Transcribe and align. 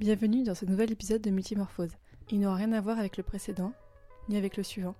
Bienvenue 0.00 0.44
dans 0.44 0.54
ce 0.54 0.64
nouvel 0.64 0.90
épisode 0.90 1.20
de 1.20 1.28
Multimorphose. 1.28 1.92
Il 2.30 2.40
n'aura 2.40 2.54
rien 2.54 2.72
à 2.72 2.80
voir 2.80 2.98
avec 2.98 3.18
le 3.18 3.22
précédent, 3.22 3.74
ni 4.30 4.38
avec 4.38 4.56
le 4.56 4.62
suivant, 4.62 4.94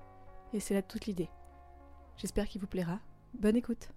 et 0.52 0.60
c'est 0.60 0.74
là 0.74 0.82
toute 0.82 1.06
l'idée. 1.06 1.30
J'espère 2.18 2.46
qu'il 2.46 2.60
vous 2.60 2.66
plaira. 2.66 3.00
Bonne 3.32 3.56
écoute 3.56 3.88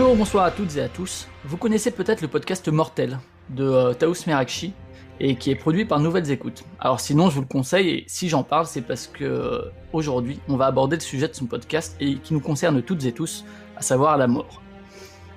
Bonjour, 0.00 0.16
bonsoir 0.16 0.44
à 0.46 0.50
toutes 0.50 0.78
et 0.78 0.80
à 0.80 0.88
tous. 0.88 1.28
Vous 1.44 1.58
connaissez 1.58 1.90
peut-être 1.90 2.22
le 2.22 2.28
podcast 2.28 2.66
Mortel 2.68 3.18
de 3.50 3.64
euh, 3.64 3.92
Taous 3.92 4.14
Merakchi 4.26 4.72
et 5.20 5.36
qui 5.36 5.50
est 5.50 5.54
produit 5.54 5.84
par 5.84 6.00
Nouvelles 6.00 6.30
Écoutes. 6.30 6.64
Alors 6.78 7.00
sinon, 7.00 7.28
je 7.28 7.34
vous 7.34 7.42
le 7.42 7.46
conseille 7.46 7.90
et 7.90 8.04
si 8.06 8.30
j'en 8.30 8.42
parle, 8.42 8.64
c'est 8.64 8.80
parce 8.80 9.06
que 9.06 9.24
euh, 9.24 9.70
aujourd'hui, 9.92 10.40
on 10.48 10.56
va 10.56 10.64
aborder 10.64 10.96
le 10.96 11.02
sujet 11.02 11.28
de 11.28 11.34
son 11.34 11.44
podcast 11.44 11.98
et 12.00 12.14
qui 12.14 12.32
nous 12.32 12.40
concerne 12.40 12.80
toutes 12.80 13.04
et 13.04 13.12
tous, 13.12 13.44
à 13.76 13.82
savoir 13.82 14.16
la 14.16 14.26
mort. 14.26 14.62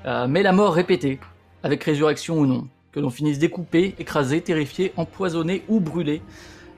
Euh, 0.05 0.27
mais 0.30 0.44
la 0.44 0.54
mort 0.54 0.73
répétée, 0.73 1.20
avec 1.62 1.84
résurrection 1.84 2.40
ou 2.40 2.45
non, 2.45 2.70
que 2.93 3.01
l'on 3.01 3.10
finisse 3.10 3.40
découpé, 3.40 3.95
écrasé, 3.99 4.40
terrifié, 4.40 4.93
empoisonné 4.95 5.66
ou 5.68 5.82
brûlé, 5.82 6.21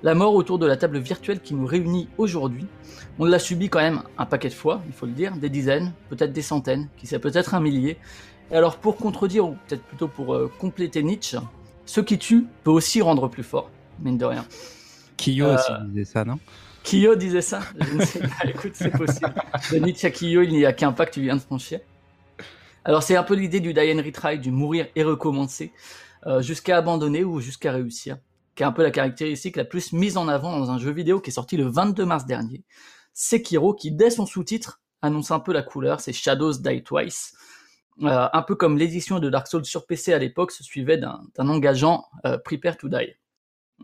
la 0.05 0.13
mort 0.13 0.35
autour 0.35 0.59
de 0.59 0.67
la 0.67 0.77
table 0.77 0.99
virtuelle 0.99 1.39
qui 1.39 1.55
nous 1.55 1.65
réunit 1.65 2.07
aujourd'hui, 2.19 2.67
on 3.17 3.25
l'a 3.25 3.39
subi 3.39 3.69
quand 3.69 3.79
même 3.79 4.03
un 4.19 4.27
paquet 4.27 4.49
de 4.49 4.53
fois, 4.53 4.83
il 4.85 4.93
faut 4.93 5.07
le 5.07 5.13
dire, 5.13 5.35
des 5.35 5.49
dizaines, 5.49 5.93
peut-être 6.09 6.31
des 6.31 6.43
centaines, 6.43 6.89
qui 6.95 7.07
sait 7.07 7.17
peut-être 7.17 7.55
un 7.55 7.59
millier. 7.59 7.97
Et 8.51 8.55
alors 8.55 8.77
pour 8.77 8.97
contredire, 8.97 9.47
ou 9.47 9.57
peut-être 9.67 9.81
plutôt 9.81 10.07
pour 10.07 10.35
euh, 10.35 10.51
compléter 10.59 11.01
Nietzsche, 11.01 11.39
ce 11.87 12.01
qui 12.01 12.19
tue 12.19 12.45
peut 12.63 12.69
aussi 12.69 13.01
rendre 13.01 13.27
plus 13.29 13.41
fort, 13.41 13.71
mine 13.99 14.19
de 14.19 14.25
rien. 14.25 14.45
Kiyo 15.17 15.47
Euh, 15.47 15.55
aussi 15.55 15.71
disait 15.87 16.05
ça, 16.05 16.23
non? 16.23 16.37
Kiyo 16.83 17.15
disait 17.15 17.41
ça 17.41 17.61
Je 17.79 17.95
ne 17.95 18.05
sais 18.05 18.19
pas, 18.19 18.45
écoute, 18.47 18.73
c'est 18.75 18.91
possible. 18.91 19.33
De 19.71 19.77
Nietzsche 19.79 20.05
à 20.05 20.11
Kiyo, 20.11 20.43
il 20.43 20.53
n'y 20.53 20.67
a 20.67 20.73
qu'un 20.73 20.91
pas 20.91 21.07
que 21.07 21.13
tu 21.13 21.21
viens 21.21 21.35
de 21.35 21.41
franchir. 21.41 21.79
Alors 22.83 23.01
c'est 23.01 23.15
un 23.15 23.23
peu 23.23 23.33
l'idée 23.33 23.59
du 23.59 23.73
die 23.73 23.91
and 23.91 24.03
retry, 24.05 24.37
du 24.37 24.51
mourir 24.51 24.85
et 24.95 25.01
recommencer, 25.01 25.73
euh, 26.27 26.43
jusqu'à 26.43 26.77
abandonner 26.77 27.23
ou 27.23 27.39
jusqu'à 27.39 27.71
réussir, 27.71 28.17
qui 28.55 28.63
est 28.63 28.65
un 28.65 28.71
peu 28.71 28.83
la 28.83 28.91
caractéristique 28.91 29.57
la 29.57 29.65
plus 29.65 29.93
mise 29.93 30.17
en 30.17 30.27
avant 30.27 30.57
dans 30.57 30.71
un 30.71 30.79
jeu 30.79 30.91
vidéo 30.91 31.19
qui 31.19 31.29
est 31.29 31.33
sorti 31.33 31.57
le 31.57 31.67
22 31.67 32.05
mars 32.05 32.25
dernier. 32.25 32.63
Sekiro, 33.13 33.73
qui 33.73 33.91
dès 33.91 34.09
son 34.09 34.25
sous-titre 34.25 34.81
annonce 35.01 35.31
un 35.31 35.39
peu 35.39 35.53
la 35.53 35.61
couleur, 35.61 35.99
c'est 35.99 36.13
Shadows 36.13 36.53
Die 36.53 36.83
Twice. 36.83 37.35
Euh, 38.03 38.27
un 38.33 38.41
peu 38.41 38.55
comme 38.55 38.77
l'édition 38.77 39.19
de 39.19 39.29
Dark 39.29 39.47
Souls 39.47 39.65
sur 39.65 39.85
PC 39.85 40.13
à 40.13 40.19
l'époque 40.19 40.51
se 40.51 40.63
suivait 40.63 40.97
d'un 40.97 41.21
engageant 41.37 42.05
euh, 42.25 42.37
Prepare 42.37 42.77
to 42.77 42.89
Die. 42.89 43.15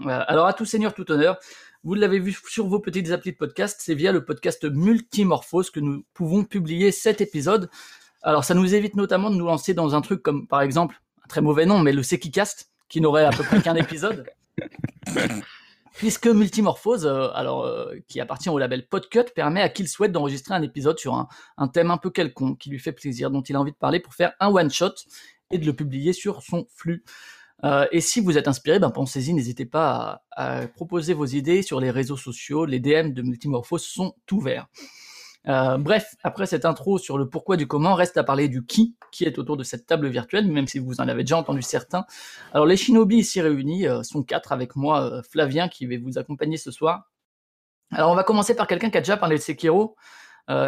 Euh, 0.02 0.24
alors 0.28 0.48
à 0.48 0.54
tout 0.54 0.66
seigneur, 0.66 0.94
tout 0.94 1.10
honneur, 1.12 1.38
vous 1.84 1.94
l'avez 1.94 2.20
vu 2.20 2.38
sur 2.48 2.68
vos 2.68 2.80
petites 2.80 3.12
applis 3.12 3.32
de 3.32 3.38
podcast, 3.38 3.80
c'est 3.82 3.96
via 3.96 4.12
le 4.12 4.26
podcast 4.26 4.64
Multimorphose 4.66 5.70
que 5.70 5.80
nous 5.80 6.06
pouvons 6.14 6.44
publier 6.44 6.92
cet 6.92 7.22
épisode. 7.22 7.70
Alors 8.22 8.44
ça 8.44 8.54
nous 8.54 8.76
évite 8.76 8.96
notamment 8.96 9.30
de 9.30 9.36
nous 9.36 9.46
lancer 9.46 9.74
dans 9.74 9.96
un 9.96 10.02
truc 10.02 10.22
comme 10.22 10.48
par 10.48 10.62
exemple, 10.62 11.02
un 11.24 11.28
très 11.28 11.42
mauvais 11.42 11.66
nom, 11.66 11.80
mais 11.80 11.94
le 11.94 12.04
Sekicast, 12.04 12.70
qui 12.90 13.00
n'aurait 13.00 13.26
à 13.26 13.32
peu 13.32 13.44
près 13.44 13.62
qu'un 13.62 13.76
épisode. 13.76 14.26
Puisque 15.94 16.28
Multimorphose, 16.28 17.06
euh, 17.06 17.28
alors 17.34 17.66
euh, 17.66 17.96
qui 18.08 18.22
appartient 18.22 18.50
au 18.50 18.58
label 18.58 18.88
Podcut, 18.88 19.26
permet 19.36 19.62
à 19.62 19.70
qui 19.70 19.84
le 19.84 19.88
souhaite 19.88 20.12
d'enregistrer 20.12 20.54
un 20.54 20.62
épisode 20.62 20.98
sur 20.98 21.16
un, 21.58 21.68
thème 21.68 21.92
un 21.92 21.98
peu 21.98 22.10
quelconque 22.10 22.58
qui 22.60 22.70
lui 22.70 22.80
fait 22.80 22.94
plaisir, 22.94 23.30
dont 23.30 23.42
il 23.42 23.56
a 23.56 23.60
envie 23.60 23.72
de 23.72 23.78
parler 23.78 24.00
pour 24.00 24.14
faire 24.14 24.34
un 24.40 24.48
one 24.48 24.72
shot 24.72 24.94
et 25.52 25.58
de 25.58 25.66
le 25.66 25.74
publier 25.74 26.14
sur 26.14 26.42
son 26.42 26.66
flux. 26.74 27.04
Euh, 27.64 27.86
et 27.92 28.02
si 28.02 28.22
vous 28.22 28.38
êtes 28.38 28.48
inspiré, 28.48 28.80
ben 28.80 28.90
pensez-y, 28.90 29.34
n'hésitez 29.34 29.66
pas 29.66 30.24
à, 30.32 30.62
à 30.62 30.68
proposer 30.68 31.14
vos 31.14 31.26
idées 31.26 31.62
sur 31.62 31.80
les 31.80 31.92
réseaux 31.92 32.18
sociaux. 32.18 32.66
Les 32.66 32.80
DM 32.80 33.12
de 33.12 33.22
Multimorphose 33.22 33.84
sont 33.84 34.16
ouverts. 34.32 34.68
Euh, 35.48 35.78
bref, 35.78 36.16
après 36.24 36.46
cette 36.46 36.66
intro 36.66 37.00
sur 37.00 37.18
le 37.18 37.28
pourquoi 37.28 37.58
du 37.58 37.68
comment, 37.68 37.96
reste 37.96 38.18
à 38.18 38.24
parler 38.24 38.48
du 38.48 38.64
qui, 38.64 38.96
qui 39.12 39.24
est 39.24 39.40
autour 39.40 39.58
de 39.58 39.64
cette 39.64 39.86
table 39.86 40.08
virtuelle, 40.08 40.48
même 40.48 40.68
si 40.68 40.80
vous 40.80 41.02
en 41.02 41.08
avez 41.08 41.24
déjà 41.24 41.38
entendu 41.38 41.62
certains. 41.62 42.06
Alors 42.54 42.66
les 42.66 42.78
shinobi 42.78 43.18
ici 43.18 43.42
réunis 43.42 43.88
euh, 43.88 44.04
sont 44.04 44.24
quatre 44.24 44.52
avec 44.52 44.76
moi, 44.76 45.04
euh, 45.04 45.22
Flavien, 45.24 45.68
qui 45.68 45.86
va 45.88 45.96
vous 46.04 46.20
accompagner 46.20 46.58
ce 46.58 46.72
soir. 46.72 47.10
Alors 47.92 48.12
on 48.12 48.16
va 48.16 48.24
commencer 48.24 48.56
par 48.56 48.68
quelqu'un 48.68 48.90
qui 48.90 48.98
a 48.98 49.02
déjà 49.02 49.18
parlé 49.18 49.38
de 49.38 49.42
Sekiro, 49.42 49.96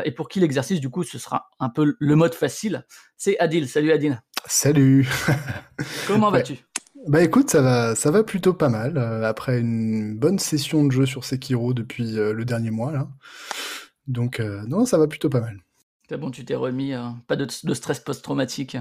et 0.05 0.11
pour 0.11 0.29
qui 0.29 0.39
l'exercice 0.39 0.79
du 0.79 0.89
coup 0.89 1.03
ce 1.03 1.19
sera 1.19 1.49
un 1.59 1.67
peu 1.67 1.95
le 1.99 2.15
mode 2.15 2.33
facile. 2.33 2.85
C'est 3.17 3.37
Adil. 3.39 3.67
Salut 3.67 3.91
Adil. 3.91 4.21
Salut. 4.45 5.09
Comment 6.07 6.31
vas-tu? 6.31 6.57
Bah 7.07 7.21
écoute, 7.21 7.49
ça 7.49 7.61
va, 7.61 7.93
ça 7.93 8.09
va 8.09 8.23
plutôt 8.23 8.53
pas 8.53 8.69
mal. 8.69 8.97
après 9.25 9.59
une 9.59 10.15
bonne 10.17 10.39
session 10.39 10.85
de 10.85 10.91
jeu 10.91 11.05
sur 11.05 11.25
Sekiro 11.25 11.73
depuis 11.73 12.13
le 12.13 12.45
dernier 12.45 12.71
mois 12.71 12.93
là. 12.93 13.09
Donc 14.07 14.39
euh, 14.39 14.63
non, 14.67 14.85
ça 14.85 14.97
va 14.97 15.07
plutôt 15.07 15.29
pas 15.29 15.41
mal. 15.41 15.59
C'est 16.09 16.17
bon, 16.17 16.31
tu 16.31 16.43
t'es 16.45 16.55
remis, 16.55 16.93
euh, 16.93 17.09
pas 17.27 17.35
de, 17.35 17.47
de 17.63 17.73
stress 17.73 17.99
post-traumatique. 17.99 18.77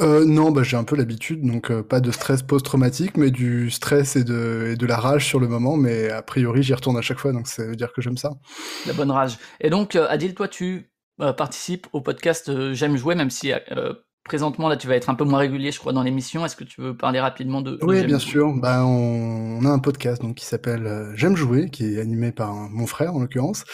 Euh, 0.00 0.24
non, 0.24 0.50
bah 0.50 0.64
j'ai 0.64 0.76
un 0.76 0.82
peu 0.82 0.96
l'habitude, 0.96 1.46
donc 1.46 1.70
euh, 1.70 1.82
pas 1.82 2.00
de 2.00 2.10
stress 2.10 2.42
post-traumatique, 2.42 3.16
mais 3.16 3.30
du 3.30 3.70
stress 3.70 4.16
et 4.16 4.24
de, 4.24 4.70
et 4.72 4.76
de 4.76 4.86
la 4.86 4.96
rage 4.96 5.26
sur 5.26 5.38
le 5.38 5.46
moment. 5.46 5.76
Mais 5.76 6.10
a 6.10 6.22
priori, 6.22 6.62
j'y 6.62 6.74
retourne 6.74 6.96
à 6.96 7.02
chaque 7.02 7.18
fois, 7.18 7.32
donc 7.32 7.46
ça 7.46 7.64
veut 7.64 7.76
dire 7.76 7.92
que 7.92 8.02
j'aime 8.02 8.16
ça. 8.16 8.32
La 8.86 8.92
bonne 8.92 9.12
rage. 9.12 9.38
Et 9.60 9.70
donc, 9.70 9.94
euh, 9.94 10.06
Adil, 10.08 10.34
toi, 10.34 10.48
tu 10.48 10.90
participes 11.36 11.86
au 11.92 12.00
podcast 12.00 12.72
J'aime 12.72 12.96
jouer, 12.96 13.14
même 13.14 13.28
si 13.28 13.52
présentement, 14.24 14.68
là, 14.68 14.76
tu 14.76 14.86
vas 14.86 14.96
être 14.96 15.10
un 15.10 15.14
peu 15.14 15.24
moins 15.24 15.38
régulier, 15.38 15.72
je 15.72 15.78
crois, 15.78 15.92
dans 15.92 16.02
l'émission. 16.02 16.44
Est-ce 16.44 16.56
que 16.56 16.64
tu 16.64 16.80
veux 16.80 16.96
parler 16.96 17.20
rapidement 17.20 17.62
de, 17.62 17.78
Oui, 17.82 18.04
bien 18.04 18.18
sûr. 18.18 18.52
Bah, 18.54 18.84
on, 18.84 19.64
a 19.64 19.68
un 19.68 19.78
podcast 19.78 20.22
donc 20.22 20.36
qui 20.36 20.44
s'appelle 20.44 20.86
euh, 20.86 21.12
J'aime 21.16 21.36
jouer, 21.36 21.70
qui 21.70 21.94
est 21.94 22.00
animé 22.00 22.32
par 22.32 22.54
mon 22.54 22.86
frère 22.86 23.14
en 23.14 23.20
l'occurrence. 23.20 23.64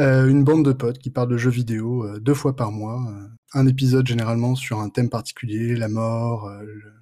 Euh, 0.00 0.28
une 0.28 0.44
bande 0.44 0.64
de 0.64 0.72
potes 0.72 0.98
qui 0.98 1.10
parle 1.10 1.28
de 1.28 1.36
jeux 1.36 1.50
vidéo 1.50 2.04
euh, 2.04 2.18
deux 2.20 2.34
fois 2.34 2.56
par 2.56 2.72
mois. 2.72 3.00
euh, 3.08 3.26
un 3.56 3.66
épisode 3.68 4.06
généralement 4.06 4.56
sur 4.56 4.80
un 4.80 4.88
thème 4.88 5.08
particulier, 5.08 5.76
la 5.76 5.88
mort, 5.88 6.50
le- 6.62 6.92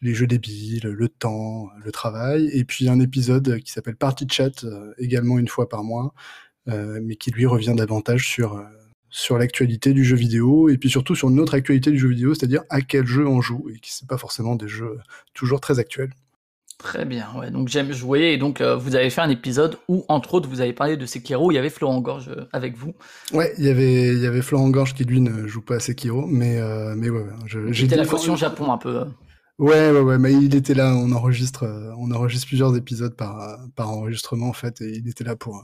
les 0.00 0.14
jeux 0.14 0.26
débiles, 0.26 0.82
le 0.88 1.08
temps, 1.08 1.68
le 1.84 1.92
travail, 1.92 2.50
et 2.52 2.64
puis 2.64 2.88
un 2.88 2.98
épisode 2.98 3.60
qui 3.60 3.70
s'appelle 3.70 3.94
Party 3.96 4.26
Chat, 4.28 4.64
également 4.98 5.38
une 5.38 5.46
fois 5.46 5.68
par 5.68 5.84
mois, 5.84 6.12
mais 6.66 7.14
qui 7.16 7.30
lui 7.30 7.46
revient 7.46 7.74
davantage 7.76 8.26
sur 8.26 8.60
sur 9.10 9.38
l'actualité 9.38 9.92
du 9.92 10.04
jeu 10.04 10.16
vidéo 10.16 10.68
et 10.68 10.78
puis 10.78 10.88
surtout 10.88 11.14
sur 11.14 11.28
une 11.28 11.40
autre 11.40 11.54
actualité 11.54 11.90
du 11.90 11.98
jeu 11.98 12.08
vidéo, 12.08 12.34
c'est-à-dire 12.34 12.62
à 12.70 12.80
quel 12.80 13.06
jeu 13.06 13.26
on 13.26 13.40
joue 13.40 13.68
et 13.74 13.78
qui 13.78 13.92
c'est 13.92 14.08
pas 14.08 14.18
forcément 14.18 14.56
des 14.56 14.68
jeux 14.68 14.98
toujours 15.34 15.60
très 15.60 15.78
actuels. 15.78 16.10
Très 16.80 17.04
bien, 17.04 17.26
ouais. 17.38 17.50
Donc, 17.50 17.68
J'aime 17.68 17.92
jouer. 17.92 18.32
Et 18.32 18.38
donc, 18.38 18.62
euh, 18.62 18.74
vous 18.74 18.96
avez 18.96 19.10
fait 19.10 19.20
un 19.20 19.28
épisode 19.28 19.76
où, 19.88 20.04
entre 20.08 20.32
autres, 20.32 20.48
vous 20.48 20.62
avez 20.62 20.72
parlé 20.72 20.96
de 20.96 21.04
Sekiro. 21.04 21.52
Il 21.52 21.56
y 21.56 21.58
avait 21.58 21.68
Florent 21.68 22.00
Gorge 22.00 22.30
euh, 22.30 22.46
avec 22.54 22.74
vous. 22.74 22.94
Ouais, 23.34 23.52
il 23.58 23.66
y 23.66 23.68
avait 23.68 24.14
il 24.14 24.18
y 24.18 24.26
avait 24.26 24.40
Florent 24.40 24.70
Gorge 24.70 24.94
qui 24.94 25.04
lui 25.04 25.20
ne 25.20 25.46
joue 25.46 25.60
pas 25.60 25.74
à 25.74 25.80
Sekiro, 25.80 26.26
mais 26.26 26.58
euh, 26.58 26.94
mais 26.96 27.10
ouais, 27.10 27.20
ouais, 27.20 27.60
J'étais 27.72 27.96
la 27.96 28.06
caution 28.06 28.34
Japon 28.34 28.72
un 28.72 28.78
peu. 28.78 29.04
Ouais, 29.60 29.90
ouais, 29.90 30.00
ouais, 30.00 30.16
mais 30.16 30.32
il 30.32 30.54
était 30.54 30.72
là, 30.72 30.94
on 30.96 31.12
enregistre, 31.12 31.64
euh, 31.64 31.92
on 31.98 32.10
enregistre 32.12 32.46
plusieurs 32.46 32.74
épisodes 32.78 33.14
par, 33.14 33.58
par 33.76 33.90
enregistrement, 33.90 34.48
en 34.48 34.54
fait, 34.54 34.80
et 34.80 34.88
il 34.96 35.06
était 35.06 35.22
là 35.22 35.36
pour, 35.36 35.62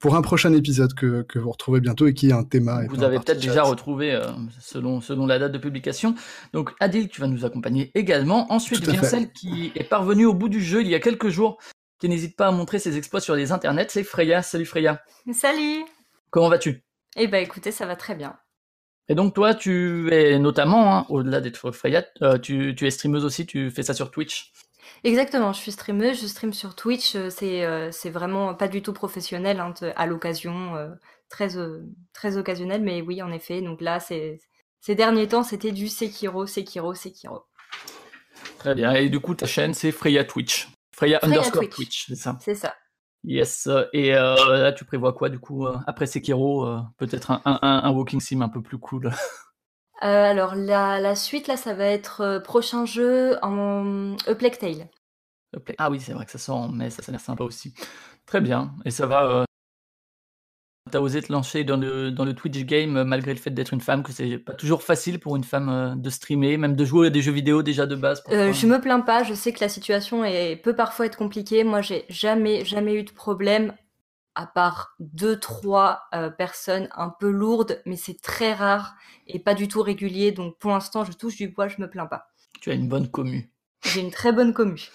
pour 0.00 0.16
un 0.16 0.20
prochain 0.20 0.52
épisode 0.52 0.94
que, 0.94 1.22
que 1.22 1.38
vous 1.38 1.52
retrouvez 1.52 1.78
bientôt 1.78 2.08
et 2.08 2.12
qui 2.12 2.30
est 2.30 2.32
un 2.32 2.42
thème. 2.42 2.68
et 2.82 2.88
Vous 2.88 3.04
avez 3.04 3.20
peut-être 3.20 3.40
déjà 3.40 3.62
retrouvé 3.62 4.12
euh, 4.12 4.26
selon, 4.60 5.00
selon 5.00 5.26
la 5.26 5.38
date 5.38 5.52
de 5.52 5.58
publication. 5.58 6.16
Donc 6.54 6.72
Adil, 6.80 7.08
tu 7.08 7.20
vas 7.20 7.28
nous 7.28 7.44
accompagner 7.44 7.92
également. 7.94 8.52
Ensuite 8.52 8.84
vient 8.88 9.04
celle 9.04 9.30
qui 9.30 9.70
est 9.76 9.88
parvenue 9.88 10.26
au 10.26 10.34
bout 10.34 10.48
du 10.48 10.60
jeu 10.60 10.80
il 10.80 10.88
y 10.88 10.96
a 10.96 11.00
quelques 11.00 11.28
jours, 11.28 11.58
qui 12.00 12.08
n'hésite 12.08 12.34
pas 12.36 12.48
à 12.48 12.50
montrer 12.50 12.80
ses 12.80 12.96
exploits 12.96 13.20
sur 13.20 13.36
les 13.36 13.52
internets, 13.52 13.86
c'est 13.90 14.02
Freya. 14.02 14.42
Salut 14.42 14.66
Freya. 14.66 15.00
Salut 15.32 15.84
Comment 16.30 16.48
vas-tu? 16.48 16.82
Eh 17.16 17.28
ben 17.28 17.44
écoutez, 17.44 17.70
ça 17.70 17.86
va 17.86 17.94
très 17.94 18.16
bien. 18.16 18.36
Et 19.08 19.14
donc 19.14 19.34
toi, 19.34 19.54
tu 19.54 20.12
es 20.12 20.38
notamment, 20.38 20.96
hein, 20.96 21.06
au-delà 21.08 21.40
d'être 21.40 21.70
Freya, 21.70 22.04
euh, 22.22 22.38
tu, 22.38 22.74
tu 22.74 22.86
es 22.86 22.90
streameuse 22.90 23.24
aussi, 23.24 23.46
tu 23.46 23.70
fais 23.70 23.82
ça 23.82 23.94
sur 23.94 24.10
Twitch. 24.10 24.52
Exactement, 25.04 25.52
je 25.52 25.60
suis 25.60 25.72
streameuse, 25.72 26.20
je 26.20 26.26
stream 26.26 26.52
sur 26.52 26.74
Twitch, 26.74 27.14
euh, 27.14 27.30
c'est 27.30 27.64
euh, 27.64 27.90
c'est 27.92 28.10
vraiment 28.10 28.54
pas 28.54 28.66
du 28.66 28.82
tout 28.82 28.92
professionnel, 28.92 29.60
hein, 29.60 29.72
à 29.94 30.06
l'occasion, 30.06 30.74
euh, 30.74 30.88
très, 31.28 31.50
très 32.12 32.36
occasionnel, 32.36 32.82
mais 32.82 33.02
oui, 33.02 33.22
en 33.22 33.30
effet, 33.30 33.60
donc 33.60 33.80
là, 33.80 34.00
ces 34.00 34.40
derniers 34.88 35.28
temps, 35.28 35.42
c'était 35.42 35.72
du 35.72 35.88
Sekiro, 35.88 36.46
Sekiro, 36.46 36.94
Sekiro. 36.94 37.44
Très 38.58 38.74
bien. 38.74 38.94
Et 38.94 39.08
du 39.08 39.20
coup, 39.20 39.34
ta 39.34 39.46
chaîne, 39.46 39.74
c'est 39.74 39.92
Freya 39.92 40.24
Twitch. 40.24 40.68
Freya, 40.92 41.18
Freya 41.18 41.34
underscore 41.34 41.62
Twitch. 41.62 41.74
Twitch, 41.74 42.06
c'est 42.08 42.16
ça. 42.16 42.38
C'est 42.40 42.54
ça. 42.54 42.74
Yes. 43.26 43.68
Et 43.92 44.14
euh, 44.14 44.36
là, 44.62 44.72
tu 44.72 44.84
prévois 44.84 45.12
quoi 45.12 45.28
du 45.28 45.38
coup 45.40 45.66
euh, 45.66 45.76
après 45.86 46.06
Sekiro 46.06 46.64
euh, 46.64 46.80
Peut-être 46.96 47.32
un, 47.32 47.42
un, 47.44 47.58
un, 47.60 47.82
un 47.84 47.90
walking 47.90 48.20
sim 48.20 48.40
un 48.40 48.48
peu 48.48 48.62
plus 48.62 48.78
cool? 48.78 49.10
Euh, 50.02 50.06
alors 50.30 50.54
la, 50.54 51.00
la 51.00 51.14
suite 51.14 51.48
là, 51.48 51.56
ça 51.58 51.74
va 51.74 51.84
être 51.84 52.20
euh, 52.22 52.40
prochain 52.40 52.86
jeu 52.86 53.38
en 53.42 54.16
A 54.26 54.34
Plague 54.34 54.58
Tale. 54.58 54.88
Ah 55.78 55.90
oui, 55.90 56.00
c'est 56.00 56.12
vrai 56.12 56.24
que 56.26 56.30
ça 56.30 56.38
sort 56.38 56.56
en 56.56 56.68
mai, 56.68 56.90
ça, 56.90 57.02
ça 57.02 57.10
a 57.10 57.12
l'air 57.12 57.20
sympa 57.20 57.44
aussi. 57.44 57.74
Très 58.26 58.40
bien. 58.40 58.74
Et 58.84 58.90
ça 58.90 59.06
va. 59.06 59.45
Euh... 60.96 61.00
T'as 61.00 61.02
osé 61.02 61.22
te 61.22 61.32
lancer 61.32 61.64
dans 61.64 61.76
le, 61.76 62.10
dans 62.10 62.24
le 62.24 62.34
Twitch 62.34 62.64
game 62.64 63.04
malgré 63.04 63.34
le 63.34 63.38
fait 63.38 63.50
d'être 63.50 63.74
une 63.74 63.80
femme, 63.80 64.02
que 64.02 64.12
c'est 64.12 64.38
pas 64.38 64.54
toujours 64.54 64.82
facile 64.82 65.20
pour 65.20 65.36
une 65.36 65.44
femme 65.44 65.94
de 66.00 66.10
streamer, 66.10 66.56
même 66.56 66.74
de 66.74 66.84
jouer 66.84 67.08
à 67.08 67.10
des 67.10 67.20
jeux 67.22 67.32
vidéo 67.32 67.62
déjà 67.62 67.86
de 67.86 67.94
base. 67.96 68.22
Euh, 68.30 68.52
je 68.52 68.66
me 68.66 68.80
plains 68.80 69.00
pas, 69.00 69.22
je 69.22 69.34
sais 69.34 69.52
que 69.52 69.60
la 69.60 69.68
situation 69.68 70.24
est, 70.24 70.56
peut 70.56 70.74
parfois 70.74 71.06
être 71.06 71.16
compliquée. 71.16 71.64
Moi, 71.64 71.82
j'ai 71.82 72.04
jamais, 72.08 72.64
jamais 72.64 72.94
eu 72.94 73.02
de 73.02 73.12
problème 73.12 73.74
à 74.34 74.46
part 74.46 74.94
deux, 75.00 75.38
trois 75.40 76.02
euh, 76.14 76.30
personnes 76.30 76.88
un 76.94 77.08
peu 77.08 77.30
lourdes, 77.30 77.82
mais 77.86 77.96
c'est 77.96 78.20
très 78.20 78.52
rare 78.52 78.94
et 79.26 79.38
pas 79.38 79.54
du 79.54 79.66
tout 79.66 79.82
régulier. 79.82 80.30
Donc 80.32 80.58
pour 80.58 80.70
l'instant, 80.70 81.04
je 81.04 81.12
touche 81.12 81.36
du 81.36 81.48
bois, 81.48 81.68
je 81.68 81.80
me 81.80 81.88
plains 81.88 82.06
pas. 82.06 82.28
Tu 82.60 82.70
as 82.70 82.74
une 82.74 82.88
bonne 82.88 83.08
commu. 83.08 83.50
J'ai 83.84 84.00
une 84.00 84.10
très 84.10 84.32
bonne 84.32 84.52
commu. 84.52 84.88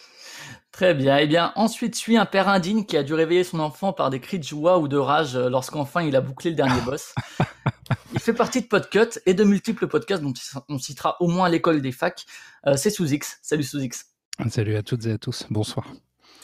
Très 0.72 0.94
bien. 0.94 1.18
Eh 1.18 1.28
bien, 1.28 1.52
ensuite 1.56 1.96
suit 1.96 2.18
un 2.18 2.26
père 2.26 2.48
indigne 2.48 2.86
qui 2.86 2.96
a 2.96 3.04
dû 3.04 3.14
réveiller 3.14 3.44
son 3.44 3.60
enfant 3.60 3.92
par 3.92 4.10
des 4.10 4.20
cris 4.20 4.40
de 4.40 4.44
joie 4.44 4.80
ou 4.80 4.88
de 4.88 4.98
rage 4.98 5.36
euh, 5.36 5.50
lorsqu'enfin 5.50 6.02
il 6.02 6.16
a 6.16 6.22
bouclé 6.22 6.50
le 6.50 6.56
dernier 6.56 6.80
boss. 6.82 7.14
il 8.14 8.20
fait 8.20 8.34
partie 8.34 8.62
de 8.62 8.68
Podcut 8.68 9.20
et 9.26 9.34
de 9.34 9.44
multiples 9.44 9.88
podcasts 9.88 10.24
dont 10.24 10.34
on 10.70 10.78
citera 10.78 11.18
au 11.20 11.28
moins 11.28 11.50
l'école 11.50 11.82
des 11.82 11.92
facs. 11.92 12.26
Euh, 12.68 12.78
c'est 12.78 12.90
sous 12.90 13.12
X. 13.12 13.38
Salut 13.42 13.64
sous 13.64 13.80
X. 13.80 14.06
Salut 14.50 14.76
à 14.76 14.82
toutes 14.82 15.06
et 15.06 15.12
à 15.12 15.18
tous. 15.18 15.46
Bonsoir. 15.50 15.92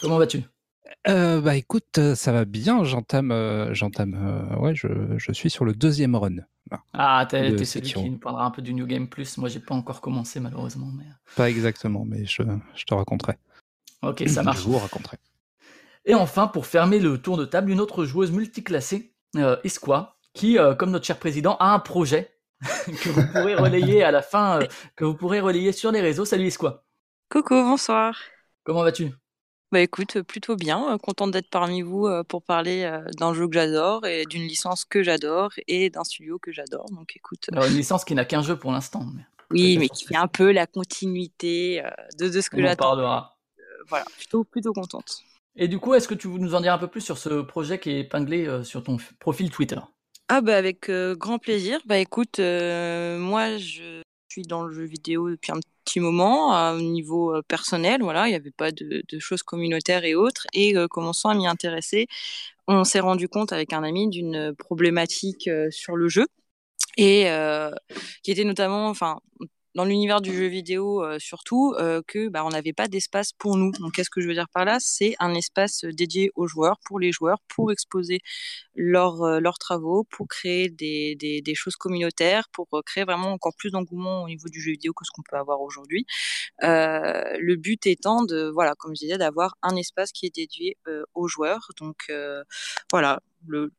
Comment 0.01 0.17
vas-tu? 0.17 0.43
Euh, 1.07 1.39
bah 1.39 1.55
écoute, 1.55 1.99
ça 2.15 2.33
va 2.33 2.43
bien. 2.43 2.83
J'entame, 2.83 3.31
euh, 3.31 3.73
j'entame. 3.73 4.57
Ouais, 4.59 4.75
je, 4.75 4.87
je, 5.17 5.31
suis 5.31 5.49
sur 5.49 5.63
le 5.63 5.73
deuxième 5.73 6.15
run. 6.15 6.35
Là, 6.69 6.81
ah, 6.93 7.25
t'es, 7.29 7.63
celui 7.63 7.93
qui 7.93 8.09
nous 8.09 8.17
parlera 8.17 8.45
un 8.45 8.51
peu 8.51 8.61
du 8.61 8.73
New 8.73 8.85
Game 8.85 9.07
Plus. 9.07 9.37
Moi, 9.37 9.47
j'ai 9.47 9.61
pas 9.61 9.73
encore 9.73 10.01
commencé 10.01 10.41
malheureusement. 10.41 10.89
Mais... 10.97 11.05
Pas 11.37 11.49
exactement, 11.49 12.03
mais 12.05 12.25
je, 12.25 12.43
je 12.75 12.83
te 12.83 12.93
raconterai. 12.93 13.37
Ok, 14.07 14.23
ça 14.27 14.43
marche. 14.43 14.61
Je 14.61 14.67
vous 14.67 14.77
raconterai. 14.77 15.17
Et 16.05 16.15
enfin, 16.15 16.47
pour 16.47 16.65
fermer 16.65 16.99
le 16.99 17.17
tour 17.17 17.37
de 17.37 17.43
table, 17.43 17.69
une 17.69 17.81
autre 17.81 18.05
joueuse 18.05 18.31
multiclassée, 18.31 19.13
euh, 19.35 19.57
qui, 20.33 20.57
euh, 20.57 20.73
comme 20.73 20.91
notre 20.91 21.05
cher 21.05 21.19
président, 21.19 21.57
a 21.59 21.73
un 21.73 21.79
projet 21.79 22.31
que 22.61 23.09
vous 23.09 23.27
pourrez 23.33 23.55
relayer 23.63 24.03
à 24.03 24.11
la 24.11 24.21
fin, 24.21 24.59
que 24.95 25.03
vous 25.03 25.15
pourrez 25.15 25.41
relayer 25.41 25.73
sur 25.73 25.91
les 25.91 25.99
réseaux. 25.99 26.23
Salut 26.23 26.47
Isqua. 26.47 26.85
Coucou, 27.29 27.55
bonsoir. 27.55 28.17
Comment 28.63 28.83
vas-tu? 28.83 29.11
Bah 29.73 29.81
écoute, 29.81 30.21
plutôt 30.21 30.55
bien, 30.55 30.97
contente 31.03 31.31
d'être 31.31 31.49
parmi 31.49 31.81
vous 31.81 32.07
pour 32.29 32.41
parler 32.41 32.89
d'un 33.17 33.33
jeu 33.33 33.49
que 33.49 33.53
j'adore 33.53 34.05
et 34.05 34.23
d'une 34.23 34.43
licence 34.43 34.85
que 34.85 35.03
j'adore 35.03 35.51
et 35.67 35.89
d'un 35.89 36.05
studio 36.05 36.39
que 36.39 36.53
j'adore. 36.53 36.85
Donc 36.91 37.17
écoute. 37.17 37.49
Alors, 37.51 37.65
une 37.65 37.75
licence 37.75 38.05
qui 38.05 38.15
n'a 38.15 38.23
qu'un 38.23 38.41
jeu 38.41 38.57
pour 38.57 38.71
l'instant. 38.71 39.05
Mais... 39.13 39.23
Oui, 39.51 39.77
mais 39.77 39.89
qui 39.89 40.05
fait 40.05 40.15
un 40.15 40.27
peu 40.27 40.53
la 40.53 40.67
continuité 40.67 41.83
de, 42.17 42.29
de 42.29 42.39
ce 42.39 42.49
que 42.49 42.61
j'attends. 42.61 42.85
On 42.85 42.95
parlera. 42.95 43.36
Euh, 43.77 43.83
voilà, 43.87 44.05
plutôt, 44.17 44.43
plutôt 44.43 44.73
contente. 44.73 45.23
Et 45.55 45.67
du 45.67 45.79
coup, 45.79 45.93
est-ce 45.93 46.07
que 46.07 46.13
tu 46.13 46.27
veux 46.27 46.37
nous 46.37 46.55
en 46.55 46.61
dire 46.61 46.73
un 46.73 46.77
peu 46.77 46.87
plus 46.87 47.01
sur 47.01 47.17
ce 47.17 47.41
projet 47.41 47.79
qui 47.79 47.91
est 47.91 47.99
épinglé 48.01 48.47
euh, 48.47 48.63
sur 48.63 48.83
ton 48.83 48.97
profil 49.19 49.49
Twitter? 49.49 49.79
Ah 50.29 50.41
bah 50.41 50.57
avec 50.57 50.89
euh, 50.89 51.15
grand 51.15 51.39
plaisir. 51.39 51.79
Bah 51.85 51.97
écoute, 51.97 52.39
moi 52.39 53.57
je 53.57 54.01
suis 54.29 54.41
dans 54.43 54.63
le 54.63 54.73
jeu 54.73 54.83
vidéo 54.83 55.29
depuis 55.29 55.53
un 55.53 55.59
petit 55.85 55.99
moment 55.99 56.53
à 56.53 56.59
un 56.59 56.81
niveau 56.81 57.41
personnel. 57.47 58.01
Voilà, 58.01 58.27
il 58.27 58.31
n'y 58.31 58.35
avait 58.35 58.51
pas 58.51 58.71
de, 58.71 59.03
de, 59.07 59.19
choses 59.19 59.41
communautaires 59.41 60.03
et 60.03 60.15
autres. 60.15 60.45
Et 60.53 60.75
euh, 60.75 60.87
commençant 60.87 61.29
à 61.29 61.33
m'y 61.33 61.47
intéresser, 61.47 62.07
on 62.67 62.83
s'est 62.83 62.99
rendu 62.99 63.29
compte 63.29 63.53
avec 63.53 63.73
un 63.73 63.83
ami 63.83 64.09
d'une 64.09 64.53
problématique 64.55 65.47
euh, 65.47 65.71
sur 65.71 65.95
le 65.95 66.09
jeu 66.09 66.27
et 66.97 67.29
euh, 67.29 67.71
qui 68.23 68.31
était 68.31 68.43
notamment, 68.43 68.89
enfin, 68.89 69.19
dans 69.77 69.85
l'univers 69.85 70.21
du 70.21 70.35
jeu 70.35 70.47
vidéo 70.47 71.03
euh, 71.03 71.19
surtout 71.19 71.75
euh, 71.77 72.01
que 72.07 72.29
bah, 72.29 72.43
on 72.43 72.49
n'avait 72.49 72.73
pas 72.73 72.87
d'espace 72.87 73.31
pour 73.31 73.57
nous. 73.57 73.71
Donc 73.73 73.93
qu'est-ce 73.93 74.09
que 74.09 74.21
je 74.21 74.27
veux 74.27 74.33
dire 74.33 74.49
par 74.51 74.65
là? 74.65 74.77
C'est 74.79 75.15
un 75.19 75.35
espace 75.35 75.85
dédié 75.85 76.31
aux 76.33 76.47
joueurs, 76.47 76.79
pour 76.83 76.99
les 76.99 77.11
joueurs, 77.11 77.37
pour 77.47 77.71
exposer 77.71 78.19
leurs 78.73 79.21
euh, 79.21 79.39
leurs 79.39 79.59
travaux, 79.59 80.03
pour 80.09 80.27
créer 80.27 80.69
des, 80.69 81.15
des, 81.15 81.43
des, 81.43 81.53
choses 81.53 81.75
communautaires, 81.75 82.49
pour 82.53 82.67
créer 82.87 83.03
vraiment 83.03 83.31
encore 83.31 83.53
plus 83.55 83.69
d'engouement 83.69 84.23
au 84.23 84.27
niveau 84.27 84.49
du 84.49 84.59
jeu 84.59 84.71
vidéo 84.71 84.93
que 84.93 85.05
ce 85.05 85.11
qu'on 85.13 85.21
peut 85.21 85.37
avoir 85.37 85.61
aujourd'hui. 85.61 86.07
Euh, 86.63 87.37
le 87.39 87.55
but 87.55 87.85
étant 87.85 88.23
de 88.23 88.49
voilà, 88.51 88.73
comme 88.79 88.95
je 88.95 89.01
disais, 89.01 89.19
d'avoir 89.19 89.57
un 89.61 89.75
espace 89.75 90.11
qui 90.11 90.25
est 90.25 90.33
dédié 90.35 90.75
aux 91.13 91.27
joueurs. 91.27 91.67
Donc 91.79 92.11
voilà, 92.91 93.19
le 93.45 93.71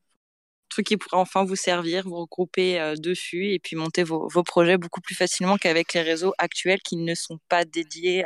truc 0.69 0.87
qui 0.87 0.97
pourrait 0.97 1.17
enfin 1.17 1.45
vous 1.45 1.57
servir, 1.57 2.05
vous 2.05 2.17
regrouper 2.17 2.81
euh, 2.81 2.95
dessus 2.97 3.53
et 3.53 3.59
puis 3.59 3.77
monter 3.77 4.03
vos, 4.03 4.29
vos 4.29 4.43
projets 4.43 4.79
beaucoup 4.79 5.01
plus 5.01 5.15
facilement 5.15 5.57
qu'avec 5.57 5.95
les 5.95 6.03
réseaux 6.03 6.35
actuels 6.39 6.81
qui 6.81 6.97
ne 6.97 7.15
sont 7.15 7.39
pas 7.49 7.65
dédiés 7.65 8.25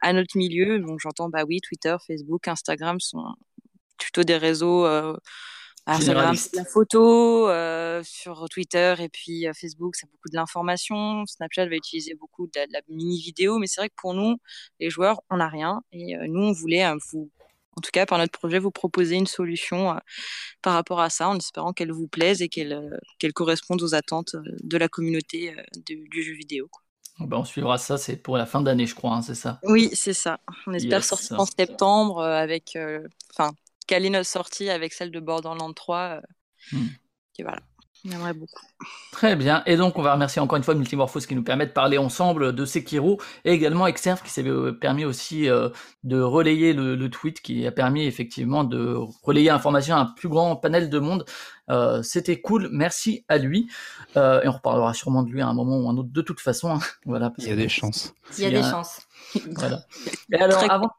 à 0.00 0.12
notre 0.12 0.36
milieu. 0.36 0.78
Donc 0.78 1.00
j'entends, 1.00 1.28
bah 1.28 1.44
oui, 1.46 1.60
Twitter, 1.60 1.96
Facebook, 2.06 2.48
Instagram 2.48 3.00
sont 3.00 3.24
plutôt 3.98 4.24
des 4.24 4.36
réseaux. 4.36 4.86
Euh, 4.86 5.16
Instagram, 5.86 6.36
c'est 6.36 6.54
la 6.54 6.64
photo, 6.64 7.48
euh, 7.48 8.02
sur 8.04 8.48
Twitter 8.48 8.94
et 9.00 9.08
puis 9.08 9.48
euh, 9.48 9.52
Facebook, 9.52 9.96
c'est 9.96 10.06
beaucoup 10.06 10.28
de 10.30 10.36
l'information. 10.36 11.26
Snapchat 11.26 11.66
va 11.66 11.74
utiliser 11.74 12.14
beaucoup 12.14 12.46
de 12.46 12.52
la, 12.54 12.66
de 12.68 12.72
la 12.72 12.80
mini 12.88 13.20
vidéo, 13.20 13.58
mais 13.58 13.66
c'est 13.66 13.80
vrai 13.80 13.88
que 13.88 13.94
pour 13.96 14.14
nous, 14.14 14.36
les 14.78 14.90
joueurs, 14.90 15.20
on 15.28 15.38
n'a 15.38 15.48
rien. 15.48 15.82
Et 15.90 16.16
euh, 16.16 16.26
nous, 16.28 16.40
on 16.40 16.52
voulait 16.52 16.84
vous 17.10 17.30
en 17.76 17.80
tout 17.80 17.90
cas 17.92 18.06
par 18.06 18.18
notre 18.18 18.38
projet, 18.38 18.58
vous 18.58 18.70
proposer 18.70 19.16
une 19.16 19.26
solution 19.26 19.90
euh, 19.90 19.98
par 20.60 20.74
rapport 20.74 21.00
à 21.00 21.10
ça, 21.10 21.28
en 21.28 21.36
espérant 21.36 21.72
qu'elle 21.72 21.92
vous 21.92 22.08
plaise 22.08 22.42
et 22.42 22.48
qu'elle 22.48 22.72
euh, 22.72 22.96
qu 23.18 23.32
corresponde 23.32 23.82
aux 23.82 23.94
attentes 23.94 24.34
euh, 24.34 24.42
de 24.62 24.76
la 24.76 24.88
communauté 24.88 25.54
du, 25.86 26.08
du 26.08 26.22
jeu 26.22 26.34
vidéo. 26.34 26.68
Quoi. 26.70 26.82
Ben 27.20 27.38
on 27.38 27.44
suivra 27.44 27.78
ça, 27.78 27.98
c'est 27.98 28.16
pour 28.16 28.36
la 28.36 28.46
fin 28.46 28.60
d'année, 28.60 28.86
je 28.86 28.94
crois, 28.94 29.12
hein, 29.12 29.22
c'est 29.22 29.34
ça? 29.34 29.60
Oui, 29.64 29.90
c'est 29.92 30.14
ça. 30.14 30.40
On 30.66 30.72
espère 30.72 30.98
yes. 30.98 31.06
sortir 31.06 31.40
en 31.40 31.46
septembre 31.46 32.22
avec, 32.22 32.76
enfin, 33.30 33.50
euh, 33.50 33.56
caler 33.86 34.10
notre 34.10 34.28
sortie 34.28 34.70
avec 34.70 34.92
celle 34.92 35.10
de 35.10 35.20
Borderlands 35.20 35.72
3. 35.72 36.20
Hmm. 36.72 36.86
Et 37.38 37.42
voilà. 37.42 37.60
J'aimerais 38.04 38.34
beaucoup. 38.34 38.66
Très 39.12 39.36
bien. 39.36 39.62
Et 39.66 39.76
donc, 39.76 39.96
on 39.96 40.02
va 40.02 40.14
remercier 40.14 40.42
encore 40.42 40.56
une 40.56 40.64
fois 40.64 40.74
Multimorphose 40.74 41.26
qui 41.26 41.36
nous 41.36 41.44
permet 41.44 41.66
de 41.66 41.72
parler 41.72 41.98
ensemble 41.98 42.52
de 42.52 42.64
Sekiro 42.64 43.20
et 43.44 43.52
également 43.52 43.86
Exerf 43.86 44.22
qui 44.24 44.30
s'est 44.30 44.44
permis 44.80 45.04
aussi 45.04 45.48
euh, 45.48 45.68
de 46.02 46.20
relayer 46.20 46.72
le, 46.72 46.96
le, 46.96 47.10
tweet 47.10 47.40
qui 47.40 47.64
a 47.64 47.70
permis 47.70 48.04
effectivement 48.04 48.64
de 48.64 48.96
relayer 49.22 49.50
l'information 49.50 49.94
à 49.94 50.00
un 50.00 50.06
plus 50.06 50.28
grand 50.28 50.56
panel 50.56 50.90
de 50.90 50.98
monde. 50.98 51.24
Euh, 51.70 52.02
C'était 52.02 52.40
cool. 52.40 52.68
Merci 52.72 53.24
à 53.28 53.38
lui. 53.38 53.68
Euh, 54.16 54.42
et 54.42 54.48
on 54.48 54.52
reparlera 54.52 54.94
sûrement 54.94 55.22
de 55.22 55.30
lui 55.30 55.40
à 55.40 55.46
un 55.46 55.54
moment 55.54 55.78
ou 55.78 55.88
un 55.88 55.96
autre 55.96 56.10
de 56.10 56.22
toute 56.22 56.40
façon. 56.40 56.74
Hein. 56.74 56.80
voilà. 57.06 57.32
Il 57.38 57.48
y 57.48 57.52
a 57.52 57.56
des 57.56 57.68
chances. 57.68 58.14
Il 58.36 58.44
y 58.44 58.46
a 58.46 58.50
des 58.50 58.62
chances. 58.62 59.06
Voilà. 59.52 59.80
Et 60.32 60.36
alors, 60.36 60.70
avant. 60.70 60.90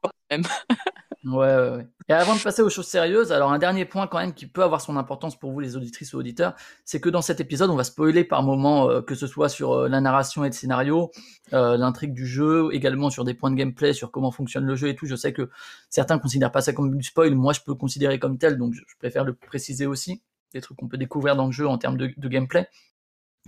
Ouais, 1.24 1.56
ouais, 1.56 1.70
ouais. 1.70 1.88
Et 2.10 2.14
avant 2.14 2.36
de 2.36 2.42
passer 2.42 2.62
aux 2.62 2.70
choses 2.70 2.88
sérieuses, 2.88 3.32
alors 3.32 3.54
un 3.54 3.58
dernier 3.58 3.86
point 3.86 4.08
quand 4.08 4.20
même 4.20 4.34
qui 4.34 4.46
peut 4.46 4.62
avoir 4.62 4.82
son 4.82 4.98
importance 4.98 5.40
pour 5.40 5.54
vous 5.54 5.62
les 5.62 5.78
auditrices 5.78 6.14
ou 6.14 6.18
auditeurs, 6.18 6.54
c'est 6.84 7.00
que 7.00 7.08
dans 7.08 7.22
cet 7.22 7.40
épisode, 7.40 7.70
on 7.70 7.78
va 7.78 7.86
spoiler 7.86 8.26
par 8.26 8.44
moment, 8.44 8.90
euh, 8.90 9.02
que 9.02 9.16
ce 9.16 9.26
soit 9.26 9.48
sur 9.48 9.72
euh, 9.72 9.88
la 9.88 10.02
narration 10.02 10.44
et 10.44 10.50
le 10.50 10.54
scénario, 10.54 11.12
euh, 11.54 11.78
l'intrigue 11.78 12.14
du 12.14 12.28
jeu, 12.28 12.68
également 12.74 13.10
sur 13.10 13.24
des 13.24 13.34
points 13.34 13.52
de 13.52 13.56
gameplay, 13.56 13.94
sur 13.94 14.12
comment 14.12 14.32
fonctionne 14.32 14.66
le 14.66 14.76
jeu 14.76 14.90
et 14.90 14.96
tout. 14.96 15.06
Je 15.06 15.16
sais 15.16 15.32
que 15.32 15.50
certains 15.90 16.20
considèrent 16.20 16.52
pas 16.52 16.62
ça 16.62 16.74
comme 16.74 16.94
du 16.98 17.04
spoil, 17.04 17.34
moi 17.36 17.54
je 17.54 17.62
peux 17.62 17.72
le 17.72 17.78
considérer 17.78 18.20
comme 18.20 18.38
tel, 18.38 18.58
donc 18.58 18.74
je, 18.74 18.82
préfère 19.00 19.24
le 19.24 19.34
préciser 19.34 19.86
aussi, 19.86 20.22
des 20.54 20.60
trucs 20.60 20.78
qu'on 20.78 20.90
peut 20.90 20.98
découvrir 20.98 21.38
dans 21.38 21.46
le 21.46 21.54
jeu 21.54 21.68
en 21.68 21.78
termes 21.78 21.98
de 21.98 22.28
gameplay 22.28 22.68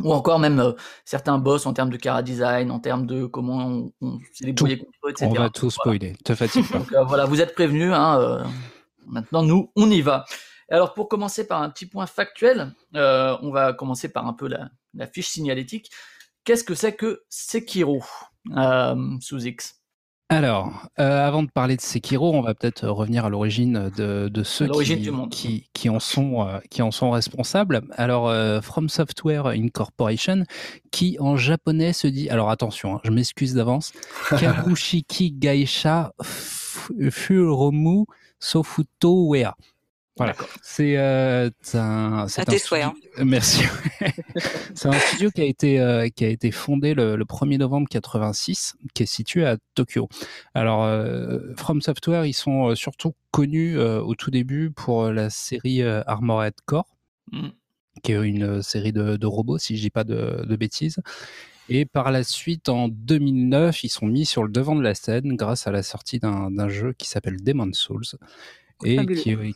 ou 0.01 0.13
encore 0.13 0.39
même 0.39 0.59
euh, 0.59 0.73
certains 1.05 1.37
boss 1.37 1.65
en 1.65 1.73
termes 1.73 1.89
de 1.89 1.97
cara 1.97 2.21
design, 2.21 2.71
en 2.71 2.79
termes 2.79 3.05
de 3.05 3.25
comment 3.25 3.67
on, 3.67 3.93
on 4.01 4.19
s'est 4.33 4.45
débrouillé 4.45 4.79
contre 4.79 4.91
eux, 5.05 5.11
etc. 5.11 5.27
On 5.29 5.33
va 5.33 5.49
tout 5.49 5.69
spoiler, 5.69 6.07
voilà. 6.07 6.17
te 6.23 6.35
fatigue 6.35 6.69
pas. 6.69 6.79
Donc, 6.79 6.91
euh, 6.93 7.03
voilà, 7.03 7.25
vous 7.25 7.41
êtes 7.41 7.55
prévenus. 7.55 7.91
Hein, 7.93 8.19
euh, 8.19 8.43
maintenant, 9.07 9.43
nous, 9.43 9.71
on 9.75 9.89
y 9.89 10.01
va. 10.01 10.25
Alors, 10.69 10.93
pour 10.93 11.07
commencer 11.07 11.47
par 11.47 11.61
un 11.61 11.69
petit 11.69 11.85
point 11.85 12.07
factuel, 12.07 12.73
on 12.93 13.51
va 13.51 13.73
commencer 13.73 14.09
par 14.09 14.27
un 14.27 14.33
peu 14.33 14.47
la, 14.47 14.69
la 14.93 15.07
fiche 15.07 15.27
signalétique. 15.27 15.91
Qu'est-ce 16.43 16.63
que 16.63 16.75
c'est 16.75 16.95
que 16.95 17.23
Sekiro 17.29 18.03
sous 19.21 19.45
X? 19.45 19.79
Alors, 20.27 20.87
euh, 20.99 21.27
avant 21.27 21.43
de 21.43 21.51
parler 21.51 21.75
de 21.75 21.81
Sekiro, 21.81 22.33
on 22.33 22.41
va 22.41 22.55
peut-être 22.55 22.87
revenir 22.87 23.25
à 23.25 23.29
l'origine 23.29 23.91
de, 23.95 24.27
de, 24.27 24.43
ceux 24.43 24.67
qui, 24.69 25.11
qui, 25.29 25.69
qui, 25.71 25.89
en 25.89 25.99
sont, 25.99 26.41
euh, 26.41 26.57
qui 26.71 26.81
en 26.81 26.89
sont 26.89 27.11
responsables. 27.11 27.83
Alors, 27.91 28.27
euh, 28.27 28.59
From 28.59 28.89
Software 28.89 29.45
Incorporation, 29.47 30.43
qui 30.91 31.17
en 31.19 31.37
japonais 31.37 31.93
se 31.93 32.07
dit, 32.07 32.27
alors 32.31 32.49
attention, 32.49 32.95
hein, 32.95 33.01
je 33.03 33.11
m'excuse 33.11 33.53
d'avance, 33.53 33.93
Kabushiki 34.39 35.31
Gaisha 35.31 36.11
Furomu 36.23 38.05
Sofuto 38.39 39.27
Wea. 39.29 39.53
Voilà, 40.17 40.33
c'est 40.61 40.95
euh, 40.97 41.49
un. 41.73 42.25
À 42.37 42.45
tes 42.45 42.57
souhaits. 42.57 42.85
Hein. 42.85 42.93
Merci. 43.25 43.63
c'est 44.73 44.87
un 44.87 44.97
studio 44.97 45.29
qui 45.29 45.41
a 45.41 45.43
été 45.43 45.79
euh, 45.81 46.07
qui 46.07 46.23
a 46.23 46.29
été 46.29 46.51
fondé 46.51 46.93
le, 46.93 47.17
le 47.17 47.25
1er 47.25 47.57
novembre 47.57 47.89
86, 47.89 48.75
qui 48.93 49.03
est 49.03 49.07
situé 49.07 49.45
à 49.45 49.57
Tokyo. 49.73 50.07
Alors, 50.53 50.83
euh, 50.85 51.39
From 51.57 51.81
Software, 51.81 52.25
ils 52.25 52.33
sont 52.33 52.69
euh, 52.69 52.75
surtout 52.75 53.13
connus 53.31 53.77
au 53.77 54.15
tout 54.15 54.31
début 54.31 54.71
pour 54.71 55.11
la 55.11 55.29
série 55.29 55.83
Armored 55.83 56.53
Core, 56.65 56.87
mm. 57.33 57.49
qui 58.01 58.13
est 58.13 58.21
une 58.25 58.61
série 58.61 58.93
de, 58.93 59.17
de 59.17 59.25
robots, 59.25 59.57
si 59.57 59.75
je 59.75 59.81
dis 59.81 59.89
pas 59.89 60.05
de, 60.05 60.45
de 60.47 60.55
bêtises. 60.55 61.01
Et 61.67 61.85
par 61.85 62.11
la 62.11 62.23
suite, 62.23 62.69
en 62.69 62.87
2009, 62.87 63.83
ils 63.83 63.89
sont 63.89 64.05
mis 64.05 64.25
sur 64.25 64.43
le 64.43 64.49
devant 64.49 64.75
de 64.75 64.81
la 64.81 64.95
scène 64.95 65.35
grâce 65.35 65.67
à 65.67 65.71
la 65.71 65.83
sortie 65.83 66.19
d'un 66.19 66.69
jeu 66.69 66.93
qui 66.93 67.09
s'appelle 67.09 67.43
Demon's 67.43 67.77
Souls 67.77 68.17
et 68.83 69.05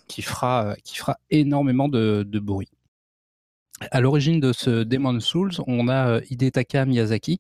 qui, 0.07 0.21
fera, 0.21 0.75
qui 0.83 0.97
fera 0.97 1.17
énormément 1.29 1.89
de, 1.89 2.23
bruit. 2.39 2.69
À 3.91 4.01
l'origine 4.01 4.39
de 4.39 4.51
ce 4.51 4.83
Demon's 4.83 5.23
Souls, 5.23 5.53
on 5.65 5.87
a 5.87 6.09
euh, 6.09 6.21
Hidetaka 6.29 6.85
Miyazaki, 6.85 7.39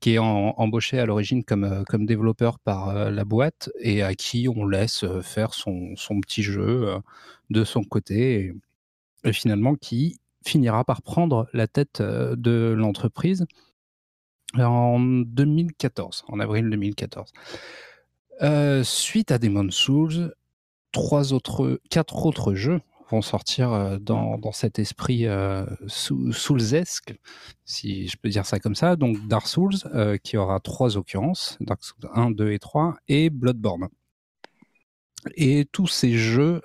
qui 0.00 0.14
est 0.14 0.18
embauché 0.18 0.98
à 0.98 1.06
l'origine 1.06 1.44
comme, 1.44 1.64
euh, 1.64 1.82
comme 1.84 2.06
développeur 2.06 2.58
par 2.58 2.88
euh, 2.88 3.10
la 3.10 3.24
boîte 3.24 3.70
et 3.80 4.02
à 4.02 4.14
qui 4.14 4.48
on 4.48 4.66
laisse 4.66 5.04
faire 5.22 5.52
son, 5.52 5.94
son 5.96 6.20
petit 6.20 6.42
jeu 6.42 6.94
de 7.50 7.64
son 7.64 7.84
côté 7.84 8.54
et 9.24 9.32
finalement 9.32 9.74
qui 9.74 10.18
finira 10.44 10.84
par 10.84 11.02
prendre 11.02 11.48
la 11.52 11.66
tête 11.66 12.00
de 12.02 12.74
l'entreprise 12.76 13.46
en 14.58 14.98
2014, 15.00 16.24
en 16.28 16.40
avril 16.40 16.70
2014. 16.70 17.32
Euh, 18.42 18.82
suite 18.82 19.30
à 19.30 19.38
Demon's 19.38 19.74
Souls, 19.74 20.34
trois 20.94 21.34
autres, 21.34 21.80
quatre 21.90 22.24
autres 22.24 22.54
jeux 22.54 22.80
vont 23.10 23.20
sortir 23.20 23.72
euh, 23.72 23.98
dans, 24.00 24.38
dans 24.38 24.52
cet 24.52 24.78
esprit 24.78 25.26
euh, 25.26 25.66
Soulsesque, 25.86 27.14
si 27.66 28.08
je 28.08 28.16
peux 28.16 28.30
dire 28.30 28.46
ça 28.46 28.58
comme 28.58 28.74
ça. 28.74 28.96
Donc 28.96 29.28
Dark 29.28 29.46
Souls, 29.46 29.74
qui 30.22 30.38
aura 30.38 30.60
trois 30.60 30.96
occurrences, 30.96 31.58
Dark 31.60 31.84
Souls 31.84 32.08
1, 32.14 32.30
2 32.30 32.52
et 32.52 32.58
3, 32.58 32.96
et 33.08 33.28
Bloodborne. 33.28 33.88
Et 35.36 35.66
tous 35.70 35.86
ces 35.86 36.12
jeux 36.12 36.62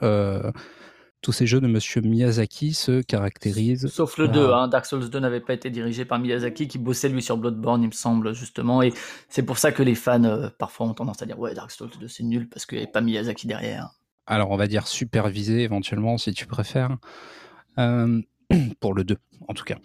tous 1.22 1.34
ces 1.34 1.46
jeux 1.46 1.60
de 1.60 1.68
Monsieur 1.68 2.02
Miyazaki 2.02 2.74
se 2.74 3.02
caractérisent. 3.02 3.88
Sauf 3.88 4.18
le 4.18 4.28
2, 4.30 4.54
hein, 4.54 4.68
Dark 4.68 4.86
Souls 4.86 5.10
2 5.10 5.20
n'avait 5.20 5.42
pas 5.42 5.54
été 5.54 5.70
dirigé 5.70 6.06
par 6.06 6.20
Miyazaki, 6.20 6.68
qui 6.68 6.78
bossait 6.78 7.10
lui 7.10 7.22
sur 7.22 7.38
Bloodborne, 7.38 7.84
il 7.84 7.88
me 7.88 7.94
semble, 7.94 8.34
justement. 8.34 8.82
Et 8.82 8.94
c'est 9.28 9.44
pour 9.44 9.58
ça 9.58 9.72
que 9.72 9.84
les 9.84 9.96
fans, 9.96 10.24
euh, 10.24 10.50
parfois, 10.58 10.88
ont 10.88 10.94
tendance 10.94 11.22
à 11.22 11.26
dire 11.26 11.38
Ouais, 11.38 11.54
Dark 11.54 11.72
Souls 11.72 11.90
2 12.00 12.08
c'est 12.08 12.24
nul 12.24 12.48
parce 12.48 12.66
qu'il 12.66 12.78
n'y 12.78 12.84
avait 12.84 12.92
pas 12.92 13.02
Miyazaki 13.02 13.48
derrière. 13.48 13.90
Alors, 14.30 14.52
on 14.52 14.58
va 14.58 14.68
dire 14.68 14.88
supervisé 14.88 15.64
éventuellement, 15.64 16.20
si 16.20 16.32
tu 16.34 16.46
préfères. 16.46 16.96
Euh, 17.80 18.22
pour 18.80 18.94
le 18.94 19.04
2, 19.04 19.18
en 19.48 19.54
tout 19.56 19.64
cas. 19.64 19.78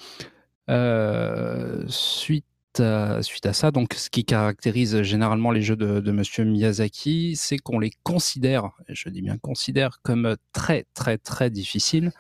Euh, 0.69 1.83
suite 1.89 2.45
à 2.79 3.53
ça, 3.53 3.71
donc 3.71 3.95
ce 3.95 4.11
qui 4.11 4.25
caractérise 4.25 5.01
généralement 5.03 5.51
les 5.51 5.63
jeux 5.63 5.77
de, 5.77 6.11
Monsieur 6.11 6.45
Miyazaki, 6.45 7.37
c'est 7.37 7.57
qu'on 7.57 7.79
les 7.79 7.93
considère, 8.03 8.71
je 8.89 9.09
dis 9.09 9.23
bien 9.23 9.39
considère, 9.39 10.03
comme 10.03 10.37
très 10.53 10.85
très 10.93 11.17
très 11.17 11.51
difficiles, 11.51 12.13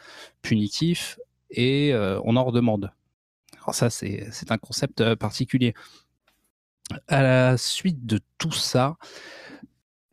punitifs, 0.42 1.18
et 1.50 1.92
euh, 1.92 2.20
on 2.24 2.36
en 2.36 2.44
redemande. 2.44 2.92
Alors 3.62 3.74
ça, 3.74 3.90
c'est 3.90 4.30
un 4.48 4.58
concept 4.58 5.14
particulier. 5.16 5.74
À 7.08 7.22
la 7.22 7.56
suite 7.58 8.06
de 8.06 8.20
tout 8.38 8.52
ça, 8.52 8.96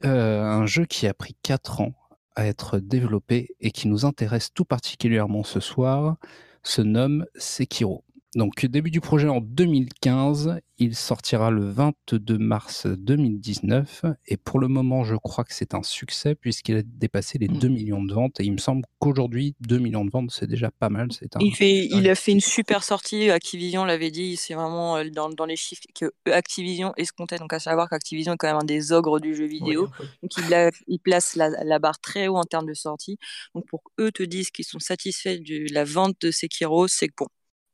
un 0.02 0.66
jeu 0.66 0.86
qui 0.86 1.06
a 1.06 1.14
pris 1.14 1.36
4 1.44 1.82
ans 1.82 1.94
à 2.36 2.46
être 2.46 2.80
développé 2.80 3.56
et 3.60 3.72
qui 3.72 3.88
nous 3.88 4.06
intéresse 4.06 4.54
tout 4.54 4.66
particulièrement 4.66 5.44
ce 5.44 5.60
soir 5.60 6.18
se 6.64 6.82
nomme 6.82 7.26
Sekiro. 7.36 8.04
Donc 8.36 8.66
début 8.66 8.92
du 8.92 9.02
projet 9.02 9.28
en 9.28 9.42
2015, 9.42 10.62
il 10.78 10.96
sortira 10.96 11.52
le 11.52 11.70
22 11.70 12.38
mars 12.38 12.88
2019 12.88 14.06
et 14.28 14.38
pour 14.38 14.58
le 14.58 14.70
moment 14.70 15.04
je 15.04 15.16
crois 15.16 15.44
que 15.44 15.54
c'est 15.54 15.76
un 15.76 15.84
succès 15.84 16.34
puisqu'il 16.34 16.78
a 16.78 16.82
dépassé 16.82 17.38
les 17.38 17.50
2 17.50 17.68
mm. 17.68 17.74
millions 17.74 18.04
de 18.04 18.14
ventes. 18.14 18.40
Et 18.40 18.46
il 18.46 18.54
me 18.54 18.58
semble 18.58 18.84
qu'aujourd'hui 19.00 19.54
2 19.60 19.80
millions 19.80 20.06
de 20.06 20.10
ventes 20.10 20.32
c'est 20.32 20.48
déjà 20.48 20.72
pas 20.72 20.88
mal. 20.88 21.10
C'est 21.12 21.30
il, 21.42 21.54
fait, 21.54 21.88
il 21.88 22.10
a 22.10 22.16
fait 22.16 22.32
une 22.32 22.40
super 22.40 22.86
sortie, 22.86 23.30
Activision 23.30 23.84
l'avait 23.84 24.12
dit, 24.12 24.38
c'est 24.38 24.54
vraiment 24.54 24.96
euh, 24.96 25.10
dans, 25.10 25.30
dans, 25.30 25.46
les 25.46 25.58
chiffres 25.58 25.84
que 25.94 26.14
Activision 26.32 26.94
escomptait, 26.96 27.38
donc 27.38 27.52
à 27.52 27.60
savoir 27.60 27.90
qu'Activision 27.90 28.34
est 28.34 28.38
quand 28.38 28.48
même 28.48 28.62
un 28.62 28.66
des 28.66 28.94
ogres 28.94 29.20
du 29.20 29.36
jeu 29.36 29.46
vidéo, 29.46 29.90
donc 30.24 30.32
il, 30.38 30.72
il 30.88 31.00
place 31.00 31.36
la, 31.36 31.50
la, 31.50 31.80
barre 31.80 32.00
très 32.00 32.28
haut 32.28 32.38
en 32.38 32.44
termes 32.44 32.68
de 32.68 32.74
sortie, 32.74 33.18
donc 33.56 33.66
pour 33.68 33.82
eux 34.00 34.12
te 34.12 34.24
disent 34.24 34.52
qu'ils 34.52 34.66
sont 34.66 34.80
satisfaits 34.80 35.40
de 35.40 35.74
la 35.74 35.84
vente 35.84 36.16
de 36.22 36.32
Sekiro, 36.32 36.88
c'est 36.88 37.10
bon 37.18 37.28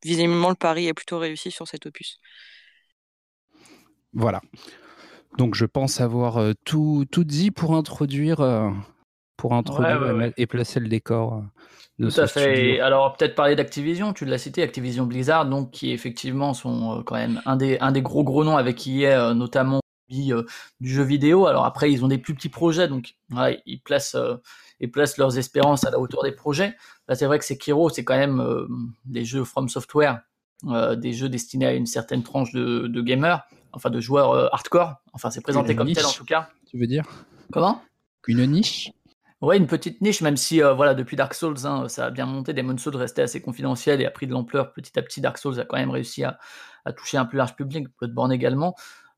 visiblement, 0.07 0.49
le 0.49 0.55
pari 0.55 0.87
est 0.87 0.93
plutôt 0.93 1.19
réussi 1.19 1.51
sur 1.51 1.67
cet 1.67 1.85
opus. 1.85 2.19
Voilà. 4.13 4.41
Donc 5.37 5.53
je 5.53 5.65
pense 5.65 6.01
avoir 6.01 6.37
euh, 6.37 6.53
tout, 6.65 7.05
tout 7.11 7.23
dit 7.23 7.51
pour 7.51 7.75
introduire, 7.75 8.39
euh, 8.39 8.69
pour 9.35 9.53
introduire 9.53 10.31
Et, 10.37 10.47
placer 10.47 10.79
le 10.79 10.87
décor. 10.87 11.33
Euh, 11.33 11.41
de 11.99 12.09
tout 12.09 12.21
à 12.21 12.27
fait. 12.27 12.79
Alors 12.79 13.15
peut-être 13.17 13.35
parler 13.35 13.55
d'Activision, 13.55 14.13
tu 14.13 14.25
l'as 14.25 14.37
cité, 14.37 14.63
Activision 14.63 15.05
Blizzard, 15.05 15.47
donc 15.47 15.71
qui 15.71 15.91
effectivement 15.91 16.53
sont 16.53 17.03
quand 17.05 17.15
même 17.15 17.41
un 17.45 17.57
des, 17.57 17.77
un 17.79 17.91
des 17.91 18.01
gros 18.01 18.23
gros 18.23 18.43
noms 18.43 18.57
avec 18.57 18.75
qui 18.75 19.03
est 19.03 19.33
notamment 19.33 19.81
du 20.09 20.45
jeu 20.81 21.03
vidéo. 21.03 21.47
Alors 21.47 21.65
après 21.65 21.91
ils 21.91 22.05
ont 22.05 22.07
des 22.07 22.19
plus 22.19 22.35
petits 22.35 22.49
projets, 22.49 22.87
donc 22.87 23.15
ils 23.65 23.81
placent 23.83 24.15
et 24.79 24.87
placent 24.87 25.17
leurs 25.17 25.37
espérances 25.37 25.85
à 25.85 25.91
la 25.91 25.99
hauteur 25.99 26.23
des 26.23 26.31
projets. 26.31 26.75
Là, 27.07 27.15
c'est 27.15 27.25
vrai 27.25 27.39
que 27.39 27.45
Sekiro, 27.45 27.89
c'est 27.89 28.03
quand 28.03 28.17
même 28.17 28.39
euh, 28.39 28.67
des 29.05 29.25
jeux 29.25 29.43
From 29.43 29.69
Software, 29.69 30.21
euh, 30.65 30.95
des 30.95 31.13
jeux 31.13 31.29
destinés 31.29 31.65
à 31.65 31.73
une 31.73 31.85
certaine 31.85 32.23
tranche 32.23 32.51
de, 32.53 32.87
de 32.87 33.01
gamers, 33.01 33.41
enfin 33.71 33.89
de 33.89 33.99
joueurs 33.99 34.31
euh, 34.31 34.47
hardcore. 34.51 34.95
Enfin, 35.13 35.29
c'est 35.31 35.41
présenté 35.41 35.75
comme 35.75 35.91
tel 35.91 36.05
en 36.05 36.11
tout 36.11 36.25
cas. 36.25 36.49
Tu 36.69 36.77
veux 36.77 36.87
dire? 36.87 37.05
Comment? 37.51 37.81
Une 38.27 38.45
niche? 38.45 38.91
Ouais, 39.39 39.57
une 39.57 39.67
petite 39.67 40.01
niche, 40.01 40.21
même 40.21 40.35
si 40.35 40.61
voilà, 40.61 40.95
depuis 40.95 41.15
Dark 41.15 41.33
Souls, 41.35 41.65
hein, 41.65 41.87
ça 41.87 42.07
a 42.07 42.09
bien 42.09 42.25
monté. 42.25 42.53
Demon's 42.53 42.81
Souls 42.81 42.95
restait 42.95 43.21
assez 43.21 43.39
confidentiel 43.39 44.01
et 44.01 44.05
a 44.05 44.11
pris 44.11 44.25
de 44.25 44.33
l'ampleur 44.33 44.73
petit 44.73 44.97
à 44.97 45.03
petit. 45.03 45.21
Dark 45.21 45.37
Souls 45.37 45.59
a 45.59 45.63
quand 45.63 45.77
même 45.77 45.91
réussi 45.91 46.23
à, 46.23 46.39
à 46.85 46.91
toucher 46.91 47.17
un 47.17 47.25
plus 47.25 47.37
large 47.37 47.55
public, 47.55 47.87
Bloodborne 47.99 48.31
également. 48.31 48.75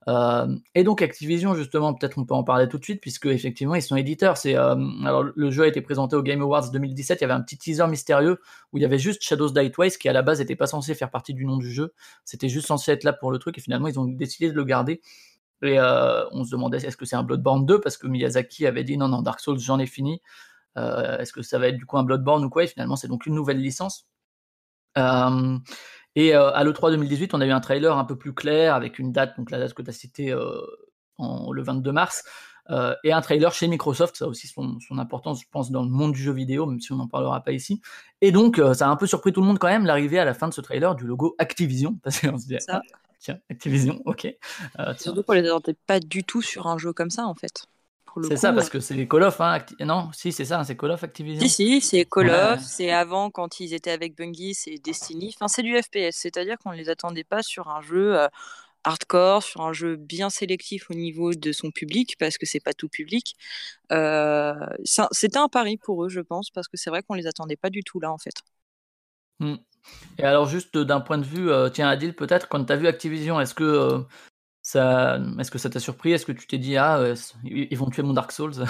Euh, 0.07 0.55
et 0.75 0.83
donc 0.83 1.01
Activision, 1.01 1.55
justement, 1.55 1.93
peut-être 1.93 2.17
on 2.17 2.25
peut 2.25 2.33
en 2.33 2.43
parler 2.43 2.67
tout 2.67 2.77
de 2.77 2.83
suite, 2.83 3.01
puisque 3.01 3.25
effectivement 3.25 3.75
ils 3.75 3.81
sont 3.81 3.95
éditeurs. 3.95 4.37
C'est 4.37 4.55
euh, 4.55 4.75
alors 5.03 5.23
le 5.23 5.51
jeu 5.51 5.63
a 5.63 5.67
été 5.67 5.81
présenté 5.81 6.15
au 6.15 6.23
Game 6.23 6.41
Awards 6.41 6.71
2017. 6.71 7.19
Il 7.19 7.21
y 7.21 7.25
avait 7.25 7.33
un 7.33 7.41
petit 7.41 7.57
teaser 7.57 7.87
mystérieux 7.87 8.39
où 8.71 8.77
il 8.77 8.81
y 8.81 8.85
avait 8.85 8.99
juste 8.99 9.21
Shadows 9.21 9.51
Die 9.51 9.71
Twice, 9.71 9.97
qui 9.97 10.09
à 10.09 10.13
la 10.13 10.21
base 10.21 10.39
n'était 10.39 10.55
pas 10.55 10.67
censé 10.67 10.95
faire 10.95 11.11
partie 11.11 11.33
du 11.33 11.45
nom 11.45 11.57
du 11.57 11.71
jeu. 11.71 11.93
C'était 12.25 12.49
juste 12.49 12.67
censé 12.67 12.91
être 12.91 13.03
là 13.03 13.13
pour 13.13 13.31
le 13.31 13.39
truc, 13.39 13.57
et 13.57 13.61
finalement 13.61 13.87
ils 13.87 13.99
ont 13.99 14.05
décidé 14.05 14.49
de 14.49 14.55
le 14.55 14.63
garder. 14.63 15.01
Et 15.61 15.77
euh, 15.79 16.25
on 16.31 16.45
se 16.45 16.51
demandait 16.51 16.77
est-ce 16.77 16.97
que 16.97 17.05
c'est 17.05 17.17
un 17.17 17.23
Bloodborne 17.23 17.65
2 17.65 17.81
parce 17.81 17.97
que 17.97 18.07
Miyazaki 18.07 18.65
avait 18.65 18.85
dit 18.85 18.97
non 18.97 19.09
non 19.09 19.21
Dark 19.21 19.41
Souls 19.41 19.59
j'en 19.59 19.79
ai 19.79 19.87
fini. 19.87 20.21
est-ce 20.77 21.33
que 21.33 21.41
ça 21.41 21.59
va 21.59 21.67
être 21.67 21.77
du 21.77 21.85
coup 21.85 21.97
un 21.97 22.03
Bloodborne 22.03 22.45
ou 22.45 22.49
quoi? 22.49 22.63
Et 22.63 22.67
finalement 22.67 22.95
c'est 22.95 23.09
donc 23.09 23.25
une 23.25 23.35
nouvelle 23.35 23.59
licence. 23.59 24.07
Et 26.15 26.35
euh, 26.35 26.51
à 26.51 26.63
l'E3 26.63 26.91
2018, 26.91 27.33
on 27.33 27.41
a 27.41 27.45
eu 27.45 27.51
un 27.51 27.59
trailer 27.59 27.97
un 27.97 28.05
peu 28.05 28.17
plus 28.17 28.33
clair 28.33 28.75
avec 28.75 28.99
une 28.99 29.11
date, 29.11 29.37
donc 29.37 29.51
la 29.51 29.59
date 29.59 29.73
que 29.73 29.81
tu 29.81 29.89
as 29.89 29.93
citée 29.93 30.31
euh, 30.31 30.61
en, 31.17 31.51
le 31.51 31.63
22 31.63 31.91
mars, 31.91 32.23
euh, 32.71 32.95
et 33.03 33.11
un 33.11 33.21
trailer 33.21 33.53
chez 33.53 33.67
Microsoft, 33.67 34.15
ça 34.15 34.25
a 34.25 34.27
aussi 34.27 34.47
son, 34.47 34.77
importance, 34.97 35.41
je 35.41 35.47
pense, 35.49 35.71
dans 35.71 35.81
le 35.81 35.89
monde 35.89 36.13
du 36.13 36.21
jeu 36.21 36.31
vidéo, 36.31 36.65
même 36.65 36.79
si 36.79 36.91
on 36.91 36.97
n'en 36.97 37.07
parlera 37.07 37.43
pas 37.43 37.51
ici. 37.51 37.81
Et 38.21 38.31
donc, 38.31 38.61
ça 38.73 38.87
a 38.87 38.89
un 38.89 38.95
peu 38.95 39.07
surpris 39.07 39.33
tout 39.33 39.41
le 39.41 39.47
monde 39.47 39.59
quand 39.59 39.69
même, 39.69 39.85
l'arrivée 39.85 40.19
à 40.19 40.25
la 40.25 40.33
fin 40.33 40.47
de 40.47 40.53
ce 40.53 40.61
trailer 40.61 40.95
du 40.95 41.05
logo 41.05 41.35
Activision, 41.39 41.99
parce 42.03 42.19
qu'on 42.19 42.37
se 42.37 42.45
dit, 42.45 42.57
ah, 42.67 42.81
tiens, 43.19 43.39
Activision, 43.49 43.99
ok. 44.05 44.27
Surtout 44.97 45.23
qu'on 45.23 45.33
les 45.33 45.47
attendait 45.47 45.77
pas 45.87 45.99
du 45.99 46.23
tout 46.23 46.41
sur 46.41 46.67
un 46.67 46.77
jeu 46.77 46.93
comme 46.93 47.09
ça, 47.09 47.25
en 47.25 47.33
fait. 47.33 47.65
C'est 48.23 48.37
ça, 48.37 48.53
parce 48.53 48.69
que 48.69 48.79
c'est 48.79 48.93
les 48.93 49.07
Call 49.07 49.23
of, 49.23 49.39
hein, 49.41 49.59
Non, 49.79 50.09
si, 50.13 50.31
c'est 50.31 50.45
ça, 50.45 50.63
c'est 50.63 50.75
Call 50.77 50.91
of 50.91 51.03
Activision. 51.03 51.41
Si, 51.41 51.49
si, 51.49 51.81
c'est 51.81 52.05
Call 52.05 52.29
of, 52.29 52.59
c'est 52.61 52.91
avant 52.91 53.29
quand 53.29 53.59
ils 53.59 53.73
étaient 53.73 53.91
avec 53.91 54.15
Bungie, 54.15 54.53
c'est 54.53 54.77
Destiny. 54.77 55.33
Enfin, 55.35 55.47
c'est 55.47 55.63
du 55.63 55.75
FPS, 55.75 56.15
c'est-à-dire 56.15 56.57
qu'on 56.57 56.71
ne 56.71 56.77
les 56.77 56.89
attendait 56.89 57.23
pas 57.23 57.43
sur 57.43 57.69
un 57.69 57.81
jeu 57.81 58.17
euh, 58.17 58.27
hardcore, 58.83 59.43
sur 59.43 59.61
un 59.61 59.73
jeu 59.73 59.95
bien 59.95 60.29
sélectif 60.29 60.89
au 60.89 60.93
niveau 60.93 61.33
de 61.33 61.51
son 61.51 61.71
public, 61.71 62.15
parce 62.19 62.37
que 62.37 62.45
c'est 62.45 62.59
pas 62.59 62.73
tout 62.73 62.89
public. 62.89 63.35
Euh, 63.91 64.53
c'était 65.11 65.37
un 65.37 65.47
pari 65.47 65.77
pour 65.77 66.05
eux, 66.05 66.09
je 66.09 66.21
pense, 66.21 66.49
parce 66.49 66.67
que 66.67 66.77
c'est 66.77 66.89
vrai 66.89 67.03
qu'on 67.03 67.15
les 67.15 67.27
attendait 67.27 67.57
pas 67.57 67.69
du 67.69 67.83
tout 67.83 67.99
là, 67.99 68.11
en 68.11 68.17
fait. 68.17 68.35
Hmm. 69.39 69.55
Et 70.17 70.23
alors, 70.23 70.47
juste 70.47 70.77
d'un 70.77 70.99
point 70.99 71.17
de 71.17 71.25
vue, 71.25 71.49
euh, 71.49 71.69
tiens, 71.69 71.87
Adil, 71.87 72.13
peut-être, 72.13 72.49
quand 72.49 72.63
tu 72.65 72.73
as 72.73 72.75
vu 72.75 72.87
Activision, 72.87 73.39
est-ce 73.39 73.53
que 73.53 74.05
est-ce 74.75 75.51
que 75.51 75.57
ça 75.57 75.69
t'a 75.69 75.79
surpris? 75.79 76.11
Est-ce 76.11 76.25
que 76.25 76.31
tu 76.31 76.47
t'es 76.47 76.57
dit 76.57 76.77
ah 76.77 77.13
ils 77.43 77.77
vont 77.77 77.89
tuer 77.89 78.03
mon 78.03 78.13
Dark 78.13 78.31
Souls? 78.31 78.53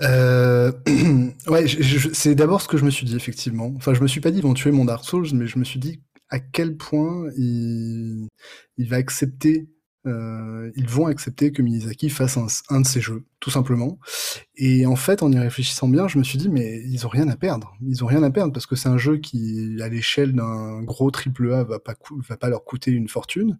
Euh, 0.00 0.70
ouais, 1.48 1.66
c'est 2.12 2.36
d'abord 2.36 2.62
ce 2.62 2.68
que 2.68 2.76
je 2.76 2.84
me 2.84 2.90
suis 2.90 3.04
dit 3.04 3.16
effectivement. 3.16 3.72
Enfin, 3.76 3.94
je 3.94 4.00
me 4.00 4.06
suis 4.06 4.20
pas 4.20 4.30
dit 4.30 4.38
ils 4.38 4.44
vont 4.44 4.54
tuer 4.54 4.70
mon 4.70 4.84
Dark 4.84 5.04
Souls, 5.04 5.28
mais 5.34 5.46
je 5.46 5.58
me 5.58 5.64
suis 5.64 5.80
dit 5.80 6.02
à 6.30 6.38
quel 6.38 6.76
point 6.76 7.26
euh, 7.26 8.26
ils 8.76 8.88
vont 10.88 11.06
accepter 11.06 11.52
que 11.52 11.62
Miyazaki 11.62 12.10
fasse 12.10 12.38
un, 12.68 12.80
de 12.80 12.86
ses 12.86 13.00
jeux. 13.00 13.24
Tout 13.40 13.50
simplement. 13.50 13.98
Et 14.56 14.86
en 14.86 14.96
fait, 14.96 15.22
en 15.22 15.30
y 15.30 15.38
réfléchissant 15.38 15.86
bien, 15.86 16.08
je 16.08 16.18
me 16.18 16.24
suis 16.24 16.38
dit, 16.38 16.48
mais 16.48 16.82
ils 16.86 17.06
ont 17.06 17.08
rien 17.08 17.28
à 17.28 17.36
perdre. 17.36 17.76
Ils 17.86 18.02
ont 18.02 18.08
rien 18.08 18.24
à 18.24 18.30
perdre 18.30 18.52
parce 18.52 18.66
que 18.66 18.74
c'est 18.74 18.88
un 18.88 18.98
jeu 18.98 19.18
qui, 19.18 19.76
à 19.80 19.88
l'échelle 19.88 20.32
d'un 20.32 20.82
gros 20.82 21.12
triple 21.12 21.52
A, 21.52 21.62
va 21.62 21.78
pas, 21.78 21.94
va 22.28 22.36
pas 22.36 22.48
leur 22.48 22.64
coûter 22.64 22.90
une 22.90 23.08
fortune. 23.08 23.58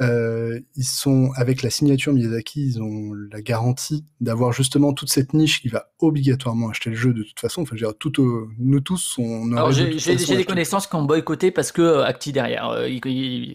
Euh, 0.00 0.58
ils 0.76 0.84
sont, 0.84 1.30
avec 1.36 1.62
la 1.62 1.68
signature 1.68 2.14
Miyazaki, 2.14 2.66
ils 2.66 2.82
ont 2.82 3.12
la 3.30 3.42
garantie 3.42 4.06
d'avoir 4.20 4.52
justement 4.52 4.94
toute 4.94 5.10
cette 5.10 5.34
niche 5.34 5.60
qui 5.60 5.68
va 5.68 5.90
obligatoirement 5.98 6.70
acheter 6.70 6.88
le 6.88 6.96
jeu 6.96 7.12
de 7.12 7.22
toute 7.22 7.38
façon. 7.38 7.62
Enfin, 7.62 7.76
je 7.76 7.84
veux 7.84 7.90
dire, 7.90 7.98
tout, 7.98 8.12
nous 8.58 8.80
tous, 8.80 9.16
on 9.18 9.52
Alors, 9.52 9.72
j'ai 9.72 10.16
des 10.16 10.44
connaissances 10.44 10.86
qui 10.86 10.96
ont 10.96 11.04
boycotté 11.04 11.50
parce 11.50 11.72
que 11.72 11.82
euh, 11.82 12.04
Acti 12.04 12.32
derrière. 12.32 12.70
Euh, 12.70 12.88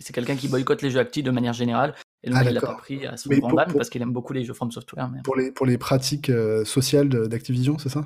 c'est 0.01 0.13
quelqu'un 0.13 0.35
qui 0.35 0.47
boycotte 0.47 0.83
les 0.83 0.91
jeux 0.91 0.99
Acti 0.99 1.23
de 1.23 1.31
manière 1.31 1.53
générale. 1.53 1.95
Et 2.27 2.29
donc, 2.29 2.39
ah, 2.41 2.49
il 2.49 2.53
l'a 2.53 2.61
pas 2.61 2.73
pris 2.73 3.05
à 3.05 3.15
son 3.15 3.29
grand 3.29 3.65
parce 3.73 3.89
qu'il 3.89 4.01
aime 4.01 4.11
beaucoup 4.11 4.33
les 4.33 4.43
jeux 4.43 4.53
From 4.53 4.69
Software. 4.71 5.09
Pour, 5.23 5.37
les, 5.37 5.51
pour 5.51 5.65
les 5.65 5.77
pratiques 5.77 6.29
euh, 6.29 6.65
sociales 6.65 7.09
d'Activision, 7.09 7.77
c'est 7.77 7.89
ça? 7.89 8.05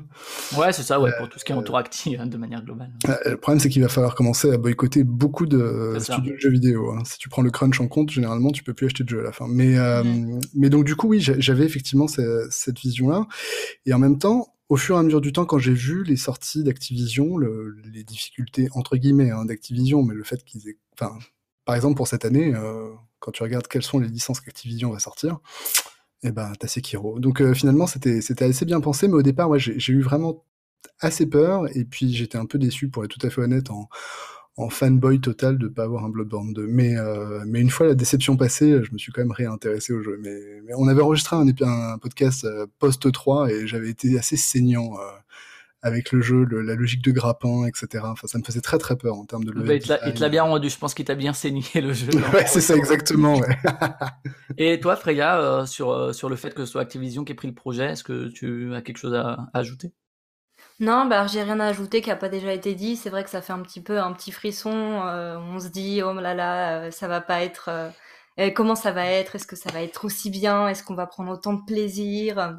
Ouais, 0.55 0.71
c'est 0.71 0.83
ça, 0.83 0.99
ouais, 0.99 1.11
pour 1.17 1.27
tout 1.27 1.39
ce 1.39 1.45
qui 1.45 1.51
est 1.51 1.55
entoure 1.55 1.77
Acti 1.77 2.17
de 2.17 2.37
manière 2.37 2.63
globale. 2.63 2.91
le 3.25 3.35
problème, 3.35 3.59
c'est 3.59 3.69
qu'il 3.69 3.81
va 3.81 3.89
falloir 3.89 4.13
commencer 4.15 4.51
à 4.51 4.57
boycotter 4.57 5.03
beaucoup 5.03 5.47
de 5.47 5.97
studios 5.99 6.33
de 6.35 6.39
jeux 6.39 6.51
vidéo. 6.51 6.91
Hein. 6.91 7.01
Si 7.05 7.17
tu 7.17 7.29
prends 7.29 7.41
le 7.41 7.49
crunch 7.51 7.81
en 7.81 7.87
compte, 7.87 8.11
généralement, 8.11 8.51
tu 8.51 8.63
peux 8.63 8.73
plus 8.73 8.85
acheter 8.85 9.03
de 9.03 9.09
jeux 9.09 9.21
à 9.21 9.23
la 9.23 9.31
fin. 9.31 9.47
Mais, 9.49 9.75
mais 10.53 10.69
donc, 10.69 10.85
du 10.85 10.95
coup, 10.95 11.07
oui, 11.07 11.19
j'avais 11.19 11.65
effectivement 11.65 12.07
cette, 12.07 12.51
cette 12.51 12.79
vision-là. 12.79 13.25
Et 13.85 13.93
en 13.93 13.99
même 13.99 14.19
temps, 14.19 14.53
au 14.71 14.77
fur 14.77 14.95
et 14.95 14.99
à 14.99 15.03
mesure 15.03 15.19
du 15.19 15.33
temps, 15.33 15.45
quand 15.45 15.59
j'ai 15.59 15.73
vu 15.73 16.05
les 16.05 16.15
sorties 16.15 16.63
d'Activision, 16.63 17.35
le, 17.35 17.75
les 17.91 18.05
difficultés 18.05 18.69
entre 18.73 18.95
guillemets 18.95 19.29
hein, 19.29 19.43
d'Activision, 19.43 20.01
mais 20.01 20.15
le 20.15 20.23
fait 20.23 20.45
qu'ils 20.45 20.69
aient, 20.69 20.77
enfin, 20.93 21.19
par 21.65 21.75
exemple 21.75 21.95
pour 21.97 22.07
cette 22.07 22.23
année, 22.23 22.55
euh, 22.55 22.89
quand 23.21 23.31
tu 23.31 23.43
regardes 23.43 23.67
quelles 23.67 23.83
sont 23.83 23.99
les 23.99 24.09
licences 24.09 24.41
qu'Activision 24.41 24.91
va 24.91 24.99
sortir, 24.99 25.39
eh 26.23 26.31
ben 26.31 26.51
t'as 26.59 26.67
Sekiro. 26.67 27.19
Donc 27.19 27.41
euh, 27.41 27.53
finalement 27.53 27.87
c'était 27.87 28.43
assez 28.43 28.65
bien 28.65 28.81
pensé, 28.81 29.07
mais 29.07 29.13
au 29.15 29.21
départ, 29.21 29.49
ouais, 29.49 29.59
j'ai 29.59 29.93
eu 29.93 30.01
vraiment 30.01 30.43
assez 30.99 31.27
peur 31.27 31.65
et 31.75 31.85
puis 31.85 32.13
j'étais 32.13 32.37
un 32.37 32.45
peu 32.45 32.57
déçu 32.59 32.89
pour 32.89 33.05
être 33.05 33.17
tout 33.17 33.25
à 33.25 33.29
fait 33.29 33.41
honnête 33.41 33.69
en 33.71 33.87
fanboy 34.69 35.19
total 35.21 35.57
de 35.57 35.67
pas 35.67 35.83
avoir 35.83 36.03
un 36.03 36.09
Bloodborne 36.09 36.53
2. 36.53 36.67
Mais, 36.67 36.97
euh, 36.97 37.43
mais 37.47 37.61
une 37.61 37.69
fois 37.69 37.87
la 37.87 37.95
déception 37.95 38.37
passée, 38.37 38.83
je 38.83 38.91
me 38.91 38.97
suis 38.97 39.11
quand 39.11 39.21
même 39.21 39.31
réintéressé 39.31 39.93
au 39.93 40.01
jeu. 40.01 40.19
Mais, 40.21 40.73
on 40.75 40.87
avait 40.87 41.01
enregistré 41.01 41.35
un, 41.35 41.47
un 41.47 41.97
podcast 41.97 42.45
euh, 42.45 42.67
post 42.79 43.11
3 43.11 43.51
et 43.51 43.67
j'avais 43.67 43.89
été 43.89 44.17
assez 44.19 44.37
saignant 44.37 44.93
avec 45.81 46.11
le 46.11 46.21
jeu, 46.21 46.43
le, 46.43 46.61
la 46.61 46.75
logique 46.75 47.03
de 47.03 47.11
grappin, 47.11 47.65
etc. 47.65 48.03
Enfin, 48.07 48.27
ça 48.27 48.37
me 48.37 48.43
faisait 48.43 48.61
très 48.61 48.77
très 48.77 48.95
peur 48.95 49.15
en 49.15 49.25
termes 49.25 49.43
de. 49.43 49.51
Bah, 49.51 49.73
il 49.73 49.81
te 49.81 50.19
l'a 50.19 50.29
bien 50.29 50.43
rendu, 50.43 50.69
je 50.69 50.77
pense 50.77 50.93
qu'il 50.93 51.05
t'a 51.05 51.15
bien 51.15 51.33
saigné 51.33 51.63
le 51.75 51.93
jeu. 51.93 52.11
ouais, 52.33 52.45
c'est 52.47 52.61
ça 52.61 52.75
exactement. 52.75 53.37
Ouais. 53.37 53.57
et 54.57 54.79
toi, 54.79 54.95
Freya, 54.95 55.39
euh, 55.39 55.65
sur, 55.65 56.13
sur 56.13 56.29
le 56.29 56.35
fait 56.35 56.53
que 56.53 56.65
ce 56.65 56.71
soit 56.71 56.81
Activision 56.81 57.23
qui 57.23 57.31
ait 57.31 57.35
pris 57.35 57.47
le 57.47 57.55
projet, 57.55 57.91
est-ce 57.91 58.03
que 58.03 58.29
tu 58.29 58.73
as 58.75 58.81
quelque 58.81 58.97
chose 58.97 59.13
à, 59.13 59.49
à 59.53 59.59
ajouter? 59.59 59.91
Non, 60.79 61.05
bah, 61.05 61.27
j'ai 61.27 61.43
rien 61.43 61.59
à 61.59 61.67
ajouter 61.67 62.01
qui 62.01 62.09
a 62.09 62.15
pas 62.15 62.29
déjà 62.29 62.51
été 62.53 62.73
dit. 62.73 62.95
C'est 62.95 63.09
vrai 63.09 63.23
que 63.23 63.29
ça 63.29 63.41
fait 63.41 63.53
un 63.53 63.61
petit 63.61 63.81
peu 63.81 63.99
un 63.99 64.13
petit 64.13 64.31
frisson. 64.31 64.71
Euh, 65.05 65.37
on 65.37 65.59
se 65.59 65.67
dit, 65.67 66.01
oh 66.03 66.13
là 66.13 66.33
là, 66.33 66.85
euh, 66.87 66.91
ça 66.91 67.07
va 67.07 67.21
pas 67.21 67.43
être. 67.43 67.69
Euh, 68.39 68.49
comment 68.55 68.75
ça 68.75 68.91
va 68.91 69.05
être? 69.05 69.35
Est-ce 69.35 69.45
que 69.47 69.55
ça 69.55 69.71
va 69.71 69.81
être 69.83 70.05
aussi 70.05 70.29
bien? 70.31 70.67
Est-ce 70.67 70.83
qu'on 70.83 70.95
va 70.95 71.05
prendre 71.07 71.31
autant 71.31 71.53
de 71.53 71.63
plaisir? 71.65 72.57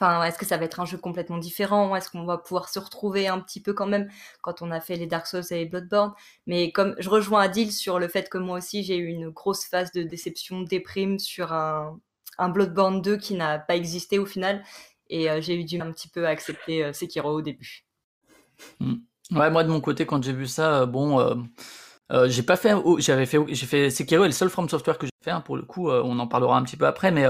Est-ce 0.00 0.38
que 0.38 0.46
ça 0.46 0.56
va 0.56 0.64
être 0.64 0.80
un 0.80 0.84
jeu 0.84 0.98
complètement 0.98 1.38
différent? 1.38 1.94
Est-ce 1.96 2.10
qu'on 2.10 2.24
va 2.24 2.38
pouvoir 2.38 2.68
se 2.68 2.78
retrouver 2.78 3.28
un 3.28 3.40
petit 3.40 3.60
peu 3.60 3.72
quand 3.72 3.86
même 3.86 4.08
quand 4.42 4.62
on 4.62 4.70
a 4.70 4.80
fait 4.80 4.96
les 4.96 5.06
Dark 5.06 5.26
Souls 5.26 5.42
et 5.50 5.56
les 5.56 5.66
Bloodborne? 5.66 6.12
Mais 6.46 6.70
comme 6.72 6.94
je 6.98 7.08
rejoins 7.08 7.42
Adil 7.42 7.72
sur 7.72 7.98
le 7.98 8.08
fait 8.08 8.28
que 8.28 8.38
moi 8.38 8.58
aussi 8.58 8.84
j'ai 8.84 8.96
eu 8.96 9.08
une 9.08 9.30
grosse 9.30 9.64
phase 9.64 9.92
de 9.92 10.02
déception, 10.02 10.60
déprime 10.62 11.18
sur 11.18 11.52
un, 11.52 11.98
un 12.38 12.48
Bloodborne 12.48 13.02
2 13.02 13.16
qui 13.16 13.34
n'a 13.34 13.58
pas 13.58 13.76
existé 13.76 14.18
au 14.18 14.26
final 14.26 14.62
et 15.10 15.30
euh, 15.30 15.40
j'ai 15.40 15.56
eu 15.58 15.64
du 15.64 15.80
un 15.80 15.90
petit 15.92 16.08
peu 16.08 16.26
à 16.26 16.30
accepter 16.30 16.84
euh, 16.84 16.92
Sekiro 16.92 17.30
au 17.30 17.42
début. 17.42 17.84
Hmm. 18.80 18.96
Ouais, 19.32 19.50
moi 19.50 19.64
de 19.64 19.68
mon 19.68 19.80
côté, 19.80 20.06
quand 20.06 20.22
j'ai 20.22 20.32
vu 20.32 20.46
ça, 20.46 20.82
euh, 20.82 20.86
bon, 20.86 21.46
j'ai 22.26 22.42
pas 22.42 22.56
fait, 22.56 22.72
j'avais 22.98 23.26
fait, 23.26 23.38
j'ai 23.48 23.66
fait 23.66 23.90
Sekiro 23.90 24.24
est 24.24 24.28
le 24.28 24.32
seul 24.32 24.48
From 24.48 24.68
Software 24.68 24.96
que 24.96 25.06
j'ai 25.06 25.12
fait. 25.22 25.30
Hein, 25.30 25.42
pour 25.42 25.56
le 25.56 25.62
coup, 25.62 25.90
on 25.90 26.18
en 26.18 26.26
parlera 26.26 26.56
un 26.56 26.62
petit 26.62 26.76
peu 26.76 26.86
après, 26.86 27.10
mais 27.10 27.26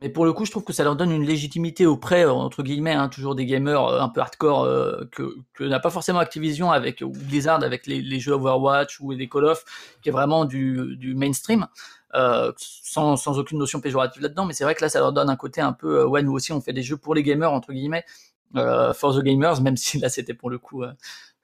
mais 0.00 0.08
pour 0.08 0.24
le 0.24 0.32
coup, 0.32 0.44
je 0.44 0.50
trouve 0.50 0.64
que 0.64 0.72
ça 0.72 0.84
leur 0.84 0.96
donne 0.96 1.10
une 1.10 1.24
légitimité 1.24 1.86
auprès, 1.86 2.24
entre 2.24 2.62
guillemets, 2.62 2.92
hein, 2.92 3.08
toujours 3.08 3.34
des 3.34 3.46
gamers 3.46 3.84
un 4.00 4.08
peu 4.08 4.20
hardcore 4.20 4.64
que, 5.10 5.36
que 5.54 5.64
n'a 5.64 5.80
pas 5.80 5.90
forcément 5.90 6.20
Activision 6.20 6.70
avec 6.70 7.02
ou 7.02 7.10
Blizzard 7.10 7.62
avec 7.64 7.86
les, 7.86 8.00
les, 8.00 8.20
jeux 8.20 8.32
Overwatch 8.32 9.00
ou 9.00 9.10
les 9.10 9.28
Call 9.28 9.46
of, 9.46 9.64
qui 10.02 10.08
est 10.08 10.12
vraiment 10.12 10.44
du, 10.44 10.96
du 10.96 11.14
mainstream. 11.14 11.66
Euh, 12.14 12.52
sans, 12.56 13.16
sans, 13.16 13.38
aucune 13.38 13.58
notion 13.58 13.82
péjorative 13.82 14.22
là-dedans, 14.22 14.46
mais 14.46 14.54
c'est 14.54 14.64
vrai 14.64 14.74
que 14.74 14.80
là, 14.80 14.88
ça 14.88 14.98
leur 14.98 15.12
donne 15.12 15.28
un 15.28 15.36
côté 15.36 15.60
un 15.60 15.74
peu, 15.74 16.00
euh, 16.00 16.06
ouais, 16.06 16.22
nous 16.22 16.32
aussi, 16.32 16.52
on 16.52 16.60
fait 16.62 16.72
des 16.72 16.82
jeux 16.82 16.96
pour 16.96 17.14
les 17.14 17.22
gamers, 17.22 17.52
entre 17.52 17.74
guillemets, 17.74 18.04
euh, 18.56 18.94
for 18.94 19.14
the 19.14 19.22
gamers, 19.22 19.60
même 19.60 19.76
si 19.76 19.98
là, 19.98 20.08
c'était 20.08 20.32
pour 20.32 20.48
le 20.48 20.58
coup 20.58 20.84
à, 20.84 20.94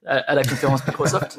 à, 0.06 0.34
la 0.34 0.42
conférence 0.42 0.80
Microsoft. 0.86 1.38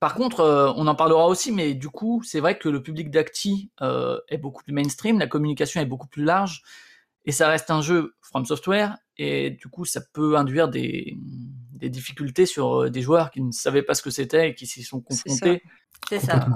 Par 0.00 0.14
contre, 0.14 0.74
on 0.76 0.86
en 0.86 0.94
parlera 0.94 1.26
aussi, 1.26 1.52
mais 1.52 1.74
du 1.74 1.88
coup, 1.88 2.22
c'est 2.22 2.40
vrai 2.40 2.58
que 2.58 2.68
le 2.68 2.82
public 2.82 3.10
d'Acti 3.10 3.70
est 3.80 4.38
beaucoup 4.38 4.62
plus 4.62 4.72
mainstream, 4.72 5.18
la 5.18 5.26
communication 5.26 5.80
est 5.80 5.86
beaucoup 5.86 6.08
plus 6.08 6.24
large, 6.24 6.62
et 7.24 7.32
ça 7.32 7.48
reste 7.48 7.70
un 7.70 7.82
jeu 7.82 8.14
From 8.20 8.44
Software, 8.44 8.96
et 9.16 9.50
du 9.50 9.68
coup, 9.68 9.84
ça 9.84 10.00
peut 10.12 10.36
induire 10.36 10.68
des, 10.68 11.16
des 11.72 11.90
difficultés 11.90 12.46
sur 12.46 12.90
des 12.90 13.02
joueurs 13.02 13.30
qui 13.30 13.42
ne 13.42 13.50
savaient 13.52 13.82
pas 13.82 13.94
ce 13.94 14.02
que 14.02 14.10
c'était 14.10 14.50
et 14.50 14.54
qui 14.54 14.66
s'y 14.66 14.82
sont 14.82 15.00
confrontés 15.00 15.62
c'est 16.08 16.20
ça. 16.20 16.46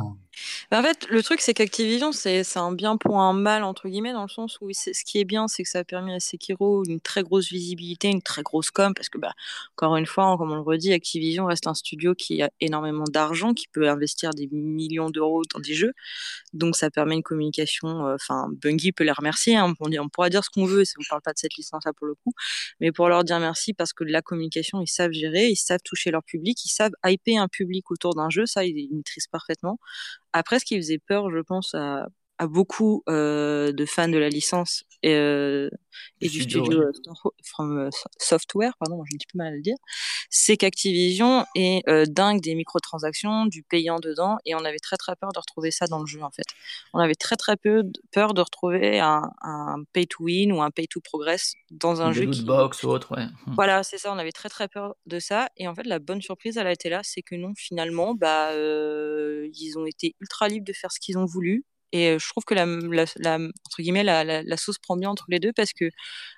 Bah, 0.71 0.81
en 0.81 0.83
fait, 0.83 1.07
le 1.11 1.23
truc, 1.23 1.41
c'est 1.41 1.53
qu'Activision, 1.53 2.13
c'est 2.13 2.43
un 2.57 2.73
bien 2.73 2.97
pour 2.97 3.21
un 3.21 3.33
mal, 3.35 3.65
entre 3.65 3.89
guillemets, 3.89 4.13
dans 4.13 4.23
le 4.23 4.29
sens 4.29 4.59
où 4.61 4.71
ce 4.73 5.05
qui 5.05 5.19
est 5.19 5.25
bien, 5.25 5.47
c'est 5.49 5.63
que 5.63 5.69
ça 5.69 5.81
a 5.81 5.85
permis 5.85 6.15
à 6.15 6.21
Sekiro 6.21 6.85
une 6.85 7.01
très 7.01 7.23
grosse 7.23 7.51
visibilité, 7.51 8.09
une 8.09 8.23
très 8.23 8.43
grosse 8.43 8.71
com, 8.71 8.95
parce 8.95 9.09
que, 9.09 9.19
bah, 9.19 9.33
encore 9.77 9.97
une 9.97 10.07
fois, 10.07 10.37
comme 10.39 10.53
on 10.53 10.55
le 10.55 10.63
redit, 10.63 10.93
Activision 10.93 11.47
reste 11.47 11.67
un 11.67 11.75
studio 11.75 12.15
qui 12.15 12.43
a 12.43 12.51
énormément 12.61 13.05
d'argent, 13.05 13.53
qui 13.53 13.69
peut 13.69 13.89
investir 13.91 14.31
des 14.31 14.49
millions 14.53 15.11
d'euros 15.11 15.43
dans 15.53 15.61
des 15.61 15.75
jeux. 15.75 15.93
Donc, 16.55 16.77
ça 16.77 16.91
permet 16.91 17.15
une 17.17 17.23
communication. 17.23 18.07
Euh, 18.07 18.15
enfin, 18.15 18.49
Bungie 18.53 18.93
peut 18.93 19.05
les 19.05 19.13
remercier. 19.13 19.57
Hein, 19.57 19.75
on, 19.81 19.93
on, 19.99 20.09
pourra 20.09 20.31
dire 20.31 20.45
ce 20.45 20.51
qu'on 20.51 20.65
veut, 20.65 20.85
si 20.85 20.95
on 20.99 21.03
ne 21.03 21.09
parle 21.09 21.23
pas 21.23 21.33
de 21.33 21.39
cette 21.39 21.55
licence-là 21.57 21.93
pour 21.93 22.07
le 22.07 22.15
coup, 22.15 22.33
mais 22.81 22.93
pour 22.93 23.09
leur 23.09 23.25
dire 23.25 23.39
merci, 23.41 23.75
parce 23.75 23.93
que 23.93 24.05
la 24.05 24.23
communication, 24.23 24.81
ils 24.81 24.87
savent 24.89 25.13
gérer, 25.13 25.49
ils 25.49 25.57
savent 25.57 25.81
toucher 25.85 26.11
leur 26.11 26.23
public, 26.23 26.65
ils 26.65 26.71
savent 26.71 26.93
hyper 27.05 27.43
un 27.43 27.49
public 27.49 27.91
autour 27.91 28.15
d'un 28.15 28.31
jeu, 28.31 28.47
ça, 28.47 28.65
ils, 28.65 28.79
ils 28.79 28.95
maîtrisent 28.95 29.22
parfaitement. 29.29 29.79
Après, 30.33 30.59
ce 30.59 30.65
qui 30.65 30.77
faisait 30.77 30.99
peur, 30.99 31.31
je 31.31 31.41
pense, 31.41 31.75
à, 31.75 32.09
beaucoup 32.43 33.05
euh, 33.09 33.73
de 33.73 33.87
fans 33.87 34.09
de 34.09 34.19
la 34.19 34.29
licence 34.29 34.85
et, 35.03 35.15
euh, 35.15 35.69
et 36.21 36.29
du 36.29 36.43
studio, 36.43 36.65
studio 36.65 36.83
euh, 36.83 37.31
From 37.45 37.79
euh, 37.79 37.91
Software, 38.19 38.73
pardon, 38.79 39.03
j'ai 39.05 39.15
un 39.15 39.19
petit 39.19 39.27
peu 39.33 39.39
mal 39.39 39.49
à 39.49 39.57
le 39.57 39.63
dire, 39.63 39.77
c'est 40.31 40.57
qu'Activision 40.57 41.45
est 41.55 41.87
euh, 41.89 42.05
dingue 42.07 42.41
des 42.41 42.55
microtransactions, 42.55 43.47
du 43.47 43.63
payant 43.63 43.99
dedans, 43.99 44.39
et 44.45 44.55
on 44.55 44.65
avait 44.65 44.79
très 44.79 44.97
très 44.97 45.17
peur 45.17 45.33
de 45.33 45.39
retrouver 45.39 45.71
ça 45.71 45.87
dans 45.87 45.99
le 45.99 46.07
jeu 46.07 46.23
en 46.23 46.31
fait. 46.31 46.45
On 46.95 46.99
avait 46.99 47.15
très 47.15 47.37
très 47.37 47.57
peu 47.57 47.83
peur 48.13 48.35
de 48.35 48.41
retrouver 48.41 49.01
un, 49.01 49.23
un 49.43 49.83
pay 49.93 50.07
to 50.07 50.25
win 50.25 50.53
ou 50.53 50.63
un 50.63 50.71
pay 50.71 50.87
to 50.87 51.01
progress 51.01 51.55
dans 51.71 52.03
un 52.03 52.13
jeu 52.13 52.27
qui 52.27 52.43
box 52.43 52.83
ou 52.83 52.89
autre, 52.89 53.17
ouais. 53.17 53.25
Hum. 53.47 53.55
Voilà, 53.55 53.83
c'est 53.83 53.99
ça. 53.99 54.13
On 54.13 54.19
avait 54.19 54.33
très 54.33 54.49
très 54.49 54.69
peur 54.69 54.95
de 55.07 55.19
ça, 55.19 55.49
et 55.57 55.69
en 55.69 55.75
fait 55.75 55.87
la 55.87 55.99
bonne 55.99 56.23
surprise, 56.23 56.57
elle 56.57 56.67
a 56.67 56.73
été 56.73 56.89
là, 56.89 57.01
c'est 57.03 57.23
que 57.23 57.35
non, 57.35 57.53
finalement, 57.57 58.15
bah 58.15 58.51
ils 58.55 59.75
ont 59.77 59.87
été 59.87 60.15
ultra 60.21 60.49
libres 60.49 60.67
de 60.67 60.73
faire 60.73 60.93
ce 60.93 61.01
qu'ils 61.01 61.19
ont 61.19 61.27
voulu 61.27 61.65
et 61.93 62.19
je 62.19 62.29
trouve 62.29 62.45
que 62.45 62.55
la, 62.55 62.67
la, 63.17 63.35
entre 63.37 63.81
guillemets, 63.83 64.05
la, 64.05 64.25
la, 64.25 64.57
sauce 64.57 64.79
prend 64.79 64.97
bien 64.97 65.11
entre 65.11 65.27
les 65.29 65.41
deux 65.41 65.53
parce 65.53 65.73
que 65.73 65.91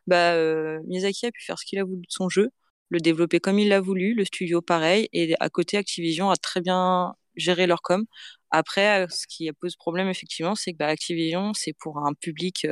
bah, 0.06 0.34
euh, 0.34 0.80
Miyazaki 0.86 1.26
a 1.26 1.32
pu 1.32 1.42
faire 1.44 1.58
ce 1.58 1.64
qu'il 1.66 1.78
a 1.78 1.84
voulu 1.84 2.02
de 2.02 2.06
son 2.10 2.28
jeu, 2.28 2.50
le 2.90 3.00
développer 3.00 3.40
comme 3.40 3.58
il 3.58 3.68
l'a 3.68 3.80
voulu, 3.80 4.14
le 4.14 4.24
studio 4.24 4.62
pareil, 4.62 5.08
et 5.12 5.34
à 5.40 5.48
côté 5.50 5.76
Activision 5.78 6.30
a 6.30 6.36
très 6.36 6.60
bien 6.60 7.14
géré 7.36 7.66
leur 7.66 7.82
com. 7.82 8.04
Après, 8.50 9.06
ce 9.10 9.26
qui 9.26 9.50
pose 9.52 9.76
problème 9.76 10.08
effectivement, 10.08 10.54
c'est 10.54 10.72
que 10.72 10.78
bah, 10.78 10.86
Activision, 10.88 11.52
c'est 11.54 11.72
pour 11.72 11.98
un 11.98 12.14
public. 12.14 12.66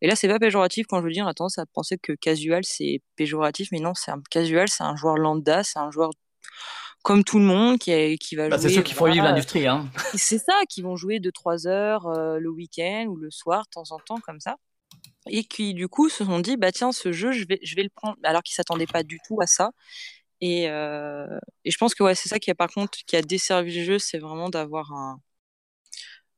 et 0.00 0.06
là, 0.06 0.16
c'est 0.16 0.28
pas 0.28 0.38
péjoratif 0.38 0.86
quand 0.88 1.00
je 1.00 1.04
veux 1.06 1.12
dire. 1.12 1.24
On 1.26 1.28
a 1.28 1.34
tendance 1.34 1.58
à 1.58 1.66
penser 1.66 1.98
que 1.98 2.12
casual 2.14 2.64
c'est 2.64 3.00
péjoratif, 3.16 3.68
mais 3.72 3.80
non, 3.80 3.94
c'est 3.94 4.10
un 4.12 4.22
casual, 4.30 4.68
c'est 4.68 4.84
un 4.84 4.96
joueur 4.96 5.16
lambda, 5.18 5.64
c'est 5.64 5.78
un 5.78 5.90
joueur 5.90 6.10
comme 7.04 7.22
tout 7.22 7.38
le 7.38 7.44
monde 7.44 7.78
qui, 7.78 8.18
qui 8.18 8.34
va 8.34 8.48
bah, 8.48 8.56
jouer. 8.56 8.68
C'est 8.68 8.74
ceux 8.74 8.82
qui 8.82 8.94
font 8.94 9.04
vivre 9.04 9.24
l'industrie. 9.24 9.66
Hein. 9.66 9.90
C'est 10.14 10.38
ça, 10.38 10.54
qui 10.68 10.80
vont 10.80 10.96
jouer 10.96 11.20
2-3 11.20 11.68
heures 11.68 12.06
euh, 12.06 12.38
le 12.38 12.48
week-end 12.48 13.04
ou 13.08 13.16
le 13.16 13.30
soir, 13.30 13.64
de 13.64 13.70
temps 13.70 13.90
en 13.94 13.98
temps, 13.98 14.18
comme 14.20 14.40
ça. 14.40 14.56
Et 15.26 15.44
qui, 15.44 15.74
du 15.74 15.86
coup, 15.86 16.08
se 16.08 16.24
sont 16.24 16.40
dit, 16.40 16.56
bah 16.56 16.72
tiens, 16.72 16.92
ce 16.92 17.12
jeu, 17.12 17.32
je 17.32 17.46
vais, 17.46 17.60
je 17.62 17.76
vais 17.76 17.82
le 17.82 17.90
prendre. 17.90 18.16
Alors 18.24 18.42
qu'ils 18.42 18.54
s'attendaient 18.54 18.86
pas 18.86 19.02
du 19.02 19.20
tout 19.26 19.38
à 19.42 19.46
ça. 19.46 19.70
Et, 20.40 20.68
euh, 20.70 21.38
et 21.64 21.70
je 21.70 21.76
pense 21.76 21.94
que 21.94 22.02
ouais, 22.02 22.14
c'est 22.14 22.30
ça 22.30 22.38
qui 22.38 22.50
a, 22.50 22.54
par 22.54 22.70
contre, 22.70 22.98
qui 23.06 23.16
a 23.16 23.22
desservi 23.22 23.76
le 23.78 23.84
jeu, 23.84 23.98
c'est 23.98 24.18
vraiment 24.18 24.48
d'avoir 24.48 24.90
un, 24.92 25.20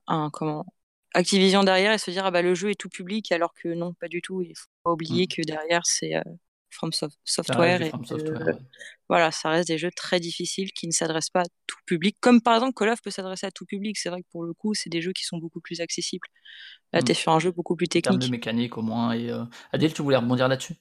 un, 0.09 0.31
comment, 0.31 0.67
Activision 1.15 1.63
derrière 1.65 1.93
et 1.93 1.99
se 1.99 2.11
dire, 2.11 2.27
ah 2.27 2.31
bah 2.31 2.43
le 2.43 2.55
jeu 2.55 2.71
est 2.71 2.75
tout 2.75 2.89
public, 2.91 3.33
alors 3.33 3.55
que 3.55 3.69
non, 3.69 3.95
pas 3.95 4.09
du 4.09 4.21
tout. 4.21 4.43
Il 4.43 4.55
faut 4.57 4.67
pas 4.83 4.91
oublier 4.91 5.25
mmh. 5.25 5.35
que 5.35 5.43
derrière, 5.43 5.87
c'est. 5.87 6.17
Euh, 6.17 6.23
From 6.77 6.93
Software. 6.93 7.83
et 7.83 7.93
Voilà, 9.09 9.31
ça 9.33 9.51
reste 9.51 9.69
des 9.69 9.79
jeux 9.79 9.91
très 9.95 10.21
difficiles 10.21 10.73
qui 10.73 10.87
ne 10.87 10.93
s'adressent 10.93 11.31
pas 11.31 11.41
à 11.41 11.47
tout 11.67 11.79
public. 11.87 12.17
Comme 12.21 12.41
par 12.41 12.55
exemple 12.55 12.75
Call 12.75 12.91
of 12.91 13.03
peut 13.03 13.11
s'adresser 13.11 13.47
à 13.47 13.51
tout 13.51 13.65
public. 13.65 13.99
C'est 13.99 14.11
vrai 14.11 14.23
que 14.23 14.29
pour 14.31 14.45
le 14.45 14.53
coup, 14.53 14.75
c'est 14.75 14.91
des 14.91 15.01
jeux 15.01 15.13
qui 15.13 15.25
sont 15.25 15.39
beaucoup 15.39 15.61
plus 15.61 15.81
accessibles. 15.81 16.29
Là, 16.93 17.03
tu 17.03 17.13
es 17.13 17.15
sur 17.15 17.33
un 17.33 17.39
jeu 17.39 17.51
beaucoup 17.51 17.77
plus 17.77 17.89
technique. 17.89 18.15
En 18.15 18.19
termes 18.19 18.31
de 18.31 18.37
mécanique 18.37 18.79
au 18.79 18.83
moins. 18.83 19.15
Et, 19.15 19.31
Adèle, 19.73 19.93
tu 19.93 20.03
voulais 20.03 20.17
rebondir 20.17 20.49
là-dessus? 20.49 20.75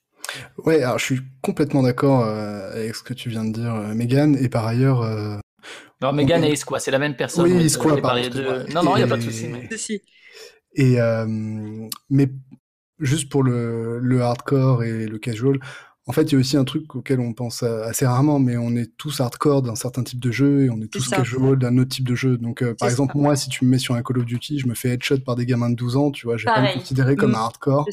Ouais, 0.57 0.81
alors 0.83 0.97
je 0.99 1.05
suis 1.05 1.21
complètement 1.41 1.83
d'accord 1.83 2.25
avec 2.25 2.95
ce 2.95 3.03
que 3.03 3.13
tu 3.13 3.29
viens 3.29 3.45
de 3.45 3.53
dire, 3.53 3.73
Megan. 3.95 4.35
Et 4.35 4.49
par 4.49 4.65
ailleurs, 4.67 5.01
alors, 6.01 6.13
Megan 6.13 6.43
et 6.43 6.51
Isqua, 6.51 6.79
c'est 6.79 6.91
la 6.91 6.99
même 6.99 7.15
personne. 7.15 7.45
Oui, 7.45 7.63
Isqua, 7.63 7.95
de... 7.95 8.71
Non, 8.73 8.83
non, 8.83 8.95
il 8.95 8.99
n'y 8.99 9.03
a 9.03 9.07
pas 9.07 9.17
de 9.17 9.21
souci. 9.21 9.47
Mais... 9.47 9.69
Et, 10.75 10.99
euh, 10.99 11.25
mais 12.09 12.27
juste 12.99 13.29
pour 13.29 13.43
le, 13.43 13.99
le, 13.99 14.21
hardcore 14.21 14.83
et 14.83 15.05
le 15.05 15.17
casual, 15.17 15.59
en 16.07 16.11
fait, 16.11 16.23
il 16.23 16.33
y 16.33 16.35
a 16.35 16.39
aussi 16.39 16.55
un 16.55 16.65
truc 16.65 16.95
auquel 16.95 17.19
on 17.19 17.33
pense 17.33 17.63
assez 17.63 18.05
rarement, 18.05 18.39
mais 18.39 18.57
on 18.57 18.75
est 18.75 18.95
tous 18.97 19.19
hardcore 19.19 19.63
d'un 19.63 19.75
certain 19.75 20.03
type 20.03 20.19
de 20.19 20.31
jeu 20.31 20.65
et 20.65 20.69
on 20.69 20.79
est 20.81 20.91
tous 20.91 21.09
casual 21.09 21.57
d'un 21.57 21.77
autre 21.77 21.89
type 21.89 22.07
de 22.07 22.15
jeu. 22.15 22.37
Donc, 22.37 22.61
euh, 22.61 22.75
par 22.75 22.89
exemple, 22.89 23.17
moi, 23.17 23.35
si 23.35 23.49
tu 23.49 23.65
me 23.65 23.71
mets 23.71 23.79
sur 23.79 23.95
un 23.95 24.03
Call 24.03 24.19
of 24.19 24.25
Duty, 24.25 24.59
je 24.59 24.67
me 24.67 24.75
fais 24.75 24.89
headshot 24.89 25.19
par 25.19 25.35
des 25.35 25.45
gamins 25.45 25.69
de 25.69 25.75
12 25.75 25.97
ans, 25.97 26.11
tu 26.11 26.27
vois, 26.27 26.37
je 26.37 26.45
vais 26.45 26.53
pas 26.53 26.61
me 26.61 26.73
considérer 26.73 27.15
comme 27.15 27.33
un 27.33 27.39
hardcore. 27.39 27.87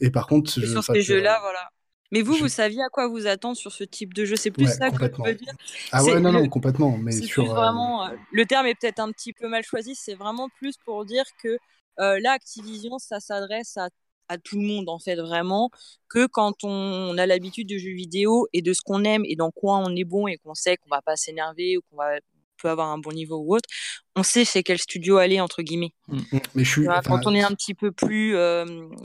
Et 0.00 0.10
par 0.10 0.26
contre, 0.26 0.50
je, 0.50 0.66
sur 0.66 0.84
ces 0.84 1.02
jeux-là, 1.02 1.38
voilà. 1.40 1.70
Mais 2.12 2.22
vous, 2.22 2.34
vous 2.34 2.48
saviez 2.48 2.82
à 2.82 2.88
quoi 2.88 3.06
vous 3.06 3.26
attendre 3.26 3.56
sur 3.56 3.70
ce 3.70 3.84
type 3.84 4.14
de 4.14 4.24
jeu? 4.24 4.34
C'est 4.34 4.50
plus 4.50 4.66
ça 4.66 4.90
que 4.90 4.96
je 4.96 5.22
veux 5.22 5.34
dire. 5.34 5.52
Ah 5.92 6.02
ouais, 6.02 6.18
non, 6.18 6.32
non, 6.32 6.48
complètement. 6.48 6.98
Mais 6.98 7.12
sur, 7.12 7.50
euh, 7.50 7.54
vraiment, 7.54 8.06
euh, 8.06 8.16
le 8.32 8.46
terme 8.46 8.66
est 8.66 8.74
peut-être 8.74 8.98
un 8.98 9.12
petit 9.12 9.32
peu 9.32 9.48
mal 9.48 9.62
choisi. 9.62 9.94
C'est 9.94 10.14
vraiment 10.14 10.48
plus 10.48 10.74
pour 10.84 11.04
dire 11.04 11.24
que 11.42 11.56
euh, 12.00 12.18
là, 12.20 12.32
Activision, 12.32 12.98
ça 12.98 13.20
s'adresse 13.20 13.76
à, 13.76 13.90
à, 14.30 14.38
tout 14.38 14.56
le 14.56 14.66
monde, 14.66 14.88
en 14.88 14.98
fait, 14.98 15.16
vraiment. 15.16 15.70
Que 16.08 16.26
quand 16.26 16.64
on, 16.64 17.16
a 17.18 17.26
l'habitude 17.26 17.68
de 17.68 17.78
jeux 17.78 17.94
vidéo 17.94 18.48
et 18.52 18.62
de 18.62 18.72
ce 18.72 18.80
qu'on 18.82 19.04
aime 19.04 19.22
et 19.24 19.36
dans 19.36 19.50
quoi 19.50 19.78
on 19.78 19.94
est 19.94 20.04
bon 20.04 20.26
et 20.26 20.36
qu'on 20.38 20.54
sait 20.54 20.76
qu'on 20.76 20.88
va 20.90 21.02
pas 21.02 21.16
s'énerver 21.16 21.76
ou 21.76 21.80
qu'on 21.90 21.96
va 21.96 22.18
peut 22.62 22.68
avoir 22.68 22.88
un 22.88 22.98
bon 22.98 23.12
niveau 23.12 23.38
ou 23.38 23.56
autre, 23.56 23.68
on 24.16 24.22
sait 24.22 24.44
chez 24.44 24.62
quel 24.62 24.78
studio 24.78 25.16
aller 25.16 25.40
entre 25.40 25.62
guillemets. 25.62 25.94
Mm. 26.08 26.18
Mais 26.54 26.64
je 26.64 26.70
suis, 26.70 26.86
quand 27.06 27.26
on 27.26 27.34
est 27.34 27.42
un 27.42 27.52
petit 27.52 27.74
peu 27.74 27.90
plus, 27.90 28.36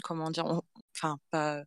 comment 0.03 0.29
dire, 0.29 0.61
enfin 0.93 1.17
pas 1.31 1.63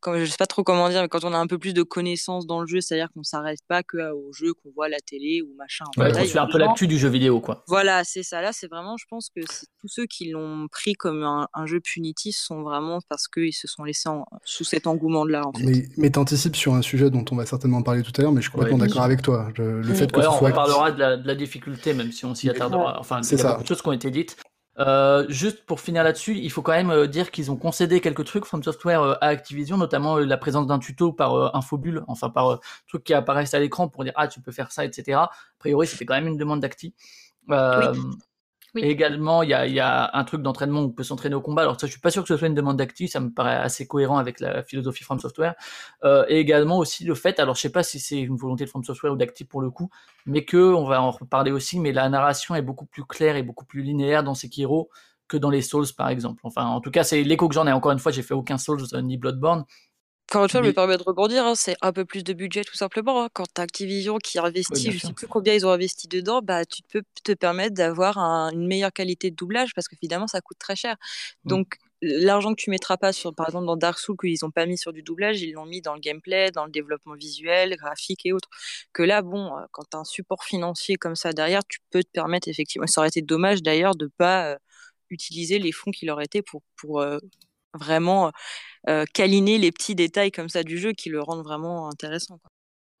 comme 0.00 0.18
je 0.18 0.24
sais 0.26 0.36
pas 0.36 0.46
trop 0.46 0.62
comment 0.62 0.88
dire, 0.88 1.02
mais 1.02 1.08
quand 1.08 1.24
on 1.24 1.32
a 1.32 1.38
un 1.38 1.46
peu 1.46 1.58
plus 1.58 1.74
de 1.74 1.82
connaissances 1.82 2.46
dans 2.46 2.60
le 2.60 2.66
jeu, 2.66 2.80
c'est-à-dire 2.80 3.08
qu'on 3.14 3.22
s'arrête 3.22 3.60
pas 3.68 3.82
que 3.82 4.12
au 4.12 4.32
jeu 4.32 4.52
qu'on 4.54 4.70
voit 4.74 4.86
à 4.86 4.88
la 4.88 5.00
télé 5.00 5.42
ou 5.42 5.54
machin. 5.56 5.84
Ouais, 5.96 6.10
on 6.16 6.24
suit 6.24 6.38
un 6.38 6.46
peu 6.46 6.58
l'actu 6.58 6.86
du 6.86 6.98
jeu 6.98 7.08
vidéo, 7.08 7.40
quoi. 7.40 7.64
Voilà, 7.68 8.04
c'est 8.04 8.22
ça. 8.22 8.40
Là, 8.40 8.50
c'est 8.52 8.68
vraiment, 8.68 8.96
je 8.96 9.04
pense 9.08 9.30
que 9.34 9.40
tous 9.42 9.88
ceux 9.88 10.06
qui 10.06 10.30
l'ont 10.30 10.68
pris 10.68 10.94
comme 10.94 11.22
un, 11.22 11.66
jeu 11.66 11.80
punitif 11.80 12.36
sont 12.36 12.62
vraiment 12.62 12.98
parce 13.08 13.26
qu'ils 13.26 13.54
se 13.54 13.66
sont 13.66 13.84
laissés 13.84 14.10
sous 14.44 14.64
cet 14.64 14.86
engouement-là. 14.86 15.46
En 15.46 15.52
fait. 15.52 15.64
Mais, 15.64 15.88
mais 15.96 16.10
t'anticipes 16.10 16.56
sur 16.56 16.74
un 16.74 16.82
sujet 16.82 17.10
dont 17.10 17.24
on 17.30 17.36
va 17.36 17.46
certainement 17.46 17.82
parler 17.82 18.02
tout 18.02 18.12
à 18.18 18.22
l'heure, 18.22 18.32
mais 18.32 18.42
je 18.42 18.48
suis 18.48 18.52
complètement 18.52 18.78
d'accord 18.78 19.02
avec 19.02 19.22
toi. 19.22 19.48
Le, 19.56 19.82
fait 19.94 20.10
que 20.10 20.20
on 20.20 20.50
parlera 20.50 20.90
de 20.92 20.98
la, 20.98 21.16
de 21.16 21.26
la, 21.26 21.34
difficulté, 21.34 21.94
même 21.94 22.12
si 22.12 22.24
on 22.24 22.34
s'y 22.34 22.50
attardera. 22.50 22.98
Enfin, 23.00 23.20
il 23.22 23.38
y 23.38 23.40
a 23.40 23.48
beaucoup 23.50 23.62
de 23.62 23.68
choses 23.68 23.82
qui 23.82 23.88
ont 23.88 23.92
été 23.92 24.10
dites. 24.10 24.36
Euh, 24.78 25.24
juste 25.28 25.64
pour 25.66 25.80
finir 25.80 26.02
là-dessus, 26.02 26.36
il 26.36 26.50
faut 26.50 26.62
quand 26.62 26.72
même 26.72 26.90
euh, 26.90 27.06
dire 27.06 27.30
qu'ils 27.30 27.50
ont 27.50 27.56
concédé 27.56 28.00
quelques 28.00 28.24
trucs 28.24 28.44
From 28.44 28.62
Software 28.62 29.02
euh, 29.02 29.14
à 29.20 29.28
Activision, 29.28 29.76
notamment 29.76 30.18
la 30.18 30.36
présence 30.36 30.66
d'un 30.66 30.78
tuto 30.80 31.12
par 31.12 31.54
Infobule, 31.54 32.02
enfin 32.08 32.28
par 32.28 32.60
trucs 32.88 33.04
qui 33.04 33.14
apparaissent 33.14 33.54
à 33.54 33.60
l'écran 33.60 33.88
pour 33.88 34.02
dire 34.04 34.12
ah 34.16 34.26
tu 34.26 34.40
peux 34.40 34.52
faire 34.52 34.72
ça, 34.72 34.84
etc. 34.84 35.18
A 35.18 35.30
priori, 35.58 35.86
c'était 35.86 36.04
quand 36.04 36.14
même 36.14 36.26
une 36.26 36.36
demande 36.36 36.60
d'Acti. 36.60 36.94
Et 38.76 38.90
également, 38.90 39.42
il 39.42 39.50
y 39.50 39.54
a, 39.54 39.66
y 39.66 39.80
a, 39.80 40.10
un 40.12 40.24
truc 40.24 40.42
d'entraînement 40.42 40.80
où 40.80 40.86
on 40.86 40.90
peut 40.90 41.04
s'entraîner 41.04 41.34
au 41.34 41.40
combat. 41.40 41.62
Alors 41.62 41.80
ça, 41.80 41.86
je 41.86 41.92
suis 41.92 42.00
pas 42.00 42.10
sûr 42.10 42.22
que 42.22 42.28
ce 42.28 42.36
soit 42.36 42.48
une 42.48 42.54
demande 42.54 42.76
d'actif, 42.76 43.10
ça 43.10 43.20
me 43.20 43.30
paraît 43.30 43.56
assez 43.56 43.86
cohérent 43.86 44.18
avec 44.18 44.40
la 44.40 44.62
philosophie 44.62 45.04
From 45.04 45.20
Software. 45.20 45.54
Euh, 46.04 46.24
et 46.28 46.38
également 46.38 46.78
aussi 46.78 47.04
le 47.04 47.14
fait, 47.14 47.38
alors 47.38 47.54
je 47.54 47.60
sais 47.60 47.72
pas 47.72 47.82
si 47.82 48.00
c'est 48.00 48.20
une 48.20 48.36
volonté 48.36 48.64
de 48.64 48.70
From 48.70 48.84
Software 48.84 49.12
ou 49.12 49.16
d'actif 49.16 49.48
pour 49.48 49.60
le 49.60 49.70
coup, 49.70 49.90
mais 50.26 50.44
que, 50.44 50.74
on 50.74 50.84
va 50.84 51.00
en 51.00 51.10
reparler 51.10 51.52
aussi, 51.52 51.78
mais 51.78 51.92
la 51.92 52.08
narration 52.08 52.54
est 52.54 52.62
beaucoup 52.62 52.86
plus 52.86 53.04
claire 53.04 53.36
et 53.36 53.42
beaucoup 53.42 53.64
plus 53.64 53.82
linéaire 53.82 54.24
dans 54.24 54.34
Sekiro 54.34 54.90
que 55.28 55.36
dans 55.36 55.50
les 55.50 55.62
Souls 55.62 55.86
par 55.96 56.08
exemple. 56.08 56.40
Enfin, 56.44 56.66
en 56.66 56.80
tout 56.80 56.90
cas, 56.90 57.04
c'est 57.04 57.22
l'écho 57.22 57.48
que 57.48 57.54
j'en 57.54 57.66
ai. 57.66 57.72
Encore 57.72 57.92
une 57.92 57.98
fois, 57.98 58.12
j'ai 58.12 58.22
fait 58.22 58.34
aucun 58.34 58.58
Souls 58.58 58.82
ni 59.02 59.16
Bloodborne, 59.16 59.64
quand 60.30 60.46
tu 60.46 60.56
me 60.58 60.72
permet 60.72 60.96
de 60.96 61.02
rebondir, 61.02 61.44
hein, 61.44 61.54
c'est 61.54 61.76
un 61.80 61.92
peu 61.92 62.04
plus 62.04 62.24
de 62.24 62.32
budget 62.32 62.64
tout 62.64 62.76
simplement. 62.76 63.24
Hein. 63.24 63.28
Quand 63.32 63.44
tu 63.52 63.60
Activision 63.60 64.18
qui 64.18 64.38
investit, 64.38 64.90
je 64.90 64.94
ne 64.94 64.98
sais 64.98 65.12
plus 65.12 65.26
combien 65.26 65.54
ils 65.54 65.66
ont 65.66 65.70
investi 65.70 66.08
dedans, 66.08 66.40
bah, 66.42 66.64
tu 66.64 66.82
peux 66.82 67.02
te 67.22 67.32
permettre 67.32 67.74
d'avoir 67.74 68.18
une 68.18 68.66
meilleure 68.66 68.92
qualité 68.92 69.30
de 69.30 69.36
doublage 69.36 69.74
parce 69.74 69.88
que 69.88 69.96
finalement 69.96 70.26
ça 70.26 70.40
coûte 70.40 70.58
très 70.58 70.76
cher. 70.76 70.96
Mmh. 71.44 71.48
Donc 71.48 71.76
l'argent 72.02 72.54
que 72.54 72.60
tu 72.60 72.70
mettras 72.70 72.96
pas 72.96 73.12
sur, 73.12 73.34
par 73.34 73.48
exemple 73.48 73.66
dans 73.66 73.76
Dark 73.76 73.98
Souls, 73.98 74.16
qu'ils 74.20 74.36
n'ont 74.42 74.50
pas 74.50 74.66
mis 74.66 74.76
sur 74.78 74.92
du 74.92 75.02
doublage, 75.02 75.40
ils 75.42 75.52
l'ont 75.52 75.66
mis 75.66 75.80
dans 75.80 75.94
le 75.94 76.00
gameplay, 76.00 76.50
dans 76.50 76.66
le 76.66 76.70
développement 76.70 77.14
visuel, 77.14 77.76
graphique 77.76 78.26
et 78.26 78.32
autres. 78.32 78.48
Que 78.92 79.02
là, 79.02 79.22
bon, 79.22 79.56
euh, 79.56 79.62
quand 79.72 79.84
tu 79.90 79.96
as 79.96 80.00
un 80.00 80.04
support 80.04 80.44
financier 80.44 80.96
comme 80.96 81.16
ça 81.16 81.32
derrière, 81.32 81.64
tu 81.68 81.78
peux 81.90 82.02
te 82.02 82.10
permettre 82.10 82.48
effectivement. 82.48 82.86
Ça 82.86 83.00
aurait 83.00 83.08
été 83.08 83.22
dommage 83.22 83.62
d'ailleurs 83.62 83.94
de 83.94 84.06
pas 84.18 84.52
euh, 84.52 84.56
utiliser 85.10 85.58
les 85.58 85.72
fonds 85.72 85.90
qui 85.90 86.06
leur 86.06 86.20
étaient 86.20 86.42
pour, 86.42 86.62
pour 86.76 87.00
euh, 87.00 87.18
vraiment 87.74 88.28
euh, 88.28 88.30
câliner 89.12 89.58
les 89.58 89.72
petits 89.72 89.94
détails 89.94 90.32
comme 90.32 90.48
ça 90.48 90.62
du 90.62 90.78
jeu 90.78 90.92
qui 90.92 91.08
le 91.08 91.20
rendent 91.20 91.44
vraiment 91.44 91.88
intéressant. 91.88 92.38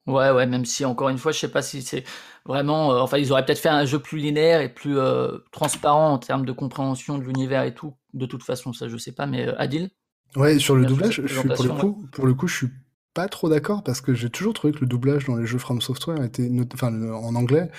Ouais, 0.06 0.30
ouais, 0.30 0.46
même 0.46 0.66
si 0.66 0.84
encore 0.84 1.08
une 1.08 1.16
fois, 1.16 1.32
je 1.32 1.38
sais 1.38 1.50
pas 1.50 1.62
si 1.62 1.80
c'est 1.80 2.04
vraiment. 2.44 2.92
Euh, 2.92 2.98
enfin, 2.98 3.16
ils 3.16 3.32
auraient 3.32 3.44
peut-être 3.44 3.58
fait 3.60 3.70
un 3.70 3.86
jeu 3.86 3.98
plus 3.98 4.18
linéaire 4.18 4.60
et 4.60 4.68
plus 4.68 4.98
euh, 4.98 5.38
transparent 5.50 6.12
en 6.12 6.18
termes 6.18 6.44
de 6.44 6.52
compréhension 6.52 7.16
de 7.16 7.24
l'univers 7.24 7.62
et 7.62 7.74
tout. 7.74 7.94
De 8.12 8.26
toute 8.26 8.42
façon, 8.42 8.74
ça, 8.74 8.88
je 8.88 8.98
sais 8.98 9.12
pas, 9.12 9.26
mais 9.26 9.48
Adil? 9.56 9.90
Ouais, 10.36 10.58
sur 10.58 10.76
le 10.76 10.84
doublage, 10.84 11.22
je 11.24 11.38
suis, 11.38 11.48
pour, 11.48 11.64
le 11.64 11.70
coup, 11.70 12.06
pour 12.12 12.26
le 12.26 12.34
coup, 12.34 12.48
je 12.48 12.56
suis 12.56 12.70
pas 13.14 13.28
trop 13.28 13.48
d'accord 13.48 13.82
parce 13.82 14.00
que 14.00 14.14
j'ai 14.14 14.28
toujours 14.28 14.52
trouvé 14.52 14.74
que 14.74 14.80
le 14.80 14.86
doublage 14.86 15.24
dans 15.26 15.36
les 15.36 15.46
jeux 15.46 15.58
From 15.58 15.80
Software 15.80 16.22
était, 16.22 16.50
enfin, 16.74 16.92
en 17.12 17.34
anglais, 17.34 17.70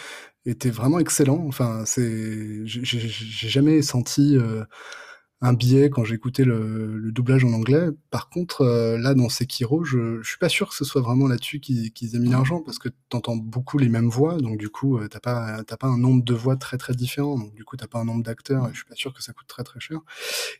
était 0.45 0.71
vraiment 0.71 0.99
excellent. 0.99 1.45
Enfin, 1.47 1.83
c'est, 1.85 2.65
j'ai 2.65 3.49
jamais 3.49 3.83
senti 3.83 4.37
un 5.41 5.53
biais 5.53 5.89
quand 5.89 6.03
j'écoutais 6.03 6.45
le, 6.45 6.97
le, 6.97 7.11
doublage 7.11 7.43
en 7.43 7.51
anglais. 7.51 7.87
Par 8.09 8.29
contre, 8.29 8.61
euh, 8.61 8.97
là, 8.97 9.13
dans 9.13 9.29
Sekiro, 9.29 9.83
je, 9.83 10.21
je 10.21 10.27
suis 10.27 10.37
pas 10.37 10.49
sûr 10.49 10.69
que 10.69 10.75
ce 10.75 10.85
soit 10.85 11.01
vraiment 11.01 11.27
là-dessus 11.27 11.59
qu'ils 11.59 12.15
aient 12.15 12.19
mis 12.19 12.29
l'argent, 12.29 12.61
parce 12.61 12.79
que 12.79 12.89
tu 12.89 13.17
entends 13.17 13.35
beaucoup 13.35 13.77
les 13.77 13.89
mêmes 13.89 14.09
voix, 14.09 14.37
donc 14.37 14.57
du 14.57 14.69
coup, 14.69 14.97
euh, 14.97 15.07
t'as 15.07 15.19
pas, 15.19 15.63
pas 15.63 15.87
un 15.87 15.97
nombre 15.97 16.23
de 16.23 16.33
voix 16.33 16.55
très 16.55 16.77
très 16.77 16.93
différent, 16.93 17.37
donc 17.37 17.53
du 17.53 17.65
coup, 17.65 17.75
t'as 17.75 17.87
pas 17.87 17.99
un 17.99 18.05
nombre 18.05 18.23
d'acteurs, 18.23 18.67
et 18.67 18.69
je 18.71 18.77
suis 18.77 18.85
pas 18.85 18.95
sûr 18.95 19.13
que 19.13 19.21
ça 19.21 19.33
coûte 19.33 19.47
très 19.47 19.63
très 19.63 19.79
cher. 19.79 19.99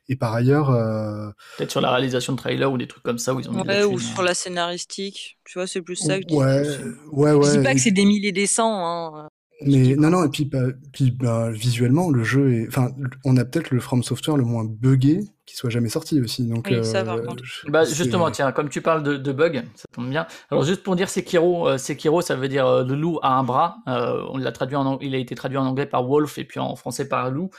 Et 0.10 0.16
par 0.16 0.34
ailleurs... 0.34 0.70
Euh... 0.70 1.30
Peut-être 1.58 1.72
sur 1.72 1.82
la 1.82 1.92
réalisation 1.92 2.34
de 2.34 2.38
trailer 2.38 2.72
ou 2.72 2.78
des 2.78 2.88
trucs 2.88 3.04
comme 3.04 3.18
ça, 3.18 3.34
où 3.34 3.40
ils 3.40 3.50
ont 3.50 3.62
ouais, 3.62 3.84
ou 3.86 3.98
sur 3.98 4.24
la 4.24 4.34
scénaristique, 4.34 5.40
tu 5.46 5.58
vois, 5.58 5.68
c'est 5.68 5.82
plus 5.82 5.96
ça 5.96 6.20
que 6.20 6.26
je 6.30 6.36
ouais, 6.36 6.64
Ouais, 7.12 7.32
ouais, 7.32 7.48
Je 7.48 7.58
dis 7.58 7.64
pas 7.64 7.74
que 7.74 7.80
c'est 7.80 7.92
des 7.92 8.06
milliers 8.06 8.34
des 8.34 8.48
cents, 8.48 8.86
hein. 8.86 9.30
Mais 9.66 9.96
non, 9.96 10.10
non, 10.10 10.24
et 10.26 10.30
puis, 10.30 10.46
bah, 10.46 10.68
puis 10.94 11.12
bah, 11.12 11.50
visuellement, 11.52 12.10
le 12.10 12.24
jeu 12.24 12.54
est. 12.54 12.68
Enfin, 12.68 12.92
on 13.24 13.36
a 13.38 13.46
peut-être 13.46 13.72
le 13.72 13.80
From 13.80 14.04
Software 14.04 14.38
le 14.38 14.44
moins 14.44 14.64
buggé 14.64 15.22
qui 15.46 15.56
soit 15.56 15.70
jamais 15.70 15.90
sorti 15.90 16.20
aussi. 16.22 16.48
Donc, 16.48 16.68
oui, 16.70 16.84
ça, 16.84 17.04
par 17.04 17.18
euh, 17.18 17.22
contre. 17.22 17.44
Bah, 17.68 17.84
justement, 17.86 18.32
tiens, 18.32 18.52
comme 18.52 18.70
tu 18.70 18.82
parles 18.82 19.04
de, 19.04 19.18
de 19.18 19.32
bugs, 19.32 19.64
ça 19.76 19.86
tombe 19.92 20.10
bien. 20.10 20.26
Alors, 20.50 20.64
juste 20.64 20.84
pour 20.84 20.96
dire 20.96 21.10
Sekiro, 21.10 21.68
euh, 21.68 21.78
Sekiro, 21.78 22.22
ça 22.22 22.36
veut 22.36 22.48
dire 22.48 22.66
euh, 22.66 22.84
le 22.84 22.96
loup 22.96 23.20
a 23.22 23.38
un 23.38 23.44
bras. 23.44 23.78
on 23.86 24.38
l'a 24.38 24.52
traduit 24.52 24.76
en, 24.76 24.98
il 25.00 25.14
a 25.14 25.18
été 25.18 25.36
traduit 25.36 25.58
en 25.58 25.66
anglais 25.66 25.86
par 25.86 26.04
Wolf 26.04 26.38
et 26.38 26.46
puis 26.46 26.60
en 26.60 26.76
français 26.76 27.08
par 27.08 27.30
loup. 27.30 27.50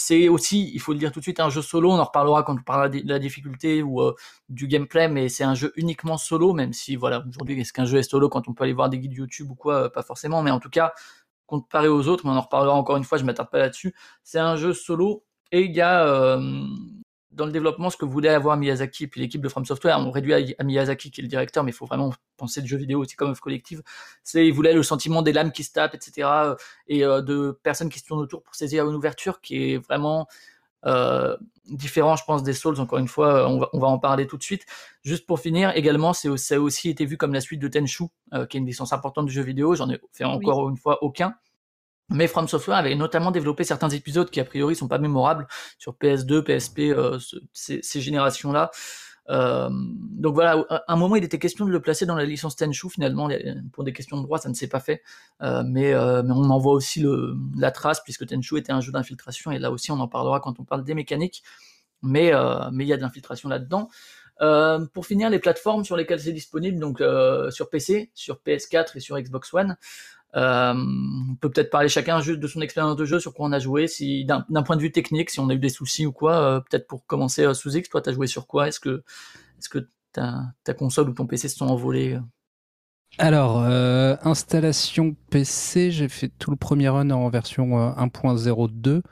C'est 0.00 0.28
aussi, 0.28 0.70
il 0.74 0.80
faut 0.80 0.92
le 0.92 0.98
dire 0.98 1.12
tout 1.12 1.20
de 1.20 1.24
suite, 1.24 1.40
un 1.40 1.50
jeu 1.50 1.62
solo. 1.62 1.90
On 1.90 1.98
en 1.98 2.04
reparlera 2.04 2.42
quand 2.42 2.54
on 2.54 2.62
parlera 2.62 2.88
de 2.88 3.02
la 3.04 3.18
difficulté 3.18 3.82
ou 3.82 4.02
du 4.48 4.66
gameplay, 4.66 5.08
mais 5.08 5.28
c'est 5.28 5.44
un 5.44 5.54
jeu 5.54 5.72
uniquement 5.76 6.16
solo, 6.18 6.52
même 6.52 6.72
si, 6.72 6.96
voilà, 6.96 7.24
aujourd'hui, 7.28 7.60
est-ce 7.60 7.72
qu'un 7.72 7.84
jeu 7.84 7.98
est 7.98 8.02
solo 8.10 8.28
quand 8.28 8.48
on 8.48 8.54
peut 8.54 8.64
aller 8.64 8.72
voir 8.72 8.88
des 8.90 8.98
guides 8.98 9.14
YouTube 9.14 9.50
ou 9.50 9.54
quoi? 9.54 9.92
Pas 9.92 10.02
forcément, 10.02 10.42
mais 10.42 10.50
en 10.50 10.60
tout 10.60 10.70
cas, 10.70 10.92
comparé 11.50 11.88
aux 11.88 12.08
autres, 12.08 12.24
mais 12.24 12.32
on 12.32 12.36
en 12.36 12.40
reparlera 12.40 12.74
encore 12.74 12.96
une 12.96 13.04
fois, 13.04 13.18
je 13.18 13.24
m'attarde 13.24 13.50
pas 13.50 13.58
là-dessus. 13.58 13.94
C'est 14.22 14.38
un 14.38 14.56
jeu 14.56 14.72
solo 14.72 15.24
et 15.52 15.62
il 15.64 15.72
y 15.74 15.80
a 15.80 16.06
euh, 16.06 16.64
dans 17.32 17.46
le 17.46 17.52
développement 17.52 17.90
ce 17.90 17.96
que 17.96 18.04
voulait 18.04 18.28
avoir 18.28 18.56
Miyazaki 18.56 19.06
puis 19.06 19.20
l'équipe 19.20 19.40
de 19.40 19.48
From 19.48 19.64
Software. 19.64 19.98
On 19.98 20.10
réduit 20.10 20.54
à, 20.58 20.64
Miyazaki 20.64 21.10
qui 21.10 21.20
est 21.20 21.22
le 21.22 21.28
directeur, 21.28 21.62
mais 21.64 21.70
il 21.70 21.74
faut 21.74 21.86
vraiment 21.86 22.12
penser 22.36 22.60
de 22.60 22.66
jeux 22.66 22.76
vidéo 22.76 23.00
aussi 23.00 23.16
comme 23.16 23.30
œuvre 23.30 23.40
collective. 23.40 23.82
C'est 24.24 24.46
il 24.46 24.52
voulait 24.52 24.72
le 24.72 24.82
sentiment 24.82 25.22
des 25.22 25.32
lames 25.32 25.52
qui 25.52 25.64
se 25.64 25.72
tapent, 25.72 25.94
etc. 25.94 26.28
et 26.88 27.04
euh, 27.04 27.22
de 27.22 27.58
personnes 27.62 27.88
qui 27.88 27.98
se 27.98 28.06
tournent 28.06 28.20
autour 28.20 28.42
pour 28.42 28.54
saisir 28.54 28.88
une 28.88 28.94
ouverture 28.94 29.40
qui 29.40 29.72
est 29.72 29.78
vraiment 29.78 30.26
euh, 30.86 31.36
différent, 31.66 32.16
je 32.16 32.24
pense, 32.24 32.42
des 32.42 32.52
Souls. 32.52 32.80
Encore 32.80 32.98
une 32.98 33.08
fois, 33.08 33.48
on 33.48 33.58
va, 33.60 33.68
on 33.72 33.78
va, 33.78 33.88
en 33.88 33.98
parler 33.98 34.26
tout 34.26 34.36
de 34.36 34.42
suite. 34.42 34.64
Juste 35.02 35.26
pour 35.26 35.38
finir, 35.40 35.76
également, 35.76 36.12
c'est 36.12 36.34
ça 36.36 36.56
a 36.56 36.58
aussi 36.58 36.88
été 36.88 37.04
vu 37.04 37.16
comme 37.16 37.32
la 37.32 37.40
suite 37.40 37.60
de 37.60 37.68
Tenchu, 37.68 38.04
euh, 38.32 38.46
qui 38.46 38.56
est 38.56 38.60
une 38.60 38.66
licence 38.66 38.92
importante 38.92 39.26
du 39.26 39.32
jeu 39.32 39.42
vidéo. 39.42 39.74
J'en 39.74 39.90
ai 39.90 40.00
fait 40.12 40.24
encore 40.24 40.68
une 40.68 40.76
fois 40.76 41.02
aucun. 41.02 41.34
Mais 42.10 42.26
From 42.26 42.48
Software 42.48 42.76
avait 42.76 42.94
notamment 42.96 43.30
développé 43.30 43.62
certains 43.62 43.88
épisodes 43.88 44.30
qui 44.30 44.40
a 44.40 44.44
priori 44.44 44.74
sont 44.74 44.88
pas 44.88 44.98
mémorables 44.98 45.46
sur 45.78 45.94
PS2, 45.94 46.42
PSP, 46.42 46.80
euh, 46.80 47.18
ces, 47.52 48.00
générations-là. 48.00 48.70
Euh, 49.28 49.68
donc 49.70 50.34
voilà, 50.34 50.64
à 50.70 50.92
un 50.92 50.96
moment 50.96 51.14
il 51.14 51.22
était 51.22 51.38
question 51.38 51.64
de 51.64 51.70
le 51.70 51.80
placer 51.80 52.06
dans 52.06 52.16
la 52.16 52.24
licence 52.24 52.56
Tenchu. 52.56 52.90
Finalement, 52.90 53.28
pour 53.72 53.84
des 53.84 53.92
questions 53.92 54.16
de 54.16 54.22
droit, 54.22 54.38
ça 54.38 54.48
ne 54.48 54.54
s'est 54.54 54.68
pas 54.68 54.80
fait. 54.80 55.02
Euh, 55.40 55.62
mais, 55.64 55.94
on 55.94 56.50
en 56.50 56.58
voit 56.58 56.72
aussi 56.72 57.04
la 57.56 57.70
trace 57.70 58.00
puisque 58.02 58.26
Tenchu 58.26 58.58
était 58.58 58.72
un 58.72 58.80
jeu 58.80 58.90
d'infiltration 58.90 59.52
et 59.52 59.60
là 59.60 59.70
aussi 59.70 59.92
on 59.92 60.00
en 60.00 60.08
parlera 60.08 60.40
quand 60.40 60.58
on 60.58 60.64
parle 60.64 60.82
des 60.82 60.94
mécaniques. 60.94 61.44
Mais 62.02 62.32
mais 62.72 62.84
il 62.84 62.88
y 62.88 62.92
a 62.92 62.96
de 62.96 63.02
l'infiltration 63.02 63.48
là-dedans. 63.48 63.88
pour 64.94 65.06
finir, 65.06 65.30
les 65.30 65.38
plateformes 65.38 65.84
sur 65.84 65.96
lesquelles 65.96 66.20
c'est 66.20 66.32
disponible, 66.32 66.80
donc 66.80 67.00
sur 67.52 67.70
PC, 67.70 68.10
sur 68.14 68.40
PS4 68.44 68.96
et 68.96 69.00
sur 69.00 69.16
Xbox 69.16 69.54
One. 69.54 69.76
On 70.34 71.36
peut 71.40 71.50
peut-être 71.50 71.70
parler 71.70 71.88
chacun 71.88 72.20
juste 72.20 72.40
de 72.40 72.46
son 72.46 72.60
expérience 72.60 72.96
de 72.96 73.04
jeu, 73.04 73.20
sur 73.20 73.34
quoi 73.34 73.46
on 73.46 73.52
a 73.52 73.58
joué, 73.58 73.86
si 73.86 74.24
d'un 74.24 74.62
point 74.62 74.76
de 74.76 74.82
vue 74.82 74.92
technique, 74.92 75.30
si 75.30 75.40
on 75.40 75.48
a 75.48 75.54
eu 75.54 75.58
des 75.58 75.68
soucis 75.68 76.06
ou 76.06 76.12
quoi. 76.12 76.62
peut-être 76.68 76.86
pour 76.86 77.06
commencer, 77.06 77.52
sous 77.54 77.76
X, 77.76 77.88
toi, 77.88 78.00
t'as 78.00 78.12
joué 78.12 78.26
sur 78.26 78.46
quoi? 78.46 78.68
Est-ce 78.68 78.80
que, 78.80 79.02
est-ce 79.58 79.68
que 79.68 79.88
ta, 80.12 80.42
ta 80.64 80.74
console 80.74 81.10
ou 81.10 81.12
ton 81.12 81.26
PC 81.26 81.48
se 81.48 81.56
sont 81.56 81.68
envolés 81.68 82.18
alors, 83.18 83.62
euh, 83.62 84.16
installation 84.22 85.16
PC, 85.30 85.90
j'ai 85.90 86.08
fait 86.08 86.30
tout 86.38 86.50
le 86.50 86.56
premier 86.56 86.88
run 86.88 87.10
en 87.10 87.28
version 87.28 87.66
1.02, 87.96 88.88
euh, 88.88 89.02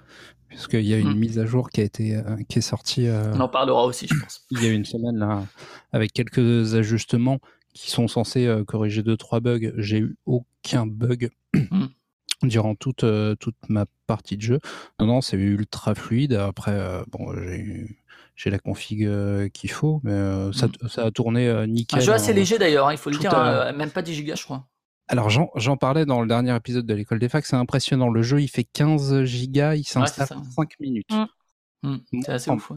puisqu'il 0.49 0.87
y 0.87 0.95
a 0.95 0.99
une 0.99 1.15
hmm. 1.15 1.19
mise 1.19 1.39
à 1.39 1.47
jour 1.47 1.69
qui 1.71 1.81
a 1.81 1.85
été 1.85 2.17
euh, 2.17 2.37
qui 2.49 2.61
est 2.61 2.63
sortie. 2.63 3.09
On 3.35 3.41
en 3.41 3.49
parlera 3.49 3.85
aussi, 3.85 4.07
je 4.09 4.19
pense. 4.19 4.47
Il 4.51 4.63
y 4.63 4.67
a 4.67 4.71
une 4.71 4.85
semaine 4.85 5.19
là, 5.19 5.45
avec 5.93 6.13
quelques 6.13 6.75
ajustements 6.75 7.39
qui 7.79 7.91
sont 7.91 8.09
censés 8.09 8.63
corriger 8.67 9.03
deux 9.03 9.17
trois 9.17 9.41
bugs. 9.41 9.73
J'ai 9.77 9.99
eu 9.99 10.17
aucun 10.27 10.87
bug. 10.87 11.31
Hmm. 11.55 11.87
durant 12.43 12.77
toute 12.77 13.05
toute 13.41 13.57
ma 13.69 13.87
partie 14.07 14.37
de 14.37 14.43
jeu. 14.43 14.61
Non 15.01 15.07
non, 15.07 15.21
c'est 15.21 15.37
ultra 15.37 15.97
fluide. 15.97 16.35
Après 16.35 17.03
bon, 17.11 17.33
j'ai 17.35 17.59
eu 17.59 17.99
j'ai 18.39 18.51
la 18.51 18.61
config 18.61 19.05
euh, 19.05 19.49
qu'il 19.49 19.71
faut, 19.71 20.01
mais 20.05 20.13
euh, 20.13 20.53
ça, 20.53 20.69
mm. 20.69 20.89
ça, 20.89 21.05
a 21.07 21.11
tourné 21.11 21.49
euh, 21.49 21.67
nickel. 21.67 21.99
Un 21.99 22.03
jeu 22.03 22.13
assez 22.13 22.33
léger 22.33 22.57
d'ailleurs, 22.57 22.87
hein, 22.87 22.93
il 22.93 22.99
faut 22.99 23.11
le 23.11 23.19
dire, 23.19 23.33
même 23.77 23.91
pas 23.91 24.01
10 24.01 24.15
gigas, 24.15 24.37
je 24.37 24.45
crois. 24.45 24.65
Alors 25.09 25.29
j'en 25.31 25.77
parlais 25.77 26.07
dans 26.07 26.21
le 26.21 26.29
dernier 26.29 26.55
épisode 26.55 26.87
de 26.87 26.95
l'école 26.95 27.19
des 27.19 27.29
facs, 27.29 27.47
c'est 27.47 27.57
impressionnant. 27.57 28.11
Le 28.11 28.23
jeu 28.23 28.41
il 28.41 28.49
fait 28.49 28.65
15 28.65 29.25
gigas, 29.25 29.75
il 29.75 29.85
s'installe 29.85 30.39
en 30.39 30.45
5 30.45 30.79
minutes. 30.81 31.11
Mm. 31.11 31.91
Mm. 31.91 32.23
C'est 32.23 32.33
assez 32.33 32.51
ouf. 32.51 32.71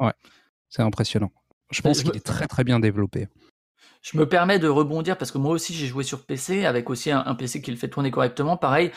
Ouais, 0.00 0.12
c'est 0.68 0.82
impressionnant. 0.82 1.30
Je 1.70 1.80
pense 1.82 2.02
qu'il 2.02 2.16
est 2.16 2.24
très 2.24 2.46
très 2.46 2.64
bien 2.64 2.80
développé. 2.80 3.28
Je 4.04 4.18
me 4.18 4.28
permets 4.28 4.58
de 4.58 4.68
rebondir 4.68 5.16
parce 5.16 5.32
que 5.32 5.38
moi 5.38 5.52
aussi 5.52 5.72
j'ai 5.72 5.86
joué 5.86 6.04
sur 6.04 6.26
PC 6.26 6.66
avec 6.66 6.90
aussi 6.90 7.10
un, 7.10 7.34
PC 7.34 7.62
qui 7.62 7.70
le 7.70 7.78
fait 7.78 7.88
tourner 7.88 8.10
correctement. 8.10 8.58
Pareil, 8.58 8.90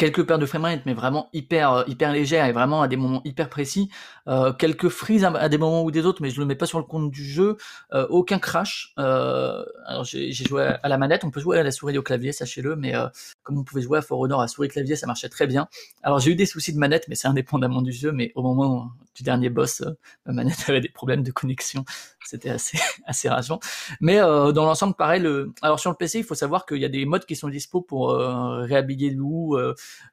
quelques 0.00 0.26
paires 0.26 0.38
de 0.38 0.46
framerate, 0.46 0.80
mais 0.86 0.94
vraiment 0.94 1.28
hyper 1.34 1.72
euh, 1.72 1.84
hyper 1.86 2.10
légères 2.10 2.46
et 2.46 2.52
vraiment 2.52 2.80
à 2.80 2.88
des 2.88 2.96
moments 2.96 3.20
hyper 3.26 3.50
précis. 3.50 3.90
Euh, 4.28 4.52
quelques 4.52 4.88
freezes 4.88 5.24
à, 5.24 5.48
des 5.48 5.58
moments 5.58 5.82
ou 5.82 5.90
des 5.90 6.06
autres, 6.06 6.22
mais 6.22 6.30
je 6.30 6.40
le 6.40 6.46
mets 6.46 6.54
pas 6.54 6.66
sur 6.66 6.78
le 6.78 6.84
compte 6.84 7.10
du 7.10 7.24
jeu. 7.24 7.56
Euh, 7.92 8.06
aucun 8.08 8.38
crash. 8.38 8.92
Euh, 8.98 9.64
alors 9.86 10.04
j'ai 10.04 10.32
joué 10.32 10.62
à, 10.82 10.88
la 10.88 10.98
manette, 10.98 11.24
on 11.24 11.30
peut 11.30 11.40
jouer 11.40 11.58
à 11.58 11.62
la 11.62 11.70
souris 11.70 11.94
et 11.94 11.98
au 11.98 12.02
clavier, 12.02 12.32
sachez-le, 12.32 12.76
mais 12.76 12.94
euh, 12.94 13.08
comme 13.42 13.58
on 13.58 13.64
pouvait 13.64 13.82
jouer 13.82 13.98
à 13.98 14.02
For 14.02 14.18
Honor 14.18 14.40
à 14.40 14.48
souris 14.48 14.68
et 14.68 14.70
clavier, 14.70 14.96
ça 14.96 15.06
marchait 15.06 15.28
très 15.28 15.46
bien. 15.46 15.68
Alors 16.02 16.20
j'ai 16.20 16.30
eu 16.30 16.34
des 16.34 16.46
soucis 16.46 16.72
de 16.72 16.78
manette, 16.78 17.06
mais 17.08 17.14
c'est 17.14 17.28
indépendamment 17.28 17.82
du 17.82 17.92
jeu. 17.92 18.12
Mais 18.12 18.32
au 18.36 18.42
moment 18.42 18.90
du 19.14 19.22
dernier 19.22 19.50
boss, 19.50 19.82
ma 20.26 20.32
manette 20.32 20.64
avait 20.68 20.80
des 20.80 20.88
problèmes 20.88 21.22
de 21.22 21.32
connexion. 21.32 21.84
C'était 22.24 22.50
assez 22.50 22.78
assez 23.06 23.28
rageant. 23.28 23.60
Mais 24.00 24.18
dans 24.18 24.64
l'ensemble, 24.64 24.94
pareil. 24.94 25.20
Le... 25.20 25.52
Alors 25.60 25.80
sur 25.80 25.90
le 25.90 25.96
PC, 25.96 26.18
il 26.18 26.24
faut 26.24 26.34
savoir 26.34 26.66
qu'il 26.66 26.78
y 26.78 26.84
a 26.84 26.88
des 26.88 27.04
modes 27.04 27.26
qui 27.26 27.36
sont 27.36 27.48
dispo 27.48 27.80
pour 27.80 28.10
réhabiller 28.12 29.10
loup 29.10 29.56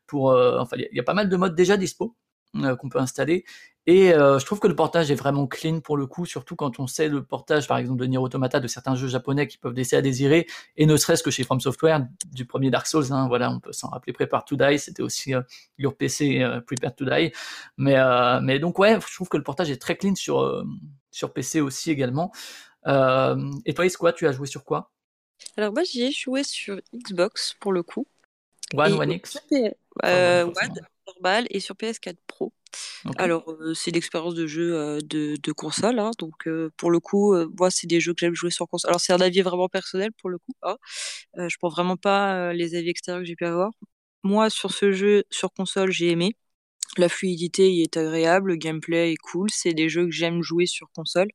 pour, 0.06 0.32
euh, 0.32 0.60
enfin, 0.60 0.78
il 0.78 0.96
y, 0.96 1.00
a 1.00 1.04
pas 1.04 1.14
mal 1.14 1.30
de 1.30 1.38
modes 1.38 1.56
déjà 1.56 1.78
dispo 1.78 2.16
euh, 2.56 2.76
qu'on 2.76 2.90
peut 2.90 3.00
installer. 3.00 3.46
Et 3.86 4.14
euh, 4.14 4.38
je 4.38 4.46
trouve 4.46 4.60
que 4.60 4.68
le 4.68 4.76
portage 4.76 5.12
est 5.12 5.16
vraiment 5.16 5.48
clean 5.48 5.80
pour 5.80 5.96
le 5.96 6.08
coup, 6.08 6.26
surtout 6.26 6.56
quand 6.56 6.80
on 6.80 6.88
sait 6.88 7.08
le 7.08 7.24
portage, 7.24 7.68
par 7.68 7.78
exemple, 7.78 8.00
de 8.00 8.06
Nier 8.06 8.18
Automata 8.18 8.60
de 8.60 8.68
certains 8.68 8.96
jeux 8.96 9.08
japonais 9.08 9.48
qui 9.48 9.58
peuvent 9.58 9.74
laisser 9.74 9.96
à 9.96 10.02
désirer, 10.02 10.46
et 10.76 10.86
ne 10.86 10.98
serait-ce 10.98 11.24
que 11.24 11.32
chez 11.32 11.44
From 11.44 11.62
Software, 11.62 12.06
du 12.32 12.46
premier 12.46 12.70
Dark 12.70 12.88
Souls, 12.88 13.12
hein, 13.12 13.28
voilà, 13.28 13.50
on 13.50 13.60
peut 13.60 13.72
s'en 13.72 13.90
rappeler 13.90 14.12
Prepare 14.12 14.44
to 14.44 14.58
Die, 14.58 14.80
c'était 14.80 15.04
aussi 15.04 15.34
Your 15.78 15.96
PC 15.96 16.46
Prepare 16.66 16.96
to 16.96 17.06
Die. 17.06 17.32
Mais, 17.78 18.60
donc, 18.60 18.78
ouais, 18.80 19.00
je 19.00 19.14
trouve 19.14 19.30
que 19.30 19.38
le 19.38 19.44
portage 19.44 19.72
est 19.72 19.82
très 19.82 19.96
clean 19.96 20.16
sur, 20.16 20.66
sur 21.12 21.32
PC 21.32 21.62
aussi 21.62 21.90
également. 21.90 22.34
et 22.86 23.74
toi, 23.74 23.90
quoi 23.98 24.12
tu 24.12 24.28
as 24.28 24.34
joué 24.34 24.48
sur 24.48 24.66
quoi? 24.66 24.92
Alors, 25.56 25.74
moi, 25.74 25.84
j'y 25.84 26.04
ai 26.04 26.12
joué 26.12 26.44
sur 26.44 26.80
Xbox 26.94 27.56
pour 27.60 27.72
le 27.72 27.84
coup. 27.84 28.08
One, 28.74 28.94
One 28.94 29.12
X 29.12 29.38
euh, 30.04 30.44
One, 30.46 30.54
normal, 31.08 31.48
et 31.50 31.60
sur 31.60 31.76
PS4 31.76 32.18
Pro. 32.28 32.54
Alors, 33.18 33.50
euh, 33.50 33.74
c'est 33.74 33.92
l'expérience 33.92 34.36
de 34.36 34.46
jeu 34.48 34.76
euh, 34.76 35.00
de, 35.02 35.36
de, 35.42 35.52
console. 35.52 36.00
Hein, 36.00 36.12
donc, 36.20 36.48
euh, 36.48 36.70
pour 36.78 36.92
le 36.92 37.00
coup, 37.00 37.36
moi, 37.58 37.72
c'est 37.72 37.88
des 37.88 38.00
jeux 38.00 38.14
que 38.14 38.20
j'aime 38.20 38.36
jouer 38.36 38.52
sur 38.52 38.68
console. 38.68 38.90
Alors, 38.90 39.02
c'est 39.02 39.14
un 39.14 39.22
avis 39.22 39.42
vraiment 39.42 39.70
personnel 39.70 40.12
pour 40.20 40.30
le 40.30 40.38
coup. 40.38 40.54
Hein. 40.64 40.78
je 41.36 41.56
prends 41.58 41.70
vraiment 41.70 41.98
pas 41.98 42.54
les 42.54 42.76
avis 42.76 42.90
extérieurs 42.90 43.22
que 43.22 43.28
j'ai 43.28 43.36
pu 43.36 43.46
avoir. 43.46 43.72
Moi, 44.24 44.50
sur 44.50 44.72
ce 44.72 44.92
jeu, 44.92 45.24
sur 45.30 45.54
console, 45.54 45.92
j'ai 45.92 46.10
aimé. 46.10 46.36
La 46.98 47.10
fluidité 47.10 47.72
y 47.72 47.82
est 47.82 47.98
agréable, 47.98 48.50
le 48.50 48.56
gameplay 48.56 49.14
est 49.14 49.18
cool, 49.18 49.50
c'est 49.52 49.74
des 49.74 49.90
jeux 49.90 50.06
que 50.06 50.12
j'aime 50.12 50.42
jouer 50.42 50.66
sur 50.66 50.88
console. 50.94 51.28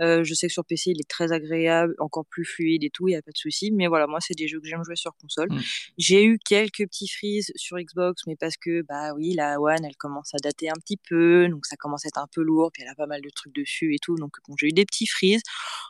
Euh, 0.00 0.22
je 0.22 0.34
sais 0.34 0.46
que 0.46 0.52
sur 0.52 0.64
PC 0.64 0.90
il 0.90 1.00
est 1.00 1.08
très 1.08 1.32
agréable, 1.32 1.94
encore 1.98 2.24
plus 2.26 2.44
fluide 2.44 2.84
et 2.84 2.90
tout, 2.90 3.08
il 3.08 3.12
n'y 3.12 3.16
a 3.16 3.22
pas 3.22 3.32
de 3.32 3.36
souci. 3.36 3.70
Mais 3.72 3.86
voilà, 3.86 4.06
moi 4.06 4.20
c'est 4.20 4.34
des 4.34 4.48
jeux 4.48 4.60
que 4.60 4.68
j'aime 4.68 4.84
jouer 4.84 4.96
sur 4.96 5.12
console. 5.16 5.48
Mm. 5.50 5.60
J'ai 5.98 6.24
eu 6.24 6.38
quelques 6.38 6.86
petits 6.86 7.08
freezes 7.08 7.52
sur 7.56 7.78
Xbox, 7.78 8.22
mais 8.26 8.36
parce 8.36 8.56
que 8.56 8.82
bah 8.82 9.14
oui, 9.14 9.34
la 9.34 9.60
One 9.60 9.84
elle 9.84 9.96
commence 9.96 10.34
à 10.34 10.38
dater 10.42 10.68
un 10.68 10.78
petit 10.80 10.98
peu, 11.08 11.48
donc 11.48 11.66
ça 11.66 11.76
commence 11.76 12.04
à 12.04 12.08
être 12.08 12.18
un 12.18 12.28
peu 12.32 12.42
lourd, 12.42 12.70
puis 12.72 12.82
elle 12.82 12.90
a 12.90 12.94
pas 12.94 13.06
mal 13.06 13.20
de 13.22 13.30
trucs 13.30 13.54
dessus 13.54 13.94
et 13.94 13.98
tout. 13.98 14.16
Donc 14.16 14.36
bon, 14.46 14.54
j'ai 14.58 14.68
eu 14.68 14.72
des 14.72 14.84
petits 14.84 15.06
freezes, 15.06 15.42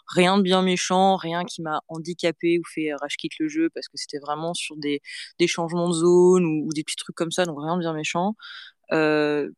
rien 0.06 0.38
de 0.38 0.42
bien 0.42 0.62
méchant, 0.62 1.16
rien 1.16 1.44
qui 1.44 1.62
m'a 1.62 1.80
handicapé 1.88 2.58
ou 2.58 2.62
fait 2.72 2.92
rage 2.94 3.16
quitte 3.16 3.38
le 3.38 3.48
jeu 3.48 3.68
parce 3.74 3.88
que 3.88 3.96
c'était 3.96 4.18
vraiment 4.18 4.54
sur 4.54 4.76
des, 4.76 5.00
des 5.38 5.46
changements 5.46 5.88
de 5.88 5.94
zone 5.94 6.44
ou, 6.44 6.66
ou, 6.66 6.72
des 6.74 6.84
petits 6.84 6.96
trucs 6.96 7.16
comme 7.16 7.30
ça, 7.30 7.44
donc 7.44 7.58
rien 7.60 7.76
de 7.76 7.80
bien 7.80 7.92
méchant. 7.92 8.34
Euh, 8.92 9.50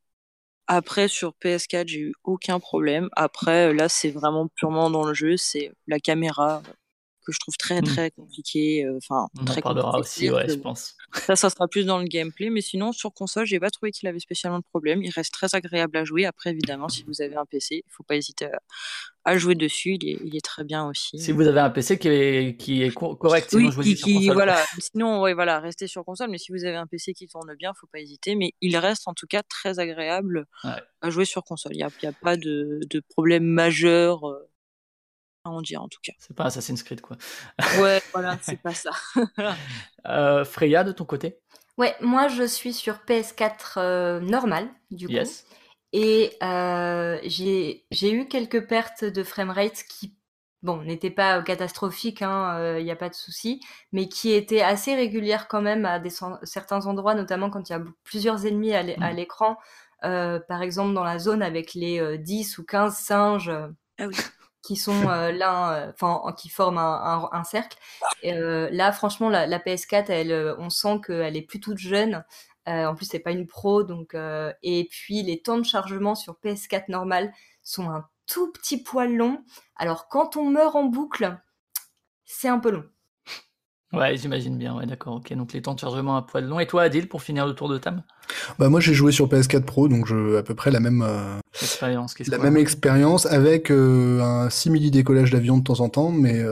après, 0.66 1.08
sur 1.08 1.34
PS4, 1.34 1.88
j'ai 1.88 2.00
eu 2.00 2.14
aucun 2.24 2.60
problème. 2.60 3.08
Après, 3.16 3.74
là, 3.74 3.88
c'est 3.88 4.10
vraiment 4.10 4.48
purement 4.48 4.90
dans 4.90 5.04
le 5.04 5.14
jeu. 5.14 5.36
C'est 5.36 5.72
la 5.88 6.00
caméra 6.00 6.62
que 7.30 7.34
je 7.34 7.40
trouve 7.40 7.56
très, 7.56 7.80
hmm. 7.80 7.84
très 7.84 8.10
compliqué. 8.10 8.84
Euh, 8.84 8.98
enfin, 8.98 9.28
On 9.40 9.44
très 9.44 9.60
en 9.60 9.62
parlera 9.62 9.98
aussi, 9.98 10.30
ouais, 10.30 10.48
je 10.48 10.54
pense. 10.54 10.96
Ça, 11.14 11.36
ça 11.36 11.50
sera 11.50 11.68
plus 11.68 11.86
dans 11.86 11.98
le 11.98 12.04
gameplay. 12.04 12.50
Mais 12.50 12.60
sinon, 12.60 12.92
sur 12.92 13.12
console, 13.12 13.46
j'ai 13.46 13.60
pas 13.60 13.70
trouvé 13.70 13.92
qu'il 13.92 14.08
avait 14.08 14.20
spécialement 14.20 14.58
de 14.58 14.64
problème. 14.64 15.02
Il 15.02 15.10
reste 15.10 15.32
très 15.32 15.54
agréable 15.54 15.96
à 15.96 16.04
jouer. 16.04 16.26
Après, 16.26 16.50
évidemment, 16.50 16.88
si 16.88 17.04
vous 17.04 17.22
avez 17.22 17.36
un 17.36 17.46
PC, 17.46 17.84
il 17.86 17.92
faut 17.92 18.02
pas 18.02 18.16
hésiter 18.16 18.46
à, 18.46 18.60
à 19.24 19.36
jouer 19.36 19.54
dessus, 19.54 19.98
il 20.00 20.36
est, 20.36 20.44
très 20.44 20.64
bien 20.64 20.88
aussi. 20.88 21.18
Si 21.18 21.32
vous 21.32 21.46
avez 21.46 21.60
un 21.60 21.70
PC 21.70 21.98
qui 21.98 22.08
est, 22.08 22.56
qui 22.56 22.82
est 22.82 22.90
correct, 22.90 23.50
sinon 23.50 23.70
oui, 23.76 23.94
qui, 23.94 24.14
console. 24.14 24.34
Voilà, 24.34 24.64
sinon, 24.78 25.20
ouais, 25.20 25.34
voilà, 25.34 25.60
restez 25.60 25.86
sur 25.86 26.04
console, 26.04 26.30
mais 26.30 26.38
si 26.38 26.52
vous 26.52 26.64
avez 26.64 26.76
un 26.76 26.86
PC 26.86 27.12
qui 27.12 27.26
tourne 27.26 27.54
bien, 27.54 27.72
faut 27.74 27.86
pas 27.86 28.00
hésiter. 28.00 28.34
Mais 28.34 28.52
il 28.60 28.76
reste 28.76 29.06
en 29.08 29.14
tout 29.14 29.26
cas 29.26 29.42
très 29.42 29.78
agréable 29.78 30.46
à 30.64 31.10
jouer 31.10 31.26
sur 31.26 31.44
console. 31.44 31.72
Il 31.74 31.78
n'y 31.78 31.82
a, 31.82 32.08
a, 32.08 32.12
pas 32.12 32.36
de, 32.36 32.80
de 32.88 33.00
problème 33.10 33.44
majeur 33.44 34.28
euh, 34.28 34.49
en 35.44 35.62
dire 35.62 35.82
en 35.82 35.88
tout 35.88 36.00
cas. 36.02 36.12
C'est 36.18 36.36
pas 36.36 36.44
Assassin's 36.44 36.82
Creed 36.82 37.00
quoi. 37.00 37.16
ouais, 37.80 38.02
voilà, 38.12 38.38
c'est 38.42 38.60
pas 38.60 38.74
ça. 38.74 38.90
euh, 40.06 40.44
Freya, 40.44 40.84
de 40.84 40.92
ton 40.92 41.04
côté 41.04 41.38
Ouais, 41.78 41.96
moi 42.00 42.28
je 42.28 42.42
suis 42.42 42.72
sur 42.72 42.96
PS4 43.06 43.74
euh, 43.78 44.20
normal, 44.20 44.68
du 44.90 45.06
coup. 45.06 45.12
Yes. 45.12 45.46
Et 45.92 46.36
euh, 46.42 47.18
j'ai 47.22 48.12
eu 48.12 48.28
quelques 48.28 48.66
pertes 48.66 49.04
de 49.04 49.24
framerate 49.24 49.82
qui, 49.88 50.14
bon, 50.62 50.82
n'étaient 50.82 51.10
pas 51.10 51.42
catastrophiques, 51.42 52.20
il 52.20 52.24
hein, 52.24 52.78
n'y 52.80 52.90
euh, 52.90 52.92
a 52.92 52.96
pas 52.96 53.08
de 53.08 53.14
souci, 53.14 53.60
mais 53.92 54.08
qui 54.08 54.32
étaient 54.32 54.60
assez 54.60 54.94
régulières 54.94 55.48
quand 55.48 55.62
même 55.62 55.84
à 55.84 55.98
des, 55.98 56.12
certains 56.44 56.86
endroits, 56.86 57.14
notamment 57.14 57.50
quand 57.50 57.68
il 57.68 57.72
y 57.72 57.76
a 57.76 57.82
plusieurs 58.04 58.46
ennemis 58.46 58.74
à 58.74 58.82
mmh. 58.82 59.16
l'écran. 59.16 59.56
Euh, 60.04 60.38
par 60.48 60.62
exemple, 60.62 60.94
dans 60.94 61.04
la 61.04 61.18
zone 61.18 61.42
avec 61.42 61.74
les 61.74 62.18
10 62.18 62.58
ou 62.58 62.64
15 62.64 62.96
singes 62.96 63.52
ah 63.98 64.06
qui 64.62 64.76
sont 64.76 65.02
là, 65.08 65.90
enfin, 65.90 66.22
qui 66.36 66.48
forment 66.48 66.78
un, 66.78 67.28
un, 67.32 67.38
un 67.38 67.44
cercle. 67.44 67.78
Et, 68.22 68.32
là, 68.34 68.92
franchement, 68.92 69.28
la, 69.28 69.46
la 69.46 69.58
PS4, 69.58 70.10
elle, 70.10 70.54
on 70.58 70.70
sent 70.70 71.00
qu'elle 71.06 71.36
est 71.36 71.42
plus 71.42 71.60
toute 71.60 71.78
jeune. 71.78 72.24
Euh, 72.68 72.86
en 72.86 72.94
plus, 72.94 73.06
c'est 73.06 73.20
pas 73.20 73.32
une 73.32 73.46
pro, 73.46 73.82
donc 73.82 74.14
euh, 74.14 74.52
et 74.62 74.86
puis 74.90 75.22
les 75.22 75.40
temps 75.42 75.58
de 75.58 75.64
chargement 75.64 76.14
sur 76.14 76.34
PS4 76.44 76.84
normal 76.88 77.32
sont 77.62 77.90
un 77.90 78.08
tout 78.26 78.52
petit 78.52 78.82
poil 78.82 79.14
long. 79.14 79.44
Alors 79.76 80.08
quand 80.08 80.36
on 80.36 80.44
meurt 80.50 80.76
en 80.76 80.84
boucle, 80.84 81.38
c'est 82.24 82.48
un 82.48 82.58
peu 82.58 82.70
long. 82.70 82.84
Ouais, 83.92 84.16
j'imagine 84.16 84.56
bien. 84.56 84.76
Ouais, 84.76 84.86
d'accord. 84.86 85.16
Ok, 85.16 85.32
donc 85.34 85.52
les 85.52 85.62
temps 85.62 85.74
de 85.74 85.80
chargement 85.80 86.16
un 86.16 86.22
poil 86.22 86.44
long. 86.44 86.60
Et 86.60 86.66
toi, 86.66 86.82
Adil, 86.82 87.08
pour 87.08 87.22
finir 87.22 87.46
le 87.46 87.54
tour 87.54 87.68
de 87.68 87.78
table? 87.78 88.04
Bah 88.58 88.68
moi, 88.68 88.80
j'ai 88.80 88.94
joué 88.94 89.10
sur 89.10 89.28
PS4 89.28 89.62
Pro, 89.62 89.88
donc 89.88 90.06
je 90.06 90.36
à 90.36 90.42
peu 90.42 90.54
près 90.54 90.70
la 90.70 90.80
même 90.80 91.02
euh, 91.02 91.38
expérience. 91.60 92.14
La 92.28 92.38
même 92.38 92.56
expérience 92.56 93.26
avec 93.26 93.70
un 93.70 94.48
simili 94.50 94.90
décollage 94.90 95.30
d'avion 95.32 95.58
de 95.58 95.64
temps 95.64 95.80
en 95.80 95.88
temps, 95.88 96.10
mais, 96.10 96.44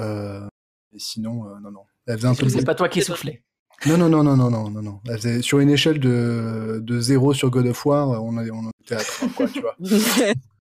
sinon, 0.96 1.44
non, 1.62 1.70
non. 1.70 1.82
C'est 2.06 2.64
pas 2.64 2.74
toi 2.74 2.88
qui 2.88 3.02
soufflais. 3.02 3.44
Non, 3.86 3.96
non, 3.96 4.08
non, 4.08 4.24
non, 4.24 4.36
non, 4.36 4.50
non, 4.50 4.70
non, 4.70 4.82
non. 4.82 5.00
Sur 5.40 5.60
une 5.60 5.70
échelle 5.70 6.00
de, 6.00 6.80
de 6.82 7.00
0 7.00 7.34
sur 7.34 7.50
God 7.50 7.66
of 7.66 7.86
War, 7.86 8.24
on, 8.24 8.36
a, 8.36 8.44
on 8.48 8.70
était 8.82 8.96
à 8.96 9.04
3, 9.04 9.28
quoi, 9.36 9.46
tu 9.46 9.60
vois. 9.60 9.76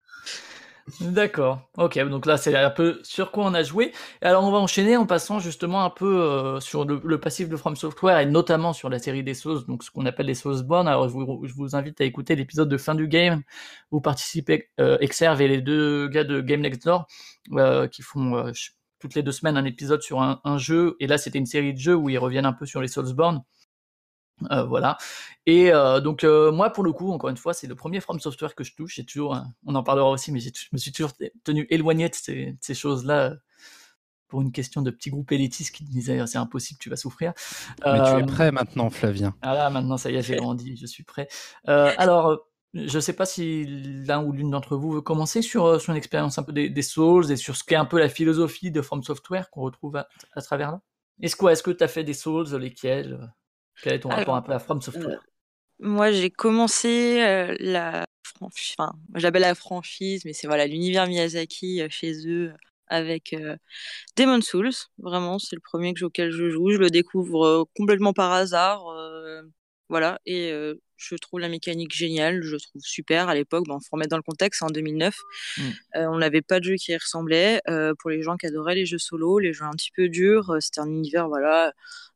D'accord. 1.00 1.68
Ok, 1.78 1.98
donc 1.98 2.26
là 2.26 2.36
c'est 2.36 2.54
un 2.54 2.70
peu 2.70 3.00
sur 3.02 3.32
quoi 3.32 3.44
on 3.46 3.54
a 3.54 3.64
joué. 3.64 3.92
Alors 4.22 4.44
on 4.44 4.52
va 4.52 4.58
enchaîner 4.58 4.96
en 4.96 5.04
passant 5.04 5.40
justement 5.40 5.84
un 5.84 5.90
peu 5.90 6.22
euh, 6.22 6.60
sur 6.60 6.84
le, 6.84 7.20
passif 7.20 7.48
de 7.48 7.56
From 7.56 7.74
Software 7.74 8.20
et 8.20 8.26
notamment 8.26 8.72
sur 8.72 8.88
la 8.88 9.00
série 9.00 9.24
des 9.24 9.34
Souls, 9.34 9.66
donc 9.66 9.82
ce 9.82 9.90
qu'on 9.90 10.06
appelle 10.06 10.26
les 10.26 10.34
Soulsborne. 10.34 10.86
Alors 10.86 11.08
je 11.08 11.12
vous, 11.12 11.44
je 11.44 11.52
vous, 11.54 11.74
invite 11.74 12.00
à 12.00 12.04
écouter 12.04 12.36
l'épisode 12.36 12.68
de 12.68 12.76
fin 12.76 12.94
du 12.94 13.08
game 13.08 13.42
où 13.90 14.00
participent 14.00 14.52
euh, 14.78 14.96
Exerve 15.00 15.40
et 15.42 15.48
les 15.48 15.60
deux 15.60 16.06
gars 16.06 16.24
de 16.24 16.40
Game 16.40 16.60
Next 16.60 16.84
Door 16.84 17.06
euh, 17.54 17.88
qui 17.88 18.02
font 18.02 18.36
euh, 18.36 18.52
toutes 19.00 19.16
les 19.16 19.24
deux 19.24 19.32
semaines 19.32 19.56
un 19.56 19.64
épisode 19.64 20.02
sur 20.02 20.22
un, 20.22 20.40
un 20.44 20.56
jeu. 20.56 20.94
Et 21.00 21.08
là 21.08 21.18
c'était 21.18 21.38
une 21.38 21.46
série 21.46 21.74
de 21.74 21.80
jeux 21.80 21.96
où 21.96 22.08
ils 22.10 22.18
reviennent 22.18 22.46
un 22.46 22.52
peu 22.52 22.64
sur 22.64 22.80
les 22.80 22.88
Soulsborne. 22.88 23.42
Euh, 24.50 24.64
voilà. 24.64 24.98
Et 25.46 25.72
euh, 25.72 26.00
donc 26.00 26.24
euh, 26.24 26.52
moi 26.52 26.70
pour 26.70 26.84
le 26.84 26.92
coup, 26.92 27.10
encore 27.12 27.30
une 27.30 27.36
fois, 27.36 27.54
c'est 27.54 27.66
le 27.66 27.74
premier 27.74 28.00
From 28.00 28.20
Software 28.20 28.54
que 28.54 28.64
je 28.64 28.74
touche. 28.74 28.96
J'ai 28.96 29.04
toujours, 29.04 29.40
on 29.64 29.74
en 29.74 29.82
parlera 29.82 30.10
aussi, 30.10 30.32
mais 30.32 30.40
je 30.40 30.50
me 30.72 30.78
suis 30.78 30.92
toujours 30.92 31.12
tenu 31.44 31.66
éloigné 31.70 32.08
de 32.08 32.14
ces, 32.14 32.56
ces 32.60 32.74
choses-là 32.74 33.34
pour 34.28 34.42
une 34.42 34.50
question 34.50 34.82
de 34.82 34.90
petit 34.90 35.10
groupe 35.10 35.30
élitiste 35.32 35.74
qui 35.74 35.84
disait 35.84 36.24
c'est 36.26 36.38
impossible, 36.38 36.78
tu 36.80 36.90
vas 36.90 36.96
souffrir. 36.96 37.32
Mais 37.84 37.98
tu 38.02 38.22
es 38.22 38.26
prêt 38.26 38.52
maintenant, 38.52 38.90
Flavien. 38.90 39.34
Ah 39.40 39.54
là, 39.54 39.70
maintenant 39.70 39.96
ça 39.96 40.10
y 40.10 40.16
est, 40.16 40.22
j'ai 40.22 40.36
grandi, 40.36 40.76
je 40.76 40.86
suis 40.86 41.04
prêt. 41.04 41.28
alors. 41.64 42.46
Je 42.74 43.00
sais 43.00 43.14
pas 43.14 43.24
si 43.24 43.64
l'un 44.06 44.22
ou 44.22 44.32
l'une 44.32 44.50
d'entre 44.50 44.76
vous 44.76 44.92
veut 44.92 45.00
commencer 45.00 45.40
sur, 45.40 45.80
une 45.88 45.96
expérience 45.96 46.36
un 46.36 46.42
peu 46.42 46.52
des, 46.52 46.68
des, 46.68 46.82
Souls 46.82 47.32
et 47.32 47.36
sur 47.36 47.56
ce 47.56 47.64
qu'est 47.64 47.76
un 47.76 47.86
peu 47.86 47.98
la 47.98 48.10
philosophie 48.10 48.70
de 48.70 48.82
From 48.82 49.02
Software 49.02 49.48
qu'on 49.48 49.62
retrouve 49.62 49.96
à, 49.96 50.08
à, 50.34 50.42
travers 50.42 50.72
là? 50.72 50.82
Est-ce 51.22 51.36
que 51.36 51.46
est-ce 51.46 51.62
que 51.62 51.70
tu 51.70 51.82
as 51.82 51.88
fait 51.88 52.04
des 52.04 52.12
Souls, 52.12 52.54
lesquels 52.58 53.32
quel 53.82 53.94
est 53.94 54.00
ton 54.00 54.08
rapport 54.08 54.36
un 54.36 54.42
peu 54.42 54.52
à 54.52 54.58
From 54.58 54.80
Software 54.80 55.08
euh, 55.08 55.16
Moi, 55.80 56.12
j'ai 56.12 56.30
commencé 56.30 57.22
euh, 57.22 57.54
la 57.60 58.06
enfin, 58.40 58.92
j'appelle 59.14 59.42
la 59.42 59.54
franchise, 59.54 60.24
mais 60.24 60.32
c'est 60.32 60.46
voilà 60.46 60.66
l'univers 60.66 61.06
Miyazaki 61.06 61.80
euh, 61.80 61.88
chez 61.90 62.26
eux 62.28 62.52
avec 62.88 63.34
Demon 64.16 64.40
Souls. 64.40 64.70
Vraiment, 64.98 65.40
c'est 65.40 65.56
le 65.56 65.60
premier 65.60 65.92
auquel 66.02 66.30
je 66.30 66.50
joue. 66.50 66.70
Je 66.70 66.78
le 66.78 66.88
découvre 66.88 67.66
complètement 67.76 68.12
par 68.12 68.30
hasard, 68.30 68.84
voilà, 69.88 70.20
et 70.24 70.52
je 70.96 71.16
trouve 71.16 71.40
la 71.40 71.48
mécanique 71.48 71.92
géniale, 71.92 72.42
je 72.42 72.54
trouve 72.54 72.80
super. 72.82 73.28
À 73.28 73.34
l'époque, 73.34 73.64
bon, 73.66 73.80
faut 73.80 73.88
remettre 73.96 74.10
dans 74.10 74.16
le 74.16 74.22
contexte, 74.22 74.62
en 74.62 74.68
2009, 74.68 75.16
mmh. 75.58 75.62
on 75.94 76.18
n'avait 76.18 76.42
pas 76.42 76.60
de 76.60 76.64
jeu 76.64 76.74
qui 76.76 76.92
y 76.92 76.96
ressemblait. 76.96 77.60
pour 77.98 78.10
les 78.10 78.22
gens 78.22 78.36
qui 78.36 78.46
adoraient 78.46 78.76
les 78.76 78.86
jeux 78.86 78.98
solo, 78.98 79.40
les 79.40 79.52
jeux 79.52 79.64
un 79.64 79.72
petit 79.72 79.90
peu 79.90 80.08
durs, 80.08 80.56
c'était 80.60 80.78
un 80.78 80.88
univers, 80.88 81.26
voilà, 81.26 81.72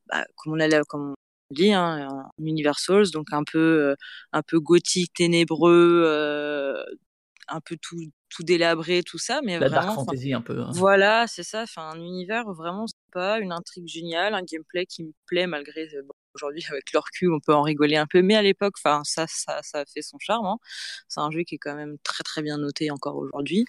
bah, 0.07 0.25
comme 0.37 0.53
on 0.53 0.59
allait, 0.61 0.79
comme 0.87 1.15
dit, 1.51 1.73
hein, 1.73 2.07
un 2.09 2.43
univers 2.43 2.79
Souls, 2.79 3.11
donc 3.11 3.27
un 3.31 3.43
peu, 3.43 3.59
euh, 3.59 3.95
un 4.33 4.41
peu 4.41 4.59
gothique, 4.59 5.13
ténébreux, 5.13 6.03
euh, 6.05 6.83
un 7.47 7.61
peu 7.61 7.77
tout, 7.81 7.99
tout 8.29 8.43
délabré, 8.43 9.03
tout 9.03 9.17
ça, 9.17 9.41
mais 9.43 9.59
la 9.59 9.67
vraiment. 9.67 9.95
dark 9.95 9.95
fantasy 9.95 10.33
un 10.33 10.41
peu. 10.41 10.59
Hein. 10.59 10.71
Voilà, 10.73 11.27
c'est 11.27 11.43
ça. 11.43 11.63
Enfin, 11.63 11.91
un 11.93 11.99
univers 11.99 12.51
vraiment 12.53 12.85
pas 13.11 13.39
une 13.39 13.51
intrigue 13.51 13.87
géniale, 13.87 14.33
un 14.33 14.43
gameplay 14.43 14.85
qui 14.85 15.03
me 15.03 15.11
plaît 15.27 15.47
malgré 15.47 15.87
euh, 15.95 16.03
aujourd'hui 16.35 16.63
avec 16.69 16.91
leur 16.93 17.05
cul, 17.11 17.29
on 17.29 17.39
peut 17.39 17.53
en 17.53 17.61
rigoler 17.61 17.97
un 17.97 18.07
peu, 18.07 18.21
mais 18.21 18.35
à 18.35 18.41
l'époque, 18.41 18.75
enfin 18.77 19.01
ça, 19.03 19.25
ça, 19.27 19.61
fait 19.93 20.01
son 20.01 20.17
charme. 20.19 20.45
Hein. 20.45 20.57
C'est 21.07 21.21
un 21.21 21.31
jeu 21.31 21.43
qui 21.43 21.55
est 21.55 21.57
quand 21.57 21.75
même 21.75 21.97
très 22.03 22.23
très 22.23 22.41
bien 22.41 22.57
noté 22.57 22.91
encore 22.91 23.17
aujourd'hui. 23.17 23.65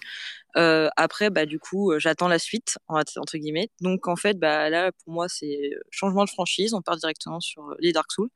Euh, 0.57 0.89
après, 0.97 1.29
bah 1.29 1.45
du 1.45 1.59
coup, 1.59 1.91
euh, 1.91 1.99
j'attends 1.99 2.27
la 2.27 2.39
suite 2.39 2.77
entre 2.87 3.37
guillemets. 3.37 3.69
Donc 3.81 4.07
en 4.07 4.15
fait, 4.15 4.39
bah 4.39 4.69
là 4.69 4.91
pour 5.03 5.13
moi 5.13 5.27
c'est 5.29 5.71
changement 5.91 6.25
de 6.25 6.29
franchise, 6.29 6.73
on 6.73 6.81
part 6.81 6.97
directement 6.97 7.39
sur 7.39 7.75
les 7.79 7.91
Dark 7.93 8.11
Souls. 8.11 8.29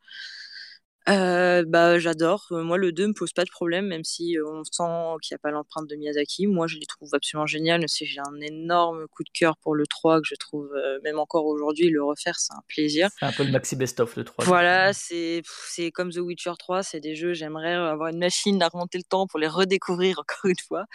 Euh, 1.10 1.64
bah, 1.66 2.00
j'adore. 2.00 2.48
Euh, 2.52 2.64
moi, 2.64 2.78
le 2.78 2.92
2 2.92 3.08
me 3.08 3.14
pose 3.14 3.32
pas 3.32 3.46
de 3.46 3.50
problème, 3.50 3.88
même 3.88 4.04
si 4.04 4.38
euh, 4.38 4.46
on 4.46 4.64
sent 4.64 4.84
qu'il 5.22 5.34
n'y 5.34 5.36
a 5.36 5.40
pas 5.40 5.52
l'empreinte 5.52 5.88
de 5.88 5.96
Miyazaki. 5.96 6.48
Moi, 6.48 6.68
je 6.68 6.78
les 6.78 6.86
trouve 6.86 7.10
absolument 7.14 7.46
génial. 7.46 7.88
Si 7.88 8.06
j'ai 8.06 8.20
un 8.20 8.42
énorme 8.42 9.08
coup 9.08 9.24
de 9.24 9.30
cœur 9.34 9.56
pour 9.58 9.74
le 9.74 9.88
3, 9.88 10.20
que 10.20 10.28
je 10.28 10.36
trouve, 10.36 10.70
même 11.04 11.20
encore 11.20 11.46
aujourd'hui, 11.46 11.90
le 11.90 12.04
refaire, 12.04 12.38
c'est 12.38 12.54
un 12.54 12.64
plaisir. 12.68 13.10
C'est 13.20 13.26
un 13.26 13.32
peu 13.32 13.44
le 13.44 13.52
maxi 13.52 13.76
best-of, 13.76 14.16
le 14.18 14.26
3. 14.26 14.46
Voilà, 14.46 14.92
c'est, 14.94 15.42
c'est 15.46 15.92
comme 15.92 16.12
The 16.12 16.18
Witcher 16.18 16.54
3, 16.60 16.84
c'est 16.84 17.00
des 17.00 17.16
jeux, 17.16 17.34
j'aimerais 17.34 17.74
avoir 17.74 18.10
une 18.10 18.20
machine 18.20 18.62
à 18.62 18.68
remonter 18.68 18.98
le 18.98 19.04
temps 19.04 19.28
pour 19.28 19.40
les 19.40 19.48
redécouvrir 19.48 20.20
encore 20.20 20.50
une 20.50 20.60
fois. 20.68 20.86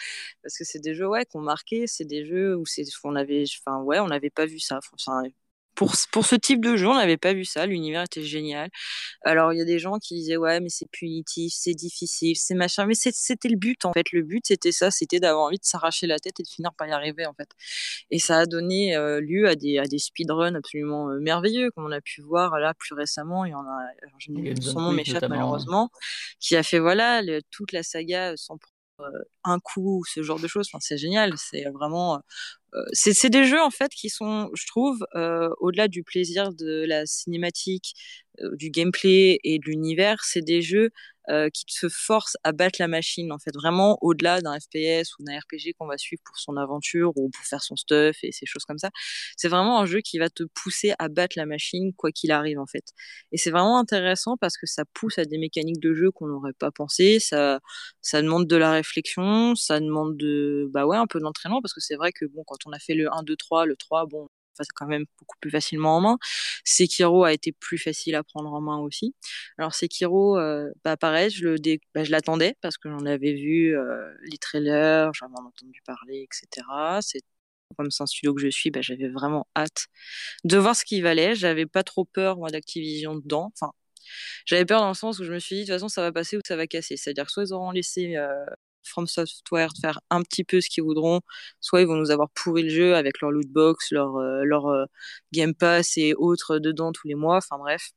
Parce 0.43 0.59
que 0.59 0.65
c'est 0.65 0.81
des 0.81 0.95
jeux, 0.95 1.09
ouais, 1.09 1.25
qui 1.25 1.37
ont 1.37 1.41
marqué. 1.41 1.87
C'est 1.87 2.05
des 2.05 2.27
jeux 2.27 2.57
où 2.57 2.67
c'est, 2.67 2.85
on 3.05 3.17
avait, 3.17 3.45
enfin, 3.67 3.83
ouais, 3.83 3.99
on 3.99 4.09
n'avait 4.09 4.31
pas 4.31 4.47
vu 4.47 4.59
ça. 4.59 4.79
Enfin, 4.93 5.23
pour, 5.83 5.95
pour 6.13 6.27
ce 6.27 6.37
type 6.37 6.65
de 6.65 6.77
jeu, 6.77 6.87
on 6.87 6.95
n'avait 6.95 7.17
pas 7.17 7.33
vu 7.33 7.45
ça. 7.45 7.67
L'univers 7.67 8.03
était 8.03 8.23
génial. 8.23 8.71
Alors, 9.23 9.53
il 9.53 9.59
y 9.59 9.61
a 9.61 9.65
des 9.65 9.81
gens 9.81 9.99
qui 9.99 10.15
disaient, 10.15 10.37
ouais, 10.37 10.61
mais 10.61 10.69
c'est 10.69 10.89
punitif, 10.91 11.53
c'est 11.57 11.75
difficile, 11.75 12.37
c'est 12.37 12.55
machin. 12.55 12.87
Mais 12.87 12.95
c'était 12.95 13.49
le 13.49 13.57
but, 13.57 13.85
en 13.85 13.93
fait. 13.93 14.13
Le 14.13 14.23
but, 14.23 14.47
c'était 14.47 14.71
ça. 14.71 14.93
C'était 14.93 15.19
d'avoir 15.19 15.47
envie 15.47 15.59
de 15.59 15.65
s'arracher 15.65 16.07
la 16.07 16.21
tête 16.21 16.39
et 16.39 16.45
de 16.45 16.49
finir 16.49 16.73
par 16.75 16.87
y 16.87 16.93
arriver, 16.93 17.27
en 17.27 17.35
fait. 17.35 17.49
Et 18.13 18.21
ça 18.21 18.39
a 18.39 18.47
donné 18.47 18.95
euh, 18.97 19.21
lieu 19.21 19.49
à 19.49 19.57
des, 19.57 19.79
à 19.79 19.85
des 19.85 19.99
speedruns 19.99 20.55
absolument 20.55 21.11
euh, 21.11 21.19
merveilleux, 21.19 21.73
comme 21.73 21.87
on 21.87 21.93
a 21.93 22.01
pu 22.01 22.23
voir 22.23 22.61
là 22.61 22.75
plus 22.75 22.95
récemment. 22.95 23.45
Il 23.45 23.51
y 23.51 23.55
en 23.55 23.67
a, 23.67 23.81
alors, 24.03 24.19
je 24.19 24.63
son 24.63 24.81
nom 24.81 24.93
m'échappe 24.93 25.29
malheureusement, 25.29 25.91
qui 26.39 26.55
a 26.55 26.63
fait, 26.63 26.79
voilà, 26.79 27.23
toute 27.51 27.73
la 27.73 27.83
saga 27.83 28.37
sans 28.37 28.57
euh, 29.01 29.05
un 29.43 29.59
coup, 29.59 30.05
ce 30.07 30.23
genre 30.23 30.39
de 30.39 30.47
choses. 30.47 30.69
Enfin, 30.69 30.79
c'est 30.81 30.99
génial. 30.99 31.33
C'est 31.37 31.65
vraiment 31.71 32.23
c'est 32.93 33.31
des 33.31 33.45
jeux 33.45 33.61
en 33.61 33.71
fait 33.71 33.91
qui 33.93 34.09
sont, 34.11 34.51
je 34.55 34.67
trouve, 34.67 35.05
euh, 35.15 35.51
au-delà 35.61 35.89
du 35.89 36.03
plaisir 36.03 36.53
de 36.53 36.85
la 36.87 37.07
cinématique, 37.07 37.95
euh, 38.41 38.57
du 38.57 38.71
gameplay 38.71 39.39
et 39.45 39.59
de 39.59 39.65
l'univers, 39.67 40.25
c'est 40.25 40.43
des 40.43 40.63
jeux 40.63 40.91
euh, 41.31 41.49
qui 41.51 41.65
te 41.67 41.89
forcent 41.89 42.37
à 42.45 42.53
battre 42.53 42.77
la 42.81 42.89
machine 42.89 43.33
en 43.33 43.39
fait, 43.39 43.53
vraiment 43.55 43.99
au-delà 44.03 44.41
d'un 44.41 44.59
FPS 44.59 45.19
ou 45.19 45.25
d'un 45.25 45.39
RPG 45.39 45.75
qu'on 45.79 45.87
va 45.87 45.99
suivre 45.99 46.23
pour 46.25 46.37
son 46.39 46.57
aventure 46.57 47.13
ou 47.17 47.31
pour 47.31 47.45
faire 47.45 47.63
son 47.63 47.77
stuff 47.77 48.17
et 48.23 48.33
ces 48.33 48.47
choses 48.47 48.65
comme 48.65 48.79
ça. 48.79 48.91
C'est 49.37 49.49
vraiment 49.49 49.81
un 49.81 49.87
jeu 49.87 50.01
qui 50.01 50.19
va 50.19 50.29
te 50.31 50.45
pousser 50.55 50.95
à 50.99 51.09
battre 51.09 51.35
la 51.39 51.47
machine 51.47 51.93
quoi 51.95 52.11
qu'il 52.13 52.33
arrive 52.33 52.59
en 52.59 52.67
fait. 52.67 52.85
Et 53.33 53.39
c'est 53.39 53.51
vraiment 53.51 53.79
intéressant 53.79 54.37
parce 54.37 54.57
que 54.57 54.67
ça 54.67 54.85
pousse 54.95 55.19
à 55.19 55.25
des 55.25 55.39
mécaniques 55.39 55.81
de 55.81 55.95
jeu 55.95 56.11
qu'on 56.11 56.27
n'aurait 56.29 56.53
pas 56.59 56.71
pensé. 56.71 57.21
Ça, 57.21 57.61
ça 58.01 58.23
demande 58.23 58.47
de 58.47 58.57
la 58.57 58.73
réflexion, 58.73 59.55
ça 59.55 59.81
demande 59.81 60.17
de, 60.17 60.69
bah 60.73 60.87
ouais, 60.87 60.97
un 60.97 61.07
peu 61.07 61.21
d'entraînement 61.21 61.61
parce 61.63 61.75
que 61.75 61.81
c'est 61.81 61.97
vrai 61.97 62.13
que 62.13 62.25
bon, 62.27 62.45
quand 62.47 62.59
on 62.67 62.73
a 62.73 62.79
fait 62.79 62.95
le 62.95 63.13
1, 63.13 63.23
2, 63.23 63.37
3, 63.37 63.67
le 63.67 63.77
3, 63.77 64.07
bon, 64.07 64.29
c'est 64.59 64.67
quand 64.75 64.87
même 64.87 65.05
beaucoup 65.19 65.37
plus 65.41 65.51
facilement 65.51 65.97
en 65.97 66.01
main. 66.01 66.19
Sekiro 66.65 67.25
a 67.25 67.33
été 67.33 67.53
plus 67.53 67.79
facile 67.79 68.15
à 68.15 68.23
prendre 68.23 68.53
en 68.53 68.61
main 68.61 68.79
aussi. 68.79 69.15
Alors 69.59 69.75
Sekiro, 69.75 70.39
euh, 70.39 70.71
bah 70.85 70.97
pareil, 70.97 71.31
bah, 71.95 72.05
je 72.05 72.11
l'attendais 72.11 72.57
parce 72.61 72.79
que 72.79 72.91
j'en 72.91 73.05
avais 73.07 73.35
vu 73.35 73.77
euh, 73.77 74.13
les 74.25 74.39
trailers, 74.39 75.13
j'en 75.15 75.27
avais 75.27 75.47
entendu 75.47 75.81
parler, 75.87 76.27
etc. 76.27 76.67
C'est 77.01 77.23
comme 77.77 77.91
c'est 77.91 78.03
un 78.03 78.07
studio 78.07 78.35
que 78.35 78.43
je 78.43 78.49
suis, 78.49 78.71
bah, 78.71 78.81
j'avais 78.83 79.09
vraiment 79.09 79.47
hâte 79.57 79.87
de 80.45 80.59
voir 80.59 80.77
ce 80.77 80.85
qu'il 80.85 81.03
valait. 81.03 81.35
J'avais 81.35 81.67
pas 81.67 81.83
trop 81.85 82.05
peur 82.05 82.37
moi 82.39 82.51
d'Activision 82.51 83.15
dedans. 83.17 83.53
Enfin, 83.57 83.73
j'avais 84.47 84.65
peur 84.65 84.81
dans 84.81 84.89
le 84.89 84.95
sens 84.95 85.19
où 85.19 85.25
je 85.25 85.33
me 85.33 85.39
suis 85.39 85.57
dit 85.57 85.63
de 85.63 85.67
toute 85.67 85.75
façon 85.77 85.89
ça 85.89 86.03
va 86.03 86.13
passer 86.13 86.37
ou 86.37 86.41
ça 86.47 86.57
va 86.57 86.67
casser. 86.67 86.97
C'est-à-dire 86.97 87.31
soit 87.31 87.45
ils 87.45 87.53
auront 87.53 87.71
laissé 87.71 88.17
euh, 88.17 88.45
From 88.85 89.07
Software 89.07 89.71
faire 89.81 90.01
un 90.11 90.23
petit 90.23 90.45
peu 90.45 90.61
ce 90.61 90.69
qu'ils 90.69 90.85
voudront, 90.85 91.21
soit 91.61 91.81
ils 91.83 91.87
vont 91.87 91.97
nous 91.97 92.11
avoir 92.11 92.31
pourri 92.31 92.65
le 92.65 92.71
jeu 92.71 92.95
avec 92.97 93.21
leur 93.21 93.31
loot 93.31 93.49
box, 93.49 93.93
leur, 93.93 94.17
euh, 94.17 94.43
euh, 94.45 94.87
Game 95.33 95.55
Pass 95.55 95.97
et 95.97 96.15
autres 96.15 96.59
dedans 96.59 96.93
tous 96.93 97.09
les 97.09 97.15
mois, 97.15 97.37
enfin 97.37 97.59
bref. 97.59 97.91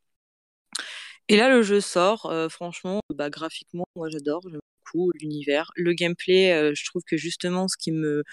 Et 1.27 1.37
là, 1.37 1.49
le 1.49 1.63
jeu 1.63 1.81
sort, 1.81 2.27
euh, 2.27 2.49
franchement, 2.49 2.99
bah, 3.13 3.29
graphiquement, 3.29 3.85
moi 3.95 4.09
j'adore, 4.09 4.41
j'aime 4.43 4.59
beaucoup 4.85 5.11
l'univers. 5.19 5.71
Le 5.75 5.93
gameplay, 5.93 6.73
je 6.75 6.85
trouve 6.85 7.01
que 7.07 7.17
justement, 7.17 7.67
ce 7.67 7.75
qui 7.77 7.91
me 7.91 8.23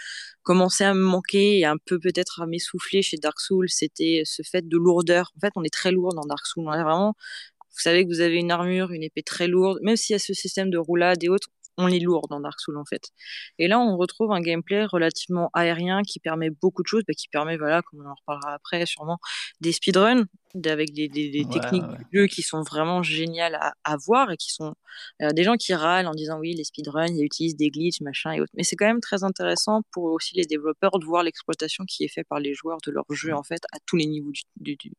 commençait 0.43 0.85
à 0.85 0.93
me 0.95 1.01
manquer 1.03 1.59
et 1.59 1.65
un 1.65 1.79
peu 1.79 1.99
peut-être 1.99 2.43
à 2.43 2.47
m'essouffler 2.47 3.01
chez 3.03 3.17
Dark 3.17 3.41
Souls, 3.41 3.71
c'était 3.71 4.23
ce 4.27 4.43
fait 4.43 4.69
de 4.69 4.77
lourdeur. 4.77 5.33
En 5.37 5.41
fait, 5.41 5.53
on 5.57 5.65
est 5.65 5.73
très 5.73 5.91
lourd 5.93 6.15
dans 6.15 6.27
Dark 6.27 6.47
Souls, 6.47 6.65
on 6.67 6.73
est 6.75 6.83
vraiment 6.83 7.15
vous 7.73 7.81
savez 7.81 8.05
que 8.05 8.09
vous 8.11 8.21
avez 8.21 8.37
une 8.37 8.51
armure, 8.51 8.93
une 8.93 9.03
épée 9.03 9.23
très 9.23 9.49
lourde, 9.49 9.79
même 9.83 9.97
s'il 9.97 10.15
y 10.15 10.17
a 10.17 10.19
ce 10.19 10.35
système 10.35 10.71
de 10.71 10.79
roulade 10.79 11.25
et 11.25 11.29
autres, 11.29 11.49
on 11.79 11.89
est 11.89 11.99
lourd 11.99 12.29
dans 12.29 12.41
Dark 12.41 12.61
Souls 12.61 12.77
en 12.77 12.85
fait. 12.85 13.11
Et 13.59 13.69
là, 13.69 13.81
on 13.81 13.97
retrouve 13.97 14.33
un 14.33 14.41
gameplay 14.41 14.85
relativement 14.85 15.51
aérien 15.55 16.03
qui 16.03 16.21
permet 16.21 16.51
beaucoup 16.51 16.83
de 16.83 16.89
choses, 16.89 17.03
bah, 17.07 17.15
qui 17.15 17.29
permet, 17.29 17.57
voilà, 17.57 17.83
comme 17.83 18.01
on 18.05 18.09
en 18.09 18.15
reparlera 18.15 18.55
après, 18.55 18.85
sûrement 18.87 19.19
des 19.61 19.73
speedruns 19.73 20.25
avec 20.67 20.93
des, 20.93 21.09
techniques 21.51 21.83
de 21.83 22.05
jeu 22.13 22.27
qui 22.27 22.43
sont 22.43 22.63
vraiment 22.63 23.03
géniales 23.03 23.59
à, 23.85 23.97
voir 23.97 24.31
et 24.31 24.37
qui 24.37 24.53
sont 24.53 24.75
euh, 25.23 25.31
des 25.31 25.45
gens 25.45 25.57
qui 25.57 25.73
râlent 25.73 26.07
en 26.07 26.13
disant 26.13 26.39
oui 26.39 26.55
les 26.55 26.65
speedruns 26.65 27.07
ils 27.07 27.25
utilisent 27.25 27.57
des 27.57 27.71
glitches 27.71 28.03
machin 28.03 28.33
et 28.33 28.41
autres. 28.41 28.53
Mais 28.55 28.63
c'est 28.63 28.77
quand 28.77 28.87
même 28.87 29.01
très 29.01 29.25
intéressant 29.25 29.83
pour 29.93 30.05
aussi 30.05 30.35
les 30.37 30.45
développeurs 30.45 30.99
de 30.99 31.05
voir 31.07 31.23
l'exploitation 31.23 31.85
qui 31.85 32.05
est 32.05 32.09
faite 32.09 32.27
par 32.29 32.39
les 32.39 32.55
joueurs 32.55 32.79
de 32.87 32.91
leur 32.91 33.05
jeu 33.11 33.33
en 33.35 33.43
fait 33.43 33.63
à 33.73 33.79
tous 33.87 33.97
les 33.97 34.07
niveaux 34.07 34.33
du, 34.57 34.77
du, 34.77 34.93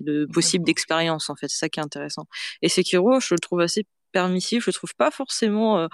de 0.00 0.26
possible 0.26 0.64
d'expérience 0.64 1.30
en 1.30 1.36
fait. 1.36 1.48
C'est 1.48 1.58
ça 1.58 1.68
qui 1.68 1.80
est 1.80 1.84
intéressant. 1.84 2.26
Et 2.62 2.68
Sekiro 2.68 3.20
je 3.20 3.34
le 3.34 3.38
trouve 3.38 3.60
assez 3.60 3.86
permissif, 4.12 4.64
je 4.64 4.70
trouve 4.70 4.94
pas 4.96 5.10
forcément 5.10 5.78
euh, 5.78 5.88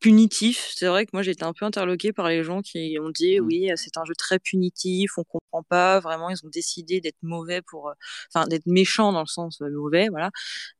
punitif. 0.00 0.72
C'est 0.76 0.86
vrai 0.86 1.06
que 1.06 1.10
moi 1.12 1.22
j'étais 1.22 1.44
un 1.44 1.52
peu 1.52 1.64
interloqué 1.64 2.12
par 2.12 2.28
les 2.28 2.44
gens 2.44 2.62
qui 2.62 2.98
ont 3.00 3.10
dit 3.10 3.40
mmh. 3.40 3.44
oui 3.44 3.70
c'est 3.76 3.96
un 3.98 4.04
jeu 4.04 4.14
très 4.16 4.38
punitif, 4.38 5.18
on 5.18 5.24
comprend 5.24 5.62
pas 5.64 6.00
vraiment, 6.00 6.30
ils 6.30 6.44
ont 6.46 6.50
décidé 6.50 7.00
d'être 7.00 7.16
mauvais 7.22 7.62
pour, 7.62 7.88
euh, 7.90 7.94
enfin 8.32 8.46
d'être 8.48 8.66
méchants 8.66 9.12
dans 9.12 9.20
le 9.20 9.26
sens 9.26 9.60
euh, 9.62 9.70
mauvais, 9.70 10.08
voilà, 10.10 10.30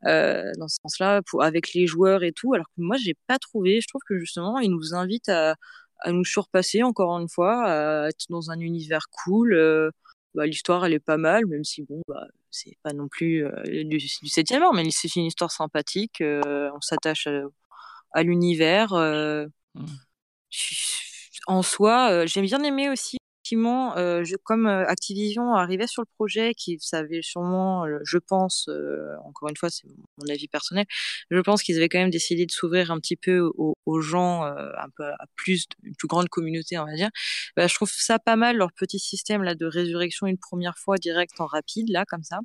dans 0.04 0.68
ce 0.68 0.76
sens-là, 0.82 1.22
pour 1.26 1.42
avec 1.42 1.74
les 1.74 1.86
joueurs 1.86 2.22
et 2.24 2.32
tout. 2.32 2.54
Alors 2.54 2.66
que 2.66 2.82
moi 2.82 2.96
j'ai 2.98 3.14
pas 3.26 3.38
trouvé, 3.38 3.80
je 3.80 3.88
trouve 3.88 4.02
que 4.08 4.18
justement 4.18 4.58
ils 4.60 4.70
nous 4.70 4.94
invitent 4.94 5.28
à 5.30 5.56
à 6.00 6.12
nous 6.12 6.24
surpasser 6.24 6.82
encore 6.84 7.18
une 7.18 7.28
fois, 7.28 7.64
à 7.66 8.08
être 8.08 8.26
dans 8.30 8.50
un 8.52 8.60
univers 8.60 9.06
cool. 9.24 9.92
Bah, 10.34 10.46
l'histoire 10.46 10.84
elle 10.86 10.92
est 10.92 11.00
pas 11.00 11.16
mal, 11.16 11.46
même 11.46 11.64
si 11.64 11.82
bon, 11.82 12.02
bah, 12.06 12.26
c'est 12.50 12.76
pas 12.82 12.92
non 12.92 13.08
plus 13.08 13.44
du, 13.66 13.98
du 13.98 14.28
7 14.28 14.52
art, 14.52 14.72
mais 14.72 14.88
c'est 14.90 15.14
une 15.16 15.26
histoire 15.26 15.50
sympathique. 15.50 16.22
on 16.22 16.80
s'attache 16.80 17.28
à, 18.12 18.22
l'univers. 18.22 18.92
Mmh. 18.92 19.84
En 21.46 21.62
soi, 21.62 22.26
j'ai 22.26 22.42
bien 22.42 22.62
aimé 22.62 22.88
aussi 22.90 23.18
effectivement, 23.48 23.96
euh, 23.96 24.22
comme 24.44 24.66
euh, 24.66 24.86
Activision 24.86 25.54
arrivait 25.54 25.86
sur 25.86 26.02
le 26.02 26.08
projet, 26.16 26.52
qui 26.54 26.78
savait 26.80 27.22
sûrement, 27.22 27.86
euh, 27.86 27.98
je 28.04 28.18
pense, 28.18 28.68
encore 29.24 29.48
une 29.48 29.56
fois, 29.56 29.70
c'est 29.70 29.86
mon 30.18 30.28
avis 30.28 30.48
personnel, 30.48 30.84
je 31.30 31.40
pense 31.40 31.62
qu'ils 31.62 31.76
avaient 31.76 31.88
quand 31.88 31.98
même 31.98 32.10
décidé 32.10 32.44
de 32.44 32.52
s'ouvrir 32.52 32.90
un 32.90 32.98
petit 32.98 33.16
peu 33.16 33.50
aux, 33.56 34.00
gens, 34.00 34.44
un 34.44 34.90
peu 34.96 35.04
à 35.04 35.24
plus, 35.34 35.66
une 35.82 35.94
plus 35.96 36.08
grande 36.08 36.28
communauté, 36.28 36.78
on 36.78 36.84
va 36.84 36.94
dire. 36.94 37.10
Bah, 37.56 37.66
je 37.66 37.74
trouve 37.74 37.90
ça 37.90 38.18
pas 38.18 38.36
mal 38.36 38.56
leur 38.56 38.72
petit 38.72 38.98
système 38.98 39.42
là 39.42 39.54
de 39.54 39.66
résurrection 39.66 40.26
une 40.26 40.38
première 40.38 40.76
fois 40.78 40.98
direct 40.98 41.40
en 41.40 41.46
rapide 41.46 41.88
là 41.90 42.04
comme 42.06 42.22
ça. 42.22 42.38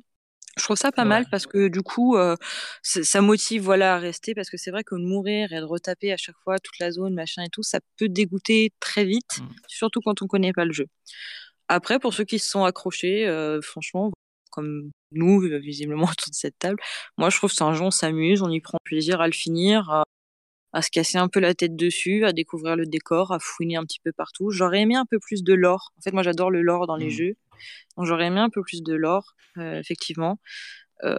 Je 0.56 0.62
trouve 0.62 0.76
ça 0.76 0.92
pas 0.92 1.04
mal 1.04 1.26
parce 1.30 1.46
que 1.46 1.68
du 1.68 1.82
coup, 1.82 2.16
euh, 2.16 2.36
ça 2.82 3.20
motive 3.20 3.62
voilà 3.62 3.94
à 3.94 3.98
rester 3.98 4.34
parce 4.34 4.50
que 4.50 4.56
c'est 4.56 4.70
vrai 4.70 4.84
que 4.84 4.94
mourir 4.94 5.52
et 5.52 5.60
de 5.60 5.64
retaper 5.64 6.12
à 6.12 6.16
chaque 6.16 6.36
fois 6.44 6.58
toute 6.58 6.78
la 6.78 6.90
zone, 6.90 7.14
machin 7.14 7.42
et 7.42 7.48
tout, 7.50 7.62
ça 7.62 7.80
peut 7.98 8.08
dégoûter 8.08 8.72
très 8.80 9.04
vite, 9.04 9.40
mmh. 9.40 9.46
surtout 9.66 10.00
quand 10.00 10.22
on 10.22 10.26
connaît 10.26 10.52
pas 10.52 10.64
le 10.64 10.72
jeu. 10.72 10.86
Après, 11.68 11.98
pour 11.98 12.14
ceux 12.14 12.24
qui 12.24 12.38
se 12.38 12.48
sont 12.48 12.64
accrochés, 12.64 13.26
euh, 13.26 13.60
franchement, 13.62 14.12
comme 14.50 14.90
nous, 15.12 15.40
visiblement 15.40 16.04
autour 16.10 16.30
de 16.30 16.34
cette 16.34 16.58
table, 16.58 16.80
moi 17.18 17.30
je 17.30 17.36
trouve 17.36 17.50
que 17.50 17.56
c'est 17.56 17.64
un 17.64 17.74
jeu, 17.74 17.82
on 17.82 17.90
s'amuse, 17.90 18.42
on 18.42 18.50
y 18.50 18.60
prend 18.60 18.78
plaisir 18.84 19.20
à 19.20 19.26
le 19.26 19.32
finir, 19.32 20.04
à, 20.74 20.82
se 20.82 20.90
casser 20.90 21.18
un 21.18 21.28
peu 21.28 21.40
la 21.40 21.54
tête 21.54 21.76
dessus, 21.76 22.24
à 22.24 22.32
découvrir 22.32 22.76
le 22.76 22.86
décor, 22.86 23.32
à 23.32 23.38
fouiner 23.38 23.76
un 23.76 23.84
petit 23.84 24.00
peu 24.00 24.12
partout. 24.12 24.50
J'aurais 24.50 24.80
aimé 24.80 24.96
un 24.96 25.06
peu 25.06 25.18
plus 25.18 25.42
de 25.42 25.54
lore. 25.54 25.92
En 25.98 26.02
fait, 26.02 26.12
moi 26.12 26.22
j'adore 26.22 26.50
le 26.50 26.62
lore 26.62 26.86
dans 26.86 26.96
les 26.96 27.06
mmh. 27.06 27.10
jeux. 27.10 27.36
Donc 27.96 28.06
j'aurais 28.06 28.26
aimé 28.26 28.40
un 28.40 28.50
peu 28.50 28.62
plus 28.62 28.82
de 28.82 28.94
l'or, 28.94 29.34
euh, 29.58 29.78
effectivement. 29.78 30.38
Euh, 31.02 31.18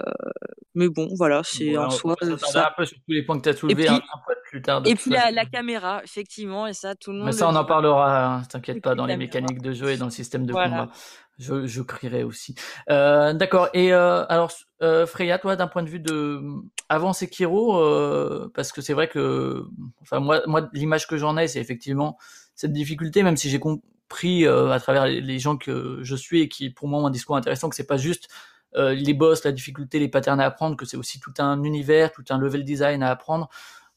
mais 0.73 0.87
bon, 0.89 1.09
voilà, 1.17 1.41
c'est 1.43 1.77
en 1.77 1.89
soi. 1.89 2.15
Ça... 2.37 2.69
un 2.69 2.71
peu 2.75 2.85
sur 2.85 2.97
tous 2.97 3.11
les 3.11 3.23
points 3.23 3.37
que 3.37 3.43
tu 3.43 3.49
as 3.49 3.53
soulevés 3.53 3.87
un, 3.87 3.99
peu 3.99 4.33
plus 4.49 4.61
tard. 4.61 4.81
Et 4.85 4.95
puis 4.95 5.11
la, 5.11 5.45
caméra, 5.45 6.01
effectivement, 6.03 6.65
et 6.67 6.73
ça, 6.73 6.95
tout 6.95 7.11
le 7.11 7.17
monde. 7.17 7.27
Mais 7.27 7.31
ça, 7.33 7.49
on 7.49 7.55
en 7.55 7.65
parlera, 7.65 8.25
hein, 8.25 8.41
t'inquiète 8.43 8.81
pas, 8.81 8.95
dans 8.95 9.05
les 9.05 9.17
mécaniques 9.17 9.61
de 9.61 9.73
jeu 9.73 9.89
et 9.91 9.97
dans 9.97 10.05
le 10.05 10.11
système 10.11 10.45
de 10.45 10.53
combat. 10.53 10.89
Je, 11.37 11.67
je 11.67 11.81
crierai 11.81 12.23
aussi. 12.23 12.55
Euh, 12.89 13.33
D'accord. 13.33 13.69
Et 13.73 13.93
euh, 13.93 14.25
alors, 14.27 14.51
euh, 14.81 15.05
Freya, 15.05 15.37
toi, 15.37 15.55
d'un 15.55 15.67
point 15.67 15.83
de 15.83 15.89
vue 15.89 15.99
de 15.99 16.41
avant 16.89 17.13
Sekiro, 17.13 17.77
euh, 17.77 18.51
parce 18.53 18.71
que 18.71 18.81
c'est 18.81 18.93
vrai 18.93 19.07
que, 19.07 19.65
enfin 20.01 20.19
moi, 20.19 20.41
moi, 20.47 20.69
l'image 20.73 21.07
que 21.07 21.17
j'en 21.17 21.37
ai, 21.37 21.47
c'est 21.47 21.59
effectivement 21.59 22.17
cette 22.55 22.73
difficulté, 22.73 23.23
même 23.23 23.37
si 23.37 23.49
j'ai 23.49 23.59
pris 24.07 24.45
euh, 24.45 24.71
à 24.71 24.79
travers 24.79 25.07
les 25.07 25.39
gens 25.39 25.57
que 25.57 25.99
je 26.03 26.15
suis 26.15 26.41
et 26.41 26.47
qui 26.49 26.69
pour 26.69 26.87
moi 26.87 27.01
ont 27.01 27.07
un 27.07 27.11
discours 27.11 27.35
intéressant 27.35 27.69
que 27.69 27.75
c'est 27.75 27.87
pas 27.87 27.97
juste 27.97 28.29
euh, 28.75 28.93
les 28.93 29.13
boss, 29.13 29.43
la 29.43 29.51
difficulté, 29.51 29.99
les 29.99 30.09
patterns 30.09 30.39
à 30.39 30.45
apprendre, 30.45 30.77
que 30.77 30.85
c'est 30.85 30.97
aussi 30.97 31.19
tout 31.19 31.33
un 31.39 31.63
univers, 31.63 32.11
tout 32.11 32.23
un 32.29 32.37
level 32.37 32.63
design 32.63 33.03
à 33.03 33.09
apprendre 33.09 33.49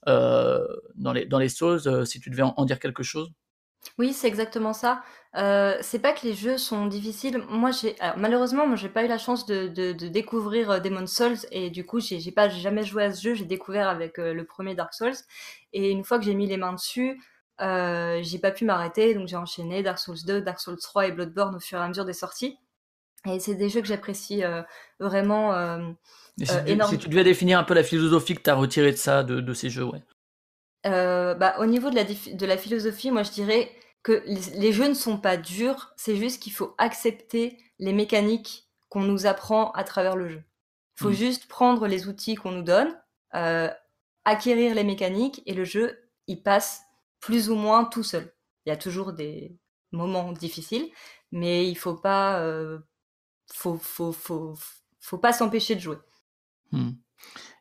dans 0.06 1.12
les 1.12 1.26
dans 1.26 1.38
les 1.38 1.50
Souls. 1.50 2.06
si 2.06 2.18
tu 2.18 2.30
devais 2.30 2.42
en, 2.42 2.64
dire 2.64 2.78
quelque 2.78 3.02
chose. 3.02 3.30
Oui, 3.98 4.12
c'est 4.12 4.28
exactement 4.28 4.72
ça. 4.72 5.02
Euh, 5.36 5.76
c'est 5.82 5.98
pas 5.98 6.12
que 6.12 6.26
les 6.26 6.34
jeux 6.34 6.58
sont 6.58 6.86
difficiles. 6.86 7.38
Moi, 7.48 7.70
j'ai 7.70 7.96
malheureusement, 8.16 8.66
moi, 8.66 8.76
j'ai 8.76 8.88
pas 8.88 9.04
eu 9.04 9.08
la 9.08 9.18
chance 9.18 9.46
de, 9.46 9.68
de, 9.68 9.92
de 9.92 10.08
découvrir 10.08 10.80
Demon's 10.80 11.12
Souls 11.12 11.46
et 11.50 11.70
du 11.70 11.84
coup, 11.84 12.00
j'ai 12.00 12.32
pas 12.32 12.48
jamais 12.48 12.84
joué 12.84 13.04
à 13.04 13.12
ce 13.12 13.22
jeu. 13.22 13.34
J'ai 13.34 13.44
découvert 13.44 13.88
avec 13.88 14.18
le 14.18 14.44
premier 14.44 14.74
Dark 14.74 14.94
Souls 14.94 15.14
et 15.72 15.90
une 15.90 16.04
fois 16.04 16.18
que 16.18 16.24
j'ai 16.24 16.34
mis 16.34 16.46
les 16.46 16.56
mains 16.56 16.72
dessus, 16.72 17.20
euh, 17.60 18.20
j'ai 18.22 18.38
pas 18.38 18.52
pu 18.52 18.64
m'arrêter, 18.64 19.14
donc 19.14 19.26
j'ai 19.26 19.36
enchaîné 19.36 19.82
Dark 19.82 19.98
Souls 19.98 20.24
2, 20.24 20.42
Dark 20.42 20.60
Souls 20.60 20.78
3 20.78 21.08
et 21.08 21.12
Bloodborne 21.12 21.56
au 21.56 21.60
fur 21.60 21.78
et 21.78 21.82
à 21.82 21.88
mesure 21.88 22.04
des 22.04 22.12
sorties. 22.12 22.56
Et 23.26 23.40
c'est 23.40 23.56
des 23.56 23.68
jeux 23.68 23.80
que 23.80 23.88
j'apprécie 23.88 24.44
euh, 24.44 24.62
vraiment 25.00 25.52
euh, 25.54 25.78
si, 26.38 26.52
énormément. 26.66 26.86
Si 26.86 26.98
tu 26.98 27.08
devais 27.08 27.24
définir 27.24 27.58
un 27.58 27.64
peu 27.64 27.74
la 27.74 27.82
philosophie 27.82 28.34
que 28.34 28.42
tu 28.42 28.50
as 28.50 28.54
retirée 28.54 28.92
de 28.92 28.96
ça, 28.96 29.24
de, 29.24 29.40
de 29.40 29.54
ces 29.54 29.70
jeux, 29.70 29.84
ouais. 29.84 30.02
Bah, 30.88 31.56
au 31.58 31.66
niveau 31.66 31.90
de 31.90 31.94
la, 31.94 32.04
de 32.04 32.46
la 32.46 32.56
philosophie, 32.56 33.10
moi 33.10 33.22
je 33.22 33.30
dirais 33.30 33.70
que 34.02 34.22
les, 34.26 34.72
jeux 34.72 34.88
ne 34.88 34.94
sont 34.94 35.18
pas 35.18 35.36
durs, 35.36 35.92
c'est 35.96 36.16
juste 36.16 36.42
qu'il 36.42 36.52
faut 36.52 36.74
accepter 36.78 37.58
les 37.78 37.92
mécaniques 37.92 38.68
qu'on 38.88 39.02
nous 39.02 39.26
apprend 39.26 39.70
à 39.72 39.84
travers 39.84 40.16
le 40.16 40.28
jeu. 40.28 40.42
Il 40.96 41.02
faut 41.02 41.10
hmm. 41.10 41.14
juste 41.14 41.46
prendre 41.46 41.86
les 41.86 42.08
outils 42.08 42.34
qu'on 42.34 42.52
nous 42.52 42.62
donne, 42.62 42.96
acquérir 44.24 44.74
les 44.74 44.84
mécaniques 44.84 45.42
et 45.46 45.54
le 45.54 45.64
jeu, 45.64 45.98
il 46.26 46.42
passe 46.42 46.82
plus 47.20 47.50
ou 47.50 47.54
moins 47.54 47.84
tout 47.84 48.02
seul. 48.02 48.32
Il 48.66 48.70
y 48.70 48.72
a 48.72 48.76
toujours 48.76 49.12
des 49.12 49.56
moments 49.92 50.32
difficiles, 50.32 50.90
mais 51.32 51.68
il 51.68 51.76
faut 51.76 51.94
pas, 51.94 52.40
euh, 52.40 52.78
faut, 53.52 53.78
faut, 53.78 54.12
faut, 54.12 54.54
faut, 55.00 55.18
pas 55.18 55.32
s'empêcher 55.32 55.74
de 55.74 55.80
jouer. 55.80 55.96
Hmm. 56.72 56.90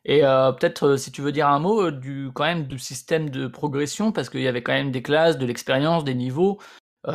Et 0.04 0.24
euh, 0.24 0.52
peut-être 0.52 0.86
euh, 0.86 0.96
si 0.96 1.12
tu 1.12 1.22
veux 1.22 1.32
dire 1.32 1.48
un 1.48 1.58
mot 1.58 1.90
du 1.90 2.30
quand 2.34 2.44
même 2.44 2.66
du 2.66 2.78
système 2.78 3.30
de 3.30 3.46
progression, 3.46 4.12
parce 4.12 4.30
qu'il 4.30 4.40
y 4.40 4.48
avait 4.48 4.62
quand 4.62 4.72
même 4.72 4.90
des 4.92 5.02
classes, 5.02 5.38
de 5.38 5.46
l'expérience, 5.46 6.04
des 6.04 6.14
niveaux, 6.14 6.58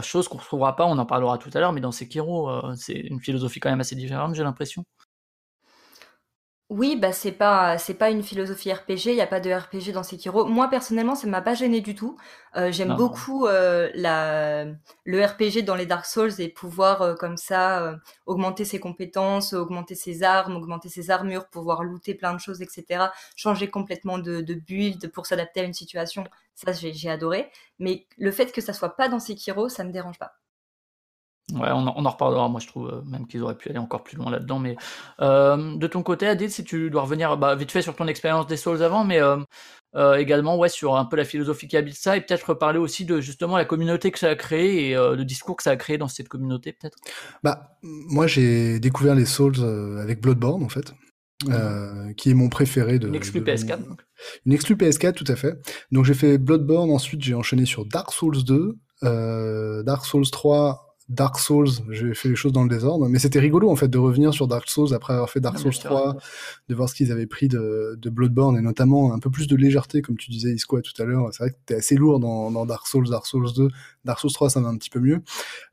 chose 0.01 0.27
qu'on 0.27 0.37
ne 0.37 0.41
retrouvera 0.41 0.75
pas, 0.75 0.85
on 0.85 0.97
en 0.97 1.05
parlera 1.05 1.37
tout 1.37 1.49
à 1.53 1.59
l'heure, 1.59 1.73
mais 1.73 1.81
dans 1.81 1.91
Sekiro, 1.91 2.49
c'est 2.75 2.93
une 2.93 3.19
philosophie 3.19 3.59
quand 3.59 3.69
même 3.69 3.81
assez 3.81 3.95
différente, 3.95 4.33
j'ai 4.33 4.43
l'impression. 4.43 4.85
Oui, 6.73 6.95
bah 6.95 7.11
c'est 7.11 7.31
pas 7.31 7.77
c'est 7.77 7.93
pas 7.93 8.09
une 8.09 8.23
philosophie 8.23 8.73
RPG, 8.73 9.05
il 9.05 9.15
y 9.15 9.21
a 9.21 9.27
pas 9.27 9.39
de 9.39 9.51
RPG 9.53 9.91
dans 9.93 10.01
Sekiro. 10.01 10.45
Moi 10.45 10.67
personnellement, 10.69 11.13
ça 11.13 11.27
m'a 11.27 11.41
pas 11.43 11.53
gêné 11.53 11.81
du 11.81 11.93
tout. 11.93 12.17
Euh, 12.55 12.71
j'aime 12.71 12.95
beaucoup 12.95 13.45
euh, 13.45 13.91
la 13.93 14.65
le 15.05 15.23
RPG 15.23 15.63
dans 15.65 15.75
les 15.75 15.85
Dark 15.85 16.07
Souls 16.07 16.31
et 16.39 16.49
pouvoir 16.49 17.03
euh, 17.03 17.13
comme 17.13 17.37
ça 17.37 17.99
augmenter 18.25 18.65
ses 18.65 18.79
compétences, 18.79 19.53
augmenter 19.53 19.93
ses 19.93 20.23
armes, 20.23 20.55
augmenter 20.55 20.89
ses 20.89 21.11
armures, 21.11 21.47
pouvoir 21.47 21.83
looter 21.83 22.15
plein 22.15 22.33
de 22.33 22.39
choses, 22.39 22.63
etc. 22.63 23.05
Changer 23.35 23.69
complètement 23.69 24.17
de, 24.17 24.41
de 24.41 24.53
build 24.55 25.11
pour 25.11 25.27
s'adapter 25.27 25.59
à 25.59 25.65
une 25.65 25.73
situation. 25.73 26.23
Ça, 26.55 26.71
j'ai 26.73 27.09
adoré. 27.09 27.51
Mais 27.77 28.07
le 28.17 28.31
fait 28.31 28.51
que 28.51 28.61
ça 28.61 28.73
soit 28.73 28.95
pas 28.95 29.09
dans 29.09 29.19
Sekiro, 29.19 29.69
ça 29.69 29.83
me 29.83 29.91
dérange 29.91 30.17
pas. 30.17 30.33
Ouais, 31.51 31.69
on 31.71 31.87
en, 31.87 32.09
reparlera. 32.09 32.47
Moi, 32.47 32.61
je 32.61 32.67
trouve 32.67 32.89
euh, 32.89 33.01
même 33.05 33.27
qu'ils 33.27 33.43
auraient 33.43 33.57
pu 33.57 33.69
aller 33.69 33.77
encore 33.77 34.03
plus 34.03 34.15
loin 34.15 34.31
là-dedans. 34.31 34.59
Mais 34.59 34.77
euh, 35.19 35.75
de 35.75 35.87
ton 35.87 36.01
côté, 36.01 36.25
Adil, 36.25 36.49
si 36.49 36.63
tu 36.63 36.89
dois 36.89 37.01
revenir 37.01 37.37
bah, 37.37 37.55
vite 37.55 37.71
fait 37.71 37.81
sur 37.81 37.95
ton 37.95 38.07
expérience 38.07 38.47
des 38.47 38.55
Souls 38.55 38.81
avant, 38.81 39.03
mais 39.03 39.19
euh, 39.21 40.15
également 40.15 40.57
ouais 40.57 40.69
sur 40.69 40.95
un 40.95 41.03
peu 41.03 41.17
la 41.17 41.25
philosophie 41.25 41.67
qui 41.67 41.75
habite 41.75 41.95
ça, 41.95 42.15
et 42.15 42.21
peut-être 42.21 42.49
reparler 42.49 42.79
aussi 42.79 43.03
de 43.03 43.19
justement 43.19 43.57
la 43.57 43.65
communauté 43.65 44.09
que 44.11 44.19
ça 44.19 44.29
a 44.29 44.35
créé 44.35 44.91
et 44.91 44.95
le 44.95 45.23
discours 45.23 45.57
que 45.57 45.63
ça 45.63 45.71
a 45.71 45.75
créé 45.75 45.97
dans 45.97 46.07
cette 46.07 46.29
communauté, 46.29 46.71
peut-être? 46.71 46.97
Bah, 47.43 47.77
moi, 47.81 48.25
j'ai 48.25 48.79
découvert 48.79 49.13
les 49.13 49.25
Souls 49.25 49.59
avec 49.99 50.21
Bloodborne, 50.21 50.63
en 50.63 50.69
fait. 50.69 50.93
Mmh. 51.45 52.13
qui 52.15 52.29
est 52.29 52.35
mon 52.35 52.47
préféré 52.47 52.99
de. 52.99 53.09
Une 53.09 53.15
exclu 53.15 53.41
PS4. 53.41 53.79
Une 54.45 54.53
exclu 54.53 54.75
PS4, 54.75 55.13
tout 55.13 55.25
à 55.27 55.35
fait. 55.35 55.57
Donc 55.91 56.05
j'ai 56.05 56.13
fait 56.13 56.37
Bloodborne, 56.37 56.89
ensuite 56.89 57.21
j'ai 57.21 57.33
enchaîné 57.33 57.65
sur 57.65 57.85
Dark 57.85 58.13
Souls 58.13 58.45
2, 58.45 58.77
Dark 59.83 60.05
Souls 60.05 60.29
3 60.29 60.92
Dark 61.09 61.37
Souls, 61.37 61.69
j'ai 61.89 62.13
fait 62.13 62.29
les 62.29 62.35
choses 62.35 62.53
dans 62.53 62.63
le 62.63 62.69
désordre, 62.69 63.09
mais 63.09 63.19
c'était 63.19 63.39
rigolo 63.39 63.69
en 63.69 63.75
fait 63.75 63.89
de 63.89 63.97
revenir 63.97 64.33
sur 64.33 64.47
Dark 64.47 64.69
Souls 64.69 64.93
après 64.93 65.13
avoir 65.13 65.29
fait 65.29 65.41
Dark 65.41 65.59
Souls 65.59 65.73
3, 65.73 66.15
de 66.69 66.75
voir 66.75 66.87
ce 66.87 66.95
qu'ils 66.95 67.11
avaient 67.11 67.27
pris 67.27 67.49
de, 67.49 67.97
de, 68.01 68.09
Bloodborne 68.09 68.57
et 68.57 68.61
notamment 68.61 69.13
un 69.13 69.19
peu 69.19 69.29
plus 69.29 69.47
de 69.47 69.55
légèreté 69.55 70.01
comme 70.01 70.15
tu 70.17 70.31
disais 70.31 70.53
Isco 70.53 70.79
tout 70.81 71.01
à 71.01 71.05
l'heure. 71.05 71.27
C'est 71.31 71.43
vrai 71.43 71.51
que 71.51 71.57
t'es 71.65 71.75
assez 71.75 71.95
lourd 71.95 72.19
dans, 72.19 72.51
dans, 72.51 72.65
Dark 72.65 72.87
Souls, 72.87 73.09
Dark 73.09 73.25
Souls 73.25 73.51
2, 73.53 73.67
Dark 74.05 74.19
Souls 74.19 74.31
3 74.31 74.49
ça 74.49 74.61
va 74.61 74.69
un 74.69 74.77
petit 74.77 74.89
peu 74.89 74.99
mieux. 74.99 75.21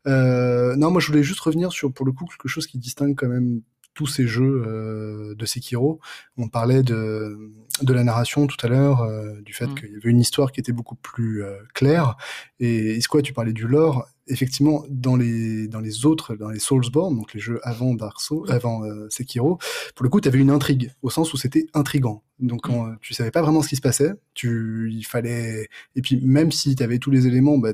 Euh, 0.07 0.75
non, 0.75 0.91
moi 0.91 0.99
je 0.99 1.07
voulais 1.07 1.23
juste 1.23 1.39
revenir 1.39 1.71
sur 1.71 1.93
pour 1.93 2.05
le 2.05 2.11
coup 2.11 2.25
quelque 2.25 2.49
chose 2.49 2.67
qui 2.67 2.77
distingue 2.77 3.15
quand 3.15 3.29
même 3.29 3.61
tous 3.93 4.07
ces 4.07 4.27
jeux 4.27 4.63
euh, 4.65 5.35
de 5.35 5.45
Sekiro. 5.45 5.99
On 6.37 6.47
parlait 6.47 6.83
de, 6.83 7.51
de 7.81 7.93
la 7.93 8.03
narration 8.03 8.47
tout 8.47 8.57
à 8.65 8.69
l'heure, 8.69 9.01
euh, 9.01 9.41
du 9.41 9.53
fait 9.53 9.67
mm. 9.67 9.75
qu'il 9.75 9.91
y 9.91 9.95
avait 9.95 10.09
une 10.09 10.19
histoire 10.19 10.51
qui 10.51 10.59
était 10.59 10.71
beaucoup 10.71 10.95
plus 10.95 11.43
euh, 11.43 11.57
claire. 11.73 12.15
Et 12.59 12.95
Isco, 12.95 13.21
tu 13.21 13.33
parlais 13.33 13.53
du 13.53 13.67
lore 13.67 14.07
effectivement, 14.27 14.85
dans 14.89 15.15
les, 15.15 15.67
dans 15.67 15.81
les 15.81 16.05
autres, 16.05 16.35
dans 16.35 16.49
les 16.49 16.59
Soulsborne, 16.59 17.17
donc 17.17 17.33
les 17.33 17.39
jeux 17.39 17.59
avant 17.63 17.93
Dark 17.93 18.19
Souls, 18.21 18.49
avant 18.49 18.83
euh, 18.85 19.07
Sekiro, 19.09 19.57
pour 19.95 20.03
le 20.03 20.09
coup, 20.09 20.21
tu 20.21 20.27
avais 20.27 20.39
une 20.39 20.51
intrigue, 20.51 20.91
au 21.01 21.09
sens 21.09 21.33
où 21.33 21.37
c'était 21.37 21.67
intrigant. 21.73 22.23
Donc, 22.39 22.69
mm. 22.69 22.97
tu 23.01 23.13
savais 23.13 23.31
pas 23.31 23.41
vraiment 23.41 23.61
ce 23.61 23.69
qui 23.69 23.75
se 23.75 23.81
passait, 23.81 24.13
tu, 24.33 24.89
il 24.93 25.03
fallait, 25.03 25.67
et 25.95 26.01
puis 26.01 26.19
même 26.21 26.51
si 26.51 26.75
tu 26.75 26.83
avais 26.83 26.97
tous 26.97 27.11
les 27.11 27.27
éléments, 27.27 27.57
bah, 27.57 27.73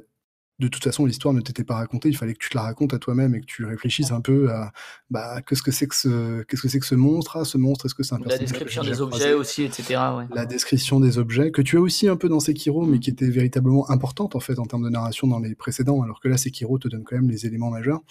de 0.60 0.68
toute 0.68 0.84
façon, 0.84 1.06
l'histoire 1.06 1.34
ne 1.34 1.42
t'était 1.42 1.64
pas 1.64 1.76
racontée. 1.76 2.10
Il 2.10 2.18
fallait 2.18 2.34
que 2.34 2.40
tu 2.40 2.50
te 2.50 2.58
la 2.58 2.64
racontes 2.64 2.94
à 2.94 3.00
toi-même 3.00 3.36
et 3.36 3.42
que 3.42 3.46
tu 3.46 3.64
réfléchisses 3.66 4.12
un 4.12 4.22
peu 4.22 4.52
à 4.52 4.72
bah, 5.12 5.42
qu'est-ce 5.48 5.62
que 5.62 5.72
c'est 5.72 5.88
que 5.88 5.96
ce, 5.96 6.42
qu'est-ce 6.44 6.62
que 6.62 6.68
c'est 6.68 6.80
que 6.80 6.86
ce 6.86 6.96
monstre, 6.96 7.38
ah, 7.38 7.46
ce 7.46 7.58
monstre, 7.58 7.86
est-ce 7.86 7.94
que 7.94 8.04
c'est 8.04 8.16
un 8.16 8.20
La 8.26 8.38
description 8.38 8.84
des 8.84 9.02
objets 9.02 9.34
aussi, 9.34 9.64
etc. 9.64 10.00
La 10.34 10.46
description 10.46 11.00
des 11.00 11.20
objets 11.20 11.52
que 11.52 11.62
tu 11.62 11.78
as 11.78 11.82
aussi 11.82 12.08
un 12.08 12.16
peu 12.16 12.28
dans 12.28 12.40
Sekiro, 12.40 12.86
mais 12.86 13.00
qui 13.00 13.12
était 13.12 13.30
véritablement 13.30 13.90
importante 13.92 14.36
en 14.36 14.40
fait 14.40 14.58
en 14.58 14.66
termes 14.66 14.84
de 14.84 14.90
narration 14.90 15.28
dans 15.28 15.40
les 15.40 15.54
précédents, 15.54 16.02
alors 16.02 16.20
que 16.20 16.28
là, 16.28 16.38
Sekiro 16.38 16.80
te 16.80 16.88
donne 16.88 17.04
quand 17.04 17.16
même 17.16 17.30
les 17.30 17.46
éléments 17.46 17.70
majeurs. 17.70 18.02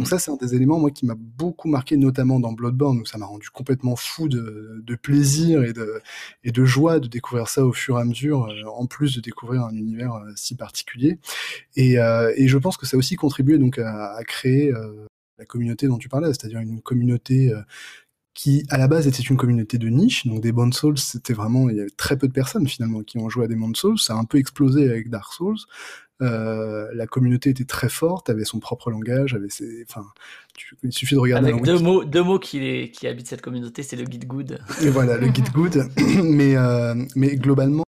Donc 0.00 0.08
ça, 0.08 0.18
c'est 0.18 0.30
un 0.30 0.36
des 0.36 0.54
éléments 0.54 0.82
qui 0.88 1.04
m'a 1.04 1.14
beaucoup 1.14 1.68
marqué, 1.68 1.98
notamment 1.98 2.40
dans 2.40 2.52
Bloodborne, 2.52 3.00
où 3.00 3.04
ça 3.04 3.18
m'a 3.18 3.26
rendu 3.26 3.50
complètement 3.50 3.96
fou 3.96 4.28
de, 4.28 4.82
plaisir 5.02 5.62
et 5.62 5.74
de, 5.74 6.64
joie 6.64 7.00
de 7.00 7.06
découvrir 7.06 7.48
ça 7.48 7.66
au 7.66 7.74
fur 7.74 7.98
et 7.98 8.00
à 8.00 8.04
mesure, 8.06 8.46
euh, 8.46 8.64
en 8.64 8.86
plus 8.86 9.14
de 9.14 9.20
découvrir 9.20 9.62
un 9.62 9.74
univers 9.74 10.14
euh, 10.14 10.32
si 10.36 10.54
particulier. 10.56 11.18
Et 11.76 11.98
euh, 11.98 12.32
et, 12.36 12.48
je 12.48 12.56
pense 12.56 12.78
que 12.78 12.86
ça 12.86 12.96
a 12.96 12.98
aussi 12.98 13.14
contribué 13.16 13.58
donc 13.58 13.78
à, 13.78 14.16
créer 14.26 14.72
la 15.38 15.44
communauté 15.44 15.86
dont 15.86 15.98
tu 15.98 16.08
parlais, 16.08 16.28
c'est-à-dire 16.28 16.60
une 16.60 16.80
communauté 16.80 17.52
qui 18.40 18.64
à 18.70 18.78
la 18.78 18.88
base 18.88 19.06
était 19.06 19.22
une 19.22 19.36
communauté 19.36 19.76
de 19.76 19.88
niche, 19.88 20.26
donc 20.26 20.40
des 20.40 20.50
Bone 20.50 20.72
Souls, 20.72 20.96
c'était 20.96 21.34
vraiment, 21.34 21.68
il 21.68 21.76
y 21.76 21.80
avait 21.80 21.90
très 21.90 22.16
peu 22.16 22.26
de 22.26 22.32
personnes 22.32 22.66
finalement 22.66 23.02
qui 23.02 23.18
ont 23.18 23.28
joué 23.28 23.44
à 23.44 23.48
des 23.48 23.54
Bone 23.54 23.74
Souls, 23.74 23.98
ça 23.98 24.14
a 24.14 24.16
un 24.16 24.24
peu 24.24 24.38
explosé 24.38 24.88
avec 24.88 25.10
Dark 25.10 25.30
Souls, 25.30 25.58
la 26.20 27.06
communauté 27.06 27.50
était 27.50 27.66
très 27.66 27.90
forte, 27.90 28.30
avait 28.30 28.44
son 28.44 28.58
propre 28.58 28.90
langage, 28.90 29.34
avait 29.34 29.50
ses, 29.50 29.84
enfin, 29.86 30.06
il 30.82 30.90
suffit 30.90 31.16
de 31.16 31.20
regarder. 31.20 31.50
Avec 31.50 31.64
deux 31.64 31.80
mots, 31.80 32.02
deux 32.02 32.22
mots 32.22 32.38
qui, 32.38 32.90
qui 32.92 33.06
habitent 33.06 33.28
cette 33.28 33.42
communauté, 33.42 33.82
c'est 33.82 33.96
le 33.96 34.04
guide 34.04 34.26
good. 34.26 34.58
Et 34.80 34.88
voilà, 34.88 35.18
le 35.18 35.28
guide 35.28 35.50
good, 35.52 35.90
mais 36.24 36.54
mais 37.16 37.36
globalement, 37.36 37.84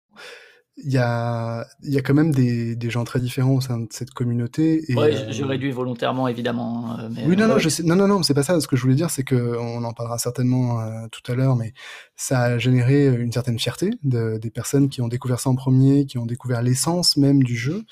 il 0.79 0.91
y 0.91 0.99
a, 0.99 1.67
y 1.83 1.99
a 1.99 2.01
quand 2.01 2.15
même 2.15 2.33
des, 2.33 2.75
des, 2.75 2.91
gens 2.91 3.05
très 3.05 3.21
différents 3.21 3.57
au 3.57 3.61
sein 3.61 3.79
de 3.79 3.89
cette 3.91 4.11
communauté. 4.13 4.91
Et, 4.91 4.97
ouais, 4.97 5.31
je, 5.31 5.45
réduis 5.45 5.71
volontairement, 5.71 6.29
évidemment. 6.29 6.97
Mais, 7.11 7.27
oui, 7.27 7.37
non, 7.37 7.47
non, 7.47 7.59
je 7.59 7.69
sais, 7.69 7.83
non, 7.83 7.95
non, 7.95 8.09
non, 8.09 8.23
c'est 8.23 8.33
pas 8.33 8.43
ça. 8.43 8.59
Ce 8.59 8.67
que 8.67 8.77
je 8.77 8.83
voulais 8.83 8.95
dire, 8.95 9.11
c'est 9.11 9.23
que 9.23 9.57
on 9.59 9.85
en 9.85 9.93
parlera 9.93 10.19
certainement 10.19 10.81
euh, 10.81 11.07
tout 11.11 11.31
à 11.31 11.35
l'heure, 11.35 11.57
mais 11.57 11.75
ça 12.17 12.41
a 12.41 12.59
généré 12.59 13.07
une 13.07 13.33
certaine 13.33 13.59
fierté 13.59 13.91
de, 14.03 14.39
des 14.39 14.51
personnes 14.51 14.89
qui 14.89 15.03
ont 15.03 15.09
découvert 15.09 15.41
ça 15.41 15.51
en 15.51 15.57
premier, 15.57 16.07
qui 16.07 16.17
ont 16.17 16.27
découvert 16.27 16.63
l'essence 16.63 17.19
même 17.19 17.43
du 17.43 17.57
jeu. 17.57 17.85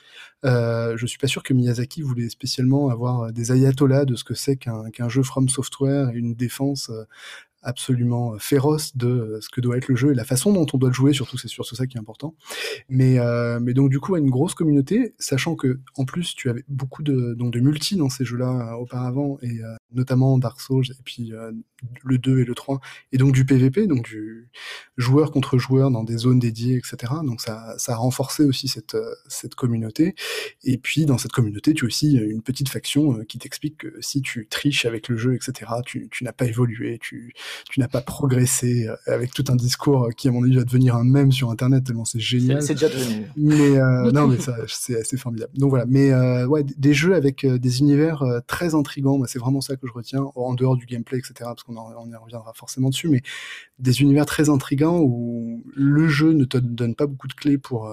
Euh, 0.47 0.97
je 0.97 1.05
suis 1.05 1.19
pas 1.19 1.27
sûr 1.27 1.43
que 1.43 1.53
Miyazaki 1.53 2.01
voulait 2.01 2.31
spécialement 2.31 2.89
avoir 2.89 3.31
des 3.31 3.53
ayatollahs 3.53 4.07
de 4.07 4.17
ce 4.17 4.25
que 4.25 4.33
c'est 4.35 4.57
qu'un 4.57 4.91
qu'un 4.91 5.11
jeu 5.11 5.23
From 5.23 5.51
Software 5.51 6.11
et 6.11 6.17
une 6.17 6.35
défense 6.35 6.89
euh, 6.89 7.05
absolument 7.63 8.39
féroce 8.39 8.97
de 8.97 9.09
euh, 9.09 9.41
ce 9.41 9.49
que 9.49 9.61
doit 9.61 9.77
être 9.77 9.89
le 9.89 9.97
jeu 9.97 10.13
et 10.13 10.15
la 10.15 10.25
façon 10.25 10.53
dont 10.53 10.67
on 10.73 10.79
doit 10.79 10.89
le 10.89 10.95
jouer, 10.95 11.13
surtout 11.13 11.39
c'est 11.39 11.49
sur 11.49 11.65
ça 11.67 11.87
qui 11.87 11.97
est 11.97 12.01
important. 12.01 12.35
Mais, 12.89 13.19
euh, 13.19 13.61
mais 13.61 13.75
donc 13.75 13.91
du 13.91 14.01
coup, 14.01 14.15
à 14.15 14.19
une 14.19 14.31
grosse 14.31 14.55
communauté, 14.55 15.15
sachant 15.19 15.57
que 15.57 15.81
en 15.97 16.05
plus 16.05 16.35
tu 16.35 16.49
avais 16.49 16.65
beaucoup 16.69 17.03
de, 17.03 17.35
donc 17.35 17.53
de 17.53 17.61
multi 17.61 17.97
dans 17.97 18.09
ces 18.09 18.25
jeux-là 18.25 18.73
euh, 18.73 18.77
auparavant, 18.77 19.39
et 19.43 19.63
euh, 19.63 19.75
notamment 19.93 20.39
Dark 20.39 20.61
Souls, 20.61 20.85
et 20.91 21.03
puis 21.05 21.33
euh, 21.33 21.53
le 22.05 22.19
2 22.19 22.41
et 22.41 22.45
le 22.45 22.55
3, 22.55 22.81
et 23.13 23.19
donc 23.19 23.33
du 23.33 23.45
PVP, 23.45 23.87
donc 23.87 24.05
du 24.05 24.51
joueur 24.97 25.31
contre 25.31 25.59
joueur 25.59 25.91
dans 25.91 26.05
des 26.05 26.17
zones 26.17 26.39
dédiées, 26.39 26.77
etc. 26.77 27.13
Donc 27.25 27.41
ça, 27.41 27.75
ça 27.79 27.93
a 27.93 27.97
renforcé 27.97 28.45
aussi 28.45 28.69
cette, 28.69 28.97
cette 29.29 29.55
communauté. 29.55 30.15
Et 30.65 30.79
puis 30.79 31.07
dans 31.07 31.19
cette 31.19 31.33
communauté, 31.33 31.75
tu 31.75 31.85
as 31.85 31.87
aussi 31.87 32.17
une 32.17 32.43
petite 32.43 32.69
faction 32.69 33.25
qui 33.25 33.39
t'explique 33.39 33.79
que 33.79 33.95
si 34.01 34.23
tu 34.23 34.47
triches 34.49 34.85
avec 34.85 35.09
le 35.09 35.17
jeu, 35.17 35.35
etc., 35.35 35.71
tu, 35.85 36.09
tu 36.11 36.25
n'as 36.25 36.33
pas 36.33 36.47
évolué, 36.47 36.99
tu 37.01 37.35
tu 37.71 37.81
n'as 37.81 37.89
pas 37.89 38.01
progressé 38.01 38.87
euh, 38.87 38.97
avec 39.07 39.33
tout 39.33 39.45
un 39.49 39.57
discours 39.57 40.09
qui 40.17 40.29
à 40.29 40.33
mon 40.33 40.43
avis 40.43 40.57
va 40.57 40.65
devenir 40.65 40.97
un 40.97 41.05
mème 41.05 41.33
sur 41.33 41.51
internet 41.51 41.85
tellement 41.85 42.05
c'est 42.05 42.21
génial. 42.21 42.63
C'est 42.63 42.75
déjà 42.75 42.89
devenu. 42.89 43.27
Mais 43.37 43.79
euh, 43.79 44.11
non 44.13 44.29
mais 44.29 44.39
ça 44.39 44.57
c'est 44.67 45.01
assez 45.01 45.17
formidable. 45.17 45.53
Donc 45.57 45.71
voilà, 45.71 45.87
mais 45.87 46.13
euh, 46.13 46.47
ouais 46.47 46.65
des 46.65 46.95
jeux 46.95 47.15
avec 47.15 47.47
des 47.47 47.81
univers 47.81 48.25
très 48.47 48.75
intrigants, 48.75 49.21
c'est 49.27 49.39
vraiment 49.39 49.61
ça 49.61 49.77
que 49.77 49.87
je 49.87 49.93
retiens 49.93 50.25
en 50.35 50.55
dehors 50.55 50.77
du 50.77 50.87
gameplay 50.87 51.19
etc 51.19 51.35
parce 51.41 51.63
qu'on 51.63 51.77
on 51.77 52.11
y 52.11 52.17
reviendra 52.17 52.53
forcément 52.55 52.91
dessus, 52.91 53.09
mais 53.09 53.23
des 53.79 54.03
univers 54.03 54.27
très 54.27 54.51
intrigants 54.51 55.01
où 55.01 55.63
le 55.75 56.09
jeu 56.09 56.33
ne 56.33 56.45
te 56.45 56.59
donne 56.59 56.95
pas 56.95 57.07
beaucoup 57.07 57.29
de 57.29 57.35
clés 57.35 57.59
pour 57.59 57.91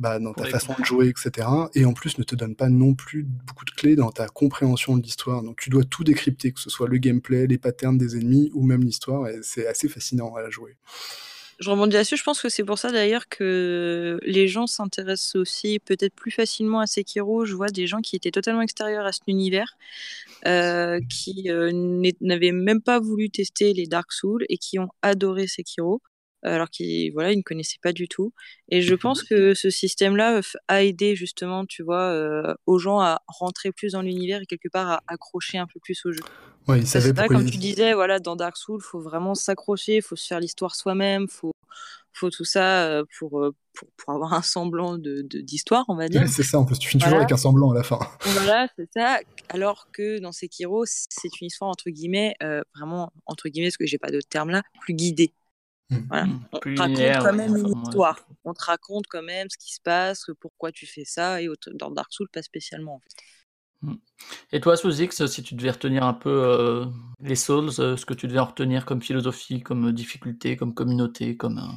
bah, 0.00 0.18
dans 0.18 0.32
ta 0.32 0.46
façon 0.46 0.74
de 0.78 0.84
jouer, 0.84 1.08
etc. 1.08 1.46
Et 1.74 1.84
en 1.84 1.92
plus, 1.92 2.16
ne 2.16 2.24
te 2.24 2.34
donne 2.34 2.56
pas 2.56 2.70
non 2.70 2.94
plus 2.94 3.22
beaucoup 3.22 3.66
de 3.66 3.70
clés 3.70 3.96
dans 3.96 4.10
ta 4.10 4.28
compréhension 4.28 4.96
de 4.96 5.02
l'histoire. 5.02 5.42
Donc, 5.42 5.60
tu 5.60 5.68
dois 5.68 5.84
tout 5.84 6.04
décrypter, 6.04 6.52
que 6.52 6.60
ce 6.60 6.70
soit 6.70 6.88
le 6.88 6.96
gameplay, 6.96 7.46
les 7.46 7.58
patterns 7.58 7.98
des 7.98 8.16
ennemis 8.16 8.50
ou 8.54 8.64
même 8.64 8.82
l'histoire. 8.82 9.28
Et 9.28 9.40
c'est 9.42 9.66
assez 9.66 9.90
fascinant 9.90 10.34
à 10.34 10.40
la 10.40 10.48
jouer. 10.48 10.76
Je 11.58 11.68
rebondis 11.68 11.92
là-dessus. 11.92 12.16
Je 12.16 12.22
pense 12.22 12.40
que 12.40 12.48
c'est 12.48 12.64
pour 12.64 12.78
ça 12.78 12.90
d'ailleurs 12.90 13.28
que 13.28 14.18
les 14.22 14.48
gens 14.48 14.66
s'intéressent 14.66 15.36
aussi 15.36 15.78
peut-être 15.78 16.14
plus 16.14 16.30
facilement 16.30 16.80
à 16.80 16.86
Sekiro. 16.86 17.44
Je 17.44 17.54
vois 17.54 17.68
des 17.68 17.86
gens 17.86 18.00
qui 18.00 18.16
étaient 18.16 18.30
totalement 18.30 18.62
extérieurs 18.62 19.04
à 19.04 19.12
cet 19.12 19.24
univers, 19.26 19.76
euh, 20.46 20.98
qui 21.10 21.50
euh, 21.50 21.70
n'avaient 22.22 22.52
même 22.52 22.80
pas 22.80 23.00
voulu 23.00 23.28
tester 23.28 23.74
les 23.74 23.86
Dark 23.86 24.12
Souls 24.12 24.46
et 24.48 24.56
qui 24.56 24.78
ont 24.78 24.88
adoré 25.02 25.46
Sekiro 25.46 26.00
alors 26.42 26.70
qu'ils 26.70 27.12
voilà, 27.12 27.32
ils 27.32 27.38
ne 27.38 27.42
connaissaient 27.42 27.78
pas 27.82 27.92
du 27.92 28.08
tout. 28.08 28.32
Et 28.68 28.82
je 28.82 28.94
pense 28.94 29.22
que 29.22 29.54
ce 29.54 29.70
système-là 29.70 30.40
a 30.68 30.82
aidé 30.82 31.14
justement, 31.16 31.66
tu 31.66 31.82
vois, 31.82 32.02
euh, 32.02 32.54
aux 32.66 32.78
gens 32.78 33.00
à 33.00 33.22
rentrer 33.26 33.72
plus 33.72 33.92
dans 33.92 34.02
l'univers 34.02 34.40
et 34.42 34.46
quelque 34.46 34.68
part 34.68 34.90
à 34.90 35.02
accrocher 35.08 35.58
un 35.58 35.66
peu 35.66 35.80
plus 35.80 36.04
au 36.06 36.12
jeu. 36.12 36.22
C'est 36.84 37.12
vrai, 37.12 37.28
comme 37.28 37.50
tu 37.50 37.58
disais, 37.58 37.94
voilà, 37.94 38.20
dans 38.20 38.36
Dark 38.36 38.56
Souls, 38.56 38.80
faut 38.80 39.00
vraiment 39.00 39.34
s'accrocher, 39.34 40.00
faut 40.00 40.16
se 40.16 40.26
faire 40.26 40.40
l'histoire 40.40 40.74
soi-même, 40.74 41.28
faut 41.28 41.52
faut 42.12 42.30
tout 42.30 42.44
ça 42.44 42.82
euh, 42.84 43.04
pour, 43.18 43.40
euh, 43.40 43.54
pour, 43.72 43.88
pour 43.96 44.14
avoir 44.14 44.34
un 44.34 44.42
semblant 44.42 44.98
de 44.98 45.22
d'histoire, 45.22 45.84
on 45.88 45.94
va 45.94 46.08
dire. 46.08 46.22
c'est 46.28 46.42
ça, 46.42 46.58
en 46.58 46.64
plus, 46.64 46.78
tu 46.78 46.88
finis 46.88 47.02
toujours 47.02 47.18
avec 47.18 47.32
un 47.32 47.36
semblant 47.36 47.70
à 47.70 47.74
la 47.74 47.82
fin. 47.82 47.98
Voilà, 48.20 48.68
c'est 48.76 48.88
ça. 48.92 49.20
Alors 49.48 49.88
que 49.92 50.18
dans 50.18 50.32
Sekiro, 50.32 50.84
c'est 50.86 51.40
une 51.40 51.46
histoire 51.46 51.70
entre 51.70 51.90
guillemets, 51.90 52.34
vraiment 52.74 53.12
entre 53.26 53.48
guillemets, 53.48 53.68
parce 53.68 53.76
que 53.76 53.86
j'ai 53.86 53.98
pas 53.98 54.10
de 54.10 54.20
terme 54.20 54.50
là, 54.50 54.62
plus 54.80 54.94
guidée. 54.94 55.32
Mmh. 55.90 55.96
Voilà. 56.08 56.26
Mmh. 56.26 56.40
On 56.52 56.58
te 56.58 56.78
raconte 56.78 57.24
quand 57.24 57.32
même 57.32 57.56
une 57.56 57.82
histoire. 57.84 58.28
On 58.44 58.54
te 58.54 58.64
raconte 58.64 59.06
quand 59.08 59.22
même 59.22 59.48
ce 59.50 59.58
qui 59.58 59.74
se 59.74 59.80
passe, 59.80 60.26
pourquoi 60.40 60.72
tu 60.72 60.86
fais 60.86 61.04
ça, 61.04 61.42
et 61.42 61.48
dans 61.74 61.90
Dark 61.90 62.12
Souls, 62.12 62.28
pas 62.32 62.42
spécialement 62.42 62.94
en 62.94 63.00
fait. 63.00 63.22
Mmh. 63.82 63.94
Et 64.52 64.60
toi, 64.60 64.76
Sozix, 64.76 65.26
si 65.26 65.42
tu 65.42 65.54
devais 65.54 65.70
retenir 65.70 66.04
un 66.04 66.12
peu 66.12 66.30
euh, 66.30 66.84
les 67.20 67.34
Souls, 67.34 67.70
euh, 67.78 67.96
ce 67.96 68.04
que 68.04 68.14
tu 68.14 68.28
devais 68.28 68.38
en 68.38 68.44
retenir 68.44 68.84
comme 68.84 69.00
philosophie, 69.00 69.62
comme 69.62 69.92
difficulté, 69.92 70.56
comme 70.56 70.74
communauté, 70.74 71.36
comme 71.36 71.58
euh, 71.58 71.72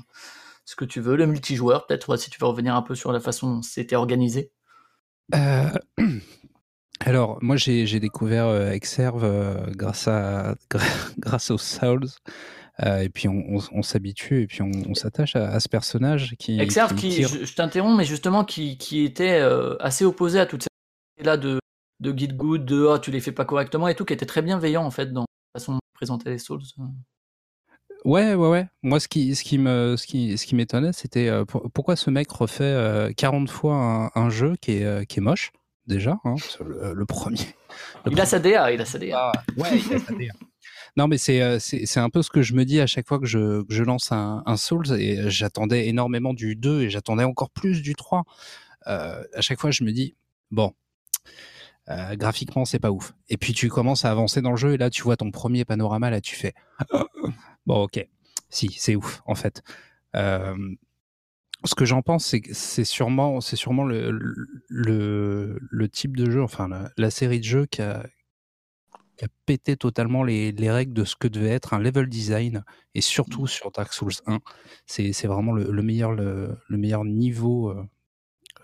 ce 0.66 0.76
que 0.76 0.86
tu 0.86 0.99
veux, 0.99 1.16
le 1.16 1.26
multijoueur, 1.26 1.88
peut-être, 1.88 2.16
si 2.18 2.30
tu 2.30 2.39
veux 2.39 2.47
revenir 2.47 2.76
un 2.76 2.82
peu 2.82 2.95
sur 2.95 3.11
la 3.11 3.20
façon 3.20 3.55
dont 3.55 3.61
c'était 3.61 3.95
organisé? 3.95 4.51
Alors, 6.99 7.38
moi, 7.41 7.55
j'ai 7.57 7.99
découvert 7.99 8.72
Exerve 8.72 9.72
grâce, 9.72 10.07
à, 10.07 10.55
grâce 11.18 11.51
aux 11.51 11.57
Souls. 11.57 12.07
Euh, 12.82 13.01
et 13.01 13.09
puis 13.09 13.28
on, 13.28 13.84
s'habitue 13.84 14.41
et 14.41 14.47
puis 14.47 14.63
on, 14.63 14.95
s'attache 14.95 15.36
à, 15.36 15.59
ce 15.59 15.69
personnage 15.69 16.36
qui. 16.39 16.59
Exerve, 16.59 16.95
qui, 16.95 17.21
je, 17.21 17.53
t'interromps, 17.53 17.95
mais 17.95 18.05
justement 18.05 18.43
qui, 18.43 18.78
qui 18.80 19.03
était 19.03 19.39
euh, 19.39 19.76
assez 19.80 20.05
opposé 20.05 20.39
à 20.39 20.47
toute 20.47 20.63
cette 20.63 21.26
là 21.26 21.38
de 21.38 21.59
de 21.99 22.11
guide 22.11 22.36
good, 22.36 22.65
de 22.65 22.84
oh, 22.84 22.97
tu 22.97 23.11
les 23.11 23.19
fais 23.19 23.32
pas 23.32 23.45
correctement 23.45 23.88
et 23.88 23.95
tout, 23.95 24.05
qui 24.05 24.13
était 24.13 24.26
très 24.26 24.41
bienveillant 24.41 24.84
en 24.84 24.89
fait 24.89 25.13
dans 25.13 25.21
la 25.21 25.59
façon 25.59 25.76
de 25.76 25.80
présenter 25.93 26.32
les 26.32 26.39
Souls. 26.39 26.63
Ouais, 28.03 28.34
ouais, 28.34 28.49
ouais. 28.49 28.67
Moi, 28.82 28.99
ce 28.99 29.07
qui, 29.07 29.36
ce 29.36 29.43
qui 29.43 29.59
me, 29.59 29.95
ce 29.95 30.05
qui, 30.07 30.38
ce 30.38 30.45
qui 30.45 30.55
m'étonnait, 30.55 30.91
c'était 30.91 31.30
euh, 31.30 31.45
pourquoi 31.45 31.95
ce 31.95 32.09
mec 32.09 32.30
refait 32.32 33.13
40 33.15 33.49
fois 33.49 34.11
un, 34.15 34.30
jeu 34.30 34.55
qui 34.59 34.71
est, 34.71 35.05
qui 35.05 35.19
est 35.19 35.21
moche 35.21 35.51
déjà, 35.86 36.17
hein, 36.26 36.36
le, 36.59 37.05
premier. 37.05 37.38
il 38.09 38.19
a 38.19 38.26
sa 38.26 38.39
DA, 38.39 38.71
il 38.71 38.82
a 38.82 38.86
sa 38.86 38.97
DA. 38.97 39.32
Ah, 39.32 39.43
ouais, 39.57 39.78
il 39.78 39.93
a 39.93 39.99
sa 39.99 40.13
DA. 40.13 40.34
Non, 40.96 41.08
mais 41.08 41.18
euh, 41.30 41.58
c'est 41.60 41.86
c'est 41.86 42.00
un 42.00 42.10
peu 42.10 42.22
ce 42.22 42.30
que 42.30 42.41
je 42.44 42.54
me 42.54 42.66
dis 42.66 42.80
à 42.80 42.88
chaque 42.88 43.08
fois 43.08 43.20
que 43.20 43.26
je, 43.26 43.64
je 43.68 43.84
lance 43.84 44.12
un, 44.12 44.44
Souls 44.58 44.91
et 44.94 45.30
j'attendais 45.30 45.88
énormément 45.88 46.34
du 46.34 46.56
2 46.56 46.82
et 46.84 46.89
j'attendais 46.89 47.24
encore 47.24 47.50
plus 47.50 47.82
du 47.82 47.96
3. 47.96 48.24
Euh, 48.88 49.24
à 49.34 49.41
chaque 49.41 49.60
fois, 49.60 49.72
je 49.72 49.84
me 49.84 49.91
dis 49.91 50.16
bon, 50.52 50.74
euh, 51.89 52.16
graphiquement, 52.16 52.66
c'est 52.66 52.80
pas 52.80 52.91
ouf. 52.91 53.14
Et 53.30 53.38
puis 53.38 53.54
tu 53.54 53.70
commences 53.70 54.06
à 54.06 54.12
avancer 54.12 54.41
dans 54.41 54.52
le 54.52 54.58
jeu 54.58 54.74
et 54.74 54.78
là, 54.78 54.89
tu 54.91 55.02
vois 55.04 55.18
ton 55.18 55.32
premier 55.32 55.66
panorama, 55.66 56.10
là, 56.12 56.22
tu 56.22 56.36
fais 56.36 56.54
bon, 57.66 57.84
ok, 57.84 58.08
si, 58.50 58.70
c'est 58.78 58.96
ouf 58.96 59.22
en 59.26 59.36
fait. 59.36 59.64
Euh, 60.16 60.56
ce 61.66 61.76
que 61.76 61.86
j'en 61.86 62.02
pense, 62.02 62.26
c'est 62.26 62.41
que 62.41 62.54
c'est 62.54 62.84
sûrement, 62.84 63.41
sûrement 63.41 63.86
le, 63.86 64.12
le, 64.70 65.60
le, 65.60 65.89
type 65.89 66.18
de 66.18 66.30
jeu, 66.30 66.44
enfin 66.44 66.68
la, 66.68 66.91
la 66.98 67.10
série 67.10 67.39
de 67.39 67.46
jeux 67.46 67.66
qui 67.66 67.82
a, 67.82 68.06
qui 69.24 69.30
a 69.30 69.34
pété 69.45 69.78
totalement 69.78 70.24
les, 70.24 70.51
les, 70.51 70.71
règles 70.71 70.93
de 70.93 71.05
ce 71.05 71.15
que 71.15 71.28
devait 71.28 71.49
être 71.49 71.74
un 71.74 71.80
level 71.80 72.07
design, 72.07 72.63
et 72.93 73.01
surtout 73.01 73.43
mmh. 73.43 73.47
sur 73.47 73.71
Dark 73.71 73.93
Souls 73.93 74.11
1. 74.26 74.39
C'est 74.86 75.28
vraiment 75.28 75.53
le, 75.53 75.71
le 75.71 75.84
meilleur, 75.84 76.11
le, 76.11 76.57
le, 76.67 76.78
meilleur 76.78 77.05
niveau 77.05 77.69
euh, 77.69 77.84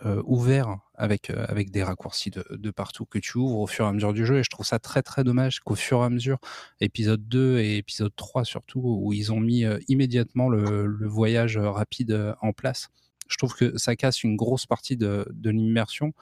euh, 0.06 0.22
ouvert 0.26 0.78
avec, 0.96 1.30
euh, 1.30 1.46
avec 1.48 1.72
des 1.72 1.84
raccourcis 1.84 2.32
de, 2.32 2.44
de, 2.50 2.72
partout 2.72 3.06
que 3.06 3.20
tu 3.20 3.38
ouvres 3.38 3.60
au 3.60 3.68
fur 3.68 3.86
et 3.86 3.88
à 3.88 3.94
mesure 3.94 4.14
du 4.14 4.26
jeu. 4.26 4.40
Et 4.40 4.44
je 4.44 4.50
trouve 4.50 4.66
ça 4.66 4.80
très 4.80 5.02
très 5.02 5.24
dommage 5.24 5.60
qu'au 5.60 5.76
fur 5.76 6.02
et 6.02 6.06
à 6.06 6.10
mesure, 6.10 6.40
épisode 6.82 7.28
2 7.28 7.60
et 7.60 7.78
épisode 7.78 8.16
3 8.16 8.44
surtout, 8.44 8.82
où 8.82 9.14
ils 9.14 9.32
ont 9.32 9.40
mis 9.40 9.66
immédiatement 9.88 10.50
le, 10.50 10.86
le, 10.86 11.08
voyage 11.08 11.58
rapide 11.58 12.36
en 12.42 12.54
place, 12.54 12.90
je 13.28 13.38
trouve 13.38 13.54
que 13.56 13.78
ça 13.78 13.96
casse 13.96 14.24
une 14.24 14.36
grosse 14.36 14.66
partie 14.66 14.98
de, 14.98 15.28
de 15.32 15.50
l'immersion 15.50 16.14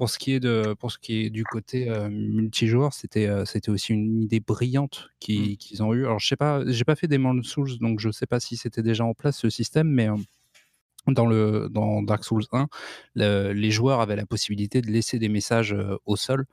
pour 0.00 0.08
ce 0.08 0.18
qui 0.18 0.32
est 0.32 0.40
de 0.40 0.74
pour 0.78 0.90
ce 0.90 0.98
qui 0.98 1.26
est 1.26 1.28
du 1.28 1.44
côté 1.44 1.90
multijoueur, 2.08 2.94
c'était 2.94 3.28
c'était 3.44 3.68
aussi 3.68 3.92
une 3.92 4.22
idée 4.22 4.40
brillante 4.40 5.10
mmh. 5.28 5.56
qu'ils 5.56 5.82
ont 5.82 5.92
eu. 5.92 6.06
Alors 6.06 6.18
je 6.18 6.26
sais 6.26 6.36
pas, 6.36 6.62
j'ai 6.66 6.84
pas 6.84 6.96
fait 6.96 7.06
des 7.06 7.20
Souls, 7.42 7.76
donc 7.80 8.00
je 8.00 8.10
sais 8.10 8.24
pas 8.24 8.40
si 8.40 8.56
c'était 8.56 8.82
déjà 8.82 9.04
en 9.04 9.12
place 9.12 9.36
ce 9.36 9.50
système, 9.50 9.90
mais 9.90 10.08
dans, 11.06 11.26
le, 11.26 11.68
dans 11.70 12.00
Dark 12.00 12.24
Souls 12.24 12.46
1, 12.50 12.68
les 13.14 13.70
joueurs 13.70 14.00
avaient 14.00 14.16
la 14.16 14.24
possibilité 14.24 14.80
de 14.80 14.90
laisser 14.90 15.18
des 15.18 15.28
messages 15.28 15.76
au 16.06 16.16
sol. 16.16 16.46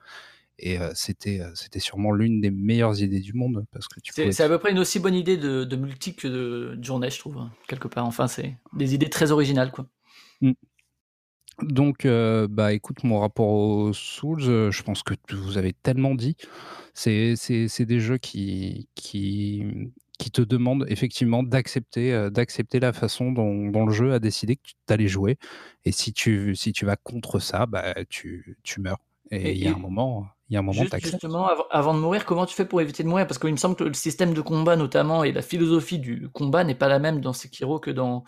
Et 0.59 0.77
c'était, 0.93 1.39
c'était 1.55 1.79
sûrement 1.79 2.11
l'une 2.11 2.41
des 2.41 2.51
meilleures 2.51 3.01
idées 3.01 3.21
du 3.21 3.31
monde. 3.31 3.65
parce 3.71 3.87
que 3.87 4.01
C'est 4.11 4.43
à 4.43 4.49
peu 4.49 4.59
près 4.59 4.71
une 4.71 4.79
aussi 4.79 4.99
bonne 4.99 5.15
idée 5.15 5.37
de, 5.37 5.63
de 5.63 5.75
multi 5.77 6.15
que 6.15 6.27
de, 6.27 6.83
journée, 6.83 7.09
je 7.11 7.19
trouve, 7.19 7.37
hein, 7.37 7.53
quelque 7.69 7.87
part. 7.87 8.05
Enfin, 8.05 8.27
c'est 8.27 8.57
des 8.73 8.93
idées 8.93 9.09
très 9.09 9.31
originales. 9.31 9.71
Quoi. 9.71 9.87
Mmh. 10.41 10.51
Donc, 11.61 12.07
bah, 12.49 12.73
écoute, 12.73 13.03
mon 13.03 13.19
rapport 13.19 13.49
aux 13.49 13.93
Souls, 13.93 14.41
je 14.41 14.83
pense 14.83 15.03
que 15.03 15.13
vous 15.35 15.57
avez 15.57 15.73
tellement 15.73 16.15
dit. 16.15 16.35
C'est, 16.93 17.35
c'est, 17.35 17.67
c'est 17.67 17.85
des 17.85 17.99
jeux 17.99 18.17
qui, 18.17 18.89
qui, 18.95 19.91
qui 20.17 20.31
te 20.31 20.41
demande 20.41 20.85
effectivement 20.89 21.43
d'accepter 21.43 22.13
euh, 22.13 22.29
d'accepter 22.29 22.79
la 22.79 22.93
façon 22.93 23.31
dont, 23.31 23.85
le 23.85 23.91
jeu 23.91 24.13
a 24.13 24.19
décidé 24.19 24.55
que 24.55 24.61
tu 24.63 24.93
allais 24.93 25.07
jouer. 25.07 25.37
Et 25.85 25.91
si 25.91 26.13
tu, 26.13 26.55
si 26.55 26.71
tu 26.73 26.85
vas 26.85 26.95
contre 26.95 27.39
ça, 27.39 27.65
bah, 27.65 27.93
tu, 28.09 28.57
tu 28.63 28.81
meurs. 28.81 28.97
Et 29.29 29.51
il 29.51 29.57
y 29.57 29.67
a 29.67 29.73
un 29.73 29.77
moment, 29.77 30.25
il 30.49 30.53
y 30.53 30.55
a 30.55 30.59
un 30.59 30.63
moment, 30.63 30.85
Justement, 31.01 31.49
avant, 31.69 31.93
de 31.93 31.99
mourir, 31.99 32.25
comment 32.25 32.45
tu 32.45 32.55
fais 32.55 32.63
pour 32.63 32.79
éviter 32.79 33.03
de 33.03 33.09
mourir? 33.09 33.27
Parce 33.27 33.39
qu'il 33.39 33.51
me 33.51 33.57
semble 33.57 33.75
que 33.75 33.83
le 33.83 33.93
système 33.93 34.33
de 34.33 34.39
combat, 34.39 34.77
notamment, 34.77 35.25
et 35.25 35.33
la 35.33 35.41
philosophie 35.41 35.99
du 35.99 36.29
combat 36.29 36.63
n'est 36.63 36.75
pas 36.75 36.87
la 36.87 36.99
même 36.99 37.19
dans 37.19 37.33
Sekiro 37.33 37.77
que 37.79 37.91
dans, 37.91 38.23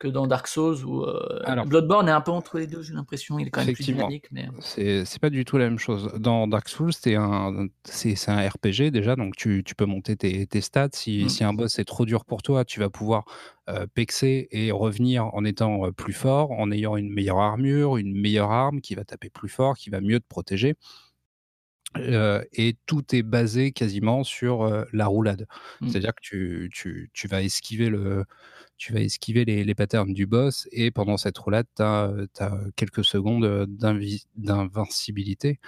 que 0.00 0.08
dans 0.08 0.26
Dark 0.26 0.48
Souls 0.48 0.82
ou 0.84 1.04
euh, 1.04 1.64
Bloodborne 1.66 2.08
est 2.08 2.12
un 2.12 2.22
peu 2.22 2.32
entre 2.32 2.58
les 2.58 2.66
deux, 2.66 2.82
j'ai 2.82 2.94
l'impression. 2.94 3.38
Il 3.38 3.46
est 3.46 3.50
quand 3.50 3.64
même 3.64 3.74
plus 3.74 3.84
dynamique. 3.84 4.26
Mais... 4.32 4.48
C'est, 4.58 5.04
c'est 5.04 5.20
pas 5.20 5.28
du 5.28 5.44
tout 5.44 5.58
la 5.58 5.66
même 5.66 5.78
chose. 5.78 6.10
Dans 6.18 6.48
Dark 6.48 6.68
Souls, 6.68 6.92
c'est 6.92 7.14
un, 7.14 7.68
RPG 7.86 8.90
déjà, 8.90 9.14
donc 9.14 9.36
tu, 9.36 9.62
tu 9.62 9.74
peux 9.74 9.84
monter 9.84 10.16
tes, 10.16 10.46
tes 10.46 10.60
stats. 10.62 10.88
Si, 10.94 11.24
mm. 11.24 11.28
si, 11.28 11.44
un 11.44 11.52
boss 11.52 11.78
est 11.78 11.84
trop 11.84 12.06
dur 12.06 12.24
pour 12.24 12.42
toi, 12.42 12.64
tu 12.64 12.80
vas 12.80 12.88
pouvoir 12.88 13.26
euh, 13.68 13.86
pexer 13.92 14.48
et 14.50 14.72
revenir 14.72 15.26
en 15.34 15.44
étant 15.44 15.86
euh, 15.86 15.92
plus 15.92 16.14
fort, 16.14 16.52
en 16.52 16.72
ayant 16.72 16.96
une 16.96 17.12
meilleure 17.12 17.38
armure, 17.38 17.98
une 17.98 18.18
meilleure 18.18 18.50
arme 18.50 18.80
qui 18.80 18.94
va 18.94 19.04
taper 19.04 19.28
plus 19.28 19.50
fort, 19.50 19.76
qui 19.76 19.90
va 19.90 20.00
mieux 20.00 20.18
te 20.18 20.26
protéger. 20.26 20.76
Euh, 21.96 22.44
et 22.52 22.76
tout 22.86 23.16
est 23.16 23.24
basé 23.24 23.72
quasiment 23.72 24.22
sur 24.22 24.62
euh, 24.62 24.84
la 24.92 25.06
roulade. 25.06 25.46
Mm. 25.80 25.88
C'est-à-dire 25.88 26.14
que 26.14 26.20
tu, 26.22 26.70
tu, 26.72 27.10
tu, 27.12 27.26
vas 27.26 27.42
esquiver 27.42 27.88
le, 27.88 28.24
tu 28.80 28.94
vas 28.94 29.00
esquiver 29.00 29.44
les, 29.44 29.62
les, 29.62 29.74
patterns 29.74 30.14
du 30.14 30.26
boss 30.26 30.66
et 30.72 30.90
pendant 30.90 31.18
cette 31.18 31.36
roulade, 31.36 31.66
tu 31.76 31.82
as, 31.82 32.10
quelques 32.76 33.04
secondes 33.04 33.66
d'invincibilité. 34.34 35.60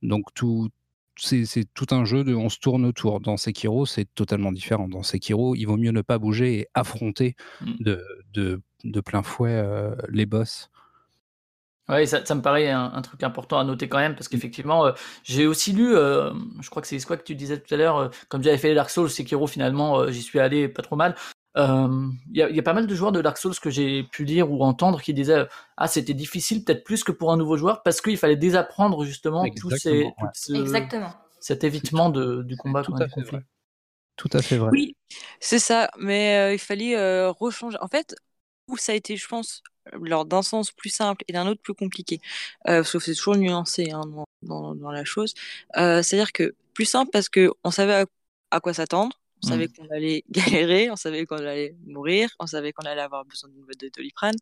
Donc 0.00 0.32
tout, 0.32 0.70
c'est, 1.16 1.44
tout 1.74 1.88
un 1.90 2.04
jeu 2.04 2.22
de 2.22 2.36
on 2.36 2.48
se 2.48 2.60
tourne 2.60 2.84
autour. 2.84 3.18
Dans 3.18 3.36
Sekiro, 3.36 3.84
c'est 3.84 4.06
totalement 4.14 4.52
différent. 4.52 4.88
Dans 4.88 5.02
Sekiro, 5.02 5.56
il 5.56 5.64
vaut 5.64 5.76
mieux 5.76 5.90
ne 5.90 6.02
pas 6.02 6.18
bouger 6.18 6.60
et 6.60 6.68
affronter 6.72 7.34
mmh. 7.62 7.72
de, 7.80 8.06
de, 8.32 8.62
de, 8.84 9.00
plein 9.00 9.24
fouet 9.24 9.50
euh, 9.50 9.96
les 10.08 10.24
boss. 10.24 10.70
Oui, 11.88 12.06
ça, 12.06 12.24
ça, 12.24 12.36
me 12.36 12.42
paraît 12.42 12.70
un, 12.70 13.02
truc 13.02 13.24
important 13.24 13.58
à 13.58 13.64
noter 13.64 13.88
quand 13.88 13.98
même, 13.98 14.14
parce 14.14 14.28
qu'effectivement, 14.28 14.86
euh, 14.86 14.92
j'ai 15.24 15.48
aussi 15.48 15.72
lu, 15.72 15.96
euh, 15.96 16.32
je 16.60 16.70
crois 16.70 16.80
que 16.80 16.86
c'est 16.86 17.04
quoi 17.04 17.16
que 17.16 17.24
tu 17.24 17.34
disais 17.34 17.58
tout 17.58 17.74
à 17.74 17.76
l'heure, 17.76 18.12
comme 18.28 18.40
j'avais 18.44 18.56
fait 18.56 18.72
Dark 18.72 18.88
Souls, 18.88 19.10
Sekiro, 19.10 19.48
finalement, 19.48 20.08
j'y 20.08 20.22
suis 20.22 20.38
allé 20.38 20.68
pas 20.68 20.82
trop 20.82 20.94
mal. 20.94 21.16
Il 21.54 22.12
y, 22.32 22.38
y, 22.38 22.58
a 22.58 22.62
pas 22.62 22.72
mal 22.72 22.86
de 22.86 22.94
joueurs 22.94 23.12
de 23.12 23.20
Dark 23.20 23.36
Souls 23.36 23.58
que 23.60 23.68
j'ai 23.68 24.04
pu 24.04 24.24
lire 24.24 24.50
ou 24.50 24.62
entendre 24.62 25.02
qui 25.02 25.12
disaient 25.12 25.46
ah 25.76 25.86
c'était 25.86 26.14
difficile 26.14 26.64
peut-être 26.64 26.82
plus 26.82 27.04
que 27.04 27.12
pour 27.12 27.30
un 27.30 27.36
nouveau 27.36 27.56
joueur 27.56 27.82
parce 27.82 28.00
qu'il 28.00 28.16
fallait 28.16 28.36
désapprendre 28.36 29.04
justement 29.04 29.44
tout 29.50 29.70
ces, 29.70 30.06
Exactement. 30.48 31.12
cet 31.40 31.64
évitement 31.64 32.08
de, 32.08 32.42
du 32.42 32.56
combat 32.56 32.82
tout, 32.82 32.94
à 32.98 33.08
fait 33.08 33.20
vrai. 33.20 33.44
tout 34.16 34.30
à 34.32 34.40
fait 34.40 34.56
vrai. 34.56 34.70
Oui, 34.72 34.96
c'est 35.40 35.58
ça, 35.58 35.90
mais 35.98 36.38
euh, 36.38 36.54
il 36.54 36.58
fallait 36.58 36.96
euh, 36.96 37.30
rechanger. 37.30 37.76
En 37.82 37.88
fait, 37.88 38.14
où 38.68 38.76
ça 38.76 38.92
a 38.92 38.94
été, 38.94 39.16
je 39.16 39.26
pense, 39.28 39.62
lors 39.92 40.24
d'un 40.24 40.42
sens 40.42 40.70
plus 40.72 40.90
simple 40.90 41.24
et 41.28 41.32
d'un 41.32 41.46
autre 41.46 41.60
plus 41.60 41.74
compliqué, 41.74 42.20
euh, 42.68 42.84
sauf 42.84 43.04
c'est 43.04 43.14
toujours 43.14 43.36
nuancé 43.36 43.90
hein, 43.90 44.02
dans, 44.06 44.24
dans, 44.42 44.74
dans, 44.74 44.90
la 44.90 45.04
chose. 45.04 45.34
Euh, 45.76 46.02
C'est-à-dire 46.02 46.32
que 46.32 46.54
plus 46.74 46.84
simple 46.86 47.10
parce 47.12 47.28
que 47.28 47.50
on 47.64 47.70
savait 47.70 48.06
à 48.50 48.60
quoi 48.60 48.74
s'attendre 48.74 49.18
on 49.42 49.48
savait 49.48 49.66
mmh. 49.66 49.72
qu'on 49.72 49.94
allait 49.94 50.24
galérer, 50.30 50.90
on 50.90 50.96
savait 50.96 51.26
qu'on 51.26 51.36
allait 51.36 51.74
mourir, 51.86 52.30
on 52.38 52.46
savait 52.46 52.72
qu'on 52.72 52.86
allait 52.86 53.00
avoir 53.00 53.24
besoin 53.24 53.50
d'une 53.50 53.64
de 53.64 53.90
doliprane, 53.94 54.36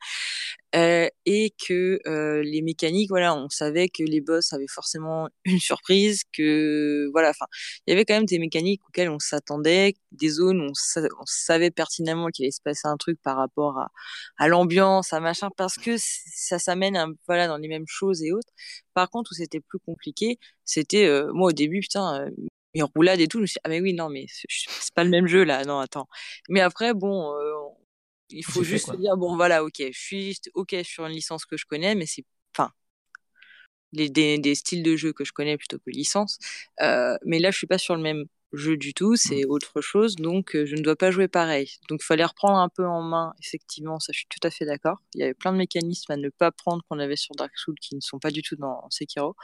euh, 0.74 1.08
et 1.26 1.52
que 1.66 2.00
euh, 2.06 2.42
les 2.42 2.62
mécaniques, 2.62 3.08
voilà, 3.10 3.34
on 3.34 3.48
savait 3.48 3.88
que 3.88 4.02
les 4.02 4.20
boss 4.20 4.52
avaient 4.52 4.66
forcément 4.68 5.28
une 5.44 5.58
surprise, 5.58 6.22
que 6.32 7.08
voilà, 7.12 7.30
enfin, 7.30 7.46
il 7.86 7.90
y 7.90 7.94
avait 7.94 8.04
quand 8.04 8.14
même 8.14 8.26
des 8.26 8.38
mécaniques 8.38 8.82
auxquelles 8.88 9.10
on 9.10 9.18
s'attendait, 9.18 9.94
des 10.12 10.28
zones 10.28 10.60
où 10.60 10.64
on, 10.64 11.02
on 11.20 11.26
savait 11.26 11.70
pertinemment 11.70 12.28
qu'il 12.28 12.44
allait 12.44 12.52
se 12.52 12.62
passer 12.62 12.88
un 12.88 12.96
truc 12.96 13.18
par 13.22 13.36
rapport 13.36 13.78
à, 13.78 13.90
à 14.38 14.48
l'ambiance, 14.48 15.12
à 15.12 15.20
machin, 15.20 15.48
parce 15.56 15.76
que 15.76 15.96
ça 15.98 16.58
s'amène, 16.58 16.98
voilà, 17.26 17.46
dans 17.48 17.56
les 17.58 17.68
mêmes 17.68 17.86
choses 17.86 18.22
et 18.22 18.32
autres. 18.32 18.52
Par 18.94 19.10
contre, 19.10 19.32
où 19.32 19.34
c'était 19.34 19.60
plus 19.60 19.78
compliqué, 19.78 20.38
c'était 20.64 21.06
euh, 21.06 21.32
moi 21.32 21.48
au 21.50 21.52
début, 21.52 21.80
putain, 21.80 22.28
euh, 22.76 22.80
et 22.80 22.82
roulade 22.82 23.20
et 23.20 23.28
tout, 23.28 23.38
je 23.38 23.42
me 23.42 23.46
suis 23.46 23.54
dit, 23.54 23.60
ah 23.64 23.68
mais 23.68 23.80
oui, 23.80 23.94
non, 23.94 24.08
mais 24.08 24.26
c'est 24.28 24.94
pas 24.94 25.04
le 25.04 25.10
même 25.10 25.26
jeu 25.26 25.44
là, 25.44 25.64
non, 25.64 25.78
attends. 25.78 26.08
Mais 26.48 26.60
après, 26.60 26.94
bon, 26.94 27.32
euh, 27.34 27.52
il 28.30 28.44
faut 28.44 28.62
juste 28.62 28.86
se 28.86 28.96
dire, 28.96 29.16
bon, 29.16 29.36
voilà, 29.36 29.64
ok, 29.64 29.76
je 29.78 29.98
suis 29.98 30.38
ok 30.54 30.76
sur 30.84 31.06
une 31.06 31.12
licence 31.12 31.44
que 31.46 31.56
je 31.56 31.66
connais, 31.66 31.94
mais 31.94 32.06
c'est, 32.06 32.24
enfin, 32.56 32.70
des, 33.92 34.38
des, 34.38 34.54
styles 34.54 34.82
de 34.82 34.96
jeu 34.96 35.12
que 35.12 35.24
je 35.24 35.32
connais 35.32 35.56
plutôt 35.56 35.78
que 35.78 35.90
licence. 35.90 36.38
Euh, 36.80 37.16
mais 37.24 37.38
là, 37.38 37.50
je 37.50 37.58
suis 37.58 37.66
pas 37.66 37.78
sur 37.78 37.96
le 37.96 38.02
même 38.02 38.24
jeu 38.52 38.76
du 38.76 38.94
tout, 38.94 39.16
c'est 39.16 39.44
mmh. 39.44 39.50
autre 39.50 39.80
chose, 39.80 40.16
donc 40.16 40.56
euh, 40.56 40.66
je 40.66 40.74
ne 40.74 40.82
dois 40.82 40.96
pas 40.96 41.10
jouer 41.10 41.28
pareil. 41.28 41.70
Donc 41.88 42.00
il 42.02 42.06
fallait 42.06 42.24
reprendre 42.24 42.58
un 42.58 42.68
peu 42.68 42.84
en 42.86 43.02
main, 43.02 43.32
effectivement, 43.40 44.00
ça 44.00 44.12
je 44.12 44.18
suis 44.18 44.28
tout 44.28 44.44
à 44.46 44.50
fait 44.50 44.64
d'accord. 44.64 44.98
Il 45.14 45.20
y 45.20 45.22
avait 45.22 45.34
plein 45.34 45.52
de 45.52 45.58
mécanismes 45.58 46.12
à 46.12 46.16
ne 46.16 46.28
pas 46.30 46.50
prendre 46.50 46.82
qu'on 46.88 46.98
avait 46.98 47.16
sur 47.16 47.34
Dark 47.36 47.56
Souls 47.56 47.78
qui 47.80 47.94
ne 47.94 48.00
sont 48.00 48.18
pas 48.18 48.30
du 48.30 48.42
tout 48.42 48.56
dans 48.56 48.88
Sekiro. 48.90 49.36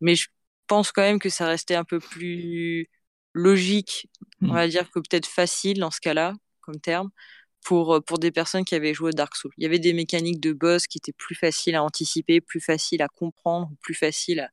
Mais 0.00 0.14
je 0.14 0.28
pense 0.66 0.92
quand 0.92 1.02
même 1.02 1.18
que 1.18 1.28
ça 1.28 1.46
restait 1.46 1.74
un 1.74 1.84
peu 1.84 2.00
plus 2.00 2.88
logique, 3.32 4.08
on 4.42 4.48
mmh. 4.48 4.54
va 4.54 4.68
dire 4.68 4.90
que 4.90 4.98
peut-être 5.00 5.26
facile 5.26 5.78
dans 5.78 5.90
ce 5.90 6.00
cas-là, 6.00 6.34
comme 6.60 6.80
terme, 6.80 7.10
pour, 7.64 8.02
pour 8.06 8.18
des 8.18 8.30
personnes 8.30 8.64
qui 8.64 8.74
avaient 8.74 8.94
joué 8.94 9.12
Dark 9.12 9.34
Souls. 9.36 9.52
Il 9.58 9.64
y 9.64 9.66
avait 9.66 9.78
des 9.78 9.92
mécaniques 9.92 10.40
de 10.40 10.52
boss 10.52 10.86
qui 10.86 10.98
étaient 10.98 11.12
plus 11.12 11.34
faciles 11.34 11.74
à 11.74 11.82
anticiper, 11.82 12.40
plus 12.40 12.60
faciles 12.60 13.02
à 13.02 13.08
comprendre, 13.08 13.70
plus 13.82 13.94
faciles 13.94 14.40
à, 14.40 14.50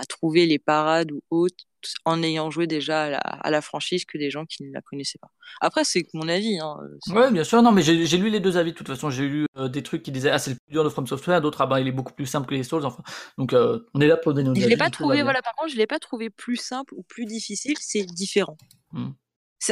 à 0.00 0.04
trouver 0.04 0.46
les 0.46 0.58
parades 0.58 1.12
ou 1.12 1.22
autres 1.30 1.64
en 2.04 2.22
ayant 2.22 2.50
joué 2.50 2.66
déjà 2.66 3.18
à 3.18 3.50
la, 3.50 3.60
franchise 3.60 4.04
que 4.04 4.18
des 4.18 4.30
gens 4.30 4.44
qui 4.44 4.64
ne 4.64 4.72
la 4.72 4.80
connaissaient 4.80 5.18
pas. 5.18 5.30
Après, 5.60 5.84
c'est 5.84 6.06
mon 6.14 6.28
avis. 6.28 6.58
Hein, 6.58 6.78
ouais, 7.08 7.30
bien 7.30 7.44
sûr. 7.44 7.62
Non, 7.62 7.72
mais 7.72 7.82
j'ai 7.82 8.18
lu 8.18 8.30
les 8.30 8.40
deux 8.40 8.56
avis. 8.56 8.72
De 8.72 8.76
toute 8.76 8.88
façon, 8.88 9.10
j'ai 9.10 9.28
lu 9.28 9.46
euh, 9.56 9.68
des 9.68 9.82
trucs 9.82 10.02
qui 10.02 10.12
disaient 10.12 10.30
ah 10.30 10.38
c'est 10.38 10.50
le 10.50 10.56
plus 10.56 10.72
dur 10.72 10.84
de 10.84 10.88
From 10.88 11.06
Software, 11.06 11.40
d'autres 11.40 11.60
ah 11.60 11.66
ben 11.66 11.78
il 11.78 11.88
est 11.88 11.92
beaucoup 11.92 12.12
plus 12.12 12.26
simple 12.26 12.46
que 12.46 12.54
les 12.54 12.62
Souls. 12.62 12.84
Enfin, 12.84 13.02
donc 13.38 13.52
euh, 13.52 13.80
on 13.94 14.00
est 14.00 14.06
là 14.06 14.16
pour 14.16 14.34
donner 14.34 14.48
nos 14.48 14.54
Je 14.54 14.66
l'ai 14.66 14.76
pas 14.76 14.90
trouvé. 14.90 15.22
Voilà, 15.22 15.42
par 15.42 15.54
contre, 15.54 15.72
je 15.72 15.76
l'ai 15.76 15.86
pas 15.86 15.98
trouvé 15.98 16.30
plus 16.30 16.56
simple 16.56 16.94
ou 16.94 17.02
plus 17.02 17.24
difficile. 17.24 17.74
C'est 17.80 18.04
différent. 18.04 18.56
Hmm. 18.92 19.10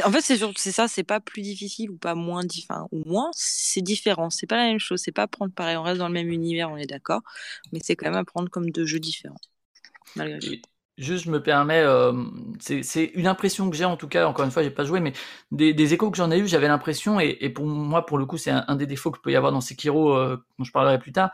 En 0.03 0.11
fait, 0.11 0.21
c'est 0.21 0.37
c'est 0.57 0.71
ça, 0.71 0.87
c'est 0.87 1.03
pas 1.03 1.19
plus 1.19 1.41
difficile 1.41 1.91
ou 1.91 1.97
pas 1.97 2.15
moins 2.15 2.43
difficile, 2.43 2.75
ou 2.91 3.03
moins, 3.05 3.29
c'est 3.33 3.81
différent. 3.81 4.29
C'est 4.29 4.47
pas 4.47 4.57
la 4.57 4.65
même 4.65 4.79
chose. 4.79 4.99
C'est 5.01 5.11
pas 5.11 5.27
prendre 5.27 5.53
pareil. 5.53 5.77
On 5.77 5.83
reste 5.83 5.99
dans 5.99 6.07
le 6.07 6.13
même 6.13 6.29
univers, 6.29 6.71
on 6.71 6.77
est 6.77 6.87
d'accord, 6.87 7.21
mais 7.71 7.79
c'est 7.83 7.95
quand 7.95 8.07
même 8.07 8.19
à 8.19 8.25
prendre 8.25 8.49
comme 8.49 8.71
deux 8.71 8.85
jeux 8.85 8.99
différents. 8.99 9.39
Malgré 10.15 10.39
tout. 10.39 10.69
Juste, 10.97 11.25
je 11.25 11.29
me 11.29 11.43
permets, 11.43 11.81
euh, 11.81 12.13
c'est 12.59 13.11
une 13.15 13.27
impression 13.27 13.69
que 13.69 13.75
j'ai 13.75 13.83
en 13.83 13.97
tout 13.97 14.07
cas, 14.07 14.27
encore 14.27 14.45
une 14.45 14.51
fois, 14.51 14.63
j'ai 14.63 14.71
pas 14.71 14.85
joué, 14.85 15.01
mais 15.01 15.11
des, 15.51 15.73
des 15.73 15.93
échos 15.93 16.09
que 16.09 16.15
j'en 16.15 16.31
ai 16.31 16.37
eu, 16.37 16.47
j'avais 16.47 16.69
l'impression, 16.69 17.19
et, 17.19 17.37
et, 17.41 17.49
pour 17.49 17.65
moi, 17.65 18.05
pour 18.05 18.17
le 18.17 18.25
coup, 18.25 18.37
c'est 18.37 18.51
un, 18.51 18.75
des 18.77 18.87
défauts 18.87 19.11
que 19.11 19.19
peut 19.19 19.29
y 19.31 19.35
avoir 19.35 19.51
dans 19.51 19.59
Sekiro, 19.59 20.13
euh, 20.15 20.37
dont 20.57 20.63
je 20.63 20.71
parlerai 20.71 20.97
plus 20.97 21.11
tard, 21.11 21.31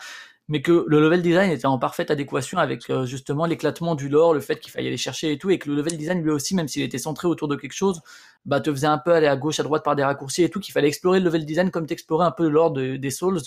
mais 0.47 0.64
que 0.64 0.84
le 0.88 0.99
level 0.99 1.22
design 1.22 1.51
était 1.51 1.68
en 1.68 1.78
parfaite 1.78 2.09
adéquation 2.09 2.57
avec 2.57 2.89
euh, 2.89 3.05
justement 3.05 3.45
l'éclatement 3.45 3.93
du 3.93 4.09
lore, 4.09 4.34
le 4.34 4.39
fait 4.39 4.59
qu'il 4.59 4.72
fallait 4.72 4.88
aller 4.88 4.97
chercher 4.97 5.32
et 5.32 5.38
tout, 5.38 5.51
et 5.51 5.59
que 5.59 5.70
le 5.70 5.76
level 5.76 5.95
design 5.95 6.24
lui 6.24 6.32
aussi, 6.32 6.55
même 6.55 6.68
s'il 6.68 6.82
était 6.82 6.97
centré 6.97 7.28
autour 7.28 7.47
de 7.47 7.55
quelque 7.55 7.74
chose, 7.74 8.01
bah 8.45 8.62
te 8.62 8.72
faisait 8.72 8.88
un 8.88 8.97
peu 8.97 9.14
aller 9.14 9.28
à 9.28 9.36
gauche, 9.38 9.59
à 9.59 9.64
droite 9.64 9.84
par 9.84 9.95
des 9.95 10.03
raccourcis 10.03 10.43
et 10.43 10.49
tout, 10.49 10.59
qu'il 10.59 10.74
fallait 10.74 10.88
explorer 10.88 11.20
le 11.20 11.26
level 11.26 11.45
design 11.45 11.70
comme 11.70 11.86
t'explorais 11.86 12.26
un 12.26 12.32
peu 12.32 12.43
le 12.43 12.49
lore 12.49 12.72
des 12.72 13.12
Souls. 13.12 13.39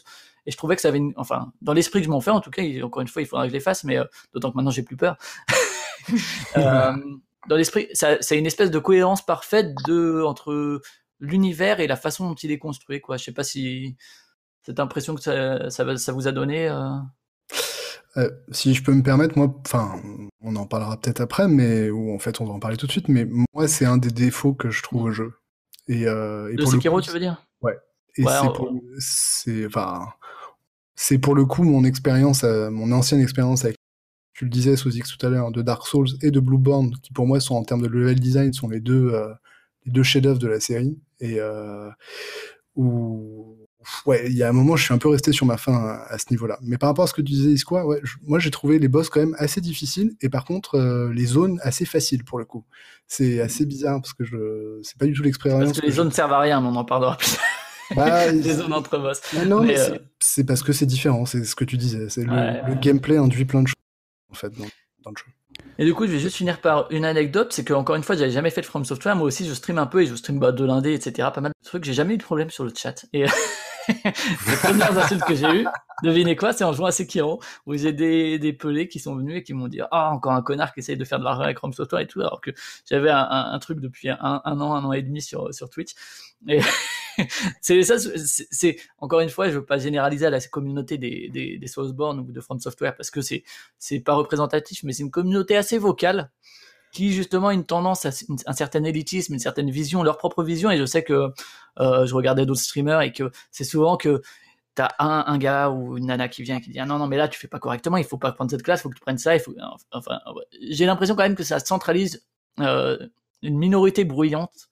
Et 0.46 0.50
je 0.50 0.56
trouvais 0.56 0.76
que 0.76 0.82
ça 0.82 0.88
avait, 0.88 0.98
une, 0.98 1.12
enfin, 1.16 1.52
dans 1.62 1.72
l'esprit 1.72 2.00
que 2.00 2.06
je 2.06 2.10
m'en 2.10 2.20
fais, 2.20 2.30
en 2.30 2.40
tout 2.40 2.50
cas, 2.50 2.62
encore 2.82 3.02
une 3.02 3.08
fois, 3.08 3.22
il 3.22 3.26
faudra 3.26 3.44
que 3.44 3.48
je 3.48 3.54
les 3.54 3.60
fasse, 3.60 3.84
mais 3.84 3.98
euh, 3.98 4.04
d'autant 4.32 4.50
que 4.50 4.56
maintenant 4.56 4.70
j'ai 4.70 4.82
plus 4.82 4.96
peur. 4.96 5.16
Euh, 6.56 6.92
dans 7.48 7.56
l'esprit, 7.56 7.88
c'est 7.92 8.38
une 8.38 8.46
espèce 8.46 8.70
de 8.70 8.78
cohérence 8.78 9.24
parfaite 9.24 9.74
de 9.86 10.22
entre 10.22 10.80
l'univers 11.20 11.80
et 11.80 11.86
la 11.86 11.96
façon 11.96 12.28
dont 12.28 12.34
il 12.34 12.50
est 12.52 12.58
construit. 12.58 13.00
Quoi. 13.00 13.16
Je 13.16 13.24
sais 13.24 13.32
pas 13.32 13.44
si 13.44 13.96
cette 14.62 14.80
impression 14.80 15.14
que 15.14 15.20
ça, 15.20 15.68
ça, 15.70 15.96
ça 15.96 16.12
vous 16.12 16.28
a 16.28 16.32
donné. 16.32 16.68
Euh... 16.68 16.90
Euh, 18.16 18.30
si 18.52 18.74
je 18.74 18.82
peux 18.82 18.94
me 18.94 19.02
permettre, 19.02 19.36
moi, 19.36 19.52
enfin, 19.66 20.00
on 20.40 20.54
en 20.56 20.66
parlera 20.66 20.96
peut-être 20.98 21.20
après, 21.20 21.48
mais 21.48 21.90
ou 21.90 22.14
en 22.14 22.18
fait, 22.18 22.40
on 22.40 22.44
va 22.44 22.52
en 22.52 22.60
parler 22.60 22.76
tout 22.76 22.86
de 22.86 22.92
suite. 22.92 23.08
Mais 23.08 23.26
moi, 23.52 23.66
c'est 23.66 23.84
un 23.84 23.96
des 23.96 24.10
défauts 24.10 24.54
que 24.54 24.70
je 24.70 24.82
trouve 24.82 25.02
au 25.02 25.10
jeu. 25.10 25.32
Et, 25.88 26.06
euh, 26.06 26.52
et 26.52 26.54
de 26.54 26.64
Sekiro, 26.64 27.00
tu 27.00 27.10
veux 27.10 27.18
dire? 27.18 27.44
Ouais. 27.60 27.76
Et 28.16 28.22
c'est 28.22 28.52
pour, 28.54 28.72
enfin, 29.66 30.06
c'est 30.94 31.18
pour 31.18 31.34
le 31.34 31.44
coup 31.44 31.64
mon 31.64 31.84
expérience, 31.84 32.44
euh, 32.44 32.70
mon 32.70 32.92
ancienne 32.92 33.20
expérience 33.20 33.64
avec 33.64 33.76
tu 34.34 34.44
le 34.44 34.50
disais 34.50 34.76
sous 34.76 34.94
X 34.94 35.16
tout 35.16 35.26
à 35.26 35.30
l'heure, 35.30 35.50
de 35.50 35.62
Dark 35.62 35.86
Souls 35.86 36.08
et 36.22 36.30
de 36.30 36.40
Blueborn, 36.40 36.94
qui 37.02 37.12
pour 37.12 37.26
moi 37.26 37.40
sont 37.40 37.54
en 37.54 37.64
termes 37.64 37.82
de 37.82 37.88
level 37.88 38.18
design 38.20 38.52
sont 38.52 38.68
les 38.68 38.80
deux 38.80 39.12
les 39.86 39.92
deux 39.92 40.02
chefs-d'œuvre 40.02 40.38
de 40.38 40.48
la 40.48 40.60
série 40.60 40.98
et 41.20 41.38
où 42.74 43.64
ouais, 44.06 44.26
il 44.26 44.36
y 44.36 44.42
a 44.42 44.48
un 44.48 44.52
moment, 44.52 44.76
je 44.76 44.84
suis 44.84 44.94
un 44.94 44.98
peu 44.98 45.08
resté 45.08 45.32
sur 45.32 45.46
ma 45.46 45.56
fin 45.56 45.98
à, 46.08 46.18
ce 46.18 46.26
niveau-là. 46.30 46.58
Mais 46.62 46.78
par 46.78 46.88
rapport 46.88 47.04
à 47.04 47.08
ce 47.08 47.14
que 47.14 47.22
tu 47.22 47.32
disais, 47.32 47.50
Isqua, 47.50 47.86
ouais, 47.86 48.00
moi 48.22 48.38
j'ai 48.38 48.50
trouvé 48.50 48.78
les 48.78 48.88
boss 48.88 49.08
quand 49.08 49.20
même 49.20 49.36
assez 49.38 49.60
difficiles 49.60 50.14
et 50.20 50.28
par 50.28 50.44
contre 50.44 50.76
euh, 50.76 51.12
les 51.12 51.26
zones 51.26 51.58
assez 51.62 51.84
faciles 51.84 52.24
pour 52.24 52.38
le 52.38 52.44
coup. 52.44 52.64
C'est 53.06 53.40
assez 53.40 53.66
bizarre 53.66 54.00
parce 54.00 54.14
que 54.14 54.24
je, 54.24 54.80
c'est 54.82 54.98
pas 54.98 55.06
du 55.06 55.12
tout 55.12 55.22
l'expérience. 55.22 55.64
Parce 55.64 55.80
que 55.80 55.86
les 55.86 55.92
zones 55.92 56.10
servent 56.10 56.32
à 56.32 56.40
rien, 56.40 56.60
mais 56.60 56.68
on 56.68 56.76
en 56.76 56.84
parlera 56.84 57.16
plus. 57.16 57.36
Bah, 57.94 58.30
les 58.32 58.54
zones 58.54 58.72
entre 58.72 58.98
boss. 58.98 59.20
non, 59.46 59.62
mais, 59.62 59.78
euh, 59.78 59.98
c'est 60.20 60.44
parce 60.44 60.62
que 60.62 60.72
c'est 60.72 60.86
différent, 60.86 61.26
c'est 61.26 61.44
ce 61.44 61.54
que 61.54 61.64
tu 61.64 61.76
disais. 61.76 62.08
C'est 62.08 62.24
le, 62.24 62.74
gameplay 62.80 63.16
induit 63.16 63.44
plein 63.44 63.62
de 63.62 63.68
choses 63.68 63.74
fait 64.34 64.50
dans, 64.50 64.64
le 64.64 65.16
jeu. 65.16 65.26
Et 65.78 65.84
du 65.84 65.94
coup, 65.94 66.06
je 66.06 66.12
vais 66.12 66.18
juste 66.18 66.36
finir 66.36 66.60
par 66.60 66.90
une 66.90 67.04
anecdote, 67.04 67.52
c'est 67.52 67.64
que 67.64 67.72
encore 67.72 67.96
une 67.96 68.02
fois, 68.02 68.16
j'avais 68.16 68.30
jamais 68.30 68.50
fait 68.50 68.60
de 68.60 68.66
From 68.66 68.84
Software. 68.84 69.16
Moi 69.16 69.26
aussi, 69.26 69.46
je 69.46 69.54
stream 69.54 69.78
un 69.78 69.86
peu 69.86 70.02
et 70.02 70.06
je 70.06 70.14
stream 70.14 70.38
bah, 70.38 70.52
de 70.52 70.64
l'indé, 70.64 70.94
etc. 70.94 71.28
Pas 71.34 71.40
mal 71.40 71.52
de 71.52 71.68
trucs. 71.68 71.84
J'ai 71.84 71.92
jamais 71.92 72.14
eu 72.14 72.18
de 72.18 72.22
problème 72.22 72.50
sur 72.50 72.64
le 72.64 72.72
chat. 72.74 73.06
Et 73.12 73.24
les 73.88 74.56
premières 74.62 74.96
insultes 74.96 75.24
que 75.24 75.34
j'ai 75.34 75.48
eues, 75.48 75.66
devinez 76.02 76.36
quoi, 76.36 76.52
c'est 76.52 76.64
en 76.64 76.72
jouant 76.72 76.86
à 76.86 76.92
Sekiro, 76.92 77.40
où 77.66 77.76
j'ai 77.76 77.92
des, 77.92 78.38
des 78.38 78.52
pelés 78.52 78.88
qui 78.88 78.98
sont 78.98 79.14
venus 79.14 79.36
et 79.36 79.42
qui 79.42 79.52
m'ont 79.52 79.68
dit, 79.68 79.80
ah, 79.90 80.10
encore 80.10 80.32
un 80.32 80.42
connard 80.42 80.72
qui 80.72 80.80
essaye 80.80 80.96
de 80.96 81.04
faire 81.04 81.18
de 81.18 81.24
l'argent 81.24 81.42
avec 81.42 81.58
From 81.58 81.72
Software 81.72 82.00
et 82.00 82.06
tout, 82.06 82.20
alors 82.20 82.40
que 82.40 82.50
j'avais 82.88 83.10
un, 83.10 83.58
truc 83.60 83.80
depuis 83.80 84.08
un, 84.08 84.18
un, 84.20 84.60
an, 84.60 84.74
un 84.74 84.84
an 84.84 84.92
et 84.92 85.02
demi 85.02 85.22
sur, 85.22 85.52
sur 85.52 85.68
Twitch. 85.70 85.94
Et 86.48 86.60
c'est 87.60 87.82
ça, 87.82 87.96
c'est, 87.98 88.76
encore 88.98 89.20
une 89.20 89.28
fois, 89.28 89.48
je 89.48 89.54
veux 89.58 89.64
pas 89.64 89.78
généraliser 89.78 90.26
à 90.26 90.30
la 90.30 90.40
communauté 90.40 90.98
des, 90.98 91.28
des, 91.30 91.66
Soulsborne 91.66 92.20
ou 92.20 92.32
de 92.32 92.40
From 92.40 92.58
Software 92.60 92.94
parce 92.96 93.10
que 93.10 93.20
c'est, 93.20 93.44
c'est 93.78 94.00
pas 94.00 94.14
représentatif, 94.14 94.82
mais 94.84 94.92
c'est 94.92 95.02
une 95.02 95.10
communauté 95.10 95.56
assez 95.56 95.78
vocale 95.78 96.30
qui 96.92 97.12
justement 97.12 97.50
une 97.50 97.64
tendance 97.64 98.06
à 98.06 98.10
un 98.46 98.52
certain 98.52 98.84
élitisme, 98.84 99.34
une 99.34 99.40
certaine 99.40 99.70
vision, 99.70 100.02
leur 100.02 100.16
propre 100.16 100.44
vision. 100.44 100.70
Et 100.70 100.78
je 100.78 100.86
sais 100.86 101.02
que 101.02 101.30
euh, 101.80 102.06
je 102.06 102.14
regardais 102.14 102.46
d'autres 102.46 102.60
streamers 102.60 103.02
et 103.02 103.12
que 103.12 103.30
c'est 103.50 103.64
souvent 103.64 103.96
que 103.96 104.22
t'as 104.74 104.90
un, 104.98 105.24
un 105.26 105.38
gars 105.38 105.70
ou 105.70 105.98
une 105.98 106.06
nana 106.06 106.28
qui 106.28 106.42
vient 106.42 106.56
et 106.56 106.60
qui 106.60 106.70
dit 106.70 106.78
ah 106.80 106.86
non 106.86 106.98
non 106.98 107.06
mais 107.06 107.16
là 107.16 107.28
tu 107.28 107.38
fais 107.38 107.48
pas 107.48 107.58
correctement, 107.58 107.96
il 107.96 108.04
faut 108.04 108.18
pas 108.18 108.32
prendre 108.32 108.50
cette 108.50 108.62
classe, 108.62 108.80
il 108.80 108.82
faut 108.84 108.90
que 108.90 108.94
tu 108.94 109.00
prennes 109.00 109.18
ça. 109.18 109.34
Enfin 109.92 110.20
j'ai 110.70 110.86
l'impression 110.86 111.16
quand 111.16 111.22
même 111.24 111.36
que 111.36 111.44
ça 111.44 111.58
centralise 111.58 112.24
euh, 112.60 112.96
une 113.42 113.58
minorité 113.58 114.04
bruyante 114.04 114.68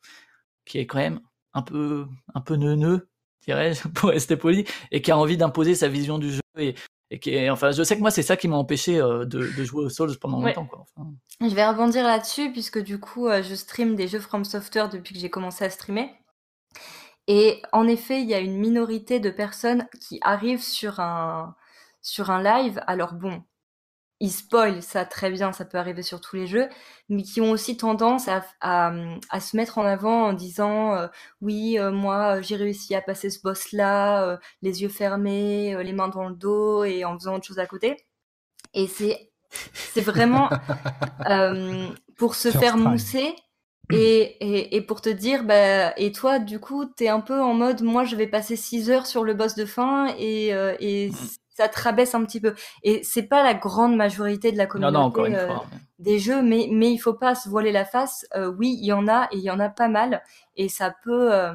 qui 0.65 0.79
est 0.79 0.87
quand 0.87 0.99
même 0.99 1.21
un 1.55 1.63
peu 1.63 2.07
un 2.35 2.41
peu 2.41 2.57
neuneux, 2.57 3.09
dirais 3.47 3.73
pour 3.95 4.11
rester 4.11 4.37
poli, 4.37 4.65
et 4.91 5.03
qui 5.03 5.11
a 5.11 5.19
envie 5.19 5.37
d'imposer 5.37 5.75
sa 5.75 5.89
vision 5.89 6.19
du 6.19 6.31
jeu 6.31 6.41
et, 6.59 6.75
et 7.27 7.51
enfin, 7.51 7.73
je 7.73 7.83
sais 7.83 7.97
que 7.97 8.01
moi, 8.01 8.11
c'est 8.11 8.23
ça 8.23 8.37
qui 8.37 8.49
m'a 8.49 8.57
empêché 8.57 8.99
euh, 8.99 9.25
de, 9.27 9.43
jouer 9.43 9.85
aux 9.85 9.89
Souls 9.91 10.19
pendant 10.19 10.41
longtemps. 10.41 10.65
Quoi. 10.65 10.87
Je 11.41 11.55
vais 11.55 11.67
rebondir 11.67 12.05
là-dessus, 12.05 12.53
puisque 12.53 12.83
du 12.83 12.99
coup, 12.99 13.29
euh, 13.29 13.43
je 13.43 13.55
stream 13.55 13.97
des 13.97 14.09
jeux 14.09 14.19
From 14.19 14.45
Software 14.45 14.89
depuis 14.89 15.15
que 15.15 15.21
j'ai 15.21 15.29
commencé 15.29 15.65
à 15.65 15.71
streamer. 15.71 16.11
Et 17.29 17.63
en 17.73 17.87
effet, 17.87 18.23
il 18.23 18.29
y 18.29 18.35
a 18.35 18.41
une 18.41 18.57
minorité 18.57 19.21
de 19.21 19.31
personnes 19.31 19.87
qui 20.01 20.19
arrivent 20.23 20.63
sur 20.63 21.01
un, 21.01 21.55
sur 22.01 22.31
un 22.31 22.43
live. 22.43 22.83
Alors 22.87 23.13
bon, 23.13 23.43
ils 24.23 24.31
spoilent 24.31 24.83
ça 24.83 25.05
très 25.05 25.31
bien, 25.31 25.53
ça 25.53 25.65
peut 25.65 25.79
arriver 25.79 26.03
sur 26.03 26.21
tous 26.21 26.37
les 26.37 26.47
jeux, 26.47 26.69
mais 27.09 27.25
qui 27.25 27.41
ont 27.41 27.51
aussi 27.51 27.77
tendance 27.77 28.29
à, 28.29 28.45
à, 28.61 29.41
se 29.41 29.57
mettre 29.57 29.79
en 29.79 29.85
avant 29.85 30.29
en 30.29 30.33
disant 30.33 30.95
euh, 30.95 31.09
oui, 31.41 31.77
euh, 31.79 31.91
moi 31.91 32.41
j'ai 32.41 32.55
réussi 32.55 32.95
à 32.95 33.03
passer 33.03 33.31
ce 33.31 33.43
boss-là, 33.43 34.25
euh, 34.25 34.37
les 34.63 34.83
yeux 34.83 34.89
fermés, 34.89 35.77
les 35.83 35.93
mains 35.93 36.07
dans 36.07 36.29
le 36.29 36.37
dos 36.37 36.85
et 36.85 37.05
en 37.05 37.19
faisant 37.19 37.35
autre 37.35 37.47
chose 37.47 37.59
à 37.59 37.67
côté. 37.67 37.97
Et 38.75 38.87
c'est 38.87 39.33
c'est 39.75 40.01
vraiment 40.01 40.49
pour 42.17 42.37
se 42.37 42.51
faire 42.51 42.77
mousser. 42.79 43.35
Et, 43.93 44.39
et, 44.41 44.77
et, 44.77 44.81
pour 44.81 45.03
te 45.03 45.11
dire, 45.11 45.45
bah, 45.45 45.93
et 45.99 46.13
toi, 46.13 46.39
du 46.39 46.59
coup, 46.61 46.87
t'es 46.87 47.09
un 47.09 47.21
peu 47.21 47.39
en 47.43 47.53
mode, 47.53 47.83
moi, 47.83 48.05
je 48.05 48.17
vais 48.17 48.27
passer 48.27 48.57
6 48.57 48.91
heures 48.91 49.07
sur 49.07 49.23
le 49.23 49.35
boss 49.35 49.55
de 49.55 49.67
fin 49.67 50.15
et, 50.17 50.49
et 50.81 51.11
mm 51.11 51.42
ça 51.55 51.69
te 51.69 51.81
rabaisse 51.81 52.15
un 52.15 52.25
petit 52.25 52.41
peu. 52.41 52.55
Et 52.83 53.03
c'est 53.03 53.25
pas 53.25 53.43
la 53.43 53.55
grande 53.55 53.97
majorité 53.97 54.53
de 54.53 54.59
la 54.59 54.67
communauté 54.67 55.35
euh, 55.35 55.49
des 55.99 56.19
jeux, 56.19 56.43
mais 56.43 56.69
mais 56.71 56.91
il 56.91 56.99
faut 56.99 57.15
pas 57.15 57.35
se 57.35 57.49
voiler 57.49 57.73
la 57.73 57.85
face. 57.85 58.27
Euh, 58.35 58.53
oui, 58.59 58.77
il 58.81 58.87
y 58.87 58.93
en 58.93 59.09
a 59.09 59.29
et 59.33 59.37
il 59.37 59.43
y 59.43 59.51
en 59.51 59.61
a 59.61 59.69
pas 59.69 59.89
mal, 59.89 60.23
et 60.57 60.69
ça 60.69 60.95
peut. 61.05 61.33
Euh, 61.33 61.53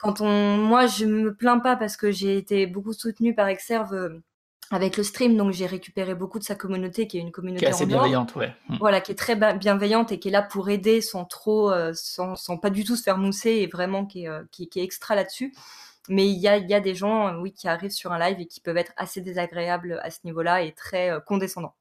quand 0.00 0.20
on, 0.20 0.58
moi, 0.58 0.86
je 0.86 1.06
me 1.06 1.34
plains 1.34 1.58
pas 1.58 1.76
parce 1.76 1.96
que 1.96 2.10
j'ai 2.10 2.36
été 2.36 2.66
beaucoup 2.66 2.92
soutenue 2.92 3.34
par 3.34 3.48
Exerve 3.48 4.20
avec 4.70 4.96
le 4.96 5.02
stream, 5.02 5.36
donc 5.36 5.52
j'ai 5.52 5.66
récupéré 5.66 6.14
beaucoup 6.14 6.38
de 6.38 6.44
sa 6.44 6.54
communauté, 6.54 7.06
qui 7.06 7.16
est 7.16 7.20
une 7.20 7.32
communauté 7.32 7.64
qui 7.64 7.70
est 7.70 7.74
assez 7.74 7.86
bienveillante, 7.86 8.34
ouais. 8.34 8.54
Hmm. 8.68 8.76
Voilà, 8.80 9.00
qui 9.00 9.12
est 9.12 9.14
très 9.14 9.36
bienveillante 9.54 10.12
et 10.12 10.18
qui 10.18 10.28
est 10.28 10.30
là 10.30 10.42
pour 10.42 10.68
aider 10.68 11.00
sans 11.00 11.24
trop, 11.24 11.72
sans, 11.94 12.36
sans, 12.36 12.58
pas 12.58 12.70
du 12.70 12.84
tout 12.84 12.96
se 12.96 13.02
faire 13.02 13.16
mousser 13.16 13.50
et 13.50 13.66
vraiment 13.66 14.04
qui 14.04 14.26
est, 14.26 14.30
qui, 14.50 14.68
qui 14.68 14.80
est 14.80 14.84
extra 14.84 15.14
là-dessus. 15.14 15.54
Mais 16.08 16.28
il 16.28 16.38
y 16.38 16.48
a, 16.48 16.80
des 16.80 16.94
gens, 16.94 17.34
oui, 17.40 17.52
qui 17.52 17.66
arrivent 17.66 17.90
sur 17.90 18.12
un 18.12 18.18
live 18.18 18.38
et 18.40 18.46
qui 18.46 18.60
peuvent 18.60 18.76
être 18.76 18.92
assez 18.96 19.20
désagréables 19.20 20.00
à 20.02 20.10
ce 20.10 20.18
niveau-là 20.24 20.62
et 20.62 20.72
très 20.72 21.10
euh, 21.10 21.20
condescendants. 21.20 21.74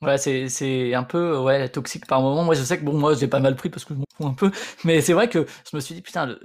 Ouais, 0.00 0.18
c'est, 0.18 0.48
c'est 0.48 0.94
un 0.94 1.04
peu 1.04 1.38
ouais, 1.38 1.68
toxique 1.68 2.06
par 2.06 2.20
moment. 2.22 2.44
Moi, 2.44 2.54
je 2.54 2.62
sais 2.62 2.78
que 2.78 2.84
bon, 2.84 2.94
moi, 2.94 3.14
j'ai 3.14 3.28
pas 3.28 3.40
mal 3.40 3.54
pris 3.54 3.68
parce 3.68 3.84
que 3.84 3.94
je 3.94 3.98
m'en 3.98 4.04
fous 4.16 4.26
un 4.26 4.34
peu. 4.34 4.50
Mais 4.84 5.00
c'est 5.00 5.12
vrai 5.12 5.28
que 5.28 5.46
je 5.70 5.76
me 5.76 5.80
suis 5.80 5.94
dit, 5.94 6.02
putain, 6.02 6.36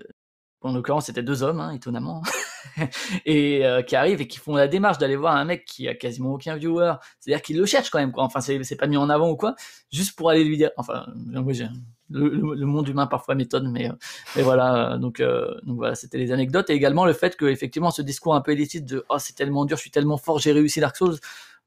en 0.61 0.73
l'occurrence, 0.73 1.05
c'était 1.05 1.23
deux 1.23 1.43
hommes, 1.43 1.59
hein, 1.59 1.71
étonnamment, 1.71 2.21
et 3.25 3.65
euh, 3.65 3.81
qui 3.81 3.95
arrivent 3.95 4.21
et 4.21 4.27
qui 4.27 4.39
font 4.39 4.55
la 4.55 4.67
démarche 4.67 4.97
d'aller 4.97 5.15
voir 5.15 5.35
un 5.35 5.45
mec 5.45 5.65
qui 5.65 5.87
a 5.87 5.95
quasiment 5.95 6.33
aucun 6.33 6.55
viewer. 6.55 6.93
C'est-à-dire 7.19 7.41
qu'ils 7.41 7.57
le 7.57 7.65
cherchent 7.65 7.89
quand 7.89 7.99
même, 7.99 8.11
quoi. 8.11 8.23
Enfin, 8.23 8.41
c'est, 8.41 8.75
pas 8.77 8.87
mis 8.87 8.97
en 8.97 9.09
avant 9.09 9.29
ou 9.29 9.35
quoi, 9.35 9.55
juste 9.91 10.15
pour 10.17 10.29
aller 10.29 10.43
lui 10.43 10.57
dire. 10.57 10.71
Enfin, 10.77 11.05
j'ai 11.49 11.67
le, 12.09 12.65
monde 12.65 12.87
humain 12.87 13.07
parfois 13.07 13.35
m'étonne, 13.35 13.71
mais, 13.71 13.89
euh, 13.89 13.93
mais 14.35 14.41
voilà. 14.41 14.93
Euh, 14.93 14.97
donc, 14.97 15.19
euh, 15.19 15.53
donc 15.63 15.77
voilà, 15.77 15.95
c'était 15.95 16.17
les 16.17 16.31
anecdotes 16.31 16.69
et 16.69 16.73
également 16.73 17.05
le 17.05 17.13
fait 17.13 17.35
que 17.35 17.45
effectivement 17.45 17.91
ce 17.91 18.01
discours 18.01 18.35
un 18.35 18.41
peu 18.41 18.51
élitiste 18.51 18.85
de 18.85 19.05
oh 19.09 19.17
c'est 19.19 19.35
tellement 19.35 19.65
dur, 19.65 19.77
je 19.77 19.81
suis 19.81 19.91
tellement 19.91 20.17
fort, 20.17 20.39
j'ai 20.39 20.51
réussi 20.51 20.79
Dark 20.79 20.95
Souls. 20.95 21.17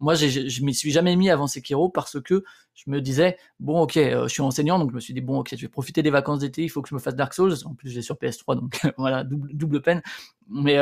Moi, 0.00 0.14
je 0.14 0.64
m'y 0.64 0.74
suis 0.74 0.90
jamais 0.90 1.14
mis 1.14 1.30
avant 1.30 1.46
Sekiro 1.46 1.88
parce 1.88 2.20
que 2.20 2.42
je 2.74 2.90
me 2.90 3.00
disais 3.00 3.36
bon 3.58 3.82
ok, 3.82 3.94
je 3.94 4.28
suis 4.28 4.42
enseignant 4.42 4.78
donc 4.78 4.90
je 4.90 4.94
me 4.94 5.00
suis 5.00 5.14
dit 5.14 5.20
bon 5.20 5.40
ok, 5.40 5.50
je 5.52 5.60
vais 5.60 5.68
profiter 5.68 6.02
des 6.02 6.10
vacances 6.10 6.40
d'été, 6.40 6.62
il 6.62 6.68
faut 6.68 6.82
que 6.82 6.88
je 6.88 6.94
me 6.94 7.00
fasse 7.00 7.14
Dark 7.14 7.34
Souls. 7.34 7.54
En 7.64 7.74
plus, 7.74 7.90
j'ai 7.90 8.02
sur 8.02 8.16
PS3 8.16 8.56
donc 8.56 8.80
voilà 8.98 9.24
double, 9.24 9.50
double 9.54 9.82
peine. 9.82 10.02
Mais 10.48 10.78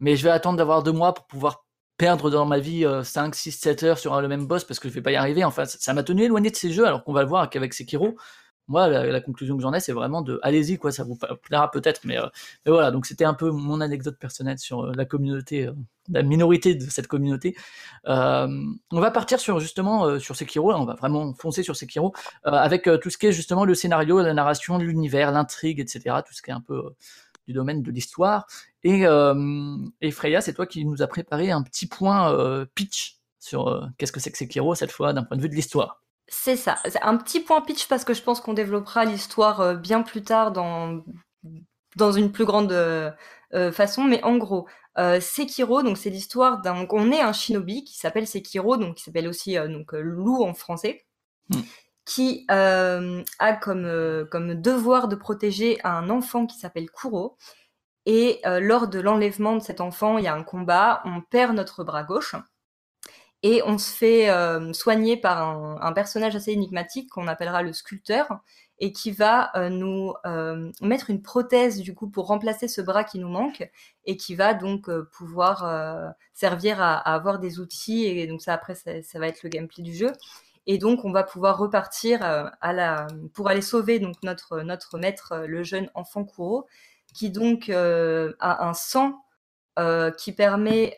mais 0.00 0.16
je 0.16 0.22
vais 0.22 0.30
attendre 0.30 0.58
d'avoir 0.58 0.82
deux 0.82 0.92
mois 0.92 1.14
pour 1.14 1.26
pouvoir 1.26 1.64
perdre 1.96 2.30
dans 2.30 2.44
ma 2.44 2.58
vie 2.58 2.86
5, 3.02 3.34
6, 3.34 3.52
7 3.52 3.82
heures 3.82 3.98
sur 3.98 4.20
le 4.20 4.28
même 4.28 4.46
boss 4.46 4.64
parce 4.64 4.78
que 4.78 4.88
je 4.88 4.94
vais 4.94 5.02
pas 5.02 5.12
y 5.12 5.16
arriver. 5.16 5.44
Enfin, 5.44 5.64
ça 5.64 5.94
m'a 5.94 6.02
tenu 6.02 6.24
éloigné 6.24 6.50
de 6.50 6.56
ces 6.56 6.72
jeux 6.72 6.86
alors 6.86 7.04
qu'on 7.04 7.12
va 7.12 7.22
le 7.22 7.28
voir 7.28 7.48
qu'avec 7.48 7.72
Sekiro, 7.72 8.16
moi, 8.68 8.88
la, 8.88 9.20
conclusion 9.20 9.56
que 9.56 9.62
j'en 9.62 9.72
ai, 9.72 9.80
c'est 9.80 9.92
vraiment 9.92 10.22
de 10.22 10.40
allez-y, 10.42 10.76
quoi, 10.78 10.90
ça 10.90 11.04
vous 11.04 11.16
plaira 11.42 11.70
peut-être, 11.70 12.00
mais, 12.04 12.18
euh, 12.18 12.26
voilà, 12.66 12.90
donc 12.90 13.06
c'était 13.06 13.24
un 13.24 13.34
peu 13.34 13.50
mon 13.50 13.80
anecdote 13.80 14.18
personnelle 14.18 14.58
sur 14.58 14.86
euh, 14.86 14.92
la 14.96 15.04
communauté, 15.04 15.66
euh, 15.66 15.72
la 16.08 16.22
minorité 16.22 16.74
de 16.74 16.88
cette 16.90 17.06
communauté. 17.06 17.56
on 18.04 18.76
va 18.92 19.10
partir 19.10 19.40
sur 19.40 19.60
justement 19.60 20.18
sur 20.18 20.36
Sekiro, 20.36 20.72
on 20.72 20.84
va 20.84 20.94
vraiment 20.94 21.34
foncer 21.34 21.62
sur 21.62 21.76
Sekiro, 21.76 22.12
avec 22.44 22.88
tout 23.02 23.10
ce 23.10 23.18
qui 23.18 23.26
est 23.26 23.32
justement 23.32 23.64
le 23.64 23.74
scénario, 23.74 24.20
la 24.20 24.34
narration, 24.34 24.78
l'univers, 24.78 25.32
l'intrigue, 25.32 25.80
etc., 25.80 26.16
tout 26.26 26.32
ce 26.32 26.42
qui 26.42 26.50
est 26.50 26.54
un 26.54 26.60
peu 26.60 26.94
du 27.48 27.54
domaine 27.54 27.82
de 27.82 27.90
l'histoire. 27.90 28.46
Et, 28.84 29.02
et 30.00 30.10
Freya, 30.12 30.40
c'est 30.40 30.54
toi 30.54 30.66
qui 30.66 30.84
nous 30.84 31.02
a 31.02 31.08
préparé 31.08 31.50
un 31.50 31.62
petit 31.62 31.88
point 31.88 32.64
pitch 32.76 33.16
sur 33.40 33.90
qu'est-ce 33.98 34.12
que 34.12 34.20
c'est 34.20 34.30
que 34.30 34.38
Sekiro 34.38 34.76
cette 34.76 34.92
fois 34.92 35.12
d'un 35.12 35.24
point 35.24 35.36
de 35.36 35.42
vue 35.42 35.48
de 35.48 35.56
l'histoire. 35.56 36.05
C'est 36.28 36.56
ça. 36.56 36.76
C'est 36.84 37.02
un 37.02 37.16
petit 37.16 37.40
point 37.40 37.60
pitch 37.60 37.86
parce 37.88 38.04
que 38.04 38.14
je 38.14 38.22
pense 38.22 38.40
qu'on 38.40 38.52
développera 38.52 39.04
l'histoire 39.04 39.60
euh, 39.60 39.74
bien 39.76 40.02
plus 40.02 40.22
tard 40.22 40.50
dans, 40.50 41.04
dans 41.94 42.12
une 42.12 42.32
plus 42.32 42.44
grande 42.44 42.72
euh, 42.72 43.10
euh, 43.54 43.70
façon. 43.70 44.04
Mais 44.04 44.22
en 44.24 44.36
gros, 44.36 44.66
Sekiro, 45.20 45.82
donc 45.82 45.98
c'est 45.98 46.10
l'histoire 46.10 46.62
d'un. 46.62 46.86
On 46.90 47.12
est 47.12 47.20
un 47.20 47.32
shinobi 47.32 47.84
qui 47.84 47.96
s'appelle 47.96 48.26
Sekiro, 48.26 48.76
donc 48.76 48.96
qui 48.96 49.04
s'appelle 49.04 49.28
aussi 49.28 49.56
donc 49.56 49.92
loup 49.92 50.42
en 50.42 50.54
français, 50.54 51.04
hmm. 51.50 51.60
qui 52.06 52.46
a 52.48 53.52
comme 53.60 54.26
comme 54.30 54.54
devoir 54.54 55.08
de 55.08 55.14
protéger 55.16 55.78
un 55.84 56.08
enfant 56.08 56.46
qui 56.46 56.58
s'appelle 56.58 56.90
Kuro. 56.90 57.36
Et 58.06 58.40
lors 58.44 58.88
de 58.88 58.98
l'enlèvement 58.98 59.56
de 59.56 59.60
cet 59.60 59.82
enfant, 59.82 60.16
il 60.16 60.24
y 60.24 60.28
a 60.28 60.34
un 60.34 60.44
combat, 60.44 61.02
on 61.04 61.20
perd 61.20 61.54
notre 61.54 61.84
bras 61.84 62.02
gauche 62.02 62.34
et 63.42 63.62
on 63.64 63.78
se 63.78 63.90
fait 63.90 64.30
euh, 64.30 64.72
soigner 64.72 65.16
par 65.16 65.82
un, 65.82 65.92
personnage 65.92 66.34
assez 66.34 66.52
énigmatique 66.52 67.10
qu'on 67.10 67.28
appellera 67.28 67.62
le 67.62 67.72
sculpteur 67.72 68.40
et 68.78 68.92
qui 68.92 69.10
va 69.10 69.50
euh, 69.56 69.68
nous 69.68 70.14
euh, 70.26 70.70
mettre 70.80 71.10
une 71.10 71.22
prothèse 71.22 71.80
du 71.80 71.94
coup 71.94 72.08
pour 72.08 72.26
remplacer 72.26 72.66
ce 72.66 72.80
bras 72.80 73.04
qui 73.04 73.18
nous 73.18 73.28
manque 73.28 73.68
et 74.04 74.16
qui 74.16 74.34
va 74.34 74.54
donc 74.54 74.90
pouvoir 75.12 76.14
servir 76.32 76.80
à, 76.80 76.96
avoir 76.96 77.38
des 77.38 77.60
outils 77.60 78.06
et 78.06 78.26
donc 78.26 78.42
ça 78.42 78.54
après 78.54 78.74
ça, 78.74 79.18
va 79.18 79.28
être 79.28 79.42
le 79.42 79.50
gameplay 79.50 79.82
du 79.82 79.94
jeu. 79.94 80.12
Et 80.66 80.78
donc 80.78 81.04
on 81.04 81.12
va 81.12 81.22
pouvoir 81.22 81.58
repartir 81.58 82.22
à 82.22 82.72
la 82.72 83.06
pour 83.34 83.48
aller 83.48 83.62
sauver 83.62 84.00
donc 84.00 84.16
notre 84.22 84.62
notre 84.62 84.98
maître 84.98 85.44
le 85.46 85.62
jeune 85.62 85.90
enfant 85.94 86.24
Kuro 86.24 86.66
qui 87.14 87.30
donc 87.30 87.68
a 87.68 88.66
un 88.66 88.74
sang 88.74 89.22
qui 90.18 90.32
permet 90.32 90.96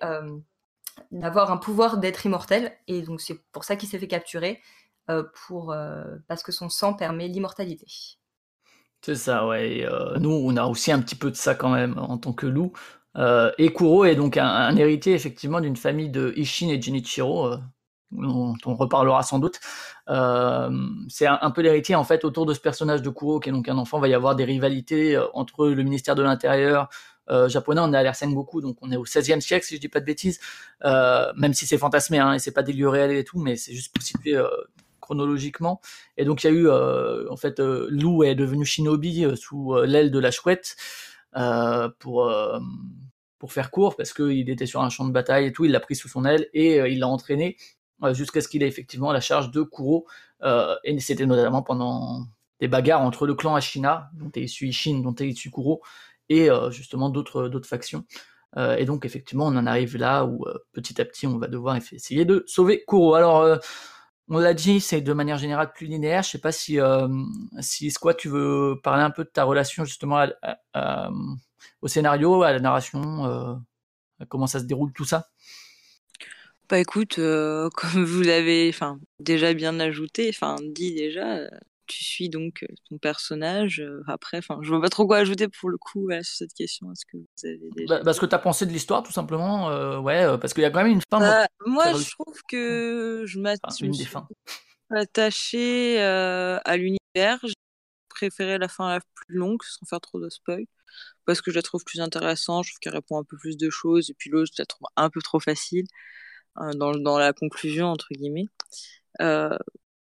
d'avoir 1.11 1.51
un 1.51 1.57
pouvoir 1.57 1.99
d'être 1.99 2.27
immortel. 2.27 2.73
Et 2.87 3.03
donc 3.03 3.21
c'est 3.21 3.41
pour 3.53 3.65
ça 3.65 3.77
qu'il 3.77 3.89
s'est 3.89 3.99
fait 3.99 4.09
capturer, 4.09 4.61
pour, 5.47 5.75
parce 6.27 6.43
que 6.43 6.53
son 6.53 6.69
sang 6.69 6.95
permet 6.95 7.29
l'immortalité. 7.29 7.87
C'est 9.01 9.15
ça, 9.15 9.47
ouais. 9.47 9.87
nous, 10.21 10.31
on 10.31 10.57
a 10.57 10.67
aussi 10.67 10.93
un 10.93 11.01
petit 11.01 11.15
peu 11.15 11.31
de 11.31 11.37
ça 11.37 11.55
quand 11.55 11.71
même 11.71 11.97
en 11.99 12.19
tant 12.19 12.33
que 12.33 12.47
loup. 12.47 12.73
et 13.17 13.73
Kuro 13.73 14.05
est 14.05 14.17
donc 14.17 14.37
un, 14.37 14.77
héritier 14.77 15.15
effectivement 15.15 15.61
d'une 15.61 15.77
famille 15.77 16.11
de 16.11 16.35
Ishin 16.37 16.69
et 16.69 16.83
Jinichiro, 16.83 17.55
dont 18.11 18.55
on 18.67 18.75
reparlera 18.75 19.23
sans 19.23 19.39
doute. 19.39 19.61
c'est 21.09 21.27
un, 21.27 21.51
peu 21.53 21.63
l'héritier 21.63 21.95
en 21.95 22.05
fait 22.05 22.25
autour 22.25 22.45
de 22.45 22.53
ce 22.53 22.61
personnage 22.61 23.01
de 23.01 23.09
Kuro 23.09 23.41
qui 23.41 23.49
est 23.49 23.53
donc 23.53 23.69
un 23.69 23.79
enfant. 23.79 23.99
Il 23.99 24.03
va 24.03 24.09
y 24.09 24.15
avoir 24.15 24.37
des 24.37 24.45
rivalités 24.45 25.19
entre 25.33 25.69
le 25.69 25.83
ministère 25.83 26.15
de 26.15 26.23
l'Intérieur, 26.23 26.91
euh, 27.31 27.49
japonais, 27.49 27.81
on 27.83 27.93
est 27.93 27.97
à 27.97 28.03
l'ère 28.03 28.17
Sengoku, 28.17 28.61
donc 28.61 28.77
on 28.83 28.91
est 28.91 28.97
au 28.97 29.05
16e 29.05 29.41
siècle, 29.41 29.65
si 29.67 29.77
je 29.77 29.81
dis 29.81 29.89
pas 29.89 30.01
de 30.01 30.05
bêtises, 30.05 30.41
euh, 30.85 31.33
même 31.37 31.55
si 31.55 31.67
c'est 31.67 31.79
fantasmé, 31.79 32.19
hein, 32.19 32.35
et 32.35 32.39
c'est 32.39 32.53
pas 32.53 32.63
des 32.63 32.73
lieux 32.73 32.89
réels 32.89 33.13
et 33.13 33.25
tout, 33.25 33.39
mais 33.39 33.57
c'est 33.57 33.75
juste 33.75 33.93
pour 33.93 34.03
situer 34.03 34.37
euh, 34.37 34.49
chronologiquement. 35.01 35.81
Et 36.17 36.25
donc 36.25 36.45
il 36.45 36.47
y 36.47 36.51
a 36.51 36.53
eu, 36.53 36.71
en 36.71 37.37
fait, 37.37 37.61
Lou 37.61 38.25
est 38.25 38.35
devenu 38.35 38.65
shinobi 38.65 39.27
sous 39.37 39.75
l'aile 39.83 40.11
de 40.11 40.19
la 40.19 40.31
chouette 40.31 40.77
pour 41.99 42.33
pour 43.39 43.53
faire 43.53 43.71
court, 43.71 43.97
parce 43.97 44.13
qu'il 44.13 44.51
était 44.51 44.67
sur 44.67 44.83
un 44.83 44.91
champ 44.91 45.07
de 45.07 45.13
bataille 45.13 45.47
et 45.47 45.53
tout, 45.53 45.65
il 45.65 45.71
l'a 45.71 45.81
pris 45.81 45.95
sous 45.95 46.09
son 46.09 46.25
aile 46.25 46.49
et 46.53 46.79
il 46.91 46.99
l'a 46.99 47.09
entraîné 47.09 47.57
jusqu'à 48.13 48.41
ce 48.41 48.49
qu'il 48.49 48.63
ait 48.63 48.69
effectivement 48.69 49.13
la 49.13 49.21
charge 49.21 49.51
de 49.51 49.63
Kuro. 49.63 50.07
et 50.85 51.01
c'était 51.01 51.27
notamment 51.27 51.63
pendant 51.63 52.27
des 52.61 52.69
bagarres 52.69 53.03
entre 53.03 53.27
le 53.27 53.35
clan 53.35 53.55
Ashina, 53.55 54.11
dont 54.15 54.31
est 54.35 54.43
issu 54.43 54.69
Ishin, 54.69 55.01
dont 55.01 55.15
est 55.15 55.29
issu 55.29 55.51
Kuro, 55.51 55.83
et 56.29 56.51
euh, 56.51 56.71
justement 56.71 57.11
d'autres 57.11 57.49
d'autres 57.49 57.69
factions. 57.69 58.05
Euh, 58.57 58.77
et 58.77 58.85
donc 58.85 59.05
effectivement, 59.05 59.47
on 59.47 59.57
en 59.57 59.67
arrive 59.67 59.97
là 59.97 60.25
où 60.25 60.47
euh, 60.47 60.59
petit 60.73 61.01
à 61.01 61.05
petit, 61.05 61.27
on 61.27 61.39
va 61.39 61.49
devoir 61.49 61.77
essayer 61.77 62.25
de 62.25 62.45
sauver 62.47 62.85
Kuro. 62.87 63.15
Alors 63.15 63.59
on 64.29 64.39
l'a 64.39 64.55
dit, 64.55 64.81
c'est 64.81 65.01
de 65.01 65.13
manière 65.13 65.39
générale 65.39 65.73
plus 65.73 65.87
linéaire. 65.87 66.23
Je 66.23 66.31
sais 66.31 66.39
pas 66.39 66.53
si, 66.53 66.81
euh, 66.81 67.09
si 67.61 67.91
Squat, 67.91 68.17
tu 68.17 68.29
veux 68.29 68.77
parler 68.83 69.03
un 69.03 69.11
peu 69.11 69.25
de 69.25 69.31
ta 69.31 69.45
relation 69.45 69.85
justement 69.85 70.27
au 71.83 71.89
scénario, 71.89 72.43
à 72.43 72.53
la 72.53 72.61
narration, 72.61 73.61
comment 74.29 74.47
ça 74.47 74.61
se 74.61 74.65
déroule 74.65 74.93
tout 74.93 75.05
ça? 75.05 75.29
Bah 76.69 76.79
écoute, 76.79 77.17
comme 77.17 78.05
vous 78.05 78.23
l'avez, 78.23 78.69
enfin 78.69 78.99
déjà 79.21 79.55
bien 79.55 79.79
ajouté, 79.81 80.31
enfin 80.31 80.57
dit 80.63 80.95
déjà, 80.95 81.49
tu 81.89 82.05
suis 82.05 82.29
donc 82.29 82.65
ton 82.89 82.99
personnage. 82.99 83.83
après, 84.07 84.39
enfin, 84.39 84.59
je 84.63 84.69
vois 84.69 84.81
pas 84.81 84.89
trop 84.89 85.07
quoi 85.07 85.19
ajouter 85.19 85.49
pour 85.49 85.71
le 85.71 85.79
coup 85.79 86.09
sur 86.11 86.37
cette 86.37 86.55
question. 86.55 86.93
Est-ce 86.93 87.07
que 87.07 87.17
vous 87.17 87.27
avez 87.45 87.71
déjà... 87.77 87.97
bah, 87.99 88.05
Parce 88.05 88.21
que 88.21 88.27
tu 88.27 88.35
as 88.35 88.39
pensé 88.39 88.67
de 88.67 88.73
l'histoire, 88.73 89.03
tout 89.03 89.13
simplement. 89.13 90.01
ouais, 90.01 90.39
parce 90.39 90.55
qu'il 90.55 90.63
y 90.63 90.67
a 90.67 90.71
quand 90.71 90.83
même 90.83 90.93
une 90.93 91.03
fin. 91.11 91.19
Bah, 91.19 91.47
moi, 91.67 91.93
je 91.95 92.11
trouve 92.11 92.41
que 92.49 93.25
je 93.27 93.39
m'attache 93.41 93.81
à 96.65 96.77
l'univers. 96.77 97.39
J'ai 97.43 97.55
préféré 98.09 98.59
la 98.59 98.69
fin 98.69 98.89
la 98.89 99.01
plus 99.15 99.37
longue, 99.37 99.63
sans 99.63 99.87
faire 99.87 100.01
trop 100.01 100.21
de 100.21 100.29
spoil. 100.29 100.65
Parce 101.27 101.41
que 101.41 101.51
je 101.51 101.57
la 101.57 101.63
trouve 101.63 101.85
plus 101.85 102.01
intéressante, 102.01 102.65
je 102.65 102.71
trouve 102.73 102.81
qu'elle 102.81 102.95
répond 102.95 103.19
un 103.19 103.25
peu 103.25 103.37
plus 103.37 103.57
de 103.57 103.71
choses. 103.71 104.11
Et 104.11 104.15
puis 104.15 104.31
l'autre, 104.31 104.51
je 104.57 104.63
la 104.63 104.67
trouve 104.67 104.89
un 104.97 105.11
peu 105.11 105.21
trop 105.21 105.41
facile 105.41 105.85
hein, 106.57 106.71
dans, 106.75 106.93
dans 106.93 107.19
la 107.19 107.33
conclusion, 107.33 107.87
entre 107.87 108.09
guillemets. 108.13 108.47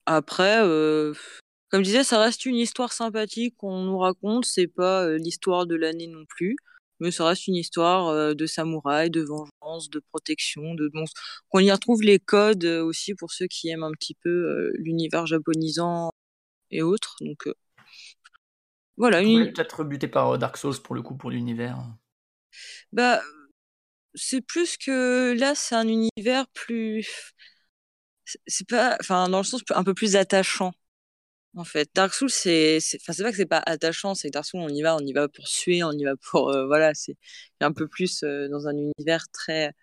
après, 0.06 0.62
comme 1.74 1.82
je 1.84 1.90
disais, 1.90 2.04
ça 2.04 2.20
reste 2.20 2.46
une 2.46 2.58
histoire 2.58 2.94
sympathique 2.94 3.56
qu'on 3.58 3.82
nous 3.82 3.98
raconte. 3.98 4.46
C'est 4.46 4.68
pas 4.68 5.06
euh, 5.08 5.18
l'histoire 5.18 5.66
de 5.66 5.74
l'année 5.74 6.06
non 6.06 6.24
plus, 6.24 6.56
mais 7.00 7.10
ça 7.10 7.26
reste 7.26 7.48
une 7.48 7.56
histoire 7.56 8.10
euh, 8.10 8.36
de 8.36 8.46
samouraï, 8.46 9.10
de 9.10 9.22
vengeance, 9.22 9.90
de 9.90 10.00
protection, 10.12 10.76
de 10.76 10.92
monstres. 10.94 11.20
On 11.50 11.58
y 11.58 11.72
retrouve 11.72 12.04
les 12.04 12.20
codes 12.20 12.64
euh, 12.66 12.84
aussi 12.84 13.16
pour 13.16 13.32
ceux 13.32 13.48
qui 13.48 13.70
aiment 13.70 13.82
un 13.82 13.92
petit 13.94 14.14
peu 14.14 14.72
l'univers 14.76 15.26
japonisant 15.26 16.12
et 16.70 16.84
autres. 16.84 17.16
Donc 17.22 17.50
voilà. 18.96 19.24
Une... 19.24 19.52
Peut-être 19.52 19.80
rebuté 19.80 20.08
par 20.08 20.38
Dark 20.38 20.58
Souls 20.58 20.80
pour 20.80 20.94
le 20.94 21.02
coup 21.02 21.16
pour 21.16 21.32
l'univers. 21.32 21.80
Bah 22.92 23.20
c'est 24.14 24.42
plus 24.42 24.78
que 24.78 25.34
là 25.40 25.56
c'est 25.56 25.74
un 25.74 25.88
univers 25.88 26.46
plus 26.54 27.34
c'est 28.46 28.68
pas 28.68 28.96
enfin 29.00 29.28
dans 29.28 29.40
le 29.40 29.44
sens 29.44 29.64
un 29.72 29.84
peu 29.84 29.96
plus 29.96 30.16
attachant 30.16 30.72
en 31.56 31.64
fait. 31.64 31.90
Dark 31.94 32.14
Souls, 32.14 32.30
c'est, 32.30 32.80
enfin, 32.96 33.14
c'est 33.14 33.24
pas 33.24 33.32
que 33.32 33.38
c'est 33.38 33.46
pas 33.46 33.62
attachant, 33.66 34.16
c'est 34.16 34.30
Dark 34.30 34.46
Souls, 34.46 34.62
on 34.62 34.70
y 34.70 34.82
va, 34.82 34.96
on 34.96 35.00
y 35.00 35.14
va 35.14 35.28
pour 35.28 35.48
suer, 35.48 35.84
on 35.84 35.92
y 35.92 36.04
va 36.04 36.16
pour, 36.18 36.50
euh, 36.50 36.66
voilà, 36.68 36.94
c'est 36.94 37.18
un 37.62 37.72
peu 37.74 37.88
plus 37.88 38.24
euh, 38.24 38.48
dans 38.50 38.68
un 38.68 38.76
univers 38.76 39.26
très, 39.32 39.74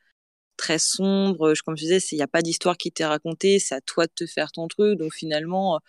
très 0.57 0.79
sombre. 0.79 1.55
Comme 1.65 1.77
je 1.77 1.85
disais, 1.85 1.99
il 2.13 2.17
n'y 2.17 2.23
a 2.23 2.29
pas 2.29 2.43
d'histoire 2.43 2.77
qui 2.77 2.93
t'est 2.93 3.07
racontée, 3.07 3.59
c'est 3.59 3.75
à 3.75 3.81
toi 3.81 4.07
de 4.07 4.13
te 4.15 4.27
faire 4.27 4.53
ton 4.53 4.69
truc. 4.69 4.99
Donc 4.99 5.15
finalement, 5.15 5.81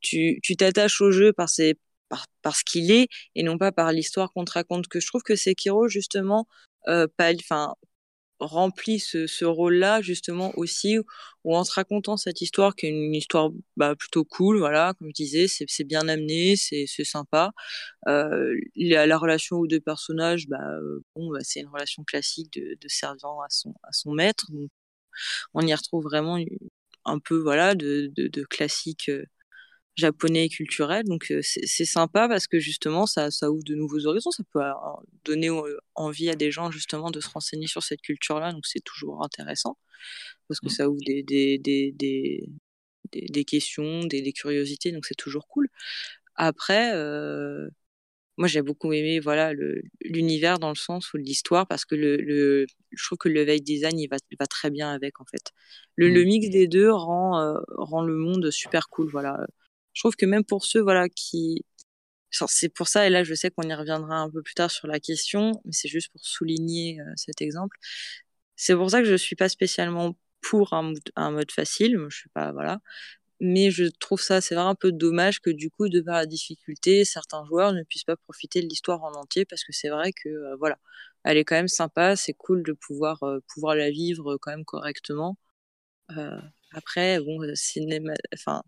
tu, 0.00 0.40
tu 0.42 0.56
t'attaches 0.56 1.00
au 1.00 1.10
jeu 1.12 1.32
par 1.32 1.48
ses, 1.48 1.76
par, 2.08 2.26
parce 2.42 2.62
qu'il 2.62 2.90
est 2.92 3.08
et 3.34 3.42
non 3.42 3.58
pas 3.58 3.72
par 3.72 3.92
l'histoire 3.92 4.32
qu'on 4.32 4.44
te 4.44 4.52
raconte. 4.52 4.88
Que 4.88 5.00
je 5.00 5.06
trouve 5.06 5.22
que 5.22 5.36
Sekiro, 5.36 5.88
justement, 5.88 6.46
euh, 6.88 7.06
pas, 7.16 7.32
enfin, 7.34 7.74
remplit 8.40 9.00
ce, 9.00 9.26
ce 9.26 9.44
rôle-là 9.44 10.00
justement 10.02 10.52
aussi, 10.58 10.98
où 11.44 11.56
en 11.56 11.64
te 11.64 11.72
racontant 11.72 12.16
cette 12.16 12.40
histoire 12.40 12.74
qui 12.76 12.86
est 12.86 12.90
une 12.90 13.14
histoire 13.14 13.50
bah, 13.76 13.94
plutôt 13.96 14.24
cool, 14.24 14.58
voilà, 14.58 14.94
comme 14.98 15.08
je 15.08 15.14
disais, 15.14 15.46
c'est 15.48 15.84
bien 15.84 16.08
amené, 16.08 16.56
c'est 16.56 16.86
sympa. 17.04 17.52
Euh, 18.08 18.54
la, 18.76 19.06
la 19.06 19.18
relation 19.18 19.56
aux 19.58 19.66
deux 19.66 19.80
personnages, 19.80 20.48
bah, 20.48 20.58
euh, 20.62 21.00
bon, 21.16 21.30
bah, 21.32 21.40
c'est 21.42 21.60
une 21.60 21.68
relation 21.68 22.04
classique 22.04 22.52
de, 22.54 22.76
de 22.80 22.88
servant 22.88 23.40
à 23.42 23.48
son, 23.50 23.74
à 23.84 23.92
son 23.92 24.12
maître. 24.12 24.46
Donc, 24.52 24.70
on 25.54 25.62
y 25.66 25.74
retrouve 25.74 26.04
vraiment 26.04 26.38
un 27.04 27.18
peu 27.18 27.38
voilà 27.38 27.74
de, 27.74 28.10
de, 28.16 28.28
de 28.28 28.44
classique 28.44 29.08
euh, 29.08 29.24
japonais 29.98 30.46
et 30.46 30.48
culturel. 30.48 31.04
Donc 31.04 31.30
euh, 31.30 31.40
c'est 31.42 31.84
sympa 31.84 32.28
parce 32.28 32.46
que 32.46 32.58
justement 32.60 33.06
ça, 33.06 33.30
ça 33.30 33.50
ouvre 33.50 33.64
de 33.64 33.74
nouveaux 33.74 34.06
horizons, 34.06 34.30
ça 34.30 34.44
peut 34.52 34.62
euh, 34.62 34.72
donner 35.24 35.50
euh, 35.50 35.78
envie 35.94 36.30
à 36.30 36.36
des 36.36 36.50
gens 36.52 36.70
justement 36.70 37.10
de 37.10 37.20
se 37.20 37.28
renseigner 37.28 37.66
sur 37.66 37.82
cette 37.82 38.00
culture-là. 38.00 38.52
Donc 38.52 38.66
c'est 38.66 38.82
toujours 38.84 39.24
intéressant 39.24 39.76
parce 40.48 40.60
que 40.60 40.66
mmh. 40.66 40.70
ça 40.70 40.88
ouvre 40.88 41.00
des, 41.04 41.22
des, 41.22 41.58
des, 41.58 41.92
des, 41.92 42.48
des 43.12 43.44
questions, 43.44 44.00
des, 44.04 44.32
curiosités. 44.32 44.92
Donc 44.92 45.04
c'est 45.06 45.16
toujours 45.16 45.48
cool. 45.48 45.68
Après, 46.36 46.92
euh, 46.94 47.68
moi 48.38 48.48
j'ai 48.48 48.62
beaucoup 48.62 48.92
aimé 48.92 49.20
voilà 49.20 49.52
l'univers 50.02 50.60
dans 50.60 50.68
le 50.68 50.76
sens 50.76 51.12
où 51.12 51.16
l'histoire 51.16 51.66
parce 51.66 51.84
que 51.84 51.96
le, 51.96 52.16
le, 52.18 52.66
je 52.92 53.04
trouve 53.04 53.18
que 53.18 53.28
le 53.28 53.34
level 53.40 53.60
design 53.62 53.98
il 53.98 54.08
va, 54.08 54.16
il 54.30 54.36
va 54.38 54.46
très 54.46 54.70
bien 54.70 54.90
avec 54.92 55.20
en 55.20 55.24
fait. 55.24 55.52
Le, 55.96 56.08
le 56.08 56.22
mmh. 56.22 56.26
mix 56.26 56.50
des 56.50 56.68
deux 56.68 56.92
rend 56.92 57.56
rend 57.76 58.02
le 58.04 58.14
monde 58.14 58.50
super 58.52 58.88
cool 58.90 59.10
voilà 59.10 59.38
je 59.98 60.02
trouve 60.02 60.14
que 60.16 60.26
même 60.26 60.44
pour 60.44 60.64
ceux 60.64 60.80
voilà 60.80 61.08
qui 61.08 61.64
c'est 62.30 62.68
pour 62.68 62.88
ça 62.88 63.06
et 63.06 63.10
là 63.10 63.24
je 63.24 63.34
sais 63.34 63.50
qu'on 63.50 63.64
y 63.68 63.74
reviendra 63.74 64.16
un 64.18 64.30
peu 64.30 64.42
plus 64.42 64.54
tard 64.54 64.70
sur 64.70 64.86
la 64.86 65.00
question 65.00 65.60
mais 65.64 65.72
c'est 65.72 65.88
juste 65.88 66.10
pour 66.12 66.24
souligner 66.24 67.00
euh, 67.00 67.04
cet 67.16 67.40
exemple. 67.42 67.76
C'est 68.56 68.76
pour 68.76 68.90
ça 68.90 69.00
que 69.02 69.06
je 69.08 69.16
suis 69.16 69.36
pas 69.36 69.48
spécialement 69.48 70.16
pour 70.42 70.72
un, 70.72 70.92
un 71.16 71.30
mode 71.32 71.50
facile 71.52 71.98
je 72.10 72.16
suis 72.16 72.28
pas 72.30 72.52
voilà. 72.52 72.80
Mais 73.40 73.70
je 73.72 73.84
trouve 74.00 74.20
ça 74.22 74.40
c'est 74.40 74.54
vraiment 74.54 74.70
un 74.70 74.74
peu 74.76 74.92
dommage 74.92 75.40
que 75.40 75.50
du 75.50 75.70
coup 75.70 75.88
de 75.88 76.00
par 76.00 76.16
la 76.16 76.26
difficulté 76.26 77.04
certains 77.04 77.44
joueurs 77.46 77.72
ne 77.72 77.82
puissent 77.84 78.04
pas 78.04 78.16
profiter 78.16 78.62
de 78.62 78.68
l'histoire 78.68 79.02
en 79.04 79.12
entier 79.12 79.44
parce 79.46 79.64
que 79.64 79.72
c'est 79.72 79.88
vrai 79.90 80.12
que 80.12 80.28
euh, 80.28 80.56
voilà 80.58 80.78
elle 81.24 81.36
est 81.38 81.44
quand 81.44 81.56
même 81.56 81.68
sympa 81.68 82.16
c'est 82.16 82.34
cool 82.34 82.62
de 82.64 82.72
pouvoir 82.72 83.22
euh, 83.24 83.40
pouvoir 83.54 83.74
la 83.76 83.90
vivre 83.90 84.36
quand 84.38 84.52
même 84.52 84.64
correctement. 84.64 85.36
Après 86.72 87.20
bon 87.20 87.38
cinéma 87.54 88.12
enfin 88.34 88.62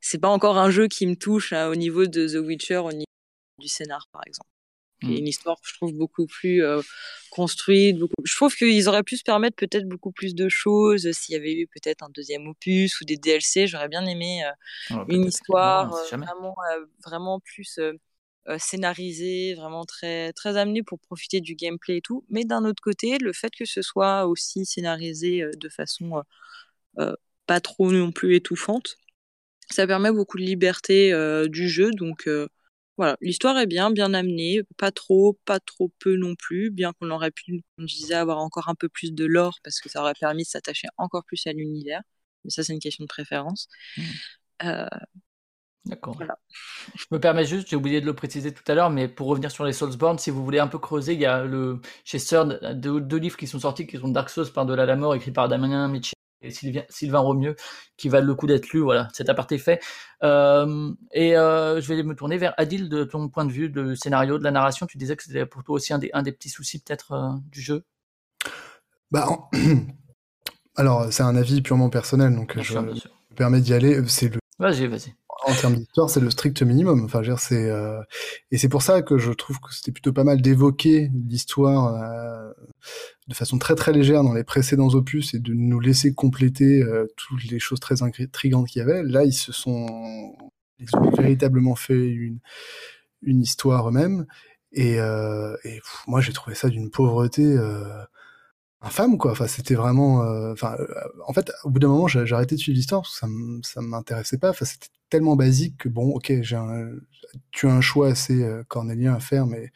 c'est 0.00 0.18
pas 0.18 0.28
encore 0.28 0.58
un 0.58 0.70
jeu 0.70 0.88
qui 0.88 1.06
me 1.06 1.16
touche 1.16 1.52
hein, 1.52 1.68
au 1.68 1.74
niveau 1.74 2.06
de 2.06 2.26
The 2.28 2.44
Witcher, 2.44 2.78
au 2.78 2.92
niveau 2.92 3.04
du 3.58 3.68
scénar, 3.68 4.08
par 4.12 4.22
exemple. 4.26 4.50
Mmh. 5.02 5.12
une 5.12 5.28
histoire 5.28 5.58
que 5.60 5.66
je 5.66 5.74
trouve 5.74 5.94
beaucoup 5.94 6.26
plus 6.26 6.62
euh, 6.62 6.82
construite. 7.30 7.98
Beaucoup... 7.98 8.14
Je 8.24 8.36
trouve 8.36 8.54
qu'ils 8.54 8.88
auraient 8.88 9.02
pu 9.02 9.16
se 9.16 9.22
permettre 9.22 9.56
peut-être 9.56 9.88
beaucoup 9.88 10.12
plus 10.12 10.34
de 10.34 10.48
choses 10.48 11.10
s'il 11.12 11.32
y 11.32 11.36
avait 11.36 11.54
eu 11.54 11.66
peut-être 11.68 12.02
un 12.02 12.10
deuxième 12.10 12.46
opus 12.46 13.00
ou 13.00 13.04
des 13.04 13.16
DLC. 13.16 13.66
J'aurais 13.66 13.88
bien 13.88 14.04
aimé 14.04 14.44
euh, 14.44 15.04
une 15.08 15.24
histoire 15.24 15.94
euh, 15.94 16.16
vraiment, 16.16 16.54
vraiment 17.04 17.40
plus 17.40 17.80
scénarisée, 18.58 19.54
vraiment 19.54 19.84
très, 19.84 20.32
très 20.32 20.56
amenée 20.56 20.82
pour 20.82 20.98
profiter 20.98 21.40
du 21.40 21.54
gameplay 21.54 21.98
et 21.98 22.02
tout. 22.02 22.24
Mais 22.28 22.44
d'un 22.44 22.64
autre 22.64 22.82
côté, 22.82 23.18
le 23.18 23.32
fait 23.32 23.50
que 23.56 23.64
ce 23.64 23.80
soit 23.80 24.26
aussi 24.26 24.66
scénarisé 24.66 25.44
de 25.56 25.68
façon 25.68 26.22
pas 27.46 27.60
trop 27.60 27.90
non 27.90 28.12
plus 28.12 28.36
étouffante, 28.36 28.96
ça 29.70 29.86
permet 29.86 30.12
beaucoup 30.12 30.38
de 30.38 30.42
liberté 30.42 31.12
euh, 31.12 31.48
du 31.48 31.68
jeu, 31.68 31.90
donc 31.92 32.26
euh, 32.26 32.48
voilà, 32.96 33.16
l'histoire 33.22 33.56
est 33.58 33.66
bien, 33.66 33.90
bien 33.90 34.12
amenée, 34.12 34.62
pas 34.76 34.90
trop, 34.90 35.38
pas 35.46 35.58
trop 35.58 35.90
peu 36.00 36.16
non 36.16 36.34
plus, 36.34 36.70
bien 36.70 36.92
qu'on 36.92 37.10
aurait 37.10 37.30
pu, 37.30 37.62
comme 37.76 37.88
je 37.88 37.94
disais, 37.94 38.14
avoir 38.14 38.38
encore 38.38 38.68
un 38.68 38.74
peu 38.74 38.90
plus 38.90 39.12
de 39.14 39.24
lore 39.24 39.58
parce 39.64 39.80
que 39.80 39.88
ça 39.88 40.02
aurait 40.02 40.12
permis 40.20 40.42
de 40.42 40.48
s'attacher 40.48 40.88
encore 40.98 41.24
plus 41.24 41.46
à 41.46 41.52
l'univers. 41.52 42.02
Mais 42.44 42.50
ça, 42.50 42.62
c'est 42.62 42.74
une 42.74 42.78
question 42.78 43.04
de 43.04 43.08
préférence. 43.08 43.68
Mmh. 43.96 44.02
Euh, 44.64 44.86
D'accord. 45.86 46.18
Je 46.94 47.06
me 47.10 47.18
permets 47.18 47.46
juste, 47.46 47.70
j'ai 47.70 47.76
oublié 47.76 48.02
de 48.02 48.06
le 48.06 48.14
préciser 48.14 48.52
tout 48.52 48.62
à 48.70 48.74
l'heure, 48.74 48.90
mais 48.90 49.08
pour 49.08 49.28
revenir 49.28 49.50
sur 49.50 49.64
les 49.64 49.72
Soulsborne, 49.72 50.18
si 50.18 50.30
vous 50.30 50.44
voulez 50.44 50.58
un 50.58 50.68
peu 50.68 50.78
creuser, 50.78 51.14
il 51.14 51.20
y 51.20 51.26
a 51.26 51.44
le, 51.44 51.80
chez 52.04 52.18
CERN 52.18 52.74
deux, 52.74 53.16
livres 53.16 53.38
qui 53.38 53.46
sont 53.46 53.60
sortis 53.60 53.86
qui 53.86 53.96
sont 53.96 54.08
Dark 54.08 54.28
Souls 54.28 54.52
par 54.52 54.66
de 54.66 54.74
la 54.74 54.96
mort, 54.96 55.14
écrit 55.14 55.32
par 55.32 55.48
Damien 55.48 55.88
Mitchell 55.88 56.19
et 56.42 56.50
Sylvain, 56.50 56.82
Sylvain 56.88 57.18
Romieux, 57.20 57.56
qui 57.96 58.08
valent 58.08 58.26
le 58.26 58.34
coup 58.34 58.46
d'être 58.46 58.70
lu. 58.70 58.80
Voilà, 58.80 59.08
cet 59.12 59.28
aparté 59.28 59.58
fait. 59.58 59.80
Euh, 60.22 60.92
et 61.12 61.36
euh, 61.36 61.80
je 61.80 61.92
vais 61.92 62.02
me 62.02 62.14
tourner 62.14 62.38
vers 62.38 62.54
Adil, 62.56 62.88
de 62.88 63.04
ton 63.04 63.28
point 63.28 63.44
de 63.44 63.52
vue 63.52 63.68
de 63.68 63.94
scénario, 63.94 64.38
de 64.38 64.44
la 64.44 64.50
narration. 64.50 64.86
Tu 64.86 64.98
disais 64.98 65.16
que 65.16 65.22
c'était 65.22 65.46
pour 65.46 65.62
toi 65.62 65.76
aussi 65.76 65.92
un 65.92 65.98
des, 65.98 66.10
un 66.12 66.22
des 66.22 66.32
petits 66.32 66.50
soucis 66.50 66.78
peut-être 66.80 67.12
euh, 67.12 67.32
du 67.50 67.60
jeu? 67.60 67.84
Bah, 69.10 69.26
alors 70.76 71.12
c'est 71.12 71.22
un 71.22 71.36
avis 71.36 71.62
purement 71.62 71.90
personnel, 71.90 72.34
donc 72.34 72.60
je 72.60 72.78
me 72.78 72.94
permets 73.34 73.60
d'y 73.60 73.74
aller. 73.74 74.00
C'est 74.06 74.28
le. 74.28 74.40
Vas-y, 74.58 74.86
vas-y 74.86 75.14
en 75.46 75.54
termes 75.54 75.76
d'histoire, 75.76 76.10
c'est 76.10 76.20
le 76.20 76.30
strict 76.30 76.62
minimum. 76.62 77.04
Enfin, 77.04 77.22
c'est 77.38 77.70
euh, 77.70 78.00
et 78.50 78.58
c'est 78.58 78.68
pour 78.68 78.82
ça 78.82 79.02
que 79.02 79.18
je 79.18 79.32
trouve 79.32 79.58
que 79.60 79.72
c'était 79.72 79.92
plutôt 79.92 80.12
pas 80.12 80.24
mal 80.24 80.42
d'évoquer 80.42 81.10
l'histoire 81.28 81.94
euh, 81.94 82.52
de 83.28 83.34
façon 83.34 83.58
très 83.58 83.74
très 83.74 83.92
légère 83.92 84.22
dans 84.22 84.34
les 84.34 84.44
précédents 84.44 84.88
opus 84.88 85.34
et 85.34 85.38
de 85.38 85.52
nous 85.54 85.80
laisser 85.80 86.14
compléter 86.14 86.82
euh, 86.82 87.06
toutes 87.16 87.44
les 87.44 87.58
choses 87.58 87.80
très 87.80 88.02
intrigantes 88.02 88.68
qu'il 88.68 88.80
y 88.80 88.82
avait. 88.82 89.02
Là, 89.02 89.24
ils 89.24 89.32
se 89.32 89.52
sont 89.52 89.86
ils 90.78 90.88
ont 90.96 91.10
véritablement 91.10 91.74
fait 91.74 92.08
une 92.08 92.38
une 93.22 93.42
histoire 93.42 93.88
eux-mêmes 93.88 94.26
et, 94.72 94.94
et 94.94 95.80
moi 96.06 96.20
j'ai 96.22 96.32
trouvé 96.32 96.54
ça 96.56 96.68
d'une 96.68 96.90
pauvreté 96.90 97.54
infâme 98.82 99.18
quoi? 99.18 99.32
Enfin 99.32 99.46
c'était 99.46 99.74
vraiment 99.74 100.20
enfin 100.52 100.76
en 101.26 101.32
fait 101.32 101.52
au 101.64 101.70
bout 101.70 101.78
d'un 101.80 101.88
moment 101.88 102.08
j'ai 102.08 102.32
arrêté 102.32 102.54
de 102.56 102.60
suivre 102.60 102.76
l'histoire 102.76 103.02
parce 103.02 103.20
que 103.20 103.26
ça 103.68 103.80
m'intéressait 103.82 104.38
pas 104.38 104.50
enfin 104.50 104.64
c'était 104.64 104.88
tellement 105.10 105.36
basique 105.36 105.76
que 105.78 105.88
bon, 105.88 106.10
ok, 106.12 106.32
j'ai 106.40 106.56
un, 106.56 106.92
tu 107.50 107.66
as 107.66 107.72
un 107.74 107.80
choix 107.80 108.08
assez 108.08 108.42
euh, 108.42 108.62
cornélien 108.68 109.14
à 109.14 109.20
faire, 109.20 109.46
mais 109.46 109.70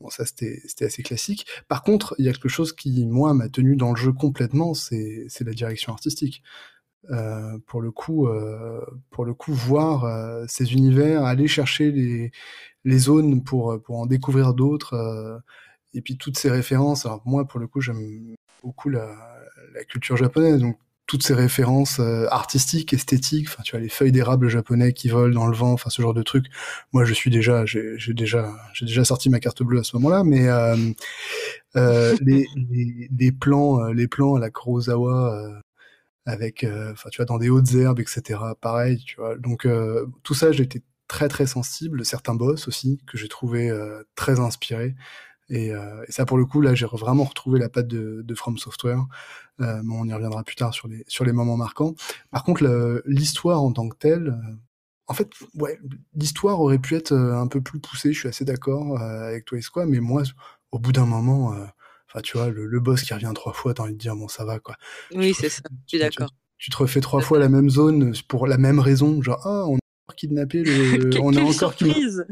bon, 0.00 0.10
ça 0.10 0.24
c'était 0.26 0.60
assez 0.84 1.02
classique. 1.02 1.46
Par 1.68 1.82
contre, 1.82 2.14
il 2.18 2.24
y 2.24 2.28
a 2.28 2.32
quelque 2.32 2.48
chose 2.48 2.72
qui, 2.72 3.06
moi, 3.06 3.34
m'a 3.34 3.48
tenu 3.48 3.76
dans 3.76 3.90
le 3.90 3.96
jeu 3.96 4.12
complètement, 4.12 4.74
c'est 4.74 5.28
la 5.40 5.52
direction 5.52 5.92
artistique. 5.92 6.42
Euh, 7.10 7.58
pour 7.66 7.80
le 7.82 7.92
coup, 7.92 8.28
euh, 8.28 8.80
pour 9.10 9.24
le 9.24 9.34
coup, 9.34 9.52
voir 9.54 10.04
euh, 10.04 10.44
ces 10.48 10.74
univers, 10.74 11.24
aller 11.24 11.48
chercher 11.48 11.90
les, 11.92 12.30
les 12.84 12.98
zones 12.98 13.42
pour 13.44 13.80
pour 13.82 13.98
en 13.98 14.06
découvrir 14.06 14.54
d'autres, 14.54 14.94
euh, 14.94 15.38
et 15.94 16.02
puis 16.02 16.18
toutes 16.18 16.38
ces 16.38 16.50
références. 16.50 17.06
Alors 17.06 17.22
moi, 17.26 17.46
pour 17.46 17.60
le 17.60 17.66
coup, 17.68 17.80
j'aime 17.80 18.36
beaucoup 18.62 18.88
la, 18.88 19.16
la 19.74 19.84
culture 19.84 20.16
japonaise, 20.16 20.60
donc 20.60 20.76
toutes 21.10 21.24
ces 21.24 21.34
références 21.34 21.98
euh, 21.98 22.28
artistiques, 22.30 22.92
esthétiques, 22.92 23.48
enfin 23.48 23.64
tu 23.64 23.72
vois 23.72 23.80
les 23.80 23.88
feuilles 23.88 24.12
d'érable 24.12 24.48
japonais 24.48 24.92
qui 24.92 25.08
volent 25.08 25.34
dans 25.34 25.48
le 25.48 25.56
vent, 25.56 25.72
enfin 25.72 25.90
ce 25.90 26.00
genre 26.00 26.14
de 26.14 26.22
trucs. 26.22 26.46
Moi 26.92 27.04
je 27.04 27.12
suis 27.14 27.30
déjà, 27.30 27.66
j'ai 27.66 27.96
déjà, 28.14 28.54
j'ai 28.74 28.86
déjà 28.86 29.04
sorti 29.04 29.28
ma 29.28 29.40
carte 29.40 29.64
bleue 29.64 29.80
à 29.80 29.82
ce 29.82 29.96
moment-là, 29.96 30.22
mais 30.22 30.46
euh, 30.48 30.76
euh, 31.74 32.16
les, 32.22 32.46
les, 32.54 33.08
les, 33.10 33.32
plans, 33.32 33.88
les 33.88 34.06
plans 34.06 34.36
à 34.36 34.38
la 34.38 34.50
Kurosawa 34.50 35.60
avec, 36.26 36.64
enfin 36.92 37.08
tu 37.10 37.16
vois 37.16 37.26
dans 37.26 37.38
des 37.38 37.48
hautes 37.50 37.74
herbes, 37.74 37.98
etc. 37.98 38.38
Pareil, 38.60 38.98
tu 39.04 39.16
vois. 39.16 39.36
Donc 39.36 39.66
tout 40.22 40.34
ça, 40.34 40.50
été 40.50 40.80
très 41.08 41.26
très 41.26 41.46
sensible. 41.46 42.04
Certains 42.04 42.36
boss 42.36 42.68
aussi 42.68 43.00
que 43.08 43.18
j'ai 43.18 43.28
trouvé 43.28 43.68
très 44.14 44.38
inspirés. 44.38 44.94
Et, 45.50 45.72
euh, 45.74 46.04
et, 46.08 46.12
ça, 46.12 46.24
pour 46.24 46.38
le 46.38 46.46
coup, 46.46 46.60
là, 46.60 46.74
j'ai 46.74 46.86
vraiment 46.86 47.24
retrouvé 47.24 47.58
la 47.58 47.68
patte 47.68 47.88
de, 47.88 48.22
de 48.24 48.34
From 48.34 48.56
Software. 48.56 49.04
Euh, 49.60 49.82
on 49.90 50.08
y 50.08 50.12
reviendra 50.12 50.42
plus 50.42 50.56
tard 50.56 50.72
sur 50.72 50.88
les, 50.88 51.04
sur 51.06 51.24
les 51.24 51.32
moments 51.32 51.56
marquants. 51.56 51.94
Par 52.30 52.44
contre, 52.44 53.02
l'histoire 53.04 53.62
en 53.62 53.72
tant 53.72 53.88
que 53.88 53.96
telle, 53.96 54.28
euh, 54.28 54.54
en 55.06 55.14
fait, 55.14 55.28
ouais, 55.54 55.78
l'histoire 56.14 56.60
aurait 56.60 56.78
pu 56.78 56.94
être 56.94 57.12
euh, 57.12 57.36
un 57.36 57.48
peu 57.48 57.60
plus 57.60 57.80
poussée, 57.80 58.12
je 58.12 58.18
suis 58.20 58.28
assez 58.28 58.44
d'accord 58.44 58.98
avec 59.00 59.44
toi 59.44 59.58
et 59.58 59.62
quoi, 59.62 59.86
mais 59.86 60.00
moi, 60.00 60.22
au 60.70 60.78
bout 60.78 60.92
d'un 60.92 61.06
moment, 61.06 61.54
enfin, 62.08 62.20
tu 62.22 62.38
vois, 62.38 62.48
le, 62.48 62.80
boss 62.80 63.02
qui 63.02 63.12
revient 63.12 63.32
trois 63.34 63.52
fois, 63.52 63.74
t'as 63.74 63.82
envie 63.82 63.92
de 63.92 63.98
dire, 63.98 64.14
bon, 64.14 64.28
ça 64.28 64.44
va, 64.44 64.60
quoi. 64.60 64.76
Oui, 65.12 65.34
c'est 65.34 65.48
ça, 65.48 65.62
je 65.86 65.88
suis 65.88 65.98
d'accord. 65.98 66.30
Tu, 66.58 66.70
te 66.70 66.76
refais 66.76 67.00
trois 67.00 67.22
fois 67.22 67.38
la 67.38 67.48
même 67.48 67.70
zone 67.70 68.12
pour 68.28 68.46
la 68.46 68.56
même 68.56 68.78
raison, 68.78 69.20
genre, 69.22 69.40
ah, 69.44 69.64
on 69.66 69.76
a 69.76 70.14
kidnappé 70.14 70.62
le, 70.62 71.10
on 71.20 71.34
a 71.34 71.40
encore 71.40 71.74
surprise 71.74 72.24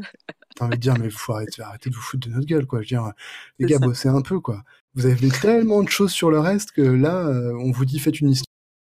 t'as 0.59 0.65
envie 0.65 0.75
de 0.75 0.81
dire, 0.81 0.95
mais 0.99 1.09
faut 1.09 1.33
arrêter, 1.33 1.61
arrêter 1.61 1.89
de 1.89 1.95
vous 1.95 2.01
foutre 2.01 2.27
de 2.27 2.33
notre 2.33 2.45
gueule, 2.45 2.65
quoi. 2.65 2.81
Je 2.81 2.95
veux 2.95 3.01
dire, 3.01 3.13
les 3.59 3.65
gars, 3.67 3.79
bossez 3.79 4.09
un 4.09 4.21
peu, 4.21 4.39
quoi. 4.39 4.63
Vous 4.93 5.05
avez 5.05 5.15
fait 5.15 5.39
tellement 5.39 5.83
de 5.83 5.89
choses 5.89 6.11
sur 6.11 6.29
le 6.29 6.39
reste 6.39 6.71
que 6.71 6.81
là, 6.81 7.27
euh, 7.27 7.53
on 7.53 7.71
vous 7.71 7.85
dit, 7.85 7.99
faites 7.99 8.19
une 8.19 8.29
histoire. 8.29 8.45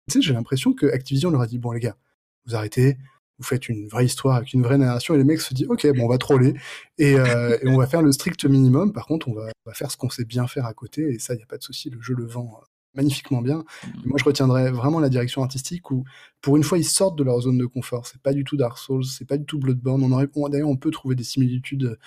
Tu 0.09 0.19
sais, 0.19 0.21
j'ai 0.21 0.33
l'impression 0.33 0.73
que 0.73 0.85
Activision 0.85 1.31
leur 1.31 1.41
a 1.41 1.47
dit, 1.47 1.57
bon, 1.57 1.71
les 1.71 1.79
gars, 1.79 1.97
vous 2.45 2.55
arrêtez, 2.55 2.97
vous 3.39 3.43
faites 3.43 3.67
une 3.67 3.87
vraie 3.87 4.05
histoire 4.05 4.35
avec 4.35 4.53
une 4.53 4.61
vraie 4.61 4.77
narration, 4.77 5.15
et 5.15 5.17
les 5.17 5.23
mecs 5.23 5.41
se 5.41 5.53
disent, 5.53 5.67
ok, 5.67 5.87
bon, 5.95 6.05
on 6.05 6.09
va 6.09 6.17
troller, 6.17 6.53
et, 6.97 7.15
euh, 7.15 7.57
et 7.61 7.67
on 7.67 7.77
va 7.77 7.87
faire 7.87 8.01
le 8.03 8.11
strict 8.11 8.45
minimum. 8.45 8.93
Par 8.93 9.07
contre, 9.07 9.27
on 9.27 9.33
va, 9.33 9.47
on 9.65 9.69
va 9.69 9.73
faire 9.73 9.89
ce 9.89 9.97
qu'on 9.97 10.09
sait 10.09 10.25
bien 10.25 10.47
faire 10.47 10.65
à 10.65 10.73
côté, 10.73 11.15
et 11.15 11.19
ça, 11.19 11.33
il 11.33 11.37
n'y 11.37 11.43
a 11.43 11.47
pas 11.47 11.57
de 11.57 11.63
souci, 11.63 11.89
le 11.89 12.01
jeu 12.01 12.13
le 12.13 12.25
vend 12.25 12.61
magnifiquement 12.95 13.41
bien. 13.41 13.59
Mmh. 13.59 13.89
moi, 14.05 14.17
je 14.19 14.23
retiendrai 14.23 14.71
vraiment 14.71 14.99
la 14.99 15.09
direction 15.09 15.43
artistique 15.43 15.91
où, 15.91 16.03
pour 16.41 16.57
une 16.57 16.63
fois, 16.63 16.77
ils 16.77 16.85
sortent 16.85 17.17
de 17.17 17.23
leur 17.23 17.39
zone 17.41 17.57
de 17.57 17.65
confort. 17.65 18.07
C'est 18.07 18.21
pas 18.21 18.33
du 18.33 18.43
tout 18.43 18.57
Dark 18.57 18.77
Souls, 18.77 19.05
c'est 19.05 19.25
pas 19.25 19.37
du 19.37 19.45
tout 19.45 19.59
Bloodborne. 19.59 20.03
On 20.03 20.11
aurait, 20.11 20.29
d'ailleurs, 20.49 20.69
on 20.69 20.77
peut 20.77 20.91
trouver 20.91 21.15
des 21.15 21.23
similitudes 21.23 21.97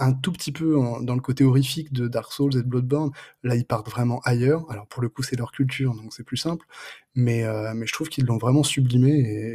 un 0.00 0.12
tout 0.12 0.32
petit 0.32 0.50
peu 0.50 0.74
dans 1.02 1.14
le 1.14 1.20
côté 1.20 1.44
horrifique 1.44 1.92
de 1.92 2.08
Dark 2.08 2.32
Souls 2.32 2.56
et 2.56 2.62
de 2.62 2.68
Bloodborne. 2.68 3.10
Là, 3.42 3.54
ils 3.54 3.66
partent 3.66 3.90
vraiment 3.90 4.20
ailleurs. 4.24 4.64
Alors, 4.70 4.86
pour 4.86 5.02
le 5.02 5.08
coup, 5.08 5.22
c'est 5.22 5.36
leur 5.36 5.52
culture, 5.52 5.94
donc 5.94 6.12
c'est 6.12 6.24
plus 6.24 6.38
simple. 6.38 6.66
Mais, 7.14 7.44
euh, 7.44 7.72
mais 7.74 7.86
je 7.86 7.92
trouve 7.92 8.08
qu'ils 8.08 8.24
l'ont 8.24 8.38
vraiment 8.38 8.62
sublimé 8.62 9.10
et 9.10 9.54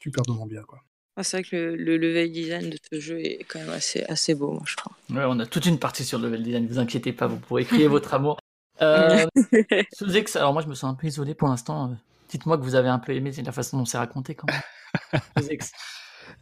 superbement 0.00 0.46
bien, 0.46 0.62
quoi. 0.62 0.80
Ah, 1.16 1.22
c'est 1.22 1.36
vrai 1.36 1.44
que 1.48 1.56
le, 1.56 1.96
level 1.96 2.32
design 2.32 2.70
de 2.70 2.76
ce 2.92 2.98
jeu 2.98 3.20
est 3.20 3.44
quand 3.44 3.60
même 3.60 3.70
assez, 3.70 4.02
assez 4.04 4.34
beau, 4.34 4.50
moi, 4.50 4.64
je 4.66 4.74
trouve. 4.74 4.92
Ouais, 5.10 5.24
on 5.26 5.38
a 5.38 5.46
toute 5.46 5.66
une 5.66 5.78
partie 5.78 6.04
sur 6.04 6.18
le 6.18 6.24
level 6.24 6.42
design, 6.42 6.64
ne 6.64 6.68
vous 6.68 6.78
inquiétez 6.80 7.12
pas, 7.12 7.28
vous 7.28 7.38
pourrez 7.38 7.64
crier 7.64 7.86
votre 7.86 8.14
amour. 8.14 8.38
Euh, 8.82 9.26
alors 10.34 10.52
moi 10.52 10.62
je 10.62 10.68
me 10.68 10.74
sens 10.74 10.90
un 10.90 10.94
peu 10.94 11.06
isolé 11.06 11.34
pour 11.34 11.48
l'instant. 11.48 11.90
Euh, 11.90 11.94
dites-moi 12.28 12.58
que 12.58 12.62
vous 12.62 12.74
avez 12.74 12.88
un 12.88 12.98
peu 12.98 13.14
aimé 13.14 13.30
la 13.44 13.52
façon 13.52 13.78
dont 13.78 13.84
c'est 13.84 13.98
raconté 13.98 14.34
quand 14.34 14.48
même. 14.50 15.20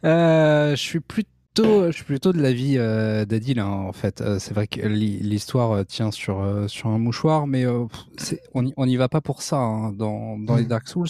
euh, 0.05 0.71
je 0.71 0.81
suis 0.81 0.99
plutôt, 0.99 1.87
je 1.87 1.91
suis 1.91 2.03
plutôt 2.03 2.33
de 2.33 2.41
l'avis 2.41 2.77
euh, 2.77 3.25
d'Adil 3.25 3.59
hein, 3.59 3.67
en 3.67 3.93
fait. 3.93 4.21
Euh, 4.21 4.39
c'est 4.39 4.53
vrai 4.53 4.67
que 4.67 4.81
l'histoire 4.81 5.85
tient 5.85 6.11
sur 6.11 6.65
sur 6.67 6.89
un 6.89 6.97
mouchoir, 6.97 7.47
mais 7.47 7.65
on 7.67 8.63
n'y 8.63 8.73
on 8.75 8.97
va 8.97 9.09
pas 9.09 9.21
pour 9.21 9.41
ça 9.41 9.57
hein, 9.57 9.91
dans 9.91 10.37
dans 10.37 10.55
les 10.55 10.63
mm. 10.63 10.67
Dark 10.67 10.87
Souls. 10.87 11.09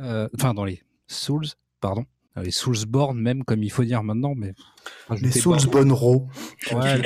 Mm. 0.00 0.26
Enfin 0.34 0.54
dans 0.54 0.64
les 0.64 0.82
Souls, 1.06 1.46
pardon 1.80 2.04
les 2.42 2.50
Soulsborne 2.50 3.18
même 3.20 3.44
comme 3.44 3.62
il 3.62 3.70
faut 3.70 3.84
dire 3.84 4.02
maintenant 4.02 4.34
mais 4.34 4.54
les 5.20 5.30
Soulsborne 5.30 5.92
raw 5.92 6.28
ouais, 6.72 7.02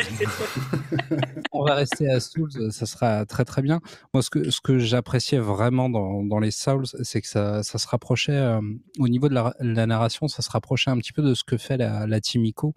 on 1.53 1.65
va 1.65 1.75
rester 1.75 2.09
à 2.09 2.21
Souls 2.21 2.73
ça 2.73 2.87
sera 2.87 3.27
très 3.27 3.45
très 3.45 3.63
bien. 3.63 3.81
Moi 4.13 4.23
ce 4.23 4.31
que 4.31 4.51
ce 4.51 4.61
que 4.61 4.79
j'appréciais 4.79 5.39
vraiment 5.39 5.89
dans, 5.89 6.23
dans 6.25 6.39
les 6.39 6.51
Souls 6.51 6.87
c'est 7.03 7.21
que 7.21 7.29
ça, 7.29 7.63
ça 7.63 7.79
se 7.79 7.87
rapprochait 7.89 8.33
euh, 8.33 8.61
au 8.99 9.09
niveau 9.09 9.29
de 9.29 9.35
la, 9.35 9.55
la, 9.61 9.87
narration 9.87 10.29
ça 10.29 10.43
se 10.43 10.51
rapprochait 10.51 10.91
un 10.91 10.99
petit 10.99 11.13
peu 11.13 11.23
de 11.23 11.35
ce 11.35 11.45
que 11.45 11.57
fait 11.57 11.77
la, 11.77 12.07
la 12.07 12.21
team 12.21 12.45
Ico. 12.45 12.75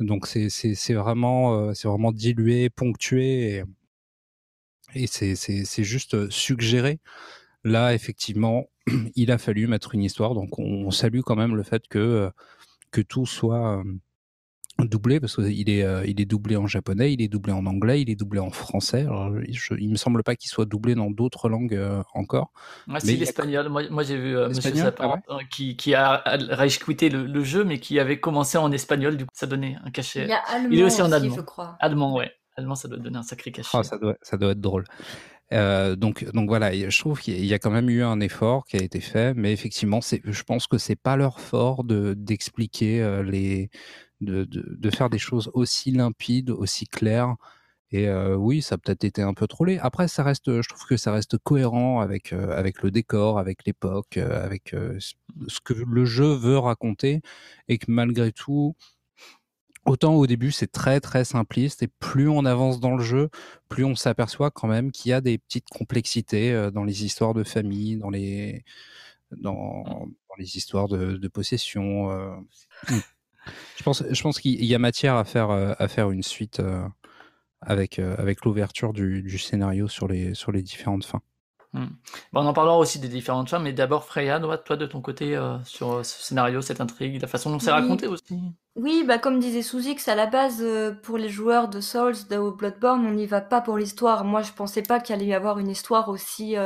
Donc 0.00 0.26
c'est 0.26 0.50
c'est 0.50 0.94
vraiment 0.94 1.54
euh, 1.54 1.74
c'est 1.74 1.88
vraiment 1.88 2.12
dilué 2.12 2.68
ponctué 2.68 3.64
et, 4.94 5.04
et 5.04 5.06
c'est 5.06 5.84
juste 5.84 6.28
suggéré 6.30 7.00
là 7.66 7.94
effectivement 7.94 8.68
il 9.16 9.30
a 9.30 9.38
fallu 9.38 9.66
mettre 9.66 9.94
une 9.94 10.02
histoire. 10.02 10.34
Donc 10.34 10.58
on, 10.58 10.90
salue 10.90 11.20
quand 11.20 11.36
même 11.36 11.56
le 11.56 11.62
fait 11.62 11.86
que, 11.88 11.98
euh, 11.98 12.30
que 12.90 13.00
tout 13.00 13.26
soit 13.26 13.78
euh, 13.78 14.84
doublé, 14.84 15.20
parce 15.20 15.36
qu'il 15.36 15.68
est, 15.68 15.82
euh, 15.82 16.04
il 16.06 16.20
est 16.20 16.24
doublé 16.24 16.56
en 16.56 16.66
japonais, 16.66 17.12
il 17.12 17.20
est 17.22 17.28
doublé 17.28 17.52
en 17.52 17.66
anglais, 17.66 18.00
il 18.02 18.10
est 18.10 18.14
doublé 18.14 18.40
en 18.40 18.50
français. 18.50 19.02
Alors, 19.02 19.32
je, 19.48 19.74
il 19.74 19.90
me 19.90 19.96
semble 19.96 20.22
pas 20.22 20.36
qu'il 20.36 20.50
soit 20.50 20.66
doublé 20.66 20.94
dans 20.94 21.10
d'autres 21.10 21.48
langues 21.48 21.78
encore. 22.14 22.52
Ah, 22.88 23.00
c'est 23.00 23.16
l'espagnol. 23.16 23.68
Moi, 23.68 23.88
moi 23.90 24.02
j'ai 24.02 24.16
vu 24.16 24.36
Monsieur 24.36 24.74
Sapin 24.74 25.20
ah 25.28 25.38
qui, 25.50 25.76
qui, 25.76 25.94
a 25.94 26.22
rage 26.50 26.78
quitté 26.78 27.08
le, 27.08 27.44
jeu, 27.44 27.64
mais 27.64 27.80
qui 27.80 27.98
avait 27.98 28.20
commencé 28.20 28.58
en 28.58 28.70
espagnol. 28.70 29.16
Du 29.16 29.24
coup, 29.24 29.30
ça 29.34 29.46
donnait 29.46 29.76
un 29.84 29.90
cachet. 29.90 30.26
Il, 30.26 30.32
allemand 30.32 30.68
il 30.70 30.80
est 30.80 30.84
aussi 30.84 31.02
en 31.02 31.10
allemand. 31.12 31.34
je 31.34 31.40
crois. 31.40 31.76
Allemand, 31.80 32.14
ouais. 32.14 32.30
Allemand, 32.58 32.74
ça 32.74 32.88
doit 32.88 32.98
donner 32.98 33.18
un 33.18 33.22
sacré 33.22 33.52
cachet. 33.52 33.76
Ah, 33.76 33.82
ça, 33.82 33.98
doit, 33.98 34.16
ça 34.22 34.38
doit 34.38 34.52
être 34.52 34.60
drôle. 34.60 34.84
Euh, 35.52 35.94
donc, 35.96 36.24
donc 36.32 36.48
voilà, 36.48 36.72
je 36.72 36.98
trouve 36.98 37.20
qu'il 37.20 37.44
y 37.44 37.54
a 37.54 37.58
quand 37.58 37.70
même 37.70 37.88
eu 37.88 38.02
un 38.02 38.20
effort 38.20 38.64
qui 38.66 38.76
a 38.76 38.82
été 38.82 39.00
fait, 39.00 39.34
mais 39.34 39.52
effectivement, 39.52 40.00
je 40.02 40.42
pense 40.42 40.66
que 40.66 40.78
c'est 40.78 40.96
pas 40.96 41.16
leur 41.16 41.40
fort 41.40 41.84
de 41.84 42.14
d'expliquer 42.14 43.00
euh, 43.02 43.22
les, 43.22 43.70
de, 44.20 44.44
de, 44.44 44.90
faire 44.90 45.10
des 45.10 45.18
choses 45.18 45.50
aussi 45.54 45.92
limpides, 45.92 46.50
aussi 46.50 46.86
claires. 46.86 47.36
Et 47.92 48.08
euh, 48.08 48.36
oui, 48.36 48.62
ça 48.62 48.74
a 48.76 48.78
peut-être 48.78 49.04
été 49.04 49.22
un 49.22 49.34
peu 49.34 49.46
trollé. 49.46 49.78
Après, 49.80 50.08
ça 50.08 50.24
reste, 50.24 50.60
je 50.62 50.68
trouve 50.68 50.84
que 50.86 50.96
ça 50.96 51.12
reste 51.12 51.38
cohérent 51.38 52.00
avec 52.00 52.32
avec 52.32 52.82
le 52.82 52.90
décor, 52.90 53.38
avec 53.38 53.64
l'époque, 53.66 54.16
avec 54.18 54.74
ce 55.48 55.60
que 55.64 55.74
le 55.74 56.04
jeu 56.04 56.34
veut 56.34 56.58
raconter, 56.58 57.22
et 57.68 57.78
que 57.78 57.86
malgré 57.90 58.32
tout, 58.32 58.74
Autant 59.86 60.14
au 60.14 60.26
début 60.26 60.50
c'est 60.50 60.70
très 60.70 61.00
très 61.00 61.24
simpliste 61.24 61.82
et 61.82 61.88
plus 61.88 62.28
on 62.28 62.44
avance 62.44 62.80
dans 62.80 62.96
le 62.96 63.02
jeu, 63.02 63.30
plus 63.68 63.84
on 63.84 63.94
s'aperçoit 63.94 64.50
quand 64.50 64.68
même 64.68 64.90
qu'il 64.90 65.10
y 65.10 65.12
a 65.12 65.20
des 65.20 65.38
petites 65.38 65.68
complexités 65.68 66.52
euh, 66.52 66.70
dans 66.70 66.84
les 66.84 67.04
histoires 67.04 67.34
de 67.34 67.44
famille, 67.44 67.96
dans 67.96 68.10
les 68.10 68.64
dans, 69.30 70.08
les 70.38 70.56
histoires 70.56 70.88
de, 70.88 71.28
possession. 71.28 72.10
Hmm. 72.88 73.00
je 73.76 73.82
pense, 73.82 74.04
je 74.08 74.22
pense 74.22 74.38
qu'il 74.38 74.64
y 74.64 74.74
a 74.74 74.78
matière 74.78 75.16
à 75.16 75.24
faire, 75.24 75.50
à 75.50 75.88
faire 75.88 76.10
une 76.10 76.22
suite 76.22 76.62
avec, 77.60 77.98
avec 77.98 78.44
l'ouverture 78.44 78.92
du, 78.92 79.22
du, 79.22 79.38
scénario 79.38 79.88
sur 79.88 80.06
les, 80.06 80.34
sur 80.34 80.52
les 80.52 80.62
différentes 80.62 81.04
fins. 81.04 81.22
Hmm. 81.72 81.86
on 82.32 82.46
en 82.46 82.52
parlera 82.52 82.78
aussi 82.78 82.98
des 82.98 83.08
différentes 83.08 83.50
femmes, 83.50 83.64
mais 83.64 83.72
d'abord 83.72 84.04
Freya, 84.04 84.40
toi 84.64 84.76
de 84.76 84.86
ton 84.86 85.00
côté, 85.00 85.36
euh, 85.36 85.58
sur 85.64 85.92
euh, 85.92 86.02
ce 86.02 86.22
scénario, 86.22 86.62
cette 86.62 86.80
intrigue, 86.80 87.20
la 87.20 87.28
façon 87.28 87.50
dont 87.50 87.58
c'est 87.58 87.70
raconté 87.70 88.06
aussi. 88.06 88.40
Oui, 88.76 89.04
bah 89.06 89.18
comme 89.18 89.38
disait 89.40 89.62
Sous-X, 89.62 90.08
à 90.08 90.14
la 90.14 90.26
base, 90.26 90.62
euh, 90.62 90.92
pour 90.92 91.18
les 91.18 91.28
joueurs 91.28 91.68
de 91.68 91.80
Souls, 91.80 92.28
de 92.30 92.50
Bloodborne, 92.50 93.04
on 93.06 93.12
n'y 93.12 93.26
va 93.26 93.40
pas 93.40 93.60
pour 93.60 93.78
l'histoire. 93.78 94.24
Moi, 94.24 94.42
je 94.42 94.52
pensais 94.52 94.82
pas 94.82 95.00
qu'il 95.00 95.14
allait 95.14 95.26
y 95.26 95.34
avoir 95.34 95.58
une 95.58 95.70
histoire 95.70 96.08
aussi, 96.08 96.56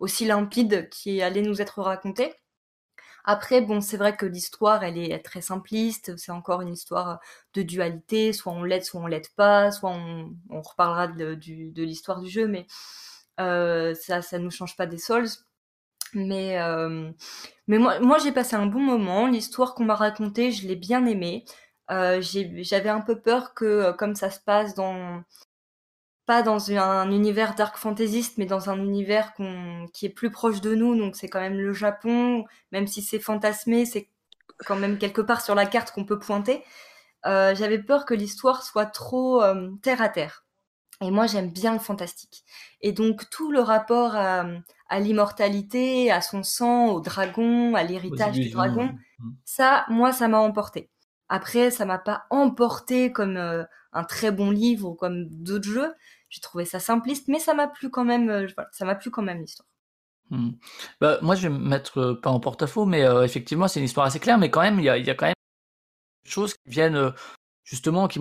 aussi 0.00 0.24
limpide 0.24 0.88
qui 0.88 1.20
allait 1.22 1.42
nous 1.42 1.60
être 1.60 1.80
racontée. 1.82 2.32
Après, 3.24 3.60
bon, 3.60 3.82
c'est 3.82 3.98
vrai 3.98 4.16
que 4.16 4.24
l'histoire, 4.24 4.82
elle 4.84 4.96
est 4.96 5.18
très 5.18 5.42
simpliste. 5.42 6.16
C'est 6.16 6.32
encore 6.32 6.62
une 6.62 6.72
histoire 6.72 7.20
de 7.52 7.60
dualité. 7.60 8.32
Soit 8.32 8.52
on 8.52 8.62
l'aide, 8.62 8.84
soit 8.84 9.02
on 9.02 9.06
l'aide 9.06 9.28
pas. 9.36 9.70
Soit 9.70 9.90
on, 9.90 10.34
on 10.48 10.62
reparlera 10.62 11.08
de, 11.08 11.34
de 11.34 11.82
l'histoire 11.82 12.22
du 12.22 12.30
jeu, 12.30 12.48
mais 12.48 12.66
euh, 13.40 13.94
ça, 13.94 14.22
ça 14.22 14.38
nous 14.38 14.50
change 14.50 14.76
pas 14.76 14.86
des 14.86 14.98
Souls. 14.98 15.28
Mais, 16.14 16.58
euh, 16.60 17.10
mais 17.66 17.78
moi, 17.78 18.00
moi 18.00 18.18
j'ai 18.18 18.32
passé 18.32 18.56
un 18.56 18.66
bon 18.66 18.80
moment. 18.80 19.26
L'histoire 19.26 19.74
qu'on 19.74 19.84
m'a 19.84 19.94
racontée, 19.94 20.50
je 20.52 20.66
l'ai 20.66 20.76
bien 20.76 21.06
aimée. 21.06 21.44
Euh, 21.90 22.20
j'avais 22.22 22.88
un 22.88 23.00
peu 23.00 23.20
peur 23.20 23.54
que, 23.54 23.92
comme 23.92 24.14
ça 24.14 24.30
se 24.30 24.40
passe 24.40 24.74
dans 24.74 25.22
pas 26.26 26.42
dans 26.42 26.70
un 26.72 27.10
univers 27.10 27.54
dark 27.54 27.78
fantaisiste, 27.78 28.36
mais 28.38 28.44
dans 28.46 28.68
un 28.68 28.78
univers 28.78 29.32
qui 29.94 30.06
est 30.06 30.10
plus 30.10 30.30
proche 30.30 30.60
de 30.60 30.74
nous. 30.74 30.94
Donc 30.96 31.16
c'est 31.16 31.28
quand 31.28 31.40
même 31.40 31.58
le 31.58 31.72
Japon, 31.72 32.44
même 32.72 32.86
si 32.86 33.02
c'est 33.02 33.20
fantasmé, 33.20 33.86
c'est 33.86 34.10
quand 34.66 34.76
même 34.76 34.98
quelque 34.98 35.22
part 35.22 35.40
sur 35.40 35.54
la 35.54 35.66
carte 35.66 35.90
qu'on 35.92 36.04
peut 36.04 36.18
pointer. 36.18 36.64
J'avais 37.24 37.78
peur 37.78 38.04
que 38.04 38.14
l'histoire 38.14 38.62
soit 38.62 38.86
trop 38.86 39.42
terre 39.82 40.02
à 40.02 40.10
terre. 40.10 40.44
Et 41.00 41.10
moi, 41.10 41.26
j'aime 41.26 41.50
bien 41.50 41.72
le 41.72 41.78
fantastique. 41.78 42.44
Et 42.80 42.92
donc, 42.92 43.30
tout 43.30 43.52
le 43.52 43.60
rapport 43.60 44.16
à, 44.16 45.00
l'immortalité, 45.00 46.10
à 46.10 46.20
son 46.20 46.42
sang, 46.42 46.88
au 46.88 47.00
dragon, 47.00 47.74
à 47.74 47.84
l'héritage 47.84 48.34
du 48.34 48.50
dragon, 48.50 48.86
mmh. 49.18 49.30
ça, 49.44 49.84
moi, 49.88 50.12
ça 50.12 50.26
m'a 50.26 50.38
emporté. 50.38 50.90
Après, 51.28 51.70
ça 51.70 51.84
m'a 51.84 51.98
pas 51.98 52.24
emporté 52.30 53.12
comme 53.12 53.36
euh, 53.36 53.64
un 53.92 54.02
très 54.02 54.32
bon 54.32 54.50
livre 54.50 54.88
ou 54.88 54.94
comme 54.94 55.26
d'autres 55.28 55.68
jeux. 55.68 55.94
J'ai 56.30 56.40
trouvé 56.40 56.64
ça 56.64 56.80
simpliste, 56.80 57.28
mais 57.28 57.38
ça 57.38 57.54
m'a 57.54 57.68
plu 57.68 57.90
quand 57.90 58.04
même. 58.04 58.28
Euh, 58.28 58.46
ça 58.72 58.84
m'a 58.84 58.94
plu 58.94 59.10
quand 59.10 59.22
même 59.22 59.40
l'histoire. 59.40 59.68
Mmh. 60.30 60.50
Bah, 61.00 61.18
moi, 61.22 61.36
je 61.36 61.42
vais 61.48 61.54
me 61.54 61.58
mettre 61.58 61.98
euh, 61.98 62.20
pas 62.20 62.30
en 62.30 62.40
porte-à-faux, 62.40 62.86
mais 62.86 63.02
effectivement, 63.22 63.68
c'est 63.68 63.78
une 63.78 63.86
histoire 63.86 64.06
assez 64.06 64.18
claire. 64.18 64.38
Mais 64.38 64.50
quand 64.50 64.62
même, 64.62 64.80
il 64.80 64.84
y 64.84 64.88
a, 64.88 64.98
y 64.98 65.10
a, 65.10 65.14
quand 65.14 65.26
même 65.26 65.34
des 66.24 66.30
choses 66.30 66.54
qui 66.54 66.70
viennent 66.70 67.12
justement 67.62 68.08
qui 68.08 68.18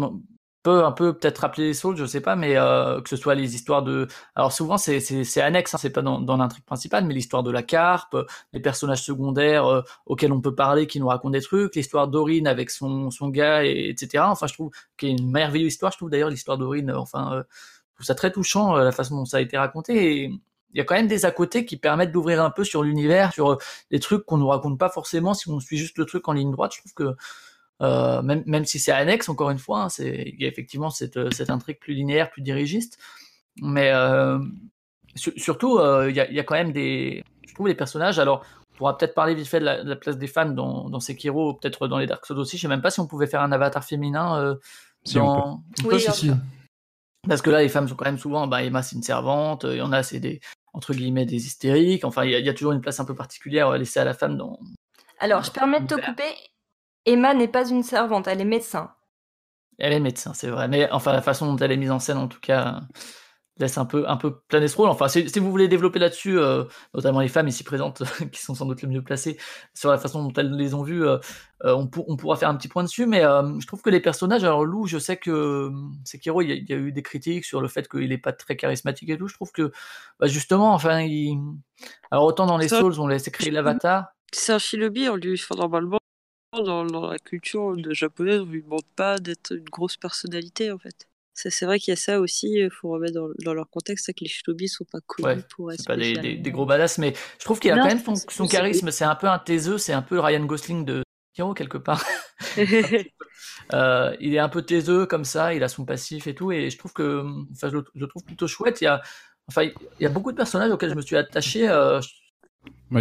m'ont 0.68 0.86
un 0.86 0.91
peu 0.91 1.18
peut-être 1.18 1.39
rappeler 1.39 1.68
les 1.68 1.74
Souls, 1.74 1.95
je 1.97 2.05
sais 2.05 2.22
pas, 2.22 2.36
mais 2.36 2.57
euh, 2.57 3.01
que 3.01 3.09
ce 3.09 3.15
soit 3.15 3.36
les 3.36 3.55
histoires 3.55 3.84
de. 3.84 4.07
Alors 4.36 4.51
souvent 4.51 4.78
c'est 4.78 4.99
c'est 4.99 5.41
annexe, 5.41 5.74
hein, 5.74 5.78
c'est 5.80 5.89
pas 5.89 6.01
dans, 6.01 6.38
l'intrigue 6.38 6.65
principale, 6.65 7.05
mais 7.05 7.13
l'histoire 7.13 7.43
de 7.43 7.51
la 7.51 7.63
carpe, 7.63 8.15
les 8.53 8.59
personnages 8.59 9.03
secondaires 9.03 9.65
euh, 9.65 9.82
auxquels 10.05 10.32
on 10.32 10.41
peut 10.41 10.55
parler, 10.55 10.88
qui 10.88 10.99
nous 10.99 11.07
racontent 11.07 11.32
des 11.32 11.41
trucs, 11.41 11.76
l'histoire 11.76 12.07
d'Aurine 12.07 12.47
avec 12.47 12.70
son 12.70 13.11
son 13.11 13.30
gars, 13.30 13.65
et, 13.65 13.89
etc. 13.89 14.26
Enfin 14.28 14.47
je 14.47 14.53
trouve 14.53 14.72
qu'il 14.97 15.09
y 15.09 15.11
a 15.11 15.15
une 15.18 15.32
merveilleuse 15.32 15.74
histoire. 15.74 15.91
Je 15.91 15.97
trouve 15.97 16.09
d'ailleurs 16.09 16.30
l'histoire 16.30 16.57
d'Aurine, 16.57 16.89
euh, 16.91 16.99
enfin 16.99 17.43
je 17.91 17.95
trouve 17.95 18.05
ça 18.05 18.15
très 18.15 18.32
touchant 18.32 18.76
la 18.76 18.91
façon 18.91 19.15
dont 19.15 19.26
ça 19.26 19.38
a 19.38 19.41
été 19.41 19.57
raconté. 19.57 20.24
Et, 20.24 20.32
il 20.74 20.78
y 20.78 20.82
a 20.82 20.84
quand 20.84 20.95
même 20.95 21.07
des 21.07 21.26
à 21.26 21.32
côté 21.32 21.65
qui 21.65 21.78
permettent 21.78 22.11
d'ouvrir 22.11 22.43
un 22.43 22.51
peu 22.51 22.63
sur 22.63 22.84
l'univers, 22.84 23.34
sur 23.34 23.57
des 23.89 23.99
trucs 23.99 24.26
qu'on 24.26 24.38
nous 24.38 24.47
raconte 24.47 24.78
pas 24.78 24.89
forcément 24.89 25.34
si 25.34 25.49
on 25.49 25.59
suit 25.59 25.78
juste 25.78 25.97
le 25.97 26.05
truc 26.05 26.28
en 26.28 26.34
ligne 26.34 26.51
droite. 26.51 26.74
Je 26.76 26.82
trouve 26.82 26.93
que 26.93 27.15
euh, 27.82 28.21
même, 28.21 28.43
même 28.45 28.65
si 28.65 28.80
c'est 28.80 28.91
annexe, 28.91 29.30
encore 29.30 29.51
une 29.51 29.59
fois, 29.59 29.84
hein, 29.84 29.89
c'est 29.89 30.34
il 30.34 30.41
y 30.41 30.45
a 30.45 30.47
effectivement 30.47 30.89
cette, 30.89 31.17
euh, 31.17 31.30
cette 31.32 31.49
intrigue 31.49 31.80
plus 31.80 31.93
linéaire, 31.93 32.32
plus 32.32 32.41
dirigiste, 32.41 32.97
mais 33.61 33.91
euh, 33.93 34.39
surtout 35.15 35.80
il 36.07 36.15
y, 36.15 36.19
a, 36.19 36.32
y, 36.32 36.39
a, 36.39 36.43
quand 36.43 36.55
même 36.55 36.71
des, 36.71 37.23
je 37.47 37.53
trouve 37.53 37.67
les 37.67 37.75
personnages. 37.75 38.17
Alors, 38.17 38.43
on 38.73 38.78
pourra 38.78 38.97
peut-être 38.97 39.13
parler 39.13 39.36
vite 39.36 39.47
fait 39.47 39.59
de 39.59 39.65
la, 39.65 39.95
place 39.95 40.17
des 40.17 40.28
femmes 40.28 40.55
dans, 40.55 40.89
dans 40.89 40.99
Sekiro, 40.99 41.53
peut-être 41.53 41.88
dans 41.88 41.99
les 41.99 42.07
Dark 42.07 42.25
Souls 42.25 42.39
aussi. 42.39 42.57
Je 42.57 42.63
sais 42.63 42.67
même 42.67 42.82
pas 42.82 42.91
si 42.91 42.99
on 42.99 43.07
pouvait 43.07 43.28
faire 43.28 43.41
un 43.41 43.51
avatar 43.51 43.84
féminin 43.84 44.57
dans. 45.13 45.63
oui, 45.86 45.99
si, 45.99 46.32
Parce 47.28 47.41
que 47.41 47.49
là, 47.49 47.61
les 47.61 47.69
femmes 47.69 47.88
sont 47.88 47.95
quand 47.95 48.05
même 48.05 48.19
souvent, 48.19 48.47
bah, 48.47 48.63
Emma 48.63 48.82
c'est 48.82 48.95
une 48.95 49.03
servante, 49.03 49.65
il 49.69 49.78
y 49.78 49.82
en 49.82 49.91
a 49.91 50.01
c'est 50.01 50.19
des 50.19 50.41
entre 50.73 50.93
guillemets 50.93 51.25
des 51.25 51.45
hystériques. 51.47 52.05
Enfin, 52.05 52.23
il 52.25 52.32
y, 52.32 52.43
y, 52.43 52.49
a 52.49 52.53
toujours 52.53 52.71
une 52.71 52.82
place 52.82 52.99
un 52.99 53.05
peu 53.05 53.15
particulière 53.15 53.71
laissée 53.78 53.99
à 53.99 54.03
la 54.03 54.13
femme 54.13 54.38
dans. 54.38 54.59
Alors, 55.19 55.43
je 55.43 55.51
permets 55.51 55.80
de 55.80 55.88
te 55.88 55.95
couper. 55.95 56.34
Emma 57.08 57.34
n'est 57.34 57.47
pas 57.47 57.68
une 57.68 57.84
servante, 57.84 58.28
elle 58.28 58.41
est 58.41 58.45
médecin. 58.45 58.91
Elle 59.80 59.93
est 59.93 59.99
médecin, 59.99 60.34
c'est 60.34 60.49
vrai. 60.49 60.68
Mais 60.68 60.91
enfin, 60.91 61.14
la 61.14 61.22
façon 61.22 61.45
dont 61.45 61.58
elle 61.58 61.72
est 61.72 61.78
mise 61.78 61.91
en 61.91 61.99
scène, 61.99 62.18
en 62.18 62.28
tout 62.28 62.41
cas, 62.41 62.82
laisse 63.60 63.78
un 63.78 63.86
peu, 63.86 64.10
un 64.10 64.18
peu 64.18 64.39
planer 64.49 64.68
ce 64.68 64.76
rôle. 64.76 64.89
Enfin, 64.89 65.08
si, 65.08 65.24
vous 65.39 65.49
voulez 65.49 65.70
développer 65.70 65.99
là-dessus, 65.99 66.38
euh, 66.38 66.66
notamment 66.93 67.22
les 67.22 67.30
femmes 67.30 67.47
ici 67.47 67.64
présentes, 67.64 68.03
qui 68.34 68.41
sont 68.41 68.55
sans 68.55 68.66
doute 68.66 68.82
les 68.82 68.89
mieux 68.89 69.01
placées, 69.01 69.38
sur 69.74 69.89
la 69.89 69.97
façon 69.97 70.22
dont 70.22 70.34
elles 70.34 70.51
les 70.51 70.74
ont 70.74 70.84
vues, 70.84 71.05
euh, 71.05 71.18
euh, 71.64 71.74
on, 71.74 71.88
pourra 72.18 72.36
faire 72.36 72.49
un 72.49 72.55
petit 72.55 72.68
point 72.68 72.84
dessus. 72.84 73.05
Mais 73.05 73.22
je 73.22 73.68
trouve 73.68 73.82
que 73.82 73.89
les 73.89 74.01
personnages, 74.01 74.43
alors 74.43 74.66
Lou, 74.66 74.86
je 74.86 74.97
sais 74.97 75.16
que 75.16 75.72
Sekiro, 76.03 76.41
il 76.41 76.70
y, 76.70 76.74
a, 76.74 76.76
eu 76.76 76.91
des 76.91 77.03
critiques 77.03 77.45
sur 77.45 77.62
le 77.62 77.70
fait 77.70 77.88
qu'il 77.88 78.10
n'est 78.10 78.18
pas 78.18 78.34
très 78.34 78.58
charismatique 78.58 79.10
et 79.10 79.18
tout. 79.18 79.30
Je 79.30 79.36
trouve 79.36 79.53
que, 79.53 79.72
bah, 80.20 80.28
justement, 80.28 80.74
enfin, 80.74 81.01
il... 81.01 81.38
alors 82.12 82.26
autant 82.26 82.47
dans 82.47 82.58
les 82.58 82.68
Souls, 82.68 82.99
on 82.99 83.08
laisse 83.08 83.30
créer 83.30 83.51
l'avatar. 83.51 84.08
C'est 84.34 84.51
un 84.51 84.60
shinobi, 84.60 85.08
on 85.08 85.16
lui 85.16 85.38
fait 85.38 85.55
normalement 85.55 85.99
dans, 86.54 86.84
la 86.84 87.20
culture 87.20 87.76
de 87.76 87.93
japonaise, 87.93 88.41
on 88.41 88.45
lui 88.45 88.64
demande 88.64 88.86
pas 88.95 89.18
d'être 89.18 89.54
une 89.56 89.66
grosse 89.66 89.98
personnalité 89.98 90.72
en 90.72 90.78
fait. 90.78 91.08
C'est 91.34 91.66
vrai 91.66 91.78
qu'il 91.78 91.91
y 91.91 91.93
a 91.93 91.98
ça 91.98 92.20
aussi, 92.20 92.54
il 92.54 92.72
faut 92.72 92.89
remettre 92.89 93.14
dans, 93.43 93.54
leur 93.54 93.70
contexte, 93.70 94.08
c'est 94.08 94.14
que 94.14 94.24
les 94.24 94.28
shinobi 94.28 94.68
sont 94.68 94.86
pas 94.91 95.02
connus 95.06 95.43
pour 95.56 95.72
être. 95.72 95.86
pas 95.86 95.95
des, 95.95 96.36
des, 96.36 96.52
gros 96.52 96.66
badass, 96.66 96.98
mais 96.98 97.14
je 97.38 97.45
trouve 97.45 97.60
qu'il 97.60 97.72
a 97.72 97.78
quand 97.78 97.86
même 97.86 98.02
son, 98.28 98.48
charisme, 98.48 98.89
c'est 98.89 99.06
un 99.06 99.14
peu 99.14 99.28
un 99.28 99.38
taiseux, 99.38 99.78
c'est 99.78 99.93
un 99.93 100.02
peu 100.02 100.20
Ryan 100.20 100.45
Gosling 100.45 100.84
de 100.84 101.04
Hiro 101.38 101.54
quelque 101.54 101.78
part. 101.78 102.04
euh, 103.74 104.16
il 104.20 104.34
est 104.34 104.39
un 104.39 104.50
peu 104.50 104.64
taiseux 104.64 105.06
comme 105.06 105.26
ça, 105.26 105.54
il 105.54 105.64
a 105.64 105.68
son 105.68 105.86
passif 105.86 106.26
et 106.26 106.34
tout, 106.34 106.52
et 106.52 106.72
je 106.72 106.78
trouve 106.80 106.93
que, 106.93 107.24
enfin, 107.52 107.70
je, 107.70 107.78
le 107.93 108.08
trouve 108.08 108.24
plutôt 108.24 108.48
chouette. 108.48 108.82
Il 108.82 108.86
y 108.86 108.88
a, 108.88 109.04
enfin, 109.48 109.62
il 109.66 109.74
y 110.00 110.08
a 110.08 110.10
beaucoup 110.10 110.32
de 110.32 110.38
personnages 110.38 110.72
auxquels 110.72 110.89
je 110.89 110.95
me 110.95 111.02
suis 111.02 111.18
attaché. 111.18 111.70
Euh, 111.70 112.02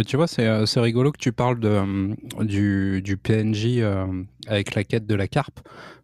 tu 0.05 0.17
vois, 0.17 0.27
euh, 0.39 0.65
c'est 0.65 0.79
rigolo 0.79 1.11
que 1.11 1.17
tu 1.17 1.31
parles 1.31 1.59
de, 1.59 1.69
euh, 1.69 2.43
du, 2.43 3.01
du, 3.01 3.17
PNJ 3.17 3.79
euh, 3.79 4.05
avec 4.47 4.75
la 4.75 4.83
quête 4.83 5.05
de 5.05 5.15
la 5.15 5.27
carpe, 5.27 5.59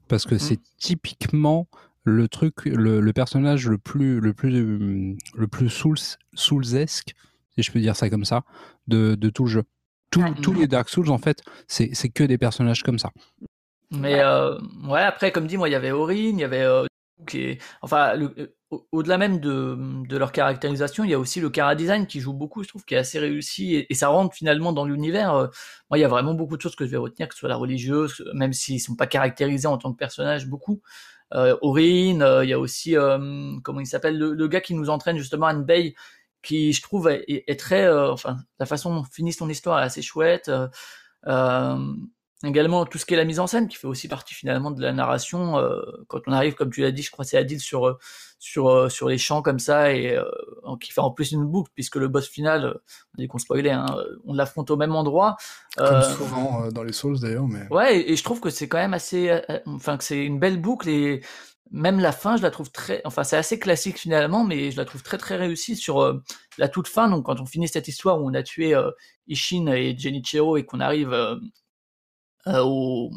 parce 0.08 0.26
que 0.26 0.38
c'est 0.38 0.56
mmh. 0.56 0.78
typiquement 0.78 1.68
le 2.04 2.28
truc, 2.28 2.66
le, 2.66 3.00
le, 3.00 3.14
personnage 3.14 3.68
le 3.68 3.78
plus, 3.78 4.20
le 4.20 4.34
plus, 4.34 5.16
le 5.36 5.48
plus 5.48 5.70
souls, 5.70 5.98
soulsesque, 6.34 7.14
si 7.56 7.64
je 7.64 7.72
peux 7.72 7.80
dire 7.80 7.96
ça 7.96 8.10
comme 8.10 8.26
ça, 8.26 8.44
de, 8.88 9.16
de 9.16 9.30
tout 9.30 9.44
le 9.44 9.50
jeu. 9.50 9.64
Tous 10.12 10.54
les 10.54 10.68
Dark 10.68 10.90
Souls, 10.90 11.10
en 11.10 11.18
fait, 11.18 11.42
c'est 11.68 12.10
que 12.10 12.24
des 12.24 12.38
personnages 12.38 12.84
comme 12.84 13.00
ça. 13.00 13.10
Mais 13.90 14.24
ouais, 14.88 15.02
après, 15.02 15.32
comme 15.32 15.48
dit, 15.48 15.58
moi, 15.58 15.70
il 15.70 15.72
y 15.72 15.76
avait 15.76 15.90
Aurine, 15.90 16.38
il 16.38 16.42
y 16.42 16.44
avait 16.44 16.68
enfin, 17.82 18.16
le, 18.16 18.56
au-delà 18.92 19.18
même 19.18 19.40
de, 19.40 20.18
leur 20.18 20.32
caractérisation, 20.32 21.04
il 21.04 21.12
y 21.12 21.14
a 21.14 21.20
aussi 21.20 21.40
le 21.40 21.50
cara 21.50 21.76
design 21.76 22.08
qui 22.08 22.20
joue 22.20 22.34
beaucoup, 22.34 22.64
je 22.64 22.70
trouve, 22.70 22.86
qui 22.86 22.96
est 22.96 22.98
assez 22.98 23.20
réussi 23.20 23.86
et, 23.90 23.94
ça 23.94 24.10
rentre 24.10 24.36
finalement 24.36 24.74
dans 24.74 24.86
l'univers. 24.86 25.34
Euh, 25.36 25.48
moi, 25.90 25.98
il 25.98 26.02
y 26.02 26.06
a 26.06 26.08
vraiment 26.08 26.34
beaucoup 26.34 26.58
de 26.58 26.62
choses 26.62 26.76
que 26.76 26.86
je 26.86 26.92
vais 26.92 26.98
retenir, 26.98 27.28
que 27.28 27.36
ce 27.36 27.40
soit 27.40 27.50
la 27.50 27.56
religieuse, 27.56 28.24
même 28.34 28.54
s'ils 28.54 28.82
sont 28.82 28.96
pas 28.96 29.08
caractérisés 29.08 29.68
en 29.68 29.78
tant 29.78 29.92
que 29.92 29.98
personnage 29.98 30.48
beaucoup. 30.48 30.82
Euh, 31.34 31.58
Aurine, 31.62 32.22
euh, 32.22 32.44
il 32.44 32.50
y 32.50 32.54
a 32.54 32.60
aussi 32.60 32.96
euh, 32.96 33.58
comment 33.64 33.80
il 33.80 33.88
s'appelle 33.88 34.18
le, 34.18 34.48
gars 34.48 34.62
qui 34.62 34.76
nous 34.76 34.90
entraîne 34.90 35.18
justement 35.18 35.48
Anne 35.48 35.64
Bay, 35.66 35.96
qui 36.44 36.74
je 36.74 36.82
trouve 36.82 37.10
est, 37.10 37.26
est 37.28 37.60
très, 37.60 37.90
enfin, 37.92 38.38
la 38.60 38.66
façon 38.66 38.94
dont 38.96 39.04
finit 39.04 39.34
son 39.34 39.50
histoire 39.50 39.80
est 39.80 39.84
assez 39.84 40.02
chouette. 40.02 40.52
Également 42.46 42.86
tout 42.86 42.98
ce 42.98 43.06
qui 43.06 43.14
est 43.14 43.18
la 43.18 43.24
mise 43.24 43.40
en 43.40 43.48
scène, 43.48 43.70
qui 43.70 43.78
fait 43.78 43.88
aussi 43.88 44.10
partie 44.10 44.34
finalement 44.34 44.70
de 44.70 44.82
la 44.82 44.92
narration. 44.92 45.58
Euh, 45.58 45.80
quand 46.08 46.20
on 46.28 46.34
arrive, 46.34 46.56
comme 46.56 46.72
tu 46.72 46.82
l'as 46.82 46.92
dit, 46.92 47.02
je 47.02 47.10
crois 47.10 47.24
c'est 47.24 47.38
Adil 47.38 47.62
sur 47.62 47.88
euh, 47.88 47.98
sur 48.38 48.68
euh, 48.68 48.90
sur 48.90 49.08
les 49.08 49.18
champs 49.18 49.42
comme 49.42 49.60
ça 49.60 49.94
et 49.94 50.20
qui 50.82 50.92
fait 50.92 51.00
en 51.00 51.12
plus 51.12 51.32
une 51.32 51.46
boucle 51.46 51.72
puisque 51.74 51.96
le 51.96 52.10
boss 52.10 52.28
final, 52.28 52.80
dès 53.18 53.28
qu'on 53.28 53.38
spoilait, 53.38 53.72
hein, 53.72 53.86
on 54.26 54.34
l'affronte 54.34 54.72
au 54.72 54.76
même 54.78 54.94
endroit. 54.94 55.38
Comme 55.78 56.02
souvent 56.02 56.68
dans 56.70 56.84
les 56.84 56.92
Souls 56.92 57.20
d'ailleurs, 57.20 57.48
mais. 57.48 57.66
Ouais, 57.70 58.10
et, 58.10 58.16
je 58.16 58.24
trouve 58.24 58.42
que 58.42 58.50
c'est 58.50 58.68
quand 58.68 58.78
même 58.78 58.94
assez, 58.94 59.40
enfin 59.66 59.98
que 59.98 60.04
c'est 60.04 60.26
une 60.26 60.40
belle 60.40 60.60
boucle 60.60 60.90
et 60.90 61.22
même 61.72 62.00
la 62.00 62.12
fin, 62.12 62.36
je 62.36 62.44
la 62.44 62.52
trouve 62.52 62.72
très, 62.72 63.02
enfin 63.06 63.24
c'est 63.24 63.38
assez 63.38 63.58
classique 63.58 63.98
finalement, 63.98 64.44
mais 64.44 64.70
je 64.70 64.78
la 64.78 64.86
trouve 64.86 65.02
très 65.02 65.18
très 65.18 65.38
réussie 65.38 65.78
sur 65.78 66.22
la 66.58 66.68
toute 66.68 66.90
fin. 66.90 67.10
Donc 67.10 67.26
quand 67.28 67.40
on 67.40 67.46
finit 67.46 67.70
cette 67.70 67.88
histoire 67.88 68.22
où 68.22 68.30
on 68.30 68.34
a 68.34 68.44
tué 68.44 68.76
Ishin 69.28 69.68
et 69.68 69.98
Genichiro 69.98 70.58
et 70.58 70.66
qu'on 70.66 70.80
arrive 70.80 71.14
euh, 71.14 71.36
au 72.48 73.12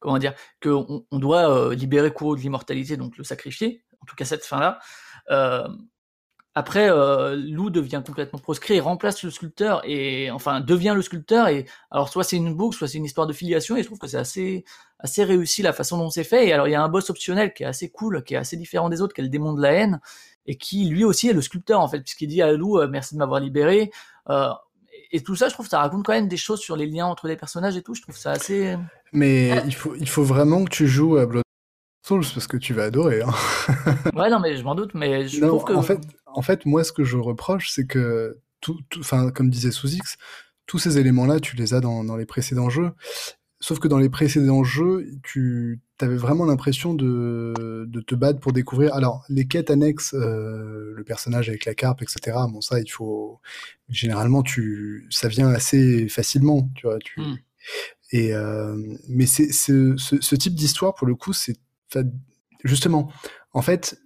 comment 0.00 0.18
dire 0.18 0.34
que 0.60 0.68
on, 0.68 1.18
doit 1.18 1.50
euh, 1.50 1.74
libérer 1.74 2.12
Kuro 2.12 2.36
de 2.36 2.40
l'immortalité, 2.40 2.96
donc 2.96 3.16
le 3.16 3.24
sacrifier. 3.24 3.82
En 4.00 4.06
tout 4.06 4.16
cas 4.16 4.24
cette 4.24 4.44
fin-là. 4.44 4.78
Euh, 5.30 5.66
après, 6.56 6.88
euh, 6.88 7.34
Lou 7.34 7.68
devient 7.68 8.00
complètement 8.06 8.38
proscrit 8.38 8.74
et 8.74 8.80
remplace 8.80 9.24
le 9.24 9.30
sculpteur 9.30 9.82
et 9.84 10.30
enfin 10.30 10.60
devient 10.60 10.92
le 10.94 11.02
sculpteur 11.02 11.48
et 11.48 11.66
alors 11.90 12.08
soit 12.08 12.22
c'est 12.22 12.36
une 12.36 12.54
boucle, 12.54 12.76
soit 12.76 12.86
c'est 12.86 12.98
une 12.98 13.04
histoire 13.04 13.26
de 13.26 13.32
filiation 13.32 13.76
et 13.76 13.82
je 13.82 13.86
trouve 13.86 13.98
que 13.98 14.06
c'est 14.06 14.18
assez 14.18 14.64
assez 15.00 15.24
réussi 15.24 15.62
la 15.62 15.72
façon 15.72 15.98
dont 15.98 16.10
c'est 16.10 16.22
fait. 16.22 16.46
Et 16.46 16.52
alors 16.52 16.68
il 16.68 16.70
y 16.70 16.76
a 16.76 16.82
un 16.82 16.88
boss 16.88 17.10
optionnel 17.10 17.52
qui 17.54 17.64
est 17.64 17.66
assez 17.66 17.90
cool, 17.90 18.22
qui 18.22 18.34
est 18.34 18.36
assez 18.36 18.56
différent 18.56 18.88
des 18.88 19.00
autres, 19.00 19.14
qui 19.14 19.20
est 19.20 19.24
le 19.24 19.30
démon 19.30 19.52
de 19.52 19.62
la 19.62 19.72
haine 19.72 20.00
et 20.46 20.56
qui 20.56 20.84
lui 20.84 21.04
aussi 21.04 21.28
est 21.28 21.32
le 21.32 21.42
sculpteur 21.42 21.80
en 21.80 21.88
fait 21.88 22.00
puisqu'il 22.00 22.28
dit 22.28 22.40
à 22.40 22.52
Lou 22.52 22.78
euh, 22.78 22.86
merci 22.88 23.14
de 23.14 23.18
m'avoir 23.18 23.40
libéré. 23.40 23.90
Euh, 24.30 24.50
et 25.14 25.22
tout 25.22 25.36
ça, 25.36 25.48
je 25.48 25.54
trouve, 25.54 25.68
ça 25.68 25.78
raconte 25.78 26.04
quand 26.04 26.12
même 26.12 26.26
des 26.26 26.36
choses 26.36 26.58
sur 26.58 26.74
les 26.74 26.86
liens 26.86 27.06
entre 27.06 27.28
les 27.28 27.36
personnages 27.36 27.76
et 27.76 27.82
tout. 27.82 27.94
Je 27.94 28.02
trouve 28.02 28.16
ça 28.16 28.32
assez. 28.32 28.76
Mais 29.12 29.62
il 29.64 29.72
faut, 29.72 29.94
il 29.94 30.08
faut 30.08 30.24
vraiment 30.24 30.64
que 30.64 30.70
tu 30.70 30.88
joues 30.88 31.18
à 31.18 31.26
Blood 31.26 31.44
Souls 32.04 32.24
parce 32.34 32.48
que 32.48 32.56
tu 32.56 32.74
vas 32.74 32.82
adorer. 32.82 33.22
Hein. 33.22 33.32
ouais, 34.16 34.28
non, 34.28 34.40
mais 34.40 34.56
je 34.56 34.64
m'en 34.64 34.74
doute, 34.74 34.92
mais 34.94 35.28
je 35.28 35.40
trouve 35.40 35.62
que. 35.62 35.72
En 35.72 35.82
fait, 35.82 36.00
en 36.26 36.42
fait, 36.42 36.66
moi, 36.66 36.82
ce 36.82 36.90
que 36.90 37.04
je 37.04 37.16
reproche, 37.16 37.70
c'est 37.70 37.86
que, 37.86 38.40
tout, 38.60 38.80
enfin, 38.98 39.30
comme 39.30 39.50
disait 39.50 39.70
Sous-X, 39.70 40.16
tous 40.66 40.80
ces 40.80 40.98
éléments-là, 40.98 41.38
tu 41.38 41.54
les 41.54 41.74
as 41.74 41.80
dans, 41.80 42.02
dans, 42.02 42.16
les 42.16 42.26
précédents 42.26 42.68
jeux. 42.68 42.90
Sauf 43.64 43.78
que 43.78 43.88
dans 43.88 43.96
les 43.96 44.10
précédents 44.10 44.62
jeux, 44.62 45.08
tu 45.22 45.80
avais 45.98 46.18
vraiment 46.18 46.44
l'impression 46.44 46.92
de, 46.92 47.54
de, 47.88 48.00
te 48.02 48.14
battre 48.14 48.38
pour 48.38 48.52
découvrir. 48.52 48.92
Alors, 48.92 49.24
les 49.30 49.46
quêtes 49.46 49.70
annexes, 49.70 50.12
euh, 50.12 50.92
le 50.94 51.02
personnage 51.02 51.48
avec 51.48 51.64
la 51.64 51.74
carpe, 51.74 52.02
etc. 52.02 52.36
Bon, 52.50 52.60
ça, 52.60 52.78
il 52.78 52.90
faut. 52.90 53.40
Généralement, 53.88 54.42
tu, 54.42 55.06
ça 55.08 55.28
vient 55.28 55.48
assez 55.48 56.08
facilement, 56.08 56.68
tu 56.74 56.86
vois. 56.86 56.98
Tu... 56.98 57.18
Hmm. 57.22 57.36
Et 58.12 58.34
euh, 58.34 58.76
mais 59.08 59.24
c'est 59.24 59.50
ce, 59.50 59.96
ce, 59.96 60.34
type 60.34 60.54
d'histoire, 60.54 60.94
pour 60.94 61.06
le 61.06 61.14
coup, 61.14 61.32
c'est 61.32 61.56
justement, 62.64 63.10
en 63.54 63.62
fait, 63.62 63.98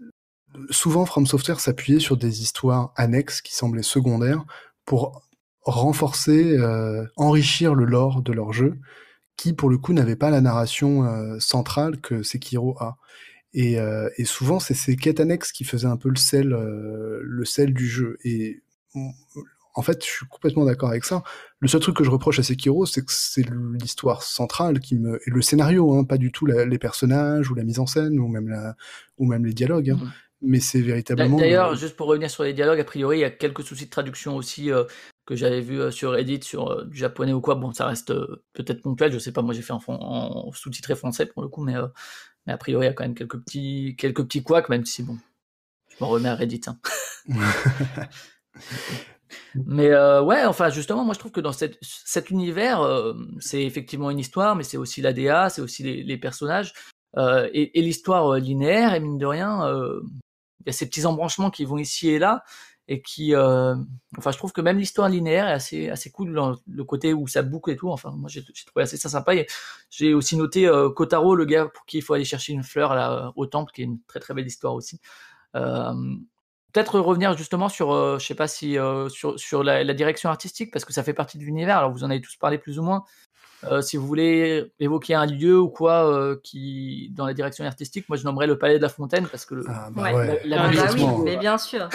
souvent 0.70 1.04
From 1.04 1.26
Software 1.26 1.58
s'appuyait 1.58 1.98
sur 1.98 2.16
des 2.16 2.42
histoires 2.42 2.92
annexes 2.94 3.40
qui 3.42 3.56
semblaient 3.56 3.82
secondaires 3.82 4.44
pour 4.84 5.28
renforcer, 5.62 6.56
euh, 6.58 7.04
enrichir 7.16 7.74
le 7.74 7.86
lore 7.86 8.22
de 8.22 8.32
leur 8.32 8.52
jeu, 8.52 8.78
qui 9.38 9.54
pour 9.54 9.70
le 9.70 9.78
coup 9.78 9.94
n'avait 9.94 10.16
pas 10.16 10.28
la 10.28 10.42
narration 10.42 11.04
euh, 11.04 11.38
centrale 11.38 11.98
que 12.02 12.22
Sekiro 12.22 12.76
a. 12.78 12.98
Et, 13.54 13.80
euh, 13.80 14.10
et 14.18 14.26
souvent 14.26 14.60
c'est 14.60 14.74
ces 14.74 14.96
quêtes 14.96 15.20
annexes 15.20 15.52
qui 15.52 15.64
faisaient 15.64 15.86
un 15.86 15.96
peu 15.96 16.10
le 16.10 16.16
sel, 16.16 16.48
le 16.48 17.44
sel 17.46 17.72
du 17.72 17.88
jeu. 17.88 18.18
Et 18.24 18.62
en 19.78 19.82
fait, 19.82 20.04
je 20.04 20.10
suis 20.10 20.26
complètement 20.26 20.64
d'accord 20.64 20.88
avec 20.88 21.04
ça. 21.04 21.22
Le 21.60 21.68
seul 21.68 21.80
truc 21.80 21.96
que 21.96 22.02
je 22.02 22.10
reproche 22.10 22.40
à 22.40 22.42
Sekiro, 22.42 22.84
c'est 22.84 23.00
que 23.00 23.12
c'est 23.12 23.46
l'histoire 23.80 24.24
centrale 24.24 24.80
qui 24.80 24.96
me 24.96 25.20
et 25.24 25.30
le 25.30 25.40
scénario, 25.40 25.94
hein, 25.94 26.02
pas 26.02 26.18
du 26.18 26.32
tout 26.32 26.46
les 26.46 26.78
personnages 26.78 27.48
ou 27.48 27.54
la 27.54 27.62
mise 27.62 27.78
en 27.78 27.86
scène 27.86 28.18
ou 28.18 28.26
même 28.26 28.48
la 28.48 28.74
ou 29.18 29.24
même 29.24 29.46
les 29.46 29.52
dialogues. 29.52 29.90
Hein. 29.90 30.00
Mm. 30.02 30.12
Mais 30.40 30.60
c'est 30.60 30.80
véritablement. 30.80 31.36
D'ailleurs, 31.36 31.76
juste 31.76 31.96
pour 31.96 32.08
revenir 32.08 32.28
sur 32.28 32.42
les 32.42 32.54
dialogues, 32.54 32.80
a 32.80 32.84
priori, 32.84 33.18
il 33.18 33.20
y 33.20 33.24
a 33.24 33.30
quelques 33.30 33.62
soucis 33.62 33.86
de 33.86 33.90
traduction 33.90 34.34
aussi 34.34 34.72
euh, 34.72 34.82
que 35.28 35.36
j'avais 35.36 35.60
vu 35.60 35.80
euh, 35.80 35.90
sur 35.90 36.12
Reddit, 36.12 36.42
sur 36.42 36.70
euh, 36.70 36.84
du 36.86 36.96
japonais 36.96 37.32
ou 37.32 37.40
quoi. 37.40 37.54
Bon, 37.54 37.72
ça 37.72 37.86
reste 37.86 38.12
peut-être 38.54 38.82
ponctuel, 38.82 39.12
je 39.12 39.18
sais 39.18 39.32
pas. 39.32 39.42
Moi, 39.42 39.54
j'ai 39.54 39.62
fait 39.62 39.72
en, 39.72 39.82
en 39.88 40.52
sous-titré 40.52 40.96
français 40.96 41.26
pour 41.26 41.42
le 41.42 41.48
coup, 41.48 41.62
mais 41.62 41.74
mais 42.46 42.52
a 42.52 42.58
priori, 42.58 42.86
il 42.86 42.88
y 42.88 42.90
a 42.90 42.94
quand 42.94 43.04
même 43.04 43.14
quelques 43.14 43.38
petits 43.38 43.94
quelques 43.98 44.24
petits 44.24 44.42
couacs, 44.42 44.68
même 44.68 44.84
si 44.86 45.02
bon, 45.02 45.18
je 45.90 45.96
m'en 46.00 46.08
remets 46.08 46.30
à 46.30 46.34
Reddit. 46.34 46.62
Hein. 46.66 46.78
Mais 49.54 49.90
euh, 49.90 50.22
ouais, 50.22 50.44
enfin 50.44 50.70
justement, 50.70 51.04
moi 51.04 51.14
je 51.14 51.18
trouve 51.18 51.32
que 51.32 51.40
dans 51.40 51.52
cette, 51.52 51.78
cet 51.82 52.30
univers, 52.30 52.80
euh, 52.80 53.14
c'est 53.40 53.62
effectivement 53.62 54.10
une 54.10 54.18
histoire, 54.18 54.56
mais 54.56 54.62
c'est 54.62 54.76
aussi 54.76 55.00
l'ADA, 55.02 55.50
c'est 55.50 55.60
aussi 55.60 55.82
les, 55.82 56.02
les 56.02 56.18
personnages 56.18 56.72
euh, 57.16 57.48
et, 57.52 57.78
et 57.78 57.82
l'histoire 57.82 58.34
euh, 58.34 58.38
linéaire. 58.38 58.94
Et 58.94 59.00
mine 59.00 59.18
de 59.18 59.26
rien, 59.26 59.66
euh, 59.66 60.00
il 60.60 60.66
y 60.66 60.70
a 60.70 60.72
ces 60.72 60.86
petits 60.86 61.06
embranchements 61.06 61.50
qui 61.50 61.64
vont 61.64 61.78
ici 61.78 62.08
et 62.10 62.18
là 62.18 62.42
et 62.88 63.02
qui, 63.02 63.36
enfin, 63.36 63.86
je 64.30 64.36
trouve 64.38 64.52
que 64.52 64.60
même 64.60 64.78
l'histoire 64.78 65.08
linéaire 65.08 65.48
est 65.48 65.52
assez 65.52 65.90
assez 65.90 66.10
cool 66.10 66.32
dans 66.32 66.56
le 66.66 66.84
côté 66.84 67.12
où 67.12 67.26
ça 67.26 67.42
boucle 67.42 67.70
et 67.70 67.76
tout. 67.76 67.90
Enfin, 67.90 68.12
moi 68.16 68.28
j'ai 68.28 68.42
trouvé 68.42 68.82
assez 68.82 68.96
ça 68.96 69.08
sympa. 69.08 69.32
J'ai 69.90 70.14
aussi 70.14 70.36
noté 70.36 70.70
Kotaro, 70.96 71.34
le 71.34 71.44
gars 71.44 71.66
pour 71.66 71.84
qui 71.84 71.98
il 71.98 72.02
faut 72.02 72.14
aller 72.14 72.24
chercher 72.24 72.54
une 72.54 72.62
fleur 72.62 72.94
là, 72.94 73.32
au 73.36 73.46
temple, 73.46 73.72
qui 73.72 73.82
est 73.82 73.84
une 73.84 74.00
très 74.06 74.20
très 74.20 74.34
belle 74.34 74.46
histoire 74.46 74.74
aussi. 74.74 75.00
Euh, 75.54 75.92
peut-être 76.72 77.00
revenir 77.00 77.36
justement 77.36 77.68
sur, 77.68 77.92
euh, 77.92 78.18
je 78.18 78.26
sais 78.26 78.34
pas 78.34 78.48
si 78.48 78.78
euh, 78.78 79.08
sur, 79.08 79.38
sur 79.38 79.62
la, 79.62 79.84
la, 79.84 79.94
direction 79.94 80.30
artistique 80.30 80.72
parce 80.72 80.84
que 80.84 80.92
ça 80.92 81.02
fait 81.02 81.14
partie 81.14 81.38
de 81.38 81.44
l'univers. 81.44 81.78
Alors 81.78 81.92
vous 81.92 82.04
en 82.04 82.10
avez 82.10 82.20
tous 82.20 82.36
parlé 82.36 82.58
plus 82.58 82.78
ou 82.78 82.82
moins. 82.82 83.04
Euh, 83.64 83.82
si 83.82 83.96
vous 83.96 84.06
voulez 84.06 84.72
évoquer 84.78 85.14
un 85.14 85.26
lieu 85.26 85.58
ou 85.58 85.68
quoi 85.68 86.06
euh, 86.06 86.36
qui 86.44 87.10
dans 87.14 87.26
la 87.26 87.34
direction 87.34 87.64
artistique, 87.64 88.08
moi 88.08 88.16
je 88.16 88.24
nommerais 88.24 88.46
le 88.46 88.58
Palais 88.58 88.78
de 88.78 88.82
la 88.82 88.88
Fontaine 88.88 89.26
parce 89.26 89.46
que 89.46 89.56
le, 89.56 89.64
ah, 89.68 89.88
bah 89.90 90.14
ouais. 90.14 90.40
la, 90.44 90.64
ah, 90.64 90.70
bah 90.72 90.90
oui, 90.94 91.04
mais 91.24 91.36
bien 91.36 91.58
sûr. 91.58 91.88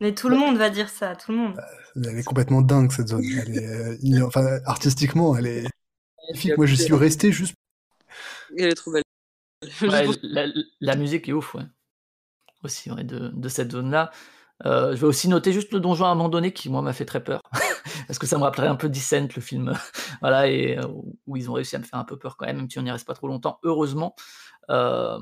Mais 0.00 0.14
tout 0.14 0.28
le 0.28 0.36
monde 0.36 0.56
va 0.56 0.70
dire 0.70 0.88
ça, 0.88 1.14
tout 1.16 1.32
le 1.32 1.38
monde. 1.38 1.54
Bah, 1.54 2.08
elle 2.10 2.18
est 2.18 2.24
complètement 2.24 2.62
dingue 2.62 2.90
cette 2.90 3.08
zone. 3.08 3.24
Elle 3.24 3.58
est, 3.58 4.22
enfin, 4.22 4.58
artistiquement, 4.64 5.36
elle 5.36 5.46
est 5.46 5.66
magnifique. 6.28 6.56
Moi, 6.56 6.66
je 6.66 6.74
suis 6.74 6.94
resté 6.94 7.32
juste. 7.32 7.54
Elle 8.56 8.68
est 8.68 8.74
trop 8.74 8.92
belle. 8.92 9.02
Ouais, 9.82 10.06
la, 10.22 10.46
la, 10.80 10.96
musique 10.96 11.28
est 11.28 11.32
ouf, 11.32 11.54
ouais 11.54 11.64
aussi 12.66 12.90
de, 12.90 13.28
de, 13.28 13.48
cette 13.48 13.72
zone-là. 13.72 14.10
Euh, 14.64 14.94
je 14.94 15.00
vais 15.00 15.06
aussi 15.06 15.28
noter 15.28 15.52
juste 15.52 15.72
le 15.72 15.80
donjon 15.80 16.06
abandonné 16.06 16.52
qui 16.52 16.70
moi 16.70 16.82
m'a 16.82 16.92
fait 16.92 17.04
très 17.04 17.22
peur 17.22 17.42
parce 18.06 18.18
que 18.18 18.26
ça 18.26 18.38
me 18.38 18.42
rappellerait 18.42 18.68
un 18.68 18.76
peu 18.76 18.88
Descent 18.88 19.28
le 19.34 19.42
film 19.42 19.72
voilà 20.20 20.48
et 20.48 20.78
euh, 20.78 20.86
où 21.26 21.36
ils 21.36 21.50
ont 21.50 21.54
réussi 21.54 21.76
à 21.76 21.78
me 21.78 21.84
faire 21.84 21.98
un 21.98 22.04
peu 22.04 22.18
peur 22.18 22.36
quand 22.36 22.46
même 22.46 22.56
même 22.56 22.70
si 22.70 22.78
on 22.78 22.82
n'y 22.82 22.90
reste 22.90 23.06
pas 23.06 23.14
trop 23.14 23.28
longtemps 23.28 23.58
heureusement. 23.62 24.14
Euh, 24.68 25.18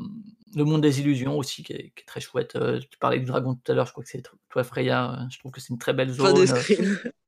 le 0.56 0.64
monde 0.64 0.80
des 0.80 1.00
illusions 1.00 1.36
aussi 1.36 1.62
qui 1.62 1.74
est, 1.74 1.92
qui 1.94 2.02
est 2.02 2.06
très 2.06 2.20
chouette. 2.20 2.56
Euh, 2.56 2.80
tu 2.90 2.96
parlais 2.98 3.18
du 3.18 3.26
dragon 3.26 3.54
tout 3.54 3.72
à 3.72 3.74
l'heure 3.74 3.86
je 3.86 3.92
crois 3.92 4.04
que 4.04 4.10
c'est 4.10 4.22
toi 4.48 4.64
Freya 4.64 5.26
je 5.30 5.38
trouve 5.38 5.52
que 5.52 5.60
c'est 5.60 5.70
une 5.70 5.78
très 5.78 5.92
belle 5.92 6.10
zone 6.10 6.34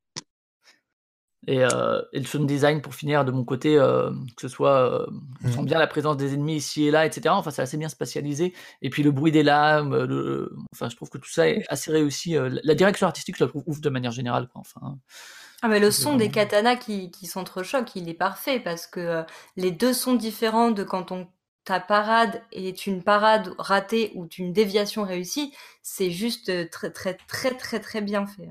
et, 1.47 1.63
euh, 1.63 2.03
et, 2.13 2.19
le 2.19 2.25
sound 2.25 2.47
design 2.47 2.81
pour 2.81 2.95
finir 2.95 3.25
de 3.25 3.31
mon 3.31 3.45
côté, 3.45 3.79
euh, 3.79 4.11
que 4.37 4.43
ce 4.43 4.49
soit, 4.49 4.91
euh, 4.91 5.07
on 5.45 5.53
sent 5.53 5.63
mmh. 5.63 5.65
bien 5.65 5.79
la 5.79 5.87
présence 5.87 6.17
des 6.17 6.35
ennemis 6.35 6.57
ici 6.57 6.87
et 6.87 6.91
là, 6.91 7.07
etc. 7.07 7.29
Enfin, 7.29 7.51
c'est 7.51 7.63
assez 7.63 7.77
bien 7.77 7.89
spatialisé. 7.89 8.53
Et 8.83 8.91
puis 8.91 9.05
le 9.05 9.13
bruit 9.13 9.31
des 9.31 9.45
lames, 9.45 9.95
le... 9.95 10.57
enfin, 10.73 10.89
je 10.89 10.97
trouve 10.97 11.09
que 11.09 11.19
tout 11.19 11.31
ça 11.31 11.49
est 11.49 11.65
assez 11.69 11.93
réussi. 11.93 12.37
Euh, 12.37 12.59
la 12.65 12.75
direction 12.75 13.07
artistique, 13.07 13.37
je 13.39 13.45
la 13.45 13.49
trouve 13.49 13.63
ouf 13.67 13.81
de 13.81 13.91
manière 13.91 14.11
générale. 14.11 14.49
Quoi. 14.49 14.61
Enfin, 14.61 14.99
ah 15.63 15.69
mais 15.69 15.79
le 15.79 15.91
son 15.91 16.17
des 16.17 16.31
katanas 16.31 16.77
qui, 16.77 17.11
qui 17.11 17.27
s'entrechoquent, 17.27 17.95
il 17.95 18.09
est 18.09 18.15
parfait 18.15 18.59
parce 18.59 18.87
que 18.87 19.01
euh, 19.01 19.23
les 19.57 19.71
deux 19.71 19.93
sont 19.93 20.15
différents 20.15 20.73
de 20.73 20.83
quand 20.83 21.13
on 21.13 21.29
ta 21.65 21.81
parade 21.81 22.43
est 22.53 22.87
une 22.87 23.03
parade 23.03 23.53
ratée 23.59 24.13
ou 24.15 24.29
une 24.39 24.53
déviation 24.53 25.03
réussie, 25.03 25.53
c'est 25.83 26.13
juste 26.13 26.71
très 26.71 26.93
très 26.93 27.15
très 27.27 27.57
très 27.57 27.81
très 27.81 28.01
bien 28.01 28.25
fait. 28.25 28.51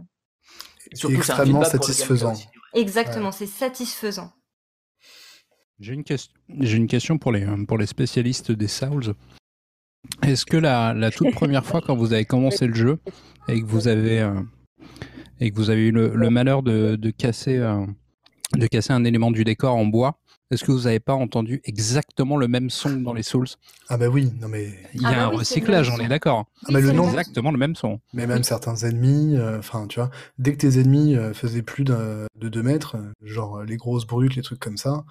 Surtout, 0.94 1.16
extrêmement 1.16 1.64
satisfaisant. 1.64 2.34
Exactement, 2.76 3.32
c'est 3.32 3.48
satisfaisant. 3.48 4.32
J'ai 5.80 5.94
une, 5.94 6.04
question, 6.04 6.34
une 6.50 6.88
question 6.88 7.18
pour 7.18 7.32
les, 7.32 7.46
pour 7.68 7.78
les 7.78 7.86
spécialistes 7.86 8.52
des 8.52 8.68
Souls. 8.68 9.14
Est-ce 10.24 10.46
que 10.46 10.58
la, 10.58 10.94
la 10.94 11.12
toute 11.12 11.32
première 11.34 11.66
fois 11.66 11.82
quand 11.82 11.96
vous 11.96 12.14
avez 12.14 12.26
commencé 12.26 12.68
le 12.68 12.74
jeu 12.74 13.00
et 13.48 13.60
que 13.62 13.66
vous 13.66 13.88
avez, 13.88 14.22
euh, 14.22 14.42
et 15.40 15.52
que 15.52 15.56
vous 15.56 15.70
avez 15.70 15.88
eu 15.88 15.92
le, 15.92 16.16
le 16.16 16.30
malheur 16.30 16.64
de, 16.64 16.96
de, 16.96 17.10
casser, 17.10 17.58
euh, 17.58 17.86
de 18.54 18.68
casser 18.68 18.94
un 18.94 19.04
élément 19.04 19.32
du 19.32 19.44
décor 19.44 19.76
en 19.76 19.86
bois, 19.86 20.20
est-ce 20.56 20.64
que 20.64 20.72
vous 20.72 20.82
n'avez 20.84 21.00
pas 21.00 21.14
entendu 21.14 21.62
exactement 21.64 22.38
le 22.38 22.48
même 22.48 22.70
son 22.70 22.98
dans 22.98 23.14
les 23.14 23.24
Souls? 23.24 23.48
Ah 23.90 23.98
bah 23.98 24.08
oui, 24.08 24.32
non 24.42 24.48
mais 24.48 24.74
il 24.94 25.02
y 25.02 25.06
a 25.06 25.10
ah 25.10 25.12
un 25.12 25.28
bah 25.28 25.30
oui, 25.32 25.38
recyclage, 25.38 25.90
on 25.90 25.98
est 26.00 26.08
d'accord. 26.08 26.46
Ah 26.68 26.72
bah 26.72 26.80
le 26.80 26.92
nom 26.92 27.08
exactement 27.10 27.52
le 27.52 27.58
même 27.58 27.76
son. 27.76 28.00
Mais 28.14 28.28
même 28.28 28.44
certains 28.44 28.76
ennemis, 28.78 29.38
euh, 29.38 29.60
enfin 29.60 29.88
tu 29.88 30.00
vois, 30.00 30.10
dès 30.40 30.54
que 30.54 30.58
tes 30.58 30.80
ennemis 30.80 31.16
euh, 31.16 31.34
faisaient 31.34 31.62
plus 31.62 31.84
de 31.84 32.28
2 32.42 32.64
mètres, 32.64 32.98
euh, 32.98 33.12
genre 33.22 33.64
les 33.64 33.78
grosses 33.78 34.08
brutes, 34.08 34.36
les 34.36 34.42
trucs 34.42 34.60
comme 34.60 34.78
ça, 34.78 35.06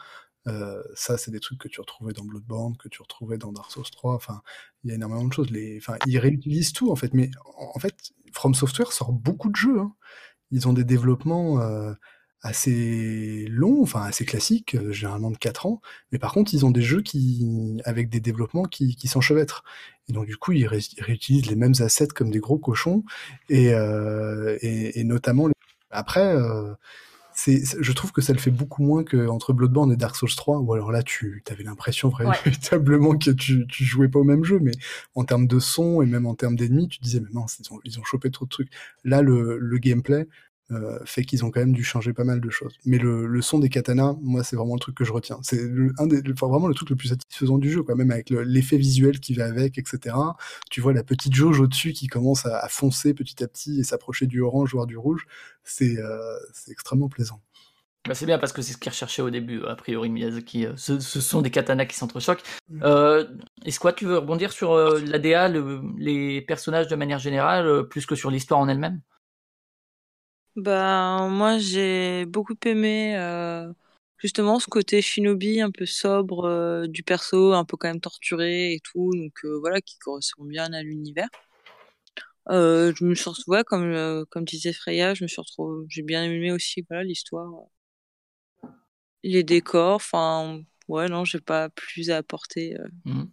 euh, 0.47 0.83
ça 0.95 1.17
c'est 1.17 1.31
des 1.31 1.41
trucs 1.41 1.59
que 1.59 1.69
tu 1.69 1.81
retrouvais 1.81 2.13
dans 2.13 2.25
Bloodborne, 2.25 2.77
que 2.77 2.89
tu 2.89 3.01
retrouvais 3.01 3.39
dans 3.39 3.53
Dark 3.53 3.71
Souls 3.71 3.85
3. 3.91 4.15
Enfin, 4.15 4.43
il 4.83 4.91
y 4.91 4.93
a 4.93 4.97
énormément 4.97 5.25
de 5.25 5.33
choses. 5.33 5.51
Les, 5.51 5.79
enfin, 5.79 5.97
ils 6.07 6.19
réutilisent 6.19 6.73
tout 6.73 6.91
en 6.91 6.97
fait. 6.97 7.15
Mais 7.15 7.31
en, 7.59 7.73
en 7.75 7.79
fait, 7.79 7.95
From 8.33 8.55
Software 8.55 8.93
sort 8.93 9.13
beaucoup 9.13 9.51
de 9.51 9.57
jeux. 9.57 9.81
Hein. 9.81 9.95
Ils 10.51 10.69
ont 10.69 10.73
des 10.73 10.85
développements. 10.85 11.61
Euh, 11.61 11.95
assez 12.45 13.47
long, 13.49 13.83
enfin 13.83 14.03
assez 14.03 14.27
classique, 14.27 14.75
euh, 14.75 14.93
généralement 14.93 15.31
de 15.31 15.39
4 15.39 15.65
ans, 15.67 15.81
mais 16.13 16.19
par 16.19 16.33
contre 16.33 16.53
ils 16.53 16.67
ont 16.67 16.71
des 16.71 16.83
jeux 16.83 17.01
qui 17.01 17.81
avec 17.87 18.11
des 18.11 18.21
développements 18.21 18.65
qui, 18.65 18.97
qui 18.97 19.09
s'enchevêtrent. 19.09 19.65
Et 20.09 20.13
donc 20.13 20.27
du 20.27 20.37
coup 20.37 20.53
ils, 20.53 20.67
ré 20.67 20.79
ils, 20.79 21.03
réutilisent 21.03 21.47
les 21.47 21.57
mêmes 21.57 21.73
assets 21.81 22.09
comme 22.09 22.31
des 22.31 22.41
gros 22.41 22.59
cochons, 22.59 23.03
et, 23.49 23.73
euh, 23.73 24.59
et, 24.61 25.01
et 25.01 25.05
notamment 25.05 25.49
les... 25.49 25.55
après, 25.91 26.37
euh, 26.37 26.75
c'est, 27.35 27.63
je 27.81 27.93
trouve 27.93 28.13
que 28.13 28.21
ça 28.21 28.35
le 28.35 28.39
fait 28.39 28.51
beaucoup 28.51 28.83
moins 28.83 29.05
que 29.05 29.27
entre 29.27 29.55
Bloodborne 29.55 29.91
et 29.91 29.97
Dark 29.97 30.15
Souls 30.15 30.29
3, 30.37 30.59
ou 30.59 30.75
alors 30.75 30.93
là 30.93 31.03
tu 31.03 31.43
avais 31.51 31.65
l'impression 31.65 32.11
véritablement 32.19 33.11
ouais. 33.11 33.19
que 33.19 33.31
tu, 33.31 33.67
tu 33.69 33.85
jouais 33.85 34.09
pas 34.09 34.19
au 34.19 34.25
même 34.25 34.45
jeu, 34.45 34.61
mais 34.61 34.73
en 35.15 35.25
termes 35.25 35.47
de 35.47 35.59
son 35.59 36.03
et 36.03 36.07
même 36.07 36.27
en 36.27 36.35
termes 36.35 36.57
d'ennemis, 36.57 36.89
tu 36.89 37.01
disais 37.01 37.21
mais 37.21 37.31
non, 37.33 37.47
ils 37.59 37.73
ont, 37.73 37.81
ils 37.85 37.99
ont 37.99 38.05
chopé 38.05 38.31
trop 38.31 38.45
de 38.45 38.51
trucs. 38.51 38.71
Là 39.03 39.23
le, 39.23 39.59
le 39.59 39.79
gameplay, 39.79 40.29
euh, 40.71 40.99
fait 41.05 41.25
qu'ils 41.25 41.45
ont 41.45 41.51
quand 41.51 41.61
même 41.61 41.75
dû 41.75 41.85
changer 41.85 42.13
pas 42.15 42.25
mal 42.25 42.41
de 42.41 42.51
choses. 42.51 42.75
Mais 42.87 42.99
le, 42.99 43.27
le 43.27 43.43
son 43.43 43.59
des 43.59 43.69
katanas, 43.69 44.17
moi, 44.23 44.43
c'est 44.43 44.57
vraiment 44.57 44.75
le 44.75 44.81
truc 44.81 44.97
que 44.97 45.05
je 45.05 45.13
retiens. 45.13 45.39
C'est 45.43 45.61
un 45.99 46.07
des, 46.07 46.23
enfin, 46.33 46.49
vraiment 46.49 46.69
le 46.69 46.75
truc 46.75 46.91
le 46.91 46.97
plus 46.97 47.09
satisfaisant 47.09 47.59
du 47.59 47.71
jeu, 47.71 47.83
quoi. 47.83 47.95
Même 47.95 48.11
avec 48.11 48.31
l'effet 48.31 48.79
visuel 48.79 49.21
qui 49.21 49.35
va 49.35 49.45
avec, 49.45 49.77
etc. 49.77 50.17
Tu 50.71 50.81
vois 50.81 50.95
la 50.95 51.05
petite 51.05 51.35
jauge 51.35 51.61
au-dessus 51.61 51.93
qui 51.93 52.07
commence 52.07 52.47
à, 52.47 52.59
à, 52.59 52.69
foncer 52.69 53.13
petit 53.13 53.43
à 53.45 53.49
petit 53.49 53.81
et 53.81 53.85
s'approcher 53.85 54.27
du 54.27 54.41
orange 54.41 54.73
voire 54.73 54.87
du 54.87 54.97
rouge. 54.97 55.27
C'est 55.65 55.99
euh, 55.99 56.39
extrêmement 56.69 57.09
plaisant. 57.09 57.41
Bah 58.07 58.15
c'est 58.15 58.27
bien 58.27 58.39
parce 58.39 58.53
que 58.53 58.61
c'est 58.61 58.75
ce 58.75 58.79
qu'il 58.79 58.91
recherchait 58.91 59.23
au 59.23 59.31
début, 59.31 59.65
a 59.65 59.77
priori 59.77 60.11
Miyazaki. 60.11 60.67
Euh, 60.67 60.73
ce, 60.77 61.01
ce 61.01 61.21
sont 61.21 61.41
des 61.41 61.51
katanas 61.51 61.87
qui 61.87 61.97
s'entrechoquent. 61.97 62.43
Mm. 62.69 62.81
Euh, 62.85 63.25
Est-ce 63.65 63.81
que 63.81 63.91
tu 63.93 64.07
veux 64.07 64.19
rebondir 64.19 64.53
sur 64.53 64.77
l'ADA, 64.77 65.49
les 65.99 66.41
personnages 66.43 66.89
de 66.89 66.97
manière 66.97 67.19
générale, 67.19 67.87
plus 67.89 68.07
que 68.07 68.15
sur 68.15 68.31
l'histoire 68.31 68.61
en 68.61 68.69
elle-même? 68.69 69.01
Bah 70.57 71.27
moi 71.29 71.59
j'ai 71.59 72.27
beaucoup 72.27 72.55
aimé 72.65 73.17
justement 74.19 74.61
ce 74.61 74.67
côté 74.69 75.03
shinobi 75.03 75.61
un 75.61 75.71
peu 75.71 75.87
sobre 75.87 76.87
du 76.87 77.03
perso, 77.03 77.53
un 77.53 77.65
peu 77.65 77.77
quand 77.77 77.89
même 77.89 78.01
torturé 78.01 78.75
et 78.75 78.81
tout, 78.81 79.11
donc 79.15 79.45
voilà 79.61 79.81
qui 79.81 79.99
correspond 79.99 80.45
bien 80.45 80.73
à 80.73 80.83
l'univers. 80.83 81.29
je 82.49 83.05
me 83.05 83.15
suis 83.15 83.31
ouais, 83.49 83.65
comme 83.65 84.25
comme 84.31 84.45
disait 84.45 84.73
Freya, 84.73 85.15
je 85.15 85.25
me 85.25 85.29
suis 85.29 85.41
retrouvé, 85.41 85.87
j'ai 85.89 86.03
bien 86.03 86.25
aimé 86.25 86.53
aussi 86.53 86.85
voilà 86.89 87.05
l'histoire 87.05 87.51
les 89.25 89.43
décors, 89.43 89.95
enfin, 89.95 90.61
ouais, 90.89 91.09
non, 91.09 91.25
j'ai 91.25 91.41
pas 91.41 91.71
plus 91.71 92.11
à 92.11 92.19
apporter 92.19 92.79
euh, 92.79 92.87
mmh. 93.07 93.25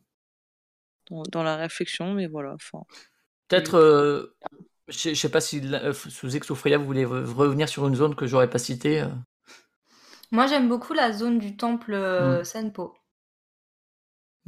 dans, 1.30 1.44
la 1.44 1.58
réflexion, 1.58 2.14
mais 2.14 2.28
voilà. 2.28 2.54
Enfin. 2.54 2.84
Peut-être, 3.48 3.76
euh, 3.76 4.36
je 4.92 5.14
sais 5.14 5.30
pas 5.30 5.42
si 5.42 5.62
euh, 5.74 5.94
sous 5.94 6.36
Exofria 6.36 6.78
vous 6.78 6.86
voulez 6.86 7.06
revenir 7.06 7.68
sur 7.68 7.88
une 7.88 7.96
zone 7.96 8.16
que 8.16 8.28
j'aurais 8.28 8.50
pas 8.50 8.60
citée. 8.60 9.06
Moi, 10.32 10.48
j'aime 10.48 10.70
beaucoup 10.70 10.94
la 10.94 11.12
zone 11.12 11.40
du 11.40 11.58
temple 11.58 11.96
mmh. 11.96 12.44
Senpo 12.44 12.94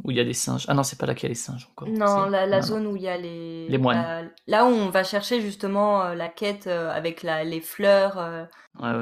où 0.03 0.11
il 0.11 0.17
y 0.17 0.19
a 0.19 0.23
des 0.23 0.33
singes. 0.33 0.65
Ah 0.67 0.73
non, 0.73 0.83
c'est 0.83 0.97
pas 0.97 1.05
là 1.05 1.13
qu'il 1.13 1.23
y 1.23 1.27
a 1.27 1.29
les 1.29 1.35
singes 1.35 1.67
encore. 1.71 1.87
Non, 1.87 2.25
la, 2.25 2.61
zone 2.61 2.87
où 2.87 2.95
il 2.95 3.03
y 3.03 3.07
a 3.07 3.17
les. 3.17 3.67
Les 3.69 3.77
moines. 3.77 4.31
là 4.47 4.65
où 4.65 4.69
on 4.69 4.89
va 4.89 5.03
chercher 5.03 5.41
justement 5.41 6.03
euh, 6.03 6.15
la 6.15 6.29
quête 6.29 6.67
euh, 6.67 6.91
avec 6.91 7.21
la, 7.21 7.43
les 7.43 7.61
fleurs, 7.61 8.17
euh, 8.17 8.45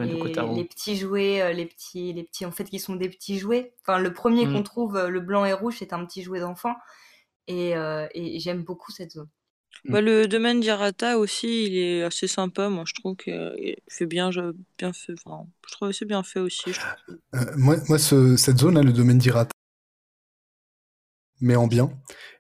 les, 0.04 0.66
petits 0.66 0.98
jouets, 0.98 1.54
les 1.54 1.66
petits, 1.66 2.14
les 2.14 2.24
petits, 2.24 2.46
en 2.46 2.52
fait, 2.52 2.66
qui 2.66 2.80
sont 2.80 2.96
des 2.96 3.10
petits 3.10 3.40
jouets. 3.40 3.74
Enfin, 3.82 4.00
le 4.00 4.14
premier 4.14 4.46
qu'on 4.46 4.60
mm. 4.60 4.64
trouve, 4.64 5.08
le 5.08 5.20
blanc 5.22 5.46
et 5.46 5.54
rouge, 5.54 5.78
c'est 5.80 5.94
un 5.94 6.06
petit 6.06 6.24
jouet 6.24 6.42
d'enfant. 6.42 6.76
Et, 7.48 7.72
et 7.72 8.40
j'aime 8.40 8.64
beaucoup 8.64 8.92
cette 8.92 9.12
zone. 9.12 9.30
Bah, 9.86 10.02
le 10.02 10.28
domaine 10.28 10.60
d'Irata 10.60 11.18
aussi, 11.18 11.66
il 11.66 11.78
est 11.78 12.04
assez 12.04 12.28
sympa. 12.28 12.70
Moi, 12.70 12.84
je 12.86 12.94
trouve 12.94 13.16
qu'il 13.16 13.76
fait 13.90 14.06
bien, 14.06 14.30
bien 14.78 14.94
fait. 14.94 15.14
Enfin, 15.26 15.48
je 15.68 15.74
trouve 15.74 15.92
c'est 15.92 16.06
bien 16.06 16.24
fait 16.24 16.40
aussi. 16.40 16.72
moi, 17.58 17.78
moi 17.88 17.98
cette 17.98 18.60
zone-là, 18.60 18.84
le 18.84 18.94
domaine 18.94 19.18
d'Irata, 19.18 19.52
mais 21.42 21.56
en 21.56 21.68
bien. 21.68 21.92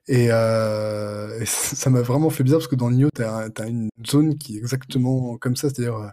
Et, 0.07 0.31
euh, 0.31 1.43
ça 1.45 1.89
m'a 1.89 2.01
vraiment 2.01 2.30
fait 2.30 2.43
bizarre 2.43 2.59
parce 2.59 2.69
que 2.69 2.76
dans 2.76 2.91
Nioh, 2.91 3.09
tu 3.13 3.23
as, 3.23 3.68
une 3.68 3.89
zone 4.07 4.38
qui 4.38 4.55
est 4.55 4.59
exactement 4.59 5.38
comme 5.38 5.55
ça, 5.55 5.69
c'est-à-dire 5.69 5.95
euh, 5.95 6.09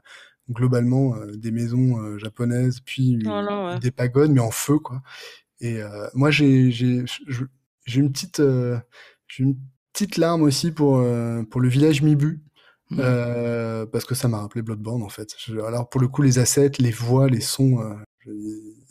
globalement 0.50 1.14
euh, 1.16 1.36
des 1.36 1.50
maisons 1.50 1.98
euh, 1.98 2.18
japonaises, 2.18 2.80
puis 2.84 3.18
des 3.80 3.90
pagodes, 3.90 4.30
mais 4.30 4.40
en 4.40 4.50
feu, 4.50 4.78
quoi. 4.78 5.02
Et 5.60 5.80
moi, 6.14 6.30
j'ai 6.30 6.68
une 6.68 8.12
petite 8.12 8.40
j'ai 9.26 9.42
une 9.42 9.56
petite 9.98 10.16
larme 10.16 10.42
aussi 10.42 10.70
pour 10.70 11.04
pour 11.50 11.60
le 11.60 11.68
village 11.68 12.02
Mibu. 12.02 12.42
Mmh. 12.90 13.02
parce 13.92 14.06
que 14.06 14.14
ça 14.14 14.28
m'a 14.28 14.40
rappelé 14.40 14.62
Bloodborne 14.62 15.02
en 15.02 15.10
fait. 15.10 15.36
alors 15.66 15.90
pour 15.90 16.00
le 16.00 16.08
coup 16.08 16.22
les 16.22 16.38
assets, 16.38 16.72
les 16.78 16.90
voix, 16.90 17.28
les 17.28 17.42
sons, 17.42 17.78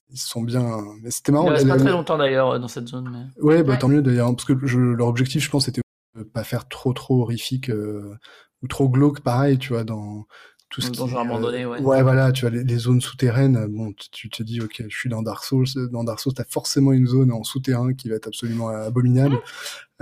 ils 0.09 0.17
sont 0.17 0.41
bien. 0.41 0.83
Mais 1.01 1.11
c'était 1.11 1.31
marrant. 1.31 1.47
Il 1.47 1.53
reste 1.53 1.67
pas 1.67 1.77
très 1.77 1.91
longtemps 1.91 2.17
d'ailleurs 2.17 2.51
euh, 2.51 2.59
dans 2.59 2.67
cette 2.67 2.87
zone. 2.87 3.09
Mais... 3.11 3.41
Ouais, 3.41 3.63
bah 3.63 3.77
tant 3.77 3.87
mieux 3.87 4.01
d'ailleurs, 4.01 4.33
parce 4.35 4.45
que 4.45 4.53
leur 4.53 5.07
objectif, 5.07 5.43
je 5.43 5.49
pense, 5.49 5.65
c'était 5.65 5.81
de 6.15 6.23
pas 6.23 6.43
faire 6.43 6.67
trop 6.67 6.93
trop 6.93 7.21
horrifique 7.21 7.69
euh, 7.69 8.15
ou 8.63 8.67
trop 8.67 8.89
glauque, 8.89 9.21
pareil, 9.21 9.57
tu 9.57 9.73
vois, 9.73 9.83
dans 9.83 10.25
tout 10.69 10.81
ce 10.81 10.91
qui. 10.91 11.01
abandonné, 11.01 11.65
ouais. 11.65 11.79
Ouais, 11.79 12.03
voilà, 12.03 12.31
tu 12.31 12.47
vois, 12.47 12.49
les, 12.49 12.77
zones 12.77 13.01
souterraines. 13.01 13.67
Bon, 13.67 13.93
tu, 14.11 14.29
te 14.29 14.43
dis, 14.43 14.61
ok, 14.61 14.83
je 14.87 14.95
suis 14.95 15.09
dans 15.09 15.21
Dark 15.21 15.43
Souls. 15.43 15.67
Dans 15.91 16.03
Dark 16.03 16.19
Souls, 16.19 16.33
t'as 16.33 16.43
forcément 16.43 16.91
une 16.91 17.07
zone 17.07 17.31
en 17.31 17.43
souterrain 17.43 17.93
qui 17.93 18.09
va 18.09 18.15
être 18.15 18.27
absolument 18.27 18.69
abominable. 18.69 19.39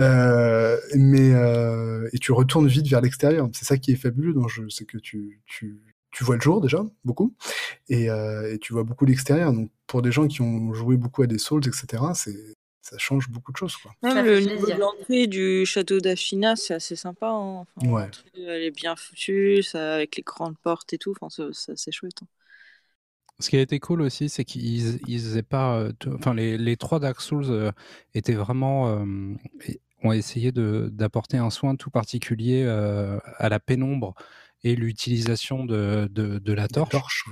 Euh, 0.02 0.78
mais 0.94 1.32
et 2.12 2.20
tu 2.20 2.34
retournes 2.34 2.68
vite 2.68 2.86
vers 2.86 3.00
l'extérieur. 3.00 3.48
C'est 3.54 3.64
ça 3.64 3.78
qui 3.78 3.94
est 3.94 3.96
fabuleux 3.96 4.34
dans 4.34 4.42
le 4.42 4.50
jeu, 4.50 4.68
c'est 4.70 4.84
que 4.84 4.98
tu, 4.98 5.40
tu 5.46 5.80
tu 6.16 6.24
vois 6.24 6.36
le 6.36 6.42
jour 6.42 6.62
déjà, 6.62 6.82
beaucoup, 7.04 7.36
et, 7.90 8.10
euh, 8.10 8.54
et 8.54 8.60
tu 8.60 8.72
vois 8.72 8.84
beaucoup 8.84 9.06
l'extérieur. 9.06 9.52
Donc 9.52 9.70
pour 9.86 10.02
des 10.02 10.14
gens 10.14 10.28
qui 10.28 10.42
ont 10.42 10.74
joué 10.74 10.96
beaucoup 10.96 11.24
à 11.24 11.28
des 11.28 11.38
Souls, 11.38 11.68
etc., 11.68 12.04
c'est 12.14 12.56
ça 12.86 13.00
change 13.00 13.30
beaucoup 13.30 13.52
de 13.52 13.58
choses. 13.58 13.76
Quoi. 13.78 13.94
le 14.04 14.40
niveau 14.40 14.68
de 14.68 14.80
l'entrée 14.80 15.26
du 15.26 15.66
château 15.66 16.00
d'Afina, 16.00 16.56
c'est 16.56 16.76
assez 16.76 16.96
sympa. 16.96 17.30
Hein. 17.30 17.66
ouais. 17.84 18.10
Elle 18.36 18.62
est 18.62 18.72
bien 18.72 18.96
foutue, 18.96 19.64
ça, 19.64 19.96
avec 19.96 20.16
les 20.18 20.24
grandes 20.24 20.58
portes 20.60 20.94
et 20.94 21.00
tout. 21.00 21.16
Enfin, 21.20 21.50
c'est 21.52 21.92
chouette. 21.92 22.20
Hein. 22.22 22.28
Ce 23.40 23.50
qui 23.50 23.58
a 23.58 23.62
été 23.62 23.80
cool 23.80 24.02
aussi, 24.02 24.30
c'est 24.30 24.46
qu'ils 24.46 25.00
ils 25.08 25.44
pas. 25.44 25.80
Euh, 25.80 25.92
enfin, 26.14 26.36
les, 26.36 26.60
les, 26.60 26.78
trois 26.78 27.00
Dark 27.00 27.20
Souls 27.22 27.50
euh, 27.50 27.72
étaient 28.14 28.34
vraiment. 28.34 29.04
ont 30.04 30.12
essayé 30.12 30.52
d'apporter 30.52 31.38
un 31.38 31.50
soin 31.50 31.76
tout 31.76 31.90
particulier 31.90 32.64
à 32.66 33.50
la 33.50 33.60
pénombre 33.60 34.14
et 34.64 34.76
l'utilisation 34.76 35.66
de, 35.66 36.08
de, 36.12 36.54
la 36.54 36.68
torche. 36.68 37.26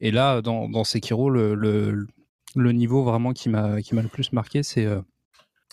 Et 0.00 0.10
là, 0.10 0.42
dans, 0.42 0.68
dans 0.68 0.82
Sekiro, 0.82 1.30
le, 1.30 1.54
le, 1.54 2.08
le 2.54 2.72
niveau 2.72 3.02
vraiment 3.04 3.32
qui 3.32 3.48
m'a 3.48 3.80
qui 3.82 3.94
m'a 3.94 4.02
le 4.02 4.08
plus 4.08 4.32
marqué, 4.32 4.62
c'est 4.62 4.86
euh, 4.86 5.00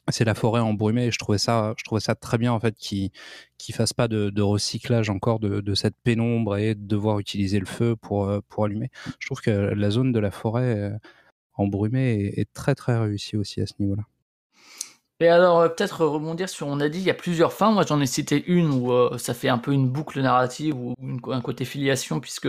c'est 0.10 0.26
la 0.26 0.34
forêt 0.34 0.62
embrumée 0.62 1.08
et 1.08 1.12
je 1.12 1.20
trouvais 1.20 1.38
ça 1.38 1.74
je 1.78 1.84
trouvais 1.84 2.02
ça 2.02 2.16
très 2.16 2.38
bien 2.38 2.52
en 2.52 2.60
fait 2.60 2.76
qui 2.76 3.12
qui 3.58 3.72
fasse 3.72 3.94
pas 3.94 4.08
de, 4.08 4.42
recyclage 4.42 5.10
encore 5.10 5.40
de, 5.40 5.62
de, 5.62 5.76
cette 5.76 5.96
pénombre 6.04 6.58
et 6.58 6.76
de 6.76 6.86
devoir 6.88 7.20
utiliser 7.20 7.60
le 7.60 7.66
feu 7.66 7.96
pour 7.96 8.28
euh, 8.28 8.40
pour 8.50 8.66
allumer. 8.66 8.90
Je 9.20 9.28
trouve 9.28 9.42
que 9.42 9.52
la 9.52 9.90
zone 9.92 10.12
de 10.12 10.20
la 10.20 10.32
forêt 10.32 10.76
euh, 10.78 10.98
embrumée 11.56 12.34
est, 12.36 12.42
est 12.42 12.54
très 12.54 12.76
très 12.76 12.98
réussie 12.98 13.38
aussi 13.38 13.62
à 13.62 13.68
ce 13.68 13.74
niveau-là. 13.80 14.04
Et 15.20 15.28
alors, 15.28 15.64
peut-être 15.76 16.04
rebondir 16.04 16.50
sur, 16.50 16.66
on 16.66 16.80
a 16.80 16.90
dit, 16.90 16.98
il 16.98 17.04
y 17.04 17.12
a 17.12 17.14
plusieurs 17.14 17.54
fins. 17.54 17.70
Moi, 17.72 17.86
j'en 17.88 18.02
ai 18.02 18.08
cité 18.08 18.44
une 18.48 18.72
où 18.72 18.92
ça 19.20 19.36
fait 19.36 19.50
un 19.50 19.60
peu 19.60 19.72
une 19.72 19.88
boucle 19.88 20.20
narrative 20.20 20.76
ou 20.76 20.96
un 21.32 21.42
côté 21.42 21.64
filiation, 21.64 22.20
puisque 22.20 22.48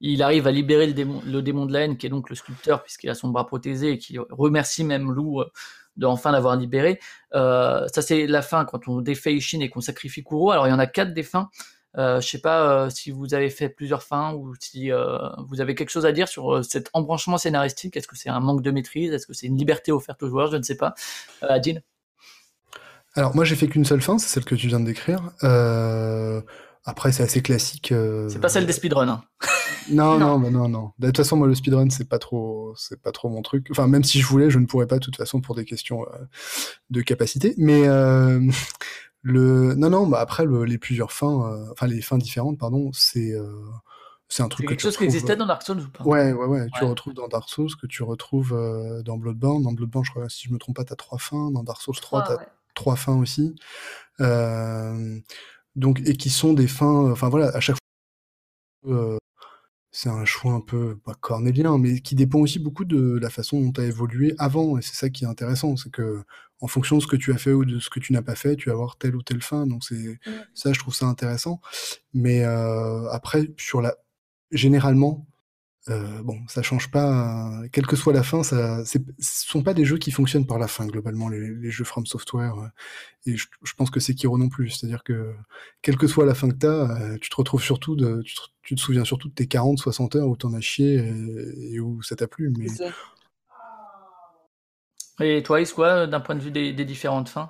il 0.00 0.22
arrive 0.22 0.46
à 0.46 0.50
libérer 0.50 0.86
le 0.86 0.92
démon, 0.92 1.22
le 1.24 1.42
démon 1.42 1.66
de 1.66 1.72
la 1.72 1.80
haine, 1.80 1.96
qui 1.96 2.06
est 2.06 2.10
donc 2.10 2.30
le 2.30 2.36
sculpteur, 2.36 2.82
puisqu'il 2.82 3.10
a 3.10 3.14
son 3.14 3.28
bras 3.28 3.46
prothésé 3.46 3.92
et 3.92 3.98
qui 3.98 4.18
remercie 4.30 4.84
même 4.84 5.10
Lou 5.10 5.40
euh, 5.40 5.50
de 5.96 6.06
l'avoir 6.32 6.56
libéré. 6.56 6.98
ça, 7.32 7.88
c'est 8.00 8.26
la 8.26 8.42
fin 8.42 8.64
quand 8.64 8.88
on 8.88 9.00
défait 9.00 9.34
Ishin 9.34 9.60
et 9.60 9.68
qu'on 9.68 9.80
sacrifie 9.80 10.24
Kuro. 10.24 10.50
Alors, 10.50 10.66
il 10.66 10.70
y 10.70 10.72
en 10.72 10.78
a 10.78 10.86
quatre 10.86 11.20
fins. 11.22 11.50
Euh, 11.98 12.20
je 12.20 12.28
sais 12.28 12.40
pas 12.40 12.88
si 12.88 13.10
vous 13.10 13.34
avez 13.34 13.50
fait 13.50 13.68
plusieurs 13.68 14.02
fins 14.02 14.32
ou 14.32 14.54
si 14.58 14.90
vous 15.48 15.60
avez 15.60 15.74
quelque 15.74 15.90
chose 15.90 16.06
à 16.06 16.12
dire 16.12 16.28
sur 16.28 16.64
cet 16.64 16.88
embranchement 16.94 17.36
scénaristique. 17.36 17.96
Est-ce 17.96 18.08
que 18.08 18.16
c'est 18.16 18.30
un 18.30 18.40
manque 18.40 18.62
de 18.62 18.70
maîtrise? 18.70 19.12
Est-ce 19.12 19.26
que 19.26 19.34
c'est 19.34 19.46
une 19.46 19.58
liberté 19.58 19.92
offerte 19.92 20.22
aux 20.22 20.28
joueurs? 20.28 20.50
Je 20.50 20.56
ne 20.56 20.62
sais 20.62 20.76
pas. 20.76 20.94
Adine? 21.42 21.82
Alors 23.14 23.34
moi 23.34 23.44
j'ai 23.44 23.56
fait 23.56 23.66
qu'une 23.66 23.84
seule 23.84 24.00
fin, 24.00 24.18
c'est 24.18 24.28
celle 24.28 24.44
que 24.44 24.54
tu 24.54 24.68
viens 24.68 24.80
de 24.80 24.86
décrire. 24.86 25.20
Après 26.84 27.12
c'est 27.12 27.22
assez 27.22 27.42
classique. 27.42 27.92
Euh... 27.92 28.28
C'est 28.28 28.40
pas 28.40 28.48
celle 28.48 28.66
des 28.66 28.72
speedruns. 28.72 29.08
Hein. 29.08 29.22
non, 29.90 30.18
non, 30.18 30.38
non, 30.38 30.50
non, 30.50 30.68
non. 30.68 30.92
De 30.98 31.08
toute 31.08 31.18
façon 31.18 31.36
moi 31.36 31.46
le 31.46 31.54
speedrun 31.54 31.90
c'est 31.90 32.08
pas 32.08 32.18
trop, 32.18 32.72
c'est 32.76 33.00
pas 33.00 33.12
trop 33.12 33.28
mon 33.28 33.42
truc. 33.42 33.66
Enfin 33.70 33.86
même 33.86 34.04
si 34.04 34.20
je 34.20 34.26
voulais, 34.26 34.50
je 34.50 34.58
ne 34.58 34.66
pourrais 34.66 34.86
pas 34.86 34.96
de 34.96 35.04
toute 35.04 35.16
façon 35.16 35.40
pour 35.40 35.54
des 35.54 35.64
questions 35.64 36.06
euh, 36.06 36.18
de 36.88 37.02
capacité. 37.02 37.54
Mais 37.58 37.86
euh, 37.86 38.40
le, 39.22 39.74
non, 39.74 39.90
non. 39.90 40.06
Bah 40.06 40.20
après 40.20 40.46
le, 40.46 40.64
les 40.64 40.78
plusieurs 40.78 41.12
fins, 41.12 41.52
euh, 41.52 41.70
enfin 41.72 41.86
les 41.86 42.00
fins 42.00 42.18
différentes, 42.18 42.58
pardon, 42.58 42.90
c'est 42.94 43.34
c'est 44.28 44.42
un 44.42 44.48
truc 44.48 44.68
quelque 44.68 44.80
chose 44.80 44.96
qui 44.96 45.04
existait 45.04 45.36
dans 45.36 45.46
Dark 45.46 45.62
Souls 45.62 45.80
ou 45.80 45.88
pas? 45.90 46.04
Ouais, 46.04 46.32
ouais, 46.32 46.46
ouais, 46.46 46.66
Tu 46.78 46.84
retrouves 46.84 47.14
dans 47.14 47.26
Dark 47.28 47.48
Souls, 47.48 47.74
que 47.80 47.88
tu 47.88 48.04
retrouves 48.04 48.56
dans 49.04 49.18
Bloodborne. 49.18 49.64
Dans 49.64 49.72
Bloodborne, 49.72 50.04
je 50.04 50.12
crois, 50.12 50.28
si 50.28 50.46
je 50.46 50.52
me 50.52 50.58
trompe 50.58 50.76
pas, 50.76 50.84
t'as 50.84 50.94
trois 50.94 51.18
fins. 51.18 51.50
Dans 51.50 51.64
Dark 51.64 51.82
Souls 51.82 51.96
3, 52.00 52.22
t'as 52.22 52.36
trois 52.74 52.96
fins 52.96 53.16
aussi. 53.16 53.54
Euh, 54.20 55.18
donc, 55.80 56.00
et 56.06 56.14
qui 56.16 56.30
sont 56.30 56.52
des 56.54 56.68
fins, 56.68 57.10
enfin 57.10 57.28
voilà, 57.28 57.48
à 57.56 57.60
chaque 57.60 57.76
fois, 58.84 58.94
euh, 58.94 59.18
c'est 59.92 60.08
un 60.08 60.24
choix 60.24 60.52
un 60.52 60.60
peu 60.60 60.96
pas 60.98 61.14
cornélien, 61.14 61.78
mais 61.78 62.00
qui 62.00 62.14
dépend 62.14 62.40
aussi 62.40 62.58
beaucoup 62.60 62.84
de 62.84 63.18
la 63.18 63.30
façon 63.30 63.60
dont 63.60 63.72
tu 63.72 63.80
as 63.80 63.86
évolué 63.86 64.34
avant. 64.38 64.78
Et 64.78 64.82
c'est 64.82 64.94
ça 64.94 65.10
qui 65.10 65.24
est 65.24 65.28
intéressant, 65.28 65.76
c'est 65.76 65.90
que 65.90 66.22
en 66.60 66.68
fonction 66.68 66.96
de 66.98 67.02
ce 67.02 67.06
que 67.08 67.16
tu 67.16 67.32
as 67.32 67.38
fait 67.38 67.52
ou 67.52 67.64
de 67.64 67.80
ce 67.80 67.90
que 67.90 68.00
tu 68.00 68.12
n'as 68.12 68.22
pas 68.22 68.36
fait, 68.36 68.56
tu 68.56 68.68
vas 68.68 68.74
avoir 68.74 68.98
telle 68.98 69.16
ou 69.16 69.22
telle 69.22 69.42
fin. 69.42 69.66
Donc 69.66 69.84
c'est 69.84 70.20
ça, 70.54 70.72
je 70.72 70.78
trouve 70.78 70.94
ça 70.94 71.06
intéressant. 71.06 71.60
Mais 72.14 72.44
euh, 72.44 73.08
après, 73.10 73.50
sur 73.56 73.80
la, 73.82 73.96
généralement, 74.52 75.26
Euh, 75.88 76.22
bon, 76.22 76.38
ça 76.46 76.60
change 76.62 76.90
pas, 76.90 77.62
quelle 77.72 77.86
que 77.86 77.96
soit 77.96 78.12
la 78.12 78.22
fin, 78.22 78.42
ça, 78.42 78.84
ce 78.84 78.98
sont 79.18 79.62
pas 79.62 79.72
des 79.72 79.86
jeux 79.86 79.96
qui 79.96 80.10
fonctionnent 80.10 80.46
par 80.46 80.58
la 80.58 80.68
fin 80.68 80.86
globalement, 80.86 81.30
les, 81.30 81.70
jeux 81.70 81.84
From 81.84 82.04
Software. 82.04 82.54
Euh, 82.58 82.68
et 83.26 83.36
je, 83.36 83.46
pense 83.76 83.90
que 83.90 83.98
c'est 83.98 84.14
Kiro 84.14 84.36
non 84.36 84.50
plus, 84.50 84.70
c'est-à-dire 84.70 85.02
que 85.02 85.34
quelle 85.80 85.96
que 85.96 86.06
soit 86.06 86.26
la 86.26 86.34
fin 86.34 86.50
que 86.50 86.56
tu 86.56 86.66
as, 86.66 87.18
tu 87.18 87.30
te 87.30 87.36
retrouves 87.36 87.62
surtout 87.62 87.96
de, 87.96 88.22
tu 88.62 88.74
te, 88.74 88.80
souviens 88.80 89.04
surtout 89.04 89.28
de 89.28 89.34
tes 89.34 89.46
40, 89.46 89.78
60 89.78 90.16
heures 90.16 90.28
où 90.28 90.36
t'en 90.36 90.52
as 90.52 90.60
chié 90.60 91.02
et, 91.72 91.80
où 91.80 92.02
ça 92.02 92.14
t'a 92.14 92.28
plu. 92.28 92.52
Mais... 92.58 92.66
Et 95.22 95.42
toi, 95.42 95.60
Is, 95.60 95.72
quoi, 95.74 96.06
d'un 96.06 96.20
point 96.20 96.34
de 96.34 96.40
vue 96.40 96.50
des 96.50 96.84
différentes 96.84 97.28
fins? 97.30 97.48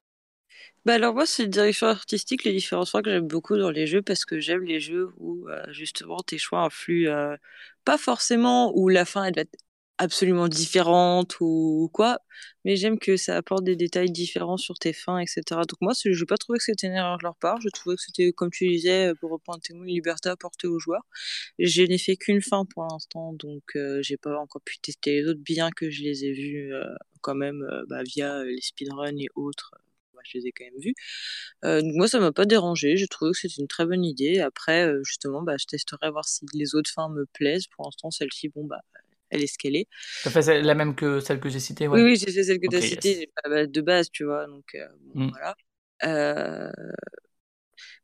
Bah 0.87 0.95
alors 0.95 1.15
moi, 1.15 1.27
c'est 1.27 1.47
direction 1.47 1.87
artistique, 1.89 2.45
les 2.45 2.53
différentes 2.53 2.89
fois 2.89 3.03
que 3.03 3.11
j'aime 3.11 3.27
beaucoup 3.29 3.57
dans 3.59 3.71
les 3.71 3.87
jeux 3.87 4.01
parce 4.03 4.25
que 4.25 4.41
j'aime 4.41 4.65
les 4.65 4.81
jeux 4.81 5.11
où 5.19 5.47
euh, 5.49 5.63
justement 5.73 6.19
tes 6.21 6.39
choix 6.39 6.61
influent 6.63 7.11
euh, 7.11 7.37
pas 7.85 7.99
forcément 7.99 8.73
où 8.77 8.89
la 8.89 9.05
fin 9.05 9.25
elle 9.25 9.35
va 9.35 9.43
être 9.43 9.57
absolument 9.99 10.49
différente 10.49 11.37
ou 11.41 11.91
quoi, 11.93 12.21
mais 12.65 12.77
j'aime 12.77 12.99
que 12.99 13.17
ça 13.19 13.37
apporte 13.37 13.65
des 13.65 13.77
détails 13.77 14.11
différents 14.11 14.57
sur 14.57 14.79
tes 14.79 14.95
fins, 14.95 15.19
etc. 15.19 15.43
Donc 15.69 15.79
moi, 15.83 15.93
je 16.03 16.09
n'ai 16.09 16.27
pas 16.27 16.39
trouvé 16.39 16.59
que 16.59 16.65
c'était 16.65 16.87
une 16.87 16.95
erreur 16.95 17.19
de 17.19 17.25
leur 17.25 17.37
part. 17.37 17.61
Je 17.61 17.69
trouvais 17.69 17.97
que 17.97 18.03
c'était, 18.03 18.33
comme 18.33 18.51
tu 18.51 18.67
disais, 18.69 19.13
pour 19.21 19.31
reprendre 19.31 19.61
tes 19.63 19.75
mots, 19.75 19.85
une 19.85 19.91
liberté 19.91 20.31
apportée 20.31 20.69
aux 20.69 20.79
joueurs. 20.79 21.05
Je 21.59 21.83
n'ai 21.83 21.99
fait 21.99 22.17
qu'une 22.17 22.41
fin 22.43 22.65
pour 22.65 22.85
l'instant, 22.85 23.35
donc 23.35 23.65
euh, 23.77 24.01
j'ai 24.03 24.17
pas 24.17 24.39
encore 24.39 24.63
pu 24.63 24.79
tester 24.79 25.21
les 25.23 25.29
autres, 25.29 25.41
bien 25.41 25.71
que 25.71 25.91
je 25.91 26.03
les 26.03 26.25
ai 26.25 26.33
vus 26.33 26.73
quand 27.21 27.35
même 27.35 27.67
bah, 27.89 28.03
via 28.03 28.45
les 28.45 28.61
speedruns 28.63 29.17
et 29.19 29.29
autres 29.35 29.73
je 30.25 30.39
les 30.39 30.47
ai 30.47 30.53
quand 30.53 30.65
même 30.65 30.81
vus. 30.81 30.95
Euh, 31.65 31.81
moi, 31.85 32.09
ça 32.09 32.19
m'a 32.21 32.33
pas 32.33 32.47
dérangé. 32.47 32.97
J'ai 32.97 33.09
trouvé 33.09 33.33
que 33.33 33.39
c'était 33.39 33.61
une 33.61 33.69
très 33.69 33.87
bonne 33.87 34.05
idée. 34.05 34.41
Après, 34.41 34.87
euh, 34.87 35.03
justement, 35.05 35.43
bah, 35.43 35.57
je 35.59 35.67
testerai 35.67 36.11
voir 36.11 36.27
si 36.27 36.47
les 36.55 36.75
autres 36.75 36.91
fins 36.91 37.09
me 37.09 37.27
plaisent. 37.27 37.67
Pour 37.67 37.85
l'instant, 37.85 38.11
celle-ci, 38.11 38.49
bon, 38.49 38.65
bah, 38.65 38.81
elle 39.31 39.43
est 39.43 39.47
ce 39.47 39.59
qu'elle 39.59 39.77
est. 39.77 39.87
as 40.25 40.31
fait 40.31 40.63
la 40.63 40.75
même 40.75 40.95
que 40.95 41.21
celle 41.21 41.41
que 41.41 41.49
j'ai 41.49 41.61
citée 41.61 41.87
Oui, 41.89 42.03
oui, 42.03 42.17
j'ai 42.17 42.33
fait 42.33 42.45
celle 42.45 42.61
que 42.61 42.69
tu 42.69 42.77
as 42.77 42.81
citée 42.81 43.31
bah, 43.49 43.67
de 43.67 43.81
base, 43.81 44.11
tu 44.11 44.25
vois. 44.25 44.47
Donc, 44.47 44.75
euh, 44.75 44.87
mm. 45.15 45.31
voilà. 45.31 46.73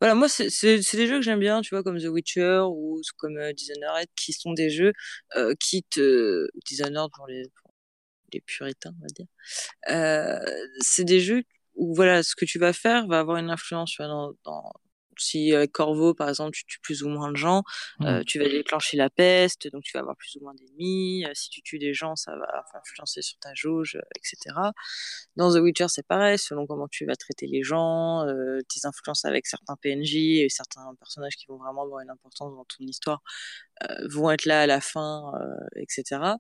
Voilà, 0.01 0.15
moi, 0.15 0.29
c'est 0.29 0.47
des 0.77 1.07
jeux 1.07 1.17
que 1.17 1.23
j'aime 1.23 1.41
bien, 1.41 1.61
tu 1.63 1.75
vois, 1.75 1.83
comme 1.83 1.99
The 1.99 2.07
Witcher 2.07 2.65
ou 2.69 3.01
comme 3.17 3.39
Dishonored, 3.53 4.09
qui 4.15 4.33
sont 4.33 4.53
des 4.53 4.71
jeux 4.71 4.93
qui 5.61 5.85
te. 5.85 6.47
Dishonored 6.67 7.11
pour 7.15 7.27
les, 7.27 7.45
les 8.33 8.41
puritains, 8.41 8.95
on 8.99 9.03
va 9.03 9.09
dire. 9.09 9.27
c'est 10.81 11.05
des 11.05 11.21
jeux 11.21 11.45
où 11.77 11.95
voilà, 11.95 12.23
ce 12.23 12.35
que 12.37 12.45
tu 12.45 12.59
vas 12.59 12.73
faire 12.73 13.07
va 13.07 13.21
avoir 13.21 13.39
une 13.39 13.51
influence 13.51 13.97
dans, 13.99 14.33
dans, 14.45 14.73
si 15.19 15.53
avec 15.55 15.73
Corvo 15.73 16.15
par 16.15 16.29
exemple 16.29 16.53
tu 16.53 16.65
tues 16.67 16.81
plus 16.81 17.03
ou 17.03 17.09
moins 17.09 17.31
de 17.31 17.37
gens, 17.37 17.63
euh, 18.03 18.21
mmh. 18.21 18.25
tu 18.25 18.39
vas 18.39 18.49
déclencher 18.49 18.97
la 18.97 19.11
peste, 19.11 19.71
donc 19.73 19.83
tu 19.83 19.93
vas 19.95 20.01
avoir 20.01 20.17
plus 20.17 20.37
ou 20.37 20.45
moins 20.45 20.55
d'ennemis. 20.55 21.25
Euh, 21.25 21.31
si 21.35 21.51
tu 21.51 21.63
tues 21.63 21.79
des 21.79 21.95
gens, 21.95 22.17
ça 22.17 22.35
va 22.37 22.65
influencer 22.75 23.23
sur 23.23 23.39
ta 23.39 23.55
jauge, 23.55 23.97
euh, 23.97 24.01
etc. 24.17 24.55
Dans 25.37 25.53
The 25.53 25.59
Witcher, 25.59 25.87
c'est 25.89 26.07
pareil, 26.07 26.39
selon 26.39 26.67
comment 26.67 26.89
tu 26.89 27.07
vas 27.07 27.17
traiter 27.17 27.47
les 27.47 27.63
gens, 27.63 28.27
tes 28.69 28.87
influences 28.87 29.25
avec 29.25 29.47
certains 29.47 29.77
PNJ 29.77 30.17
et 30.17 30.49
certains 30.49 30.95
personnages 30.99 31.37
qui 31.37 31.47
vont 31.47 31.59
vraiment 31.59 31.83
avoir 31.83 32.01
une 32.01 32.11
importance 32.11 32.55
dans 32.55 32.65
ton 32.65 32.85
histoire 32.85 33.23
vont 34.09 34.31
être 34.31 34.47
là 34.47 34.63
à 34.63 34.67
la 34.67 34.81
fin, 34.81 35.33
etc. 35.77 36.37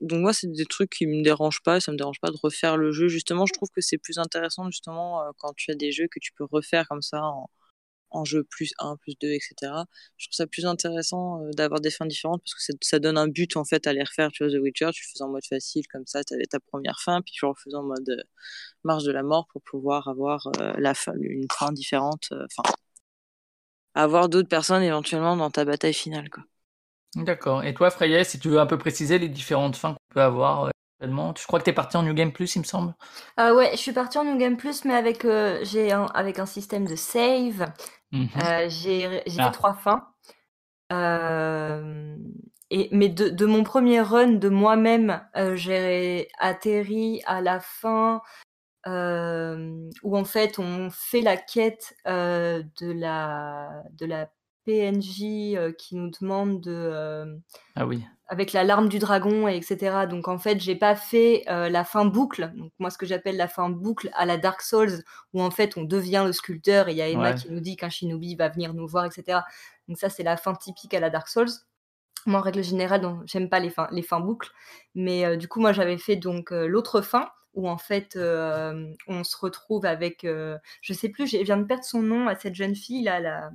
Donc 0.00 0.20
moi, 0.20 0.32
c'est 0.32 0.50
des 0.50 0.64
trucs 0.64 0.90
qui 0.90 1.06
me 1.06 1.22
dérangent 1.22 1.62
pas, 1.62 1.80
ça 1.80 1.92
me 1.92 1.96
dérange 1.96 2.20
pas 2.20 2.30
de 2.30 2.38
refaire 2.42 2.76
le 2.76 2.92
jeu. 2.92 3.08
Justement, 3.08 3.46
je 3.46 3.52
trouve 3.52 3.68
que 3.74 3.80
c'est 3.80 3.98
plus 3.98 4.18
intéressant 4.18 4.70
justement 4.70 5.22
quand 5.38 5.52
tu 5.56 5.70
as 5.70 5.74
des 5.74 5.92
jeux 5.92 6.08
que 6.10 6.18
tu 6.20 6.32
peux 6.32 6.46
refaire 6.50 6.88
comme 6.88 7.02
ça 7.02 7.22
en 7.22 7.50
en 8.12 8.24
jeu 8.24 8.44
plus 8.44 8.72
1, 8.78 8.96
plus 8.96 9.14
2, 9.20 9.28
etc. 9.28 9.72
Je 10.16 10.26
trouve 10.26 10.34
ça 10.34 10.46
plus 10.46 10.66
intéressant 10.66 11.42
euh, 11.42 11.50
d'avoir 11.52 11.80
des 11.80 11.90
fins 11.90 12.06
différentes 12.06 12.42
parce 12.42 12.54
que 12.54 12.74
ça, 12.80 12.98
donne 12.98 13.18
un 13.18 13.28
but 13.28 13.56
en 13.56 13.64
fait 13.64 13.86
à 13.86 13.92
les 13.92 14.02
refaire. 14.02 14.30
Tu 14.32 14.44
vois, 14.44 14.52
The 14.52 14.60
Witcher, 14.60 14.90
tu 14.92 15.02
le 15.04 15.18
fais 15.18 15.22
en 15.22 15.28
mode 15.28 15.44
facile 15.44 15.86
comme 15.88 16.06
ça, 16.06 16.22
tu 16.24 16.34
avais 16.34 16.46
ta 16.46 16.60
première 16.60 17.00
fin, 17.00 17.20
puis 17.22 17.32
tu 17.32 17.44
le 17.44 17.50
refais 17.50 17.74
en 17.74 17.82
mode 17.82 18.08
euh, 18.08 18.22
marche 18.84 19.04
de 19.04 19.12
la 19.12 19.22
mort 19.22 19.46
pour 19.52 19.62
pouvoir 19.62 20.08
avoir 20.08 20.48
euh, 20.60 20.72
la 20.78 20.94
fin, 20.94 21.12
une 21.20 21.48
fin 21.50 21.72
différente. 21.72 22.32
Enfin, 22.32 22.74
avoir 23.94 24.28
d'autres 24.28 24.48
personnes 24.48 24.82
éventuellement 24.82 25.36
dans 25.36 25.50
ta 25.50 25.64
bataille 25.64 25.94
finale. 25.94 26.30
quoi. 26.30 26.44
D'accord. 27.16 27.64
Et 27.64 27.74
toi, 27.74 27.90
Freya, 27.90 28.24
si 28.24 28.38
tu 28.38 28.48
veux 28.48 28.58
un 28.58 28.66
peu 28.66 28.78
préciser 28.78 29.18
les 29.18 29.28
différentes 29.28 29.76
fins 29.76 29.92
qu'on 29.92 30.14
peut 30.14 30.22
avoir 30.22 30.70
je 31.04 31.46
crois 31.46 31.58
que 31.58 31.64
tu 31.64 31.70
es 31.70 31.74
parti 31.74 31.96
en 31.96 32.02
New 32.02 32.14
Game 32.14 32.32
Plus, 32.32 32.54
il 32.54 32.60
me 32.60 32.64
semble? 32.64 32.94
Euh, 33.40 33.54
ouais, 33.54 33.70
je 33.72 33.78
suis 33.78 33.92
parti 33.92 34.18
en 34.18 34.24
New 34.24 34.38
Game 34.38 34.56
Plus, 34.56 34.84
mais 34.84 34.94
avec, 34.94 35.26
j'ai 35.62 35.92
un, 35.92 36.06
avec 36.14 36.38
un 36.38 36.46
système 36.46 36.86
de 36.86 36.94
save. 36.94 37.66
Mhm. 38.12 38.28
Euh, 38.44 38.68
j'ai 38.68 39.22
fait 39.26 39.36
ah. 39.38 39.50
trois 39.50 39.74
fins. 39.74 40.08
Euh, 40.92 42.16
et, 42.70 42.88
mais 42.92 43.08
de, 43.08 43.28
de, 43.30 43.46
mon 43.46 43.64
premier 43.64 44.00
run 44.00 44.32
de 44.32 44.48
moi-même, 44.48 45.22
euh, 45.36 45.56
j'ai 45.56 46.28
atterri 46.38 47.22
à 47.26 47.40
la 47.40 47.60
fin 47.60 48.20
où 48.84 50.16
en 50.16 50.24
fait 50.24 50.58
on 50.58 50.90
fait 50.90 51.20
la 51.20 51.36
quête 51.36 51.94
de 52.04 52.92
la 52.92 53.84
de 53.92 54.06
la 54.06 54.28
PNJ 54.64 55.74
qui 55.78 55.96
nous 55.96 56.10
demande 56.10 56.60
de 56.60 57.38
ah 57.74 57.86
oui 57.86 58.04
avec 58.32 58.54
la 58.54 58.64
larme 58.64 58.88
du 58.88 58.98
dragon 58.98 59.46
et 59.46 59.56
etc. 59.56 60.06
Donc 60.08 60.26
en 60.26 60.38
fait, 60.38 60.58
j'ai 60.58 60.74
pas 60.74 60.96
fait 60.96 61.44
euh, 61.50 61.68
la 61.68 61.84
fin 61.84 62.06
boucle. 62.06 62.50
Donc 62.56 62.72
moi, 62.78 62.88
ce 62.88 62.96
que 62.96 63.04
j'appelle 63.04 63.36
la 63.36 63.46
fin 63.46 63.68
boucle 63.68 64.08
à 64.14 64.24
la 64.24 64.38
Dark 64.38 64.62
Souls, 64.62 65.04
où 65.34 65.42
en 65.42 65.50
fait 65.50 65.76
on 65.76 65.82
devient 65.82 66.22
le 66.24 66.32
sculpteur 66.32 66.88
et 66.88 66.92
il 66.92 66.96
y 66.96 67.02
a 67.02 67.08
Emma 67.08 67.34
qui 67.34 67.52
nous 67.52 67.60
dit 67.60 67.76
qu'un 67.76 67.90
shinobi 67.90 68.34
va 68.34 68.48
venir 68.48 68.72
nous 68.72 68.88
voir, 68.88 69.04
etc. 69.04 69.40
Donc 69.86 69.98
ça, 69.98 70.08
c'est 70.08 70.22
la 70.22 70.38
fin 70.38 70.54
typique 70.54 70.94
à 70.94 71.00
la 71.00 71.10
Dark 71.10 71.28
Souls. 71.28 71.50
Moi, 72.24 72.40
en 72.40 72.42
règle 72.42 72.64
générale, 72.64 73.06
j'aime 73.26 73.50
pas 73.50 73.60
les 73.60 73.68
fins, 73.68 73.88
les 73.92 74.00
fins 74.00 74.20
boucles. 74.20 74.50
Mais 74.94 75.26
euh, 75.26 75.36
du 75.36 75.46
coup, 75.46 75.60
moi, 75.60 75.72
j'avais 75.74 75.98
fait 75.98 76.16
donc 76.16 76.52
euh, 76.52 76.66
l'autre 76.66 77.02
fin 77.02 77.28
où 77.52 77.68
en 77.68 77.76
fait 77.76 78.16
on 78.16 79.24
se 79.24 79.36
retrouve 79.36 79.84
avec, 79.84 80.22
je 80.22 80.92
sais 80.94 81.10
plus, 81.10 81.26
je 81.26 81.36
viens 81.36 81.58
de 81.58 81.64
perdre 81.64 81.84
son 81.84 82.00
nom 82.00 82.26
à 82.26 82.34
cette 82.34 82.54
jeune 82.54 82.74
fille 82.74 83.04
là, 83.04 83.20
la... 83.20 83.50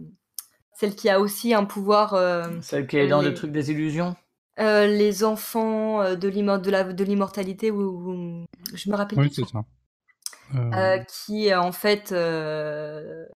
celle 0.78 0.96
qui 0.96 1.10
a 1.10 1.20
aussi 1.20 1.54
un 1.54 1.66
pouvoir. 1.66 2.16
celle 2.62 2.88
qui 2.88 2.98
est 2.98 3.08
dans 3.08 3.22
le 3.22 3.34
truc 3.34 3.52
des 3.52 3.72
illusions. 3.72 4.16
Euh, 4.60 4.88
les 4.88 5.24
enfants 5.24 6.02
euh, 6.02 6.16
de 6.16 6.28
l'immortalité, 6.30 7.70
ou 7.70 8.46
je 8.74 8.90
me 8.90 8.96
rappelle 8.96 9.20
oui, 9.20 9.32
c'est 9.32 9.48
ça. 9.48 9.64
Euh, 10.56 10.98
qui 11.00 11.54
en 11.54 11.74
fait 11.74 12.14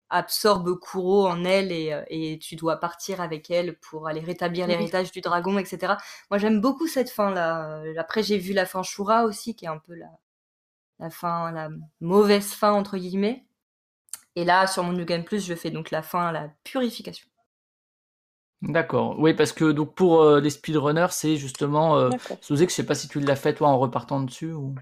absorbe 0.09 0.79
Kuro 0.79 1.27
en 1.27 1.45
elle 1.45 1.73
et, 1.73 1.93
et, 2.09 2.39
tu 2.39 2.55
dois 2.55 2.79
partir 2.79 3.21
avec 3.21 3.51
elle 3.51 3.77
pour 3.81 4.07
aller 4.07 4.21
rétablir 4.21 4.69
l'héritage 4.69 5.11
du 5.11 5.21
dragon, 5.21 5.59
etc. 5.59 5.95
Moi 6.31 6.39
j'aime 6.39 6.61
beaucoup 6.61 6.87
cette 6.87 7.11
fin 7.11 7.31
là. 7.31 7.83
Après 7.99 8.23
j'ai 8.23 8.39
vu 8.39 8.53
la 8.53 8.65
fin 8.65 8.85
Shura 8.85 9.25
aussi 9.25 9.57
qui 9.57 9.65
est 9.65 9.69
un 9.69 9.79
peu 9.79 9.95
la, 9.95 10.07
la 11.01 11.11
fin, 11.11 11.51
la 11.51 11.69
mauvaise 12.01 12.53
fin 12.53 12.73
entre 12.73 12.97
guillemets. 12.97 13.45
Et 14.37 14.45
là 14.45 14.69
sur 14.69 14.85
mon 14.85 14.93
New 14.93 15.05
Game 15.05 15.25
Plus 15.25 15.45
je 15.45 15.55
fais 15.55 15.71
donc 15.71 15.91
la 15.91 16.03
fin, 16.03 16.31
la 16.31 16.49
purification. 16.63 17.27
D'accord. 18.63 19.19
Oui, 19.19 19.33
parce 19.35 19.53
que 19.53 19.73
donc 19.73 19.95
pour 19.95 20.23
euh, 20.23 20.41
les 20.41 20.51
speedrunners, 20.51 21.09
c'est 21.11 21.37
justement 21.37 21.97
euh, 21.97 22.11
que 22.11 22.57
je 22.57 22.67
sais 22.67 22.85
pas 22.85 22.95
si 22.95 23.09
tu 23.09 23.21
l'as 23.21 23.37
fait 23.37 23.55
toi 23.55 23.69
en 23.69 23.79
repartant 23.79 24.21
dessus 24.21 24.53
ou? 24.53 24.75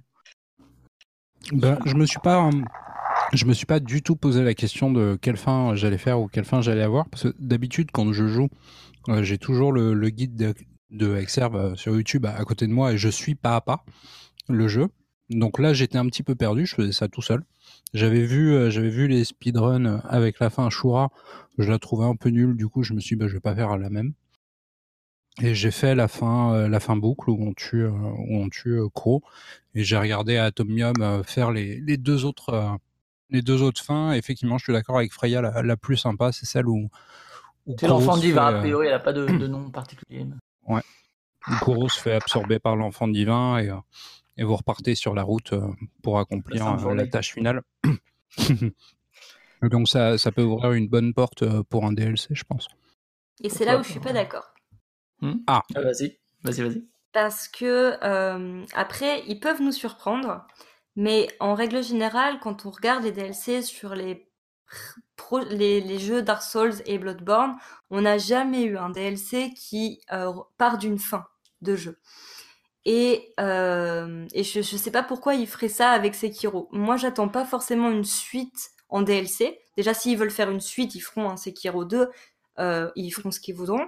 Ben, 1.52 1.78
je 1.86 1.94
me 1.94 2.04
suis 2.04 2.18
pas, 2.18 2.50
je 3.32 3.44
me 3.46 3.52
suis 3.52 3.66
pas 3.66 3.80
du 3.80 4.02
tout 4.02 4.16
posé 4.16 4.42
la 4.42 4.54
question 4.54 4.90
de 4.90 5.18
quelle 5.20 5.36
fin 5.36 5.74
j'allais 5.74 5.98
faire 5.98 6.20
ou 6.20 6.28
quelle 6.28 6.44
fin 6.44 6.60
j'allais 6.60 6.82
avoir 6.82 7.08
parce 7.08 7.24
que 7.24 7.34
d'habitude 7.38 7.90
quand 7.92 8.12
je 8.12 8.26
joue, 8.26 8.48
euh, 9.08 9.22
j'ai 9.22 9.38
toujours 9.38 9.72
le, 9.72 10.08
guide 10.10 10.36
de, 10.36 10.54
de 10.90 11.16
Exerve 11.16 11.56
euh, 11.56 11.74
sur 11.74 11.94
YouTube 11.94 12.26
à, 12.26 12.44
côté 12.44 12.66
de 12.66 12.72
moi 12.72 12.92
et 12.92 12.98
je 12.98 13.08
suis 13.08 13.34
pas 13.34 13.56
à 13.56 13.60
pas 13.60 13.84
le 14.48 14.68
jeu. 14.68 14.88
Donc 15.30 15.58
là, 15.58 15.74
j'étais 15.74 15.98
un 15.98 16.06
petit 16.06 16.22
peu 16.22 16.34
perdu, 16.34 16.66
je 16.66 16.74
faisais 16.74 16.92
ça 16.92 17.08
tout 17.08 17.22
seul. 17.22 17.44
J'avais 17.92 18.24
vu, 18.24 18.54
euh, 18.54 18.70
j'avais 18.70 18.88
vu 18.88 19.08
les 19.08 19.24
speedruns 19.24 20.00
avec 20.08 20.40
la 20.40 20.50
fin 20.50 20.70
Shura, 20.70 21.10
je 21.58 21.70
la 21.70 21.78
trouvais 21.78 22.06
un 22.06 22.16
peu 22.16 22.30
nulle, 22.30 22.56
du 22.56 22.68
coup 22.68 22.82
je 22.82 22.94
me 22.94 23.00
suis 23.00 23.16
dit 23.16 23.20
bah, 23.20 23.28
je 23.28 23.34
vais 23.34 23.40
pas 23.40 23.54
faire 23.54 23.76
la 23.76 23.90
même. 23.90 24.12
Et 25.40 25.54
j'ai 25.54 25.70
fait 25.70 25.94
la 25.94 26.08
fin, 26.08 26.52
euh, 26.54 26.68
la 26.68 26.80
fin 26.80 26.96
boucle 26.96 27.30
où 27.30 27.38
on 27.40 27.52
tue, 27.52 27.84
euh, 27.84 27.90
où 27.90 28.38
on 28.38 28.48
tue 28.48 28.80
Crow, 28.94 29.22
et 29.74 29.84
j'ai 29.84 29.96
regardé 29.96 30.36
Atomium 30.36 31.22
faire 31.24 31.52
les, 31.52 31.80
les 31.80 31.96
deux 31.96 32.24
autres, 32.24 32.78
les 33.30 33.42
deux 33.42 33.62
autres 33.62 33.82
fins. 33.82 34.12
effectivement, 34.12 34.58
je 34.58 34.64
suis 34.64 34.72
d'accord 34.72 34.96
avec 34.96 35.12
Freya, 35.12 35.40
la, 35.40 35.76
plus 35.76 35.96
sympa, 35.96 36.32
c'est 36.32 36.46
celle 36.46 36.68
où. 36.68 36.88
c'est 37.78 37.86
l'enfant 37.86 38.16
divin, 38.16 38.46
a 38.46 38.58
priori, 38.58 38.88
elle 38.88 38.94
a 38.94 38.98
pas 38.98 39.12
de, 39.12 39.26
de 39.38 39.46
nom 39.46 39.70
particulier. 39.70 40.26
Ouais. 40.66 40.82
Kuro 41.62 41.88
se 41.88 42.00
fait 42.00 42.14
absorber 42.14 42.58
par 42.58 42.76
l'enfant 42.76 43.08
divin 43.08 43.58
et 43.58 43.70
et 44.38 44.44
vous 44.44 44.56
repartez 44.56 44.94
sur 44.94 45.14
la 45.14 45.24
route 45.24 45.52
euh, 45.52 45.68
pour 46.02 46.18
accomplir 46.18 46.66
euh, 46.66 46.94
la 46.94 47.06
tâche 47.06 47.34
finale. 47.34 47.62
Donc 49.62 49.88
ça, 49.88 50.16
ça 50.16 50.30
peut 50.30 50.42
ouvrir 50.42 50.72
une 50.72 50.88
bonne 50.88 51.12
porte 51.12 51.42
euh, 51.42 51.64
pour 51.64 51.84
un 51.84 51.92
DLC, 51.92 52.28
je 52.30 52.44
pense. 52.44 52.68
Et 53.42 53.50
c'est 53.50 53.64
là 53.64 53.78
où 53.78 53.82
je 53.82 53.90
suis 53.90 54.00
pas 54.00 54.12
d'accord. 54.12 54.54
Hmm 55.20 55.34
ah. 55.48 55.62
ah. 55.74 55.80
vas-y, 55.80 56.18
vas-y, 56.44 56.62
vas-y. 56.62 56.84
Parce 57.12 57.48
que 57.48 57.94
après, 58.74 59.24
ils 59.26 59.40
peuvent 59.40 59.60
nous 59.60 59.72
surprendre, 59.72 60.46
mais 60.94 61.26
en 61.40 61.54
règle 61.54 61.82
générale, 61.82 62.38
quand 62.40 62.64
on 62.64 62.70
regarde 62.70 63.02
les 63.02 63.12
DLC 63.12 63.62
sur 63.62 63.94
les 63.94 64.24
les, 65.50 65.80
les, 65.80 65.98
jeux 65.98 66.22
Dark 66.22 66.42
Souls 66.42 66.74
et 66.84 66.98
Bloodborne, 66.98 67.56
on 67.90 68.02
n'a 68.02 68.18
jamais 68.18 68.64
eu 68.64 68.76
un 68.76 68.90
DLC 68.90 69.52
qui 69.56 70.00
part 70.58 70.78
d'une 70.78 70.98
fin. 70.98 71.26
de 71.62 71.74
jeu. 71.74 71.98
Et, 72.90 73.34
euh, 73.38 74.26
et 74.32 74.42
je, 74.42 74.62
je 74.62 74.76
sais 74.78 74.90
pas 74.90 75.02
pourquoi 75.02 75.34
ils 75.34 75.46
feraient 75.46 75.68
ça 75.68 75.90
avec 75.90 76.14
Sekiro. 76.14 76.70
Moi, 76.72 76.96
j'attends 76.96 77.28
pas 77.28 77.44
forcément 77.44 77.90
une 77.90 78.06
suite 78.06 78.70
en 78.88 79.02
DLC. 79.02 79.60
Déjà, 79.76 79.92
s'ils 79.92 80.16
veulent 80.16 80.30
faire 80.30 80.50
une 80.50 80.62
suite, 80.62 80.94
ils 80.94 81.00
feront 81.00 81.28
un 81.28 81.36
Sekiro 81.36 81.84
2, 81.84 82.08
euh, 82.60 82.90
ils 82.96 83.10
feront 83.10 83.30
ce 83.30 83.40
qu'ils 83.40 83.54
voudront. 83.54 83.86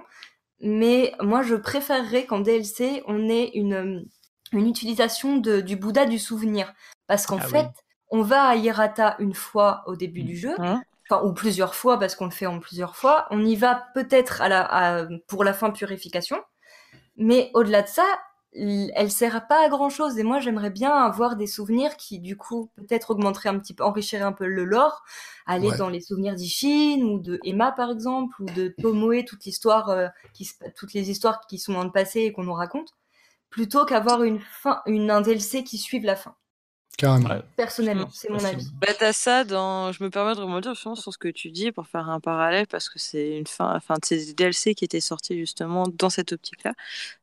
Mais 0.59 1.15
moi, 1.19 1.41
je 1.41 1.55
préférerais 1.55 2.27
qu'en 2.27 2.41
DLC, 2.41 3.01
on 3.07 3.27
ait 3.27 3.49
une, 3.55 4.07
une 4.51 4.67
utilisation 4.67 5.37
de, 5.37 5.61
du 5.61 5.77
Bouddha 5.77 6.05
du 6.05 6.19
souvenir. 6.19 6.71
Parce 7.07 7.25
qu'en 7.25 7.39
ah 7.41 7.47
fait, 7.47 7.69
on 8.11 8.21
va 8.21 8.43
à 8.49 8.55
Hirata 8.55 9.15
une 9.17 9.33
fois 9.33 9.81
au 9.87 9.95
début 9.95 10.21
du 10.21 10.37
jeu, 10.37 10.53
hein? 10.59 10.83
Enfin, 11.09 11.25
ou 11.25 11.33
plusieurs 11.33 11.73
fois, 11.73 11.97
parce 11.97 12.13
qu'on 12.13 12.25
le 12.25 12.31
fait 12.31 12.45
en 12.45 12.59
plusieurs 12.59 12.95
fois. 12.95 13.25
On 13.31 13.43
y 13.43 13.55
va 13.55 13.83
peut-être 13.95 14.43
à 14.43 14.47
la, 14.47 15.07
pour 15.27 15.43
la 15.43 15.53
fin 15.53 15.71
purification. 15.71 16.37
Mais 17.17 17.49
au-delà 17.55 17.81
de 17.81 17.87
ça, 17.87 18.05
elle 18.53 19.11
sert 19.11 19.47
pas 19.47 19.65
à 19.65 19.69
grand 19.69 19.89
chose 19.89 20.17
et 20.17 20.23
moi 20.23 20.39
j'aimerais 20.39 20.71
bien 20.71 20.91
avoir 20.91 21.37
des 21.37 21.47
souvenirs 21.47 21.95
qui 21.95 22.19
du 22.19 22.35
coup 22.35 22.69
peut-être 22.75 23.11
augmenteraient 23.11 23.49
un 23.49 23.57
petit 23.57 23.73
peu 23.73 23.83
enrichiraient 23.83 24.23
un 24.23 24.33
peu 24.33 24.45
le 24.45 24.65
lore 24.65 25.03
aller 25.45 25.71
dans 25.77 25.87
les 25.87 26.01
souvenirs 26.01 26.35
d'Ishin 26.35 27.01
ou 27.03 27.19
de 27.19 27.39
Emma 27.45 27.71
par 27.71 27.89
exemple 27.91 28.35
ou 28.41 28.45
de 28.45 28.73
Tomoe 28.81 29.23
toute 29.25 29.45
l'histoire 29.45 29.89
euh, 29.89 30.07
qui 30.33 30.49
toutes 30.75 30.93
les 30.93 31.09
histoires 31.09 31.47
qui 31.47 31.59
sont 31.59 31.73
dans 31.73 31.85
le 31.85 31.91
passé 31.91 32.21
et 32.21 32.33
qu'on 32.33 32.43
nous 32.43 32.53
raconte 32.53 32.89
plutôt 33.49 33.85
qu'avoir 33.85 34.21
une 34.23 34.39
fin 34.39 34.81
une 34.85 35.09
un 35.09 35.21
DLC 35.21 35.63
qui 35.63 35.77
suive 35.77 36.03
la 36.03 36.17
fin 36.17 36.35
Personnellement, 37.55 38.09
c'est 38.13 38.29
mon 38.29 38.43
avis. 38.43 38.67
Bah, 38.75 38.93
t'as 38.97 39.13
ça 39.13 39.43
dans. 39.43 39.91
Je 39.91 40.03
me 40.03 40.09
permets 40.09 40.35
de 40.35 40.41
remonter 40.41 40.75
sur 40.75 40.95
ce 40.95 41.17
que 41.17 41.29
tu 41.29 41.49
dis 41.49 41.71
pour 41.71 41.87
faire 41.87 42.09
un 42.09 42.19
parallèle 42.19 42.67
parce 42.67 42.89
que 42.89 42.99
c'est 42.99 43.37
une 43.37 43.47
fin. 43.47 43.75
Enfin, 43.75 43.95
c'est 44.03 44.17
des 44.17 44.33
DLC 44.33 44.75
qui 44.75 44.85
étaient 44.85 44.99
sortis 44.99 45.35
justement 45.37 45.85
dans 45.87 46.11
cette 46.11 46.33
optique-là 46.33 46.73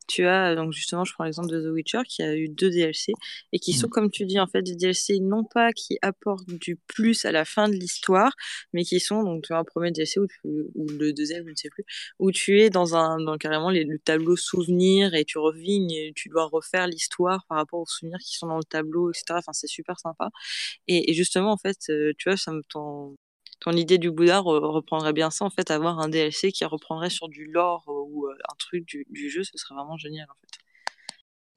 tu 0.09 0.26
as 0.26 0.55
donc 0.55 0.72
justement, 0.72 1.05
je 1.05 1.12
prends 1.12 1.24
l'exemple 1.24 1.51
de 1.51 1.60
The 1.60 1.72
Witcher 1.72 2.01
qui 2.09 2.22
a 2.22 2.35
eu 2.35 2.48
deux 2.48 2.70
DLC 2.70 3.12
et 3.52 3.59
qui 3.59 3.72
sont, 3.72 3.86
mmh. 3.86 3.90
comme 3.90 4.10
tu 4.10 4.24
dis, 4.24 4.40
en 4.40 4.47
fait 4.47 4.62
des 4.62 4.74
DLC 4.74 5.20
non 5.20 5.44
pas 5.44 5.72
qui 5.72 5.98
apportent 6.02 6.48
du 6.48 6.76
plus 6.76 7.24
à 7.24 7.32
la 7.32 7.44
fin 7.44 7.68
de 7.68 7.74
l'histoire, 7.74 8.32
mais 8.72 8.85
qui 8.85 9.01
sont 9.01 9.22
donc 9.22 9.44
tu 9.44 9.52
as 9.52 9.59
un 9.59 9.64
premier 9.64 9.93
DLC 9.93 10.20
ou, 10.20 10.26
le 10.44 11.12
deuxième, 11.12 11.44
je 11.47 11.51
ne 11.51 11.56
sais 11.56 11.70
plus, 11.70 11.85
où 12.18 12.32
tu 12.32 12.60
es 12.60 12.70
dans 12.70 12.97
un 12.97 13.20
dans 13.20 13.36
carrément 13.39 13.70
le 13.70 13.98
tableau 13.98 14.36
souvenir 14.36 15.14
et 15.14 15.24
tu 15.24 15.39
revignes 15.39 15.93
et 15.93 16.12
tu 16.14 16.28
dois 16.28 16.47
refaire 16.47 16.86
l'histoire 16.86 17.44
par 17.48 17.59
rapport 17.59 17.80
aux 17.80 17.86
souvenirs 17.86 18.18
qui 18.18 18.36
sont 18.36 18.47
dans 18.47 18.56
le 18.59 18.64
tableau, 18.64 19.10
etc. 19.10 19.24
Enfin, 19.39 19.52
c'est 19.52 19.66
super 19.66 19.98
sympa. 20.01 20.30
Et, 20.86 21.10
et, 21.10 21.14
justement, 21.14 21.52
en 21.52 21.59
fait, 21.59 21.78
euh, 21.90 22.12
tu 22.18 22.28
vois, 22.28 22.36
ça 22.36 22.52
me 22.52 22.62
ton 22.68 23.16
ton 23.60 23.72
idée 23.72 23.98
du 23.98 24.10
Bouddha 24.10 24.39
reprendrait 24.40 25.12
bien 25.12 25.30
ça, 25.30 25.44
en 25.44 25.51
fait, 25.51 25.70
avoir 25.70 25.98
un 25.98 26.09
DLC 26.09 26.52
qui 26.52 26.64
reprendrait 26.64 27.10
sur 27.10 27.28
du 27.28 27.47
lore 27.47 27.85
euh, 27.89 28.05
ou 28.09 28.26
euh, 28.26 28.35
un 28.51 28.55
truc 28.59 28.85
du, 28.85 29.30
jeu, 29.30 29.43
ce 29.43 29.56
serait 29.56 29.74
vraiment 29.74 29.97
génial, 29.97 30.28
en 30.30 30.35
fait. 30.40 30.59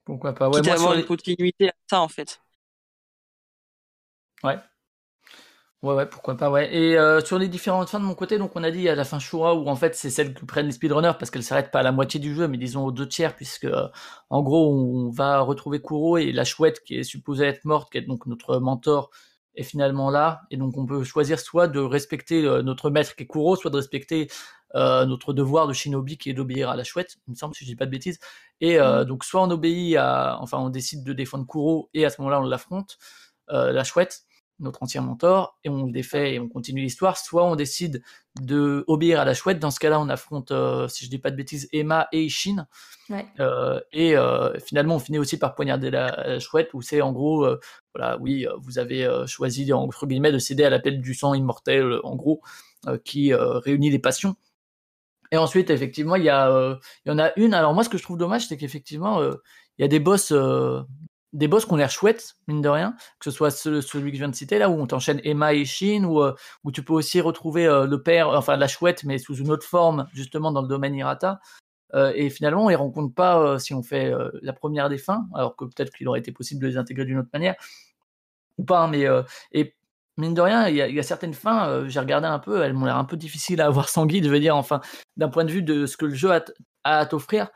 Pourquoi 0.04 0.34
pas 0.34 0.48
Ouais, 0.48 0.62
moi, 0.62 0.74
avoir 0.74 0.94
une 0.94 1.04
continuité 1.04 1.68
à 1.68 1.74
ça, 1.88 2.00
en 2.00 2.08
fait. 2.08 2.40
Ouais. 4.42 4.58
Ouais, 5.82 5.94
ouais, 5.94 6.06
pourquoi 6.06 6.36
pas, 6.36 6.48
ouais. 6.48 6.72
Et 6.72 6.96
euh, 6.96 7.20
sur 7.20 7.38
les 7.38 7.48
différentes 7.48 7.88
fins 7.88 7.98
de 7.98 8.04
mon 8.04 8.14
côté, 8.14 8.38
donc 8.38 8.52
on 8.54 8.62
a 8.62 8.70
dit 8.70 8.88
à 8.88 8.94
la 8.94 9.04
fin 9.04 9.18
Shura 9.18 9.54
où 9.56 9.66
en 9.68 9.74
fait 9.74 9.96
c'est 9.96 10.10
celle 10.10 10.32
que 10.32 10.44
prennent 10.44 10.66
les 10.66 10.72
speedrunners 10.72 11.14
parce 11.18 11.32
qu'elle 11.32 11.42
s'arrête 11.42 11.72
pas 11.72 11.80
à 11.80 11.82
la 11.82 11.90
moitié 11.90 12.20
du 12.20 12.36
jeu, 12.36 12.46
mais 12.46 12.56
disons 12.56 12.84
aux 12.84 12.92
deux 12.92 13.08
tiers, 13.08 13.34
puisque 13.34 13.66
en 14.30 14.42
gros 14.42 14.72
on 14.72 15.10
va 15.10 15.40
retrouver 15.40 15.82
Kuro 15.82 16.18
et 16.18 16.30
la 16.30 16.44
chouette 16.44 16.84
qui 16.84 16.98
est 16.98 17.02
supposée 17.02 17.46
être 17.46 17.64
morte, 17.64 17.90
qui 17.90 17.98
est 17.98 18.02
donc 18.02 18.26
notre 18.26 18.58
mentor, 18.58 19.10
est 19.54 19.62
finalement 19.62 20.10
là. 20.10 20.42
Et 20.50 20.56
donc 20.56 20.76
on 20.76 20.86
peut 20.86 21.04
choisir 21.04 21.38
soit 21.38 21.68
de 21.68 21.80
respecter 21.80 22.44
euh, 22.44 22.62
notre 22.62 22.90
maître 22.90 23.14
qui 23.14 23.24
est 23.24 23.26
Kuro, 23.26 23.56
soit 23.56 23.70
de 23.70 23.76
respecter 23.76 24.28
euh, 24.74 25.04
notre 25.04 25.32
devoir 25.32 25.66
de 25.68 25.72
shinobi 25.72 26.16
qui 26.16 26.30
est 26.30 26.34
d'obéir 26.34 26.70
à 26.70 26.76
la 26.76 26.84
chouette, 26.84 27.16
il 27.26 27.32
me 27.32 27.36
semble, 27.36 27.54
si 27.54 27.64
je 27.64 27.70
dis 27.70 27.76
pas 27.76 27.86
de 27.86 27.90
bêtises. 27.90 28.18
Et 28.60 28.78
euh, 28.78 29.02
mm. 29.02 29.04
donc 29.06 29.24
soit 29.24 29.42
on 29.42 29.50
obéit 29.50 29.96
à, 29.96 30.38
enfin 30.40 30.58
on 30.58 30.70
décide 30.70 31.04
de 31.04 31.12
défendre 31.12 31.46
Kuro 31.46 31.90
et 31.94 32.04
à 32.04 32.10
ce 32.10 32.20
moment-là 32.20 32.40
on 32.40 32.44
l'affronte, 32.44 32.98
la 33.48 33.84
chouette, 33.84 34.22
notre 34.60 34.82
ancien 34.82 35.00
mentor, 35.00 35.58
et 35.64 35.68
on 35.68 35.86
le 35.86 35.92
défait 35.92 36.34
et 36.34 36.40
on 36.40 36.48
continue 36.48 36.82
l'histoire. 36.82 37.16
Soit 37.16 37.44
on 37.44 37.56
décide 37.56 38.02
de 38.40 38.84
obéir 38.86 39.20
à 39.20 39.24
la 39.24 39.34
chouette. 39.34 39.58
Dans 39.58 39.70
ce 39.70 39.80
cas-là, 39.80 40.00
on 40.00 40.08
affronte, 40.08 40.52
si 40.88 41.04
je 41.04 41.10
dis 41.10 41.18
pas 41.18 41.30
de 41.30 41.36
bêtises, 41.36 41.68
Emma 41.72 42.08
et 42.12 42.22
Ishin. 42.22 42.66
et 43.92 44.14
finalement, 44.64 44.96
on 44.96 44.98
finit 45.00 45.18
aussi 45.18 45.38
par 45.38 45.54
poignarder 45.54 45.90
la, 45.90 46.38
chouette, 46.38 46.74
où 46.74 46.82
c'est 46.82 47.02
en 47.02 47.12
gros 47.12 47.46
voilà, 47.94 48.18
oui, 48.18 48.46
euh, 48.46 48.54
vous 48.60 48.78
avez 48.78 49.04
euh, 49.04 49.26
choisi 49.26 49.70
entre 49.72 50.06
guillemets 50.06 50.32
de 50.32 50.38
céder 50.38 50.64
à 50.64 50.70
l'appel 50.70 51.00
du 51.00 51.14
sang 51.14 51.34
immortel, 51.34 52.00
en 52.04 52.16
gros, 52.16 52.42
euh, 52.86 52.98
qui 53.04 53.34
réunit 53.34 53.90
les 53.90 53.98
passions. 53.98 54.36
Et 55.30 55.36
ensuite, 55.38 55.70
effectivement, 55.70 56.16
il 56.16 56.24
y 56.24 56.28
a, 56.28 56.78
il 57.04 57.08
y 57.08 57.12
en 57.12 57.18
a 57.18 57.32
une. 57.36 57.54
Alors 57.54 57.74
moi, 57.74 57.84
ce 57.84 57.88
que 57.88 57.98
je 57.98 58.02
trouve 58.02 58.18
dommage, 58.18 58.46
c'est 58.48 58.56
qu'effectivement, 58.58 59.22
il 59.22 59.82
y 59.82 59.84
a 59.84 59.88
des 59.88 59.98
boss, 59.98 60.32
des 61.32 61.48
boss 61.48 61.64
qui 61.64 61.72
ont 61.72 61.76
l'air 61.76 61.90
chouettes, 61.90 62.34
mine 62.46 62.60
de 62.60 62.68
rien, 62.68 62.94
que 63.18 63.24
ce 63.24 63.30
soit 63.30 63.50
celui 63.50 64.10
que 64.10 64.16
je 64.16 64.22
viens 64.22 64.28
de 64.28 64.34
citer 64.34 64.58
là, 64.58 64.68
où 64.68 64.80
on 64.80 64.86
t'enchaîne 64.86 65.20
Emma 65.24 65.54
et 65.54 65.64
Shin, 65.64 66.04
ou 66.04 66.22
où 66.64 66.72
tu 66.72 66.82
peux 66.82 66.92
aussi 66.92 67.20
retrouver 67.20 67.64
le 67.64 68.02
père, 68.02 68.28
enfin 68.28 68.56
la 68.56 68.68
chouette, 68.68 69.04
mais 69.04 69.18
sous 69.18 69.36
une 69.36 69.50
autre 69.50 69.66
forme, 69.66 70.08
justement 70.12 70.52
dans 70.52 70.62
le 70.62 70.68
domaine 70.68 70.94
Hirata. 70.94 71.40
et 72.14 72.28
finalement, 72.28 72.66
on 72.66 72.68
les 72.68 72.74
rencontre 72.74 73.14
pas 73.14 73.58
si 73.58 73.72
on 73.72 73.82
fait 73.82 74.12
la 74.42 74.52
première 74.52 74.90
des 74.90 74.98
fins, 74.98 75.26
alors 75.34 75.56
que 75.56 75.64
peut-être 75.64 75.92
qu'il 75.94 76.06
aurait 76.06 76.20
été 76.20 76.32
possible 76.32 76.60
de 76.60 76.68
les 76.68 76.76
intégrer 76.76 77.06
d'une 77.06 77.18
autre 77.18 77.30
manière 77.32 77.56
ou 78.58 78.64
pas, 78.64 78.80
hein, 78.80 78.88
mais 78.88 79.06
euh, 79.06 79.22
et 79.52 79.74
mine 80.16 80.34
de 80.34 80.40
rien, 80.40 80.68
il 80.68 80.76
y, 80.76 80.98
a, 80.98 81.02
certaines 81.02 81.34
fins, 81.34 81.68
euh, 81.68 81.88
j'ai 81.88 82.00
regardé 82.00 82.26
un 82.26 82.38
peu, 82.38 82.62
elles 82.62 82.74
m'ont 82.74 82.86
l'air 82.86 82.96
un 82.96 83.04
peu 83.04 83.16
difficiles 83.16 83.60
à 83.60 83.66
avoir 83.66 83.88
sans 83.88 84.06
guide, 84.06 84.24
je 84.24 84.30
veux 84.30 84.40
dire, 84.40 84.56
enfin, 84.56 84.80
d'un 85.16 85.28
point 85.28 85.44
de 85.44 85.50
vue 85.50 85.62
de 85.62 85.86
ce 85.86 85.96
que 85.96 86.06
le 86.06 86.14
jeu 86.14 86.32
a, 86.32 86.44
à 86.84 87.06
t'offrir, 87.06 87.48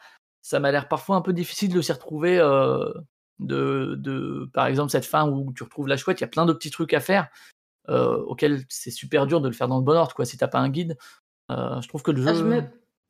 ça 0.43 0.61
m'a 0.61 0.71
l'air 0.73 0.89
parfois 0.89 1.17
un 1.17 1.21
peu 1.21 1.33
difficile 1.33 1.73
de 1.73 1.81
s'y 1.81 1.93
retrouver. 1.93 2.39
Euh, 3.43 3.47
de, 3.47 3.95
de, 3.97 4.51
par 4.53 4.67
exemple, 4.67 4.91
cette 4.91 5.05
fin 5.05 5.29
où 5.29 5.53
tu 5.53 5.63
retrouves 5.63 5.89
la 5.89 5.97
chouette, 5.97 6.21
il 6.21 6.23
y 6.23 6.25
a 6.25 6.29
plein 6.29 6.47
de 6.47 6.53
petits 6.53 6.71
trucs 6.71 6.95
à 6.95 7.01
faire 7.01 7.29
auxquels 7.89 8.65
c'est 8.69 8.91
super 8.91 9.29
dur 9.29 9.41
de 9.41 9.47
le 9.47 9.55
faire 9.55 9.69
dans 9.69 9.79
le 9.79 9.85
bon 9.85 9.97
ordre, 9.97 10.13
quoi, 10.13 10.25
si 10.25 10.37
t'as 10.37 10.49
pas 10.49 10.59
un 10.59 10.71
guide. 10.71 10.97
je 11.49 11.87
trouve 11.87 12.03
que 12.03 12.11
le 12.11 12.27
ah, 12.27 12.33
jeu. 12.33 12.41
je, 12.41 12.45
me, 12.45 12.63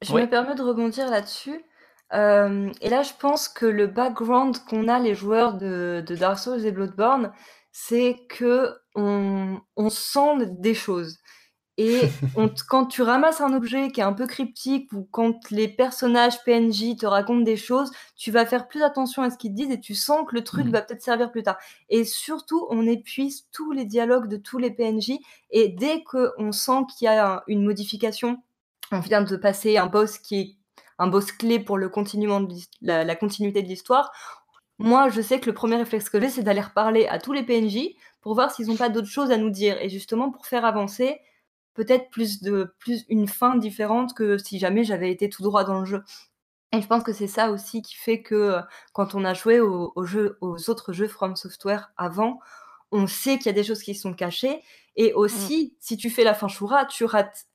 je 0.03 0.12
me, 0.12 0.28
permets 0.28 0.55
de 0.55 0.62
rebondir 0.62 1.09
là-dessus. 1.09 1.65
et 2.12 2.89
là, 2.90 3.03
je 3.03 3.12
pense 3.19 3.48
que 3.48 3.65
le 3.65 3.86
background 3.86 4.59
qu'on 4.69 4.89
a 4.89 4.98
les 4.98 5.15
joueurs 5.15 5.57
de, 5.57 6.05
de 6.07 6.15
Dark 6.15 6.39
Souls 6.39 6.66
et 6.66 6.73
Bloodborne, 6.73 7.32
c'est 7.78 8.16
que 8.28 8.74
on, 8.94 9.61
sent 9.90 10.47
des 10.59 10.74
choses. 10.74 11.19
Et 11.78 12.03
quand 12.69 12.86
tu 12.86 13.03
ramasses 13.03 13.40
un 13.40 13.53
objet 13.53 13.90
qui 13.90 14.01
est 14.01 14.05
un 14.05 14.12
peu 14.12 14.27
cryptique 14.27 14.93
ou 14.93 15.07
quand 15.11 15.51
les 15.51 15.69
personnages 15.69 16.43
PNJ 16.44 16.97
te 16.97 17.07
racontent 17.07 17.43
des 17.43 17.57
choses, 17.57 17.90
tu 18.16 18.31
vas 18.31 18.47
faire 18.47 18.69
plus 18.69 18.82
attention 18.82 19.23
à 19.23 19.31
ce 19.31 19.36
qu'ils 19.36 19.53
te 19.53 19.57
disent 19.57 19.70
et 19.70 19.81
tu 19.81 19.94
sens 19.94 20.27
que 20.28 20.35
le 20.35 20.44
truc 20.44 20.66
mmh. 20.66 20.70
va 20.70 20.82
peut-être 20.82 21.03
servir 21.03 21.31
plus 21.31 21.43
tard. 21.43 21.59
Et 21.89 22.05
surtout, 22.05 22.66
on 22.70 22.86
épuise 22.86 23.47
tous 23.53 23.73
les 23.73 23.85
dialogues 23.85 24.28
de 24.28 24.36
tous 24.36 24.59
les 24.59 24.70
PNJ 24.70 25.12
et 25.51 25.69
dès 25.69 26.03
qu'on 26.03 26.53
sent 26.53 26.81
qu'il 26.97 27.07
y 27.07 27.09
a 27.09 27.43
une 27.47 27.65
modification, 27.65 28.43
on 28.93 29.01
vient 29.01 29.23
de 29.23 29.36
passer 29.36 29.77
un 29.77 29.86
boss 29.86 30.19
qui 30.19 30.40
est 30.40 30.57
un 30.98 31.09
boss 31.09 31.31
clé 31.31 31.59
pour 31.61 31.77
le 31.77 31.89
de 31.90 32.86
la 32.86 33.16
continuité 33.16 33.62
de 33.62 33.69
l'histoire, 33.69 34.12
moi, 34.78 35.09
je 35.09 35.23
sais 35.23 35.40
que 35.40 35.47
le 35.47 35.55
premier 35.55 35.77
réflexe 35.77 36.11
que 36.11 36.20
j'ai, 36.20 36.28
c'est 36.28 36.43
d'aller 36.43 36.61
reparler 36.61 37.07
à 37.07 37.19
tous 37.19 37.32
les 37.32 37.43
PNJ 37.43 37.94
pour 38.20 38.35
voir 38.35 38.51
s'ils 38.51 38.66
n'ont 38.66 38.77
pas 38.77 38.90
d'autres 38.90 39.09
choses 39.09 39.31
à 39.31 39.39
nous 39.39 39.51
dire. 39.51 39.81
Et 39.81 39.89
justement, 39.89 40.31
pour 40.31 40.47
faire 40.47 40.65
avancer 40.65 41.19
peut-être 41.77 42.11
plus 42.11 42.43
de 42.43 42.74
plus 42.78 43.05
une 43.09 43.28
fin 43.28 43.57
différente 43.57 44.15
que 44.15 44.39
si 44.39 44.59
jamais 44.59 44.82
j'avais 44.82 45.11
été 45.12 45.28
tout 45.28 45.43
droit 45.43 45.65
dans 45.65 45.81
le 45.81 45.86
jeu. 45.86 46.03
Et 46.73 46.81
je 46.81 46.86
pense 46.86 47.05
que 47.05 47.12
c'est 47.12 47.28
ça 47.28 47.51
aussi 47.51 47.82
qui 47.82 47.94
fait 47.94 48.23
que 48.23 48.35
euh, 48.35 48.61
quand 48.93 49.15
on 49.15 49.24
a 49.24 49.35
joué 49.35 49.61
aux, 49.61 49.93
aux 49.94 50.70
autres 50.70 50.93
jeux 50.93 51.09
From 51.09 51.36
Software 51.36 51.93
avant, 51.97 52.40
on 52.93 53.07
sait 53.07 53.36
qu'il 53.36 53.47
y 53.47 53.51
a 53.51 53.53
des 53.53 53.65
choses 53.65 53.82
qui 53.82 53.94
sont 53.94 54.15
cachées. 54.15 54.62
Et 54.97 55.12
aussi, 55.12 55.73
mm. 55.73 55.77
si 55.81 55.97
tu 55.97 56.11
fais 56.11 56.24
la 56.24 56.35
fin 56.35 56.48
Shura, 56.48 56.86
tu 56.86 57.05
rates 57.05 57.47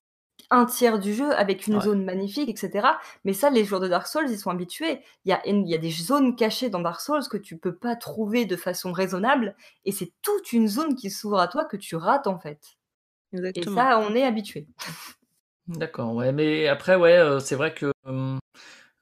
un 0.50 0.66
tiers 0.66 1.00
du 1.00 1.14
jeu 1.14 1.32
avec 1.34 1.68
une 1.68 1.80
zone 1.82 2.04
magnifique, 2.04 2.50
etc. 2.50 2.88
Mais 3.24 3.34
ça, 3.34 3.50
les 3.50 3.64
joueurs 3.64 3.82
de 3.82 3.88
Dark 3.88 4.08
Souls, 4.08 4.30
ils 4.30 4.40
sont 4.40 4.50
habitués. 4.50 5.02
Il 5.26 5.30
y 5.30 5.34
a, 5.34 5.42
il 5.46 5.68
y 5.68 5.76
a 5.76 5.78
des 5.78 5.92
zones 5.92 6.36
cachées 6.36 6.70
dans 6.70 6.82
Dark 6.82 7.00
Souls 7.00 7.28
que 7.30 7.38
tu 7.38 7.58
peux 7.58 7.76
pas 7.76 7.96
trouver 7.96 8.46
de 8.46 8.56
façon 8.56 8.92
raisonnable, 8.92 9.56
et 9.86 9.92
c'est 9.92 10.12
toute 10.22 10.52
une 10.52 10.68
zone 10.68 10.96
qui 10.96 11.10
s'ouvre 11.10 11.40
à 11.40 11.48
toi 11.48 11.66
que 11.66 11.78
tu 11.78 11.96
rates 11.96 12.28
en 12.28 12.40
fait. 12.40 12.60
Et 13.56 13.64
ça, 13.64 14.00
on 14.00 14.16
est 14.16 14.24
habitué. 14.24 14.68
D'accord, 15.68 16.14
ouais, 16.16 16.32
mais 16.32 16.68
après, 16.68 16.96
ouais, 16.96 17.18
euh, 17.18 17.40
c'est 17.40 17.56
vrai 17.56 17.74
que 17.74 17.92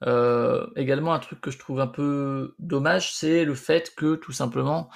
euh, 0.06 0.66
également 0.76 1.12
un 1.12 1.18
truc 1.18 1.40
que 1.40 1.50
je 1.50 1.58
trouve 1.58 1.80
un 1.80 1.86
peu 1.86 2.54
dommage, 2.58 3.14
c'est 3.14 3.44
le 3.44 3.54
fait 3.54 3.94
que 3.94 4.14
tout 4.14 4.32
simplement, 4.32 4.88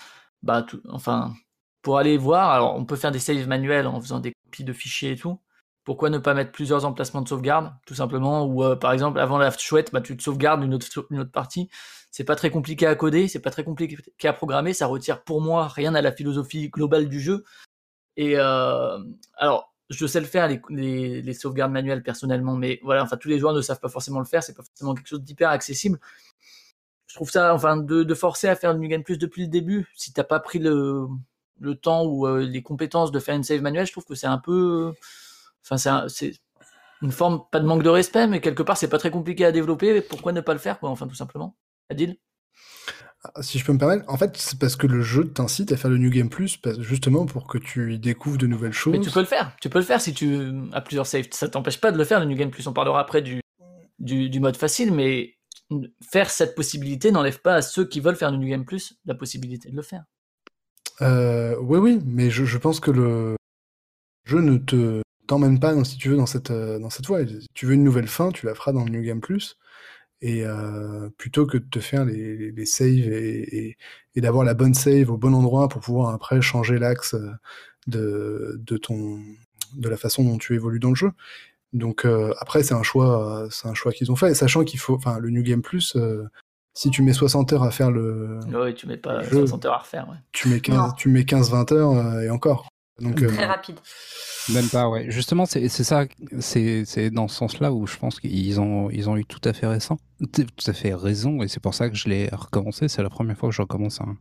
bah, 0.42 0.64
enfin, 0.90 1.34
pour 1.82 1.98
aller 1.98 2.16
voir, 2.16 2.50
alors 2.50 2.76
on 2.76 2.84
peut 2.84 2.96
faire 2.96 3.10
des 3.10 3.18
saves 3.18 3.46
manuels 3.48 3.86
en 3.86 4.00
faisant 4.00 4.20
des 4.20 4.32
copies 4.44 4.64
de 4.64 4.72
fichiers 4.72 5.12
et 5.12 5.16
tout, 5.16 5.40
pourquoi 5.84 6.08
ne 6.10 6.18
pas 6.18 6.32
mettre 6.34 6.52
plusieurs 6.52 6.86
emplacements 6.86 7.20
de 7.22 7.28
sauvegarde, 7.28 7.72
tout 7.86 7.94
simplement, 7.94 8.46
ou 8.46 8.64
euh, 8.64 8.76
par 8.76 8.92
exemple 8.92 9.18
avant 9.20 9.36
la 9.38 9.50
chouette, 9.50 9.90
bah, 9.92 10.00
tu 10.00 10.16
te 10.16 10.22
sauvegardes 10.22 10.62
une 10.64 10.74
autre, 10.74 10.86
une 11.10 11.20
autre 11.20 11.32
partie. 11.32 11.68
C'est 12.10 12.24
pas 12.24 12.36
très 12.36 12.50
compliqué 12.50 12.86
à 12.86 12.94
coder, 12.94 13.28
c'est 13.28 13.40
pas 13.40 13.50
très 13.50 13.64
compliqué 13.64 13.98
à 14.28 14.32
programmer, 14.32 14.72
ça 14.72 14.86
retire 14.86 15.22
pour 15.24 15.40
moi 15.42 15.68
rien 15.68 15.94
à 15.94 16.00
la 16.02 16.12
philosophie 16.12 16.70
globale 16.70 17.08
du 17.08 17.20
jeu. 17.20 17.44
Et 18.16 18.34
euh, 18.36 18.98
alors, 19.36 19.74
je 19.90 20.06
sais 20.06 20.20
le 20.20 20.26
faire, 20.26 20.48
les, 20.70 21.34
sauvegardes 21.34 21.72
manuelles 21.72 22.02
personnellement, 22.02 22.56
mais 22.56 22.80
voilà, 22.82 23.02
enfin 23.02 23.16
tous 23.16 23.28
les 23.28 23.38
joueurs 23.38 23.54
ne 23.54 23.60
savent 23.60 23.80
pas 23.80 23.88
forcément 23.88 24.20
le 24.20 24.24
faire, 24.26 24.42
c'est 24.42 24.56
pas 24.56 24.62
forcément 24.62 24.94
quelque 24.94 25.08
chose 25.08 25.22
d'hyper 25.22 25.50
accessible. 25.50 25.98
je 27.06 27.14
trouve 27.14 27.30
ça, 27.30 27.54
enfin, 27.54 27.76
de, 27.76 28.14
forcer 28.14 28.48
à 28.48 28.56
faire 28.56 28.74
du 28.74 28.88
Game 28.88 29.04
Plus 29.04 29.18
depuis 29.18 29.42
le 29.42 29.48
début, 29.48 29.86
si 29.96 30.12
t'as 30.12 30.24
pas 30.24 30.40
pris 30.40 30.58
le, 30.58 31.08
temps 31.82 32.04
ou 32.06 32.26
les 32.38 32.62
compétences 32.62 33.12
de 33.12 33.18
faire 33.20 33.34
une 33.36 33.44
save 33.44 33.62
manuelle, 33.62 33.86
je 33.86 33.92
trouve 33.92 34.04
que 34.04 34.14
c'est 34.14 34.26
un 34.26 34.38
peu, 34.38 34.92
enfin, 35.64 36.08
c'est 36.08 36.34
une 37.02 37.12
forme, 37.12 37.44
pas 37.50 37.60
de 37.60 37.66
manque 37.66 37.82
de 37.82 37.88
respect, 37.90 38.26
mais 38.26 38.40
quelque 38.40 38.62
part, 38.62 38.76
c'est 38.76 38.88
pas 38.88 38.98
très 38.98 39.10
compliqué 39.10 39.44
à 39.44 39.52
développer. 39.52 40.00
Pourquoi 40.00 40.32
ne 40.32 40.40
pas 40.40 40.54
le 40.54 40.58
faire, 40.58 40.80
quoi, 40.80 40.90
enfin, 40.90 41.06
tout 41.06 41.14
simplement. 41.14 41.54
Adil? 41.90 42.16
Si 43.40 43.58
je 43.58 43.64
peux 43.64 43.72
me 43.72 43.78
permettre, 43.78 44.04
en 44.08 44.16
fait, 44.16 44.36
c'est 44.36 44.58
parce 44.58 44.76
que 44.76 44.86
le 44.86 45.02
jeu 45.02 45.26
t'incite 45.26 45.72
à 45.72 45.76
faire 45.76 45.90
le 45.90 45.98
New 45.98 46.10
Game 46.10 46.28
Plus, 46.28 46.58
justement 46.78 47.26
pour 47.26 47.46
que 47.46 47.58
tu 47.58 47.94
y 47.94 47.98
découvres 47.98 48.38
de 48.38 48.46
nouvelles 48.46 48.72
choses. 48.72 48.92
Mais 48.92 49.00
tu 49.00 49.10
peux 49.10 49.20
le 49.20 49.26
faire, 49.26 49.56
tu 49.60 49.68
peux 49.68 49.78
le 49.78 49.84
faire 49.84 50.00
si 50.00 50.12
tu 50.12 50.52
as 50.72 50.80
plusieurs 50.80 51.06
saves. 51.06 51.26
Ça 51.30 51.48
t'empêche 51.48 51.80
pas 51.80 51.92
de 51.92 51.98
le 51.98 52.04
faire, 52.04 52.20
le 52.20 52.26
New 52.26 52.36
Game 52.36 52.50
Plus. 52.50 52.66
On 52.66 52.72
parlera 52.72 53.00
après 53.00 53.22
du, 53.22 53.40
du, 53.98 54.40
mode 54.40 54.56
facile, 54.56 54.92
mais 54.92 55.34
faire 56.02 56.30
cette 56.30 56.54
possibilité 56.54 57.10
n'enlève 57.10 57.40
pas 57.40 57.56
à 57.56 57.62
ceux 57.62 57.86
qui 57.86 58.00
veulent 58.00 58.16
faire 58.16 58.30
le 58.30 58.36
New 58.36 58.48
Game 58.48 58.64
Plus 58.64 58.98
la 59.06 59.14
possibilité 59.14 59.70
de 59.70 59.76
le 59.76 59.82
faire. 59.82 60.04
Euh, 61.02 61.56
oui, 61.60 61.78
oui, 61.78 62.00
mais 62.04 62.30
je, 62.30 62.58
pense 62.58 62.78
que 62.80 62.90
le 62.90 63.36
jeu 64.24 64.40
ne 64.40 64.58
te 64.58 65.02
t'emmène 65.26 65.58
pas, 65.58 65.82
si 65.84 65.96
tu 65.96 66.10
veux, 66.10 66.16
dans 66.16 66.26
cette, 66.26 66.50
euh, 66.50 66.78
dans 66.78 66.90
cette 66.90 67.06
voie. 67.06 67.26
Si 67.26 67.46
tu 67.54 67.66
veux 67.66 67.74
une 67.74 67.84
nouvelle 67.84 68.06
fin, 68.06 68.30
tu 68.30 68.46
la 68.46 68.54
feras 68.54 68.72
dans 68.72 68.84
le 68.84 68.90
New 68.90 69.02
Game 69.02 69.20
Plus. 69.20 69.56
Et 70.26 70.42
euh, 70.46 71.10
plutôt 71.18 71.44
que 71.44 71.58
de 71.58 71.66
te 71.70 71.80
faire 71.80 72.06
les, 72.06 72.50
les, 72.50 72.64
saves 72.64 72.88
et, 72.88 73.76
et, 74.14 74.20
d'avoir 74.22 74.42
la 74.42 74.54
bonne 74.54 74.72
save 74.72 75.10
au 75.10 75.18
bon 75.18 75.34
endroit 75.34 75.68
pour 75.68 75.82
pouvoir 75.82 76.14
après 76.14 76.40
changer 76.40 76.78
l'axe 76.78 77.12
euh, 77.12 77.30
de, 77.88 78.58
de, 78.58 78.78
ton, 78.78 79.20
de 79.74 79.86
la 79.86 79.98
façon 79.98 80.24
dont 80.24 80.38
tu 80.38 80.54
évolues 80.54 80.80
dans 80.80 80.88
le 80.88 80.94
jeu. 80.94 81.10
Donc 81.74 82.06
euh, 82.06 82.32
après 82.40 82.62
c'est 82.62 82.72
un 82.72 82.82
choix, 82.82 83.46
c'est 83.50 83.68
un 83.68 83.74
choix 83.74 83.92
qu'ils 83.92 84.10
ont 84.10 84.16
fait, 84.16 84.30
et 84.30 84.34
sachant 84.34 84.64
qu'il 84.64 84.80
faut, 84.80 84.94
enfin 84.94 85.18
le 85.18 85.28
New 85.28 85.42
Game 85.42 85.60
Plus, 85.60 85.94
si 86.72 86.88
tu 86.88 87.02
mets 87.02 87.12
60 87.12 87.52
heures 87.52 87.64
à 87.64 87.70
faire 87.70 87.90
le, 87.90 88.40
oui 88.48 88.74
tu 88.74 88.86
mets 88.86 88.96
pas 88.96 89.22
60 89.24 89.66
heures 89.66 89.74
à 89.74 89.78
refaire, 89.78 90.08
ouais. 90.08 90.16
tu 90.32 90.48
mets 90.48 90.60
15, 90.60 90.94
tu 90.96 91.10
mets 91.10 91.24
15-20 91.24 91.74
heures 91.74 92.20
et 92.22 92.30
encore. 92.30 92.66
Donc, 93.00 93.16
Très 93.26 93.44
rapide. 93.44 93.76
Même 94.52 94.68
pas, 94.68 94.88
ouais. 94.88 95.10
Justement, 95.10 95.46
c'est 95.46 95.68
ça, 95.68 96.04
c'est 96.38 97.10
dans 97.10 97.28
ce 97.28 97.36
sens-là 97.36 97.72
où 97.72 97.86
je 97.86 97.96
pense 97.96 98.20
qu'ils 98.20 98.60
ont, 98.60 98.90
ils 98.90 99.08
ont 99.08 99.16
eu 99.16 99.24
tout 99.24 99.40
à 99.44 99.52
fait 99.52 99.66
raison, 99.66 99.98
tout 100.32 100.46
à 100.66 100.72
fait 100.72 100.94
raison, 100.94 101.42
et 101.42 101.48
c'est 101.48 101.60
pour 101.60 101.74
ça 101.74 101.88
que 101.88 101.96
je 101.96 102.08
l'ai 102.08 102.28
recommencé. 102.28 102.88
C'est 102.88 103.02
la 103.02 103.10
première 103.10 103.36
fois 103.36 103.48
que 103.48 103.54
je 103.54 103.62
recommence 103.62 104.00
un, 104.00 104.16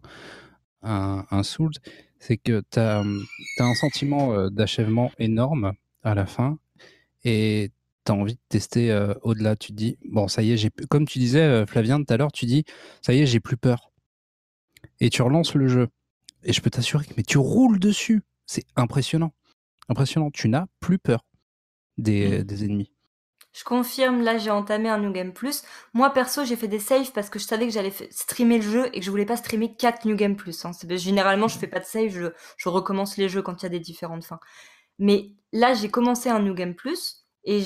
un, 0.81 1.25
un 1.29 1.43
Souls. 1.43 1.73
C'est 2.19 2.37
que 2.37 2.63
tu 2.71 2.79
as, 2.79 2.99
as, 3.01 3.63
un 3.63 3.75
sentiment 3.75 4.33
euh, 4.33 4.49
d'achèvement 4.49 5.11
énorme 5.19 5.73
à 6.03 6.15
la 6.15 6.25
fin, 6.25 6.57
et 7.25 7.71
tu 8.05 8.11
as 8.11 8.15
envie 8.15 8.35
de 8.35 8.41
tester 8.49 8.91
euh, 8.91 9.13
au-delà. 9.21 9.55
Tu 9.55 9.69
te 9.69 9.73
dis, 9.73 9.97
bon, 10.05 10.27
ça 10.27 10.41
y 10.41 10.53
est, 10.53 10.57
j'ai 10.57 10.69
comme 10.89 11.05
tu 11.05 11.19
disais, 11.19 11.41
euh, 11.41 11.65
Flavien, 11.65 12.01
tout 12.01 12.13
à 12.13 12.17
l'heure, 12.17 12.31
tu 12.31 12.45
dis, 12.45 12.63
ça 13.01 13.13
y 13.13 13.21
est, 13.21 13.25
j'ai 13.25 13.39
plus 13.39 13.57
peur. 13.57 13.91
Et 14.99 15.09
tu 15.09 15.21
relances 15.21 15.53
le 15.53 15.67
jeu. 15.67 15.89
Et 16.43 16.53
je 16.53 16.61
peux 16.61 16.69
t'assurer 16.69 17.05
que 17.05 17.13
mais 17.17 17.23
tu 17.23 17.37
roules 17.37 17.79
dessus. 17.79 18.21
C'est 18.45 18.65
impressionnant 18.76 19.34
impressionnant. 19.90 20.32
Tu 20.32 20.49
n'as 20.49 20.65
plus 20.80 20.99
peur 20.99 21.26
des, 21.98 22.40
mmh. 22.40 22.44
des, 22.44 22.65
ennemis. 22.65 22.91
Je 23.52 23.64
confirme, 23.64 24.22
là 24.22 24.38
j'ai 24.38 24.49
entamé 24.49 24.90
un 24.90 24.98
New 24.98 25.11
Game 25.11 25.32
Plus. 25.32 25.64
Moi 25.94 26.10
perso, 26.10 26.44
j'ai 26.44 26.56
fait 26.56 26.68
des 26.68 26.80
saves 26.80 27.11
parce 27.11 27.30
que 27.30 27.38
je 27.38 27.45
savais 27.45 27.68
que 27.68 27.74
j'allais 27.74 27.94
streamer 28.10 28.57
le 28.57 28.64
jeu 28.64 28.90
et 28.94 28.99
que 28.99 29.06
je 29.06 29.11
voulais 29.11 29.26
pas 29.26 29.38
streamer 29.38 29.76
4 29.76 30.06
New 30.06 30.15
Game 30.15 30.36
Plus. 30.36 30.65
Hein. 30.65 30.72
Généralement, 30.90 31.48
je 31.48 31.57
fais 31.60 31.68
pas 31.68 31.80
de 31.80 31.86
save, 31.86 32.10
je, 32.10 32.28
je 32.57 32.70
recommence 32.70 33.18
les 33.18 33.30
jeux 33.30 33.44
quand 33.44 33.61
il 33.61 33.64
y 33.64 33.68
a 33.68 33.70
des 33.70 33.80
différentes 33.80 34.26
fins. 34.26 34.40
Mais 34.98 35.34
là, 35.52 35.74
j'ai 35.76 35.90
commencé 35.90 36.30
un 36.30 36.40
New 36.40 36.56
Game 36.56 36.74
Plus 36.74 37.28
et, 37.44 37.64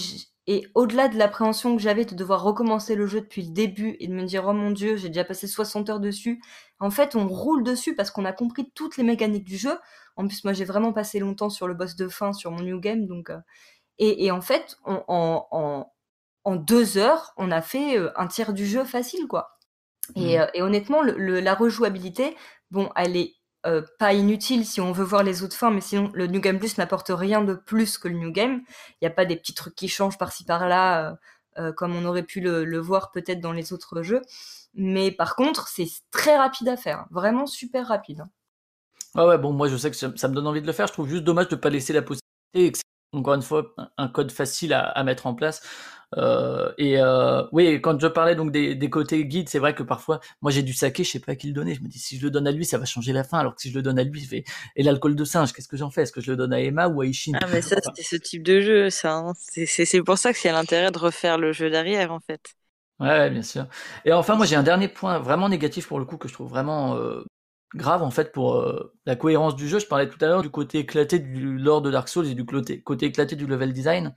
et 0.48 0.65
au-delà 0.76 1.10
de 1.10 1.18
l'appréhension 1.18 1.76
que 1.76 1.82
j'avais 1.82 2.06
de 2.06 2.15
devoir 2.15 2.41
recommencer 2.41 2.95
le 2.95 3.06
jeu 3.06 3.19
depuis 3.19 3.44
le 3.44 3.52
début 3.52 3.98
et 3.99 4.07
de 4.07 4.14
me 4.14 4.24
dire 4.24 4.45
oh 4.48 4.53
mon 4.53 4.72
dieu, 4.72 4.95
j'ai 4.95 5.10
déjà 5.10 5.26
passé 5.26 5.45
60 5.45 5.90
heures 5.90 5.99
dessus. 5.99 6.41
En 6.80 6.90
fait, 6.90 7.15
on 7.15 7.28
roule 7.28 7.64
dessus 7.64 7.95
parce 7.95 8.11
qu'on 8.11 8.24
a 8.24 8.32
compris 8.32 8.72
toutes 8.74 8.95
les 8.95 9.03
mécaniques 9.03 9.44
du 9.44 9.57
jeu. 9.57 9.78
En 10.15 10.26
plus, 10.26 10.45
moi, 10.45 10.53
j'ai 10.53 10.64
vraiment 10.64 10.94
passé 10.94 11.19
longtemps 11.19 11.49
sur 11.49 11.68
le 11.68 11.74
boss 11.74 11.98
de 11.98 12.07
fin, 12.07 12.32
sur 12.32 12.52
mon 12.52 12.64
new 12.64 12.80
game. 12.80 13.06
Donc, 13.07 13.30
euh, 13.30 13.40
et, 13.99 14.32
en 14.32 14.41
fait, 14.41 14.78
en, 14.86 15.86
en, 16.45 16.56
deux 16.56 16.98
heures, 16.98 17.34
on 17.36 17.52
a 17.52 17.61
fait 17.61 17.98
euh, 17.98 18.11
un 18.15 18.28
tiers 18.28 18.53
du 18.53 18.65
jeu 18.65 18.84
facile, 18.86 19.28
quoi. 19.28 19.57
Et, 20.15 20.38
mmh. 20.38 20.41
euh, 20.41 20.64
honnêtement, 20.64 21.02
la 21.02 21.56
rejouabilité, 21.56 22.38
bon, 22.72 22.90
elle 22.95 23.18
est 23.18 23.36
pas 23.99 24.14
inutile 24.14 24.65
si 24.65 24.81
on 24.81 24.91
veut 24.91 25.03
voir 25.03 25.23
les 25.23 25.44
autres 25.44 25.56
fins, 25.56 25.72
mais 25.72 25.81
sinon, 25.81 26.11
le 26.14 26.27
New 26.27 26.39
Game 26.39 26.60
Plus 26.60 26.77
n'apporte 26.77 27.10
rien 27.10 27.44
de 27.44 27.53
plus 27.53 27.98
que 27.98 28.07
le 28.07 28.15
New 28.15 28.31
Game. 28.31 28.61
Il 28.94 28.98
n'y 29.03 29.07
a 29.07 29.11
pas 29.11 29.26
des 29.26 29.35
petits 29.35 29.53
trucs 29.53 29.76
qui 29.76 29.88
changent 29.88 30.18
par-ci 30.18 30.45
par-là, 30.45 31.18
comme 31.76 31.95
on 31.95 32.06
aurait 32.06 32.23
pu 32.23 32.39
le, 32.39 32.77
voir 32.80 33.11
peut-être 33.11 33.41
dans 33.41 33.52
les 33.52 33.73
autres 33.73 34.03
jeux. 34.03 34.22
Mais 34.73 35.11
par 35.11 35.35
contre, 35.35 35.68
c'est 35.68 35.88
très 36.11 36.38
rapide 36.38 36.69
à 36.69 36.77
faire, 36.77 37.07
vraiment 37.10 37.48
super 37.48 37.88
rapide. 37.88 38.22
Hein. 38.22 38.30
Ouais, 39.15 39.38
bon, 39.38 39.52
moi 39.52 39.68
je 39.68 39.77
sais 39.77 39.89
que 39.89 39.98
ça, 39.98 40.07
me 40.10 40.34
donne 40.34 40.48
envie 40.48 40.61
de 40.61 40.68
le 40.68 40.73
faire. 40.73 40.88
Je 40.88 40.94
trouve 40.94 41.10
juste 41.10 41.23
dommage 41.23 41.48
de 41.49 41.56
ne 41.56 41.61
pas 41.61 41.69
laisser 41.69 41.94
la 41.94 42.02
possibilité, 42.02 42.27
et 42.53 42.72
que 42.72 42.77
c'est 42.77 43.18
encore 43.18 43.34
une 43.34 43.41
fois 43.41 43.73
un, 43.98 44.07
code 44.07 44.31
facile 44.31 44.73
à, 44.73 45.03
mettre 45.03 45.26
en 45.26 45.34
place. 45.34 45.61
Euh, 46.15 46.71
et 46.77 46.99
euh, 46.99 47.43
oui, 47.51 47.81
quand 47.81 47.99
je 47.99 48.07
parlais 48.07 48.35
donc 48.35 48.51
des, 48.51 48.89
côtés 48.89 49.25
guides, 49.25 49.49
c'est 49.49 49.59
vrai 49.59 49.75
que 49.75 49.84
parfois, 49.84 50.19
moi 50.41 50.51
j'ai 50.51 50.63
du 50.63 50.73
saké, 50.73 51.03
je 51.03 51.11
sais 51.11 51.19
pas 51.19 51.34
à 51.34 51.35
qui 51.35 51.47
le 51.47 51.53
donner. 51.53 51.75
Je 51.75 51.81
me 51.81 51.88
dis 51.88 51.99
si 51.99 52.17
je 52.17 52.23
le 52.23 52.31
donne 52.31 52.47
à 52.47 52.51
lui, 52.51 52.65
ça 52.65 52.77
va 52.77 52.85
changer 52.85 53.11
la 53.13 53.23
fin, 53.23 53.39
alors 53.39 53.55
que 53.55 53.61
si 53.61 53.69
je 53.69 53.75
le 53.75 53.81
donne 53.81 53.99
à 53.99 54.03
lui, 54.03 54.21
fait 54.21 54.43
et 54.75 54.84
l'alcool 54.84 55.15
de 55.15 55.25
singe, 55.25 55.51
qu'est-ce 55.53 55.67
que 55.67 55.77
j'en 55.77 55.89
fais? 55.89 56.03
Est-ce 56.03 56.11
que 56.11 56.21
je 56.21 56.31
le 56.31 56.38
donne 56.38 56.53
à 56.53 56.61
Emma 56.61 56.88
ou 56.88 57.01
à 57.01 57.05
Ishin? 57.05 57.34
Ah 57.41 57.47
mais 57.51 57.61
ça 57.61 57.75
c'était 57.84 58.03
ce 58.03 58.15
type 58.15 58.43
de 58.43 58.61
jeu, 58.61 58.89
ça. 58.89 59.15
Hein. 59.15 59.34
C'est 59.35 60.01
pour 60.01 60.17
ça 60.17 60.31
que 60.31 60.39
c'est 60.39 60.51
l'intérêt 60.51 60.91
de 60.91 60.97
refaire 60.97 61.38
le 61.38 61.51
jeu 61.51 61.69
derrière 61.69 62.11
en 62.11 62.19
fait. 62.19 62.41
Ouais, 62.99 63.29
bien 63.29 63.43
sûr. 63.43 63.67
Et 64.05 64.13
enfin, 64.13 64.35
moi 64.35 64.45
j'ai 64.45 64.55
un 64.55 64.63
dernier 64.63 64.88
point 64.88 65.19
vraiment 65.19 65.49
négatif 65.49 65.88
pour 65.88 65.99
le 65.99 66.05
coup 66.05 66.17
que 66.17 66.27
je 66.27 66.34
trouve 66.34 66.49
vraiment 66.49 66.95
euh, 66.95 67.23
grave 67.75 68.01
en 68.01 68.09
fait 68.09 68.31
pour 68.31 68.55
euh, 68.55 68.93
la 69.05 69.15
cohérence 69.15 69.55
du 69.55 69.67
jeu. 69.67 69.79
Je 69.79 69.85
parlais 69.85 70.09
tout 70.09 70.17
à 70.21 70.27
l'heure 70.27 70.41
du 70.41 70.49
côté 70.49 70.79
éclaté 70.79 71.19
du 71.19 71.57
lore 71.57 71.81
de 71.81 71.91
Dark 71.91 72.07
Souls 72.07 72.27
et 72.27 72.34
du 72.34 72.45
côté, 72.45 72.81
côté 72.81 73.05
éclaté 73.07 73.35
du 73.35 73.45
level 73.45 73.73
design. 73.73 74.15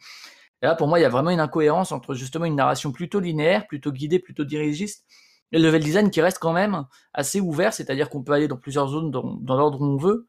Et 0.62 0.66
là, 0.66 0.74
pour 0.74 0.88
moi, 0.88 0.98
il 0.98 1.02
y 1.02 1.06
a 1.06 1.08
vraiment 1.08 1.30
une 1.30 1.40
incohérence 1.40 1.92
entre 1.92 2.14
justement 2.14 2.44
une 2.44 2.56
narration 2.56 2.92
plutôt 2.92 3.20
linéaire, 3.20 3.66
plutôt 3.66 3.92
guidée, 3.92 4.18
plutôt 4.18 4.44
dirigiste, 4.44 5.06
et 5.52 5.58
le 5.58 5.64
level 5.66 5.82
design 5.82 6.10
qui 6.10 6.20
reste 6.20 6.38
quand 6.38 6.52
même 6.52 6.84
assez 7.14 7.40
ouvert, 7.40 7.72
c'est-à-dire 7.72 8.08
qu'on 8.08 8.22
peut 8.22 8.32
aller 8.32 8.48
dans 8.48 8.56
plusieurs 8.56 8.88
zones 8.88 9.10
dans, 9.10 9.56
l'ordre 9.56 9.80
où 9.80 9.84
on 9.84 9.96
veut. 9.96 10.26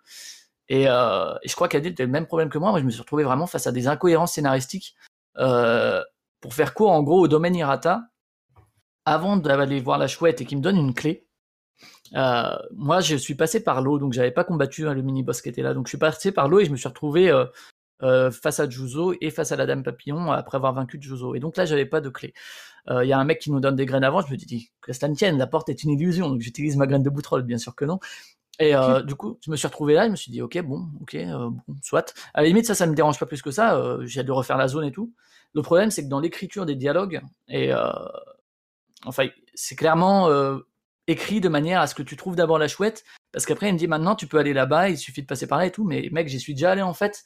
Et, 0.70 0.88
euh, 0.88 1.34
je 1.45 1.53
crois 1.53 1.68
qu'Adil 1.68 1.94
a 1.98 2.03
le 2.03 2.08
même 2.08 2.26
problème 2.26 2.49
que 2.49 2.58
moi. 2.58 2.72
Moi, 2.72 2.80
je 2.80 2.86
me 2.86 2.90
suis 2.90 3.02
retrouvé 3.02 3.24
vraiment 3.24 3.45
face 3.45 3.68
à 3.68 3.72
des 3.72 3.88
incohérences 3.88 4.34
scénaristiques. 4.34 4.95
Euh, 5.38 6.02
pour 6.40 6.53
faire 6.53 6.74
court, 6.74 6.91
en 6.91 7.03
gros, 7.03 7.20
au 7.20 7.28
domaine 7.28 7.56
Hirata, 7.56 8.02
avant 9.06 9.38
d'aller 9.38 9.80
voir 9.80 9.98
la 9.98 10.08
chouette 10.08 10.41
et 10.41 10.45
qui 10.45 10.56
me 10.56 10.62
donne 10.62 10.78
une 10.78 10.94
clé, 10.94 11.28
euh, 12.16 12.56
moi, 12.76 13.02
je 13.02 13.16
suis 13.16 13.36
passé 13.36 13.64
par 13.64 13.82
l'eau, 13.82 13.99
donc 13.99 14.14
j'avais 14.14 14.32
pas 14.32 14.44
combattu 14.44 14.88
hein, 14.88 14.94
le 14.94 15.02
mini-boss 15.02 15.41
qui 15.41 15.49
était 15.49 15.62
là. 15.62 15.74
Donc 15.74 15.88
je 15.88 15.90
suis 15.91 15.98
passé 15.98 16.32
par 16.32 16.48
l'eau 16.48 16.60
et 16.60 16.66
je 16.66 16.72
me 16.72 16.78
suis 16.78 16.88
retrouvé 16.88 17.32
euh, 18.03 18.28
euh, 18.28 18.32
face 18.32 18.60
à 18.60 18.69
Juzo 18.69 19.14
et 19.22 19.32
face 19.32 19.52
à 19.52 19.56
la 19.56 19.65
Dame 19.65 19.84
Papillon 19.84 20.32
après 20.32 20.57
avoir 20.57 20.73
vaincu 20.73 20.99
Juzo. 21.02 21.36
Et 21.36 21.40
donc 21.40 21.57
là, 21.57 21.65
j'avais 21.65 21.86
pas 21.86 22.02
de 22.02 22.10
clé. 22.10 22.34
Il 22.90 23.07
y 23.07 23.14
a 23.14 23.19
un 23.19 23.23
mec 23.23 23.40
qui 23.40 23.52
nous 23.52 23.60
donne 23.60 23.76
des 23.76 23.86
graines 23.86 24.03
avant, 24.03 24.22
je 24.22 24.32
me 24.32 24.38
dis 24.38 24.72
que 24.82 24.91
cela 24.91 25.14
tienne, 25.14 25.38
la 25.38 25.45
porte 25.45 25.69
est 25.69 25.84
une 25.84 25.91
illusion. 25.91 26.30
Donc 26.30 26.41
j'utilise 26.41 26.78
ma 26.78 26.88
graine 26.88 27.03
de 27.03 27.10
boutrole, 27.11 27.44
bien 27.44 27.60
sûr 27.60 27.76
que 27.76 27.86
non. 27.86 27.99
Et 28.60 28.73
du 29.06 29.14
coup, 29.14 29.38
je 29.45 29.52
me 29.52 29.56
suis 29.56 29.68
retrouvé 29.68 29.94
là, 29.94 30.06
je 30.07 30.11
me 30.11 30.15
suis 30.15 30.32
dit, 30.32 30.41
ok, 30.41 30.60
bon, 30.64 30.88
ok, 30.99 31.15
bon, 31.68 31.76
soit. 31.84 32.14
À 32.34 32.41
la 32.41 32.48
limite, 32.48 32.65
ça, 32.65 32.73
ça 32.73 32.88
me 32.88 32.95
dérange 32.95 33.19
pas 33.19 33.28
plus 33.28 33.44
que 33.44 33.52
ça. 33.52 33.98
J'ai 34.02 34.23
de 34.23 34.32
refaire 34.32 34.57
la 34.57 34.68
zone 34.68 34.86
et 34.86 34.91
tout. 34.91 35.14
Le 35.53 35.61
problème, 35.61 35.91
c'est 35.91 36.03
que 36.03 36.10
dans 36.10 36.19
l'écriture 36.19 36.65
des 36.65 36.76
dialogues, 36.76 37.22
et 37.48 37.72
enfin, 39.06 39.28
c'est 39.53 39.76
clairement 39.76 40.28
écrit 41.07 41.41
de 41.41 41.49
manière 41.49 41.82
à 41.82 41.88
ce 41.88 41.95
que 41.95 42.03
tu 42.03 42.15
trouves 42.18 42.36
d'abord 42.36 42.57
la 42.57 42.68
chouette, 42.68 43.03
parce 43.32 43.45
qu'après 43.45 43.69
il 43.69 43.73
me 43.73 43.78
dit 43.78 43.88
maintenant 43.88 44.15
tu 44.15 44.28
peux 44.28 44.38
aller 44.38 44.53
là-bas, 44.53 44.90
il 44.90 44.98
suffit 44.98 45.22
de 45.22 45.28
passer 45.28 45.48
par 45.48 45.57
là 45.57 45.65
et 45.65 45.72
tout, 45.72 45.84
mais 45.84 46.10
mec 46.11 46.28
j'y 46.28 46.40
suis 46.40 46.53
déjà 46.53 46.72
allé 46.72 46.82
en 46.82 46.94
fait. 46.94 47.26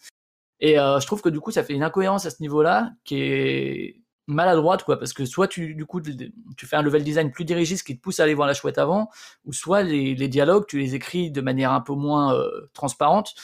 Et 0.59 0.79
euh, 0.79 0.99
je 0.99 1.05
trouve 1.05 1.21
que 1.21 1.29
du 1.29 1.39
coup 1.39 1.51
ça 1.51 1.63
fait 1.63 1.73
une 1.73 1.83
incohérence 1.83 2.25
à 2.25 2.29
ce 2.29 2.41
niveau-là 2.41 2.91
qui 3.03 3.21
est 3.21 4.01
maladroite 4.27 4.83
quoi, 4.83 4.97
parce 4.97 5.13
que 5.13 5.25
soit 5.25 5.47
tu 5.47 5.75
du 5.75 5.85
coup 5.85 6.01
tu 6.01 6.65
fais 6.65 6.75
un 6.75 6.81
level 6.81 7.03
design 7.03 7.31
plus 7.31 7.45
dirigiste 7.45 7.85
qui 7.85 7.95
te 7.95 8.01
pousse 8.01 8.19
à 8.19 8.23
aller 8.23 8.33
voir 8.33 8.47
la 8.47 8.53
chouette 8.53 8.77
avant, 8.77 9.09
ou 9.45 9.53
soit 9.53 9.83
les, 9.83 10.15
dialogues 10.27 10.65
tu 10.67 10.79
les 10.79 10.95
écris 10.95 11.29
de 11.29 11.41
manière 11.41 11.71
un 11.71 11.81
peu 11.81 11.93
moins 11.93 12.33
euh, 12.33 12.69
transparente. 12.73 13.35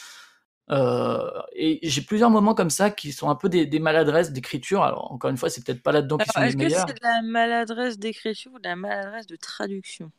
Euh, 0.69 1.29
et 1.53 1.79
j'ai 1.83 2.01
plusieurs 2.01 2.29
moments 2.29 2.55
comme 2.55 2.69
ça 2.69 2.91
qui 2.91 3.11
sont 3.11 3.29
un 3.29 3.35
peu 3.35 3.49
des, 3.49 3.79
maladresses 3.79 4.31
d'écriture. 4.31 4.83
Alors 4.83 5.11
encore 5.11 5.29
une 5.29 5.37
fois, 5.37 5.49
c'est 5.49 5.65
peut-être 5.65 5.83
pas 5.83 5.91
là-dedans 5.91 6.17
qui 6.17 6.29
sont 6.29 6.39
les 6.39 6.55
meilleurs. 6.55 6.71
Est-ce 6.71 6.85
que 6.85 6.91
c'est 6.91 7.01
de 7.01 7.03
la 7.03 7.21
maladresse 7.21 7.99
d'écriture 7.99 8.53
ou 8.53 8.59
de 8.59 8.67
la 8.69 8.77
maladresse 8.77 9.27
de 9.27 9.35
traduction? 9.35 10.11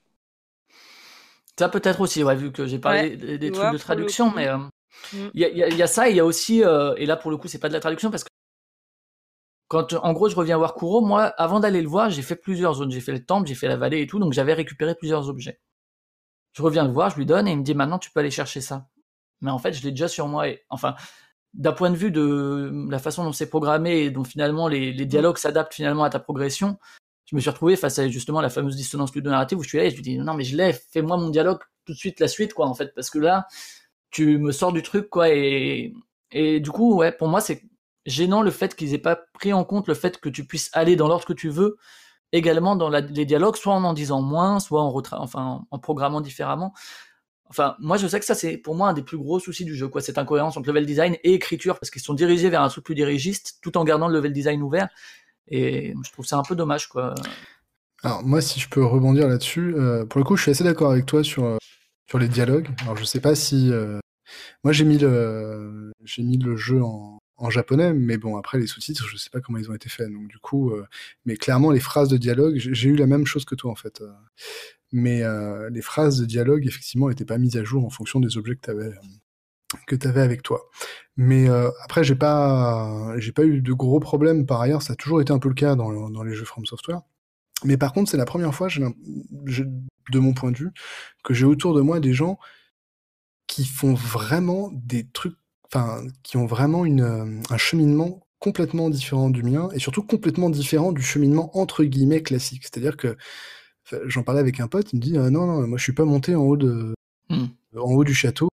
Ça 1.59 1.69
peut-être 1.69 2.01
aussi, 2.01 2.23
ouais, 2.23 2.35
vu 2.35 2.52
que 2.52 2.66
j'ai 2.66 2.78
parlé 2.78 3.16
des, 3.16 3.51
trucs 3.51 3.73
de 3.73 3.78
traduction, 3.78 4.31
mais 4.31 4.48
euh. 4.48 4.59
Il 5.12 5.31
y, 5.35 5.82
a, 5.82 5.86
ça, 5.86 6.09
il 6.09 6.16
y 6.16 6.20
a 6.20 6.24
aussi, 6.24 6.64
euh, 6.64 6.94
et 6.97 7.06
là 7.06 7.16
pour 7.16 7.31
le 7.31 7.36
coup 7.36 7.48
c'est 7.48 7.59
pas 7.59 7.69
de 7.69 7.74
la 7.74 7.81
traduction 7.81 8.10
parce 8.10 8.24
que 8.24 8.28
quand 9.69 9.94
en 9.94 10.12
gros 10.12 10.28
je 10.28 10.36
reviens 10.36 10.59
voir 10.59 10.74
Kuro, 10.74 11.01
moi 11.01 11.24
avant 11.39 11.60
d'aller 11.60 11.81
le 11.82 11.89
voir 11.89 12.10
j'ai 12.10 12.23
fait 12.23 12.36
plusieurs 12.36 12.74
zones, 12.74 12.90
j'ai 12.90 13.01
fait 13.01 13.12
le 13.12 13.24
temple, 13.24 13.48
j'ai 13.48 13.55
fait 13.55 13.69
la 13.69 13.77
vallée 13.77 14.02
et 14.02 14.06
tout, 14.06 14.19
donc 14.19 14.32
j'avais 14.32 14.55
récupéré 14.55 14.94
plusieurs 14.94 15.28
objets. 15.28 15.60
Je 16.52 16.62
reviens 16.62 16.85
le 16.85 16.93
voir, 16.93 17.10
je 17.10 17.16
lui 17.16 17.27
donne 17.27 17.48
et 17.48 17.52
il 17.52 17.59
me 17.59 17.64
dit 17.64 17.74
maintenant 17.74 17.98
tu 17.98 18.10
peux 18.10 18.20
aller 18.20 18.31
chercher 18.31 18.60
ça. 18.60 18.89
Mais 19.40 19.51
en 19.51 19.59
fait 19.59 19.73
je 19.73 19.82
l'ai 19.82 19.90
déjà 19.90 20.09
sur 20.09 20.28
moi 20.28 20.48
et 20.48 20.62
enfin 20.69 20.94
d'un 21.55 21.73
point 21.73 21.90
de 21.90 21.97
vue 21.97 22.10
de 22.10 22.73
la 22.90 22.98
façon 22.98 23.24
dont 23.24 23.32
c'est 23.32 23.48
programmé 23.48 24.02
et 24.02 24.10
dont 24.10 24.24
finalement 24.24 24.69
les, 24.69 24.93
les 24.93 25.05
mm. 25.05 25.09
dialogues 25.09 25.39
s'adaptent 25.39 25.74
finalement 25.74 26.05
à 26.05 26.10
ta 26.10 26.19
progression, 26.19 26.78
je 27.32 27.36
me 27.36 27.40
suis 27.40 27.51
retrouvé 27.51 27.77
face 27.77 27.98
à 27.98 28.09
justement 28.09 28.43
la 28.43 28.51
fameuse 28.51 28.77
dissonance 28.77 29.14
ludonarrative 29.14 29.59
où 29.59 29.62
je 29.62 29.69
suis 29.69 29.78
là 29.78 29.85
et 29.85 29.90
je 29.90 29.97
lui 29.97 30.02
dis 30.02 30.19
non 30.19 30.35
mais 30.35 30.44
je 30.44 30.55
l'ai, 30.55 30.74
fais-moi 30.74 31.16
mon 31.16 31.31
dialogue 31.31 31.60
tout 31.86 31.94
de 31.94 31.98
suite 31.98 32.20
la 32.20 32.28
suite 32.28 32.52
quoi 32.52 32.66
en 32.66 32.74
fait 32.74 32.94
parce 32.94 33.09
que 33.09 33.19
là 33.19 33.47
tu 34.12 34.39
me 34.39 34.52
sors 34.52 34.72
du 34.72 34.82
truc 34.82 35.09
quoi 35.10 35.30
et 35.30 35.93
et 36.30 36.60
du 36.60 36.70
coup 36.70 36.94
ouais 36.97 37.12
pour 37.12 37.28
moi 37.28 37.40
c'est 37.40 37.62
gênant 38.06 38.43
le 38.43 38.51
fait 38.51 38.76
qu'ils 38.76 38.94
aient 38.94 38.98
pas 38.98 39.16
pris 39.34 39.52
en 39.52 39.64
compte 39.64 39.89
le 39.89 39.94
fait 39.94 40.18
que 40.20 40.28
tu 40.28 40.47
puisses 40.47 40.70
aller 40.72 40.97
dans 40.97 41.09
l'ordre 41.09 41.24
que 41.26 41.32
tu 41.32 41.48
veux 41.48 41.76
également 42.32 42.76
dans 42.76 42.89
les 42.89 43.26
dialogues 43.26 43.56
soit 43.56 43.74
en 43.74 43.84
en 43.84 43.93
disant 43.93 44.22
moins 44.22 44.60
soit 44.60 44.82
en 44.82 44.94
enfin 45.12 45.64
en 45.70 45.78
programmant 45.78 46.20
différemment 46.20 46.72
Enfin, 47.52 47.76
moi, 47.78 47.98
je 47.98 48.06
sais 48.06 48.18
que 48.18 48.24
ça, 48.24 48.34
c'est 48.34 48.56
pour 48.56 48.74
moi 48.74 48.89
un 48.89 48.94
des 48.94 49.02
plus 49.02 49.18
gros 49.18 49.39
soucis 49.39 49.66
du 49.66 49.74
jeu, 49.74 49.86
quoi. 49.86 50.01
Cette 50.01 50.16
incohérence 50.16 50.56
entre 50.56 50.68
level 50.68 50.86
design 50.86 51.18
et 51.22 51.34
écriture, 51.34 51.78
parce 51.78 51.90
qu'ils 51.90 52.01
sont 52.01 52.14
dirigés 52.14 52.48
vers 52.48 52.62
un 52.62 52.68
truc 52.70 52.82
plus 52.82 52.94
dirigiste, 52.94 53.59
tout 53.60 53.76
en 53.76 53.84
gardant 53.84 54.09
le 54.09 54.14
level 54.14 54.32
design 54.32 54.62
ouvert. 54.62 54.89
Et 55.48 55.93
je 56.02 56.12
trouve 56.12 56.24
ça 56.24 56.39
un 56.39 56.43
peu 56.43 56.56
dommage, 56.56 56.89
quoi. 56.89 57.14
Alors, 58.02 58.24
moi, 58.24 58.40
si 58.40 58.59
je 58.59 58.70
peux 58.70 58.82
rebondir 58.82 59.28
là-dessus, 59.28 59.74
euh, 59.76 60.06
pour 60.06 60.18
le 60.18 60.24
coup, 60.24 60.34
je 60.36 60.44
suis 60.44 60.51
assez 60.51 60.64
d'accord 60.64 60.93
avec 60.93 61.05
toi 61.05 61.22
sur, 61.22 61.44
euh, 61.44 61.59
sur 62.09 62.18
les 62.18 62.28
dialogues. 62.28 62.68
Alors, 62.84 62.97
je 62.97 63.05
sais 63.05 63.20
pas 63.20 63.34
si. 63.34 63.70
Euh, 63.70 63.98
moi, 64.64 64.72
j'ai 64.72 64.84
mis, 64.84 64.98
le, 64.98 65.92
jeu 66.56 66.82
en, 66.82 67.20
japonais, 67.50 67.92
mais 67.92 68.18
bon, 68.18 68.36
après, 68.36 68.59
les 68.59 68.66
sous-titres, 68.66 69.06
je 69.09 69.16
sais 69.16 69.30
pas 69.30 69.40
comment 69.40 69.59
ils 69.59 69.70
ont 69.70 69.74
été 69.74 69.88
faits. 69.88 70.10
Donc, 70.10 70.28
du 70.28 70.38
coup, 70.38 70.72
mais 71.24 71.36
clairement, 71.36 71.70
les 71.70 71.80
phrases 71.80 72.09
de 72.09 72.16
dialogue, 72.16 72.56
j'ai 72.56 72.88
eu 72.88 72.96
la 72.96 73.06
même 73.06 73.26
chose 73.26 73.44
que 73.44 73.54
toi, 73.54 73.70
en 73.70 73.76
fait 73.76 74.02
mais 74.92 75.22
euh, 75.22 75.70
les 75.70 75.82
phrases 75.82 76.18
de 76.20 76.26
dialogue 76.26 76.66
effectivement 76.66 77.09
n'étaient 77.09 77.24
pas 77.24 77.38
mises 77.38 77.56
à 77.56 77.64
jour 77.64 77.84
en 77.84 77.90
fonction 77.90 78.20
des 78.20 78.36
objets 78.36 78.56
que 78.56 78.60
tu 79.96 80.06
avais 80.06 80.20
avec 80.20 80.42
toi. 80.42 80.60
Mais 81.16 81.48
euh, 81.48 81.70
après 81.82 82.04
j'ai 82.04 82.14
pas 82.14 83.14
pas 83.34 83.44
eu 83.44 83.62
de 83.62 83.72
gros 83.72 84.00
problèmes 84.00 84.46
par 84.46 84.60
ailleurs, 84.60 84.82
ça 84.82 84.92
a 84.92 84.96
toujours 84.96 85.20
été 85.20 85.32
un 85.32 85.38
peu 85.38 85.48
le 85.48 85.54
cas 85.54 85.74
dans 85.74 86.22
les 86.22 86.34
jeux 86.34 86.44
From 86.44 86.66
Software. 86.66 87.00
Mais 87.64 87.76
par 87.76 87.92
contre, 87.92 88.10
c'est 88.10 88.16
la 88.16 88.24
première 88.24 88.54
fois, 88.54 88.68
de 88.68 90.18
mon 90.18 90.34
point 90.34 90.50
de 90.50 90.56
vue, 90.56 90.70
que 91.22 91.32
j'ai 91.32 91.44
autour 91.44 91.74
de 91.74 91.80
moi 91.80 92.00
des 92.00 92.12
gens 92.12 92.38
qui 93.47 93.64
font 93.64 93.94
vraiment 93.94 94.70
des 94.73 95.06
trucs, 95.09 95.36
enfin, 95.66 96.02
qui 96.23 96.36
ont 96.36 96.47
vraiment 96.47 96.85
une, 96.85 97.43
un 97.51 97.56
cheminement 97.56 98.27
complètement 98.39 98.90
différent 98.90 99.31
du 99.31 99.43
mien, 99.43 99.69
et 99.73 99.78
surtout 99.78 100.02
complètement 100.02 100.51
différent 100.51 100.93
du 100.93 101.02
cheminement 101.02 101.56
entre 101.56 101.85
guillemets 101.85 102.23
classique. 102.23 102.62
C'est-à-dire 102.64 102.97
que 102.97 103.16
J'en 104.06 104.23
parlais 104.23 104.40
avec 104.40 104.60
un 104.60 104.69
pote, 104.69 104.93
il 104.93 104.97
me 104.97 105.02
dit 105.02 105.19
«Ah 105.19 105.31
non, 105.31 105.47
non, 105.47 105.66
moi 105.66 105.78
je 105.78 105.82
suis 105.82 105.93
pas 105.93 106.05
monté 106.05 106.35
en 106.35 106.43
haut 106.43 106.56
de, 106.56 106.94
mmh. 107.28 107.44
en 107.77 107.93
haut 107.93 108.05
du 108.05 108.14
château. 108.14 108.48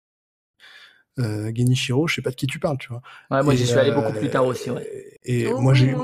Euh, 1.21 1.53
Genichiro, 1.55 2.09
je 2.09 2.17
sais 2.17 2.23
pas 2.23 2.31
de 2.31 2.35
qui 2.35 2.49
tu 2.49 2.59
parles, 2.59 2.77
tu 2.79 2.89
vois. 2.89 3.01
Ouais, 3.31 3.43
moi 3.43 3.55
j'y 3.55 3.67
suis 3.67 3.79
allé 3.79 3.93
beaucoup 3.93 4.13
plus 4.13 4.31
tard 4.31 4.47
aussi, 4.47 4.71
ouais. 4.71 5.19
Et 5.25 5.47
oh, 5.47 5.61
moi 5.61 5.73
j'ai, 5.73 5.95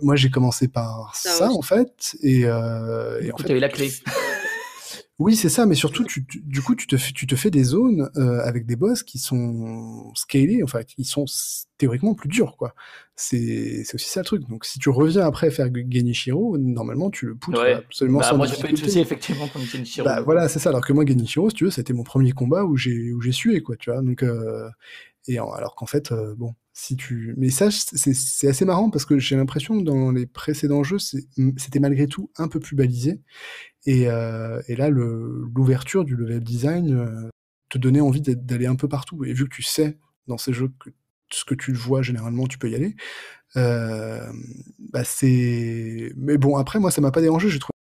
moi 0.00 0.16
j'ai 0.16 0.30
commencé 0.30 0.66
par 0.68 1.14
ça, 1.14 1.50
en 1.50 1.62
fait, 1.62 2.16
et, 2.22 2.46
euh, 2.46 3.20
et 3.20 3.30
en 3.32 3.36
fait, 3.36 3.52
eu 3.52 3.58
la 3.58 3.68
clé. 3.68 3.90
Oui, 5.18 5.34
c'est 5.34 5.48
ça, 5.48 5.64
mais 5.64 5.74
surtout, 5.74 6.04
tu, 6.04 6.26
du 6.28 6.60
coup, 6.60 6.74
tu 6.74 6.86
te, 6.86 6.98
fais, 6.98 7.12
tu 7.12 7.26
te 7.26 7.36
fais 7.36 7.50
des 7.50 7.64
zones 7.64 8.10
euh, 8.16 8.40
avec 8.44 8.66
des 8.66 8.76
boss 8.76 9.02
qui 9.02 9.18
sont 9.18 10.12
scalés, 10.14 10.62
enfin, 10.62 10.82
qui 10.82 11.04
sont 11.04 11.24
théoriquement 11.78 12.14
plus 12.14 12.28
durs, 12.28 12.56
quoi. 12.58 12.74
C'est 13.14 13.82
aussi 13.94 14.10
ça 14.10 14.20
le 14.20 14.26
truc. 14.26 14.46
Donc, 14.50 14.66
si 14.66 14.78
tu 14.78 14.90
reviens 14.90 15.24
après 15.24 15.50
faire 15.50 15.68
Genichiro, 15.72 16.58
normalement, 16.58 17.10
tu 17.10 17.24
le 17.24 17.34
poutres 17.34 17.60
absolument 17.60 18.18
bah, 18.18 18.26
sans 18.26 18.36
Moi, 18.36 18.46
j'ai 18.46 18.60
pas 18.60 18.68
eu 18.68 18.72
de 18.72 18.76
soucis, 18.76 19.00
effectivement, 19.00 19.48
pour 19.48 19.62
Genichiro. 19.62 20.04
Bah, 20.04 20.20
voilà, 20.20 20.48
c'est 20.48 20.58
ça. 20.58 20.68
Alors 20.68 20.84
que 20.84 20.92
moi, 20.92 21.06
Genichiro, 21.06 21.48
si 21.48 21.56
tu 21.56 21.64
veux, 21.64 21.70
c'était 21.70 21.94
mon 21.94 22.04
premier 22.04 22.32
combat 22.32 22.64
où 22.64 22.76
j'ai 22.76 23.12
où 23.12 23.22
j'ai 23.22 23.32
sué, 23.32 23.62
quoi, 23.62 23.76
tu 23.76 23.90
vois. 23.90 24.02
Donc, 24.02 24.22
euh, 24.22 24.68
et 25.28 25.38
alors 25.38 25.74
qu'en 25.74 25.86
fait, 25.86 26.12
euh, 26.12 26.34
bon, 26.36 26.54
si 26.72 26.94
tu, 26.94 27.34
mais 27.36 27.50
ça, 27.50 27.70
c'est 27.70 28.48
assez 28.48 28.64
marrant 28.64 28.90
parce 28.90 29.04
que 29.04 29.18
j'ai 29.18 29.34
l'impression 29.34 29.78
que 29.78 29.84
dans 29.84 30.12
les 30.12 30.26
précédents 30.26 30.84
jeux, 30.84 30.98
c'était 30.98 31.80
malgré 31.80 32.06
tout 32.06 32.30
un 32.36 32.48
peu 32.48 32.60
plus 32.60 32.76
balisé. 32.76 33.22
Et, 33.86 34.08
euh, 34.08 34.60
et 34.68 34.76
là, 34.76 34.90
l'ouverture 34.90 36.04
du 36.04 36.16
level 36.16 36.42
design 36.42 36.92
euh, 36.94 37.28
te 37.68 37.78
donnait 37.78 38.00
envie 38.00 38.20
d'aller 38.20 38.66
un 38.66 38.76
peu 38.76 38.88
partout. 38.88 39.24
Et 39.24 39.32
vu 39.32 39.44
que 39.44 39.54
tu 39.54 39.62
sais 39.62 39.96
dans 40.26 40.38
ces 40.38 40.52
jeux 40.52 40.70
que 40.80 40.90
ce 41.32 41.44
que 41.44 41.54
tu 41.54 41.72
vois 41.72 42.02
généralement, 42.02 42.46
tu 42.46 42.58
peux 42.58 42.70
y 42.70 42.74
aller. 42.74 42.96
Euh, 43.56 44.30
bah 44.78 45.04
c'est. 45.04 46.12
Mais 46.16 46.38
bon, 46.38 46.56
après, 46.56 46.80
moi, 46.80 46.90
ça 46.90 47.00
m'a 47.00 47.12
pas 47.12 47.20
dérangé. 47.20 47.48
J'ai 47.48 47.58
trouvé 47.58 47.72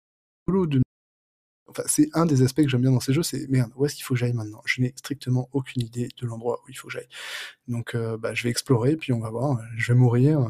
c'est 1.86 2.08
un 2.12 2.24
des 2.24 2.42
aspects 2.42 2.62
que 2.62 2.68
j'aime 2.68 2.82
bien 2.82 2.92
dans 2.92 3.00
ces 3.00 3.12
jeux, 3.12 3.24
c'est 3.24 3.48
merde, 3.48 3.72
où 3.74 3.84
est-ce 3.84 3.96
qu'il 3.96 4.04
faut 4.04 4.14
que 4.14 4.20
j'aille 4.20 4.32
maintenant? 4.32 4.62
Je 4.64 4.80
n'ai 4.80 4.92
strictement 4.96 5.48
aucune 5.52 5.82
idée 5.82 6.08
de 6.20 6.26
l'endroit 6.26 6.60
où 6.64 6.70
il 6.70 6.74
faut 6.74 6.86
que 6.86 6.92
j'aille. 6.92 7.08
Donc, 7.66 7.96
bah, 7.96 8.32
je 8.34 8.44
vais 8.44 8.50
explorer, 8.50 8.96
puis 8.96 9.12
on 9.12 9.18
va 9.18 9.30
voir. 9.30 9.58
Je 9.76 9.92
vais 9.92 9.98
mourir. 9.98 10.48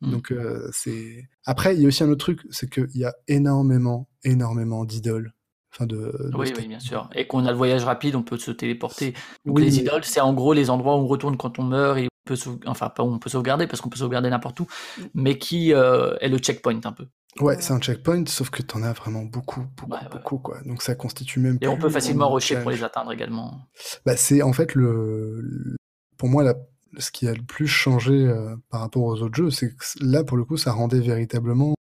Mmh. 0.00 0.10
Donc 0.10 0.32
euh, 0.32 0.68
c'est. 0.72 1.28
Après, 1.44 1.74
il 1.74 1.82
y 1.82 1.84
a 1.84 1.88
aussi 1.88 2.02
un 2.02 2.08
autre 2.08 2.24
truc, 2.24 2.40
c'est 2.50 2.70
qu'il 2.70 2.88
y 2.94 3.04
a 3.04 3.14
énormément, 3.28 4.08
énormément 4.24 4.84
d'idoles. 4.84 5.32
Enfin 5.72 5.86
de, 5.86 6.30
oui, 6.34 6.52
oui, 6.56 6.66
bien 6.66 6.80
sûr. 6.80 7.08
Et 7.14 7.28
qu'on 7.28 7.46
a 7.46 7.52
le 7.52 7.56
voyage 7.56 7.84
rapide, 7.84 8.16
on 8.16 8.22
peut 8.22 8.38
se 8.38 8.50
téléporter. 8.50 9.14
Donc 9.44 9.60
les 9.60 9.78
idoles, 9.78 10.04
c'est 10.04 10.20
en 10.20 10.32
gros 10.32 10.52
les 10.52 10.68
endroits 10.68 10.96
où 10.96 11.00
on 11.00 11.06
retourne 11.06 11.36
quand 11.36 11.60
on 11.60 11.62
meurt 11.62 11.98
et 11.98 12.06
on 12.06 12.34
peut 12.34 12.36
enfin 12.66 12.88
pas 12.88 13.04
où 13.04 13.06
on 13.06 13.18
peut 13.20 13.30
sauvegarder 13.30 13.68
parce 13.68 13.80
qu'on 13.80 13.88
peut 13.88 13.98
sauvegarder 13.98 14.30
n'importe 14.30 14.58
où, 14.60 14.64
mmh. 14.64 15.02
mais 15.14 15.38
qui 15.38 15.72
euh, 15.72 16.16
est 16.20 16.28
le 16.28 16.38
checkpoint 16.38 16.80
un 16.84 16.92
peu. 16.92 17.06
Ouais, 17.38 17.56
c'est 17.60 17.72
un 17.72 17.78
checkpoint, 17.78 18.24
sauf 18.26 18.50
que 18.50 18.62
t'en 18.62 18.82
as 18.82 18.92
vraiment 18.92 19.22
beaucoup, 19.22 19.64
beaucoup, 19.76 20.04
beaucoup, 20.10 20.38
quoi. 20.38 20.60
Donc 20.66 20.82
ça 20.82 20.96
constitue 20.96 21.38
même. 21.38 21.58
Et 21.60 21.68
on 21.68 21.76
peut 21.76 21.88
facilement 21.88 22.28
rusher 22.28 22.56
pour 22.60 22.72
les 22.72 22.82
atteindre 22.82 23.12
également. 23.12 23.60
Bah, 24.04 24.16
c'est 24.16 24.42
en 24.42 24.52
fait 24.52 24.74
le, 24.74 25.76
pour 26.16 26.28
moi 26.28 26.42
la 26.42 26.54
ce 26.98 27.10
qui 27.10 27.28
a 27.28 27.34
le 27.34 27.42
plus 27.42 27.66
changé 27.66 28.12
euh, 28.14 28.56
par 28.70 28.80
rapport 28.80 29.04
aux 29.04 29.22
autres 29.22 29.36
jeux, 29.36 29.50
c'est 29.50 29.74
que 29.74 29.84
là, 30.00 30.24
pour 30.24 30.36
le 30.36 30.44
coup, 30.44 30.56
ça 30.56 30.72
rendait 30.72 31.00
véritablement, 31.00 31.74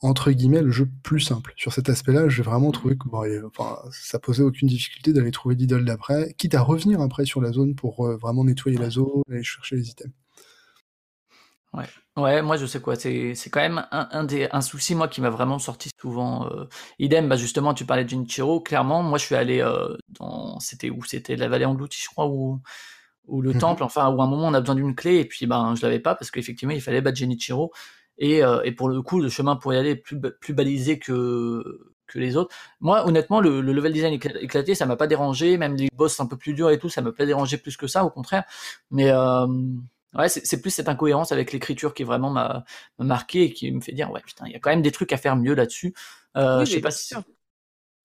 entre 0.00 0.30
guillemets, 0.32 0.62
le 0.62 0.70
jeu 0.70 0.88
plus 1.02 1.20
simple. 1.20 1.52
Sur 1.56 1.72
cet 1.72 1.88
aspect-là, 1.88 2.28
j'ai 2.28 2.42
vraiment 2.42 2.72
trouvé 2.72 2.96
que 2.96 3.08
bon, 3.08 3.24
enfin, 3.46 3.78
ça 3.92 4.18
posait 4.18 4.42
aucune 4.42 4.68
difficulté 4.68 5.12
d'aller 5.12 5.30
trouver 5.30 5.54
l'idole 5.54 5.84
d'après, 5.84 6.34
quitte 6.38 6.54
à 6.54 6.62
revenir 6.62 7.00
après 7.00 7.24
sur 7.24 7.40
la 7.40 7.52
zone 7.52 7.74
pour 7.74 8.06
euh, 8.06 8.16
vraiment 8.16 8.44
nettoyer 8.44 8.78
la 8.78 8.90
zone 8.90 9.22
et 9.30 9.42
chercher 9.42 9.76
les 9.76 9.88
items. 9.90 10.12
Ouais. 11.72 11.86
Ouais, 12.18 12.42
moi 12.42 12.58
je 12.58 12.66
sais 12.66 12.80
quoi, 12.82 12.94
c'est 12.96 13.34
quand 13.50 13.60
même 13.60 13.86
un, 13.90 14.08
un, 14.12 14.24
des 14.24 14.46
un 14.52 14.60
souci 14.60 14.94
moi 14.94 15.08
qui 15.08 15.22
m'a 15.22 15.30
vraiment 15.30 15.58
sorti 15.58 15.88
souvent. 15.98 16.46
Euh, 16.50 16.66
idem, 16.98 17.26
bah 17.26 17.36
justement 17.36 17.72
tu 17.72 17.86
parlais 17.86 18.04
de 18.04 18.10
Jinichiro, 18.10 18.60
clairement 18.60 19.02
moi 19.02 19.16
je 19.16 19.24
suis 19.24 19.34
allé 19.34 19.66
dans 20.10 20.60
c'était 20.60 20.90
où? 20.90 21.02
C'était 21.04 21.36
la 21.36 21.48
vallée 21.48 21.64
engloutie 21.64 22.02
je 22.02 22.10
crois 22.10 22.26
où 22.26 22.60
ou 23.26 23.40
le 23.40 23.52
mmh 23.52 23.58
temple, 23.58 23.82
enfin, 23.84 24.10
où 24.10 24.20
à 24.20 24.24
un 24.24 24.28
moment 24.28 24.48
on 24.48 24.54
a 24.54 24.60
besoin 24.60 24.74
d'une 24.74 24.94
clé, 24.94 25.18
et 25.18 25.24
puis 25.24 25.46
ben 25.46 25.74
je 25.76 25.82
l'avais 25.82 26.00
pas 26.00 26.14
parce 26.14 26.30
qu'effectivement 26.30 26.74
il 26.74 26.80
fallait 26.80 27.00
battre 27.00 27.18
Genichiro, 27.18 27.72
et, 28.18 28.42
euh, 28.44 28.60
et 28.64 28.72
pour 28.72 28.88
le 28.88 29.00
coup 29.02 29.20
le 29.20 29.28
chemin 29.28 29.56
pour 29.56 29.72
y 29.72 29.76
aller 29.76 29.90
est 29.90 29.96
plus, 29.96 30.20
plus 30.20 30.54
balisé 30.54 30.98
que, 30.98 31.62
que 32.06 32.18
les 32.18 32.36
autres. 32.36 32.54
Moi 32.80 33.06
honnêtement 33.06 33.40
le, 33.40 33.60
le 33.60 33.72
level 33.72 33.92
design 33.92 34.12
éclaté 34.12 34.74
ça 34.74 34.86
m'a 34.86 34.96
pas 34.96 35.06
dérangé, 35.06 35.56
même 35.56 35.76
les 35.76 35.88
boss 35.94 36.18
un 36.20 36.26
peu 36.26 36.36
plus 36.36 36.52
durs 36.52 36.70
et 36.70 36.78
tout, 36.78 36.88
ça 36.88 37.00
m'a 37.00 37.12
pas 37.12 37.24
dérangé 37.26 37.56
plus 37.58 37.76
que 37.76 37.86
ça, 37.86 38.04
au 38.04 38.10
contraire. 38.10 38.44
Mais 38.90 39.10
euh, 39.10 39.46
ouais, 40.14 40.28
c'est 40.28 40.60
plus 40.60 40.70
cette 40.70 40.88
incohérence 40.88 41.32
avec 41.32 41.52
l'écriture 41.52 41.94
qui 41.94 42.02
vraiment 42.04 42.30
m'a 42.30 42.64
marqué 42.98 43.44
et 43.44 43.52
qui 43.52 43.70
me 43.70 43.80
fait 43.80 43.92
dire 43.92 44.10
ouais 44.10 44.20
putain 44.26 44.46
il 44.46 44.52
y 44.52 44.56
a 44.56 44.58
quand 44.58 44.70
même 44.70 44.82
des 44.82 44.92
trucs 44.92 45.12
à 45.12 45.16
faire 45.16 45.36
mieux 45.36 45.54
là-dessus. 45.54 45.94
Euh, 46.36 46.64
je 46.64 46.72
sais 46.72 46.80
pas 46.80 46.90
si 46.90 47.14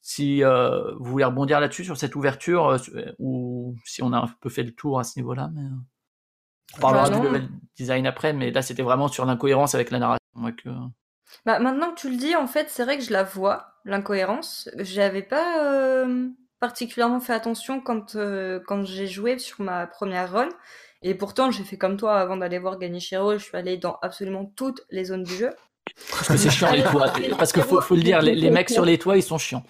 si 0.07 0.41
euh, 0.41 0.93
vous 0.99 1.11
voulez 1.11 1.25
rebondir 1.25 1.59
là-dessus 1.59 1.83
sur 1.83 1.97
cette 1.97 2.15
ouverture 2.15 2.69
euh, 2.69 3.11
ou 3.19 3.75
si 3.83 4.01
on 4.01 4.13
a 4.13 4.19
un 4.19 4.27
peu 4.39 4.47
fait 4.47 4.63
le 4.63 4.71
tour 4.71 5.01
à 5.01 5.03
ce 5.03 5.19
niveau-là, 5.19 5.49
mais 5.53 5.63
euh, 5.63 6.77
on 6.77 6.79
parlera 6.79 7.09
bah 7.09 7.19
du 7.19 7.25
level 7.25 7.49
design 7.75 8.07
après, 8.07 8.31
mais 8.31 8.49
là 8.51 8.61
c'était 8.61 8.83
vraiment 8.83 9.09
sur 9.09 9.25
l'incohérence 9.25 9.75
avec 9.75 9.91
la 9.91 9.99
narration. 9.99 10.21
que... 10.63 10.69
Bah, 11.45 11.59
maintenant 11.59 11.91
que 11.91 11.99
tu 11.99 12.09
le 12.09 12.15
dis, 12.15 12.37
en 12.37 12.47
fait, 12.47 12.69
c'est 12.69 12.85
vrai 12.85 12.97
que 12.97 13.03
je 13.03 13.11
la 13.11 13.23
vois, 13.23 13.73
l'incohérence. 13.83 14.69
J'avais 14.77 15.23
pas 15.23 16.05
particulièrement 16.61 17.19
fait 17.19 17.33
attention 17.33 17.81
quand, 17.81 18.15
quand 18.65 18.85
j'ai 18.85 19.07
joué 19.07 19.37
sur 19.39 19.59
ma 19.59 19.87
première 19.87 20.31
run. 20.31 20.47
Et 21.01 21.15
pourtant, 21.15 21.51
j'ai 21.51 21.65
fait 21.65 21.77
comme 21.77 21.97
toi 21.97 22.17
avant 22.17 22.37
d'aller 22.37 22.59
voir 22.59 22.79
Ganichiro, 22.79 23.33
je 23.33 23.43
suis 23.43 23.57
allée 23.57 23.75
dans 23.75 23.99
absolument 24.01 24.45
toutes 24.55 24.83
les 24.89 25.03
zones 25.03 25.23
du 25.23 25.35
jeu. 25.35 25.49
Parce 26.11 26.29
que 26.29 26.37
c'est 26.37 26.49
chiant 26.49 26.71
les 26.71 26.83
toits. 26.83 27.11
Parce 27.37 27.51
qu'il 27.51 27.63
faut, 27.63 27.81
faut, 27.81 27.95
le 27.95 28.03
dire, 28.03 28.21
les, 28.21 28.35
les, 28.35 28.49
mecs 28.49 28.69
sur 28.69 28.85
les 28.85 28.97
toits, 28.97 29.17
ils 29.17 29.23
sont 29.23 29.37
chiants. 29.37 29.63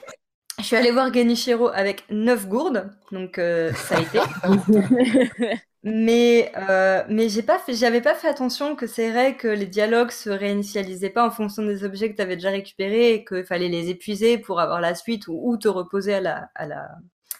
Je 0.59 0.63
suis 0.63 0.75
allée 0.75 0.91
voir 0.91 1.13
Genichiro 1.13 1.67
avec 1.67 2.03
9 2.09 2.47
gourdes, 2.47 2.91
donc 3.11 3.37
euh, 3.37 3.71
ça 3.73 3.97
a 3.97 4.01
été. 4.01 4.19
mais 5.83 6.51
euh, 6.57 7.03
mais 7.09 7.29
j'ai 7.29 7.43
pas 7.43 7.59
fait, 7.59 7.75
j'avais 7.75 8.01
pas 8.01 8.15
fait 8.15 8.27
attention 8.27 8.75
que 8.75 8.87
c'est 8.87 9.11
vrai 9.11 9.37
que 9.37 9.47
les 9.47 9.67
dialogues 9.67 10.09
se 10.09 10.31
réinitialisaient 10.31 11.11
pas 11.11 11.27
en 11.27 11.29
fonction 11.29 11.63
des 11.63 11.83
objets 11.83 12.09
que 12.09 12.15
tu 12.15 12.23
avais 12.23 12.37
déjà 12.37 12.49
récupérés 12.49 13.13
et 13.13 13.23
qu'il 13.23 13.45
fallait 13.45 13.67
les 13.67 13.89
épuiser 13.89 14.39
pour 14.39 14.59
avoir 14.59 14.81
la 14.81 14.95
suite 14.95 15.27
ou, 15.27 15.39
ou 15.43 15.57
te 15.57 15.67
reposer 15.67 16.15
à 16.15 16.21
la 16.21 16.49
à 16.55 16.65
la 16.65 16.89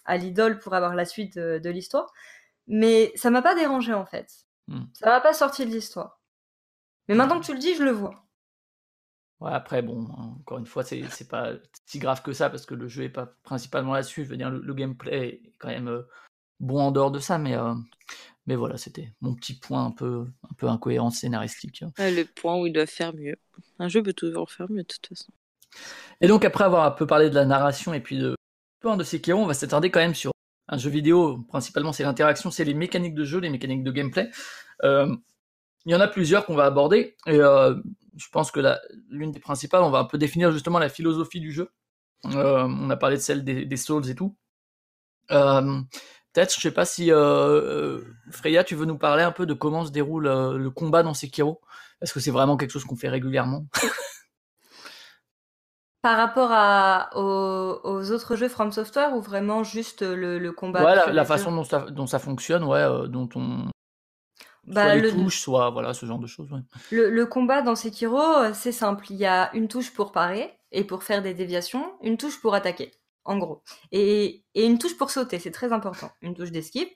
à 0.06 0.18
l'idole 0.18 0.60
pour 0.60 0.76
avoir 0.76 0.94
la 0.94 1.06
suite 1.06 1.40
de, 1.40 1.70
l'histoire. 1.70 2.14
Mais 2.68 3.12
ça 3.16 3.32
m'a 3.32 3.42
pas 3.42 3.56
dérangé 3.56 3.94
en 3.94 4.06
fait. 4.06 4.32
Hmm. 4.68 4.86
Ça 4.94 5.08
m'a 5.08 5.22
pas 5.22 5.34
sorti 5.34 5.66
de 5.66 5.72
l'histoire. 5.72 6.20
Mais 7.08 7.16
maintenant 7.16 7.40
que 7.40 7.46
tu 7.46 7.54
le 7.54 7.60
dis, 7.60 7.76
je 7.76 7.84
le 7.84 7.92
vois. 7.92 8.27
Ouais, 9.40 9.52
après, 9.52 9.82
bon, 9.82 10.08
encore 10.40 10.58
une 10.58 10.66
fois, 10.66 10.84
c'est 10.84 11.28
pas 11.30 11.54
si 11.86 12.00
grave 12.00 12.24
que 12.24 12.34
ça 12.34 12.50
parce 12.50 12.66
que 12.66 12.74
le 12.74 12.88
jeu 12.88 13.04
est 13.04 13.10
pas 13.10 13.28
principalement 13.44 13.94
là-dessus. 13.94 14.24
Je 14.26 14.30
veux 14.30 14.38
dire, 14.38 14.50
le, 14.50 14.74
gameplay 14.74 15.28
est 15.28 15.54
quand 15.60 15.68
même 15.68 15.90
euh, 15.90 16.08
bon 16.60 16.80
en 16.80 16.92
dehors 16.92 17.12
de 17.12 17.20
ça, 17.20 17.38
mais, 17.38 17.56
euh, 17.56 17.76
Mais 18.48 18.56
voilà, 18.56 18.78
c'était 18.78 19.14
mon 19.22 19.36
petit 19.36 19.54
point 19.54 19.86
un 19.86 19.92
peu, 19.92 20.26
un 20.44 20.54
peu 20.58 20.68
incohérent 20.68 21.12
scénaristique. 21.12 21.84
le 21.98 22.24
point 22.24 22.60
où 22.60 22.66
ils 22.66 22.74
doivent 22.74 22.88
faire 22.88 23.14
mieux. 23.14 23.36
Un 23.78 23.90
jeu 23.90 24.02
peut 24.02 24.14
toujours 24.14 24.52
faire 24.52 24.70
mieux 24.72 24.84
de 24.84 24.88
toute 24.88 25.08
façon. 25.08 25.32
Et 26.22 26.28
donc 26.28 26.44
après 26.46 26.64
avoir 26.64 26.86
un 26.86 26.92
peu 26.92 27.06
parlé 27.06 27.30
de 27.30 27.36
la 27.36 27.46
narration 27.46 27.94
et 27.94 28.00
puis 28.00 28.18
de 28.18 28.36
de 28.84 29.04
Sekiro, 29.04 29.42
on 29.42 29.46
va 29.46 29.54
s'attarder 29.54 29.92
quand 29.92 30.00
même 30.00 30.16
sur 30.16 30.32
un 30.70 30.78
jeu 30.78 30.90
vidéo. 30.90 31.40
Principalement, 31.50 31.92
c'est 31.92 32.04
l'interaction, 32.04 32.52
c'est 32.52 32.64
les 32.64 32.74
mécaniques 32.74 33.16
de 33.16 33.26
jeu, 33.26 33.40
les 33.40 33.50
mécaniques 33.50 33.84
de 33.84 33.92
gameplay. 33.92 34.30
Euh, 34.84 35.14
il 35.86 35.92
y 35.92 35.96
en 35.96 36.00
a 36.00 36.08
plusieurs 36.08 36.46
qu'on 36.46 36.56
va 36.56 36.66
aborder. 36.66 37.16
Et 37.26 37.40
euh, 37.40 37.76
je 38.18 38.28
pense 38.32 38.52
que 38.52 38.60
l'une 39.10 39.32
des 39.32 39.40
principales, 39.40 39.84
on 39.84 39.90
va 39.90 40.00
un 40.00 40.06
peu 40.06 40.18
définir 40.18 40.52
justement 40.52 40.80
la 40.80 40.90
philosophie 40.90 41.40
du 41.40 41.52
jeu. 41.52 41.72
Euh, 42.26 42.64
on 42.64 42.90
a 42.90 42.98
parlé 42.98 43.18
de 43.18 43.22
celle 43.22 43.44
des, 43.44 43.78
Souls 43.78 44.10
et 44.10 44.16
tout. 44.16 44.36
Peut-être, 45.30 46.54
je 46.56 46.62
sais 46.62 46.72
pas 46.72 46.86
si 46.86 47.10
Freya, 48.32 48.64
tu 48.64 48.76
veux 48.76 48.86
nous 48.86 48.98
parler 48.98 49.24
un 49.24 49.32
peu 49.32 49.46
de 49.46 49.54
comment 49.54 49.86
se 49.86 49.92
déroule 49.92 50.28
le 50.28 50.70
combat 50.70 51.04
dans 51.04 51.14
Sekiro? 51.14 51.62
Est-ce 52.02 52.14
que 52.14 52.20
c'est 52.20 52.32
vraiment 52.32 52.58
quelque 52.58 52.72
chose 52.72 52.86
qu'on 52.86 52.96
fait 52.96 53.10
régulièrement? 53.10 53.66
Par 56.04 56.16
rapport 56.18 56.52
à, 56.52 57.10
aux, 57.16 58.12
autres 58.12 58.36
jeux 58.36 58.48
From 58.48 58.72
Software 58.72 59.14
ou 59.14 59.22
vraiment 59.22 59.64
juste 59.64 60.04
le, 60.04 60.52
combat 60.52 60.84
Ouais, 60.84 61.12
la, 61.12 61.26
façon 61.26 61.52
dont 61.52 61.64
ça, 61.64 61.80
dont 61.90 62.08
ça, 62.08 62.20
fonctionne, 62.20 62.64
ouais, 62.64 62.86
dont 63.10 63.28
on, 63.36 63.68
bah, 64.68 64.84
soit 64.84 64.96
les 64.96 65.12
touches, 65.12 65.40
soit 65.40 65.70
voilà, 65.70 65.94
ce 65.94 66.06
genre 66.06 66.20
de 66.20 66.28
choses. 66.28 66.50
Le, 66.92 67.26
combat 67.26 67.62
dans 67.62 67.76
Sekiro, 67.76 68.20
euh, 68.20 68.52
c'est 68.54 68.74
simple. 68.74 69.06
Il 69.10 69.16
y 69.18 69.26
a 69.26 69.50
une 69.54 69.68
touche 69.68 69.94
pour 69.94 70.12
parer 70.12 70.54
et 70.72 70.84
pour 70.84 71.04
faire 71.04 71.22
des 71.22 71.34
déviations, 71.34 71.94
une 72.02 72.18
touche 72.18 72.42
pour 72.42 72.54
attaquer, 72.54 72.92
en 73.24 73.38
gros. 73.38 73.64
Et, 73.92 74.44
une 74.56 74.78
touche 74.78 74.98
pour 74.98 75.10
sauter, 75.10 75.40
c'est 75.40 75.52
très 75.52 75.72
important. 75.72 76.12
Une 76.22 76.36
touche 76.36 76.52
d'esquive. 76.52 76.90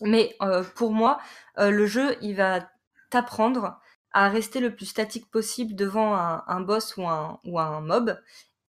Mais 0.00 0.36
euh, 0.42 0.62
pour 0.76 0.92
moi, 0.92 1.18
euh, 1.58 1.70
le 1.70 1.86
jeu, 1.86 2.16
il 2.20 2.36
va 2.36 2.68
t'apprendre 3.10 3.80
à 4.12 4.28
rester 4.28 4.60
le 4.60 4.74
plus 4.74 4.86
statique 4.86 5.28
possible 5.30 5.74
devant 5.74 6.14
un, 6.14 6.60
boss 6.60 6.96
ou 6.96 7.08
un, 7.08 7.40
ou 7.44 7.58
un 7.58 7.80
mob 7.80 8.16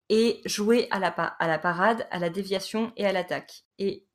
et 0.09 0.41
jouer 0.45 0.87
à 0.89 0.97
la, 0.97 1.09
à 1.09 1.47
la 1.47 1.59
parade, 1.59 2.07
à 2.09 2.17
la 2.17 2.31
déviation 2.31 2.91
et 2.97 3.05
à 3.05 3.11
l'attaque. 3.11 3.63
Et 3.77 4.07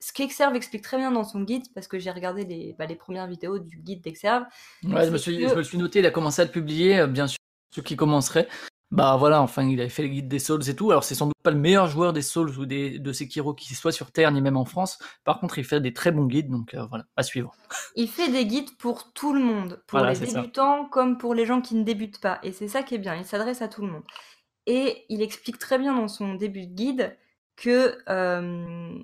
ce 0.00 0.12
qu'Exerve 0.12 0.54
explique 0.54 0.82
très 0.82 0.96
bien 0.96 1.10
dans 1.10 1.24
son 1.24 1.42
guide, 1.42 1.64
parce 1.74 1.88
que 1.88 1.98
j'ai 1.98 2.10
regardé 2.10 2.44
les, 2.44 2.74
bah, 2.78 2.86
les, 2.86 2.96
premières 2.96 3.26
vidéos 3.26 3.58
du 3.58 3.78
guide 3.78 4.02
d'Exerve. 4.02 4.44
Ouais, 4.84 5.06
je 5.06 5.10
me, 5.10 5.18
suis, 5.18 5.48
je 5.48 5.54
me 5.54 5.62
suis 5.62 5.78
noté, 5.78 6.00
il 6.00 6.06
a 6.06 6.10
commencé 6.10 6.42
à 6.42 6.44
le 6.44 6.50
publier, 6.50 7.00
euh, 7.00 7.06
bien 7.06 7.26
sûr, 7.26 7.38
ceux 7.74 7.82
qui 7.82 7.96
commenceraient. 7.96 8.48
Bah 8.92 9.16
voilà, 9.16 9.42
enfin, 9.42 9.68
il 9.68 9.80
avait 9.80 9.88
fait 9.88 10.02
le 10.02 10.08
guide 10.08 10.28
des 10.28 10.38
Souls 10.38 10.68
et 10.68 10.76
tout. 10.76 10.92
Alors, 10.92 11.02
c'est 11.02 11.16
sans 11.16 11.26
doute 11.26 11.34
pas 11.42 11.50
le 11.50 11.58
meilleur 11.58 11.88
joueur 11.88 12.12
des 12.12 12.22
Souls 12.22 12.56
ou 12.56 12.66
des, 12.66 13.00
de 13.00 13.12
Sekiro 13.12 13.52
qui 13.52 13.74
soit 13.74 13.90
sur 13.90 14.12
Terre 14.12 14.30
ni 14.30 14.40
même 14.40 14.56
en 14.56 14.64
France. 14.64 15.00
Par 15.24 15.40
contre, 15.40 15.58
il 15.58 15.64
fait 15.64 15.80
des 15.80 15.92
très 15.92 16.12
bons 16.12 16.26
guides, 16.26 16.50
donc 16.50 16.72
euh, 16.74 16.86
voilà, 16.86 17.04
à 17.16 17.24
suivre. 17.24 17.52
Il 17.96 18.08
fait 18.08 18.30
des 18.30 18.46
guides 18.46 18.76
pour 18.78 19.12
tout 19.12 19.32
le 19.32 19.40
monde, 19.40 19.82
pour 19.88 19.98
les 19.98 20.16
débutants 20.16 20.84
comme 20.84 21.18
pour 21.18 21.34
les 21.34 21.46
gens 21.46 21.60
qui 21.60 21.74
ne 21.74 21.82
débutent 21.82 22.20
pas. 22.20 22.38
Et 22.44 22.52
c'est 22.52 22.68
ça 22.68 22.84
qui 22.84 22.94
est 22.94 22.98
bien, 22.98 23.16
il 23.16 23.24
s'adresse 23.24 23.60
à 23.60 23.66
tout 23.66 23.82
le 23.82 23.90
monde. 23.90 24.04
Et 24.66 25.04
il 25.08 25.20
explique 25.20 25.58
très 25.58 25.78
bien 25.78 25.94
dans 25.94 26.08
son 26.08 26.34
début 26.34 26.66
de 26.66 26.74
guide 26.74 27.16
que 27.56 27.98
euh, 28.08 28.94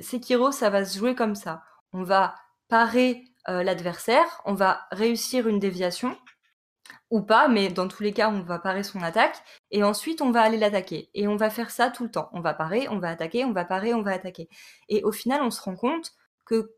Sekiro, 0.00 0.52
ça 0.52 0.70
va 0.70 0.84
se 0.84 0.98
jouer 0.98 1.14
comme 1.14 1.34
ça. 1.34 1.62
On 1.92 2.02
va 2.02 2.34
parer 2.68 3.24
euh, 3.48 3.62
l'adversaire, 3.62 4.40
on 4.44 4.54
va 4.54 4.86
réussir 4.90 5.48
une 5.48 5.58
déviation, 5.58 6.16
ou 7.10 7.20
pas, 7.20 7.46
mais 7.48 7.68
dans 7.68 7.88
tous 7.88 8.02
les 8.02 8.12
cas, 8.12 8.30
on 8.30 8.40
va 8.40 8.58
parer 8.58 8.82
son 8.82 9.02
attaque, 9.02 9.36
et 9.70 9.84
ensuite 9.84 10.22
on 10.22 10.30
va 10.30 10.40
aller 10.42 10.56
l'attaquer. 10.56 11.10
Et 11.14 11.28
on 11.28 11.36
va 11.36 11.50
faire 11.50 11.70
ça 11.70 11.90
tout 11.90 12.04
le 12.04 12.10
temps. 12.10 12.30
On 12.32 12.40
va 12.40 12.54
parer, 12.54 12.88
on 12.88 12.98
va 12.98 13.10
attaquer, 13.10 13.44
on 13.44 13.52
va 13.52 13.64
parer, 13.64 13.92
on 13.92 14.02
va 14.02 14.12
attaquer. 14.12 14.48
Et 14.88 15.04
au 15.04 15.12
final, 15.12 15.42
on 15.42 15.50
se 15.50 15.60
rend 15.60 15.76
compte 15.76 16.12
que 16.46 16.74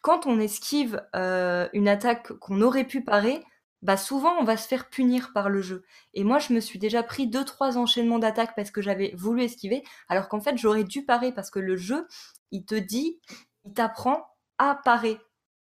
quand 0.00 0.26
on 0.26 0.40
esquive 0.40 1.02
euh, 1.14 1.68
une 1.74 1.88
attaque 1.88 2.32
qu'on 2.38 2.62
aurait 2.62 2.84
pu 2.84 3.04
parer, 3.04 3.44
bah 3.84 3.98
souvent 3.98 4.34
on 4.40 4.44
va 4.44 4.56
se 4.56 4.66
faire 4.66 4.88
punir 4.88 5.32
par 5.32 5.50
le 5.50 5.60
jeu. 5.60 5.84
Et 6.14 6.24
moi 6.24 6.38
je 6.38 6.52
me 6.52 6.60
suis 6.60 6.78
déjà 6.78 7.02
pris 7.02 7.28
deux 7.28 7.44
trois 7.44 7.76
enchaînements 7.78 8.18
d'attaques 8.18 8.56
parce 8.56 8.70
que 8.70 8.80
j'avais 8.80 9.12
voulu 9.14 9.44
esquiver, 9.44 9.84
alors 10.08 10.28
qu'en 10.28 10.40
fait 10.40 10.56
j'aurais 10.56 10.84
dû 10.84 11.04
parer 11.04 11.32
parce 11.32 11.50
que 11.50 11.60
le 11.60 11.76
jeu 11.76 12.08
il 12.50 12.64
te 12.64 12.74
dit, 12.74 13.20
il 13.64 13.74
t'apprend 13.74 14.26
à 14.58 14.74
parer. 14.74 15.18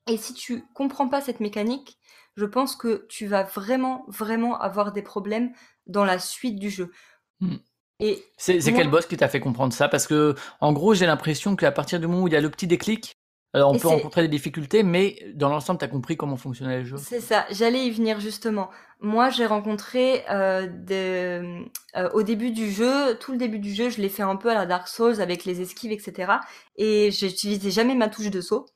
Et 0.08 0.16
si 0.16 0.34
tu 0.34 0.64
comprends 0.72 1.08
pas 1.08 1.20
cette 1.20 1.40
mécanique, 1.40 1.98
je 2.36 2.44
pense 2.44 2.76
que 2.76 3.06
tu 3.08 3.26
vas 3.26 3.42
vraiment 3.42 4.04
vraiment 4.06 4.58
avoir 4.60 4.92
des 4.92 5.02
problèmes 5.02 5.52
dans 5.86 6.04
la 6.04 6.20
suite 6.20 6.60
du 6.60 6.70
jeu. 6.70 6.92
Hmm. 7.40 7.56
Et 7.98 8.24
c'est 8.36 8.60
quel 8.60 8.90
boss 8.90 9.06
qui 9.06 9.16
t'a 9.16 9.28
fait 9.28 9.40
comprendre 9.40 9.72
ça? 9.72 9.88
Parce 9.88 10.06
que 10.06 10.36
en 10.60 10.72
gros 10.72 10.94
j'ai 10.94 11.06
l'impression 11.06 11.56
qu'à 11.56 11.72
partir 11.72 11.98
du 11.98 12.06
moment 12.06 12.22
où 12.22 12.28
il 12.28 12.34
y 12.34 12.36
a 12.36 12.40
le 12.40 12.50
petit 12.50 12.68
déclic, 12.68 13.15
on 13.62 13.78
peut 13.78 13.88
rencontrer 13.88 14.22
des 14.22 14.28
difficultés, 14.28 14.82
mais 14.82 15.18
dans 15.34 15.48
l'ensemble, 15.48 15.78
tu 15.78 15.84
as 15.84 15.88
compris 15.88 16.16
comment 16.16 16.36
fonctionnait 16.36 16.78
le 16.78 16.84
jeu. 16.84 16.96
C'est 16.96 17.20
ça, 17.20 17.46
j'allais 17.50 17.86
y 17.86 17.90
venir 17.90 18.20
justement. 18.20 18.70
Moi, 19.00 19.30
j'ai 19.30 19.46
rencontré 19.46 20.24
euh, 20.30 20.66
euh, 20.90 22.10
au 22.14 22.22
début 22.22 22.50
du 22.50 22.70
jeu, 22.70 23.16
tout 23.18 23.32
le 23.32 23.38
début 23.38 23.58
du 23.58 23.74
jeu, 23.74 23.90
je 23.90 24.00
l'ai 24.00 24.08
fait 24.08 24.22
un 24.22 24.36
peu 24.36 24.50
à 24.50 24.54
la 24.54 24.66
Dark 24.66 24.88
Souls 24.88 25.20
avec 25.20 25.44
les 25.44 25.60
esquives, 25.60 25.92
etc. 25.92 26.32
Et 26.76 27.10
j'utilisais 27.10 27.70
jamais 27.70 27.94
ma 27.94 28.08
touche 28.08 28.30
de 28.30 28.40
saut. 28.40 28.66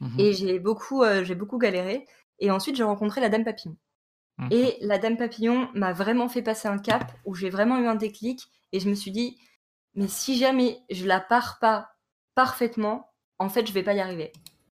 Mhm. 0.00 0.20
Et 0.20 0.32
j'ai 0.32 0.58
beaucoup, 0.58 1.02
euh, 1.02 1.24
j'ai 1.24 1.34
beaucoup 1.34 1.58
galéré. 1.58 2.06
Et 2.38 2.50
ensuite, 2.50 2.76
j'ai 2.76 2.84
rencontré 2.84 3.20
la 3.20 3.28
Dame 3.28 3.44
Papillon. 3.44 3.76
Mhm. 4.38 4.48
Et 4.50 4.76
la 4.80 4.98
Dame 4.98 5.16
Papillon 5.16 5.68
m'a 5.74 5.92
vraiment 5.92 6.28
fait 6.28 6.42
passer 6.42 6.68
un 6.68 6.78
cap 6.78 7.12
où 7.24 7.34
j'ai 7.34 7.50
vraiment 7.50 7.78
eu 7.78 7.86
un 7.86 7.94
déclic. 7.94 8.48
Et 8.72 8.80
je 8.80 8.88
me 8.88 8.94
suis 8.94 9.12
dit, 9.12 9.38
mais 9.94 10.08
si 10.08 10.36
jamais 10.36 10.80
je 10.90 11.06
la 11.06 11.20
pars 11.20 11.58
pas 11.60 11.90
parfaitement, 12.34 13.10
en 13.38 13.48
fait, 13.48 13.66
je 13.66 13.72
vais 13.72 13.82
pas 13.82 13.94
y 13.94 14.00
arriver. 14.00 14.32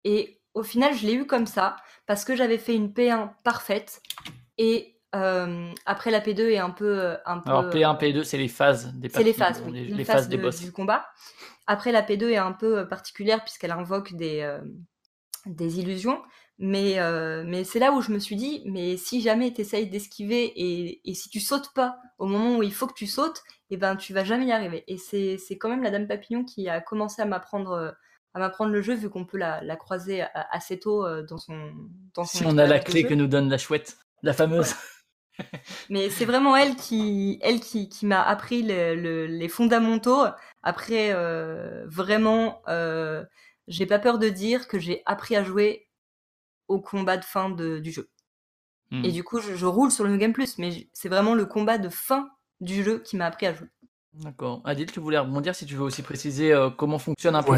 Et 0.04 0.40
au 0.54 0.62
final, 0.62 0.94
je 0.94 1.06
l'ai 1.06 1.14
eu 1.14 1.26
comme 1.26 1.46
ça, 1.46 1.76
parce 2.06 2.24
que 2.24 2.34
j'avais 2.36 2.58
fait 2.58 2.74
une 2.74 2.92
P1 2.92 3.30
parfaite, 3.44 4.02
et 4.56 4.98
euh, 5.14 5.72
après 5.86 6.10
la 6.10 6.20
P2 6.20 6.50
est 6.50 6.58
un 6.58 6.70
peu, 6.70 7.00
euh, 7.00 7.16
un 7.24 7.38
peu. 7.38 7.50
Alors 7.50 7.70
P1, 7.70 7.98
P2, 7.98 8.24
c'est 8.24 8.36
les 8.36 8.48
phases 8.48 8.92
des 8.94 9.08
C'est 9.08 9.22
les 9.22 9.32
phases, 9.32 9.64
les, 9.66 10.04
phases, 10.04 10.28
des 10.28 10.36
boss. 10.36 10.60
du 10.60 10.70
combat. 10.70 11.06
Après 11.66 11.92
la 11.92 12.02
P2 12.02 12.30
est 12.30 12.36
un 12.36 12.52
peu 12.52 12.80
euh, 12.80 12.84
particulière 12.84 13.42
puisqu'elle 13.42 13.70
invoque 13.70 14.12
des, 14.14 14.58
des 15.46 15.80
illusions, 15.80 16.20
mais, 16.58 16.98
mais 17.46 17.64
c'est 17.64 17.78
là 17.78 17.92
où 17.92 18.02
je 18.02 18.12
me 18.12 18.18
suis 18.18 18.36
dit, 18.36 18.62
mais 18.66 18.96
si 18.98 19.22
jamais 19.22 19.52
tu 19.52 19.62
essayes 19.62 19.88
d'esquiver 19.88 20.44
et, 20.44 21.08
et, 21.08 21.14
si 21.14 21.30
tu 21.30 21.40
sautes 21.40 21.72
pas 21.72 21.98
au 22.18 22.26
moment 22.26 22.58
où 22.58 22.62
il 22.62 22.74
faut 22.74 22.86
que 22.86 22.94
tu 22.94 23.06
sautes, 23.06 23.42
et 23.70 23.74
eh 23.74 23.76
ben 23.76 23.96
tu 23.96 24.12
vas 24.12 24.24
jamais 24.24 24.46
y 24.46 24.52
arriver. 24.52 24.84
Et 24.88 24.98
c'est 24.98 25.58
quand 25.58 25.68
même 25.68 25.82
la 25.82 25.90
Dame 25.90 26.08
Papillon 26.08 26.44
qui 26.44 26.68
a 26.68 26.80
commencé 26.80 27.22
à 27.22 27.26
m'apprendre 27.26 27.94
à 28.34 28.38
m'apprendre 28.38 28.72
le 28.72 28.82
jeu 28.82 28.94
vu 28.94 29.08
qu'on 29.10 29.24
peut 29.24 29.38
la, 29.38 29.76
croiser 29.76 30.24
assez 30.34 30.78
tôt 30.78 31.04
euh, 31.04 31.22
dans 31.22 31.38
son 31.38 31.72
dans 32.14 32.24
Si 32.24 32.44
on 32.44 32.58
a 32.58 32.66
la 32.66 32.78
clé 32.78 33.04
que 33.04 33.14
nous 33.14 33.26
donne 33.26 33.48
la 33.48 33.58
chouette, 33.58 33.98
la 34.22 34.32
fameuse. 34.32 34.74
Mais 35.90 36.10
c'est 36.10 36.24
vraiment 36.24 36.56
elle 36.56 36.74
qui 36.74 37.38
elle 37.42 37.60
qui, 37.60 37.88
qui 37.88 38.06
m'a 38.06 38.22
appris 38.22 38.62
les 38.62 39.48
fondamentaux. 39.48 40.24
Après 40.62 41.12
euh, 41.12 41.84
vraiment, 41.86 42.60
euh, 42.68 43.24
j'ai 43.68 43.86
pas 43.86 43.98
peur 43.98 44.18
de 44.18 44.28
dire 44.28 44.68
que 44.68 44.78
j'ai 44.78 45.02
appris 45.06 45.36
à 45.36 45.44
jouer 45.44 45.88
au 46.66 46.80
combat 46.80 47.16
de 47.16 47.24
fin 47.24 47.50
du 47.50 47.90
jeu. 47.90 48.10
Hmm. 48.90 49.04
Et 49.04 49.12
du 49.12 49.22
coup, 49.22 49.40
je, 49.40 49.54
je 49.54 49.66
roule 49.66 49.90
sur 49.90 50.04
le 50.04 50.10
New 50.10 50.18
Game 50.18 50.32
Plus, 50.32 50.58
mais 50.58 50.88
c'est 50.92 51.08
vraiment 51.08 51.34
le 51.34 51.46
combat 51.46 51.78
de 51.78 51.88
fin 51.88 52.28
du 52.60 52.82
jeu 52.82 52.98
qui 52.98 53.16
m'a 53.16 53.26
appris 53.26 53.46
à 53.46 53.54
jouer. 53.54 53.68
D'accord. 54.22 54.62
Adil, 54.64 54.90
tu 54.90 54.98
voulais 55.00 55.18
rebondir 55.18 55.54
si 55.54 55.64
tu 55.64 55.76
veux 55.76 55.82
aussi 55.82 56.02
préciser 56.02 56.52
euh, 56.52 56.70
comment 56.70 56.98
fonctionne 56.98 57.36
un 57.36 57.42
peu 57.42 57.56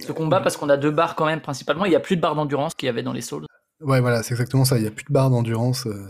ce 0.00 0.12
combat, 0.12 0.40
parce 0.40 0.56
qu'on 0.56 0.68
a 0.68 0.76
deux 0.76 0.90
barres 0.90 1.14
quand 1.14 1.26
même 1.26 1.40
principalement. 1.40 1.86
Il 1.86 1.90
n'y 1.90 1.96
a 1.96 2.00
plus 2.00 2.16
de 2.16 2.20
barres 2.20 2.34
d'endurance 2.34 2.74
qu'il 2.74 2.86
y 2.86 2.90
avait 2.90 3.02
dans 3.02 3.12
les 3.12 3.22
Souls. 3.22 3.46
Ouais, 3.80 4.00
voilà, 4.00 4.22
c'est 4.22 4.34
exactement 4.34 4.64
ça. 4.64 4.76
Il 4.76 4.82
n'y 4.82 4.88
a 4.88 4.90
plus 4.90 5.04
de 5.04 5.12
barres 5.12 5.30
d'endurance 5.30 5.86
euh, 5.86 6.06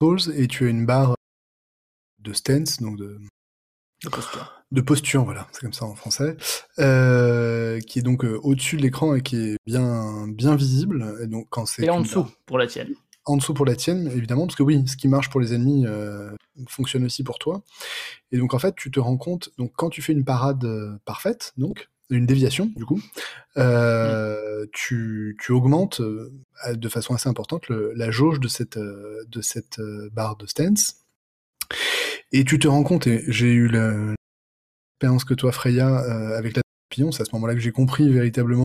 Souls, 0.00 0.32
et 0.34 0.48
tu 0.48 0.66
as 0.66 0.70
une 0.70 0.86
barre 0.86 1.14
de 2.20 2.32
stance, 2.32 2.80
donc 2.80 2.96
de... 2.96 3.18
De 4.02 4.08
posture. 4.08 4.52
De 4.70 4.80
posture, 4.80 5.24
voilà, 5.24 5.46
c'est 5.52 5.60
comme 5.60 5.72
ça 5.72 5.84
en 5.84 5.94
français, 5.94 6.36
euh, 6.78 7.80
qui 7.80 8.00
est 8.00 8.02
donc 8.02 8.24
au-dessus 8.24 8.76
de 8.76 8.82
l'écran 8.82 9.14
et 9.14 9.22
qui 9.22 9.36
est 9.36 9.56
bien, 9.66 10.26
bien 10.28 10.56
visible. 10.56 11.16
Et 11.22 11.26
donc 11.26 11.46
quand 11.48 11.64
c'est 11.64 11.84
et 11.84 11.90
en 11.90 12.00
dessous 12.00 12.26
pour 12.44 12.58
la 12.58 12.66
tienne 12.66 12.94
en 13.26 13.36
dessous 13.36 13.54
pour 13.54 13.66
la 13.66 13.74
tienne, 13.74 14.10
évidemment, 14.14 14.46
parce 14.46 14.56
que 14.56 14.62
oui, 14.62 14.82
ce 14.86 14.96
qui 14.96 15.08
marche 15.08 15.30
pour 15.30 15.40
les 15.40 15.54
ennemis 15.54 15.86
euh, 15.86 16.30
fonctionne 16.68 17.04
aussi 17.04 17.22
pour 17.22 17.38
toi. 17.38 17.62
Et 18.32 18.38
donc 18.38 18.54
en 18.54 18.58
fait, 18.58 18.74
tu 18.76 18.90
te 18.90 19.00
rends 19.00 19.16
compte, 19.16 19.50
donc 19.58 19.72
quand 19.76 19.90
tu 19.90 20.02
fais 20.02 20.12
une 20.12 20.24
parade 20.24 20.64
euh, 20.64 20.98
parfaite, 21.04 21.52
donc 21.56 21.88
une 22.10 22.26
déviation 22.26 22.70
du 22.76 22.84
coup, 22.84 23.00
euh, 23.56 24.66
tu, 24.72 25.36
augmentes 25.48 26.02
de 26.02 26.88
façon 26.88 27.14
assez 27.14 27.28
importante 27.28 27.68
le, 27.68 27.92
la 27.94 28.10
jauge 28.10 28.40
de 28.40 28.48
cette, 28.48 28.78
de 28.78 29.40
cette 29.40 29.80
barre 30.12 30.36
de 30.36 30.46
stance. 30.46 30.96
Et 32.32 32.44
tu 32.44 32.58
te 32.58 32.68
rends 32.68 32.82
compte, 32.82 33.06
et 33.06 33.24
j'ai 33.28 33.52
eu 33.52 33.68
l'expérience 33.68 35.24
que 35.24 35.34
toi 35.34 35.50
Freya 35.50 35.96
avec 36.36 36.56
la 36.56 36.62
papillon, 36.90 37.10
c'est 37.10 37.22
à 37.22 37.24
ce 37.24 37.30
moment-là 37.34 37.54
que 37.54 37.60
j'ai 37.60 37.72
compris 37.72 38.10
véritablement 38.10 38.63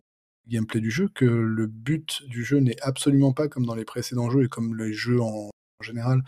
gameplay 0.50 0.82
du 0.82 0.92
jeu, 0.92 1.10
que 1.14 1.26
le 1.26 1.68
but 1.68 2.24
du 2.28 2.44
jeu 2.44 2.60
n'est 2.60 2.80
absolument 2.82 3.34
pas 3.34 3.48
comme 3.48 3.66
dans 3.66 3.76
les 3.76 3.86
précédents 3.86 4.30
jeux 4.30 4.46
et 4.46 4.48
comme 4.48 4.76
les 4.76 4.94
jeux 4.94 5.22
en, 5.22 5.50
général, 5.82 6.24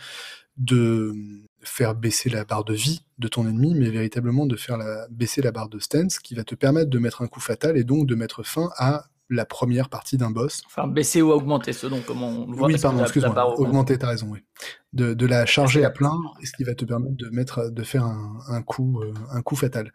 de 0.58 1.14
faire 1.62 1.94
baisser 1.96 2.30
la 2.30 2.46
barre 2.46 2.64
de 2.64 2.74
vie 2.74 3.04
de 3.18 3.28
ton 3.28 3.48
ennemi, 3.48 3.76
mais 3.76 3.90
véritablement 3.90 4.46
de 4.46 4.56
faire 4.56 4.80
baisser 5.10 5.42
la 5.42 5.52
barre 5.52 5.70
de 5.70 5.80
stance 5.80 6.20
qui 6.20 6.36
va 6.36 6.44
te 6.44 6.56
permettre 6.56 6.90
de 6.90 7.00
mettre 7.00 7.22
un 7.22 7.28
coup 7.28 7.42
fatal 7.42 7.78
et 7.78 7.84
donc 7.84 8.08
de 8.08 8.16
mettre 8.16 8.44
fin 8.44 8.70
à 8.78 9.11
la 9.32 9.46
première 9.46 9.90
partie 9.90 10.18
d'un 10.18 10.30
boss. 10.30 10.62
Enfin, 10.68 10.88
baisser 10.88 11.22
ou 11.22 11.32
augmenter, 11.32 11.74
selon 11.74 12.02
comment 12.06 12.28
on 12.28 12.52
le 12.52 12.56
voit. 12.56 12.68
Oui, 12.68 12.78
pardon, 12.80 13.02
excuse-moi. 13.02 13.60
Augmenter, 13.60 13.98
t'as 13.98 14.10
raison, 14.10 14.28
oui. 14.30 14.40
De, 14.94 15.14
de 15.14 15.26
la 15.26 15.46
charger 15.46 15.86
à 15.86 15.90
plein, 15.90 16.20
ce 16.44 16.52
qui 16.52 16.66
va 16.66 16.76
te 16.76 16.84
permettre 16.84 17.16
de 17.16 17.30
mettre, 17.30 17.70
de 17.72 17.82
faire 17.82 18.04
un, 18.04 18.38
un 18.50 18.62
coup, 18.62 19.02
euh, 19.02 19.14
un 19.32 19.42
coup 19.42 19.56
fatal. 19.56 19.92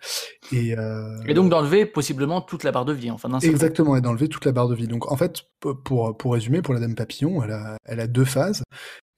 Et, 0.52 0.76
euh... 0.76 1.22
et 1.26 1.34
donc 1.34 1.50
d'enlever 1.50 1.84
possiblement 1.84 2.40
toute 2.40 2.64
la 2.64 2.72
barre 2.72 2.86
de 2.86 2.94
vie, 2.94 3.10
enfin. 3.10 3.28
Exactement, 3.40 3.94
et 3.94 4.00
d'enlever 4.00 4.28
toute 4.28 4.46
la 4.46 4.52
barre 4.52 4.68
de 4.68 4.74
vie. 4.74 4.88
Donc 4.88 5.12
en 5.12 5.16
fait, 5.16 5.42
pour 5.60 6.16
pour 6.16 6.32
résumer, 6.32 6.62
pour 6.62 6.72
la 6.72 6.80
Dame 6.80 6.94
Papillon, 6.94 7.42
elle 7.44 7.52
a, 7.52 7.76
elle 7.84 8.00
a 8.00 8.06
deux 8.06 8.24
phases. 8.24 8.62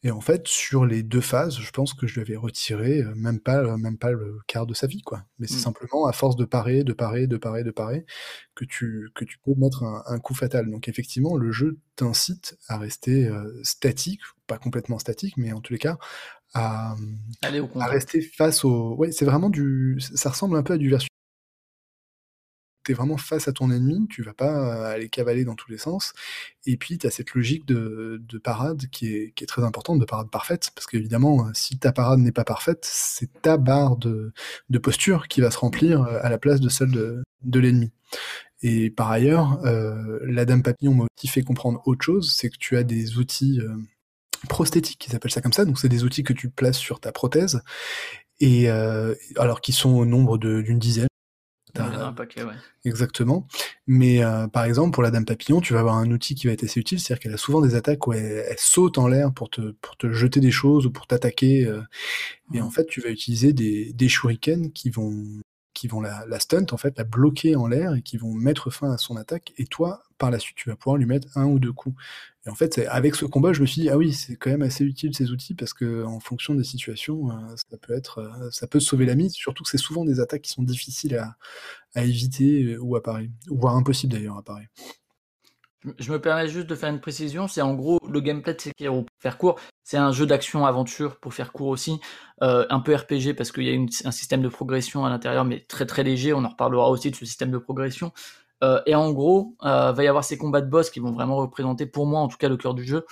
Et 0.05 0.13
en 0.13 0.21
fait, 0.21 0.47
sur 0.47 0.87
les 0.87 1.03
deux 1.03 1.21
phases, 1.21 1.59
je 1.59 1.71
pense 1.73 1.93
que 1.93 2.07
je 2.07 2.15
lui 2.15 2.21
avais 2.21 2.37
retiré 2.37 3.01
euh, 3.01 3.13
même 3.17 3.41
pas, 3.41 3.59
euh, 3.59 3.77
même 3.77 3.99
pas 3.99 4.13
le 4.13 4.39
quart 4.47 4.65
de 4.65 4.73
sa 4.73 4.87
vie, 4.87 5.03
quoi. 5.03 5.25
Mais 5.41 5.49
c'est 5.49 5.57
mmh. 5.57 5.59
simplement 5.59 6.07
à 6.07 6.13
force 6.13 6.37
de 6.37 6.45
parer, 6.45 6.85
de 6.85 6.93
parer, 6.93 7.27
de 7.27 7.37
parer, 7.37 7.65
de 7.65 7.73
parer, 7.73 8.07
que 8.55 8.65
tu, 8.65 9.11
que 9.17 9.25
tu 9.25 9.39
peux 9.45 9.55
mettre 9.57 9.83
un, 9.83 10.19
coup 10.21 10.35
fatal. 10.35 10.71
Donc 10.71 10.89
effectivement, 10.89 11.37
le 11.37 11.51
jeu 11.51 11.79
t'incite 11.97 12.57
à 12.69 12.79
rester 12.79 13.27
euh, 13.27 13.61
statique, 13.65 14.21
pas 14.47 14.59
complètement 14.59 15.01
statique, 15.01 15.37
mais 15.37 15.53
en 15.53 15.61
tous 15.61 15.73
les 15.73 15.81
cas, 15.81 15.99
à, 16.55 16.95
à 17.43 17.87
rester 17.87 18.21
face 18.21 18.65
au. 18.65 18.95
Ouais, 18.95 19.11
c'est 19.11 19.25
vraiment 19.25 19.51
du. 19.51 19.99
Ça 20.15 20.31
ressemble 20.31 20.57
un 20.57 20.63
peu 20.63 20.75
à 20.75 20.79
du 20.79 20.89
versus 20.91 21.08
vraiment 22.93 23.17
face 23.17 23.49
à 23.49 23.53
ton 23.53 23.71
ennemi, 23.71 24.07
tu 24.09 24.23
vas 24.23 24.35
pas 24.35 24.53
euh, 24.53 24.95
aller 24.95 25.09
cavaler 25.09 25.45
dans 25.45 25.55
tous 25.55 25.71
les 25.71 25.79
sens. 25.79 26.13
Et 26.67 26.77
puis, 26.77 26.99
tu 26.99 27.07
as 27.07 27.11
cette 27.11 27.35
logique 27.35 27.67
de, 27.67 28.21
parade 28.43 28.87
qui 28.91 29.09
est, 29.15 29.47
très 29.47 29.63
importante, 29.63 29.99
de 29.99 30.05
parade 30.05 30.31
parfaite, 30.31 30.71
parce 30.75 30.87
qu'évidemment, 30.87 31.47
euh, 31.47 31.51
si 31.55 31.79
ta 31.79 31.93
parade 31.93 32.21
n'est 32.21 32.33
pas 32.33 32.45
parfaite, 32.45 32.87
c'est 32.91 33.43
ta 33.43 33.57
barre 33.57 33.97
de, 33.97 34.33
posture 34.83 35.29
qui 35.29 35.41
va 35.41 35.51
se 35.51 35.59
remplir 35.59 36.03
euh, 36.03 36.19
à 36.23 36.31
la 36.31 36.39
place 36.39 36.61
de 36.61 36.69
celle 36.69 36.91
de, 36.91 37.23
de 37.43 37.61
l'ennemi. 37.61 37.91
Et 38.63 38.91
par 38.91 39.11
ailleurs, 39.11 39.61
la 39.63 40.45
Dame 40.45 40.65
Papillon 40.65 40.93
m'a 40.93 41.05
aussi 41.05 41.29
fait 41.29 41.43
comprendre 41.43 41.81
autre 41.87 42.05
chose, 42.05 42.35
c'est 42.37 42.51
que 42.51 42.57
tu 42.59 42.77
as 42.77 42.83
des 42.83 43.17
outils 43.19 43.61
prosthétiques, 44.49 45.07
ils 45.07 45.15
appellent 45.15 45.31
ça 45.31 45.41
comme 45.41 45.53
ça, 45.53 45.65
donc 45.65 45.79
c'est 45.79 45.89
des 45.89 46.03
outils 46.03 46.25
que 46.25 46.33
tu 46.33 46.51
places 46.51 46.79
sur 46.79 46.99
ta 46.99 47.13
prothèse, 47.13 47.63
et 48.41 48.69
alors 48.69 49.61
qui 49.61 49.73
sont 49.73 49.91
au 49.91 50.05
nombre 50.05 50.39
d'une 50.39 50.81
dizaine, 50.81 51.09
un 51.77 52.13
paquet, 52.13 52.43
ouais. 52.43 52.55
Exactement. 52.85 53.47
Mais 53.87 54.23
euh, 54.23 54.47
par 54.49 54.65
exemple, 54.65 54.93
pour 54.93 55.03
la 55.03 55.11
Dame 55.11 55.25
Papillon, 55.25 55.61
tu 55.61 55.73
vas 55.73 55.81
avoir 55.81 55.97
un 55.97 56.11
outil 56.11 56.35
qui 56.35 56.47
va 56.47 56.53
être 56.53 56.65
assez 56.65 56.81
utile, 56.81 57.01
c'est-à-dire 57.01 57.21
qu'elle 57.23 57.35
a 57.35 57.39
souvent 57.39 57.61
des 57.61 57.75
attaques 57.75 58.07
où 58.07 58.13
elle, 58.13 58.45
saute 58.59 58.99
en 58.99 59.09
l'air 59.09 59.33
pour 59.33 59.51
te, 59.51 59.73
pour 59.81 59.97
te 59.97 60.13
jeter 60.13 60.41
des 60.41 60.51
choses 60.51 60.87
ou 60.87 60.91
pour 60.91 61.07
t'attaquer. 61.07 61.67
Euh, 61.67 61.83
et 62.55 62.61
en 62.61 62.71
fait, 62.71 62.87
tu 62.87 63.01
vas 63.01 63.11
utiliser 63.11 63.53
des, 63.53 63.93
des 63.93 64.09
shurikens 64.09 64.71
qui 64.73 64.91
vont, 64.91 65.25
qui 65.75 65.89
vont 65.89 66.01
la, 66.01 66.25
la 66.27 66.41
stunt, 66.41 66.67
en 66.73 66.77
fait, 66.77 66.97
la 66.97 67.05
bloquer 67.05 67.57
en 67.57 67.67
l'air 67.67 67.95
et 67.95 68.03
qui 68.03 68.17
vont 68.17 68.33
mettre 68.33 68.71
fin 68.71 68.93
à 68.93 68.99
son 68.99 69.17
attaque. 69.17 69.53
Et 69.59 69.67
toi, 69.67 70.03
par 70.19 70.31
la 70.31 70.39
suite, 70.39 70.57
tu 70.57 70.69
vas 70.69 70.77
pouvoir 70.77 70.97
lui 70.97 71.07
mettre 71.07 71.29
un 71.37 71.47
ou 71.47 71.59
deux 71.59 71.73
coups. 71.73 71.97
Et 72.47 72.51
en 72.51 72.55
fait, 72.55 72.79
avec 72.89 73.15
ce 73.15 73.25
combat, 73.25 73.53
je 73.53 73.61
me 73.61 73.67
suis 73.67 73.83
dit, 73.83 73.91
ah 73.91 73.97
oui, 73.97 74.13
c'est 74.13 74.37
quand 74.37 74.51
même 74.51 74.63
assez 74.63 74.85
utile 74.85 75.15
ces 75.15 75.31
outils 75.31 75.55
parce 75.55 75.73
que 75.73 76.05
en 76.05 76.21
fonction 76.21 76.55
des 76.55 76.65
situations, 76.65 77.31
euh, 77.31 77.57
ça 77.57 77.77
peut 77.79 77.95
être, 77.95 78.19
euh, 78.19 78.51
ça 78.51 78.67
peut 78.67 78.81
sauver 78.81 79.07
la 79.07 79.15
mise. 79.15 79.33
Surtout 79.33 79.65
que 79.65 79.71
c'est 79.71 79.79
souvent 79.79 80.05
des 80.05 80.21
attaques 80.21 80.43
qui 80.43 80.51
sont 80.51 80.63
difficiles 80.63 81.17
à, 81.17 81.37
éviter 81.97 82.77
ou 82.79 82.97
à 82.97 83.03
parer, 83.03 83.31
voire 83.49 83.75
impossible 83.75 84.13
d'ailleurs 84.13 84.37
à 84.37 84.43
parer. 84.43 84.69
Je 85.99 86.13
me 86.13 86.21
permets 86.21 86.49
juste 86.49 86.67
de 86.67 86.75
faire 86.75 86.91
une 86.91 87.01
précision, 87.01 87.49
c'est 87.49 87.63
en 87.63 87.75
gros 87.75 87.99
le 88.09 88.21
gameplay 88.21 88.55
de 88.55 88.61
Sekiro 88.61 89.03
pour 89.03 89.17
faire 89.21 89.39
court, 89.39 89.61
c'est 89.85 89.97
un 89.97 90.11
jeu 90.11 90.27
d'action-aventure 90.27 91.19
pour 91.21 91.33
faire 91.35 91.53
court 91.53 91.69
aussi, 91.69 92.01
euh, 92.43 92.67
un 92.69 92.81
peu 92.81 92.95
RPG 92.95 93.35
parce 93.37 93.53
qu'il 93.53 93.65
y 93.65 93.75
a 93.75 93.81
un 94.05 94.11
système 94.11 94.43
de 94.43 94.49
progression 94.49 95.05
à 95.05 95.09
l'intérieur 95.09 95.45
mais 95.45 95.61
très 95.69 95.87
très 95.87 96.03
léger, 96.03 96.33
on 96.33 96.45
en 96.45 96.49
reparlera 96.49 96.91
aussi 96.91 97.11
de 97.11 97.17
ce 97.17 97.25
système 97.25 97.51
de 97.51 97.59
progression. 97.59 98.13
Euh, 98.65 98.81
et 98.87 98.95
en 98.95 99.13
gros, 99.13 99.55
euh, 99.65 99.93
va 99.93 100.05
y 100.05 100.09
avoir 100.09 100.25
ces 100.25 100.37
combats 100.37 100.61
de 100.61 100.69
boss 100.69 100.91
qui 100.91 101.01
vont 101.01 101.13
vraiment 101.13 101.37
représenter 101.37 101.87
pour 101.87 102.07
moi 102.07 102.21
en 102.21 102.29
tout 102.29 102.39
cas 102.39 102.49
le 102.49 102.57
cœur 102.57 102.75
du 102.75 102.85
jeu. 102.85 103.07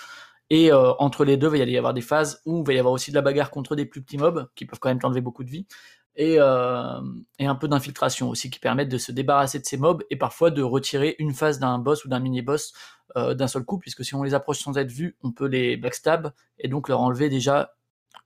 Et 0.50 0.72
euh, 0.72 0.92
entre 0.98 1.24
les 1.24 1.36
deux, 1.36 1.48
va 1.48 1.58
y 1.58 1.76
avoir 1.76 1.94
des 1.94 2.00
phases 2.00 2.40
où 2.46 2.60
il 2.60 2.66
va 2.66 2.72
y 2.72 2.78
avoir 2.78 2.94
aussi 2.94 3.10
de 3.10 3.16
la 3.16 3.22
bagarre 3.22 3.50
contre 3.50 3.74
des 3.74 3.84
plus 3.84 4.02
petits 4.02 4.18
mobs 4.18 4.48
qui 4.54 4.64
peuvent 4.64 4.78
quand 4.78 4.88
même 4.88 5.00
t'enlever 5.00 5.20
beaucoup 5.20 5.42
de 5.44 5.50
vie 5.50 5.66
et, 6.14 6.36
euh, 6.38 7.00
et 7.38 7.46
un 7.46 7.56
peu 7.56 7.68
d'infiltration 7.68 8.30
aussi 8.30 8.48
qui 8.50 8.60
permettent 8.60 8.88
de 8.88 8.98
se 8.98 9.12
débarrasser 9.12 9.58
de 9.58 9.66
ces 9.66 9.76
mobs 9.76 10.04
et 10.10 10.16
parfois 10.16 10.50
de 10.50 10.62
retirer 10.62 11.16
une 11.18 11.34
phase 11.34 11.58
d'un 11.58 11.78
boss 11.78 12.04
ou 12.04 12.08
d'un 12.08 12.20
mini-boss 12.20 12.72
d'un 13.14 13.48
seul 13.48 13.64
coup, 13.64 13.78
puisque 13.78 14.04
si 14.04 14.14
on 14.14 14.22
les 14.22 14.34
approche 14.34 14.58
sans 14.58 14.76
être 14.76 14.90
vu, 14.90 15.16
on 15.22 15.32
peut 15.32 15.46
les 15.46 15.78
backstab 15.78 16.32
et 16.58 16.68
donc 16.68 16.90
leur 16.90 17.00
enlever 17.00 17.30
déjà 17.30 17.74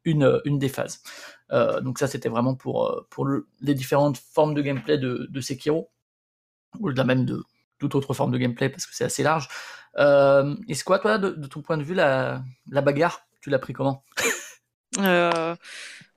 une, 0.05 0.41
des 0.47 0.69
phases. 0.69 1.01
Donc 1.83 2.01
ça 2.01 2.09
c'était 2.09 2.29
vraiment 2.29 2.57
pour, 2.57 3.07
pour 3.09 3.25
le, 3.25 3.47
les 3.61 3.75
différentes 3.75 4.17
formes 4.17 4.53
de 4.53 4.63
gameplay 4.63 4.99
de 4.99 5.41
Sekiro, 5.41 5.91
ou 6.79 6.93
de 6.93 7.03
même 7.03 7.25
de 7.25 7.43
toute 7.79 7.95
autre 7.95 8.15
forme 8.15 8.31
de 8.31 8.39
gameplay 8.39 8.69
parce 8.69 8.87
que 8.87 8.95
c'est 8.95 9.05
assez 9.05 9.23
large. 9.23 9.49
Euh, 9.99 10.55
Est-ce 10.69 10.85
quoi 10.85 10.99
toi, 10.99 11.19
de, 11.19 11.47
ton 11.47 11.63
point 11.63 11.77
de 11.77 11.83
vue, 11.83 11.95
la, 11.95 12.43
la 12.71 12.81
bagarre, 12.81 13.27
tu 13.41 13.51
l'as 13.51 13.59
pris 13.59 13.73
comment? 13.73 14.05
Euh, 14.99 15.55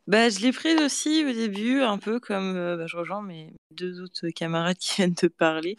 bah, 0.08 0.30
je 0.30 0.40
l'ai 0.40 0.52
prise 0.52 0.82
aussi 0.82 1.24
au 1.24 1.32
début, 1.32 1.82
un 1.82 2.00
peu 2.00 2.20
comme 2.20 2.56
euh, 2.56 2.76
bah, 2.76 2.88
je 2.88 2.98
rejoins 2.98 3.22
mes 3.22 3.54
deux 3.70 4.02
autres 4.02 4.30
camarades 4.30 4.78
qui 4.80 4.96
viennent 4.98 5.14
de 5.14 5.28
parler. 5.28 5.78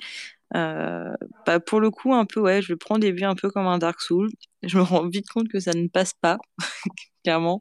Bah, 0.53 1.59
pour 1.67 1.81
le 1.81 1.91
coup, 1.91 2.15
un 2.15 2.25
peu, 2.25 2.39
ouais, 2.39 2.63
je 2.63 2.73
le 2.73 2.77
prends 2.77 2.95
au 2.95 2.99
début 2.99 3.25
un 3.25 3.35
peu 3.35 3.51
comme 3.51 3.67
un 3.67 3.79
Dark 3.79 4.01
Souls. 4.01 4.31
Je 4.63 4.79
me 4.79 4.83
rends 4.83 5.09
vite 5.09 5.29
compte 5.29 5.49
que 5.49 5.59
ça 5.59 5.73
ne 5.73 5.89
passe 5.89 6.13
pas, 6.15 6.39
clairement, 7.25 7.61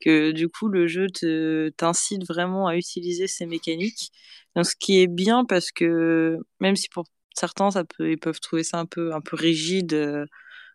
que 0.00 0.30
du 0.30 0.48
coup 0.48 0.68
le 0.68 0.86
jeu 0.86 1.08
te 1.08 1.70
t'incite 1.70 2.24
vraiment 2.26 2.68
à 2.68 2.76
utiliser 2.76 3.26
ces 3.26 3.46
mécaniques. 3.46 4.12
Donc, 4.56 4.66
ce 4.66 4.74
qui 4.78 5.00
est 5.00 5.06
bien 5.06 5.44
parce 5.44 5.72
que 5.72 6.38
même 6.60 6.76
si 6.76 6.88
pour 6.88 7.04
certains 7.34 7.70
ça 7.70 7.84
peut, 7.84 8.10
ils 8.10 8.18
peuvent 8.18 8.40
trouver 8.40 8.64
ça 8.64 8.78
un 8.78 8.86
peu 8.86 9.14
un 9.14 9.20
peu 9.20 9.36
rigide. 9.36 9.94
Euh, 9.94 10.26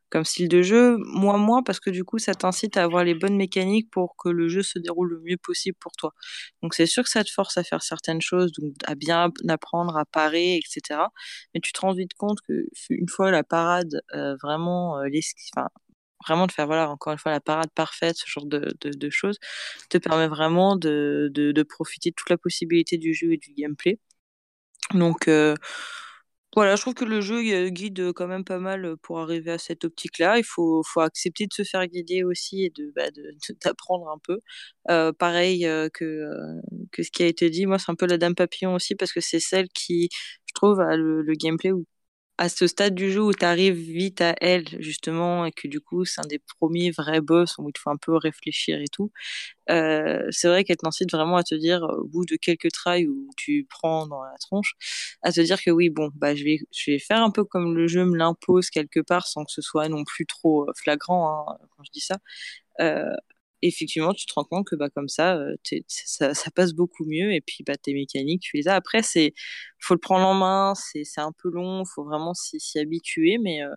comme 0.10 0.24
style 0.24 0.50
de 0.50 0.62
jeu. 0.62 0.98
Moi, 1.00 1.38
moins, 1.38 1.64
parce 1.64 1.80
que 1.80 1.90
du 1.90 2.04
coup, 2.04 2.20
ça 2.20 2.34
t'incite 2.36 2.78
à 2.78 2.84
avoir 2.84 3.04
les 3.04 3.16
bonnes 3.16 3.36
mécaniques 3.36 3.90
pour 3.92 4.16
que 4.18 4.30
le 4.30 4.48
jeu 4.48 4.62
se 4.64 4.80
déroule 4.80 5.10
le 5.10 5.22
mieux 5.22 5.38
possible 5.38 5.78
pour 5.80 5.92
toi. 5.94 6.14
Donc, 6.62 6.74
c'est 6.74 6.86
sûr 6.86 7.04
que 7.04 7.10
ça 7.10 7.24
te 7.24 7.32
force 7.32 7.58
à 7.58 7.64
faire 7.64 7.84
certaines 7.84 8.22
choses, 8.22 8.52
donc 8.54 8.74
à 8.86 8.96
bien 8.96 9.32
apprendre, 9.50 9.98
à 9.98 10.06
parer, 10.06 10.56
etc. 10.58 11.00
Mais 11.54 11.60
tu 11.62 11.74
te 11.74 11.82
rends 11.82 11.94
vite 11.94 12.14
compte 12.18 12.40
que 12.48 12.66
une 12.90 13.10
fois 13.10 13.32
la 13.32 13.44
parade 13.44 14.02
euh, 14.14 14.36
vraiment, 14.42 15.00
euh, 15.00 15.08
vraiment 16.28 16.48
de 16.48 16.52
faire 16.52 16.68
voilà 16.68 16.90
encore 16.90 17.14
une 17.14 17.20
fois 17.20 17.32
la 17.32 17.40
parade 17.42 17.70
parfaite, 17.76 18.16
ce 18.18 18.26
genre 18.28 18.46
de, 18.46 18.74
de, 18.82 19.10
choses, 19.10 19.38
te 19.90 19.98
permet 19.98 20.28
vraiment 20.28 20.76
de, 20.76 21.30
de, 21.34 21.64
profiter 21.64 22.12
de 22.12 22.16
toute 22.16 22.30
la 22.30 22.38
possibilité 22.38 22.98
du 22.98 23.14
jeu 23.14 23.34
et 23.34 23.38
du 23.38 23.54
gameplay. 23.54 24.00
Donc 24.94 25.28
euh, 25.28 25.56
voilà, 26.56 26.76
je 26.78 26.82
trouve 26.82 26.94
que 26.94 27.06
le 27.06 27.20
jeu 27.22 27.42
guide 27.70 28.14
quand 28.14 28.28
même 28.28 28.46
pas 28.46 28.60
mal 28.60 28.96
pour 29.02 29.20
arriver 29.20 29.52
à 29.52 29.58
cette 29.58 29.84
optique-là. 29.84 30.38
Il 30.38 30.46
faut, 30.46 30.84
faut 30.84 31.02
accepter 31.02 31.48
de 31.48 31.54
se 31.54 31.64
faire 31.64 31.86
guider 31.88 32.24
aussi 32.24 32.64
et 32.64 32.70
de, 32.70 32.94
bah, 32.96 33.10
d'apprendre 33.66 34.10
un 34.10 34.20
peu. 34.24 34.40
Euh, 34.90 35.12
pareil 35.14 35.68
que, 35.94 36.30
que 36.92 37.04
ce 37.04 37.12
qui 37.12 37.24
a 37.24 37.28
été 37.28 37.50
dit, 37.50 37.66
moi 37.66 37.78
c'est 37.80 37.92
un 37.92 37.96
peu 37.96 38.06
la 38.08 38.18
Dame 38.18 38.36
Papillon 38.36 38.74
aussi 38.76 38.96
parce 38.96 39.12
que 39.14 39.22
c'est 39.22 39.40
celle 39.42 39.68
qui, 39.70 40.10
je 40.48 40.54
trouve, 40.54 40.80
a 40.80 40.96
le, 40.96 41.22
le 41.22 41.34
gameplay 41.34 41.72
où 41.72 41.86
à 42.38 42.50
ce 42.50 42.68
stade 42.68 42.96
du 42.96 43.12
jeu 43.12 43.22
où 43.22 43.34
tu 43.34 43.46
arrives 43.46 43.76
vite 43.76 44.22
à 44.22 44.36
elle, 44.42 44.66
justement, 44.82 45.46
et 45.46 45.52
que 45.52 45.68
du 45.68 45.80
coup, 45.82 46.06
c'est 46.06 46.22
un 46.22 46.28
des 46.28 46.40
premiers 46.60 46.92
vrais 46.92 47.22
boss 47.22 47.56
où 47.58 47.70
il 47.70 47.80
faut 47.80 47.90
un 47.90 47.98
peu 47.98 48.16
réfléchir 48.18 48.80
et 48.82 48.88
tout, 48.92 49.12
euh, 49.70 50.26
c'est 50.32 50.48
vrai 50.48 50.64
qu'elle 50.64 50.78
t'incite 50.78 51.12
vraiment 51.12 51.38
à 51.38 51.44
te 51.44 51.56
dire, 51.56 51.84
au 51.84 52.06
bout 52.08 52.26
de 52.26 52.36
quelques 52.36 52.72
tries 52.72 53.08
où 53.08 53.30
tu 53.38 53.66
prends 53.70 54.08
dans 54.08 54.24
la 54.24 54.38
tronche, 54.40 54.76
à 55.24 55.32
te 55.32 55.42
dire 55.42 55.62
que 55.64 55.72
oui, 55.72 55.90
bon, 55.90 56.12
bah, 56.16 56.36
je 56.36 56.44
vais, 56.44 56.60
je 56.72 56.92
vais 56.92 57.00
faire 57.00 57.22
un 57.24 57.32
peu 57.32 57.44
comme 57.46 57.76
le 57.76 57.88
jeu 57.88 58.06
me 58.06 58.18
l'impose 58.18 58.70
quelque 58.70 59.00
part 59.02 59.28
sans 59.28 59.46
que 59.46 59.52
ce 59.52 59.62
soit 59.62 59.90
non 59.90 60.04
plus 60.06 60.26
trop 60.26 60.64
euh, 60.70 60.74
flagrant, 60.76 61.48
hein, 61.50 61.58
quand 61.78 61.84
je 61.84 61.92
dis 61.92 62.02
ça. 62.02 62.18
Euh, 62.82 63.16
effectivement, 63.62 64.14
tu 64.14 64.26
te 64.26 64.34
rends 64.34 64.44
compte 64.44 64.68
que 64.68 64.76
bah, 64.76 64.90
comme 64.90 65.10
ça, 65.10 65.36
euh, 65.36 65.56
ça, 65.88 66.34
ça, 66.34 66.52
passe 66.52 66.74
beaucoup 66.74 67.06
mieux. 67.06 67.34
Et 67.34 67.42
puis, 67.42 67.64
bah, 67.66 67.76
tes 67.76 67.94
mécaniques, 67.94 68.42
tu 68.42 68.58
les 68.58 68.68
as. 68.68 68.76
Après, 68.76 69.02
c'est 69.02 69.34
faut 69.80 69.94
le 69.94 70.00
prendre 70.00 70.26
en 70.26 70.34
main, 70.34 70.74
c'est 70.76 71.04
un 71.18 71.32
peu 71.32 71.50
long, 71.50 71.84
faut 71.86 72.04
vraiment 72.04 72.34
s'y 72.34 72.80
habituer. 72.80 73.38
Mais 73.38 73.64
euh, 73.64 73.74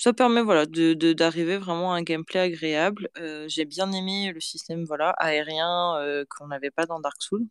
ça 0.00 0.14
permet 0.14 0.40
voilà, 0.40 0.64
d'arriver 0.64 0.94
de, 0.94 1.12
d'arriver 1.12 1.58
vraiment 1.58 1.92
à 1.92 1.96
un 1.96 2.02
gameplay 2.02 2.40
agréable. 2.40 3.08
Euh, 3.18 3.44
J'ai 3.48 3.66
bien 3.66 3.92
aimé 3.92 4.32
le 4.32 4.40
système 4.40 4.84
voilà, 4.84 5.10
aérien 5.18 5.96
euh, 5.98 6.24
qu'on 6.30 6.46
n'avait 6.46 6.70
pas 6.70 6.86
dans 6.86 7.00
Dark 7.00 7.20
Souls. 7.20 7.46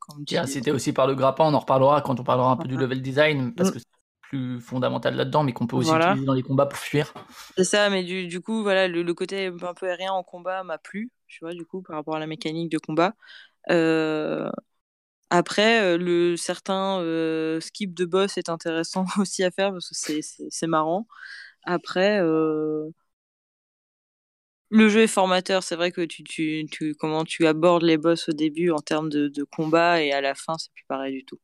C'était 0.48 0.72
aussi 0.72 0.92
par 0.92 1.06
le 1.06 1.14
grappin, 1.14 1.46
on 1.46 1.54
en 1.54 1.60
reparlera 1.60 2.02
quand 2.02 2.20
on 2.20 2.24
parlera 2.24 2.52
un 2.52 2.58
peu 2.58 2.68
du 2.68 2.76
level 2.76 3.04
design. 3.04 3.54
Parce 3.54 3.70
mm. 3.70 3.74
que 3.74 3.80
plus 4.30 4.62
fondamental 4.62 5.16
là-dedans, 5.16 5.44
mais 5.44 5.54
qu'on 5.54 5.68
peut 5.68 5.76
aussi 5.76 5.92
utiliser 5.92 6.26
dans 6.26 6.34
les 6.34 6.44
combats 6.44 6.68
pour 6.68 6.78
fuir. 6.78 7.14
C'est 7.58 7.64
ça, 7.64 7.90
mais 7.90 8.04
du, 8.04 8.28
du 8.28 8.42
coup, 8.42 8.62
voilà, 8.62 8.88
le, 8.88 9.14
côté 9.14 9.48
un 9.48 9.74
peu 9.74 9.88
aérien 9.88 10.14
en 10.14 10.24
combat 10.24 10.64
m'a 10.64 10.78
plu, 10.78 11.12
tu 11.28 11.40
vois, 11.44 11.54
du 11.54 11.66
coup, 11.66 11.82
par 11.82 11.96
rapport 11.96 12.16
à 12.16 12.20
la 12.20 12.28
mécanique 12.28 12.72
de 12.72 12.78
combat. 12.78 13.14
Euh... 13.70 14.50
Après, 15.32 15.82
euh, 15.84 15.98
le 15.98 16.36
certain 16.38 17.00
euh, 17.02 17.60
skip 17.60 17.94
de 17.94 18.06
boss 18.06 18.38
est 18.38 18.50
intéressant 18.50 19.06
aussi 19.20 19.44
à 19.44 19.52
faire 19.52 19.72
parce 19.72 19.90
que 19.90 20.22
c'est 20.50 20.68
marrant. 20.68 21.08
Après, 21.66 22.20
euh... 22.22 22.90
le 24.70 24.90
jeu 24.90 25.02
est 25.02 25.08
formateur. 25.08 25.64
C'est 25.64 25.76
vrai 25.76 25.92
que 25.92 26.02
tu, 26.02 26.24
tu, 26.24 26.66
tu, 26.72 26.96
comment 26.96 27.24
tu 27.26 27.46
abordes 27.48 27.84
les 27.84 27.98
boss 27.98 28.30
au 28.30 28.32
début 28.34 28.72
en 28.72 28.80
termes 28.80 29.10
de, 29.10 29.28
de 29.28 29.44
combat 29.44 30.02
et 30.02 30.12
à 30.12 30.22
la 30.22 30.36
fin, 30.36 30.58
c'est 30.58 30.72
plus 30.74 30.86
pareil 30.88 31.14
du 31.14 31.26
tout. 31.26 31.40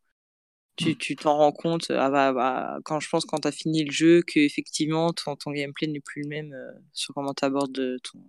Tu 0.76 0.98
tu 0.98 1.16
t'en 1.16 1.38
rends 1.38 1.52
compte 1.52 1.90
ah 1.92 2.10
bah, 2.10 2.34
bah, 2.34 2.80
quand 2.84 3.00
je 3.00 3.10
pense 3.10 3.26
quand 3.26 3.40
tu 3.40 3.48
as 3.48 3.52
fini 3.52 3.84
le 3.84 3.92
jeu 3.92 4.22
que 4.22 4.40
effectivement 4.40 5.14
ton, 5.14 5.36
ton 5.36 5.52
gameplay 5.52 5.88
n'est 5.88 6.02
plus 6.02 6.24
le 6.24 6.30
même 6.30 6.56
sur 6.94 7.14
comment 7.14 7.34
tu 7.34 7.46
abordes 7.46 7.98
ton, 8.04 8.20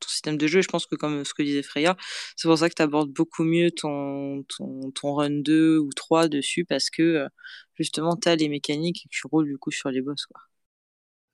ton 0.00 0.08
système 0.08 0.36
de 0.36 0.46
jeu. 0.46 0.60
Je 0.62 0.68
pense 0.68 0.86
que 0.86 0.96
comme 0.96 1.24
ce 1.24 1.34
que 1.34 1.42
disait 1.42 1.62
Freya, 1.62 1.96
c'est 2.36 2.48
pour 2.48 2.58
ça 2.58 2.68
que 2.68 2.74
tu 2.74 2.82
abordes 2.82 3.10
beaucoup 3.10 3.44
mieux 3.44 3.70
ton, 3.70 4.44
ton, 4.56 4.90
ton, 4.92 5.14
run 5.14 5.30
2 5.30 5.78
ou 5.78 5.90
3 5.94 6.28
dessus 6.28 6.64
parce 6.64 6.90
que 6.90 7.28
justement 7.74 8.16
tu 8.16 8.28
as 8.28 8.36
les 8.36 8.48
mécaniques 8.48 9.04
et 9.04 9.08
que 9.08 9.14
tu 9.14 9.26
roules 9.26 9.46
du 9.46 9.58
coup 9.58 9.70
sur 9.70 9.90
les 9.90 10.02
boss 10.02 10.26
quoi. 10.26 10.40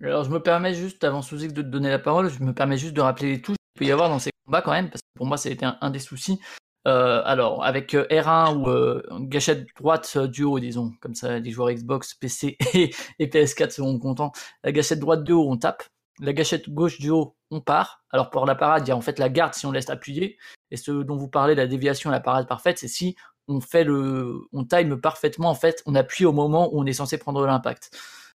Alors 0.03 0.24
je 0.24 0.31
me 0.31 0.41
permets 0.41 0.74
juste, 0.74 1.05
avant 1.05 1.20
de 1.20 1.27
te 1.27 1.61
donner 1.61 1.91
la 1.91 1.99
parole, 1.99 2.31
je 2.31 2.43
me 2.43 2.55
permets 2.55 2.78
juste 2.78 2.95
de 2.95 3.03
rappeler 3.03 3.32
les 3.32 3.43
touches 3.43 3.57
qu'il 3.57 3.81
peut 3.81 3.85
y 3.85 3.93
avoir 3.93 4.09
dans 4.09 4.19
ces 4.19 4.31
combats 4.47 4.62
quand 4.62 4.73
même, 4.73 4.89
parce 4.89 5.03
que 5.03 5.09
pour 5.15 5.27
moi 5.27 5.37
ça 5.37 5.51
a 5.51 5.53
été 5.53 5.66
un, 5.66 5.91
des 5.91 5.99
soucis. 5.99 6.41
Euh, 6.89 7.20
alors 7.27 7.62
avec 7.62 7.94
euh, 7.94 8.07
R1 8.11 8.57
ou 8.57 8.69
euh, 8.69 9.02
gâchette 9.20 9.66
droite 9.77 10.16
du 10.16 10.44
haut, 10.44 10.59
disons, 10.59 10.93
comme 11.01 11.15
ça 11.15 11.39
les 11.39 11.51
joueurs 11.51 11.70
Xbox, 11.70 12.15
PC 12.15 12.57
et, 12.74 13.27
PS4 13.27 13.70
seront 13.70 13.98
contents. 13.98 14.32
La 14.65 14.73
gâchette 14.73 14.98
droite 14.98 15.24
du 15.24 15.32
haut, 15.32 15.47
on 15.51 15.57
tape. 15.57 15.82
La 16.20 16.32
gâchette 16.32 16.70
gauche 16.70 16.98
du 16.98 17.11
haut, 17.11 17.36
on 17.51 17.61
part. 17.61 18.02
Alors 18.11 18.31
pour 18.31 18.47
la 18.47 18.55
parade, 18.55 18.86
il 18.86 18.90
y 18.90 18.93
a 18.93 18.97
en 18.97 19.01
fait 19.01 19.19
la 19.19 19.28
garde 19.28 19.55
si 19.55 19.66
on 19.66 19.73
laisse 19.73 19.90
appuyer. 19.90 20.39
Et 20.70 20.77
ce 20.77 20.90
dont 20.90 21.16
vous 21.16 21.28
parlez, 21.28 21.55
la 21.55 21.66
déviation, 21.66 22.11
la 22.11 22.20
parade 22.20 22.47
parfaite, 22.48 22.78
c'est 22.78 22.89
si 22.89 23.16
on 23.48 23.61
fait 23.61 23.85
le, 23.85 24.40
on 24.52 24.65
time 24.65 25.01
parfaitement 25.01 25.51
en 25.51 25.55
fait, 25.55 25.82
on 25.86 25.94
appuie 25.94 26.24
au 26.24 26.32
moment 26.32 26.73
où 26.73 26.81
on 26.81 26.86
est 26.86 26.93
censé 26.93 27.19
prendre 27.19 27.44
l'impact 27.47 27.90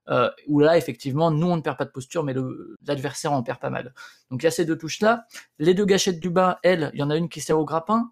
euh, 0.09 0.31
où 0.49 0.61
là, 0.61 0.77
effectivement, 0.77 1.31
nous, 1.31 1.47
on 1.47 1.57
ne 1.57 1.62
perd 1.62 1.77
pas 1.77 1.85
de 1.85 1.91
posture, 1.91 2.25
mais 2.25 2.35
l'adversaire 2.87 3.33
en 3.33 3.43
perd 3.43 3.59
pas 3.59 3.71
mal. 3.71 3.95
Donc 4.31 4.43
il 4.43 4.45
y 4.45 4.49
a 4.49 4.51
ces 4.51 4.65
deux 4.65 4.77
touches-là. 4.77 5.27
Les 5.59 5.75
deux 5.75 5.85
gâchettes 5.85 6.21
du 6.21 6.31
bas, 6.31 6.59
elles, 6.62 6.91
il 6.95 7.01
y 7.01 7.03
en 7.03 7.11
a 7.11 7.16
une 7.16 7.29
qui 7.29 7.41
sert 7.41 7.59
au 7.59 7.65
grappin. 7.65 8.11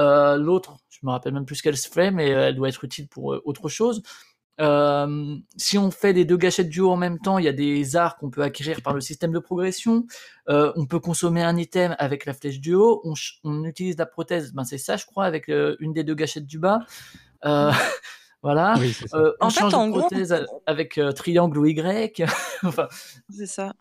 Euh, 0.00 0.36
L'autre, 0.36 0.78
je 0.88 0.98
me 1.02 1.10
rappelle 1.10 1.34
même 1.34 1.46
plus 1.46 1.62
qu'elle 1.62 1.76
se 1.76 1.88
fait, 1.88 2.10
mais 2.10 2.28
elle 2.28 2.56
doit 2.56 2.68
être 2.68 2.84
utile 2.84 3.08
pour 3.08 3.34
euh, 3.34 3.42
autre 3.44 3.68
chose. 3.68 4.02
Euh, 4.60 5.36
si 5.56 5.78
on 5.78 5.90
fait 5.90 6.12
les 6.12 6.24
deux 6.24 6.36
gâchettes 6.36 6.68
du 6.68 6.80
haut 6.80 6.90
en 6.90 6.96
même 6.96 7.18
temps, 7.18 7.38
il 7.38 7.44
y 7.44 7.48
a 7.48 7.52
des 7.52 7.96
arts 7.96 8.16
qu'on 8.16 8.30
peut 8.30 8.42
acquérir 8.42 8.82
par 8.82 8.94
le 8.94 9.00
système 9.00 9.32
de 9.32 9.38
progression. 9.40 10.06
Euh, 10.48 10.72
on 10.76 10.86
peut 10.86 11.00
consommer 11.00 11.42
un 11.42 11.56
item 11.56 11.96
avec 11.98 12.24
la 12.24 12.34
flèche 12.34 12.60
du 12.60 12.74
haut. 12.74 13.00
On, 13.04 13.14
on 13.42 13.64
utilise 13.64 13.98
la 13.98 14.06
prothèse, 14.06 14.52
ben 14.52 14.64
c'est 14.64 14.78
ça, 14.78 14.96
je 14.96 15.06
crois, 15.06 15.24
avec 15.24 15.48
euh, 15.48 15.76
une 15.80 15.92
des 15.92 16.04
deux 16.04 16.14
gâchettes 16.14 16.46
du 16.46 16.58
bas. 16.58 16.80
Euh, 17.44 17.72
Voilà. 18.44 18.74
Euh, 19.14 19.32
en 19.40 19.48
fait, 19.48 19.72
en 19.72 19.88
gros, 19.88 20.06
avec 20.66 20.98
euh, 20.98 21.12
triangle 21.12 21.56
ou 21.56 21.64
Y. 21.64 22.22
enfin... 22.62 22.88
C'est 23.30 23.46
ça. 23.46 23.72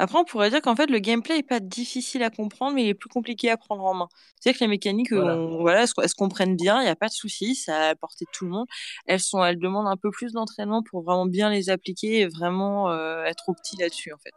Après, 0.00 0.18
on 0.18 0.24
pourrait 0.24 0.48
dire 0.48 0.62
qu'en 0.62 0.74
fait, 0.74 0.86
le 0.86 0.98
gameplay 0.98 1.36
est 1.36 1.42
pas 1.42 1.60
difficile 1.60 2.22
à 2.22 2.30
comprendre, 2.30 2.74
mais 2.74 2.84
il 2.84 2.88
est 2.88 2.94
plus 2.94 3.10
compliqué 3.10 3.50
à 3.50 3.58
prendre 3.58 3.84
en 3.84 3.92
main. 3.92 4.08
C'est-à-dire 4.40 4.58
que 4.58 4.64
les 4.64 4.70
mécaniques, 4.70 5.12
voilà. 5.12 5.82
elles, 5.82 5.88
se 6.08 6.14
comprennent 6.14 6.56
bien, 6.56 6.80
il 6.80 6.84
n'y 6.84 6.88
a 6.90 6.96
pas 6.96 7.08
de 7.08 7.12
souci, 7.12 7.54
ça 7.54 7.76
a 7.76 7.88
apporté 7.90 8.24
tout 8.32 8.46
le 8.46 8.50
monde. 8.50 8.66
Elles 9.04 9.20
sont, 9.20 9.44
elles 9.44 9.58
demandent 9.58 9.88
un 9.88 9.98
peu 9.98 10.10
plus 10.10 10.32
d'entraînement 10.32 10.82
pour 10.82 11.02
vraiment 11.02 11.26
bien 11.26 11.50
les 11.50 11.68
appliquer 11.68 12.20
et 12.20 12.28
vraiment 12.28 12.90
euh, 12.90 13.24
être 13.24 13.50
opti 13.50 13.76
là-dessus, 13.76 14.10
en 14.14 14.16
fait. 14.16 14.32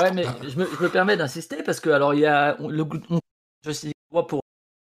Ouais, 0.00 0.12
mais 0.12 0.24
je 0.42 0.58
me, 0.58 0.66
je 0.66 0.82
me 0.82 0.88
permets 0.88 1.16
d'insister 1.16 1.62
parce 1.62 1.78
que 1.78 1.90
alors 1.90 2.12
il 2.12 2.20
y 2.20 2.26
a 2.26 2.56
le, 2.58 2.84
je 3.64 3.70
sais 3.70 3.92
pour 4.10 4.40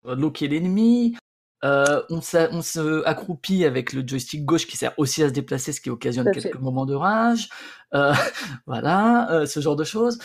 loquer 0.03 0.49
l'ennemi, 0.49 1.15
euh, 1.65 2.01
on, 2.09 2.19
on, 2.19 2.61
se 2.61 3.05
accroupit 3.05 3.65
avec 3.65 3.91
le 3.91 4.07
joystick 4.07 4.45
gauche 4.45 4.65
qui 4.65 4.77
sert 4.77 4.93
aussi 4.97 5.23
à 5.23 5.27
se 5.27 5.33
déplacer, 5.33 5.73
ce 5.73 5.81
qui 5.81 5.89
occasionne 5.89 6.31
quelques 6.31 6.59
moments 6.59 6.85
de 6.85 6.95
rage. 6.95 7.49
Euh, 7.93 8.13
voilà, 8.65 9.29
euh, 9.31 9.45
ce 9.45 9.59
genre 9.59 9.75
de 9.75 9.83
choses. 9.83 10.19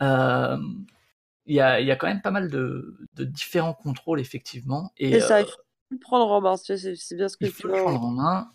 Il 0.00 1.56
y 1.56 1.60
a, 1.60 1.80
y, 1.80 1.90
a, 1.90 1.96
quand 1.96 2.06
même 2.06 2.22
pas 2.22 2.30
mal 2.30 2.48
de, 2.48 2.96
de 3.14 3.24
différents 3.24 3.74
contrôles, 3.74 4.20
effectivement. 4.20 4.92
Et, 4.96 5.20
ça, 5.20 5.40
il 5.40 5.46
faut 5.46 5.58
le 5.90 5.98
prendre 5.98 6.30
en 6.30 6.40
main. 6.40 6.56
C'est 6.56 7.16
bien 7.16 7.28
ce 7.28 7.36
que 7.36 7.44
il 7.44 7.52
faut 7.52 7.68
le 7.68 7.74
prendre 7.74 8.02
en 8.02 8.10
main. 8.10 8.52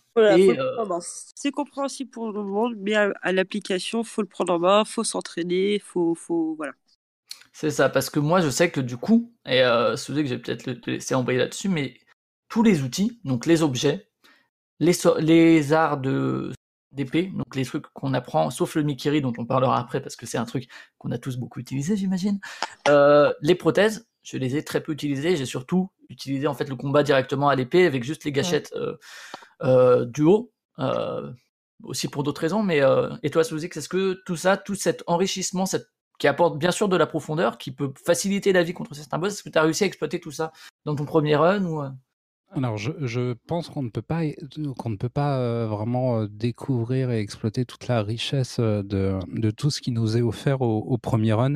c'est 1.35 1.51
compréhensible 1.51 2.09
pour 2.09 2.31
le 2.31 2.43
monde, 2.43 2.75
mais 2.77 2.95
à, 2.95 3.31
l'application, 3.31 4.03
faut 4.03 4.21
le 4.21 4.27
prendre 4.27 4.53
en 4.53 4.59
main, 4.59 4.85
faut 4.85 5.03
s'entraîner, 5.03 5.79
faut, 5.79 6.15
faut, 6.15 6.55
voilà. 6.55 6.73
C'est 7.53 7.71
ça, 7.71 7.87
parce 7.87 8.09
que 8.09 8.19
moi, 8.19 8.41
je 8.41 8.49
sais 8.49 8.69
que 8.69 8.81
du 8.81 8.97
coup, 8.97 9.31
et 9.45 9.63
c'est 9.95 10.13
que 10.13 10.25
j'ai 10.25 10.37
peut-être 10.37 10.65
le 10.65 10.79
laisser 10.85 11.15
envoyer 11.15 11.39
là-dessus, 11.39 11.69
mais 11.69 11.95
tous 12.49 12.63
les 12.63 12.81
outils, 12.83 13.19
donc 13.23 13.45
les 13.45 13.63
objets, 13.63 14.09
les, 14.79 14.93
les 15.19 15.73
arts 15.73 15.97
de 15.97 16.51
d'épée, 16.95 17.23
donc 17.35 17.55
les 17.55 17.65
trucs 17.65 17.87
qu'on 17.93 18.13
apprend, 18.13 18.49
sauf 18.49 18.75
le 18.75 18.83
Mikiri 18.83 19.21
dont 19.21 19.33
on 19.37 19.45
parlera 19.45 19.77
après 19.77 20.01
parce 20.01 20.15
que 20.15 20.25
c'est 20.25 20.37
un 20.37 20.45
truc 20.45 20.67
qu'on 20.97 21.11
a 21.11 21.17
tous 21.17 21.37
beaucoup 21.37 21.59
utilisé, 21.59 21.95
j'imagine. 21.95 22.39
Euh, 22.87 23.33
les 23.41 23.55
prothèses, 23.55 24.07
je 24.23 24.37
les 24.37 24.55
ai 24.55 24.63
très 24.63 24.81
peu 24.81 24.93
utilisées. 24.93 25.35
J'ai 25.35 25.45
surtout 25.45 25.91
utilisé 26.09 26.47
en 26.47 26.53
fait 26.53 26.69
le 26.69 26.75
combat 26.75 27.03
directement 27.03 27.49
à 27.49 27.55
l'épée 27.55 27.85
avec 27.85 28.03
juste 28.03 28.23
les 28.23 28.31
gâchettes 28.31 28.73
euh, 28.75 28.95
euh, 29.61 30.05
du 30.05 30.23
haut, 30.23 30.51
aussi 31.83 32.07
pour 32.07 32.23
d'autres 32.23 32.41
raisons. 32.41 32.63
Mais 32.63 32.81
et 33.21 33.29
toi, 33.29 33.43
Suzy, 33.43 33.67
est-ce 33.67 33.89
que 33.89 34.21
tout 34.25 34.37
ça, 34.37 34.57
tout 34.57 34.75
cet 34.75 35.03
enrichissement, 35.07 35.65
cette 35.65 35.89
qui 36.17 36.29
apporte 36.29 36.57
bien 36.57 36.71
sûr 36.71 36.87
de 36.87 36.95
la 36.95 37.07
profondeur, 37.07 37.57
qui 37.57 37.71
peut 37.73 37.91
faciliter 38.05 38.53
la 38.53 38.63
vie 38.63 38.73
contre 38.73 38.95
certains 38.95 39.17
boss. 39.17 39.33
Est-ce 39.33 39.43
que 39.43 39.49
tu 39.49 39.57
as 39.57 39.63
réussi 39.63 39.83
à 39.83 39.87
exploiter 39.87 40.21
tout 40.21 40.31
ça 40.31 40.53
dans 40.85 40.95
ton 40.95 41.03
premier 41.03 41.35
run 41.35 41.65
ou 41.65 41.83
alors, 42.55 42.77
je, 42.77 43.33
pense 43.47 43.69
qu'on 43.69 43.83
ne 43.83 43.89
peut 43.89 44.01
pas, 44.01 44.21
qu'on 44.77 44.89
ne 44.89 44.95
peut 44.95 45.09
pas 45.09 45.39
euh, 45.39 45.67
vraiment 45.67 46.21
euh, 46.21 46.27
découvrir 46.27 47.11
et 47.11 47.19
exploiter 47.19 47.65
toute 47.65 47.87
la 47.87 48.01
richesse 48.01 48.57
euh, 48.59 48.81
de, 48.81 49.51
tout 49.51 49.69
ce 49.69 49.81
qui 49.81 49.91
nous 49.91 50.15
est 50.15 50.21
offert 50.21 50.61
au, 50.61 50.97
premier 50.97 51.33
run. 51.33 51.55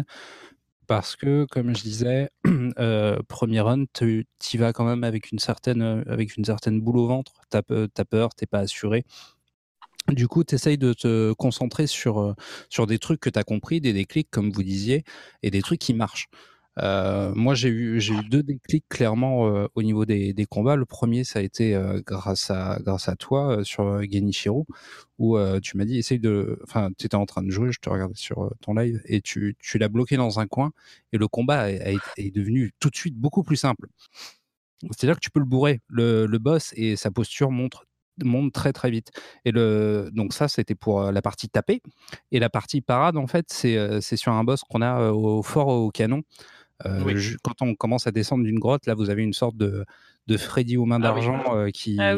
Parce 0.87 1.15
que, 1.15 1.45
comme 1.49 1.75
je 1.75 1.83
disais, 1.83 2.29
premier 3.29 3.61
run, 3.61 3.85
tu 3.93 4.25
y 4.53 4.57
vas 4.57 4.73
quand 4.73 4.85
même 4.85 5.03
avec 5.05 5.31
une 5.31 5.39
certaine, 5.39 6.03
avec 6.07 6.35
une 6.35 6.43
certaine 6.43 6.81
boule 6.81 6.97
au 6.97 7.07
ventre. 7.07 7.33
Tu 7.49 7.57
as, 7.57 7.61
as, 7.97 8.05
peur, 8.05 8.35
tu 8.35 8.45
pas 8.47 8.59
assuré. 8.59 9.05
Du 10.09 10.27
coup, 10.27 10.43
tu 10.43 10.55
essayes 10.55 10.79
de 10.79 10.93
te 10.93 11.31
concentrer 11.33 11.87
sur, 11.87 12.35
sur 12.69 12.87
des 12.87 12.99
trucs 12.99 13.21
que 13.21 13.29
tu 13.29 13.39
as 13.39 13.43
compris, 13.43 13.79
des 13.79 13.93
déclics, 13.93 14.29
comme 14.31 14.51
vous 14.51 14.63
disiez, 14.63 15.03
et 15.43 15.51
des 15.51 15.61
trucs 15.61 15.79
qui 15.79 15.93
marchent. 15.93 16.27
Euh, 16.77 17.33
moi, 17.35 17.55
j'ai 17.55 17.69
eu, 17.69 17.99
deux 18.29 18.43
déclics 18.43 18.85
clairement 18.89 19.47
euh, 19.47 19.67
au 19.75 19.83
niveau 19.83 20.05
des, 20.05 20.33
combats. 20.49 20.75
Le 20.75 20.85
premier, 20.85 21.23
ça 21.23 21.39
a 21.39 21.41
été 21.41 21.75
euh, 21.75 22.01
grâce 22.05 22.49
à 22.51 23.15
toi 23.17 23.63
sur 23.63 24.01
Genichiro, 24.03 24.65
où 25.17 25.37
tu 25.61 25.77
m'as 25.77 25.85
dit 25.85 25.97
essaye 25.97 26.19
de, 26.19 26.59
enfin, 26.63 26.89
tu 26.97 27.05
étais 27.05 27.15
en 27.15 27.25
train 27.25 27.43
de 27.43 27.49
jouer, 27.49 27.71
je 27.71 27.79
te 27.79 27.89
regardais 27.89 28.15
sur 28.15 28.51
ton 28.61 28.73
live 28.73 29.01
et 29.05 29.21
tu, 29.21 29.55
l'as 29.75 29.89
bloqué 29.89 30.17
dans 30.17 30.39
un 30.39 30.47
coin 30.47 30.71
et 31.11 31.17
le 31.17 31.27
combat 31.27 31.69
est 31.71 32.33
devenu 32.33 32.71
tout 32.79 32.89
de 32.89 32.95
suite 32.95 33.15
beaucoup 33.15 33.43
plus 33.43 33.57
simple. 33.57 33.87
C'est-à-dire 34.81 35.15
que 35.15 35.21
tu 35.21 35.31
peux 35.31 35.39
le 35.39 35.45
bourrer, 35.45 35.81
le, 35.89 36.25
le 36.25 36.37
boss 36.37 36.73
et 36.77 36.95
sa 36.95 37.11
posture 37.11 37.51
montre 37.51 37.85
monte 38.21 38.51
très 38.51 38.73
très 38.73 38.91
vite. 38.91 39.11
Et 39.45 39.51
le 39.51 40.09
donc 40.13 40.33
ça 40.33 40.49
c'était 40.49 40.75
pour 40.75 41.11
la 41.11 41.21
partie 41.21 41.47
tapée 41.47 41.81
et 42.31 42.39
la 42.39 42.49
partie 42.49 42.81
parade 42.81 43.15
en 43.15 43.27
fait 43.27 43.45
c'est 43.49 44.01
c'est 44.01 44.17
sur 44.17 44.33
un 44.33 44.43
boss 44.43 44.61
qu'on 44.69 44.81
a 44.81 45.11
au 45.11 45.41
fort 45.41 45.67
au 45.67 45.89
canon 45.89 46.23
euh, 46.85 47.37
quand 47.43 47.61
on 47.61 47.75
commence 47.75 48.07
à 48.07 48.11
descendre 48.11 48.43
d'une 48.43 48.59
grotte, 48.59 48.85
là, 48.85 48.93
vous 48.93 49.09
avez 49.09 49.23
une 49.23 49.33
sorte 49.33 49.57
de, 49.57 49.85
de 50.27 50.37
Freddy 50.37 50.77
aux 50.77 50.85
mains 50.85 50.99
ah 51.01 51.03
d'argent 51.03 51.55
euh, 51.55 51.69
qui, 51.69 51.97
ah 51.99 52.15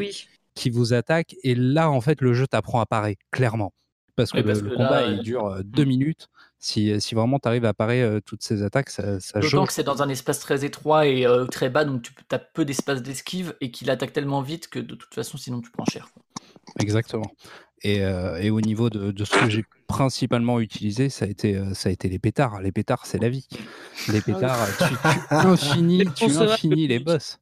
qui 0.56 0.70
vous 0.70 0.94
attaque. 0.94 1.36
Et 1.44 1.56
là, 1.56 1.90
en 1.90 2.02
fait, 2.02 2.22
le 2.22 2.34
jeu 2.34 2.48
t'apprend 2.48 2.80
à 2.80 2.86
parer, 2.86 3.18
clairement. 3.32 3.74
Parce 4.16 4.32
que, 4.32 4.40
le, 4.40 4.76
combat, 4.76 5.08
il 5.08 5.22
dure 5.22 5.48
euh, 5.48 5.62
deux 5.64 5.86
minutes. 5.86 6.28
Si, 6.60 7.02
si 7.02 7.16
vraiment 7.16 7.40
tu 7.40 7.48
arrives 7.48 7.66
à 7.66 7.74
parer 7.74 8.20
toutes 8.24 8.44
ces 8.44 8.62
attaques, 8.62 8.92
ça, 8.92 9.20
ça 9.20 9.40
D'autant 9.40 9.66
que 9.66 9.74
c'est 9.74 9.84
dans 9.84 10.04
un 10.04 10.10
espace 10.10 10.40
très 10.40 10.64
étroit 10.64 11.08
et 11.08 11.26
très 11.50 11.72
bas, 11.72 11.86
donc 11.86 12.04
tu 12.04 12.12
as 12.30 12.38
peu 12.38 12.66
d'espace 12.66 13.02
d'esquive 13.02 13.56
et 13.62 13.72
qu'il 13.72 13.90
attaque 13.90 14.14
tellement 14.14 14.44
vite 14.44 14.68
que 14.68 14.78
de 14.78 14.94
toute 14.94 15.12
façon, 15.12 15.38
sinon 15.38 15.62
tu 15.62 15.72
prends 15.72 15.86
cher. 15.86 16.10
Exactement. 16.80 17.32
Et, 17.84 18.04
euh, 18.04 18.40
et, 18.40 18.52
au 18.52 18.62
niveau 18.62 18.90
de, 18.90 19.12
de 19.12 19.26
ce 19.26 19.38
que 19.38 19.50
j'ai 19.50 19.66
principalement 19.88 20.60
utilisé, 20.60 21.10
ça 21.10 21.26
a 21.26 21.28
été, 21.28 21.56
euh, 21.56 21.74
ça 21.74 21.90
a 21.90 21.92
été 21.92 22.10
les 22.10 22.20
pétards. 22.20 22.62
Les 22.62 22.72
pétards, 22.72 23.08
c'est 23.08 23.18
la 23.18 23.30
vie. 23.30 23.48
Les 24.08 24.20
ah 24.20 24.22
pétards, 24.22 24.68
tu, 24.78 24.84
tu 24.84 24.98
infinis, 25.32 26.04
tu 26.16 26.26
infinis 26.26 26.88
les 26.88 27.00
boss. 27.00 27.40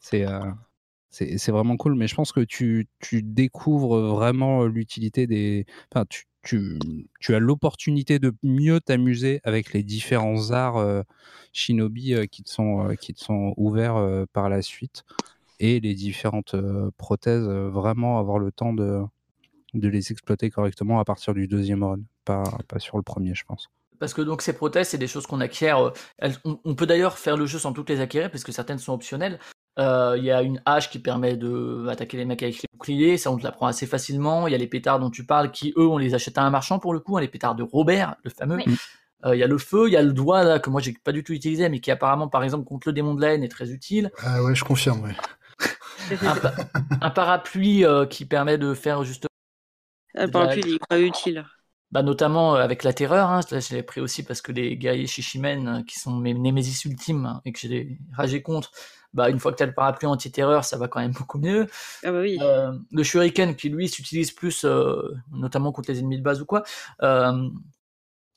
C'est 0.00 0.26
euh, 0.26 0.40
c'est 1.10 1.50
vraiment 1.50 1.76
cool, 1.76 1.94
mais 1.94 2.08
je 2.08 2.14
pense 2.14 2.32
que 2.32 2.40
tu, 2.40 2.88
tu 2.98 3.22
découvres 3.22 3.98
vraiment 3.98 4.64
l'utilité 4.64 5.26
des. 5.26 5.66
Enfin, 5.92 6.06
tu, 6.08 6.24
tu, 6.42 6.78
tu 7.20 7.34
as 7.34 7.38
l'opportunité 7.38 8.18
de 8.18 8.32
mieux 8.42 8.80
t'amuser 8.80 9.40
avec 9.44 9.74
les 9.74 9.82
différents 9.82 10.50
arts 10.52 11.04
shinobi 11.52 12.16
qui, 12.30 12.42
te 12.42 12.48
sont, 12.50 12.96
qui 12.98 13.12
te 13.12 13.20
sont 13.20 13.52
ouverts 13.58 14.24
par 14.32 14.48
la 14.48 14.62
suite 14.62 15.04
et 15.60 15.80
les 15.80 15.94
différentes 15.94 16.56
prothèses, 16.96 17.46
vraiment 17.46 18.18
avoir 18.18 18.38
le 18.38 18.50
temps 18.50 18.72
de, 18.72 19.02
de 19.74 19.88
les 19.88 20.12
exploiter 20.12 20.50
correctement 20.50 21.00
à 21.00 21.04
partir 21.04 21.34
du 21.34 21.48
deuxième 21.48 21.82
run, 21.82 22.00
pas, 22.24 22.44
pas 22.68 22.78
sur 22.78 22.96
le 22.96 23.02
premier, 23.02 23.34
je 23.34 23.44
pense. 23.44 23.68
Parce 23.98 24.14
que 24.14 24.22
donc 24.22 24.42
ces 24.42 24.52
prothèses, 24.52 24.88
c'est 24.88 24.98
des 24.98 25.06
choses 25.06 25.26
qu'on 25.26 25.40
acquiert. 25.40 25.78
Euh, 26.22 26.30
on, 26.44 26.74
peut 26.74 26.86
d'ailleurs 26.86 27.18
faire 27.18 27.36
le 27.36 27.46
jeu 27.46 27.58
sans 27.58 27.72
toutes 27.72 27.88
les 27.88 28.00
acquérir, 28.00 28.30
parce 28.30 28.42
que 28.42 28.52
certaines 28.52 28.78
sont 28.78 28.92
optionnelles. 28.92 29.38
Euh, 29.78 30.16
il 30.18 30.24
y 30.24 30.30
a 30.30 30.42
une 30.42 30.60
hache 30.66 30.90
qui 30.90 30.98
permet 30.98 31.36
de 31.36 31.86
attaquer 31.88 32.16
les 32.16 32.24
mecs 32.24 32.42
avec 32.42 32.56
les 32.56 32.68
boucliers, 32.72 33.16
ça 33.16 33.30
on 33.30 33.38
te 33.38 33.44
l'apprend 33.44 33.66
assez 33.66 33.86
facilement. 33.86 34.46
Il 34.46 34.50
y 34.50 34.54
a 34.54 34.58
les 34.58 34.66
pétards 34.66 34.98
dont 34.98 35.08
tu 35.08 35.24
parles, 35.24 35.50
qui 35.50 35.72
eux 35.78 35.86
on 35.86 35.98
les 35.98 36.14
achète 36.14 36.36
à 36.36 36.42
un 36.42 36.50
marchand 36.50 36.78
pour 36.78 36.92
le 36.92 37.00
coup, 37.00 37.16
hein, 37.16 37.20
les 37.20 37.28
pétards 37.28 37.54
de 37.54 37.62
Robert, 37.62 38.16
le 38.24 38.30
fameux. 38.30 38.58
Euh, 39.24 39.36
il 39.36 39.38
y 39.38 39.44
a 39.44 39.46
le 39.46 39.58
feu, 39.58 39.86
il 39.86 39.92
y 39.92 39.96
a 39.96 40.02
le 40.02 40.12
doigt 40.12 40.42
là 40.42 40.58
que 40.58 40.68
moi 40.68 40.80
j'ai 40.80 40.94
pas 41.04 41.12
du 41.12 41.22
tout 41.22 41.32
utilisé, 41.32 41.68
mais 41.68 41.78
qui 41.78 41.90
apparemment 41.90 42.28
par 42.28 42.42
exemple 42.42 42.64
contre 42.64 42.88
le 42.88 42.92
démon 42.92 43.14
de 43.14 43.20
la 43.20 43.34
haine 43.34 43.44
est 43.44 43.48
très 43.48 43.70
utile. 43.70 44.10
Ah 44.18 44.42
ouais, 44.42 44.54
je 44.54 44.64
confirme. 44.64 45.02
Ouais. 45.02 45.14
un, 47.00 47.10
parapluie 47.10 47.84
euh, 47.84 48.04
qui 48.04 48.24
permet 48.24 48.58
de 48.58 48.74
faire 48.74 49.04
justement. 49.04 49.28
Est 50.14 50.30
pas 50.30 51.00
utile. 51.00 51.44
Bah, 51.90 52.02
notamment 52.02 52.56
euh, 52.56 52.60
avec 52.60 52.84
la 52.84 52.94
terreur, 52.94 53.28
hein, 53.28 53.40
je 53.50 53.74
l'ai 53.74 53.82
pris 53.82 54.00
aussi 54.00 54.22
parce 54.22 54.40
que 54.40 54.50
les 54.50 54.78
guerriers 54.78 55.06
Shishimen, 55.06 55.84
qui 55.86 55.98
sont 55.98 56.16
mes 56.16 56.32
némésis 56.32 56.86
ultimes 56.86 57.26
hein, 57.26 57.42
et 57.44 57.52
que 57.52 57.58
j'ai 57.60 57.98
ragé 58.16 58.40
contre, 58.40 58.70
bah, 59.12 59.28
une 59.28 59.38
fois 59.38 59.52
que 59.52 59.58
tu 59.58 59.62
as 59.62 59.66
le 59.66 59.74
parapluie 59.74 60.06
anti-terreur, 60.06 60.64
ça 60.64 60.78
va 60.78 60.88
quand 60.88 61.00
même 61.00 61.12
beaucoup 61.12 61.38
mieux. 61.38 61.66
Ah 62.02 62.12
bah 62.12 62.20
oui. 62.20 62.38
le 62.90 63.02
shuriken 63.02 63.54
qui 63.56 63.68
lui 63.68 63.90
s'utilise 63.90 64.32
plus, 64.32 64.64
notamment 65.32 65.70
contre 65.70 65.90
les 65.90 65.98
ennemis 65.98 66.16
de 66.16 66.22
base 66.22 66.40
ou 66.40 66.46
quoi, 66.46 66.62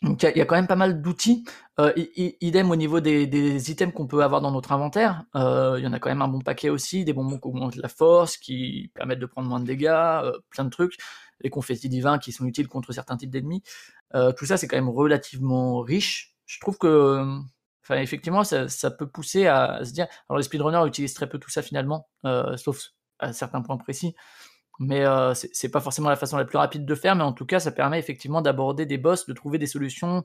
donc 0.06 0.22
il 0.22 0.38
y, 0.38 0.42
a 0.42 0.46
quand 0.46 0.56
même 0.56 0.68
pas 0.68 0.76
mal 0.76 1.02
d'outils. 1.02 1.46
Euh, 1.80 1.92
idem 2.16 2.70
au 2.70 2.76
niveau 2.76 3.00
des, 3.00 3.72
items 3.72 3.94
qu'on 3.94 4.08
peut 4.08 4.24
avoir 4.24 4.40
dans 4.40 4.52
notre 4.52 4.72
inventaire. 4.72 5.24
Euh, 5.36 5.76
il 5.80 5.84
y 5.84 5.88
en 5.88 5.94
a 5.94 6.00
quand 6.00 6.10
même 6.10 6.22
un 6.22 6.28
bon 6.28 6.42
paquet 6.42 6.70
aussi, 6.70 7.06
des 7.06 7.14
bonbons 7.14 7.40
qui 7.40 7.48
augmentent 7.48 7.76
la 7.78 7.90
force, 7.90 8.38
qui 8.38 8.92
permettent 8.94 9.20
de 9.20 9.26
prendre 9.26 9.50
moins 9.50 9.60
de 9.60 9.66
dégâts, 9.66 9.88
euh, 9.88 10.32
plein 10.52 10.66
de 10.66 10.70
trucs. 10.70 10.98
Les 11.42 11.50
confettis 11.50 11.90
divins 11.90 12.18
qui 12.18 12.32
sont 12.32 12.46
utiles 12.46 12.68
contre 12.68 12.92
certains 12.94 13.18
types 13.18 13.30
d'ennemis. 13.30 13.64
tout 14.38 14.46
ça 14.46 14.58
c'est 14.58 14.68
quand 14.68 14.78
même 14.78 14.90
relativement 14.90 15.82
riche. 15.82 16.36
Je 16.46 16.60
trouve 16.60 16.78
que, 16.78 17.26
enfin 17.84 18.00
effectivement, 18.00 18.44
ça, 18.44 18.92
peut 18.92 19.08
pousser 19.08 19.48
à 19.48 19.84
se 19.84 19.92
dire. 19.92 20.08
Alors 20.30 20.38
les 20.38 20.44
speedrunners 20.44 20.88
utilisent 20.88 21.14
très 21.14 21.28
peu 21.28 21.40
tout 21.40 21.50
ça 21.50 21.62
finalement, 21.62 22.08
sauf 22.56 22.92
à 23.20 23.34
certains 23.34 23.62
points 23.62 23.78
précis 23.78 24.16
mais 24.80 25.06
euh, 25.06 25.34
c'est 25.34 25.70
pas 25.70 25.80
forcément 25.80 26.10
la 26.10 26.16
façon 26.16 26.38
la 26.38 26.46
plus 26.46 26.58
rapide 26.58 26.86
de 26.86 26.96
faire, 26.96 27.16
mais 27.16 27.24
en 27.24 27.34
tout 27.34 27.46
cas, 27.46 27.60
ça 27.60 27.72
permet 27.72 28.00
effectivement 28.00 28.42
d'aborder 28.42 28.86
des 28.86 28.98
boss, 28.98 29.26
de 29.26 29.34
trouver 29.34 29.58
des 29.58 29.68
solutions. 29.68 30.24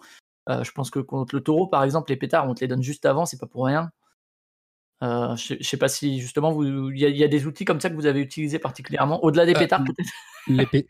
Euh, 0.49 0.65
je 0.65 0.73
pense 0.73 0.91
que 0.91 0.99
contre 0.99 1.35
le 1.35 1.43
taureau, 1.43 1.66
par 1.66 1.85
exemple, 1.85 2.11
les 2.11 2.16
pétards, 2.16 2.49
on 2.49 2.55
te 2.55 2.61
les 2.61 2.69
donne 2.69 2.82
juste 2.82 3.07
avant, 3.07 3.27
c'est 3.27 3.39
pas 3.39 3.47
pour 3.47 3.66
rien. 3.66 3.91
Euh, 5.02 5.35
je, 5.36 5.62
sais 5.62 5.78
pas 5.78 5.89
si 5.89 6.20
justement 6.20 6.62
il 6.62 6.98
y, 6.98 7.24
a 7.24 7.28
des 7.28 7.47
outils 7.47 7.64
comme 7.64 7.81
ça 7.81 7.89
que 7.89 7.94
vous 7.94 8.05
avez 8.05 8.20
utilisés 8.20 8.59
particulièrement 8.59 9.24
au-delà 9.24 9.47
des 9.47 9.55
pétards 9.55 9.82
peut-être? 9.82 10.10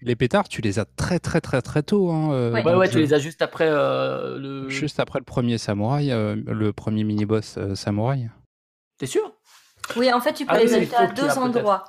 Les, 0.02 0.16
pétards, 0.16 0.48
tu 0.48 0.62
les 0.62 0.80
as 0.80 0.84
très 0.84 1.20
très 1.20 1.40
très 1.40 1.62
très 1.62 1.84
tôt. 1.84 2.10
Hein, 2.10 2.52
ouais. 2.52 2.74
ouais, 2.74 2.88
tu 2.88 2.98
les 2.98 3.14
as 3.14 3.18
juste 3.18 3.40
après 3.40 3.68
le. 3.70 4.68
Juste 4.68 4.98
après 4.98 5.20
le 5.20 5.24
premier 5.24 5.58
samouraï, 5.58 6.08
le 6.08 6.70
premier 6.72 7.04
mini 7.04 7.24
boss 7.24 7.58
samouraï. 7.74 8.30
T'es 8.98 9.06
sûr? 9.06 9.32
Oui, 9.96 10.12
en 10.12 10.20
fait, 10.20 10.32
tu 10.32 10.44
peux 10.44 10.54
ah 10.54 10.58
les 10.58 10.74
ajouter 10.74 10.96
à 10.96 11.06
deux 11.06 11.38
endroits. 11.38 11.84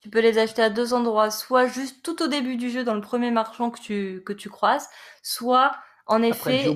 Tu 0.00 0.10
peux 0.10 0.20
les 0.20 0.38
acheter 0.38 0.62
à 0.62 0.70
deux 0.70 0.94
endroits, 0.94 1.30
soit 1.30 1.66
juste 1.66 2.02
tout 2.02 2.22
au 2.22 2.26
début 2.26 2.56
du 2.56 2.70
jeu 2.70 2.82
dans 2.82 2.94
le 2.94 3.00
premier 3.00 3.30
marchand 3.30 3.70
que 3.70 3.80
tu, 3.80 4.22
que 4.26 4.32
tu 4.32 4.50
croises, 4.50 4.88
soit 5.22 5.72
en 6.06 6.22
effet 6.22 6.66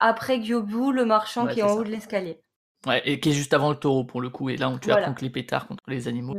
après 0.00 0.42
Gyobu, 0.42 0.92
le 0.92 1.06
marchand 1.06 1.46
qui 1.46 1.60
est, 1.60 1.62
en 1.62 1.72
haut 1.72 1.84
de 1.84 1.90
l'escalier. 1.90 2.42
Ouais, 2.86 3.02
et 3.04 3.18
qui 3.18 3.30
est 3.30 3.32
juste 3.32 3.54
avant 3.54 3.70
le 3.70 3.76
taureau 3.76 4.04
pour 4.04 4.20
le 4.20 4.30
coup, 4.30 4.50
et 4.50 4.56
là 4.56 4.70
on 4.70 4.78
tu 4.78 4.92
apprends 4.92 5.14
que 5.14 5.22
les 5.22 5.30
pétards 5.30 5.66
contre 5.66 5.82
les 5.88 6.06
animaux. 6.06 6.36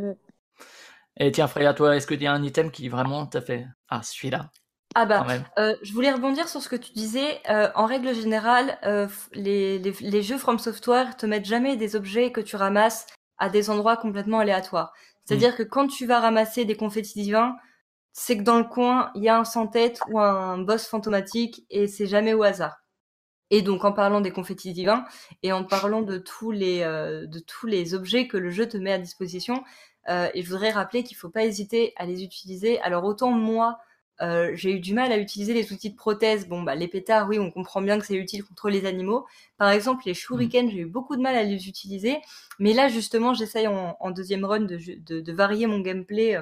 Et 1.17 1.31
tiens 1.31 1.47
Freya, 1.47 1.73
toi, 1.73 1.95
est-ce 1.95 2.07
qu'il 2.07 2.21
y 2.21 2.27
a 2.27 2.33
un 2.33 2.43
item 2.43 2.71
qui 2.71 2.87
vraiment 2.87 3.25
t'a 3.25 3.41
fait 3.41 3.67
Ah, 3.89 4.01
celui-là? 4.01 4.49
Ah 4.95 5.05
bah, 5.05 5.25
euh, 5.59 5.75
je 5.83 5.93
voulais 5.93 6.11
rebondir 6.11 6.47
sur 6.47 6.61
ce 6.61 6.69
que 6.69 6.75
tu 6.75 6.91
disais. 6.93 7.41
Euh, 7.49 7.69
en 7.75 7.85
règle 7.85 8.15
générale, 8.15 8.79
euh, 8.85 9.07
les, 9.33 9.77
les, 9.77 9.93
les, 9.99 10.23
jeux 10.23 10.39
From 10.39 10.57
Software 10.57 11.15
te 11.15 11.27
mettent 11.27 11.45
jamais 11.45 11.77
des 11.77 11.95
objets 11.95 12.31
que 12.31 12.41
tu 12.41 12.55
ramasses 12.55 13.05
à 13.37 13.49
des 13.49 13.69
endroits 13.69 13.97
complètement 13.97 14.39
aléatoires. 14.39 14.93
C'est-à-dire 15.25 15.53
mm. 15.53 15.57
que 15.57 15.63
quand 15.63 15.87
tu 15.87 16.07
vas 16.07 16.19
ramasser 16.19 16.65
des 16.65 16.75
confettis 16.75 17.21
divins, 17.21 17.55
c'est 18.13 18.37
que 18.37 18.43
dans 18.43 18.57
le 18.57 18.63
coin, 18.63 19.11
il 19.13 19.23
y 19.23 19.29
a 19.29 19.37
un 19.37 19.43
sans-tête 19.43 19.99
ou 20.09 20.19
un 20.19 20.57
boss 20.57 20.87
fantomatique 20.87 21.65
et 21.69 21.87
c'est 21.87 22.07
jamais 22.07 22.33
au 22.33 22.41
hasard. 22.41 22.77
Et 23.51 23.61
donc 23.61 23.83
en 23.83 23.91
parlant 23.91 24.21
des 24.21 24.31
confettis 24.31 24.73
divins 24.73 25.05
et 25.43 25.51
en 25.51 25.63
parlant 25.63 26.01
de 26.01 26.17
tous 26.17 26.51
les 26.51 26.81
euh, 26.81 27.25
de 27.25 27.39
tous 27.39 27.67
les 27.67 27.93
objets 27.95 28.27
que 28.27 28.37
le 28.37 28.51
jeu 28.51 28.67
te 28.67 28.77
met 28.77 28.91
à 28.91 28.99
disposition, 28.99 29.63
euh, 30.09 30.29
et 30.33 30.43
je 30.43 30.49
voudrais 30.49 30.71
rappeler 30.71 31.03
qu'il 31.03 31.17
faut 31.17 31.29
pas 31.29 31.45
hésiter 31.45 31.93
à 31.97 32.05
les 32.05 32.23
utiliser. 32.23 32.79
Alors 32.81 33.05
autant 33.05 33.31
moi 33.31 33.79
euh, 34.21 34.51
j'ai 34.53 34.73
eu 34.73 34.79
du 34.79 34.93
mal 34.93 35.11
à 35.11 35.17
utiliser 35.17 35.53
les 35.53 35.71
outils 35.71 35.91
de 35.91 35.95
prothèse. 35.95 36.47
Bon, 36.47 36.61
bah, 36.61 36.75
les 36.75 36.87
pétards, 36.87 37.27
oui, 37.29 37.39
on 37.39 37.51
comprend 37.51 37.81
bien 37.81 37.97
que 37.99 38.05
c'est 38.05 38.15
utile 38.15 38.43
contre 38.43 38.69
les 38.69 38.85
animaux. 38.85 39.25
Par 39.57 39.69
exemple, 39.71 40.03
les 40.05 40.13
shurikens, 40.13 40.67
mm. 40.67 40.71
j'ai 40.71 40.79
eu 40.79 40.85
beaucoup 40.85 41.15
de 41.15 41.21
mal 41.21 41.35
à 41.35 41.43
les 41.43 41.67
utiliser. 41.67 42.17
Mais 42.59 42.73
là, 42.73 42.89
justement, 42.89 43.33
j'essaye 43.33 43.67
en, 43.67 44.11
deuxième 44.11 44.45
run 44.45 44.61
de, 44.61 44.77
de, 45.21 45.31
varier 45.31 45.67
mon 45.67 45.79
gameplay 45.79 46.37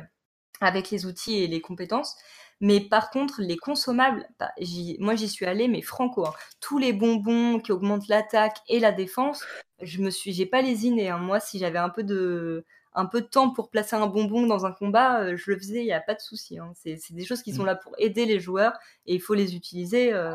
avec 0.59 0.89
les 0.89 1.05
outils 1.05 1.43
et 1.43 1.47
les 1.47 1.61
compétences. 1.61 2.15
Mais 2.59 2.79
par 2.79 3.09
contre, 3.11 3.41
les 3.41 3.57
consommables, 3.57 4.27
bah, 4.39 4.51
moi 4.99 5.15
j'y 5.15 5.29
suis 5.29 5.45
allée, 5.45 5.67
mais 5.67 5.81
franco, 5.81 6.25
hein. 6.25 6.33
tous 6.59 6.77
les 6.77 6.93
bonbons 6.93 7.59
qui 7.59 7.71
augmentent 7.71 8.07
l'attaque 8.07 8.57
et 8.67 8.79
la 8.79 8.91
défense, 8.91 9.43
je 9.81 10.01
me 10.01 10.09
suis, 10.09 10.33
j'ai 10.33 10.47
pas 10.47 10.61
lésiné. 10.61 11.09
Hein. 11.09 11.19
Moi, 11.19 11.39
si 11.39 11.59
j'avais 11.59 11.77
un 11.77 11.89
peu 11.89 12.03
de, 12.03 12.65
un 12.93 13.05
peu 13.05 13.21
de 13.21 13.27
temps 13.27 13.51
pour 13.51 13.69
placer 13.69 13.95
un 13.95 14.07
bonbon 14.07 14.47
dans 14.47 14.65
un 14.65 14.71
combat, 14.71 15.21
euh, 15.21 15.37
je 15.37 15.51
le 15.51 15.57
faisais, 15.57 15.81
il 15.81 15.85
n'y 15.85 15.93
a 15.93 16.01
pas 16.01 16.15
de 16.15 16.19
souci. 16.19 16.57
Hein. 16.57 16.71
C'est 16.75 16.97
des 17.11 17.25
choses 17.25 17.43
qui 17.43 17.53
sont 17.53 17.63
mm. 17.63 17.67
là 17.67 17.75
pour 17.75 17.93
aider 17.99 18.25
les 18.25 18.39
joueurs 18.39 18.73
et 19.05 19.15
il 19.15 19.21
faut 19.21 19.35
les 19.35 19.55
utiliser 19.55 20.11
euh, 20.13 20.33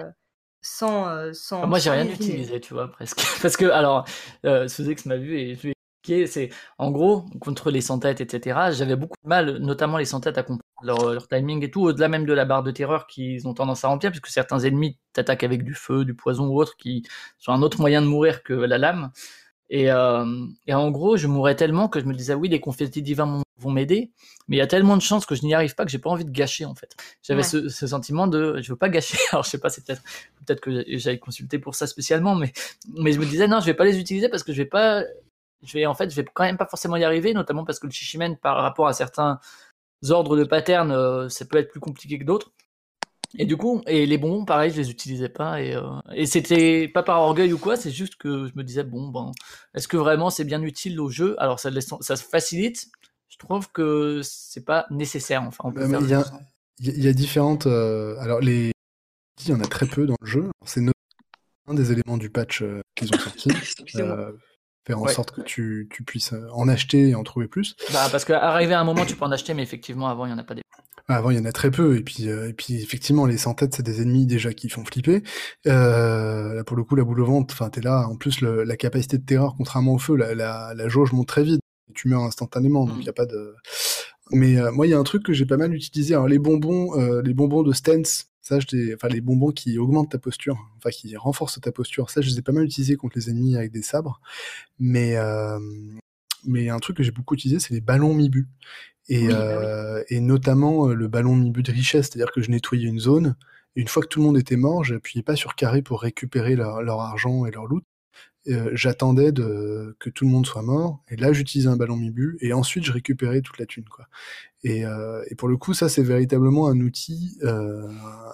sans, 0.62 1.08
euh, 1.08 1.32
sans. 1.32 1.66
Moi, 1.66 1.78
j'ai 1.78 1.90
rien 1.90 2.06
utilisé, 2.06 2.60
tu 2.60 2.72
vois, 2.72 2.90
presque. 2.90 3.20
Parce 3.42 3.56
que, 3.56 3.66
alors, 3.66 4.06
euh, 4.46 4.66
que 4.68 5.08
m'a 5.08 5.16
vu 5.16 5.36
et 5.36 5.56
je 5.56 5.68
lui 5.68 5.74
ai 6.08 6.26
c'est 6.26 6.50
en 6.78 6.90
gros, 6.90 7.24
contre 7.40 7.70
les 7.70 7.80
sans-têtes, 7.80 8.20
etc., 8.20 8.70
j'avais 8.72 8.96
beaucoup 8.96 9.16
de 9.22 9.28
mal, 9.28 9.58
notamment 9.58 9.98
les 9.98 10.04
sans-têtes, 10.04 10.38
à 10.38 10.42
comprendre 10.42 10.62
leur, 10.82 11.28
timing 11.28 11.62
et 11.64 11.70
tout, 11.70 11.82
au-delà 11.82 12.08
même 12.08 12.26
de 12.26 12.32
la 12.32 12.44
barre 12.44 12.62
de 12.62 12.70
terreur 12.70 13.06
qu'ils 13.06 13.46
ont 13.46 13.54
tendance 13.54 13.84
à 13.84 13.88
remplir, 13.88 14.10
puisque 14.10 14.28
certains 14.28 14.58
ennemis 14.60 14.98
t'attaquent 15.12 15.44
avec 15.44 15.62
du 15.62 15.74
feu, 15.74 16.04
du 16.04 16.14
poison 16.14 16.48
ou 16.48 16.60
autre, 16.60 16.76
qui 16.76 17.04
sont 17.38 17.52
un 17.52 17.62
autre 17.62 17.80
moyen 17.80 18.02
de 18.02 18.06
mourir 18.06 18.42
que 18.42 18.52
la 18.52 18.78
lame. 18.78 19.10
Et, 19.70 19.90
euh, 19.90 20.26
et, 20.66 20.74
en 20.74 20.90
gros, 20.90 21.16
je 21.16 21.26
mourrais 21.26 21.56
tellement 21.56 21.88
que 21.88 21.98
je 21.98 22.04
me 22.04 22.12
disais, 22.12 22.34
oui, 22.34 22.48
les 22.50 22.60
confettis 22.60 23.00
divins 23.00 23.42
vont 23.56 23.70
m'aider, 23.70 24.10
mais 24.46 24.56
il 24.56 24.58
y 24.58 24.62
a 24.62 24.66
tellement 24.66 24.96
de 24.98 25.02
chances 25.02 25.24
que 25.24 25.34
je 25.34 25.46
n'y 25.46 25.54
arrive 25.54 25.74
pas 25.74 25.86
que 25.86 25.90
j'ai 25.90 25.98
pas 25.98 26.10
envie 26.10 26.26
de 26.26 26.30
gâcher, 26.30 26.66
en 26.66 26.74
fait. 26.74 26.94
J'avais 27.22 27.42
ce, 27.42 27.70
ce, 27.70 27.86
sentiment 27.86 28.26
de, 28.26 28.60
je 28.60 28.70
veux 28.70 28.76
pas 28.76 28.90
gâcher. 28.90 29.16
Alors, 29.32 29.44
je 29.44 29.50
sais 29.50 29.58
pas, 29.58 29.70
c'est 29.70 29.84
peut-être, 29.84 30.02
peut-être 30.44 30.60
que 30.60 30.84
j'avais 30.98 31.18
consulté 31.18 31.58
pour 31.58 31.74
ça 31.74 31.86
spécialement, 31.86 32.34
mais, 32.34 32.52
mais 32.98 33.12
je 33.12 33.20
me 33.20 33.24
disais, 33.24 33.48
non, 33.48 33.60
je 33.60 33.66
vais 33.66 33.74
pas 33.74 33.84
les 33.84 33.98
utiliser 33.98 34.28
parce 34.28 34.42
que 34.42 34.52
je 34.52 34.58
vais 34.58 34.68
pas, 34.68 35.04
je 35.62 35.72
vais, 35.74 35.86
en 35.86 35.94
fait, 35.94 36.10
je 36.10 36.16
vais 36.16 36.24
quand 36.24 36.44
même 36.44 36.56
pas 36.56 36.66
forcément 36.66 36.96
y 36.96 37.04
arriver, 37.04 37.34
notamment 37.34 37.64
parce 37.64 37.78
que 37.78 37.86
le 37.86 37.92
Shishimen, 37.92 38.36
par 38.36 38.56
rapport 38.56 38.86
à 38.86 38.92
certains 38.92 39.40
ordres 40.08 40.36
de 40.36 40.44
pattern, 40.44 40.90
euh, 40.90 41.28
ça 41.28 41.44
peut 41.44 41.58
être 41.58 41.70
plus 41.70 41.80
compliqué 41.80 42.18
que 42.18 42.24
d'autres. 42.24 42.52
Et 43.38 43.46
du 43.46 43.56
coup, 43.56 43.82
et 43.86 44.04
les 44.04 44.18
bonbons, 44.18 44.44
pareil, 44.44 44.70
je 44.70 44.76
les 44.76 44.90
utilisais 44.90 45.28
pas. 45.28 45.62
Et, 45.62 45.74
euh, 45.74 45.82
et 46.14 46.26
c'était 46.26 46.88
pas 46.88 47.02
par 47.02 47.20
orgueil 47.20 47.52
ou 47.52 47.58
quoi, 47.58 47.76
c'est 47.76 47.90
juste 47.90 48.16
que 48.16 48.46
je 48.46 48.52
me 48.54 48.62
disais, 48.62 48.84
bon, 48.84 49.08
ben, 49.08 49.32
est-ce 49.74 49.88
que 49.88 49.96
vraiment 49.96 50.28
c'est 50.28 50.44
bien 50.44 50.62
utile 50.62 51.00
au 51.00 51.08
jeu? 51.08 51.34
Alors 51.38 51.58
ça, 51.58 51.70
ça 52.00 52.16
se 52.16 52.24
facilite. 52.24 52.88
Je 53.28 53.38
trouve 53.38 53.70
que 53.72 54.20
c'est 54.22 54.64
pas 54.64 54.86
nécessaire. 54.90 55.42
Enfin, 55.42 55.72
il 55.74 56.08
y, 56.08 56.14
a, 56.14 56.24
il 56.80 57.02
y 57.02 57.08
a 57.08 57.12
différentes. 57.12 57.66
Euh, 57.66 58.16
alors, 58.20 58.40
les. 58.40 58.72
Il 59.40 59.48
y 59.48 59.54
en 59.54 59.60
a 59.60 59.66
très 59.66 59.86
peu 59.86 60.06
dans 60.06 60.16
le 60.20 60.26
jeu. 60.26 60.50
C'est 60.66 60.82
un 61.66 61.74
des 61.74 61.90
éléments 61.90 62.18
du 62.18 62.28
patch 62.28 62.62
euh, 62.62 62.82
qu'ils 62.94 63.12
ont 63.14 63.18
sorti. 63.18 63.48
faire 64.86 65.00
en 65.00 65.06
sorte 65.08 65.32
que 65.32 65.40
tu, 65.40 65.88
tu, 65.90 66.02
puisses 66.02 66.34
en 66.52 66.68
acheter 66.68 67.10
et 67.10 67.14
en 67.14 67.22
trouver 67.22 67.48
plus. 67.48 67.76
Bah, 67.92 68.08
parce 68.10 68.24
qu'arriver 68.24 68.74
à 68.74 68.80
un 68.80 68.84
moment, 68.84 69.04
tu 69.04 69.16
peux 69.16 69.24
en 69.24 69.32
acheter, 69.32 69.54
mais 69.54 69.62
effectivement, 69.62 70.08
avant, 70.08 70.26
il 70.26 70.28
n'y 70.28 70.34
en 70.34 70.38
a 70.38 70.44
pas 70.44 70.54
des. 70.54 70.62
Ah, 71.08 71.16
avant, 71.16 71.30
il 71.30 71.36
y 71.36 71.40
en 71.40 71.44
a 71.44 71.52
très 71.52 71.70
peu, 71.70 71.96
et 71.96 72.02
puis, 72.02 72.28
euh, 72.28 72.48
et 72.48 72.52
puis 72.52 72.80
effectivement, 72.80 73.26
les 73.26 73.36
sans-têtes, 73.36 73.74
c'est 73.74 73.82
des 73.82 74.02
ennemis 74.02 74.26
déjà 74.26 74.52
qui 74.52 74.68
font 74.68 74.84
flipper. 74.84 75.22
Euh, 75.66 76.54
là, 76.54 76.64
pour 76.64 76.76
le 76.76 76.84
coup, 76.84 76.94
la 76.94 77.04
boule 77.04 77.20
au 77.20 77.26
ventre, 77.26 77.54
enfin, 77.54 77.70
t'es 77.70 77.80
là. 77.80 78.06
En 78.08 78.16
plus, 78.16 78.40
le, 78.40 78.62
la 78.64 78.76
capacité 78.76 79.18
de 79.18 79.24
terreur, 79.24 79.54
contrairement 79.56 79.94
au 79.94 79.98
feu, 79.98 80.16
la, 80.16 80.34
la, 80.34 80.74
la 80.74 80.88
jauge 80.88 81.12
monte 81.12 81.28
très 81.28 81.42
vite. 81.42 81.60
Tu 81.94 82.08
meurs 82.08 82.22
instantanément, 82.22 82.86
donc 82.86 82.96
il 82.96 83.00
mmh. 83.00 83.06
y 83.06 83.08
a 83.08 83.12
pas 83.12 83.26
de. 83.26 83.54
Mais 84.30 84.56
euh, 84.58 84.72
moi, 84.72 84.86
il 84.86 84.90
y 84.90 84.94
a 84.94 84.98
un 84.98 85.02
truc 85.02 85.24
que 85.24 85.32
j'ai 85.32 85.44
pas 85.44 85.56
mal 85.56 85.74
utilisé. 85.74 86.14
Alors, 86.14 86.28
les 86.28 86.38
bonbons, 86.38 86.98
euh, 86.98 87.22
les 87.22 87.34
bonbons 87.34 87.62
de 87.62 87.72
stance, 87.72 88.31
ça, 88.42 88.58
je 88.60 88.94
enfin, 88.94 89.08
les 89.08 89.20
bonbons 89.20 89.52
qui 89.52 89.78
augmentent 89.78 90.10
ta 90.10 90.18
posture, 90.18 90.58
enfin, 90.76 90.90
qui 90.90 91.16
renforcent 91.16 91.60
ta 91.60 91.72
posture, 91.72 92.10
ça, 92.10 92.20
je 92.20 92.28
les 92.28 92.38
ai 92.38 92.42
pas 92.42 92.52
mal 92.52 92.64
utilisés 92.64 92.96
contre 92.96 93.16
les 93.16 93.30
ennemis 93.30 93.56
avec 93.56 93.72
des 93.72 93.82
sabres. 93.82 94.20
Mais, 94.78 95.16
mais 96.44 96.68
un 96.68 96.78
truc 96.78 96.96
que 96.96 97.02
j'ai 97.02 97.12
beaucoup 97.12 97.34
utilisé, 97.34 97.60
c'est 97.60 97.74
les 97.74 97.80
ballons 97.80 98.14
mi-but. 98.14 98.48
Et, 99.08 99.28
bah 99.28 99.34
euh, 99.34 100.04
et 100.08 100.20
notamment 100.20 100.88
euh, 100.88 100.94
le 100.94 101.08
ballon 101.08 101.34
mi-but 101.34 101.66
de 101.66 101.72
richesse, 101.72 102.06
c'est-à-dire 102.06 102.32
que 102.32 102.40
je 102.40 102.50
nettoyais 102.50 102.86
une 102.86 103.00
zone, 103.00 103.36
et 103.74 103.80
une 103.80 103.88
fois 103.88 104.02
que 104.02 104.08
tout 104.08 104.20
le 104.20 104.26
monde 104.26 104.38
était 104.38 104.56
mort, 104.56 104.84
j'appuyais 104.84 105.22
pas 105.22 105.36
sur 105.36 105.54
carré 105.54 105.82
pour 105.82 106.02
récupérer 106.02 106.56
leur, 106.56 106.82
leur 106.82 107.00
argent 107.00 107.46
et 107.46 107.50
leur 107.50 107.66
loot. 107.66 107.84
Euh, 108.48 108.70
j'attendais 108.72 109.30
de 109.30 109.96
que 110.00 110.10
tout 110.10 110.24
le 110.24 110.30
monde 110.30 110.46
soit 110.46 110.62
mort 110.62 111.00
et 111.08 111.14
là 111.14 111.32
j'utilisais 111.32 111.68
un 111.68 111.76
ballon 111.76 111.94
mi-but 111.94 112.36
et 112.40 112.52
ensuite 112.52 112.82
je 112.82 112.90
récupérais 112.90 113.40
toute 113.40 113.56
la 113.58 113.66
thune 113.66 113.84
quoi 113.84 114.08
et, 114.64 114.84
euh, 114.84 115.22
et 115.30 115.36
pour 115.36 115.46
le 115.46 115.56
coup 115.56 115.74
ça 115.74 115.88
c'est 115.88 116.02
véritablement 116.02 116.66
un 116.66 116.80
outil 116.80 117.38
euh, 117.44 117.88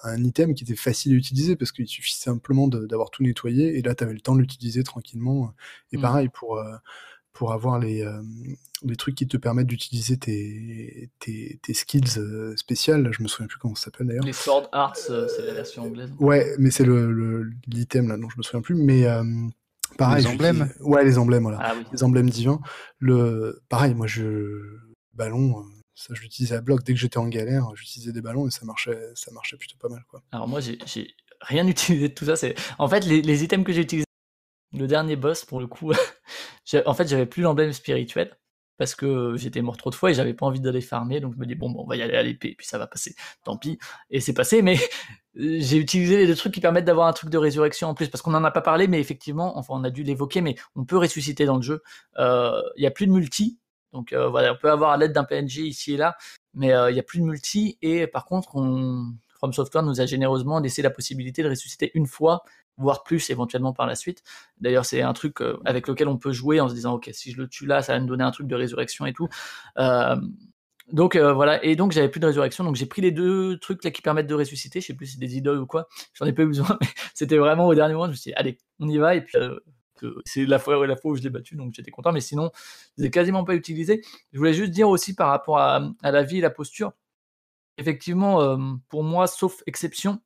un 0.05 0.25
item 0.25 0.55
qui 0.55 0.65
était 0.65 0.77
facile 0.77 1.13
à 1.13 1.17
utiliser 1.17 1.57
parce 1.57 1.73
qu'il 1.73 1.87
suffit 1.87 2.15
simplement 2.15 2.69
d'avoir 2.69 3.11
tout 3.11 3.23
nettoyé 3.23 3.77
et 3.77 3.83
là 3.83 3.95
tu 3.95 4.03
avais 4.03 4.15
le 4.15 4.21
temps 4.21 4.35
de 4.35 4.41
l'utiliser 4.41 4.83
tranquillement 4.83 5.53
et 5.93 5.99
mmh. 5.99 6.01
pareil 6.01 6.29
pour 6.31 6.59
pour 7.39 7.53
avoir 7.53 7.79
les, 7.79 8.03
euh, 8.03 8.21
les 8.83 8.97
trucs 8.97 9.15
qui 9.15 9.29
te 9.29 9.37
permettent 9.37 9.69
d'utiliser 9.69 10.17
tes, 10.17 11.09
tes, 11.21 11.61
tes, 11.63 11.73
skills 11.73 12.19
euh, 12.19 12.57
spéciales. 12.57 13.09
Je 13.13 13.23
me 13.23 13.29
souviens 13.29 13.47
plus 13.47 13.59
comment 13.59 13.77
ça 13.77 13.85
s'appelle 13.85 14.09
d'ailleurs. 14.09 14.25
Les 14.25 14.33
Sword 14.33 14.69
Arts, 14.73 14.97
euh, 15.11 15.29
c'est 15.29 15.47
la 15.47 15.55
version 15.55 15.85
anglaise. 15.85 16.11
Ouais, 16.19 16.57
mais 16.59 16.73
c'est 16.73 16.85
le 16.85 17.49
l'item 17.69 18.09
là 18.09 18.17
dont 18.17 18.29
je 18.29 18.39
me 18.39 18.43
souviens 18.43 18.61
plus. 18.61 18.75
Mais 18.75 19.07
pareil. 19.97 20.25
Les 20.25 20.31
emblèmes. 20.31 20.73
Ouais, 20.81 21.05
les 21.05 21.19
emblèmes, 21.19 21.43
voilà. 21.43 21.59
Ah 21.61 21.75
les 21.93 22.05
emblèmes 22.05 22.31
divins. 22.31 22.61
Le 22.99 23.63
pareil, 23.69 23.95
moi 23.95 24.07
je 24.07 24.61
ballons, 25.13 25.65
ça 25.95 26.15
je 26.15 26.23
l'utilisais 26.23 26.57
à 26.57 26.61
bloc. 26.61 26.85
Dès 26.85 26.95
que 26.95 26.99
j'étais 26.99 27.19
en 27.19 27.29
galère, 27.29 27.71
j'utilisais 27.75 28.13
des 28.13 28.21
ballons 28.23 28.47
et 28.47 28.51
ça 28.51 28.65
marchait, 28.65 28.99
ça 29.15 29.31
marchait 29.33 29.57
plutôt 29.57 29.77
pas 29.79 29.89
mal. 29.89 30.05
Quoi. 30.09 30.23
Alors 30.33 30.49
moi, 30.49 30.61
j'ai 30.61 30.79
rien 31.41 31.67
utilisé 31.67 32.09
de 32.09 32.15
tout 32.15 32.25
ça. 32.27 32.37
C'est 32.37 32.55
En 32.79 32.89
fait, 32.89 33.05
les, 33.05 33.23
les 33.23 33.45
items 33.45 33.65
que 33.65 33.73
j'ai 33.73 33.83
utilisés, 33.83 34.07
le 34.73 34.87
dernier 34.87 35.17
boss, 35.17 35.45
pour 35.45 35.61
le 35.61 35.67
coup, 35.67 35.93
en 36.87 36.95
fait, 36.95 37.09
j'avais 37.09 37.27
plus 37.27 37.43
l'emblème 37.43 37.73
spirituel 37.73 38.37
parce 38.79 38.95
que 38.95 39.37
j'étais 39.37 39.61
mort 39.61 39.77
trop 39.77 39.91
de 39.91 39.95
fois 39.95 40.11
et 40.11 40.15
j'avais 40.15 40.33
pas 40.33 40.47
envie 40.47 40.61
d'aller 40.61 40.81
farmer, 40.81 41.21
donc 41.21 41.35
je 41.35 41.39
me 41.39 41.45
dis 41.45 41.55
bon, 41.55 41.71
bon 41.71 41.83
on 41.83 41.87
va 41.87 41.97
y 41.97 42.03
aller 42.03 42.17
à 42.17 42.23
l'épée, 42.23 42.55
puis 42.57 42.67
ça 42.67 42.79
va 42.79 42.87
passer, 42.87 43.15
tant 43.45 43.57
pis, 43.57 43.79
et 44.09 44.21
c'est 44.21 44.33
passé, 44.33 44.63
mais 44.63 44.77
j'ai 45.35 45.77
utilisé 45.77 46.25
les 46.25 46.35
trucs 46.37 46.55
qui 46.55 46.61
permettent 46.61 46.87
d'avoir 46.87 47.09
un 47.09 47.13
truc 47.13 47.29
de 47.29 47.39
résurrection 47.39 47.89
en 47.89 47.95
plus, 47.95 48.09
parce 48.09 48.23
qu'on 48.23 48.35
en 48.35 48.45
a 48.45 48.51
pas 48.51 48.63
parlé, 48.63 48.87
mais 48.89 49.01
effectivement, 49.01 49.59
enfin 49.59 49.75
on 49.77 49.85
a 49.85 49.91
dû 49.91 50.05
l'évoquer, 50.05 50.41
mais 50.41 50.55
on 50.77 50.85
peut 50.85 50.97
ressusciter 50.97 51.45
dans 51.45 51.57
le 51.57 51.63
jeu, 51.63 51.83
euh, 52.19 52.63
il 52.77 52.85
y 52.85 52.87
a 52.87 52.91
plus 52.91 53.07
de 53.07 53.13
multi, 53.13 53.59
donc 53.93 54.13
euh, 54.13 54.29
voilà, 54.29 54.53
on 54.53 54.57
peut 54.57 54.71
avoir 54.71 54.93
à 54.93 54.97
l'aide 54.97 55.13
d'un 55.13 55.25
PNG 55.25 55.59
ici 55.59 55.95
et 55.95 55.97
là, 55.97 56.17
mais 56.55 56.73
euh, 56.73 56.91
il 56.91 56.97
y 56.97 57.01
a 57.01 57.03
plus 57.03 57.19
de 57.19 57.25
multi, 57.25 57.79
et 57.83 58.07
par 58.07 58.25
contre, 58.25 58.57
on... 58.57 59.13
From 59.41 59.53
Software 59.53 59.85
nous 59.85 60.01
a 60.01 60.07
généreusement 60.07 60.59
laissé 60.59 60.83
la 60.83 60.91
possibilité 60.91 61.45
de 61.45 61.49
ressusciter 61.49 61.93
une 61.95 62.09
fois 62.09 62.43
voire 62.79 63.03
plus 63.03 63.29
éventuellement 63.31 63.73
par 63.73 63.87
la 63.87 63.95
suite. 63.95 64.23
D'ailleurs, 64.61 64.87
c'est 64.87 65.03
un 65.03 65.13
truc 65.13 65.43
euh, 65.43 65.59
avec 65.65 65.89
lequel 65.89 66.09
on 66.09 66.17
peut 66.17 66.33
jouer 66.33 66.61
en 66.61 66.69
se 66.69 66.75
disant, 66.75 66.95
ok, 66.95 67.11
si 67.13 67.33
je 67.33 67.37
le 67.37 67.49
tue 67.49 67.67
là, 67.67 67.83
ça 67.83 67.93
va 67.93 68.01
me 68.01 68.07
donner 68.07 68.25
un 68.25 68.31
truc 68.31 68.47
de 68.47 68.55
résurrection 68.55 69.05
et 69.05 69.13
tout. 69.13 69.29
Euh, 69.79 70.17
donc 70.93 71.17
euh, 71.17 71.35
voilà, 71.35 71.63
et 71.63 71.77
donc 71.77 71.93
j'avais 71.93 72.09
plus 72.09 72.21
de 72.21 72.27
résurrection, 72.27 72.65
donc 72.65 72.77
j'ai 72.77 72.87
pris 72.87 73.03
les 73.03 73.11
deux 73.11 73.59
trucs 73.59 73.85
là 73.85 73.91
qui 73.91 74.01
permettent 74.01 74.27
de 74.27 74.35
ressusciter, 74.35 74.81
je 74.81 74.87
sais 74.87 74.95
plus 74.95 75.05
si 75.05 75.13
c'est 75.15 75.19
des 75.19 75.37
idoles 75.37 75.59
ou 75.59 75.67
quoi, 75.67 75.87
j'en 76.15 76.25
ai 76.25 76.33
pas 76.33 76.45
eu 76.45 76.47
besoin, 76.47 76.67
mais 76.81 76.89
c'était 77.13 77.37
vraiment 77.37 77.67
au 77.67 77.75
dernier 77.75 77.93
moment, 77.93 78.07
je 78.07 78.13
me 78.13 78.17
suis 78.17 78.31
dit, 78.31 78.35
allez, 78.37 78.57
on 78.81 78.89
y 78.89 78.97
va, 78.97 79.15
et 79.15 79.21
puis 79.21 79.37
c'est 80.25 80.47
la 80.47 80.59
fois, 80.59 80.87
la 80.87 80.97
fois 80.97 81.11
où 81.11 81.17
je 81.17 81.21
l'ai 81.21 81.29
battu, 81.29 81.57
donc 81.57 81.75
j'étais 81.75 81.91
content, 81.91 82.11
mais 82.11 82.23
sinon, 82.23 82.51
je 82.97 83.03
l'ai 83.03 83.11
quasiment 83.11 83.45
pas 83.45 83.55
utilisé. 83.55 84.01
Je 84.33 84.39
voulais 84.39 84.55
juste 84.55 84.71
dire 84.71 84.89
aussi 84.89 85.15
par 85.15 85.29
rapport 85.29 85.59
à 85.59 85.93
la 86.03 86.23
vie 86.23 86.39
et 86.39 86.41
la 86.41 86.51
posture, 86.51 86.93
effectivement, 87.77 88.57
pour 88.89 89.03
moi, 89.03 89.27
sauf 89.27 89.63
exception, 89.67 90.21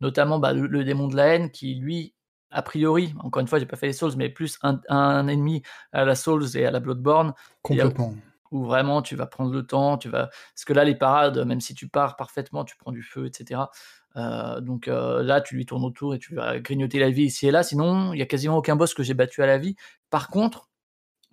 notamment 0.00 0.38
bah, 0.38 0.52
le, 0.52 0.84
démon 0.84 1.08
de 1.08 1.16
la 1.16 1.26
haine 1.26 1.50
qui 1.50 1.74
lui 1.74 2.14
a 2.50 2.62
priori, 2.62 3.14
encore 3.18 3.40
une 3.40 3.46
fois, 3.46 3.58
j'ai 3.58 3.66
pas 3.66 3.76
fait 3.76 3.88
les 3.88 3.92
Souls, 3.92 4.12
mais 4.16 4.30
plus 4.30 4.58
un, 4.62 5.28
ennemi 5.28 5.62
à 5.92 6.04
la 6.04 6.14
Souls 6.14 6.56
et 6.56 6.64
à 6.64 6.70
la 6.70 6.80
Bloodborne. 6.80 7.34
Complètement. 7.62 8.14
Où, 8.50 8.64
vraiment 8.64 9.02
tu 9.02 9.14
vas 9.14 9.26
prendre 9.26 9.52
le 9.52 9.66
temps, 9.66 9.98
tu 9.98 10.08
vas. 10.08 10.30
Parce 10.54 10.64
que 10.64 10.72
là, 10.72 10.84
les 10.84 10.94
parades, 10.94 11.44
même 11.44 11.60
si 11.60 11.74
tu 11.74 11.88
pars 11.88 12.16
parfaitement, 12.16 12.64
tu 12.64 12.76
prends 12.78 12.92
du 12.92 13.02
feu, 13.02 13.26
etc. 13.26 13.60
Euh, 14.16 14.60
donc 14.60 14.88
euh, 14.88 15.22
là, 15.22 15.42
tu 15.42 15.54
lui 15.54 15.66
tournes 15.66 15.84
autour 15.84 16.14
et 16.14 16.18
tu 16.18 16.34
vas 16.34 16.58
grignoter 16.58 16.98
la 16.98 17.10
vie 17.10 17.24
ici 17.24 17.46
et 17.46 17.50
là. 17.50 17.62
Sinon, 17.62 18.14
il 18.14 18.18
y 18.18 18.22
a 18.22 18.26
quasiment 18.26 18.56
aucun 18.56 18.76
boss 18.76 18.94
que 18.94 19.02
j'ai 19.02 19.12
battu 19.12 19.42
à 19.42 19.46
la 19.46 19.58
vie. 19.58 19.76
Par 20.08 20.28
contre, 20.28 20.70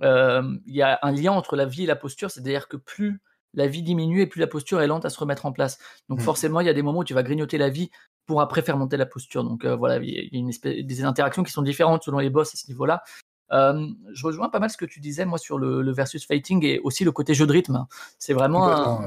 euh, 0.01 0.43
il 0.65 0.75
y 0.75 0.81
a 0.81 0.99
un 1.01 1.11
lien 1.11 1.31
entre 1.31 1.55
la 1.55 1.65
vie 1.65 1.83
et 1.83 1.87
la 1.87 1.95
posture, 1.95 2.29
c'est-à-dire 2.29 2.67
que 2.67 2.75
plus 2.75 3.21
la 3.53 3.67
vie 3.67 3.81
diminue 3.81 4.19
et 4.19 4.27
plus 4.27 4.41
la 4.41 4.47
posture 4.47 4.81
est 4.81 4.87
lente 4.87 5.05
à 5.05 5.09
se 5.09 5.17
remettre 5.17 5.45
en 5.45 5.53
place. 5.53 5.79
Donc 6.09 6.19
mmh. 6.19 6.23
forcément, 6.23 6.59
il 6.59 6.67
y 6.67 6.69
a 6.69 6.73
des 6.73 6.81
moments 6.81 6.99
où 6.99 7.03
tu 7.05 7.13
vas 7.13 7.23
grignoter 7.23 7.57
la 7.57 7.69
vie 7.69 7.89
pour 8.25 8.41
après 8.41 8.61
faire 8.61 8.77
monter 8.77 8.97
la 8.97 9.05
posture. 9.05 9.43
Donc 9.43 9.65
euh, 9.65 9.75
voilà, 9.75 9.97
il 9.97 10.09
y 10.09 10.19
a 10.19 10.39
une 10.39 10.49
espèce, 10.49 10.83
des 10.83 11.03
interactions 11.03 11.43
qui 11.43 11.51
sont 11.51 11.61
différentes 11.61 12.03
selon 12.03 12.19
les 12.19 12.29
boss 12.29 12.53
à 12.53 12.57
ce 12.57 12.67
niveau-là. 12.67 13.03
Euh, 13.51 13.87
je 14.11 14.25
rejoins 14.25 14.49
pas 14.49 14.59
mal 14.59 14.69
ce 14.69 14.77
que 14.77 14.85
tu 14.85 14.99
disais 14.99 15.25
moi 15.25 15.37
sur 15.37 15.59
le, 15.59 15.91
versus 15.91 16.25
fighting 16.25 16.65
et 16.65 16.79
aussi 16.79 17.03
le 17.03 17.11
côté 17.11 17.33
jeu 17.33 17.45
de 17.45 17.51
rythme. 17.51 17.85
C'est 18.17 18.33
vraiment 18.33 19.01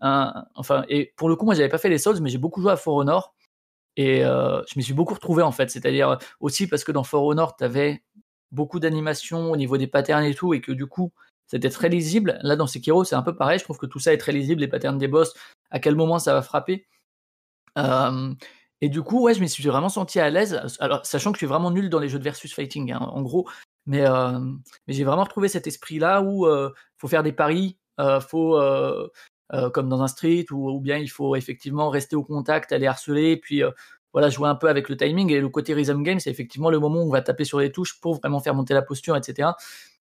un, 0.00 0.44
enfin 0.54 0.84
et 0.88 1.12
pour 1.16 1.28
le 1.28 1.36
coup 1.36 1.44
moi 1.44 1.54
j'avais 1.54 1.68
pas 1.68 1.78
fait 1.78 1.88
les 1.88 1.98
Souls 1.98 2.20
mais 2.20 2.28
j'ai 2.28 2.38
beaucoup 2.38 2.60
joué 2.60 2.70
à 2.70 2.76
For 2.76 2.94
Honor 2.94 3.34
et 3.96 4.24
euh, 4.24 4.62
je 4.68 4.78
me 4.78 4.82
suis 4.82 4.92
beaucoup 4.92 5.14
retrouvé 5.14 5.42
en 5.42 5.52
fait. 5.52 5.70
C'est-à-dire 5.70 6.18
aussi 6.40 6.66
parce 6.66 6.84
que 6.84 6.92
dans 6.92 7.04
For 7.04 7.24
Honor 7.24 7.56
tu 7.56 7.64
avais 7.64 8.02
beaucoup 8.52 8.78
d'animations 8.78 9.50
au 9.50 9.56
niveau 9.56 9.78
des 9.78 9.86
patterns 9.86 10.24
et 10.24 10.34
tout 10.34 10.52
et 10.52 10.60
que 10.60 10.72
du 10.72 10.86
coup 10.86 11.12
c'était 11.46 11.70
très 11.70 11.88
lisible. 11.88 12.38
Là 12.42 12.56
dans 12.56 12.66
Sekiro 12.66 13.04
c'est 13.04 13.16
un 13.16 13.22
peu 13.22 13.34
pareil. 13.34 13.58
Je 13.58 13.64
trouve 13.64 13.78
que 13.78 13.86
tout 13.86 14.00
ça 14.00 14.12
est 14.12 14.18
très 14.18 14.32
lisible 14.32 14.60
les 14.60 14.68
patterns 14.68 14.98
des 14.98 15.08
boss, 15.08 15.32
à 15.70 15.78
quel 15.78 15.96
moment 15.96 16.18
ça 16.18 16.34
va 16.34 16.42
frapper. 16.42 16.86
Et 18.80 18.88
du 18.88 19.02
coup, 19.02 19.22
ouais, 19.22 19.34
je 19.34 19.40
me 19.40 19.46
suis 19.46 19.64
vraiment 19.64 19.88
senti 19.88 20.20
à 20.20 20.30
l'aise, 20.30 20.60
alors 20.78 21.04
sachant 21.04 21.32
que 21.32 21.36
je 21.36 21.40
suis 21.40 21.46
vraiment 21.46 21.70
nul 21.70 21.90
dans 21.90 21.98
les 21.98 22.08
jeux 22.08 22.18
de 22.18 22.24
versus 22.24 22.54
fighting, 22.54 22.92
hein, 22.92 23.00
en 23.00 23.22
gros. 23.22 23.48
Mais, 23.86 24.04
j'ai 24.86 25.04
vraiment 25.04 25.24
retrouvé 25.24 25.48
cet 25.48 25.66
esprit-là 25.66 26.22
où 26.22 26.46
il 26.46 26.70
faut 26.96 27.08
faire 27.08 27.22
des 27.22 27.32
paris, 27.32 27.78
faut 28.28 28.60
comme 29.72 29.88
dans 29.88 30.02
un 30.02 30.08
street, 30.08 30.46
ou, 30.52 30.70
ou, 30.70 30.80
bien 30.80 30.98
il 30.98 31.08
faut 31.08 31.34
effectivement 31.34 31.90
rester 31.90 32.14
au 32.16 32.22
contact, 32.22 32.72
aller 32.72 32.86
harceler, 32.86 33.36
puis 33.36 33.62
voilà, 34.12 34.30
jouer 34.30 34.48
un 34.48 34.54
peu 34.54 34.68
avec 34.68 34.88
le 34.88 34.96
timing. 34.96 35.32
Et 35.32 35.40
le 35.40 35.48
côté 35.48 35.74
rhythm 35.74 36.02
game, 36.02 36.20
c'est 36.20 36.30
effectivement 36.30 36.70
le 36.70 36.78
moment 36.78 37.00
où 37.00 37.08
on 37.08 37.10
va 37.10 37.22
taper 37.22 37.44
sur 37.44 37.58
les 37.58 37.72
touches 37.72 38.00
pour 38.00 38.16
vraiment 38.16 38.40
faire 38.40 38.54
monter 38.54 38.74
la 38.74 38.82
posture, 38.82 39.16
etc. 39.16 39.50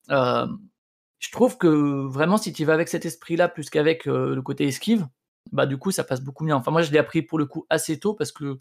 je 0.10 1.32
trouve 1.32 1.58
que 1.58 2.08
vraiment, 2.08 2.38
si 2.38 2.54
tu 2.54 2.64
vas 2.64 2.74
avec 2.74 2.90
cet 2.90 3.06
esprit-là 3.06 3.48
plus 3.49 3.72
qu'avec 3.72 4.06
le 4.06 4.41
côté 4.41 4.68
esquive, 4.68 5.08
bah 5.52 5.65
du 5.65 5.78
coup 5.78 5.91
ça 5.91 6.03
passe 6.03 6.22
beaucoup 6.22 6.44
mieux. 6.44 6.53
Enfin 6.53 6.72
moi 6.72 6.82
je 6.82 6.91
l'ai 6.91 6.99
appris 6.99 7.22
pour 7.22 7.40
le 7.40 7.45
coup 7.45 7.65
assez 7.69 7.99
tôt 7.99 8.14
parce 8.14 8.32
que 8.32 8.60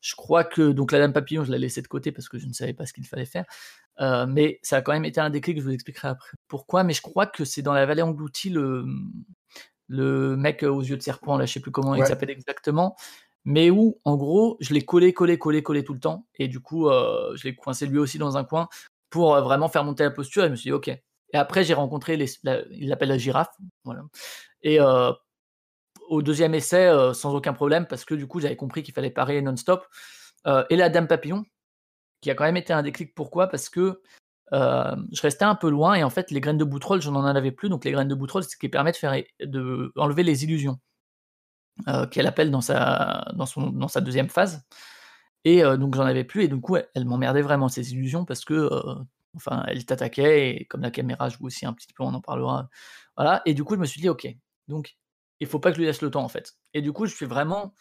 je 0.00 0.14
crois 0.14 0.44
que 0.44 0.72
donc 0.72 0.92
la 0.92 0.98
dame 0.98 1.12
papillon 1.12 1.44
je 1.44 1.52
l'ai 1.52 1.58
laissé 1.58 1.82
de 1.82 1.88
côté 1.88 2.12
parce 2.12 2.28
que 2.28 2.38
je 2.38 2.46
ne 2.46 2.52
savais 2.52 2.74
pas 2.74 2.86
ce 2.86 2.92
qu'il 2.92 3.06
fallait 3.06 3.26
faire. 3.26 3.44
Euh, 4.00 4.26
mais 4.26 4.60
ça 4.62 4.76
a 4.78 4.82
quand 4.82 4.92
même 4.92 5.04
été 5.06 5.20
un 5.20 5.30
déclic, 5.30 5.58
je 5.58 5.64
vous 5.64 5.72
expliquerai 5.72 6.08
après 6.08 6.36
pourquoi. 6.48 6.84
Mais 6.84 6.92
je 6.92 7.02
crois 7.02 7.26
que 7.26 7.44
c'est 7.44 7.62
dans 7.62 7.72
la 7.72 7.86
vallée 7.86 8.02
engloutie 8.02 8.50
le 8.50 8.86
le 9.88 10.36
mec 10.36 10.62
aux 10.64 10.82
yeux 10.82 10.96
de 10.96 11.02
serpent 11.02 11.36
là, 11.38 11.46
je 11.46 11.52
sais 11.52 11.60
plus 11.60 11.70
comment 11.70 11.94
il 11.94 12.04
s'appelle 12.06 12.30
exactement. 12.30 12.96
Mais 13.46 13.70
où, 13.70 14.00
en 14.04 14.16
gros, 14.16 14.56
je 14.58 14.74
l'ai 14.74 14.84
collé, 14.84 15.12
collé, 15.14 15.38
collé, 15.38 15.62
collé 15.62 15.84
tout 15.84 15.94
le 15.94 16.00
temps. 16.00 16.26
Et 16.34 16.48
du 16.48 16.58
coup, 16.58 16.88
euh, 16.88 17.32
je 17.36 17.44
l'ai 17.44 17.54
coincé 17.54 17.86
lui 17.86 17.98
aussi 17.98 18.18
dans 18.18 18.36
un 18.36 18.42
coin 18.42 18.68
pour 19.08 19.36
euh, 19.36 19.40
vraiment 19.40 19.68
faire 19.68 19.84
monter 19.84 20.02
la 20.02 20.10
posture. 20.10 20.42
Et 20.42 20.46
je 20.46 20.50
me 20.50 20.56
suis 20.56 20.70
dit, 20.70 20.72
ok. 20.72 20.88
Et 20.88 21.02
après, 21.32 21.62
j'ai 21.62 21.72
rencontré, 21.72 22.16
les, 22.16 22.26
il 22.72 22.88
l'appelle 22.88 23.08
la 23.08 23.18
girafe. 23.18 23.54
Voilà. 23.84 24.02
Et 24.62 24.80
euh, 24.80 25.12
au 26.08 26.22
deuxième 26.22 26.54
essai 26.54 26.86
euh, 26.86 27.12
sans 27.12 27.34
aucun 27.34 27.52
problème 27.52 27.86
parce 27.86 28.04
que 28.04 28.14
du 28.14 28.26
coup 28.26 28.40
j'avais 28.40 28.56
compris 28.56 28.82
qu'il 28.82 28.94
fallait 28.94 29.10
parer 29.10 29.42
non-stop. 29.42 29.86
Euh, 30.46 30.64
et 30.70 30.76
la 30.76 30.88
Dame 30.88 31.08
Papillon, 31.08 31.44
qui 32.20 32.30
a 32.30 32.34
quand 32.34 32.44
même 32.44 32.56
été 32.56 32.72
un 32.72 32.82
déclic. 32.82 33.14
Pourquoi? 33.14 33.48
Parce 33.48 33.68
que 33.68 34.00
euh, 34.52 34.96
je 35.12 35.22
restais 35.22 35.44
un 35.44 35.56
peu 35.56 35.68
loin 35.68 35.94
et 35.94 36.04
en 36.04 36.10
fait 36.10 36.30
les 36.30 36.40
graines 36.40 36.58
de 36.58 36.64
boutroll, 36.64 37.02
j'en 37.02 37.14
en 37.14 37.24
avais 37.24 37.52
plus. 37.52 37.68
Donc 37.68 37.84
les 37.84 37.92
graines 37.92 38.08
de 38.08 38.14
boutroll, 38.14 38.44
c'est 38.44 38.50
ce 38.50 38.56
qui 38.56 38.68
permet 38.68 38.92
de 38.92 38.96
faire 38.96 39.14
de 39.40 39.92
enlever 39.96 40.22
les 40.22 40.44
illusions 40.44 40.78
qu'elle 42.10 42.26
appelle 42.26 42.50
dans 42.50 42.62
sa 42.62 43.26
dans 43.34 43.44
son 43.44 43.70
dans 43.70 43.88
sa 43.88 44.00
deuxième 44.00 44.30
phase. 44.30 44.64
Et 45.44 45.62
donc 45.62 45.94
j'en 45.94 46.04
avais 46.04 46.24
plus 46.24 46.44
et 46.44 46.48
du 46.48 46.60
coup 46.60 46.76
elle, 46.76 46.88
elle 46.94 47.04
m'emmerdait 47.04 47.42
vraiment 47.42 47.68
ces 47.68 47.92
illusions 47.92 48.24
parce 48.24 48.44
que 48.44 48.70
enfin 49.36 49.64
elle 49.68 49.84
t'attaquait 49.84 50.56
et 50.56 50.64
comme 50.66 50.82
la 50.82 50.90
caméra 50.90 51.28
joue 51.28 51.46
aussi 51.46 51.66
un 51.66 51.74
petit 51.74 51.92
peu, 51.92 52.02
on 52.02 52.14
en 52.14 52.20
parlera. 52.20 52.68
Voilà 53.16 53.42
et 53.46 53.54
du 53.54 53.64
coup 53.64 53.74
je 53.74 53.80
me 53.80 53.86
suis 53.86 54.00
dit 54.00 54.08
ok 54.08 54.26
donc 54.68 54.96
il 55.40 55.46
faut 55.46 55.58
pas 55.58 55.70
que 55.70 55.76
je 55.76 55.80
lui 55.80 55.86
laisse 55.86 56.02
le 56.02 56.10
temps 56.10 56.24
en 56.24 56.28
fait. 56.28 56.54
Et 56.74 56.82
du 56.82 56.92
coup, 56.92 57.06
je 57.06 57.14
suis 57.14 57.26
vraiment 57.26 57.74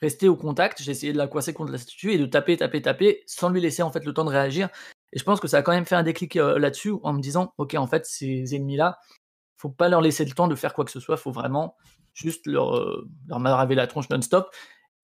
resté 0.00 0.28
au 0.28 0.36
contact, 0.36 0.82
j'ai 0.82 0.90
essayé 0.90 1.12
de 1.12 1.18
la 1.18 1.26
coincer 1.26 1.54
contre 1.54 1.72
la 1.72 1.78
statue 1.78 2.12
et 2.12 2.18
de 2.18 2.26
taper, 2.26 2.56
taper, 2.56 2.82
taper 2.82 3.22
sans 3.26 3.48
lui 3.48 3.60
laisser 3.60 3.82
en 3.82 3.90
fait 3.90 4.04
le 4.04 4.12
temps 4.12 4.24
de 4.24 4.30
réagir. 4.30 4.68
Et 5.12 5.18
je 5.18 5.24
pense 5.24 5.40
que 5.40 5.48
ça 5.48 5.58
a 5.58 5.62
quand 5.62 5.72
même 5.72 5.86
fait 5.86 5.94
un 5.94 6.02
déclic 6.02 6.36
euh, 6.36 6.58
là-dessus 6.58 6.92
en 7.02 7.12
me 7.12 7.20
disant, 7.20 7.54
ok, 7.58 7.74
en 7.74 7.86
fait, 7.86 8.04
ces 8.04 8.54
ennemis-là, 8.54 8.98
faut 9.56 9.70
pas 9.70 9.88
leur 9.88 10.02
laisser 10.02 10.24
le 10.24 10.32
temps 10.32 10.48
de 10.48 10.54
faire 10.54 10.74
quoi 10.74 10.84
que 10.84 10.90
ce 10.90 11.00
soit, 11.00 11.16
faut 11.16 11.32
vraiment 11.32 11.76
juste 12.12 12.46
leur, 12.46 12.76
euh, 12.76 13.08
leur 13.26 13.40
maraver 13.40 13.74
la 13.74 13.86
tronche 13.86 14.10
non-stop, 14.10 14.54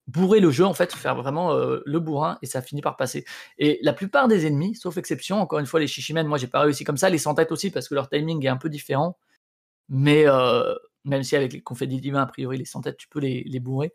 bourrer 0.07 0.41
le 0.41 0.51
jeu 0.51 0.65
en 0.65 0.75
fait, 0.75 0.93
faire 0.93 1.15
vraiment 1.15 1.55
euh, 1.55 1.81
le 1.87 2.01
bourrin 2.01 2.39
et 2.43 2.47
ça 2.47 2.61
finit 2.61 2.83
par 2.83 2.97
passer. 2.97 3.25
Et 3.59 3.79
la 3.83 3.93
plupart 3.93 4.29
des 4.29 4.47
ennemis, 4.47 4.75
sauf 4.75 4.99
exception, 4.99 5.41
encore 5.41 5.59
une 5.59 5.67
fois 5.67 5.81
les 5.81 5.87
Shishimen, 5.87 6.27
moi 6.27 6.39
j'ai 6.39 6.49
pas 6.49 6.61
réussi 6.61 6.85
comme 6.85 6.97
ça, 6.97 7.09
les 7.09 7.19
sans 7.19 7.35
tête 7.35 7.53
aussi 7.53 7.71
parce 7.71 7.89
que 7.89 7.95
leur 7.95 8.09
timing 8.09 8.45
est 8.45 8.49
un 8.49 8.57
peu 8.57 8.69
différent, 8.69 9.17
mais 9.89 10.27
même 11.05 11.23
si 11.23 11.37
avec 11.37 11.53
les 11.53 11.61
confettis 11.61 12.01
divins, 12.01 12.23
a 12.23 12.27
priori, 12.27 12.59
les 12.59 12.65
sans-têtes, 12.65 12.97
tu 12.97 13.09
peux 13.09 13.21
les, 13.21 13.45
les 13.45 13.61
bourrer. 13.61 13.93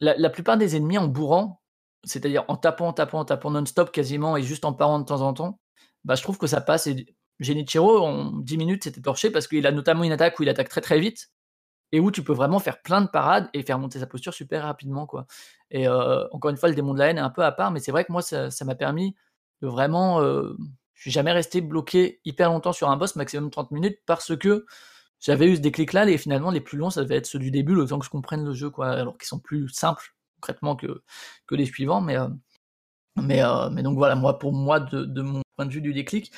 La, 0.00 0.30
plupart 0.30 0.56
des 0.56 0.76
ennemis 0.76 0.98
en 0.98 1.08
bourrant, 1.08 1.62
c'est-à-dire 2.04 2.44
en 2.48 2.56
tapant, 2.56 2.92
tapant, 2.92 3.20
en 3.20 3.24
tapant 3.24 3.50
non-stop 3.50 3.90
quasiment 3.92 4.36
et 4.36 4.42
juste 4.42 4.64
en 4.64 4.72
parant 4.72 4.98
de 4.98 5.04
temps 5.04 5.22
en 5.22 5.32
temps, 5.32 5.60
bah, 6.04 6.14
je 6.14 6.22
trouve 6.22 6.38
que 6.38 6.46
ça 6.46 6.60
passe. 6.60 6.86
Et 6.86 7.06
Genichiro, 7.40 7.98
en 7.98 8.32
10 8.32 8.58
minutes, 8.58 8.84
c'était 8.84 9.00
torché 9.00 9.30
parce 9.30 9.48
qu'il 9.48 9.66
a 9.66 9.72
notamment 9.72 10.04
une 10.04 10.12
attaque 10.12 10.38
où 10.38 10.42
il 10.42 10.48
attaque 10.48 10.68
très 10.68 10.80
très 10.80 11.00
vite 11.00 11.30
et 11.92 12.00
où 12.00 12.10
tu 12.10 12.22
peux 12.24 12.32
vraiment 12.32 12.58
faire 12.58 12.82
plein 12.82 13.00
de 13.00 13.08
parades 13.08 13.48
et 13.54 13.62
faire 13.62 13.78
monter 13.78 13.98
sa 14.00 14.06
posture 14.06 14.34
super 14.34 14.64
rapidement. 14.64 15.06
quoi. 15.06 15.26
Et 15.70 15.88
euh, 15.88 16.26
encore 16.32 16.50
une 16.50 16.56
fois, 16.56 16.68
le 16.68 16.74
démon 16.74 16.94
de 16.94 16.98
la 16.98 17.08
haine 17.08 17.18
est 17.18 17.20
un 17.20 17.30
peu 17.30 17.44
à 17.44 17.52
part, 17.52 17.70
mais 17.70 17.80
c'est 17.80 17.92
vrai 17.92 18.04
que 18.04 18.12
moi, 18.12 18.22
ça 18.22 18.64
m'a 18.64 18.74
permis 18.74 19.14
de 19.62 19.68
vraiment 19.68 20.20
euh, 20.20 20.56
je 20.96 21.02
suis 21.02 21.10
jamais 21.10 21.32
resté 21.32 21.60
bloqué 21.60 22.20
hyper 22.24 22.50
longtemps 22.50 22.72
sur 22.72 22.90
un 22.90 22.96
boss, 22.96 23.16
maximum 23.16 23.50
30 23.50 23.70
minutes, 23.70 23.98
parce 24.06 24.36
que 24.36 24.66
j'avais 25.20 25.46
eu 25.46 25.56
ce 25.56 25.60
déclic-là, 25.60 26.08
et 26.08 26.18
finalement, 26.18 26.50
les 26.50 26.60
plus 26.60 26.78
longs, 26.78 26.90
ça 26.90 27.02
devait 27.02 27.16
être 27.16 27.26
ceux 27.26 27.38
du 27.38 27.50
début, 27.50 27.74
le 27.74 27.86
temps 27.86 27.98
que 27.98 28.04
je 28.04 28.10
comprenne 28.10 28.44
le 28.44 28.54
jeu, 28.54 28.70
quoi, 28.70 28.88
alors 28.88 29.16
qu'ils 29.18 29.28
sont 29.28 29.38
plus 29.38 29.68
simples, 29.68 30.14
concrètement, 30.36 30.74
que, 30.74 31.02
que 31.46 31.54
les 31.54 31.66
suivants, 31.66 32.00
mais, 32.00 32.18
euh, 32.18 32.28
euh, 33.18 33.70
mais 33.70 33.82
donc 33.82 33.96
voilà, 33.96 34.14
moi, 34.14 34.38
pour 34.38 34.52
moi, 34.52 34.80
de, 34.80 35.04
de, 35.04 35.22
mon 35.22 35.42
point 35.56 35.66
de 35.66 35.72
vue 35.72 35.82
du 35.82 35.92
déclic. 35.92 36.32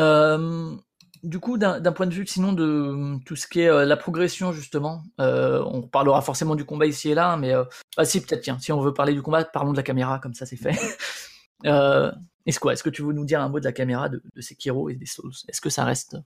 Euh, 0.00 0.74
du 1.22 1.38
coup, 1.38 1.56
d'un 1.56 1.92
point 1.92 2.06
de 2.06 2.14
vue 2.14 2.26
sinon 2.26 2.52
de 2.52 3.18
tout 3.24 3.36
ce 3.36 3.46
qui 3.46 3.60
est 3.60 3.84
la 3.84 3.96
progression, 3.96 4.52
justement, 4.52 5.04
on 5.18 5.82
parlera 5.82 6.20
forcément 6.20 6.56
du 6.56 6.64
combat 6.64 6.86
ici 6.86 7.10
et 7.10 7.14
là, 7.14 7.36
mais 7.36 7.52
ah 7.96 8.04
si, 8.04 8.20
peut-être, 8.20 8.40
tiens, 8.40 8.58
si 8.58 8.72
on 8.72 8.80
veut 8.80 8.92
parler 8.92 9.12
du 9.12 9.22
combat, 9.22 9.44
parlons 9.44 9.70
de 9.70 9.76
la 9.76 9.84
caméra, 9.84 10.18
comme 10.18 10.34
ça 10.34 10.46
c'est 10.46 10.56
fait. 10.56 10.76
Est-ce 12.46 12.60
quoi? 12.60 12.72
Est-ce 12.72 12.82
que 12.82 12.90
tu 12.90 13.02
veux 13.02 13.12
nous 13.12 13.24
dire 13.24 13.40
un 13.40 13.48
mot 13.48 13.60
de 13.60 13.64
la 13.64 13.72
caméra 13.72 14.08
de, 14.08 14.22
de 14.34 14.40
Sekiro 14.40 14.88
et 14.90 14.94
des 14.94 15.06
Souls? 15.06 15.32
Est-ce 15.48 15.60
que 15.60 15.70
ça 15.70 15.84
reste 15.84 16.16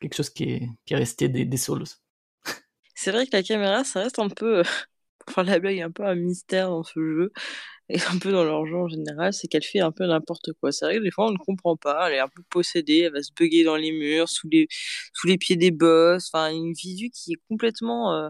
quelque 0.00 0.14
chose 0.14 0.30
qui 0.30 0.44
est, 0.44 0.68
qui 0.84 0.94
est 0.94 0.96
resté 0.96 1.28
des, 1.28 1.44
des 1.44 1.56
solos. 1.56 2.00
C'est 2.94 3.10
vrai 3.12 3.26
que 3.26 3.36
la 3.36 3.42
caméra, 3.42 3.84
ça 3.84 4.00
reste 4.00 4.18
un 4.18 4.28
peu, 4.28 4.62
enfin 5.28 5.42
la 5.44 5.58
blague, 5.58 5.80
un 5.80 5.90
peu 5.90 6.04
un 6.04 6.14
mystère 6.14 6.68
dans 6.68 6.82
ce 6.82 7.00
jeu 7.00 7.32
et 7.88 8.00
un 8.02 8.18
peu 8.18 8.32
dans 8.32 8.44
leur 8.44 8.66
jeu 8.66 8.76
en 8.76 8.88
général, 8.88 9.32
c'est 9.32 9.48
qu'elle 9.48 9.64
fait 9.64 9.80
un 9.80 9.92
peu 9.92 10.06
n'importe 10.06 10.52
quoi. 10.60 10.72
C'est 10.72 10.84
vrai 10.84 10.96
que 10.98 11.02
des 11.02 11.10
fois 11.10 11.26
on 11.28 11.32
ne 11.32 11.38
comprend 11.38 11.76
pas, 11.76 12.08
elle 12.08 12.16
est 12.16 12.20
un 12.20 12.28
peu 12.28 12.42
possédée, 12.50 13.00
elle 13.06 13.12
va 13.12 13.22
se 13.22 13.32
bugger 13.34 13.64
dans 13.64 13.76
les 13.76 13.92
murs, 13.92 14.28
sous 14.28 14.48
les, 14.48 14.68
sous 15.14 15.26
les 15.26 15.38
pieds 15.38 15.56
des 15.56 15.70
boss, 15.70 16.30
enfin 16.32 16.50
une 16.52 16.72
visu 16.74 17.10
qui 17.10 17.32
est 17.32 17.40
complètement, 17.48 18.14
euh, 18.14 18.28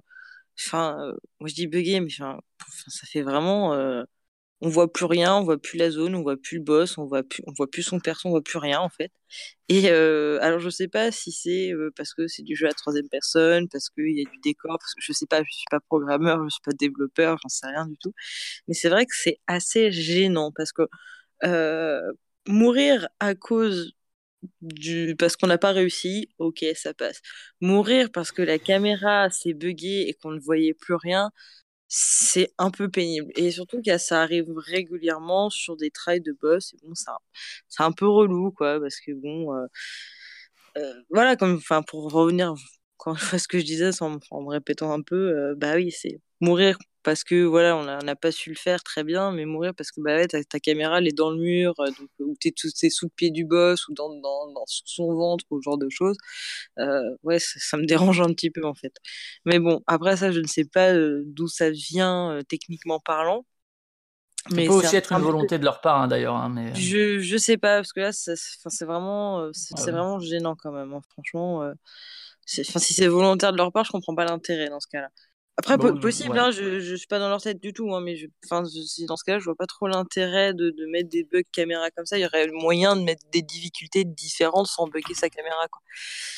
enfin, 0.58 0.98
euh, 1.00 1.16
moi 1.40 1.48
je 1.48 1.54
dis 1.54 1.66
bugger, 1.66 2.00
mais 2.00 2.08
enfin, 2.12 2.40
ça 2.88 3.06
fait 3.06 3.22
vraiment, 3.22 3.74
euh, 3.74 4.04
on 4.60 4.68
voit 4.68 4.92
plus 4.92 5.04
rien, 5.04 5.36
on 5.36 5.44
voit 5.44 5.58
plus 5.58 5.78
la 5.78 5.90
zone, 5.90 6.14
on 6.16 6.22
voit 6.22 6.36
plus 6.36 6.58
le 6.58 6.64
boss, 6.64 6.98
on 6.98 7.06
voit 7.06 7.22
plus, 7.22 7.42
on 7.46 7.52
voit 7.52 7.70
plus 7.70 7.82
son 7.82 8.00
perso, 8.00 8.28
on 8.28 8.32
voit 8.32 8.42
plus 8.42 8.58
rien 8.58 8.80
en 8.80 8.88
fait. 8.88 9.12
Et 9.68 9.90
euh, 9.90 10.38
alors 10.42 10.58
je 10.60 10.70
sais 10.70 10.88
pas 10.88 11.12
si 11.12 11.32
c'est 11.32 11.72
euh, 11.72 11.90
parce 11.96 12.14
que 12.14 12.26
c'est 12.28 12.42
du 12.42 12.56
jeu 12.56 12.66
à 12.68 12.72
troisième 12.72 13.08
personne, 13.08 13.68
parce 13.68 13.88
qu'il 13.90 14.18
y 14.18 14.22
a 14.26 14.30
du 14.30 14.38
décor, 14.42 14.78
parce 14.80 14.94
que 14.94 15.02
je 15.02 15.12
sais 15.12 15.26
pas, 15.26 15.42
je 15.44 15.52
suis 15.52 15.66
pas 15.70 15.80
programmeur, 15.80 16.42
je 16.44 16.50
suis 16.50 16.62
pas 16.64 16.72
développeur, 16.72 17.38
j'en 17.42 17.48
sais 17.48 17.66
rien 17.68 17.86
du 17.86 17.96
tout. 17.98 18.12
Mais 18.68 18.74
c'est 18.74 18.88
vrai 18.88 19.06
que 19.06 19.14
c'est 19.14 19.38
assez 19.46 19.92
gênant 19.92 20.52
parce 20.56 20.72
que 20.72 20.82
euh, 21.44 22.00
mourir 22.48 23.08
à 23.20 23.34
cause 23.34 23.92
du 24.62 25.16
parce 25.18 25.36
qu'on 25.36 25.46
n'a 25.48 25.58
pas 25.58 25.72
réussi, 25.72 26.28
ok, 26.38 26.64
ça 26.74 26.94
passe. 26.94 27.20
Mourir 27.60 28.10
parce 28.12 28.32
que 28.32 28.42
la 28.42 28.58
caméra 28.58 29.30
s'est 29.30 29.54
buggée 29.54 30.08
et 30.08 30.14
qu'on 30.14 30.30
ne 30.32 30.40
voyait 30.40 30.74
plus 30.74 30.94
rien, 30.94 31.30
c'est 31.88 32.52
un 32.58 32.70
peu 32.70 32.88
pénible. 32.90 33.30
Et 33.36 33.50
surtout 33.50 33.80
que 33.84 33.98
ça 33.98 34.22
arrive 34.22 34.46
régulièrement 34.56 35.50
sur 35.50 35.76
des 35.76 35.90
trails 35.90 36.20
de 36.20 36.32
boss. 36.40 36.74
Et 36.74 36.76
bon, 36.86 36.94
c'est 37.68 37.82
un 37.82 37.92
peu 37.92 38.06
relou, 38.06 38.52
quoi, 38.52 38.80
parce 38.80 39.00
que 39.00 39.12
bon, 39.12 39.54
euh, 39.54 39.66
euh, 40.76 40.92
voilà, 41.10 41.36
comme, 41.36 41.56
enfin, 41.56 41.82
pour 41.82 42.10
revenir 42.12 42.54
quand 42.96 43.14
fais 43.14 43.38
ce 43.38 43.48
que 43.48 43.58
je 43.58 43.64
disais 43.64 43.90
en, 44.02 44.18
en 44.30 44.42
me 44.42 44.48
répétant 44.48 44.92
un 44.92 45.02
peu, 45.02 45.16
euh, 45.16 45.54
bah 45.56 45.74
oui, 45.76 45.90
c'est 45.92 46.20
mourir 46.40 46.78
parce 47.08 47.24
que 47.24 47.42
voilà, 47.42 47.74
on 47.74 47.84
n'a 47.84 48.16
pas 48.16 48.30
su 48.30 48.50
le 48.50 48.54
faire 48.54 48.82
très 48.82 49.02
bien, 49.02 49.32
mais 49.32 49.46
mourir 49.46 49.72
parce 49.74 49.90
que 49.90 50.02
bah 50.02 50.14
ouais, 50.14 50.26
ta, 50.28 50.44
ta 50.44 50.60
caméra 50.60 50.98
elle 50.98 51.08
est 51.08 51.16
dans 51.16 51.30
le 51.30 51.38
mur, 51.38 51.72
euh, 51.78 51.86
donc 51.86 52.10
ou 52.18 52.34
t'es 52.38 52.52
es 52.82 52.90
sous 52.90 53.06
le 53.06 53.10
pied 53.16 53.30
du 53.30 53.46
boss 53.46 53.88
ou 53.88 53.94
dans, 53.94 54.10
dans, 54.10 54.52
dans 54.52 54.64
son 54.66 55.14
ventre 55.14 55.42
ou 55.48 55.58
ce 55.58 55.64
genre 55.64 55.78
de 55.78 55.88
choses. 55.88 56.18
Euh, 56.78 57.00
ouais, 57.22 57.38
ça, 57.38 57.78
me 57.78 57.86
dérange 57.86 58.20
un 58.20 58.26
petit 58.34 58.50
peu 58.50 58.66
en 58.66 58.74
fait. 58.74 58.92
Mais 59.46 59.58
bon, 59.58 59.80
après 59.86 60.18
ça, 60.18 60.32
je 60.32 60.40
ne 60.40 60.46
sais 60.46 60.66
pas 60.66 60.92
euh, 60.92 61.22
d'où 61.24 61.48
ça 61.48 61.70
vient 61.70 62.32
euh, 62.32 62.42
techniquement 62.42 63.00
parlant. 63.00 63.46
Mais 64.50 64.66
ça 64.66 64.68
peut 64.68 64.76
aussi 64.76 64.96
être 64.96 65.12
une 65.12 65.22
volonté 65.22 65.58
de 65.58 65.64
leur 65.64 65.80
part 65.80 66.02
hein, 66.02 66.08
d'ailleurs. 66.08 66.36
Hein, 66.36 66.50
mais... 66.50 66.74
Je 66.74 67.20
je 67.20 67.36
sais 67.38 67.56
pas 67.56 67.76
parce 67.76 67.94
que 67.94 68.00
là, 68.00 68.12
c'est 68.12 68.84
vraiment 68.84 69.48
c'est 69.54 69.90
vraiment 69.92 70.20
gênant 70.20 70.56
quand 70.56 70.72
même. 70.72 70.92
Hein, 70.92 71.00
franchement, 71.14 71.60
enfin 71.62 72.78
si 72.80 72.92
c'est 72.92 73.08
volontaire 73.08 73.52
de 73.52 73.56
leur 73.56 73.72
part, 73.72 73.86
je 73.86 73.92
comprends 73.92 74.14
pas 74.14 74.26
l'intérêt 74.26 74.68
dans 74.68 74.80
ce 74.80 74.88
cas-là. 74.88 75.08
Après, 75.58 75.76
possible, 75.76 76.38
hein, 76.38 76.52
je, 76.52 76.78
je 76.78 76.94
suis 76.94 77.08
pas 77.08 77.18
dans 77.18 77.28
leur 77.28 77.42
tête 77.42 77.60
du 77.60 77.72
tout, 77.72 77.92
hein, 77.92 78.00
mais 78.00 78.14
je, 78.14 78.28
enfin, 78.44 78.62
dans 78.62 79.16
ce 79.16 79.24
cas-là, 79.24 79.40
je 79.40 79.44
vois 79.44 79.56
pas 79.56 79.66
trop 79.66 79.88
l'intérêt 79.88 80.54
de, 80.54 80.70
de 80.70 80.86
mettre 80.86 81.08
des 81.08 81.24
bugs 81.24 81.42
caméra 81.50 81.90
comme 81.90 82.06
ça. 82.06 82.16
Il 82.16 82.22
y 82.22 82.26
aurait 82.26 82.46
le 82.46 82.52
moyen 82.52 82.94
de 82.94 83.02
mettre 83.02 83.26
des 83.32 83.42
difficultés 83.42 84.04
différentes 84.04 84.68
sans 84.68 84.86
bugger 84.86 85.14
sa 85.14 85.28
caméra, 85.28 85.66
quoi. 85.66 85.82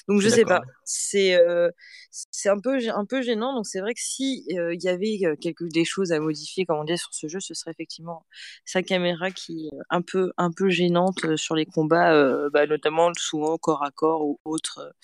Donc, 0.08 0.22
je 0.22 0.28
sais 0.30 0.46
pas. 0.46 0.62
C'est, 0.86 1.34
euh, 1.34 1.70
c'est 2.10 2.48
un 2.48 2.58
peu, 2.58 2.78
un 2.88 3.04
peu 3.04 3.20
gênant. 3.20 3.54
Donc, 3.54 3.66
c'est 3.66 3.80
vrai 3.80 3.92
que 3.92 4.00
si 4.00 4.46
euh, 4.52 4.74
il 4.74 4.82
y 4.82 4.88
avait 4.88 5.18
euh, 5.24 5.36
quelque 5.36 5.64
des 5.64 5.84
choses 5.84 6.12
à 6.12 6.18
modifier, 6.18 6.64
comme 6.64 6.78
on 6.78 6.84
dit 6.84 6.96
sur 6.96 7.12
ce 7.12 7.28
jeu, 7.28 7.40
ce 7.40 7.52
serait 7.52 7.72
effectivement 7.72 8.24
sa 8.64 8.82
caméra 8.82 9.30
qui 9.30 9.66
est 9.66 9.76
un 9.90 10.00
peu, 10.00 10.32
un 10.38 10.50
peu 10.50 10.70
gênante 10.70 11.36
sur 11.36 11.54
les 11.54 11.66
combats, 11.66 12.48
bah, 12.48 12.66
notamment 12.66 13.12
souvent 13.18 13.58
corps 13.58 13.84
à 13.84 13.90
corps 13.90 14.22
ou 14.22 14.40
autres. 14.46 14.94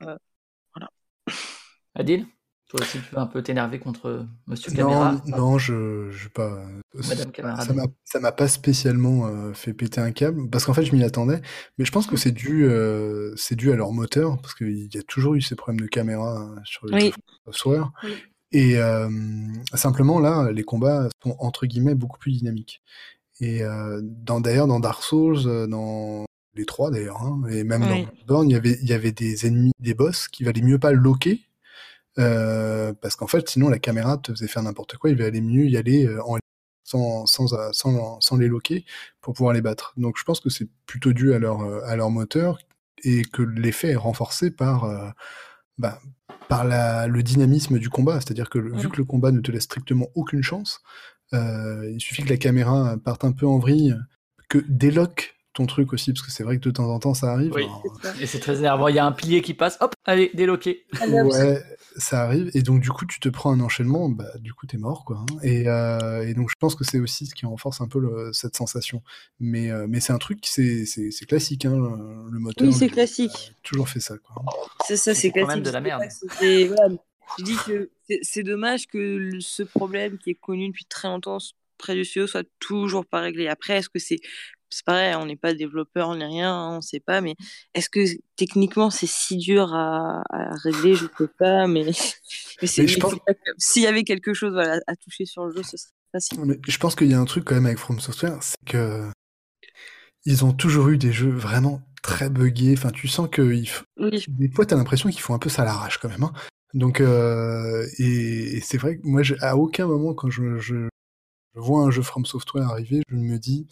voilà. 0.00 0.18
Adil? 1.94 2.26
Toi 2.68 2.80
aussi, 2.80 2.98
tu 2.98 3.14
vas 3.14 3.22
un 3.22 3.26
peu 3.26 3.42
t'énerver 3.42 3.78
contre 3.78 4.26
Monsieur 4.48 4.72
Caméra 4.72 5.20
Non, 5.26 5.56
je, 5.56 6.10
je 6.10 6.28
pas. 6.28 6.64
Madame 6.94 7.30
Caméra. 7.30 7.64
Ça 8.04 8.20
m'a 8.20 8.32
pas 8.32 8.48
spécialement 8.48 9.26
euh, 9.26 9.52
fait 9.52 9.72
péter 9.72 10.00
un 10.00 10.10
câble, 10.10 10.50
parce 10.50 10.64
qu'en 10.64 10.74
fait, 10.74 10.84
je 10.84 10.94
m'y 10.94 11.04
attendais. 11.04 11.40
Mais 11.78 11.84
je 11.84 11.92
pense 11.92 12.08
que 12.08 12.16
c'est 12.16 12.32
dû, 12.32 12.64
euh, 12.64 13.32
c'est 13.36 13.54
dû 13.54 13.70
à 13.70 13.76
leur 13.76 13.92
moteur, 13.92 14.40
parce 14.40 14.54
qu'il 14.54 14.92
y 14.92 14.98
a 14.98 15.02
toujours 15.02 15.34
eu 15.34 15.42
ces 15.42 15.54
problèmes 15.54 15.80
de 15.80 15.86
caméra 15.86 16.42
euh, 16.42 16.60
sur 16.64 16.86
le 16.86 17.10
software. 17.44 17.92
Et 18.50 18.78
simplement, 19.74 20.18
là, 20.18 20.50
les 20.50 20.64
combats 20.64 21.08
sont 21.22 21.36
entre 21.38 21.66
guillemets 21.66 21.94
beaucoup 21.94 22.18
plus 22.18 22.32
dynamiques. 22.32 22.82
Et 23.40 23.60
d'ailleurs 23.60 24.66
dans 24.66 24.80
Dark 24.80 25.02
Souls, 25.02 25.68
dans 25.68 26.24
les 26.54 26.64
trois 26.64 26.90
d'ailleurs, 26.90 27.20
hein, 27.20 27.42
et 27.50 27.64
même 27.64 27.82
dans 27.82 28.02
Bloodborne, 28.02 28.48
il 28.48 28.54
y 28.54 28.56
avait 28.56 28.78
il 28.80 28.88
y 28.88 28.94
avait 28.94 29.12
des 29.12 29.46
ennemis, 29.46 29.72
des 29.78 29.92
boss 29.92 30.28
qui 30.28 30.42
valaient 30.42 30.62
mieux 30.62 30.78
pas 30.78 30.92
loquer 30.92 31.45
euh, 32.18 32.92
parce 33.00 33.16
qu'en 33.16 33.26
fait, 33.26 33.48
sinon 33.48 33.68
la 33.68 33.78
caméra 33.78 34.18
te 34.18 34.32
faisait 34.32 34.48
faire 34.48 34.62
n'importe 34.62 34.96
quoi. 34.96 35.10
Il 35.10 35.16
va 35.18 35.26
aller 35.26 35.40
mieux 35.40 35.66
y 35.66 35.76
aller 35.76 36.06
euh, 36.06 36.22
en 36.24 36.38
sans, 36.84 37.26
sans, 37.26 37.48
sans, 37.72 38.20
sans, 38.20 38.36
les 38.36 38.46
loquer 38.46 38.84
pour 39.20 39.34
pouvoir 39.34 39.52
les 39.52 39.60
battre. 39.60 39.92
Donc 39.96 40.18
je 40.18 40.24
pense 40.24 40.38
que 40.38 40.50
c'est 40.50 40.68
plutôt 40.86 41.12
dû 41.12 41.34
à 41.34 41.38
leur, 41.40 41.62
euh, 41.62 41.80
à 41.84 41.96
leur 41.96 42.10
moteur 42.10 42.58
et 43.02 43.22
que 43.24 43.42
l'effet 43.42 43.90
est 43.90 43.96
renforcé 43.96 44.50
par, 44.52 45.14
bah, 45.78 46.00
par 46.48 46.64
la, 46.64 47.08
le 47.08 47.22
dynamisme 47.22 47.78
du 47.78 47.90
combat. 47.90 48.20
C'est-à-dire 48.20 48.48
que 48.48 48.58
vu 48.58 48.88
que 48.88 48.96
le 48.96 49.04
combat 49.04 49.32
ne 49.32 49.40
te 49.40 49.50
laisse 49.50 49.64
strictement 49.64 50.06
aucune 50.14 50.42
chance, 50.42 50.80
euh, 51.34 51.90
il 51.90 52.00
suffit 52.00 52.22
que 52.22 52.30
la 52.30 52.36
caméra 52.36 52.96
parte 53.04 53.24
un 53.24 53.32
peu 53.32 53.46
en 53.46 53.58
vrille, 53.58 53.96
que 54.48 54.58
déloque 54.68 55.35
ton 55.56 55.66
truc 55.66 55.92
aussi, 55.92 56.12
parce 56.12 56.24
que 56.24 56.30
c'est 56.30 56.44
vrai 56.44 56.58
que 56.58 56.62
de 56.62 56.70
temps 56.70 56.88
en 56.88 56.98
temps 56.98 57.14
ça 57.14 57.32
arrive. 57.32 57.52
Oui, 57.54 57.66
et 58.20 58.26
c'est 58.26 58.40
très 58.40 58.58
énervant. 58.58 58.88
Il 58.88 58.94
y 58.94 58.98
a 58.98 59.06
un 59.06 59.12
pilier 59.12 59.40
qui 59.40 59.54
passe, 59.54 59.78
hop, 59.80 59.94
allez, 60.04 60.30
déloqué. 60.34 60.84
Ouais, 61.08 61.62
ça 61.96 62.22
arrive. 62.22 62.50
Et 62.54 62.62
donc, 62.62 62.82
du 62.82 62.90
coup, 62.90 63.06
tu 63.06 63.20
te 63.20 63.28
prends 63.28 63.52
un 63.52 63.60
enchaînement, 63.60 64.08
bah, 64.10 64.30
du 64.38 64.52
coup, 64.52 64.66
t'es 64.66 64.76
mort, 64.76 65.04
quoi. 65.04 65.18
Hein. 65.18 65.38
Et, 65.42 65.66
euh, 65.66 66.28
et, 66.28 66.34
donc, 66.34 66.50
je 66.50 66.54
pense 66.60 66.74
que 66.74 66.84
c'est 66.84 66.98
aussi 66.98 67.26
ce 67.26 67.34
qui 67.34 67.46
renforce 67.46 67.80
un 67.80 67.88
peu 67.88 67.98
le, 67.98 68.32
cette 68.32 68.54
sensation. 68.54 69.02
Mais, 69.40 69.70
euh, 69.70 69.86
mais 69.88 70.00
c'est 70.00 70.12
un 70.12 70.18
truc, 70.18 70.40
c'est 70.42 70.84
classique, 71.26 71.64
hein, 71.64 71.76
le 72.30 72.38
moteur. 72.38 72.68
Oui, 72.68 72.74
c'est 72.74 72.88
classique. 72.88 73.54
toujours 73.62 73.88
fait 73.88 74.00
ça, 74.00 74.16
quoi. 74.18 74.44
C'est 74.86 74.96
ça, 74.96 75.14
c'est 75.14 75.30
classique. 75.30 75.48
quand 75.48 75.54
même 75.54 75.64
de 75.64 75.70
la 75.70 75.80
merde. 75.80 76.02
je 76.40 77.42
dis 77.44 77.56
que 77.66 77.90
c'est 78.22 78.42
dommage 78.42 78.86
que 78.86 79.30
ce 79.40 79.62
problème 79.62 80.18
qui 80.18 80.30
est 80.30 80.34
connu 80.34 80.68
depuis 80.68 80.84
très 80.84 81.08
longtemps 81.08 81.38
près 81.76 81.94
du 81.94 82.04
studio 82.04 82.26
soit 82.26 82.46
toujours 82.58 83.06
pas 83.06 83.20
réglé. 83.20 83.48
Après, 83.48 83.74
est-ce 83.74 83.88
que 83.88 83.98
c'est 83.98 84.20
c'est 84.70 84.84
pareil, 84.84 85.14
on 85.14 85.26
n'est 85.26 85.36
pas 85.36 85.54
développeur, 85.54 86.08
on 86.08 86.16
n'est 86.16 86.26
rien, 86.26 86.52
on 86.52 86.56
hein, 86.56 86.76
on 86.78 86.80
sait 86.80 87.00
pas, 87.00 87.20
mais 87.20 87.34
est-ce 87.74 87.88
que 87.88 88.00
techniquement 88.36 88.90
c'est 88.90 89.08
si 89.08 89.36
dur 89.36 89.74
à, 89.74 90.22
régler? 90.62 90.94
Je 90.94 91.04
ne 91.04 91.08
sais 91.18 91.32
pas, 91.38 91.66
mais, 91.66 91.84
mais, 92.62 92.68
s'il 93.58 93.82
y 93.82 93.86
avait 93.86 94.04
quelque 94.04 94.34
chose 94.34 94.56
à 94.58 94.96
toucher 94.96 95.24
sur 95.24 95.46
le 95.46 95.56
jeu, 95.56 95.62
ce 95.62 95.76
serait 95.76 95.92
facile. 96.12 96.40
Mais 96.44 96.58
je 96.66 96.78
pense 96.78 96.94
qu'il 96.94 97.10
y 97.10 97.14
a 97.14 97.20
un 97.20 97.24
truc 97.24 97.44
quand 97.44 97.54
même 97.54 97.66
avec 97.66 97.78
From 97.78 98.00
Software, 98.00 98.38
c'est 98.42 98.56
que 98.66 99.08
ils 100.26 100.44
ont 100.44 100.52
toujours 100.52 100.88
eu 100.88 100.98
des 100.98 101.12
jeux 101.12 101.30
vraiment 101.30 101.80
très 102.02 102.28
buggés. 102.28 102.74
Enfin, 102.76 102.90
tu 102.90 103.08
sens 103.08 103.28
que 103.30 103.42
des 103.42 104.48
fois, 104.48 104.66
tu 104.66 104.74
as 104.74 104.76
l'impression 104.76 105.08
qu'ils 105.08 105.20
font 105.20 105.34
un 105.34 105.38
peu 105.38 105.48
ça 105.48 105.62
à 105.62 105.64
l'arrache 105.64 105.98
quand 105.98 106.08
même. 106.08 106.24
Hein. 106.24 106.32
Donc, 106.74 107.00
euh, 107.00 107.86
et, 107.98 108.60
c'est 108.60 108.76
vrai 108.76 108.98
que 108.98 109.06
moi, 109.06 109.22
à 109.40 109.56
aucun 109.56 109.86
moment, 109.86 110.14
quand 110.14 110.28
je, 110.28 110.58
je, 110.58 110.88
vois 111.54 111.84
un 111.84 111.90
jeu 111.90 112.02
From 112.02 112.26
Software 112.26 112.68
arriver, 112.68 113.02
je 113.08 113.16
me 113.16 113.38
dis 113.38 113.66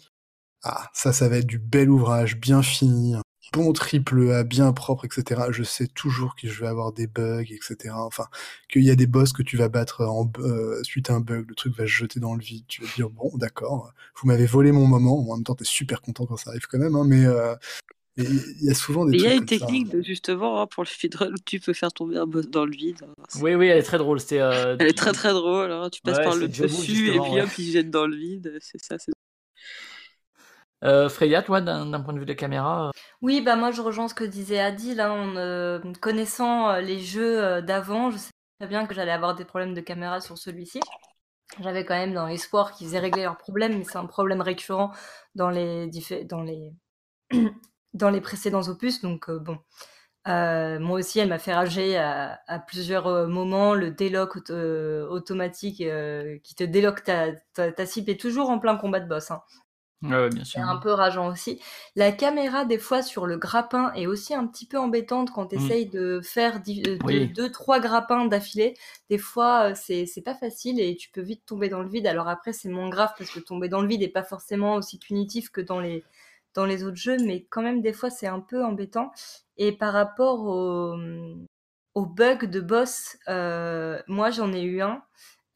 ah, 0.67 0.89
ça, 0.93 1.13
ça 1.13 1.29
va 1.29 1.37
être 1.37 1.45
du 1.45 1.59
bel 1.59 1.91
ouvrage, 1.91 2.37
bien 2.37 2.63
fini, 2.63 3.15
bon 3.53 3.71
triple 3.71 4.31
A, 4.31 4.43
bien 4.43 4.73
propre, 4.73 5.05
etc. 5.05 5.43
Je 5.51 5.61
sais 5.61 5.87
toujours 5.87 6.35
que 6.35 6.47
je 6.47 6.59
vais 6.59 6.67
avoir 6.67 6.91
des 6.91 7.05
bugs, 7.05 7.43
etc. 7.43 7.93
Enfin, 7.95 8.25
qu'il 8.67 8.83
y 8.83 8.89
a 8.89 8.95
des 8.95 9.05
boss 9.05 9.31
que 9.31 9.43
tu 9.43 9.57
vas 9.57 9.69
battre 9.69 10.01
en, 10.01 10.31
euh, 10.39 10.81
suite 10.83 11.11
à 11.11 11.13
un 11.13 11.19
bug, 11.19 11.47
le 11.47 11.55
truc 11.55 11.77
va 11.77 11.83
se 11.83 11.91
jeter 11.91 12.19
dans 12.19 12.33
le 12.33 12.41
vide. 12.41 12.65
Tu 12.67 12.81
vas 12.81 12.87
dire, 12.95 13.11
bon, 13.11 13.31
d'accord, 13.35 13.93
vous 14.19 14.27
m'avez 14.27 14.47
volé 14.47 14.71
mon 14.71 14.87
moment. 14.87 15.19
En 15.29 15.35
même 15.35 15.43
temps, 15.43 15.53
t'es 15.53 15.65
super 15.65 16.01
content 16.01 16.25
quand 16.25 16.37
ça 16.37 16.49
arrive 16.49 16.65
quand 16.67 16.79
même, 16.79 16.95
hein, 16.95 17.05
mais 17.05 17.25
euh, 17.25 17.53
il 18.17 18.63
y 18.63 18.71
a 18.71 18.73
souvent 18.73 19.05
des. 19.05 19.17
Il 19.17 19.21
y 19.21 19.27
a 19.27 19.35
une 19.35 19.45
technique 19.45 19.89
de, 19.89 20.01
justement 20.01 20.61
hein, 20.61 20.67
pour 20.67 20.83
le 20.83 20.87
speedrun 20.87 21.31
où 21.31 21.37
tu 21.45 21.59
peux 21.59 21.73
faire 21.73 21.91
tomber 21.91 22.17
un 22.17 22.25
boss 22.25 22.47
dans 22.47 22.65
le 22.65 22.71
vide. 22.71 23.05
Oui, 23.41 23.53
oui, 23.53 23.67
elle 23.67 23.77
est 23.77 23.83
très 23.83 23.99
drôle. 23.99 24.19
Euh... 24.31 24.77
Elle 24.79 24.87
est 24.87 24.97
très 24.97 25.11
très 25.11 25.33
drôle. 25.33 25.71
Hein. 25.71 25.89
Tu 25.91 26.01
passes 26.01 26.23
par 26.23 26.35
le 26.35 26.47
dessus 26.47 27.09
et 27.09 27.19
puis 27.19 27.41
hop, 27.41 27.49
il 27.57 27.71
jette 27.71 27.91
dans 27.91 28.07
le 28.07 28.15
vide. 28.15 28.57
C'est 28.61 28.81
ça, 28.81 28.97
c'est 28.97 29.11
euh, 30.83 31.09
Freya, 31.09 31.41
toi, 31.41 31.61
d'un 31.61 32.01
point 32.01 32.13
de 32.13 32.19
vue 32.19 32.25
de 32.25 32.33
caméra 32.33 32.87
euh, 32.87 32.91
Oui, 33.21 33.41
bah 33.41 33.55
moi 33.55 33.71
je 33.71 33.81
rejoins 33.81 34.07
ce 34.07 34.13
que 34.13 34.23
disait 34.23 34.59
Adil. 34.59 34.99
Hein, 34.99 35.11
en 35.11 35.35
euh, 35.37 35.79
connaissant 36.01 36.75
les 36.77 36.99
jeux 36.99 37.61
d'avant, 37.61 38.11
je 38.11 38.17
sais 38.17 38.31
très 38.59 38.67
bien 38.67 38.85
que 38.85 38.93
j'allais 38.93 39.11
avoir 39.11 39.35
des 39.35 39.45
problèmes 39.45 39.73
de 39.73 39.81
caméra 39.81 40.21
sur 40.21 40.37
celui-ci. 40.37 40.79
J'avais 41.61 41.85
quand 41.85 41.95
même 41.95 42.13
dans 42.13 42.27
l'espoir 42.27 42.73
qu'ils 42.73 42.95
aient 42.95 42.99
réglé 42.99 43.23
leurs 43.23 43.37
problèmes, 43.37 43.77
mais 43.77 43.83
c'est 43.83 43.97
un 43.97 44.05
problème 44.05 44.41
récurrent 44.41 44.91
dans 45.35 45.49
les, 45.49 45.89
dans 46.25 46.41
les, 46.41 46.73
dans 47.93 48.09
les 48.09 48.21
précédents 48.21 48.67
opus. 48.67 49.01
Donc 49.01 49.31
bon, 49.31 49.57
moi 50.25 50.99
aussi, 50.99 51.19
elle 51.19 51.29
m'a 51.29 51.39
fait 51.39 51.53
rager 51.53 51.97
à, 51.97 52.59
plusieurs 52.67 53.27
moments. 53.27 53.73
Le 53.73 53.91
délock 53.91 54.35
automatique 54.49 55.77
qui 56.43 56.55
te 56.55 56.63
déloque 56.63 57.03
ta, 57.03 57.31
ta, 57.53 57.71
ta 57.71 57.85
cible 57.85 58.11
est 58.11 58.19
toujours 58.19 58.49
en 58.49 58.59
plein 58.59 58.75
combat 58.75 58.99
de 58.99 59.07
boss. 59.07 59.31
Hein. 59.31 59.41
C'est 60.43 60.59
un 60.59 60.77
peu 60.77 60.91
rageant 60.91 61.31
aussi. 61.31 61.59
La 61.95 62.11
caméra, 62.11 62.65
des 62.65 62.77
fois, 62.77 63.01
sur 63.01 63.25
le 63.25 63.37
grappin 63.37 63.93
est 63.93 64.07
aussi 64.07 64.33
un 64.33 64.47
petit 64.47 64.65
peu 64.65 64.77
embêtante 64.77 65.31
quand 65.31 65.47
tu 65.47 65.57
mm. 65.57 65.65
essayes 65.65 65.85
de 65.87 66.21
faire 66.23 66.61
euh, 66.67 67.25
deux, 67.27 67.51
trois 67.51 67.79
grappins 67.79 68.25
d'affilée. 68.25 68.75
Des 69.09 69.17
fois, 69.17 69.71
euh, 69.71 69.73
c'est, 69.75 70.05
c'est 70.05 70.21
pas 70.21 70.35
facile 70.35 70.79
et 70.79 70.95
tu 70.95 71.09
peux 71.11 71.21
vite 71.21 71.45
tomber 71.45 71.69
dans 71.69 71.81
le 71.81 71.89
vide. 71.89 72.07
Alors 72.07 72.27
après, 72.27 72.53
c'est 72.53 72.69
moins 72.69 72.89
grave 72.89 73.13
parce 73.17 73.29
que 73.29 73.39
tomber 73.39 73.69
dans 73.69 73.81
le 73.81 73.87
vide 73.87 74.01
n'est 74.01 74.07
pas 74.07 74.23
forcément 74.23 74.75
aussi 74.75 74.99
punitif 74.99 75.49
que 75.49 75.61
dans 75.61 75.79
les, 75.79 76.03
dans 76.53 76.65
les 76.65 76.83
autres 76.83 76.97
jeux, 76.97 77.17
mais 77.25 77.45
quand 77.49 77.61
même, 77.61 77.81
des 77.81 77.93
fois, 77.93 78.09
c'est 78.09 78.27
un 78.27 78.39
peu 78.39 78.63
embêtant. 78.63 79.11
Et 79.57 79.71
par 79.71 79.93
rapport 79.93 80.41
au, 80.41 80.95
au 81.95 82.05
bug 82.05 82.45
de 82.45 82.59
boss, 82.59 83.17
euh, 83.27 84.01
moi, 84.07 84.29
j'en 84.29 84.53
ai 84.53 84.61
eu 84.61 84.81
un. 84.81 85.01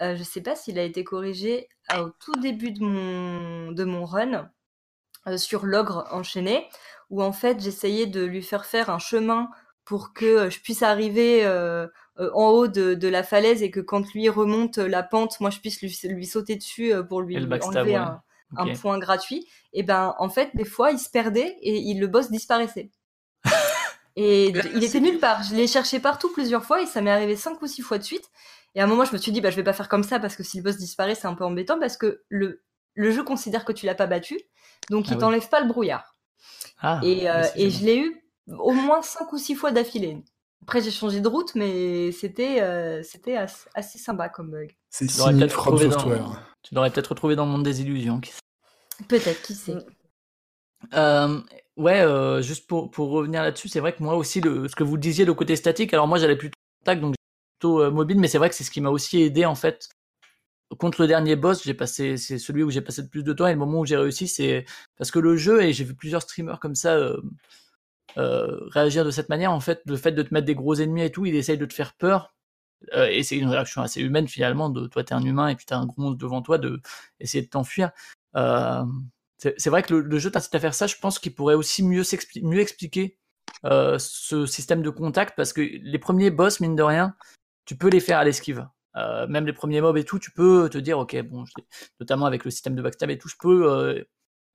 Euh, 0.02 0.16
je 0.16 0.24
sais 0.24 0.42
pas 0.42 0.56
s'il 0.56 0.80
a 0.80 0.84
été 0.84 1.04
corrigé 1.04 1.68
au 1.94 2.10
tout 2.10 2.40
début 2.40 2.72
de 2.72 2.82
mon, 2.82 3.72
de 3.72 3.84
mon 3.84 4.06
run 4.06 4.50
euh, 5.28 5.38
sur 5.38 5.66
l'ogre 5.66 6.08
enchaîné, 6.12 6.68
où 7.10 7.22
en 7.22 7.34
fait 7.34 7.60
j'essayais 7.60 8.06
de 8.06 8.24
lui 8.24 8.42
faire 8.42 8.66
faire 8.66 8.90
un 8.90 9.00
chemin 9.00 9.50
pour 9.84 10.14
que 10.14 10.26
euh, 10.26 10.50
je 10.50 10.60
puisse 10.60 10.84
arriver 10.84 11.46
en 12.18 12.50
haut 12.50 12.68
de, 12.68 13.08
la 13.08 13.24
falaise 13.24 13.62
et 13.62 13.72
que 13.72 13.80
quand 13.80 14.14
lui 14.14 14.30
remonte 14.30 14.78
la 14.78 15.04
pente, 15.04 15.40
moi 15.42 15.50
je 15.50 15.60
puisse 15.60 15.82
lui, 15.82 16.26
sauter 16.26 16.56
dessus 16.56 16.94
pour 17.08 17.22
lui 17.22 17.38
enlever 17.38 17.96
un, 17.96 18.22
point 18.80 19.00
gratuit. 19.00 19.48
Et 19.74 19.84
ben 19.84 20.16
en 20.18 20.30
fait 20.30 20.56
des 20.56 20.66
fois 20.66 20.92
il 20.92 21.00
se 21.00 21.10
perdait 21.10 21.58
et 21.62 21.78
il, 21.78 22.00
le 22.00 22.08
boss 22.08 22.32
disparaissait. 22.32 22.90
et 24.16 24.50
il 24.50 24.84
était 24.84 25.02
nulle 25.02 25.20
part. 25.20 25.44
Je 25.44 25.56
l'ai 25.56 25.68
cherché 25.68 26.00
partout 26.00 26.32
plusieurs 26.32 26.64
fois 26.64 26.82
et 26.82 26.86
ça 26.86 27.02
m'est 27.02 27.12
arrivé 27.12 27.36
cinq 27.36 27.62
ou 27.62 27.68
six 27.68 27.82
fois 27.82 27.98
de 27.98 28.04
suite. 28.04 28.30
Et 28.76 28.82
à 28.82 28.84
un 28.84 28.88
moment, 28.88 29.06
je 29.06 29.14
me 29.14 29.18
suis 29.18 29.32
dit, 29.32 29.41
bah, 29.41 29.50
je 29.50 29.56
vais 29.56 29.64
pas 29.64 29.74
faire 29.74 29.90
comme 29.90 30.04
ça 30.04 30.20
parce 30.20 30.36
que 30.36 30.44
si 30.44 30.58
le 30.58 30.64
boss 30.64 30.78
disparaît, 30.78 31.16
c'est 31.16 31.28
un 31.28 31.34
peu 31.34 31.44
embêtant 31.44 31.80
parce 31.80 31.98
que 31.98 32.24
le, 32.30 32.64
le 32.94 33.12
jeu 33.12 33.24
considère 33.24 33.66
que 33.66 33.72
tu 33.72 33.86
l'as 33.86 33.96
pas 33.96 34.08
battu, 34.08 34.40
donc 34.90 35.08
il 35.08 35.14
ah 35.14 35.18
t'enlève 35.18 35.48
pas 35.50 35.62
le 35.62 35.68
brouillard. 35.68 36.16
Ah, 36.82 37.00
et, 37.04 37.30
euh, 37.30 37.44
et 37.56 37.70
je 37.70 37.86
l'ai 37.86 37.98
eu 37.98 38.24
au 38.48 38.72
moins 38.72 39.02
5 39.02 39.32
ou 39.34 39.38
6 39.38 39.56
fois 39.56 39.72
d'affilée. 39.72 40.24
Après, 40.64 40.82
j'ai 40.82 40.91
changé 40.91 41.20
de 41.20 41.28
route, 41.28 41.56
mais 41.56 42.12
c'était 42.12 42.62
euh, 42.62 43.02
c'était 43.04 43.38
assez, 43.38 43.98
sympa 43.98 44.30
comme 44.30 44.52
bug. 44.52 44.76
C'est 44.90 45.08
tu 45.08 45.18
l'aurais 45.18 45.34
peut-être 45.34 45.60
retrouvé, 45.60 45.88
dans... 45.88 46.36
Tu 46.62 46.76
l'aurais 46.76 46.91
peut-être 46.91 47.08
retrouvé 47.08 47.36
dans 47.36 47.46
le 47.46 47.52
monde 47.52 47.64
des 47.64 47.82
illusions. 47.82 48.22
Peut-être, 49.08 49.41
qui 49.41 49.56
sait. 49.56 49.78
Euh, 50.94 51.41
ouais, 51.78 52.44
juste 52.44 52.68
pour, 52.68 52.91
pour 52.91 53.10
revenir 53.10 53.41
là-dessus, 53.41 53.70
c'est 53.70 53.80
vrai 53.80 53.94
que 53.94 54.04
moi 54.04 54.16
aussi, 54.16 54.41
le, 54.41 54.68
ce 54.68 54.76
que 54.76 54.84
vous 54.84 54.98
disiez, 54.98 55.26
le 55.26 55.34
côté 55.34 55.56
statique, 55.56 55.94
alors 55.94 56.08
moi 56.08 56.18
j'allais 56.18 56.36
plutôt 56.36 56.58
tac, 56.84 57.00
donc 57.00 57.16
euh, 57.65 57.91
mobile, 57.91 58.19
mais 58.19 58.27
c'est 58.27 58.38
vrai 58.38 58.49
que 58.49 58.56
c'est 58.56 58.64
ce 58.64 58.72
qui 58.72 58.81
m'a 58.81 58.90
aussi 58.90 59.22
aidé 59.22 59.45
en 59.45 59.56
fait. 59.56 59.90
Contre 60.77 61.02
le 61.02 61.07
dernier 61.07 61.36
boss, 61.36 61.64
j'ai 61.64 61.73
passé, 61.73 62.18
c'est 62.18 62.38
celui 62.38 62.61
où 62.61 62.69
j'ai 62.69 62.81
passé 62.81 63.02
le 63.02 63.07
plus 63.07 63.23
de 63.23 63.34
temps 63.34 63.48
et 63.48 63.53
le 63.53 63.57
moment 63.57 63.80
où 63.80 63.86
j'ai 63.86 63.98
réussi, 63.98 64.27
c'est 64.27 64.65
parce 64.98 65.10
que 65.10 65.18
le 65.19 65.36
jeu 65.36 65.64
et 65.64 65.73
j'ai 65.73 65.84
vu 65.84 65.95
plusieurs 65.95 66.22
streamers 66.22 66.60
comme 66.60 66.76
ça 66.76 66.94
euh, 66.95 67.19
euh, 68.18 68.68
réagir 68.69 69.03
de 69.03 69.11
cette 69.11 69.30
manière. 69.30 69.52
En 69.52 69.60
fait, 69.60 69.81
le 69.86 69.98
fait 69.98 70.11
de 70.11 70.22
te 70.22 70.34
mettre 70.34 70.45
des 70.45 70.56
gros 70.56 70.76
ennemis 70.76 71.02
et 71.03 71.11
tout, 71.11 71.26
il 71.26 71.36
essaye 71.36 71.57
de 71.57 71.65
te 71.65 71.73
faire 71.73 71.94
peur. 71.95 72.36
et 72.94 73.23
c'est 73.23 73.38
une 73.38 73.49
réaction 73.49 73.81
assez 73.81 74.02
humaine 74.02 74.27
finalement. 74.27 74.69
De 74.69 74.88
toi, 74.88 75.03
t'es 75.03 75.14
un 75.14 75.23
humain 75.23 75.48
et 75.49 75.56
puis 75.56 75.65
t'as 75.65 75.77
un 75.77 75.86
gros 75.88 76.02
monstre 76.02 76.19
devant 76.19 76.41
toi, 76.44 76.60
de 76.60 76.81
essayer 77.19 77.44
de 77.44 77.49
t'enfuir. 77.49 77.91
c'est 78.36 79.69
vrai 79.69 79.84
que 79.84 79.95
le, 79.95 80.19
jeu 80.19 80.31
t'incite 80.31 80.53
à 80.56 80.60
faire 80.60 80.76
ça. 80.76 80.88
Je 80.88 80.98
pense 80.98 81.19
qu'il 81.19 81.34
pourrait 81.34 81.56
aussi 81.56 81.84
mieux, 81.84 82.03
mieux 82.44 82.60
expliquer 82.60 83.18
ce 83.64 84.45
système 84.45 84.84
de 84.84 84.90
contact 84.91 85.36
parce 85.36 85.52
que 85.53 85.61
les 85.61 85.99
premiers 85.99 86.30
boss, 86.30 86.60
mine 86.60 86.76
de 86.76 86.84
rien, 86.84 87.15
tu 87.70 87.76
peux 87.76 87.90
les 87.90 88.00
faire 88.00 88.18
à 88.18 88.24
l'esquive. 88.24 88.68
Euh, 88.96 89.28
même 89.28 89.46
les 89.46 89.54
premiers 89.54 89.80
mobs 89.80 89.96
et 89.96 90.04
tout, 90.04 90.18
tu 90.18 90.32
peux 90.32 90.70
te 90.72 90.80
dire, 90.80 90.98
ok, 90.98 91.22
bon, 91.22 91.44
notamment 92.00 92.26
avec 92.26 92.44
le 92.44 92.50
système 92.50 92.74
de 92.74 92.82
backstab 92.82 93.12
et 93.12 93.20
tout, 93.20 93.30
je 93.30 93.36
peux 93.40 93.72
euh, 93.72 94.04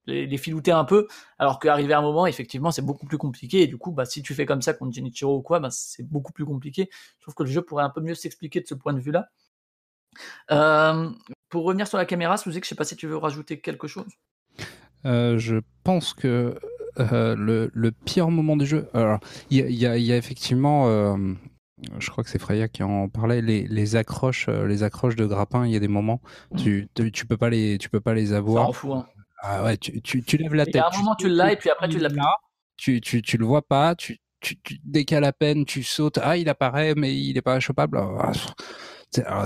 les, 0.05 0.37
filouter 0.37 0.73
un 0.73 0.83
peu, 0.83 1.07
alors 1.39 1.59
qu'arriver 1.59 1.93
à 1.93 1.99
un 1.99 2.01
moment, 2.01 2.27
effectivement, 2.27 2.71
c'est 2.71 2.81
beaucoup 2.81 3.05
plus 3.05 3.17
compliqué, 3.17 3.61
et 3.61 3.67
du 3.67 3.77
coup, 3.77 3.93
bah, 3.93 4.03
si 4.03 4.21
tu 4.21 4.33
fais 4.33 4.45
comme 4.45 4.61
ça 4.61 4.73
contre 4.73 4.93
Genichiro 4.93 5.37
ou 5.37 5.41
quoi, 5.41 5.61
bah, 5.61 5.69
c'est 5.71 6.03
beaucoup 6.03 6.33
plus 6.33 6.43
compliqué. 6.43 6.89
Je 6.91 7.21
trouve 7.21 7.35
que 7.35 7.43
le 7.43 7.49
jeu 7.49 7.61
pourrait 7.61 7.85
un 7.85 7.89
peu 7.89 8.01
mieux 8.01 8.15
s'expliquer 8.15 8.59
de 8.59 8.67
ce 8.67 8.73
point 8.73 8.91
de 8.91 8.99
vue-là. 8.99 9.29
Euh, 10.51 11.09
pour 11.47 11.63
revenir 11.63 11.87
sur 11.87 11.97
la 11.97 12.05
caméra, 12.05 12.35
Suzy, 12.35 12.59
je 12.61 12.67
sais 12.67 12.75
pas 12.75 12.83
si 12.83 12.97
tu 12.97 13.07
veux 13.07 13.15
rajouter 13.15 13.61
quelque 13.61 13.87
chose. 13.87 14.11
je 15.05 15.61
pense 15.85 16.13
que 16.13 16.59
le, 16.97 17.89
pire 17.91 18.29
moment 18.29 18.57
du 18.57 18.65
jeu, 18.65 18.89
alors 18.93 19.21
il 19.51 19.71
y, 19.71 19.85
a 19.85 20.17
effectivement 20.17 21.15
je 21.99 22.09
crois 22.09 22.23
que 22.23 22.29
c'est 22.29 22.39
Freya 22.39 22.67
qui 22.67 22.83
en 22.83 23.09
parlait, 23.09 23.41
les, 23.41 23.95
accroches, 23.95 24.47
euh, 24.47 24.65
les 24.65 24.83
accroches 24.83 25.15
de 25.15 25.25
grappin, 25.25 25.65
il 25.65 25.73
y 25.73 25.75
a 25.75 25.79
des 25.79 25.87
moments, 25.87 26.21
mmh. 26.51 26.57
tu, 26.57 26.89
tu, 27.11 27.25
peux 27.25 27.37
pas 27.37 27.49
les, 27.49 27.77
tu 27.77 27.89
peux 27.89 27.99
pas 27.99 28.13
les 28.13 28.33
avoir. 28.33 28.73
Ça 28.73 28.87
hein. 28.87 29.05
Ah 29.41 29.63
ouais, 29.63 29.77
tu, 29.77 30.01
tu, 30.01 30.37
lèves 30.37 30.53
la 30.53 30.65
tête. 30.65 30.75
Il 30.75 30.77
y 30.77 30.81
a 30.81 30.87
un 30.87 30.97
moment, 30.97 31.15
tu 31.15 31.29
l'as 31.29 31.51
et 31.51 31.55
puis 31.55 31.69
après, 31.69 31.87
tu 31.89 31.99
l'as 31.99 32.09
pas. 32.09 32.37
Tu, 32.77 32.99
tu, 33.01 33.21
tu 33.21 33.37
le 33.37 33.45
vois 33.45 33.61
pas, 33.61 33.95
tu, 33.95 34.17
tu, 34.39 34.57
décales 34.83 35.23
à 35.23 35.33
peine, 35.33 35.65
tu 35.65 35.83
sautes. 35.83 36.19
Ah, 36.21 36.37
il 36.37 36.49
apparaît, 36.49 36.95
mais 36.95 37.15
il 37.15 37.37
est 37.37 37.41
pas 37.41 37.59
chopable. 37.59 37.97
Ah, 37.97 38.31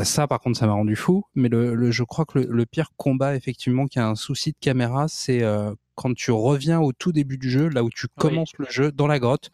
ça, 0.03 0.27
par 0.27 0.39
contre, 0.39 0.57
ça 0.57 0.67
m'a 0.67 0.73
rendu 0.73 0.95
fou. 0.95 1.23
Mais 1.35 1.49
le, 1.49 1.91
je 1.91 2.03
crois 2.03 2.25
que 2.25 2.39
le, 2.39 2.65
pire 2.65 2.91
combat, 2.97 3.35
effectivement, 3.35 3.87
qui 3.87 3.99
a 3.99 4.07
un 4.07 4.15
souci 4.15 4.51
de 4.51 4.57
caméra, 4.59 5.07
c'est 5.07 5.43
euh, 5.43 5.73
quand 5.95 6.13
tu 6.13 6.31
reviens 6.31 6.79
au 6.79 6.93
tout 6.93 7.11
début 7.11 7.37
du 7.37 7.49
jeu, 7.49 7.67
là 7.67 7.83
où 7.83 7.89
tu 7.89 8.07
commences 8.07 8.53
le 8.57 8.67
jeu 8.69 8.91
dans 8.91 9.07
la 9.07 9.19
grotte, 9.19 9.49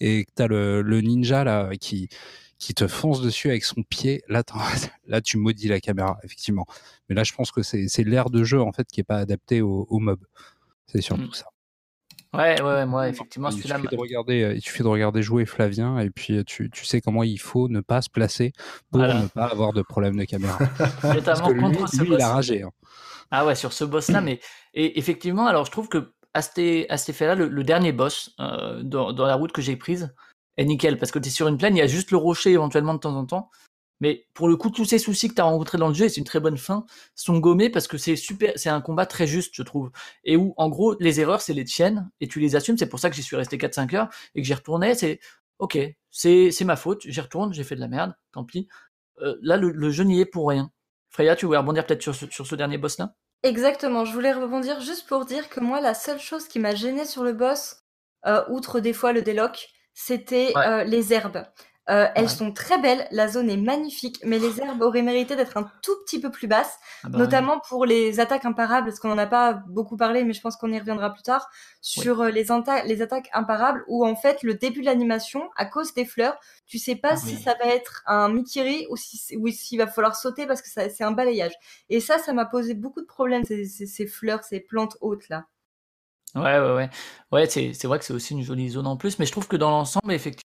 et 0.00 0.24
que 0.24 0.30
tu 0.36 0.42
as 0.42 0.46
le, 0.46 1.00
ninja 1.00 1.44
là 1.44 1.70
qui 1.78 2.08
qui 2.58 2.74
te 2.74 2.86
fonce 2.86 3.22
dessus 3.22 3.48
avec 3.48 3.64
son 3.64 3.82
pied, 3.82 4.22
là, 4.28 4.42
là 5.06 5.22
tu 5.22 5.38
maudis 5.38 5.68
la 5.68 5.80
caméra, 5.80 6.18
effectivement. 6.24 6.66
Mais 7.08 7.14
là, 7.14 7.24
je 7.24 7.32
pense 7.32 7.50
que 7.50 7.62
c'est 7.62 8.04
l'air 8.04 8.28
de 8.28 8.44
jeu 8.44 8.60
en 8.60 8.70
fait 8.70 8.86
qui 8.86 9.00
est 9.00 9.04
pas 9.04 9.16
adapté 9.16 9.62
au, 9.62 9.86
mob. 9.98 10.20
C'est 10.86 11.00
surtout 11.00 11.22
mm. 11.28 11.32
ça. 11.32 11.46
Ouais, 12.32 12.62
ouais, 12.62 12.86
moi, 12.86 13.08
effectivement, 13.08 13.48
il 13.48 13.56
suffit, 13.60 13.68
de 13.68 13.96
regarder, 13.96 14.42
euh, 14.42 14.54
il 14.54 14.60
suffit 14.60 14.84
de 14.84 14.88
regarder 14.88 15.20
jouer 15.20 15.46
Flavien 15.46 15.98
et 15.98 16.10
puis 16.10 16.38
euh, 16.38 16.44
tu, 16.44 16.70
tu 16.70 16.84
sais 16.84 17.00
comment 17.00 17.24
il 17.24 17.40
faut 17.40 17.68
ne 17.68 17.80
pas 17.80 18.02
se 18.02 18.08
placer 18.08 18.52
pour 18.90 19.00
ne 19.00 19.26
pas 19.26 19.46
avoir 19.46 19.72
de 19.72 19.82
problème 19.82 20.16
de 20.16 20.24
caméra. 20.24 20.56
Parce 21.24 21.40
que 21.42 21.50
lui, 21.50 21.66
lui 21.66 22.14
il 22.14 22.20
a 22.20 22.32
ragé. 22.32 22.62
Hein. 22.62 22.70
Ah 23.32 23.46
ouais, 23.46 23.56
sur 23.56 23.72
ce 23.72 23.84
boss-là, 23.84 24.20
mais 24.22 24.38
et 24.74 24.98
effectivement, 24.98 25.46
alors 25.46 25.64
je 25.64 25.72
trouve 25.72 25.88
que 25.88 26.12
à 26.32 26.42
cet, 26.42 26.58
effet-là, 27.08 27.34
le, 27.34 27.64
dernier 27.64 27.90
boss 27.90 28.34
euh, 28.38 28.82
dans, 28.84 29.12
dans, 29.12 29.26
la 29.26 29.34
route 29.34 29.50
que 29.50 29.62
j'ai 29.62 29.74
prise 29.74 30.14
est 30.56 30.64
nickel 30.64 30.96
parce 30.96 31.10
que 31.10 31.18
tu 31.18 31.28
es 31.28 31.32
sur 31.32 31.48
une 31.48 31.58
plaine, 31.58 31.74
il 31.74 31.80
y 31.80 31.82
a 31.82 31.88
juste 31.88 32.12
le 32.12 32.18
rocher 32.18 32.52
éventuellement 32.52 32.94
de 32.94 33.00
temps 33.00 33.16
en 33.16 33.26
temps. 33.26 33.50
Mais 34.00 34.26
pour 34.34 34.48
le 34.48 34.56
coup, 34.56 34.70
tous 34.70 34.84
ces 34.84 34.98
soucis 34.98 35.28
que 35.28 35.34
tu 35.34 35.40
as 35.40 35.44
rencontrés 35.44 35.78
dans 35.78 35.88
le 35.88 35.94
jeu, 35.94 36.06
et 36.06 36.08
c'est 36.08 36.20
une 36.20 36.24
très 36.24 36.40
bonne 36.40 36.56
fin, 36.56 36.84
sont 37.14 37.38
gommés 37.38 37.70
parce 37.70 37.86
que 37.86 37.98
c'est 37.98 38.16
super, 38.16 38.52
c'est 38.56 38.70
un 38.70 38.80
combat 38.80 39.06
très 39.06 39.26
juste, 39.26 39.54
je 39.54 39.62
trouve. 39.62 39.90
Et 40.24 40.36
où, 40.36 40.54
en 40.56 40.68
gros, 40.68 40.96
les 41.00 41.20
erreurs, 41.20 41.42
c'est 41.42 41.54
les 41.54 41.64
tiennes, 41.64 42.10
et 42.20 42.28
tu 42.28 42.40
les 42.40 42.56
assumes. 42.56 42.78
C'est 42.78 42.88
pour 42.88 42.98
ça 42.98 43.10
que 43.10 43.16
j'y 43.16 43.22
suis 43.22 43.36
resté 43.36 43.58
4-5 43.58 43.94
heures, 43.94 44.08
et 44.34 44.40
que 44.40 44.46
j'y 44.46 44.54
retournais, 44.54 44.94
c'est, 44.94 45.20
ok, 45.58 45.78
c'est, 46.10 46.50
c'est 46.50 46.64
ma 46.64 46.76
faute, 46.76 47.02
j'y 47.04 47.20
retourne, 47.20 47.52
j'ai 47.52 47.64
fait 47.64 47.76
de 47.76 47.80
la 47.80 47.88
merde, 47.88 48.14
tant 48.32 48.44
pis. 48.44 48.68
Euh, 49.20 49.36
là, 49.42 49.56
le, 49.56 49.90
jeu 49.90 50.04
n'y 50.04 50.20
est 50.20 50.26
pour 50.26 50.48
rien. 50.48 50.70
Freya, 51.10 51.36
tu 51.36 51.46
voulais 51.46 51.58
rebondir 51.58 51.84
peut-être 51.84 52.02
sur 52.02 52.14
sur 52.14 52.46
ce 52.46 52.54
dernier 52.54 52.78
boss-là? 52.78 53.14
Exactement, 53.42 54.04
je 54.04 54.12
voulais 54.12 54.32
rebondir 54.32 54.80
juste 54.80 55.08
pour 55.08 55.24
dire 55.24 55.48
que 55.48 55.60
moi, 55.60 55.80
la 55.80 55.94
seule 55.94 56.20
chose 56.20 56.46
qui 56.46 56.58
m'a 56.58 56.74
gêné 56.74 57.04
sur 57.04 57.24
le 57.24 57.32
boss, 57.32 57.76
euh, 58.26 58.44
outre 58.48 58.80
des 58.80 58.92
fois 58.92 59.12
le 59.12 59.22
déloc, 59.22 59.70
c'était 59.94 60.52
euh, 60.56 60.84
les 60.84 61.12
herbes. 61.12 61.44
Euh, 61.88 62.06
elles 62.14 62.28
sont 62.28 62.52
très 62.52 62.78
belles, 62.78 63.08
la 63.10 63.26
zone 63.26 63.50
est 63.50 63.56
magnifique, 63.56 64.20
mais 64.24 64.38
les 64.38 64.60
herbes 64.60 64.82
auraient 64.82 65.02
mérité 65.02 65.34
d'être 65.34 65.56
un 65.56 65.68
tout 65.82 65.96
petit 66.04 66.20
peu 66.20 66.30
plus 66.30 66.46
basses, 66.46 66.78
ah 67.02 67.08
bah 67.08 67.18
notamment 67.18 67.58
pour 67.68 67.84
les 67.84 68.20
attaques 68.20 68.44
imparables, 68.44 68.88
parce 68.88 69.00
qu'on 69.00 69.08
n'en 69.08 69.18
a 69.18 69.26
pas 69.26 69.54
beaucoup 69.54 69.96
parlé, 69.96 70.22
mais 70.22 70.32
je 70.32 70.40
pense 70.40 70.56
qu'on 70.56 70.70
y 70.70 70.78
reviendra 70.78 71.12
plus 71.12 71.22
tard, 71.22 71.48
sur 71.80 72.20
euh, 72.20 72.30
les, 72.30 72.46
les, 72.86 73.02
attaques 73.02 73.28
imparables, 73.32 73.82
où 73.88 74.06
en 74.06 74.14
fait 74.14 74.42
le 74.42 74.54
début 74.54 74.82
de 74.82 74.86
l'animation, 74.86 75.48
à 75.56 75.64
cause 75.64 75.92
des 75.94 76.04
fleurs, 76.04 76.38
tu 76.66 76.78
sais 76.78 76.94
pas 76.94 77.12
ah 77.12 77.16
si 77.16 77.36
ça 77.36 77.54
va 77.54 77.70
être 77.70 78.02
un 78.06 78.28
Mikiri 78.28 78.86
ou 78.90 78.96
s'il 78.96 79.52
si, 79.52 79.76
va 79.76 79.86
falloir 79.88 80.14
sauter 80.14 80.46
parce 80.46 80.62
que 80.62 80.68
c'est 80.68 81.02
un 81.02 81.12
balayage. 81.12 81.54
Et 81.88 81.98
ça, 81.98 82.18
ça 82.18 82.32
m'a 82.32 82.44
posé 82.44 82.74
beaucoup 82.74 83.00
de 83.00 83.06
problèmes, 83.06 83.42
ces, 83.44 83.64
ces 83.64 84.06
fleurs, 84.06 84.44
ces 84.44 84.60
plantes 84.60 84.96
hautes 85.00 85.28
là. 85.28 85.46
Ouais, 86.36 86.60
ouais, 86.60 86.74
ouais. 86.74 86.90
Ouais, 87.32 87.46
c'est 87.48 87.84
vrai 87.84 87.98
que 87.98 88.04
c'est 88.04 88.12
aussi 88.12 88.34
une 88.34 88.42
jolie 88.42 88.68
zone 88.68 88.86
en 88.86 88.96
plus, 88.96 89.18
mais 89.18 89.26
je 89.26 89.32
trouve 89.32 89.48
que 89.48 89.56
dans 89.56 89.70
l'ensemble, 89.70 90.12
effectivement, 90.12 90.44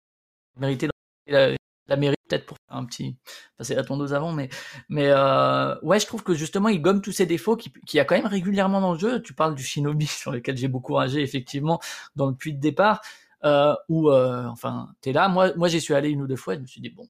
mérité 0.58 0.88
la, 1.28 1.56
la 1.88 1.96
mérite 1.96 2.20
peut-être 2.28 2.46
pour 2.46 2.58
faire 2.68 2.78
un 2.78 2.86
petit 2.86 3.16
passer 3.58 3.76
la 3.76 3.84
tondeuse 3.84 4.14
avant 4.14 4.32
mais 4.32 4.50
mais 4.90 5.08
euh, 5.10 5.76
ouais 5.82 6.00
je 6.00 6.08
trouve 6.08 6.24
que 6.24 6.34
justement 6.34 6.70
il 6.70 6.82
gomme 6.82 7.02
tous 7.02 7.12
ces 7.12 7.26
défauts 7.26 7.56
qui 7.56 7.72
qui 7.86 8.00
a 8.00 8.06
quand 8.06 8.16
même 8.16 8.26
régulièrement 8.26 8.82
dans 8.82 8.94
le 8.94 9.00
jeu. 9.00 9.22
Tu 9.22 9.34
parles 9.34 9.56
du 9.56 9.64
shinobi 9.64 10.08
sur 10.08 10.32
lequel 10.32 10.58
j'ai 10.58 10.68
beaucoup 10.68 10.94
ragé 10.94 11.22
effectivement 11.22 11.80
dans 12.16 12.28
le 12.28 12.36
puits 12.36 12.54
de 12.54 12.60
départ 12.60 13.02
euh, 13.44 13.76
où 13.90 14.10
euh, 14.10 14.46
enfin 14.46 14.90
t'es 15.02 15.14
là. 15.14 15.28
Moi 15.30 15.54
moi 15.56 15.68
j'y 15.68 15.82
suis 15.82 15.94
allé 15.94 16.10
une 16.10 16.22
ou 16.22 16.28
deux 16.28 16.36
fois 16.36 16.54
et 16.56 16.58
je 16.58 16.62
me 16.62 16.68
suis 16.68 16.82
dit 16.82 16.90
bon 16.90 17.08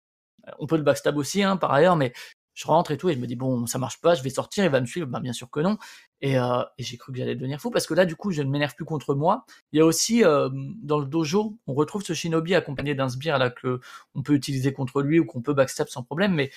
on 0.59 0.67
peut 0.67 0.77
le 0.77 0.83
backstab 0.83 1.17
aussi 1.17 1.43
hein, 1.43 1.57
par 1.57 1.73
ailleurs 1.73 1.95
mais 1.95 2.13
je 2.55 2.65
rentre 2.65 2.91
et 2.91 2.97
tout, 2.97 3.09
et 3.09 3.13
je 3.13 3.19
me 3.19 3.27
dis, 3.27 3.35
bon, 3.35 3.67
ça 3.67 3.77
marche 3.77 3.99
pas, 4.01 4.15
je 4.15 4.23
vais 4.23 4.29
sortir, 4.29 4.63
il 4.63 4.71
va 4.71 4.81
me 4.81 4.85
suivre. 4.85 5.07
Ben, 5.07 5.19
bien 5.19 5.33
sûr 5.33 5.51
que 5.51 5.59
non. 5.59 5.77
Et, 6.21 6.39
euh, 6.39 6.63
et 6.77 6.83
j'ai 6.83 6.97
cru 6.97 7.11
que 7.11 7.17
j'allais 7.19 7.35
devenir 7.35 7.59
fou, 7.59 7.69
parce 7.69 7.85
que 7.85 7.93
là, 7.93 8.05
du 8.05 8.15
coup, 8.15 8.31
je 8.31 8.41
ne 8.41 8.49
m'énerve 8.49 8.73
plus 8.75 8.85
contre 8.85 9.13
moi. 9.13 9.45
Il 9.73 9.77
y 9.77 9.81
a 9.81 9.85
aussi, 9.85 10.23
euh, 10.23 10.49
dans 10.81 10.97
le 10.97 11.05
dojo, 11.05 11.57
on 11.67 11.73
retrouve 11.73 12.03
ce 12.03 12.13
shinobi 12.13 12.55
accompagné 12.55 12.95
d'un 12.95 13.09
sbire 13.09 13.37
là, 13.37 13.49
que 13.49 13.79
on 14.15 14.23
peut 14.23 14.33
utiliser 14.33 14.73
contre 14.73 15.01
lui 15.01 15.19
ou 15.19 15.25
qu'on 15.25 15.41
peut 15.41 15.53
backstab 15.53 15.89
sans 15.89 16.03
problème, 16.03 16.33
mais 16.33 16.49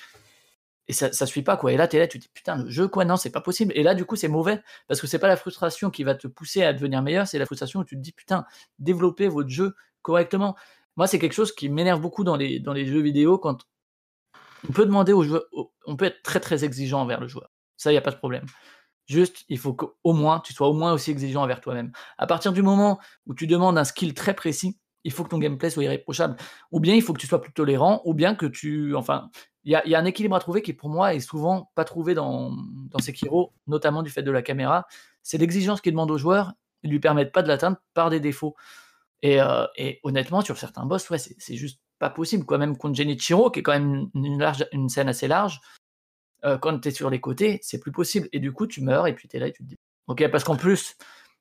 et 0.87 0.93
ça, 0.93 1.11
ça 1.11 1.27
suit 1.27 1.43
pas 1.43 1.55
quoi. 1.55 1.71
Et 1.71 1.77
là, 1.77 1.87
tu 1.87 1.97
es 1.97 1.99
là, 1.99 2.07
tu 2.07 2.17
te 2.17 2.23
dis 2.23 2.31
putain, 2.33 2.63
le 2.63 2.69
jeu 2.69 2.87
quoi, 2.87 3.05
non, 3.05 3.15
c'est 3.15 3.29
pas 3.29 3.41
possible. 3.41 3.71
Et 3.75 3.83
là, 3.83 3.93
du 3.93 4.05
coup, 4.05 4.15
c'est 4.15 4.27
mauvais 4.27 4.59
parce 4.87 4.99
que 4.99 5.05
c'est 5.05 5.19
pas 5.19 5.27
la 5.27 5.37
frustration 5.37 5.91
qui 5.91 6.03
va 6.03 6.15
te 6.15 6.27
pousser 6.27 6.63
à 6.63 6.73
devenir 6.73 7.03
meilleur, 7.03 7.27
c'est 7.27 7.37
la 7.37 7.45
frustration 7.45 7.81
où 7.81 7.83
tu 7.83 7.95
te 7.95 8.01
dis 8.01 8.11
putain, 8.11 8.45
développez 8.79 9.27
votre 9.27 9.49
jeu 9.49 9.75
correctement. 10.01 10.55
Moi, 10.97 11.05
c'est 11.05 11.19
quelque 11.19 11.33
chose 11.33 11.53
qui 11.53 11.69
m'énerve 11.69 12.01
beaucoup 12.01 12.23
dans 12.23 12.35
les, 12.35 12.59
dans 12.59 12.73
les 12.73 12.85
jeux 12.87 13.01
vidéo 13.01 13.37
quand 13.37 13.65
on 14.67 14.73
peut 14.73 14.85
demander 14.85 15.13
on 15.13 15.95
peut 15.95 16.05
être 16.05 16.21
très 16.23 16.39
très 16.39 16.65
exigeant 16.65 17.01
envers 17.01 17.19
le 17.19 17.27
joueur. 17.27 17.51
Ça, 17.77 17.91
il 17.91 17.93
n'y 17.93 17.99
a 17.99 18.01
pas 18.01 18.11
de 18.11 18.17
problème. 18.17 18.45
Juste, 19.07 19.45
il 19.49 19.57
faut 19.57 19.73
qu'au 19.73 20.13
moins, 20.13 20.39
tu 20.39 20.53
sois 20.53 20.67
au 20.67 20.73
moins 20.73 20.93
aussi 20.93 21.09
exigeant 21.09 21.41
envers 21.41 21.61
toi-même. 21.61 21.91
À 22.17 22.27
partir 22.27 22.53
du 22.53 22.61
moment 22.61 22.99
où 23.25 23.33
tu 23.33 23.47
demandes 23.47 23.77
un 23.77 23.83
skill 23.83 24.13
très 24.13 24.35
précis, 24.35 24.77
il 25.03 25.11
faut 25.11 25.23
que 25.23 25.29
ton 25.29 25.39
gameplay 25.39 25.69
soit 25.69 25.83
irréprochable. 25.83 26.35
Ou 26.71 26.79
bien 26.79 26.93
il 26.93 27.01
faut 27.01 27.13
que 27.13 27.19
tu 27.19 27.25
sois 27.25 27.41
plus 27.41 27.53
tolérant, 27.53 28.01
ou 28.05 28.13
bien 28.13 28.35
que 28.35 28.45
tu. 28.45 28.95
Enfin, 28.95 29.29
il 29.63 29.71
y 29.71 29.95
a, 29.95 29.99
un 29.99 30.05
équilibre 30.05 30.35
à 30.35 30.39
trouver 30.39 30.61
qui, 30.61 30.73
pour 30.73 30.89
moi, 30.89 31.13
est 31.13 31.19
souvent 31.19 31.71
pas 31.75 31.85
trouvé 31.85 32.13
dans, 32.13 32.51
dans 32.51 32.99
Sekiro, 32.99 33.53
notamment 33.67 34.03
du 34.03 34.09
fait 34.09 34.23
de 34.23 34.31
la 34.31 34.41
caméra. 34.41 34.85
C'est 35.23 35.37
l'exigence 35.37 35.81
qu'il 35.81 35.93
demande 35.93 36.11
aux 36.11 36.17
joueurs, 36.17 36.53
ils 36.83 36.91
lui 36.91 36.99
permettent 36.99 37.31
pas 37.31 37.41
de 37.41 37.47
l'atteindre 37.47 37.77
par 37.93 38.09
des 38.09 38.19
défauts. 38.19 38.55
Et, 39.21 39.41
euh, 39.41 39.65
honnêtement, 40.03 40.41
sur 40.41 40.57
certains 40.57 40.85
boss, 40.85 41.09
ouais, 41.09 41.17
c'est 41.17 41.55
juste 41.55 41.81
pas 41.99 42.09
possible. 42.09 42.45
Quoi. 42.45 42.57
Même 42.57 42.77
contre 42.77 42.95
Genichiro, 42.95 43.51
qui 43.51 43.59
est 43.59 43.63
quand 43.63 43.73
même 43.73 44.09
une, 44.15 44.89
scène 44.89 45.09
assez 45.09 45.27
large, 45.27 45.61
euh, 46.45 46.57
quand 46.57 46.79
tu 46.79 46.87
es 46.87 46.91
sur 46.91 47.09
les 47.09 47.19
côtés, 47.19 47.59
c'est 47.61 47.79
plus 47.79 47.91
possible. 47.91 48.29
Et 48.31 48.39
du 48.39 48.51
coup, 48.51 48.65
tu 48.65 48.81
meurs 48.81 49.07
et 49.07 49.13
puis 49.13 49.27
tu 49.27 49.37
là 49.37 49.47
et 49.47 49.53
tu 49.53 49.63
te 49.63 49.67
dis. 49.67 49.77
Ok, 50.07 50.27
parce 50.31 50.43
qu'en 50.43 50.55
plus, 50.55 50.95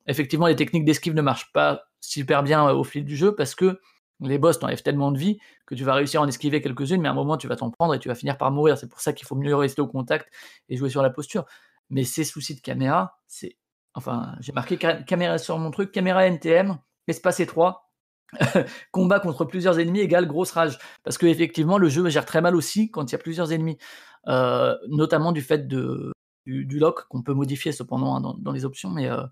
effectivement, 0.06 0.46
les 0.46 0.56
techniques 0.56 0.84
d'esquive 0.84 1.14
ne 1.14 1.22
marchent 1.22 1.52
pas 1.52 1.84
super 2.00 2.42
bien 2.42 2.68
euh, 2.68 2.74
au 2.74 2.84
fil 2.84 3.04
du 3.04 3.16
jeu 3.16 3.34
parce 3.34 3.54
que 3.54 3.80
les 4.20 4.38
boss 4.38 4.58
t'enlèvent 4.58 4.82
tellement 4.82 5.12
de 5.12 5.18
vie 5.18 5.38
que 5.64 5.74
tu 5.76 5.84
vas 5.84 5.94
réussir 5.94 6.20
à 6.20 6.24
en 6.24 6.28
esquiver 6.28 6.60
quelques-unes, 6.60 7.00
mais 7.00 7.08
à 7.08 7.12
un 7.12 7.14
moment 7.14 7.36
tu 7.36 7.46
vas 7.46 7.54
t'en 7.54 7.70
prendre 7.70 7.94
et 7.94 8.00
tu 8.00 8.08
vas 8.08 8.16
finir 8.16 8.36
par 8.36 8.50
mourir. 8.50 8.76
C'est 8.76 8.88
pour 8.88 9.00
ça 9.00 9.12
qu'il 9.12 9.26
faut 9.26 9.36
mieux 9.36 9.54
rester 9.54 9.80
au 9.80 9.86
contact 9.86 10.28
et 10.68 10.76
jouer 10.76 10.90
sur 10.90 11.02
la 11.02 11.10
posture. 11.10 11.44
Mais 11.90 12.04
ces 12.04 12.24
soucis 12.24 12.54
de 12.56 12.60
caméra, 12.60 13.18
c'est. 13.26 13.56
Enfin, 13.94 14.34
j'ai 14.40 14.52
marqué 14.52 14.76
caméra 14.76 15.38
sur 15.38 15.58
mon 15.58 15.70
truc, 15.70 15.92
caméra 15.92 16.26
NTM, 16.26 16.78
espace 17.08 17.40
étroit, 17.40 17.87
combat 18.92 19.20
contre 19.20 19.44
plusieurs 19.44 19.78
ennemis 19.78 20.00
égale 20.00 20.26
grosse 20.26 20.50
rage. 20.50 20.78
Parce 21.04 21.18
que 21.18 21.26
effectivement, 21.26 21.78
le 21.78 21.88
jeu 21.88 22.08
gère 22.08 22.26
très 22.26 22.40
mal 22.40 22.56
aussi 22.56 22.90
quand 22.90 23.10
il 23.10 23.12
y 23.12 23.14
a 23.14 23.18
plusieurs 23.18 23.52
ennemis, 23.52 23.78
euh, 24.26 24.76
notamment 24.88 25.32
du 25.32 25.42
fait 25.42 25.66
de, 25.66 26.12
du, 26.46 26.78
lock 26.78 27.06
qu'on 27.08 27.22
peut 27.22 27.34
modifier 27.34 27.72
cependant 27.72 28.16
hein, 28.16 28.36
dans, 28.38 28.52
les 28.52 28.64
options. 28.64 28.90
Mais, 28.90 29.08
euh, 29.08 29.22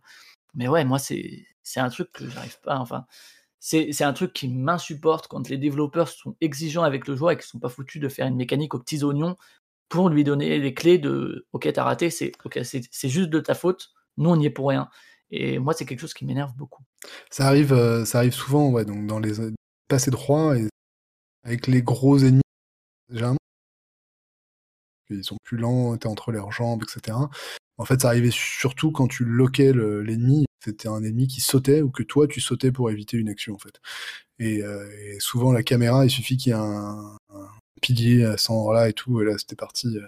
mais 0.54 0.68
ouais, 0.68 0.84
moi, 0.84 0.98
c'est 0.98 1.46
un 1.76 1.88
truc 1.88 2.12
que 2.12 2.28
j'arrive 2.28 2.60
pas. 2.60 2.78
Enfin, 2.78 3.06
c'est 3.58 4.04
un 4.04 4.12
truc 4.12 4.32
qui 4.32 4.48
m'insupporte 4.48 5.26
quand 5.26 5.48
les 5.48 5.58
développeurs 5.58 6.08
sont 6.08 6.36
exigeants 6.40 6.84
avec 6.84 7.08
le 7.08 7.16
joueur 7.16 7.32
et 7.32 7.36
qui 7.36 7.46
sont 7.46 7.58
pas 7.58 7.68
foutus 7.68 8.00
de 8.00 8.08
faire 8.08 8.26
une 8.26 8.36
mécanique 8.36 8.74
aux 8.74 8.78
petits 8.78 9.02
oignons 9.02 9.36
pour 9.88 10.08
lui 10.08 10.24
donner 10.24 10.58
les 10.58 10.74
clés 10.74 10.98
de 10.98 11.46
OK, 11.52 11.70
t'as 11.72 11.84
raté, 11.84 12.10
c'est 12.10 12.32
ok, 12.44 12.60
c'est 12.62 13.08
juste 13.08 13.30
de 13.30 13.40
ta 13.40 13.54
faute, 13.54 13.90
nous 14.16 14.30
on 14.30 14.38
y 14.38 14.46
est 14.46 14.50
pour 14.50 14.68
rien. 14.68 14.88
Et 15.30 15.58
moi, 15.58 15.74
c'est 15.74 15.84
quelque 15.84 16.00
chose 16.00 16.14
qui 16.14 16.24
m'énerve 16.24 16.54
beaucoup. 16.56 16.82
Ça 17.30 17.46
arrive, 17.46 17.72
euh, 17.72 18.04
ça 18.04 18.18
arrive 18.18 18.34
souvent, 18.34 18.70
ouais, 18.70 18.84
donc 18.84 19.06
dans 19.06 19.18
les 19.18 19.32
passés 19.88 20.10
droits 20.10 20.56
et 20.56 20.68
avec 21.44 21.66
les 21.66 21.82
gros 21.82 22.18
ennemis, 22.18 22.42
généralement, 23.10 23.38
ils 25.10 25.24
sont 25.24 25.36
plus 25.44 25.56
lents, 25.56 25.96
t'es 25.96 26.08
entre 26.08 26.32
leurs 26.32 26.52
jambes, 26.52 26.82
etc. 26.82 27.16
En 27.78 27.84
fait, 27.84 28.02
ça 28.02 28.08
arrivait 28.08 28.30
surtout 28.32 28.90
quand 28.90 29.06
tu 29.08 29.24
loquais 29.24 29.72
l'ennemi. 29.72 30.46
C'était 30.64 30.88
un 30.88 31.02
ennemi 31.02 31.28
qui 31.28 31.40
sautait 31.40 31.82
ou 31.82 31.90
que 31.90 32.02
toi 32.02 32.26
tu 32.26 32.40
sautais 32.40 32.72
pour 32.72 32.90
éviter 32.90 33.16
une 33.16 33.28
action 33.28 33.54
en 33.54 33.58
fait. 33.58 33.80
Et, 34.38 34.62
euh, 34.62 34.88
souvent 35.20 35.52
la 35.52 35.62
caméra, 35.62 36.04
il 36.04 36.10
suffit 36.10 36.36
qu'il 36.36 36.50
y 36.50 36.54
ait 36.54 36.58
un, 36.58 37.16
pilier 37.82 38.24
à 38.24 38.36
ce 38.36 38.50
endroit-là 38.50 38.88
et 38.88 38.92
tout, 38.92 39.20
et 39.20 39.24
là 39.24 39.38
c'était 39.38 39.54
parti, 39.54 39.88
euh, 39.98 40.02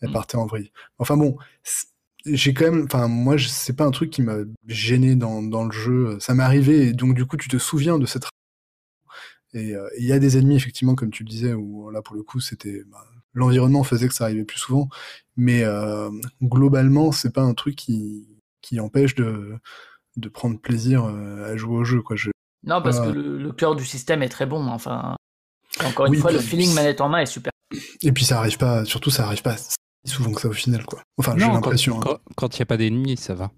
elle 0.00 0.10
mmh. 0.10 0.12
partait 0.12 0.36
en 0.36 0.46
vrille. 0.46 0.72
Enfin 0.98 1.16
bon, 1.16 1.38
j'ai 2.26 2.54
quand 2.54 2.70
même, 2.70 2.84
enfin 2.84 3.08
moi 3.08 3.36
c'est 3.38 3.76
pas 3.76 3.84
un 3.84 3.90
truc 3.90 4.10
qui 4.10 4.22
m'a 4.22 4.38
gêné 4.66 5.14
dans, 5.16 5.42
dans 5.42 5.64
le 5.64 5.72
jeu. 5.72 6.18
Ça 6.20 6.34
m'est 6.34 6.42
arrivé 6.42 6.88
et 6.88 6.92
donc 6.92 7.14
du 7.14 7.26
coup 7.26 7.36
tu 7.36 7.48
te 7.48 7.58
souviens 7.58 7.98
de 7.98 8.06
cette 8.06 8.24
et 9.52 9.74
euh, 9.76 9.88
il 9.98 10.04
y 10.04 10.12
a 10.12 10.18
des 10.18 10.36
ennemis 10.36 10.56
effectivement 10.56 10.94
comme 10.96 11.10
tu 11.10 11.22
le 11.22 11.28
disais 11.28 11.54
où 11.54 11.90
là 11.90 12.02
pour 12.02 12.16
le 12.16 12.22
coup 12.24 12.40
c'était 12.40 12.82
bah, 12.90 13.06
l'environnement 13.34 13.84
faisait 13.84 14.08
que 14.08 14.14
ça 14.14 14.24
arrivait 14.24 14.44
plus 14.44 14.58
souvent, 14.58 14.88
mais 15.36 15.64
euh, 15.64 16.10
globalement, 16.42 17.12
c'est 17.12 17.32
pas 17.32 17.42
un 17.42 17.54
truc 17.54 17.76
qui, 17.76 18.26
qui 18.62 18.80
empêche 18.80 19.14
de, 19.14 19.58
de 20.16 20.28
prendre 20.28 20.58
plaisir 20.58 21.04
euh, 21.04 21.52
à 21.52 21.56
jouer 21.56 21.76
au 21.76 21.84
jeu. 21.84 22.00
Quoi. 22.00 22.16
Je, 22.16 22.30
non, 22.64 22.80
parce 22.80 23.00
que 23.00 23.08
le, 23.08 23.52
cœur 23.52 23.76
du 23.76 23.84
système 23.84 24.22
est 24.22 24.28
très 24.28 24.46
bon. 24.46 24.66
Enfin, 24.68 25.16
encore 25.84 26.06
une 26.06 26.16
fois, 26.16 26.32
le 26.32 26.38
feeling 26.38 26.72
manette 26.74 27.00
en 27.00 27.08
main 27.08 27.18
est 27.18 27.26
super. 27.26 27.50
Et 28.02 28.12
puis 28.12 28.24
ça 28.24 28.38
arrive 28.38 28.56
pas, 28.56 28.84
surtout 28.84 29.10
ça 29.10 29.26
arrive 29.26 29.42
pas 29.42 29.56
souvent 30.04 30.32
que 30.32 30.40
ça 30.40 30.48
au 30.48 30.52
final, 30.52 30.84
quoi. 30.84 31.02
Enfin, 31.18 31.34
j'ai 31.36 31.46
l'impression. 31.46 32.00
Hein. 32.02 32.18
Quand 32.36 32.56
il 32.56 32.60
n'y 32.60 32.62
a 32.62 32.66
pas 32.66 32.76
d'ennemis, 32.76 33.16
ça 33.16 33.34
va. 33.34 33.50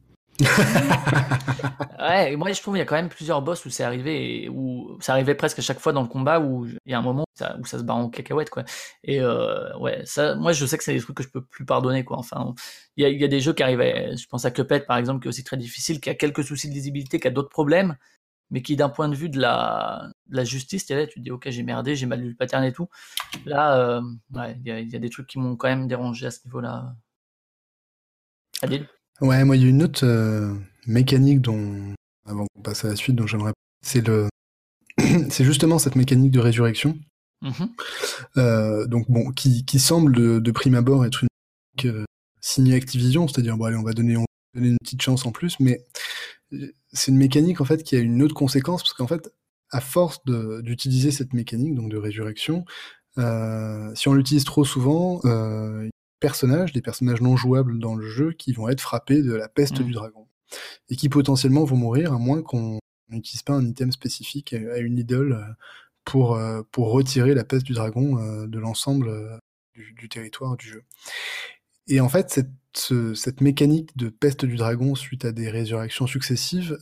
ouais, 1.98 2.36
moi 2.36 2.52
je 2.52 2.60
trouve 2.60 2.74
qu'il 2.74 2.80
y 2.80 2.82
a 2.82 2.84
quand 2.84 2.94
même 2.94 3.08
plusieurs 3.08 3.40
boss 3.40 3.64
où 3.64 3.70
c'est 3.70 3.84
arrivé, 3.84 4.50
où 4.50 4.98
ça 5.00 5.12
arrivait 5.12 5.34
presque 5.34 5.60
à 5.60 5.62
chaque 5.62 5.80
fois 5.80 5.94
dans 5.94 6.02
le 6.02 6.08
combat 6.08 6.40
où 6.40 6.66
il 6.66 6.92
y 6.92 6.92
a 6.92 6.98
un 6.98 7.02
moment 7.02 7.22
où 7.22 7.38
ça, 7.38 7.56
où 7.58 7.64
ça 7.64 7.78
se 7.78 7.82
bat 7.84 7.94
en 7.94 8.10
cacahuète 8.10 8.50
quoi. 8.50 8.64
Et 9.02 9.22
euh, 9.22 9.74
ouais, 9.78 10.02
ça, 10.04 10.34
moi 10.34 10.52
je 10.52 10.66
sais 10.66 10.76
que 10.76 10.84
c'est 10.84 10.92
des 10.92 11.00
trucs 11.00 11.16
que 11.16 11.22
je 11.22 11.30
peux 11.30 11.42
plus 11.42 11.64
pardonner 11.64 12.04
quoi. 12.04 12.18
Enfin, 12.18 12.54
il 12.98 13.04
y 13.04 13.06
a, 13.06 13.08
y 13.08 13.24
a, 13.24 13.28
des 13.28 13.40
jeux 13.40 13.54
qui 13.54 13.62
arrivaient, 13.62 14.14
je 14.14 14.26
pense 14.28 14.44
à 14.44 14.50
Cuphead 14.50 14.84
par 14.84 14.98
exemple 14.98 15.20
qui 15.22 15.28
est 15.28 15.30
aussi 15.30 15.44
très 15.44 15.56
difficile, 15.56 16.00
qui 16.00 16.10
a 16.10 16.14
quelques 16.14 16.44
soucis 16.44 16.68
de 16.68 16.74
lisibilité, 16.74 17.18
qui 17.18 17.28
a 17.28 17.30
d'autres 17.30 17.48
problèmes, 17.48 17.96
mais 18.50 18.62
qui 18.62 18.76
d'un 18.76 18.88
point 18.88 19.08
de 19.08 19.14
vue 19.14 19.28
de 19.28 19.40
la, 19.40 20.08
de 20.28 20.36
la 20.36 20.44
justice, 20.44 20.86
tu 20.86 20.94
te 20.94 21.20
dis 21.20 21.30
ok 21.30 21.48
j'ai 21.50 21.62
merdé, 21.62 21.96
j'ai 21.96 22.06
mal 22.06 22.20
lu 22.20 22.30
le 22.30 22.36
pattern 22.36 22.64
et 22.64 22.72
tout. 22.72 22.88
Là, 23.44 23.78
euh, 23.78 24.00
ouais, 24.34 24.56
il 24.60 24.66
y 24.66 24.70
a, 24.70 24.80
y 24.80 24.96
a, 24.96 24.98
des 24.98 25.10
trucs 25.10 25.26
qui 25.26 25.38
m'ont 25.38 25.56
quand 25.56 25.68
même 25.68 25.88
dérangé 25.88 26.26
à 26.26 26.30
ce 26.30 26.40
niveau-là. 26.44 26.94
Adil? 28.62 28.86
Ouais, 29.20 29.44
moi, 29.44 29.56
il 29.56 29.62
y 29.62 29.66
a 29.66 29.68
une 29.68 29.82
autre 29.82 30.04
euh, 30.04 30.54
mécanique 30.86 31.40
dont, 31.40 31.94
avant 32.26 32.46
qu'on 32.54 32.62
passe 32.62 32.84
à 32.84 32.88
la 32.88 32.96
suite, 32.96 33.16
dont 33.16 33.26
j'aimerais. 33.26 33.52
C'est 33.84 34.06
le, 34.06 34.28
c'est 35.30 35.44
justement 35.44 35.78
cette 35.78 35.96
mécanique 35.96 36.32
de 36.32 36.40
résurrection. 36.40 36.98
Mm-hmm. 37.42 37.68
Euh, 38.38 38.86
donc 38.86 39.10
bon, 39.10 39.30
qui, 39.32 39.64
qui 39.64 39.78
semble 39.78 40.14
de, 40.14 40.38
de, 40.38 40.50
prime 40.50 40.74
abord 40.74 41.04
être 41.04 41.22
une 41.22 41.28
mécanique 41.76 42.06
signée 42.40 42.74
Activision, 42.74 43.26
c'est-à-dire 43.28 43.56
bon 43.56 43.64
allez, 43.64 43.76
on 43.76 43.82
va 43.82 43.92
donner, 43.92 44.16
on 44.16 44.20
va 44.20 44.26
donner 44.54 44.68
une 44.68 44.78
petite 44.78 45.02
chance 45.02 45.26
en 45.26 45.32
plus, 45.32 45.58
mais 45.60 45.84
c'est 46.92 47.10
une 47.10 47.18
mécanique 47.18 47.60
en 47.60 47.64
fait 47.64 47.82
qui 47.82 47.96
a 47.96 47.98
une 47.98 48.22
autre 48.22 48.34
conséquence 48.34 48.82
parce 48.82 48.94
qu'en 48.94 49.06
fait, 49.06 49.32
à 49.70 49.80
force 49.80 50.20
d'utiliser 50.24 51.10
cette 51.10 51.32
mécanique 51.32 51.74
donc 51.74 51.90
de 51.90 51.96
résurrection, 51.96 52.64
euh, 53.18 53.94
si 53.94 54.08
on 54.08 54.14
l'utilise 54.14 54.44
trop 54.44 54.64
souvent, 54.64 55.20
euh, 55.24 55.88
personnages, 56.20 56.72
des 56.72 56.82
personnages 56.82 57.20
non 57.20 57.36
jouables 57.36 57.78
dans 57.78 57.94
le 57.94 58.08
jeu, 58.08 58.32
qui 58.32 58.52
vont 58.52 58.68
être 58.68 58.80
frappés 58.80 59.22
de 59.22 59.34
la 59.34 59.48
peste 59.48 59.82
du 59.82 59.90
mmh. 59.90 59.94
dragon. 59.94 60.28
Et 60.88 60.96
qui 60.96 61.08
potentiellement 61.08 61.64
vont 61.64 61.76
mourir, 61.76 62.12
à 62.12 62.18
moins 62.18 62.42
qu'on 62.42 62.78
n'utilise 63.08 63.42
pas 63.42 63.54
un 63.54 63.66
item 63.66 63.90
spécifique 63.90 64.52
à 64.52 64.78
une 64.78 64.98
idole 64.98 65.32
euh, 65.32 65.52
pour, 66.04 66.36
euh, 66.36 66.62
pour 66.70 66.92
retirer 66.92 67.34
la 67.34 67.44
peste 67.44 67.64
du 67.64 67.72
dragon 67.72 68.46
de 68.46 68.58
l'ensemble 68.58 69.40
du, 69.74 70.08
territoire 70.08 70.56
du 70.56 70.68
jeu. 70.68 70.84
Et 71.88 72.00
en 72.00 72.08
fait, 72.08 72.30
cette, 72.30 72.50
cette 72.78 73.40
mécanique 73.40 73.96
de 73.96 74.08
peste 74.08 74.44
du 74.44 74.56
dragon 74.56 74.94
suite 74.94 75.24
à 75.24 75.32
des 75.32 75.50
résurrections 75.50 76.06
successives 76.06 76.78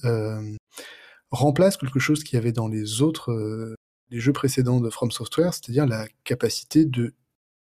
remplace 1.30 1.76
quelque 1.76 1.98
chose 1.98 2.22
qu'il 2.22 2.36
y 2.36 2.38
avait 2.38 2.52
dans 2.52 2.68
les 2.68 3.02
autres 3.02 3.76
les 4.10 4.20
jeux 4.20 4.32
précédents 4.32 4.80
de 4.80 4.90
From 4.90 5.10
Software, 5.10 5.52
c'est-à-dire 5.54 5.86
la 5.86 6.06
capacité 6.24 6.84
de 6.84 7.14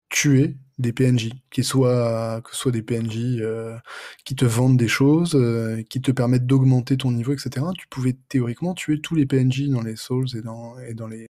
tuer 0.09 0.57
des 0.79 0.93
PNJ, 0.93 1.29
qui 1.51 1.63
soient, 1.63 2.41
que 2.41 2.55
soit 2.55 2.71
des 2.71 2.81
PNJ 2.81 3.37
euh, 3.41 3.77
qui 4.25 4.35
te 4.35 4.45
vendent 4.45 4.77
des 4.77 4.87
choses, 4.87 5.35
euh, 5.35 5.83
qui 5.89 6.01
te 6.01 6.11
permettent 6.11 6.47
d'augmenter 6.47 6.97
ton 6.97 7.11
niveau, 7.11 7.33
etc. 7.33 7.65
Tu 7.77 7.87
pouvais 7.87 8.17
théoriquement 8.29 8.73
tuer 8.73 9.01
tous 9.01 9.13
les 9.13 9.25
PNJ 9.25 9.69
dans 9.69 9.81
les 9.81 9.95
Souls 9.95 10.27
et 10.35 10.41
dans, 10.41 11.07
les, 11.07 11.27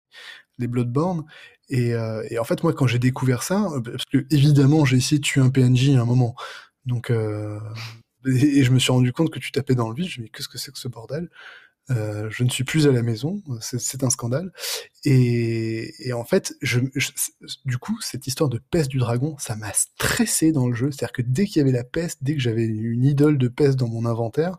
les 0.58 0.66
Bloodborne. 0.66 1.24
Et, 1.68 1.94
euh, 1.94 2.22
et 2.28 2.38
en 2.38 2.44
fait, 2.44 2.62
moi, 2.62 2.72
quand 2.72 2.86
j'ai 2.86 2.98
découvert 2.98 3.42
ça, 3.42 3.68
parce 3.84 4.04
que 4.04 4.26
évidemment, 4.30 4.84
j'ai 4.84 4.96
essayé 4.98 5.18
de 5.18 5.24
tuer 5.24 5.40
un 5.40 5.50
PNJ 5.50 5.90
à 5.90 6.02
un 6.02 6.04
moment, 6.04 6.34
donc 6.86 7.10
et, 7.10 8.58
et, 8.58 8.64
je 8.64 8.72
me 8.72 8.78
suis 8.78 8.92
rendu 8.92 9.12
compte 9.12 9.30
que 9.30 9.38
tu 9.38 9.52
tapais 9.52 9.74
dans 9.74 9.88
le 9.88 9.94
vide. 9.94 10.08
Je 10.08 10.20
me 10.20 10.26
dis 10.26 10.32
qu'est-ce 10.32 10.48
que 10.48 10.58
c'est 10.58 10.72
que 10.72 10.78
ce 10.78 10.88
bordel? 10.88 11.28
Euh, 11.90 12.28
je 12.30 12.42
ne 12.42 12.48
suis 12.48 12.64
plus 12.64 12.88
à 12.88 12.92
la 12.92 13.02
maison, 13.02 13.42
c'est 13.60 14.02
un 14.02 14.10
scandale. 14.10 14.52
Et, 15.04 15.94
et 16.06 16.12
en 16.12 16.24
fait, 16.24 16.54
du 17.64 17.78
coup, 17.78 17.96
cette 18.00 18.26
histoire 18.26 18.50
de 18.50 18.58
peste 18.58 18.90
du 18.90 18.98
dragon, 18.98 19.36
ça 19.38 19.54
m'a 19.54 19.72
stressé 19.72 20.50
dans 20.50 20.66
le 20.66 20.74
jeu. 20.74 20.90
C'est-à-dire 20.90 21.12
que 21.12 21.22
dès 21.22 21.46
qu'il 21.46 21.58
y 21.58 21.62
avait 21.62 21.72
la 21.72 21.84
peste, 21.84 22.18
dès 22.22 22.34
que 22.34 22.40
j'avais 22.40 22.64
une 22.64 23.04
idole 23.04 23.38
de 23.38 23.48
peste 23.48 23.76
dans 23.76 23.88
mon 23.88 24.04
inventaire, 24.04 24.58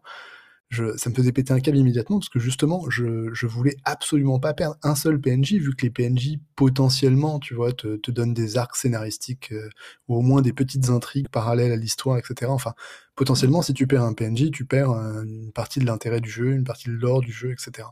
je, 0.70 0.98
ça 0.98 1.10
me 1.10 1.16
faisait 1.16 1.32
péter 1.32 1.54
un 1.54 1.60
câble 1.60 1.78
immédiatement 1.78 2.20
parce 2.20 2.30
que 2.30 2.40
justement, 2.40 2.90
je, 2.90 3.34
je 3.34 3.48
voulais 3.48 3.78
absolument 3.86 4.40
pas 4.40 4.54
perdre 4.54 4.78
un 4.84 4.96
seul 4.96 5.20
PNJ 5.20 5.54
vu 5.54 5.76
que 5.76 5.86
les 5.86 5.90
PNJ 5.90 6.38
potentiellement, 6.56 7.40
tu 7.40 7.54
vois, 7.54 7.72
te, 7.72 7.96
te 7.96 8.12
donnent 8.12 8.34
des 8.34 8.58
arcs 8.58 8.76
scénaristiques 8.76 9.52
euh, 9.54 9.70
ou 10.08 10.18
au 10.18 10.22
moins 10.22 10.42
des 10.42 10.54
petites 10.54 10.90
intrigues 10.90 11.30
parallèles 11.30 11.72
à 11.72 11.78
l'histoire, 11.78 12.18
etc. 12.18 12.52
Enfin, 12.52 12.74
potentiellement, 13.18 13.64
si 13.64 13.74
tu 13.74 13.88
perds 13.88 14.04
un 14.04 14.14
PNJ, 14.14 14.52
tu 14.52 14.64
perds 14.64 14.92
une 14.92 15.52
partie 15.52 15.80
de 15.80 15.86
l'intérêt 15.86 16.22
du 16.22 16.30
jeu, 16.30 16.52
une 16.52 16.64
partie 16.64 16.88
de 16.88 16.94
l'or 16.94 17.20
du 17.20 17.32
jeu, 17.32 17.52
etc. 17.52 17.88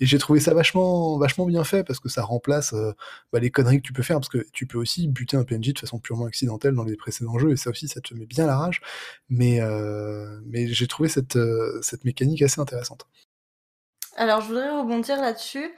Et 0.00 0.06
j'ai 0.06 0.18
trouvé 0.18 0.40
ça 0.40 0.54
vachement, 0.54 1.18
bien 1.46 1.64
fait 1.64 1.84
parce 1.84 2.00
que 2.00 2.08
ça 2.08 2.22
remplace 2.22 2.72
euh, 2.72 2.92
bah, 3.30 3.40
les 3.40 3.50
conneries 3.50 3.82
que 3.82 3.86
tu 3.86 3.92
peux 3.92 4.02
faire, 4.02 4.16
parce 4.16 4.30
que 4.30 4.44
tu 4.52 4.66
peux 4.66 4.78
aussi 4.78 5.06
buter 5.06 5.36
un 5.36 5.44
PNJ 5.44 5.74
de 5.74 5.78
façon 5.78 5.98
purement 5.98 6.24
accidentelle 6.24 6.74
dans 6.74 6.84
les 6.84 6.96
précédents 6.96 7.38
jeux, 7.38 7.52
et 7.52 7.56
ça 7.56 7.68
aussi, 7.68 7.88
ça 7.88 8.00
te 8.00 8.14
met 8.14 8.24
bien 8.24 8.46
la 8.46 8.56
rage. 8.56 8.80
Mais, 9.28 9.60
euh, 9.60 10.40
j'ai 10.50 10.86
trouvé 10.86 11.10
cette, 11.10 11.36
euh, 11.36 11.78
cette 11.82 12.04
mécanique 12.04 12.40
assez 12.40 12.60
intéressante. 12.60 13.06
Alors, 14.16 14.40
je 14.40 14.48
voudrais 14.48 14.70
rebondir 14.70 15.20
là-dessus. 15.20 15.70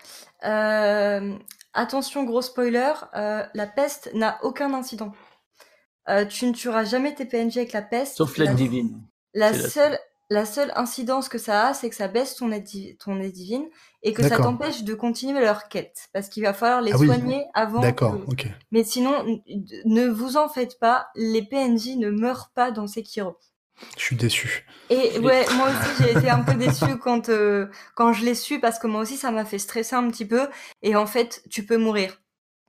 attention, 1.74 2.22
gros 2.22 2.42
spoiler, 2.42 2.92
la 3.12 3.66
peste 3.66 4.10
n'a 4.14 4.38
aucun 4.44 4.72
incident. 4.74 5.12
Euh, 6.08 6.24
tu 6.24 6.46
ne 6.46 6.52
tueras 6.52 6.84
jamais 6.84 7.14
tes 7.14 7.24
PNJ 7.24 7.58
avec 7.58 7.72
la 7.72 7.82
peste. 7.82 8.16
Sauf 8.16 8.36
l'aide 8.36 8.54
divine. 8.54 9.00
La 9.34 9.54
seule, 9.54 9.98
la 10.30 10.44
seule 10.44 10.72
incidence 10.76 11.28
que 11.28 11.38
ça 11.38 11.68
a, 11.68 11.74
c'est 11.74 11.88
que 11.88 11.94
ça 11.94 12.08
baisse 12.08 12.36
ton 12.36 12.50
aide, 12.50 12.66
ton 12.98 13.20
aide 13.20 13.32
divine 13.32 13.66
et 14.02 14.12
que 14.12 14.22
ça 14.22 14.36
t'empêche 14.36 14.82
de 14.82 14.94
continuer 14.94 15.40
leur 15.40 15.68
quête. 15.68 16.08
Parce 16.12 16.28
qu'il 16.28 16.42
va 16.42 16.52
falloir 16.52 16.82
les 16.82 16.92
ah 16.92 16.98
soigner 16.98 17.46
avant. 17.54 17.80
D'accord, 17.80 18.18
ok. 18.26 18.48
Mais 18.72 18.84
sinon, 18.84 19.40
ne 19.84 20.08
vous 20.08 20.36
en 20.36 20.48
faites 20.48 20.78
pas, 20.78 21.08
les 21.14 21.42
PNJ 21.42 21.96
ne 21.96 22.10
meurent 22.10 22.50
pas 22.54 22.70
dans 22.70 22.86
Sekiro. 22.86 23.38
Je 23.96 24.02
suis 24.02 24.16
déçu. 24.16 24.66
Et 24.90 25.18
ouais, 25.18 25.44
moi 25.56 25.68
aussi 25.68 26.02
j'ai 26.02 26.18
été 26.18 26.30
un 26.30 26.42
peu 26.42 26.54
déçu 26.54 26.96
quand 27.02 27.28
euh, 27.28 27.66
quand 27.94 28.12
je 28.12 28.24
l'ai 28.24 28.34
su 28.34 28.60
parce 28.60 28.78
que 28.78 28.86
moi 28.86 29.00
aussi 29.00 29.16
ça 29.16 29.30
m'a 29.30 29.44
fait 29.44 29.58
stresser 29.58 29.96
un 29.96 30.08
petit 30.08 30.26
peu. 30.26 30.48
Et 30.82 30.94
en 30.94 31.06
fait, 31.06 31.42
tu 31.50 31.64
peux 31.64 31.78
mourir 31.78 32.20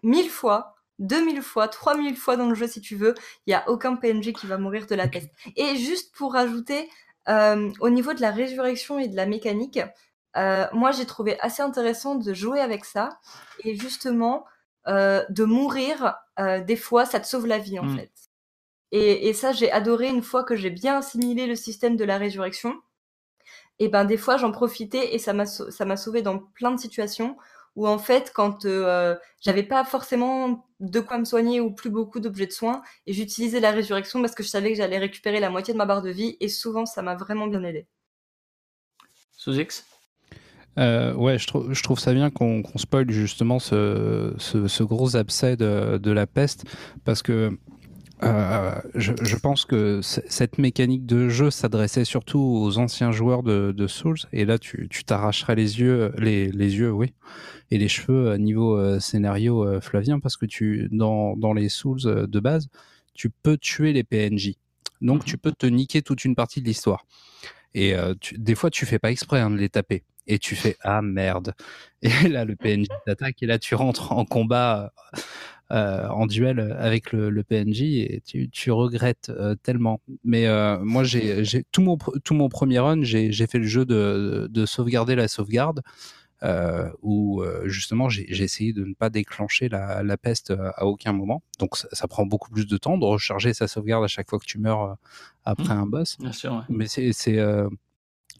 mille 0.02 0.30
fois 0.30 0.76
2000 1.04 1.42
fois, 1.42 1.68
3000 1.68 2.16
fois 2.16 2.38
dans 2.38 2.50
le 2.50 2.56
jeu 2.56 2.68
si 2.68 2.82
tu 2.82 2.96
veux, 2.96 3.14
il 3.46 3.52
y 3.52 3.54
a 3.54 3.70
aucun 3.70 3.96
PNJ 3.96 4.34
qui 4.34 4.48
va 4.48 4.58
mourir 4.58 4.88
de 4.88 4.96
la 4.96 5.08
peste. 5.08 5.30
Et 5.56 5.76
juste 5.76 6.16
pour 6.16 6.34
rajouter, 6.34 6.90
euh, 7.30 7.72
au 7.80 7.90
niveau 7.90 8.14
de 8.14 8.22
la 8.22 8.32
résurrection 8.32 9.00
et 9.00 9.08
de 9.08 9.16
la 9.16 9.26
mécanique, 9.26 9.80
euh, 10.36 10.66
moi 10.74 10.92
j'ai 10.92 11.06
trouvé 11.06 11.40
assez 11.40 11.62
intéressant 11.62 12.16
de 12.16 12.34
jouer 12.34 12.60
avec 12.60 12.86
ça 12.86 13.20
et 13.64 13.76
justement 13.76 14.46
euh, 14.88 15.24
de 15.30 15.44
mourir 15.44 16.16
des 16.66 16.76
fois, 16.76 17.06
ça 17.06 17.20
te 17.20 17.28
sauve 17.28 17.46
la 17.46 17.60
vie 17.60 17.78
en 17.78 17.86
mm. 17.86 17.98
fait. 17.98 18.12
Et, 18.92 19.30
et 19.30 19.34
ça 19.34 19.52
j'ai 19.52 19.72
adoré 19.72 20.08
une 20.08 20.24
fois 20.24 20.44
que 20.44 20.56
j'ai 20.56 20.72
bien 20.72 20.98
assimilé 20.98 21.46
le 21.46 21.56
système 21.56 21.96
de 21.96 22.04
la 22.04 22.18
résurrection. 22.18 22.76
Et 23.80 23.88
ben 23.88 24.06
des 24.06 24.18
fois 24.18 24.38
j'en 24.38 24.52
profitais 24.52 25.14
et 25.14 25.20
ça 25.20 25.34
m'a 25.34 25.46
ça 25.46 25.86
m'a 25.86 25.98
sauvé 25.98 26.22
dans 26.22 26.40
plein 26.40 26.72
de 26.72 26.80
situations 26.80 27.38
où 27.76 27.88
en 27.88 27.98
fait 27.98 28.32
quand 28.34 28.66
euh, 28.66 29.16
j'avais 29.42 29.64
pas 29.64 29.84
forcément 29.84 30.66
de 30.80 31.00
quoi 31.00 31.18
me 31.18 31.26
soigner 31.26 31.60
ou 31.60 31.72
plus 31.72 31.90
beaucoup 31.90 32.20
d'objets 32.20 32.48
de 32.48 32.52
soins 32.52 32.82
et 33.08 33.14
j'utilisais 33.14 33.60
la 33.60 33.72
résurrection 33.72 34.22
parce 34.22 34.36
que 34.36 34.44
je 34.44 34.50
savais 34.50 34.70
que 34.70 34.78
j'allais 34.78 35.00
récupérer 35.00 35.40
la 35.40 35.50
moitié 35.50 35.74
de 35.74 35.78
ma 35.78 35.86
barre 35.86 36.02
de 36.02 36.12
vie 36.12 36.38
et 36.40 36.50
souvent 36.50 36.86
ça 36.86 37.02
m'a 37.02 37.16
vraiment 37.16 37.48
bien 37.48 37.64
aidé. 37.64 37.88
Sous 39.32 39.60
X? 39.60 39.86
Euh, 40.80 41.14
ouais, 41.14 41.38
je, 41.38 41.46
trouve, 41.46 41.72
je 41.72 41.84
trouve 41.84 42.00
ça 42.00 42.14
bien 42.14 42.32
qu'on 42.32 42.64
spoil 42.78 43.10
justement 43.12 43.60
ce, 43.60 44.34
ce, 44.38 44.84
gros 44.84 45.16
abcès 45.16 45.56
de, 45.56 45.98
de, 45.98 46.12
la 46.12 46.26
peste 46.26 46.66
parce 47.06 47.22
que 47.22 47.60
euh, 48.24 48.82
je, 48.96 49.36
pense 49.36 49.66
que 49.66 50.02
cette 50.02 50.58
mécanique 50.58 51.06
de 51.06 51.30
jeu 51.30 51.52
s'adressait 51.52 52.06
surtout 52.06 52.40
aux 52.40 52.78
anciens 52.78 53.12
joueurs 53.12 53.44
de, 53.44 53.88
Souls, 53.88 54.18
et 54.32 54.46
là 54.46 54.58
tu 54.58 54.88
t'arracherais 55.06 55.56
les 55.56 55.80
yeux, 55.80 56.14
les, 56.18 56.52
les, 56.52 56.78
yeux, 56.78 56.92
oui, 56.92 57.14
et 57.72 57.78
les 57.78 57.88
cheveux 57.88 58.32
à 58.32 58.38
niveau 58.38 58.78
euh, 58.78 59.00
scénario 59.00 59.66
euh, 59.66 59.82
Flavien, 59.82 60.20
parce 60.20 60.38
que 60.38 60.46
tu 60.46 60.88
dans, 60.92 61.36
dans 61.36 61.54
les 61.54 61.70
Souls 61.70 62.02
de 62.04 62.40
base, 62.40 62.68
tu 63.14 63.30
peux 63.30 63.58
tuer 63.58 63.94
les 63.94 64.04
PNJ, 64.04 64.54
donc 65.02 65.20
mhm. 65.20 65.26
tu 65.26 65.38
peux 65.38 65.52
te 65.52 65.66
niquer 65.66 66.02
toute 66.02 66.26
une 66.26 66.36
partie 66.36 66.62
de 66.62 66.66
l'histoire. 66.66 67.06
Et 67.76 67.96
des 68.38 68.54
fois, 68.54 68.70
tu 68.70 68.86
fais 68.86 69.00
pas 69.00 69.10
exprès 69.10 69.40
hein, 69.40 69.50
de 69.50 69.56
les 69.56 69.68
taper. 69.68 70.04
Et 70.28 70.38
tu 70.38 70.56
fais 70.56 70.78
ah 70.82 71.02
merde. 71.02 71.54
Et 72.04 72.30
là, 72.30 72.46
le 72.46 72.56
PNJ 72.56 72.88
t'attaque 73.06 73.42
et 73.42 73.46
là, 73.46 73.58
tu 73.58 73.76
rentres 73.76 74.12
en 74.12 74.26
combat 74.26 74.94
euh, 75.72 76.08
en 76.10 76.28
duel 76.28 76.76
avec 76.78 77.14
le, 77.14 77.44
PNJ 77.44 77.82
et 77.82 78.22
tu, 78.52 78.72
regrettes 78.72 79.30
euh, 79.30 79.56
tellement. 79.56 80.02
Mais 80.24 80.46
euh, 80.46 80.78
moi, 80.80 81.04
j'ai 81.04 81.44
tout 81.72 81.82
mon, 81.82 81.98
tout 81.98 82.34
mon 82.34 82.50
premier 82.50 82.80
run, 82.80 83.02
j'ai 83.02 83.48
fait 83.48 83.60
le 83.60 83.66
jeu 83.66 83.86
de, 83.86 84.48
de 84.52 84.66
sauvegarder 84.66 85.16
la 85.16 85.28
sauvegarde. 85.28 85.82
où 87.02 87.42
justement 87.66 88.10
j'ai 88.10 88.44
essayé 88.44 88.74
de 88.74 88.84
ne 88.84 88.94
pas 88.94 89.10
déclencher 89.10 89.70
la, 89.70 90.04
la 90.04 90.18
peste 90.18 90.52
à 90.52 90.86
aucun 90.86 91.14
moment. 91.14 91.42
Donc 91.60 91.78
ça, 91.78 92.08
prend 92.08 92.26
beaucoup 92.26 92.52
plus 92.52 92.68
de 92.68 92.78
temps 92.78 92.98
de 92.98 93.06
recharger 93.06 93.54
sa 93.54 93.68
sauvegarde 93.68 94.04
à 94.04 94.08
chaque 94.08 94.30
fois 94.30 94.40
que 94.40 94.46
tu 94.46 94.60
meurs 94.60 94.98
après 95.46 95.74
mmh. 95.74 95.80
un 95.80 95.86
boss. 95.86 96.18
Bien 96.20 96.34
sûr. 96.34 96.66
Mais 96.70 96.88
c'est 96.88 97.14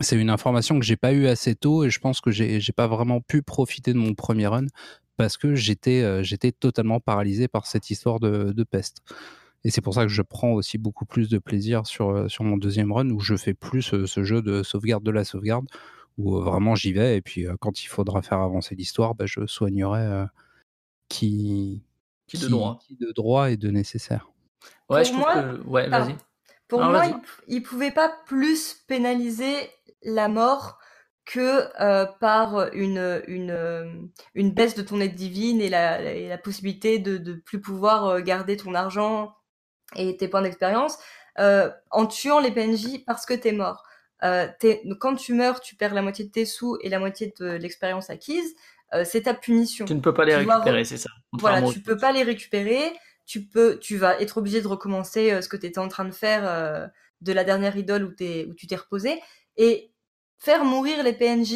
c'est 0.02 0.18
une 0.18 0.30
information 0.30 0.80
que 0.80 0.86
j'ai 0.86 0.98
pas 0.98 1.14
eu 1.14 1.28
assez 1.28 1.56
tôt 1.56 1.84
et 1.84 1.90
je 1.90 2.00
pense 2.00 2.20
que 2.20 2.32
j'ai 2.32 2.74
pas 2.76 2.88
vraiment 2.88 3.22
pu 3.22 3.42
profiter 3.42 3.94
de 3.94 3.98
mon 3.98 4.14
premier 4.14 4.48
run 4.48 4.66
parce 5.18 5.38
que 5.38 5.56
j'étais 5.56 6.02
euh, 6.02 6.24
j'étais 6.24 6.52
totalement 6.52 7.00
paralysé 7.00 7.48
par 7.48 7.66
cette 7.66 7.90
histoire 7.90 8.20
de, 8.20 8.64
peste. 8.64 8.98
Et 9.64 9.72
c'est 9.72 9.82
pour 9.82 9.94
ça 9.94 10.04
que 10.04 10.10
je 10.10 10.22
prends 10.22 10.52
aussi 10.52 10.78
beaucoup 10.78 11.06
plus 11.06 11.30
de 11.30 11.38
plaisir 11.38 11.88
sur, 11.88 12.10
euh, 12.10 12.28
sur 12.28 12.44
mon 12.44 12.58
deuxième 12.58 12.92
run 12.92 13.10
où 13.10 13.20
je 13.20 13.36
fais 13.36 13.54
plus 13.54 13.94
euh, 13.94 14.06
ce, 14.08 14.24
jeu 14.24 14.42
de 14.42 14.64
sauvegarde 14.64 15.04
de 15.04 15.12
la 15.12 15.24
sauvegarde 15.24 15.68
où 16.18 16.38
vraiment 16.40 16.76
j'y 16.76 16.94
vais 16.94 17.18
et 17.18 17.22
puis 17.22 17.48
quand 17.60 17.84
il 17.84 17.88
faudra 17.88 18.22
faire 18.22 18.40
avancer 18.40 18.76
l'histoire, 18.76 19.16
bah, 19.16 19.26
je 19.26 19.48
soignerai 19.48 20.28
qui, 21.10 21.82
qui, 22.28 22.38
de 22.38 22.48
droit. 22.48 22.78
qui 22.86 22.96
de 22.96 23.12
droit 23.12 23.50
et 23.50 23.58
de 23.58 23.72
nécessaire. 23.72 24.30
Ouais, 24.90 25.02
pour 25.02 25.06
je 25.06 25.14
moi, 25.14 25.34
que... 25.34 25.62
ouais, 25.64 25.90
vas-y. 25.90 26.16
Pour 26.68 26.84
moi, 26.84 27.08
il, 27.08 27.16
il 27.48 27.64
pouvait 27.64 27.90
pas 27.90 28.14
plus 28.28 28.76
pénaliser 28.88 29.56
la 30.04 30.28
mort 30.28 30.78
que 31.26 31.70
euh, 31.82 32.06
par 32.20 32.74
une, 32.74 33.22
une, 33.28 34.10
une 34.34 34.52
baisse 34.52 34.76
de 34.76 34.82
ton 34.82 35.00
aide 35.00 35.16
divine 35.16 35.62
et 35.62 35.70
la, 35.70 36.02
la 36.02 36.38
possibilité 36.38 37.00
de 37.00 37.18
ne 37.18 37.36
plus 37.36 37.62
pouvoir 37.62 38.08
euh, 38.08 38.22
garder 38.22 38.58
ton 38.58 38.76
argent 38.76 39.34
et 39.96 40.18
tes 40.18 40.28
points 40.28 40.42
d'expérience 40.42 40.98
euh, 41.40 41.70
en 41.92 42.06
tuant 42.06 42.40
les 42.40 42.52
PNJ 42.52 43.04
parce 43.06 43.26
que 43.26 43.34
t'es 43.34 43.52
mort. 43.54 43.84
Euh, 44.24 44.48
quand 45.00 45.16
tu 45.16 45.34
meurs, 45.34 45.60
tu 45.62 45.76
perds 45.76 45.94
la 45.94 46.02
moitié 46.02 46.26
de 46.26 46.32
tes 46.32 46.46
sous 46.46 46.78
et 46.82 46.90
la 46.90 47.00
moitié 47.00 47.34
de 47.40 47.52
l'expérience 47.52 48.10
acquise. 48.10 48.54
Euh, 48.94 49.04
c'est 49.06 49.24
ta 49.24 49.34
punition. 49.34 49.86
Tu 49.86 49.96
ne 49.96 50.02
peux 50.02 50.14
pas 50.14 50.26
les 50.26 50.36
récupérer, 50.36 50.86
c'est 50.86 50.98
ça. 50.98 51.10
Voilà, 51.34 51.62
tu 51.72 51.82
peux 51.82 51.98
pas 51.98 52.12
les 52.12 52.24
récupérer. 52.24 52.94
Tu 53.26 53.46
peux, 53.46 53.80
tu 53.80 53.98
vas 53.98 54.20
être 54.20 54.38
obligé 54.38 54.62
de 54.62 54.68
recommencer 54.68 55.42
ce 55.42 55.48
que 55.48 55.58
tu 55.58 55.66
étais 55.66 55.80
en 55.80 55.88
train 55.88 56.06
de 56.06 56.12
faire 56.12 56.90
de 57.22 57.34
la 57.34 57.44
dernière 57.46 57.78
idole 57.78 58.04
où, 58.04 58.10
où 58.10 58.54
tu 58.54 58.68
t'es 58.68 58.76
reposé. 58.76 59.22
Et 59.56 59.93
faire 60.40 60.66
mourir 60.66 61.04
les 61.04 61.14
PNJ, 61.14 61.56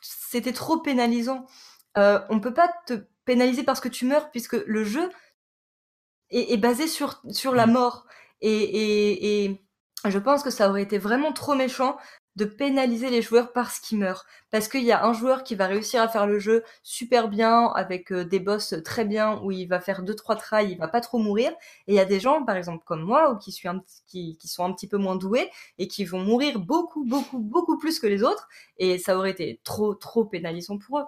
c'était 0.00 0.52
trop 0.52 0.78
pénalisant. 0.78 1.46
Euh, 1.98 2.20
on 2.28 2.40
peut 2.40 2.54
pas 2.54 2.72
te 2.86 2.94
pénaliser 3.24 3.62
parce 3.62 3.80
que 3.80 3.88
tu 3.88 4.06
meurs, 4.06 4.30
puisque 4.30 4.54
le 4.66 4.84
jeu 4.84 5.10
est, 6.30 6.56
basé 6.56 6.86
sur, 6.86 7.22
sur 7.30 7.54
la 7.54 7.66
mm. 7.66 7.72
mort. 7.72 8.06
Et, 8.40 8.52
et, 8.52 9.44
et 9.44 9.60
je 10.04 10.18
pense 10.18 10.42
que 10.42 10.50
ça 10.50 10.70
aurait 10.70 10.82
été 10.82 10.98
vraiment 10.98 11.32
trop 11.32 11.54
méchant 11.54 11.96
de 12.40 12.46
pénaliser 12.46 13.10
les 13.10 13.20
joueurs 13.20 13.52
parce 13.52 13.78
qu'ils 13.78 13.98
meurent. 13.98 14.24
Parce 14.50 14.66
qu'il 14.66 14.82
y 14.82 14.92
a 14.92 15.04
un 15.04 15.12
joueur 15.12 15.44
qui 15.44 15.54
va 15.54 15.66
réussir 15.66 16.00
à 16.00 16.08
faire 16.08 16.26
le 16.26 16.38
jeu 16.38 16.64
super 16.82 17.28
bien, 17.28 17.66
avec 17.74 18.10
euh, 18.12 18.24
des 18.24 18.40
boss 18.40 18.74
très 18.82 19.04
bien, 19.04 19.38
où 19.42 19.50
il 19.52 19.66
va 19.66 19.78
faire 19.78 20.02
deux 20.02 20.14
trois 20.14 20.36
tries, 20.36 20.70
il 20.70 20.78
va 20.78 20.88
pas 20.88 21.02
trop 21.02 21.18
mourir. 21.18 21.50
Et 21.86 21.92
il 21.92 21.94
y 21.94 22.00
a 22.00 22.06
des 22.06 22.18
gens, 22.18 22.42
par 22.44 22.56
exemple 22.56 22.82
comme 22.86 23.02
moi, 23.02 23.30
ou 23.30 23.36
qui, 23.36 23.52
sont 23.52 24.64
un 24.64 24.72
petit 24.72 24.88
peu 24.88 24.96
moins 24.96 25.16
doués, 25.16 25.50
et 25.78 25.86
qui 25.86 26.06
vont 26.06 26.20
mourir 26.20 26.58
beaucoup, 26.58 27.04
beaucoup, 27.04 27.38
beaucoup 27.38 27.76
plus 27.76 28.00
que 28.00 28.06
les 28.06 28.22
autres. 28.22 28.48
Et 28.78 28.96
ça 28.96 29.18
aurait 29.18 29.32
été 29.32 29.60
trop, 29.62 29.94
trop 29.94 30.24
pénalisant 30.24 30.78
pour 30.78 31.00
eux. 31.00 31.04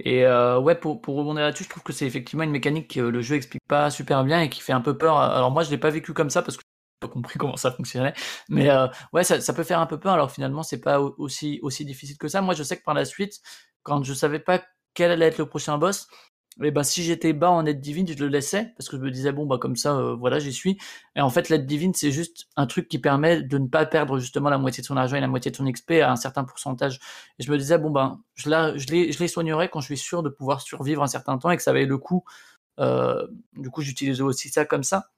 Et 0.00 0.26
euh, 0.26 0.60
ouais, 0.60 0.74
pour, 0.74 1.00
pour 1.00 1.16
rebondir 1.16 1.42
là-dessus, 1.42 1.64
je 1.64 1.70
trouve 1.70 1.82
que 1.82 1.94
c'est 1.94 2.06
effectivement 2.06 2.44
une 2.44 2.50
mécanique 2.50 2.94
que 2.94 3.00
le 3.00 3.22
jeu 3.22 3.34
explique 3.36 3.64
pas 3.66 3.90
super 3.90 4.24
bien 4.24 4.42
et 4.42 4.50
qui 4.50 4.60
fait 4.60 4.72
un 4.72 4.82
peu 4.82 4.96
peur. 4.96 5.16
Alors 5.18 5.50
moi, 5.50 5.62
je 5.62 5.70
l'ai 5.70 5.78
pas 5.78 5.90
vécu 5.90 6.12
comme 6.12 6.30
ça 6.30 6.42
parce 6.42 6.56
que 6.58 6.62
pas 7.00 7.08
compris 7.08 7.38
comment 7.38 7.56
ça 7.56 7.70
fonctionnait. 7.72 8.14
Mais 8.48 8.70
euh, 8.70 8.86
ouais, 9.12 9.24
ça, 9.24 9.40
ça, 9.40 9.52
peut 9.52 9.64
faire 9.64 9.80
un 9.80 9.86
peu 9.86 9.98
peur. 9.98 10.12
Alors 10.12 10.30
finalement, 10.30 10.62
c'est 10.62 10.80
pas 10.80 11.00
aussi 11.00 11.58
aussi 11.62 11.84
difficile 11.84 12.18
que 12.18 12.28
ça. 12.28 12.42
Moi, 12.42 12.54
je 12.54 12.62
sais 12.62 12.76
que 12.76 12.84
par 12.84 12.94
la 12.94 13.04
suite, 13.04 13.40
quand 13.82 14.04
je 14.04 14.14
savais 14.14 14.40
pas 14.40 14.62
quel 14.94 15.10
allait 15.10 15.26
être 15.26 15.38
le 15.38 15.46
prochain 15.46 15.78
boss, 15.78 16.08
et 16.60 16.68
eh 16.68 16.70
ben 16.72 16.82
si 16.82 17.04
j'étais 17.04 17.32
bas 17.32 17.50
en 17.52 17.66
aide 17.66 17.80
divine, 17.80 18.08
je 18.08 18.18
le 18.18 18.26
laissais 18.26 18.72
parce 18.76 18.88
que 18.88 18.96
je 18.96 19.02
me 19.02 19.12
disais 19.12 19.30
bon 19.30 19.46
bah 19.46 19.58
comme 19.58 19.76
ça, 19.76 19.96
euh, 19.96 20.16
voilà, 20.16 20.40
j'y 20.40 20.52
suis. 20.52 20.76
Et 21.14 21.20
en 21.20 21.30
fait, 21.30 21.50
l'aide 21.50 21.66
divine, 21.66 21.94
c'est 21.94 22.10
juste 22.10 22.48
un 22.56 22.66
truc 22.66 22.88
qui 22.88 22.98
permet 22.98 23.42
de 23.42 23.58
ne 23.58 23.68
pas 23.68 23.86
perdre 23.86 24.18
justement 24.18 24.50
la 24.50 24.58
moitié 24.58 24.80
de 24.80 24.86
son 24.86 24.96
argent 24.96 25.16
et 25.16 25.20
la 25.20 25.28
moitié 25.28 25.52
de 25.52 25.56
son 25.56 25.70
XP 25.70 25.92
à 26.02 26.10
un 26.10 26.16
certain 26.16 26.42
pourcentage. 26.42 26.98
Et 27.38 27.44
je 27.44 27.52
me 27.52 27.58
disais 27.58 27.78
bon 27.78 27.90
ben 27.90 28.20
je 28.34 28.50
je 28.76 28.86
les 28.88 29.12
je 29.12 29.26
soignerai 29.28 29.68
quand 29.68 29.80
je 29.80 29.86
suis 29.86 29.98
sûr 29.98 30.24
de 30.24 30.30
pouvoir 30.30 30.60
survivre 30.60 31.02
un 31.04 31.06
certain 31.06 31.38
temps 31.38 31.50
et 31.50 31.56
que 31.56 31.62
ça 31.62 31.70
avait 31.70 31.86
le 31.86 31.98
coup. 31.98 32.24
Euh, 32.80 33.26
du 33.56 33.70
coup, 33.70 33.82
j'utilisais 33.82 34.22
aussi 34.22 34.48
ça 34.48 34.64
comme 34.64 34.82
ça. 34.84 35.10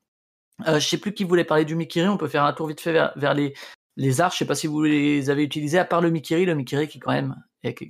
Euh, 0.66 0.78
je 0.78 0.86
sais 0.86 0.98
plus 0.98 1.14
qui 1.14 1.24
voulait 1.24 1.44
parler 1.44 1.64
du 1.64 1.74
Mikiri. 1.74 2.08
On 2.08 2.16
peut 2.16 2.28
faire 2.28 2.44
un 2.44 2.52
tour 2.52 2.66
vite 2.66 2.80
fait 2.80 2.92
vers, 3.16 3.34
les, 3.34 3.54
les 3.96 4.20
arts. 4.20 4.32
Je 4.32 4.38
sais 4.38 4.46
pas 4.46 4.54
si 4.54 4.66
vous 4.66 4.82
les 4.82 5.30
avez 5.30 5.42
utilisés, 5.42 5.78
à 5.78 5.84
part 5.84 6.00
le 6.00 6.10
Mikiri. 6.10 6.44
Le 6.44 6.54
Mikiri 6.54 6.88
qui 6.88 6.98
quand 6.98 7.12
même. 7.12 7.34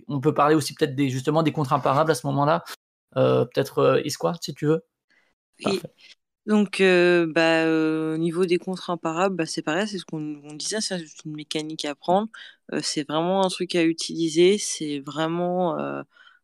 On 0.08 0.20
peut 0.20 0.34
parler 0.34 0.54
aussi 0.54 0.74
peut-être 0.74 0.94
des, 0.94 1.08
justement 1.08 1.42
des 1.42 1.52
contre 1.52 1.72
imparables 1.72 2.10
à 2.10 2.14
ce 2.14 2.26
moment-là. 2.26 2.64
Euh, 3.16 3.44
peut-être 3.44 3.78
euh, 3.78 4.02
Isqua, 4.04 4.34
si 4.40 4.54
tu 4.54 4.66
veux. 4.66 4.84
Oui. 5.64 5.80
Donc, 6.46 6.80
euh, 6.80 7.26
bah, 7.32 7.66
au 7.66 8.16
niveau 8.16 8.46
des 8.46 8.58
contrats 8.58 8.94
imparables, 8.94 9.36
bah, 9.36 9.46
c'est 9.46 9.62
pareil, 9.62 9.86
c'est 9.86 9.98
ce 9.98 10.04
qu'on 10.04 10.40
disait, 10.54 10.80
c'est 10.80 10.98
une 11.24 11.34
mécanique 11.34 11.84
à 11.84 11.94
prendre. 11.94 12.28
c'est 12.82 13.06
vraiment 13.08 13.44
un 13.44 13.48
truc 13.48 13.74
à 13.74 13.84
utiliser, 13.84 14.58
c'est 14.58 15.00
vraiment 15.00 15.76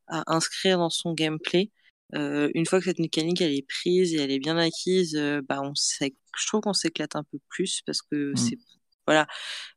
à 0.09 0.35
inscrire 0.35 0.79
dans 0.79 0.91
son 0.91 1.15
gameplay. 1.15 1.71
Une 2.13 2.67
fois 2.67 2.79
que 2.79 2.85
cette 2.87 2.99
mécanique 2.99 3.41
elle 3.41 3.53
est 3.53 3.67
prise 3.67 4.15
et 4.15 4.19
elle 4.19 4.31
est 4.31 4.39
bien 4.39 4.57
acquise, 4.57 5.17
bah 5.49 5.61
on 5.63 5.73
je 5.75 6.47
trouve 6.47 6.61
qu'on 6.61 6.73
s'éclate 6.73 7.17
un 7.17 7.25
peu 7.25 7.39
plus 7.49 7.83
parce 7.87 8.03
que 8.03 8.33
mmh. 8.33 8.37
c'est 8.37 8.59
voilà, 9.07 9.27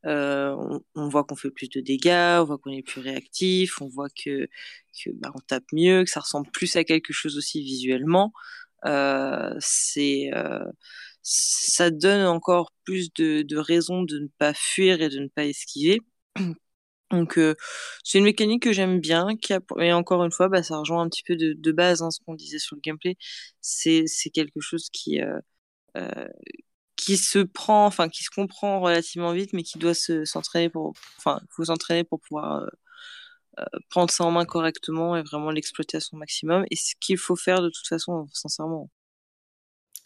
euh, 0.06 0.80
on, 0.95 1.08
voit 1.08 1.24
qu'on 1.24 1.35
fait 1.35 1.51
plus 1.51 1.69
de 1.69 1.82
dégâts, 1.82 2.40
on 2.41 2.45
voit 2.45 2.58
qu'on 2.58 2.72
est 2.72 2.82
plus 2.82 3.01
réactif, 3.01 3.82
on 3.82 3.88
voit 3.88 4.09
que, 4.09 4.48
que 5.03 5.11
bah, 5.14 5.32
on 5.35 5.40
tape 5.40 5.66
mieux, 5.72 6.03
que 6.03 6.09
ça 6.09 6.19
ressemble 6.22 6.49
plus 6.51 6.75
à 6.75 6.83
quelque 6.83 7.14
chose 7.14 7.38
aussi 7.38 7.61
visuellement. 7.61 8.33
Euh, 8.85 9.53
c'est 9.59 10.32
euh, 10.33 10.66
ça 11.22 11.91
donne 11.91 12.25
encore 12.25 12.72
plus 12.85 13.14
de, 13.14 13.43
de 13.43 13.58
raisons 13.58 14.03
de 14.03 14.19
ne 14.19 14.27
pas 14.40 14.53
fuir 14.53 15.01
et 15.01 15.09
de 15.09 15.19
ne 15.19 15.27
pas 15.27 15.45
esquiver. 15.45 15.99
Donc 17.11 17.38
euh, 17.38 17.55
c'est 18.03 18.19
une 18.19 18.25
mécanique 18.25 18.63
que 18.63 18.73
j'aime 18.73 18.99
bien, 18.99 19.35
qui 19.38 19.53
a, 19.53 19.59
et 19.79 19.93
encore 19.93 20.23
une 20.23 20.31
fois, 20.31 20.47
bah, 20.49 20.63
ça 20.63 20.77
rejoint 20.77 21.01
un 21.01 21.09
petit 21.09 21.23
peu 21.23 21.35
de, 21.35 21.53
de 21.53 21.71
base 21.71 22.01
hein, 22.01 22.11
ce 22.11 22.19
qu'on 22.25 22.35
disait 22.35 22.59
sur 22.59 22.75
le 22.75 22.81
gameplay. 22.81 23.17
C'est 23.61 24.05
quelque 24.33 24.59
chose 24.61 24.89
qui 24.91 25.21
euh, 25.21 25.39
euh, 25.97 26.27
qui 26.99 27.17
se 27.17 27.39
prend, 27.39 27.85
enfin 27.85 28.09
qui 28.09 28.23
se 28.23 28.29
comprend 28.29 28.81
relativement 28.81 29.31
vite, 29.33 29.53
mais 29.53 29.63
qui 29.63 29.79
doit 29.79 29.93
se 29.93 30.25
s'entraîner 30.25 30.69
pour, 30.69 30.93
enfin, 31.17 31.39
faut 31.49 31.65
s'entraîner 31.65 32.03
pour 32.03 32.19
pouvoir 32.19 32.63
euh, 32.63 32.67
euh, 33.59 33.65
prendre 33.89 34.11
ça 34.11 34.25
en 34.25 34.31
main 34.31 34.45
correctement 34.45 35.15
et 35.15 35.23
vraiment 35.23 35.51
l'exploiter 35.51 35.97
à 35.97 36.01
son 36.01 36.17
maximum. 36.17 36.65
Et 36.71 36.75
ce 36.75 36.95
qu'il 36.99 37.17
faut 37.17 37.35
faire 37.38 37.61
de 37.61 37.69
toute 37.69 37.88
façon, 37.88 38.27
sincèrement. 38.33 38.89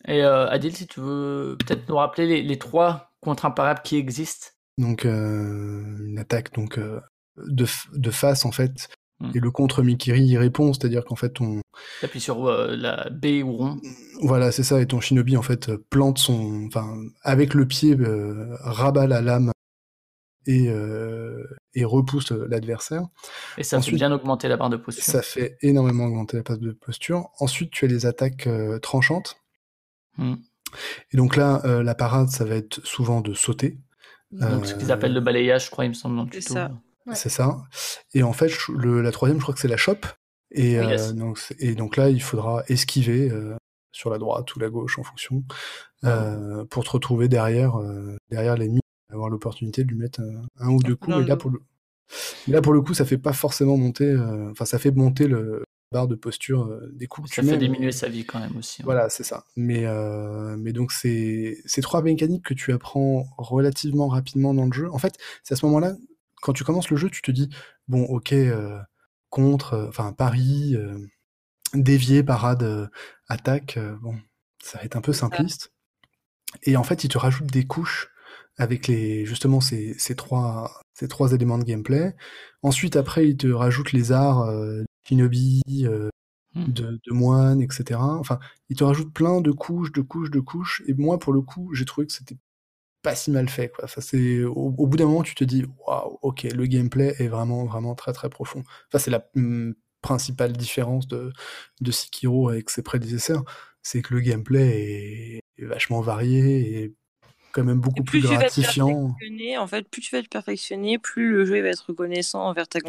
Et 0.08 0.24
euh, 0.24 0.48
Adil, 0.50 0.76
si 0.76 0.88
tu 0.88 1.00
veux 1.00 1.58
peut-être 1.60 1.88
nous 1.90 1.96
rappeler 1.96 2.44
les, 2.44 2.60
trois 2.60 3.12
contre 3.22 3.46
imparables 3.46 3.82
qui 3.84 3.98
existent. 3.98 4.48
Donc 4.78 5.06
une 5.06 6.18
attaque 6.18 6.54
donc 6.54 6.80
de, 6.80 7.66
de 7.94 8.12
face 8.12 8.46
en 8.46 8.52
fait 8.52 8.90
Mm. 9.24 9.32
Et 9.36 9.40
le 9.40 9.52
contre 9.52 9.84
Mikiri 9.84 10.22
y 10.22 10.38
répond, 10.38 10.74
c'est-à-dire 10.74 11.06
qu'en 11.06 11.16
fait 11.16 11.40
on 11.40 11.62
appuie 12.02 12.20
sur 12.20 12.46
euh, 12.46 12.76
la 12.76 13.10
B 13.10 13.44
ou 13.44 13.54
rond. 13.54 13.82
Voilà, 14.22 14.52
c'est 14.52 14.64
ça. 14.64 14.82
Et 14.82 14.86
ton 14.86 15.00
Shinobi 15.00 15.38
en 15.38 15.42
fait 15.42 15.76
plante 15.90 16.18
son, 16.18 16.66
enfin 16.68 16.96
avec 17.22 17.54
le 17.54 17.68
pied 17.68 17.96
euh, 17.96 18.56
rabat 18.62 19.08
la 19.08 19.22
lame 19.22 19.52
et 20.46 20.70
euh, 20.70 21.44
et 21.74 21.86
repousse 21.86 22.32
l'adversaire. 22.32 23.08
Et 23.58 23.64
ça 23.64 23.82
fait 23.82 23.92
bien 23.94 24.12
augmenter 24.12 24.48
la 24.48 24.58
barre 24.58 24.70
de 24.70 24.78
posture. 24.78 25.04
Ça 25.04 25.22
fait 25.22 25.58
énormément 25.62 26.06
augmenter 26.06 26.38
la 26.38 26.44
barre 26.44 26.58
de 26.58 26.72
posture. 26.72 27.30
Ensuite, 27.40 27.72
tu 27.72 27.86
as 27.86 27.88
les 27.88 28.06
attaques 28.06 28.50
tranchantes. 28.82 29.38
Mm. 30.18 30.36
Et 31.12 31.18
donc 31.18 31.36
là, 31.36 31.62
la 31.84 31.96
parade, 31.96 32.30
ça 32.30 32.46
va 32.46 32.56
être 32.56 32.84
souvent 32.84 33.22
de 33.22 33.34
sauter. 33.34 33.78
Donc 34.40 34.66
ce 34.66 34.76
qu'ils 34.76 34.92
appellent 34.92 35.14
le 35.14 35.22
balayage, 35.22 35.66
je 35.66 35.72
crois, 35.72 35.86
il 35.86 35.90
me 35.90 35.94
semble 35.94 36.16
dans 36.16 36.24
le 36.24 36.30
tuto. 36.30 36.54
Ça. 36.54 36.72
C'est 37.14 37.30
ça. 37.30 37.58
Et 38.14 38.24
en 38.24 38.34
fait, 38.34 38.52
la 38.70 39.12
troisième, 39.12 39.40
je 39.40 39.44
crois 39.44 39.54
que 39.54 39.60
c'est 39.60 39.68
la 39.68 39.78
chope. 39.78 40.06
Et, 40.52 40.80
euh, 40.80 41.12
donc, 41.14 41.40
et 41.60 41.76
donc 41.76 41.98
là, 41.98 42.10
il 42.10 42.22
faudra 42.22 42.64
esquiver 42.68 43.30
euh, 43.30 43.56
sur 43.92 44.10
la 44.10 44.20
droite 44.20 44.56
ou 44.56 44.60
la 44.60 44.70
gauche 44.70 45.00
en 45.00 45.04
fonction 45.04 45.44
euh, 46.04 46.64
pour 46.66 46.84
te 46.84 46.92
retrouver 46.92 47.28
derrière, 47.28 47.80
derrière 48.30 48.56
l'ennemi, 48.56 48.80
avoir 49.12 49.30
l'opportunité 49.30 49.84
de 49.84 49.90
lui 49.90 49.98
mettre 49.98 50.22
un, 50.60 50.70
ou 50.70 50.82
deux 50.82 50.96
coups. 50.96 51.18
et 51.18 51.26
là, 51.26 51.38
pour 51.38 51.52
le... 51.52 51.62
là, 52.48 52.62
pour 52.62 52.74
le 52.74 52.82
coup, 52.82 52.94
ça 52.94 53.06
fait 53.06 53.18
pas 53.18 53.34
forcément 53.34 53.78
monter, 53.78 54.16
enfin, 54.52 54.66
ça 54.66 54.80
fait 54.80 54.92
monter 54.92 55.28
le 55.28 55.64
barre 55.94 56.10
de 56.10 56.16
posture 56.16 56.78
des 56.92 57.08
coups. 57.08 57.32
Ça 57.32 57.42
fait 57.42 57.58
diminuer 57.58 57.94
sa 57.94 58.10
vie 58.10 58.26
quand 58.26 58.40
même 58.40 58.58
aussi. 58.58 58.84
Voilà, 58.84 59.08
c'est 59.08 59.24
ça. 59.24 59.46
Mais, 59.56 59.86
mais 60.58 60.74
donc, 60.74 60.92
c'est 60.92 61.58
ces 61.66 61.82
trois 61.82 62.02
mécaniques 62.02 62.44
que 62.44 62.54
tu 62.54 62.74
apprends 62.74 63.26
relativement 63.38 64.10
rapidement 64.10 64.54
dans 64.54 64.66
le 64.66 64.74
jeu. 64.74 64.92
En 64.92 64.98
fait, 64.98 65.16
c'est 65.44 65.54
à 65.54 65.58
ce 65.58 65.66
moment-là 65.68 65.94
quand 66.44 66.54
tu 66.54 66.66
commences 66.66 66.90
le 66.90 66.98
jeu, 66.98 67.10
tu 67.10 67.22
te 67.22 67.32
dis 67.32 67.50
bon, 67.88 68.04
ok, 68.04 68.34
euh, 68.34 68.80
contre, 69.30 69.74
euh, 69.74 69.88
enfin 69.88 70.12
Paris, 70.12 70.76
euh, 70.76 71.00
dévier, 71.74 72.22
parade, 72.22 72.92
attaque, 73.28 73.80
bon, 74.02 74.16
ça 74.62 74.78
va 74.78 74.84
être 74.84 74.98
un 74.98 75.02
peu 75.02 75.14
simpliste. 75.14 75.72
Et 76.64 76.78
en 76.78 76.84
fait, 76.84 77.04
il 77.04 77.08
te 77.08 77.18
rajoute 77.18 77.48
des 77.48 77.66
couches 77.66 78.10
avec 78.58 78.88
les 78.88 79.26
justement 79.26 79.62
ces, 79.62 79.96
ces 79.98 80.16
trois 80.16 80.82
ces 80.94 81.08
trois 81.08 81.34
éléments 81.34 81.58
de 81.58 81.64
gameplay. 81.64 82.14
Ensuite, 82.62 82.96
après, 82.96 83.28
il 83.28 83.38
te 83.38 83.48
rajoute 83.48 83.94
les 83.94 84.12
arts 84.12 84.42
euh, 84.42 84.84
mmh. 86.56 86.72
de, 86.72 87.00
de 87.06 87.14
moine, 87.14 87.62
etc. 87.62 88.00
Enfin, 88.00 88.40
il 88.70 88.78
te 88.78 88.84
rajoute 88.84 89.14
plein 89.14 89.42
de 89.42 89.52
couches, 89.52 89.92
de 89.92 90.02
couches, 90.02 90.32
de 90.32 90.40
couches. 90.40 90.84
Et 90.88 90.94
moi, 90.94 91.20
pour 91.20 91.34
le 91.34 91.42
coup, 91.42 91.74
j'ai 91.74 91.86
trouvé 91.86 92.08
que 92.08 92.14
c'était 92.14 92.38
pas 93.04 93.16
si 93.16 93.32
mal 93.32 93.50
fait 93.50 93.70
quoi. 93.70 93.88
Ça 93.88 94.02
c'est 94.02 94.44
au, 94.44 94.72
bout 94.72 94.98
d'un 94.98 95.06
moment 95.06 95.24
tu 95.24 95.36
te 95.36 95.44
dis 95.44 95.66
waouh 95.86 96.20
ok 96.22 96.44
le 96.44 96.66
gameplay 96.68 97.14
est 97.20 97.28
vraiment 97.28 97.66
vraiment 97.66 97.96
très 97.96 98.14
très 98.14 98.30
profond. 98.30 98.64
Enfin 98.88 99.00
c'est 99.00 99.12
la 99.12 99.28
hmm, 99.36 99.74
principale 100.02 100.54
différence 100.54 101.08
de 101.08 101.32
de 101.82 101.92
Sekiro 101.92 102.50
avec 102.50 102.70
ses 102.70 102.82
prédécesseurs, 102.84 103.44
c'est 103.84 104.02
que 104.02 104.14
le 104.16 104.22
gameplay 104.22 105.42
est, 105.58 105.64
est 105.64 105.66
vachement 105.66 106.02
varié 106.02 106.84
et 106.84 106.96
quand 107.54 107.64
même 107.64 107.80
beaucoup 107.80 108.04
plus, 108.04 108.22
gratifiant. 108.22 109.16
en 109.60 109.68
fait, 109.68 109.88
plus 109.88 110.02
tu 110.02 110.16
vas 110.16 110.22
te 110.22 110.28
perfectionner, 110.28 110.98
plus 110.98 111.32
le 111.32 111.46
jeu 111.46 111.62
va 111.62 111.70
être 111.70 111.86
reconnaissant 111.88 112.42
envers 112.42 112.68
ta, 112.68 112.80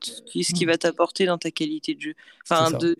ce 0.00 0.52
qui 0.52 0.64
mm. 0.64 0.68
va 0.68 0.78
t'apporter 0.78 1.26
dans 1.26 1.38
ta 1.38 1.50
qualité 1.50 1.94
de 1.94 2.00
jeu. 2.00 2.14
Enfin, 2.48 2.70
de, 2.70 2.96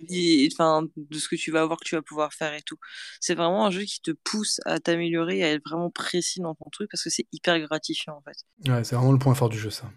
enfin, 0.53 0.87
de 0.97 1.19
ce 1.19 1.29
que 1.29 1.37
tu 1.37 1.51
vas 1.51 1.63
avoir, 1.63 1.81
que 1.81 1.85
tu 1.85 1.95
vas 1.95 2.03
pouvoir 2.03 2.33
faire 2.35 2.53
et 2.55 2.63
tout. 2.63 2.77
C'est 3.21 3.35
vraiment 3.35 3.67
un 3.67 3.71
jeu 3.71 3.83
qui 3.83 4.01
te 4.01 4.11
pousse 4.11 4.61
à 4.67 4.79
t'améliorer, 4.79 5.43
à 5.43 5.53
être 5.53 5.63
vraiment 5.67 5.91
précis 5.91 6.41
dans 6.41 6.55
ton 6.55 6.69
truc 6.71 6.91
parce 6.91 7.03
que 7.03 7.11
c'est 7.11 7.27
hyper 7.33 7.59
gratifiant 7.61 8.17
en 8.17 8.23
fait. 8.23 8.71
Ouais, 8.71 8.85
c'est 8.85 8.95
vraiment 8.95 9.13
le 9.13 9.19
point 9.19 9.35
fort 9.35 9.49
du 9.49 9.59
jeu 9.59 9.71
ça. 9.71 9.91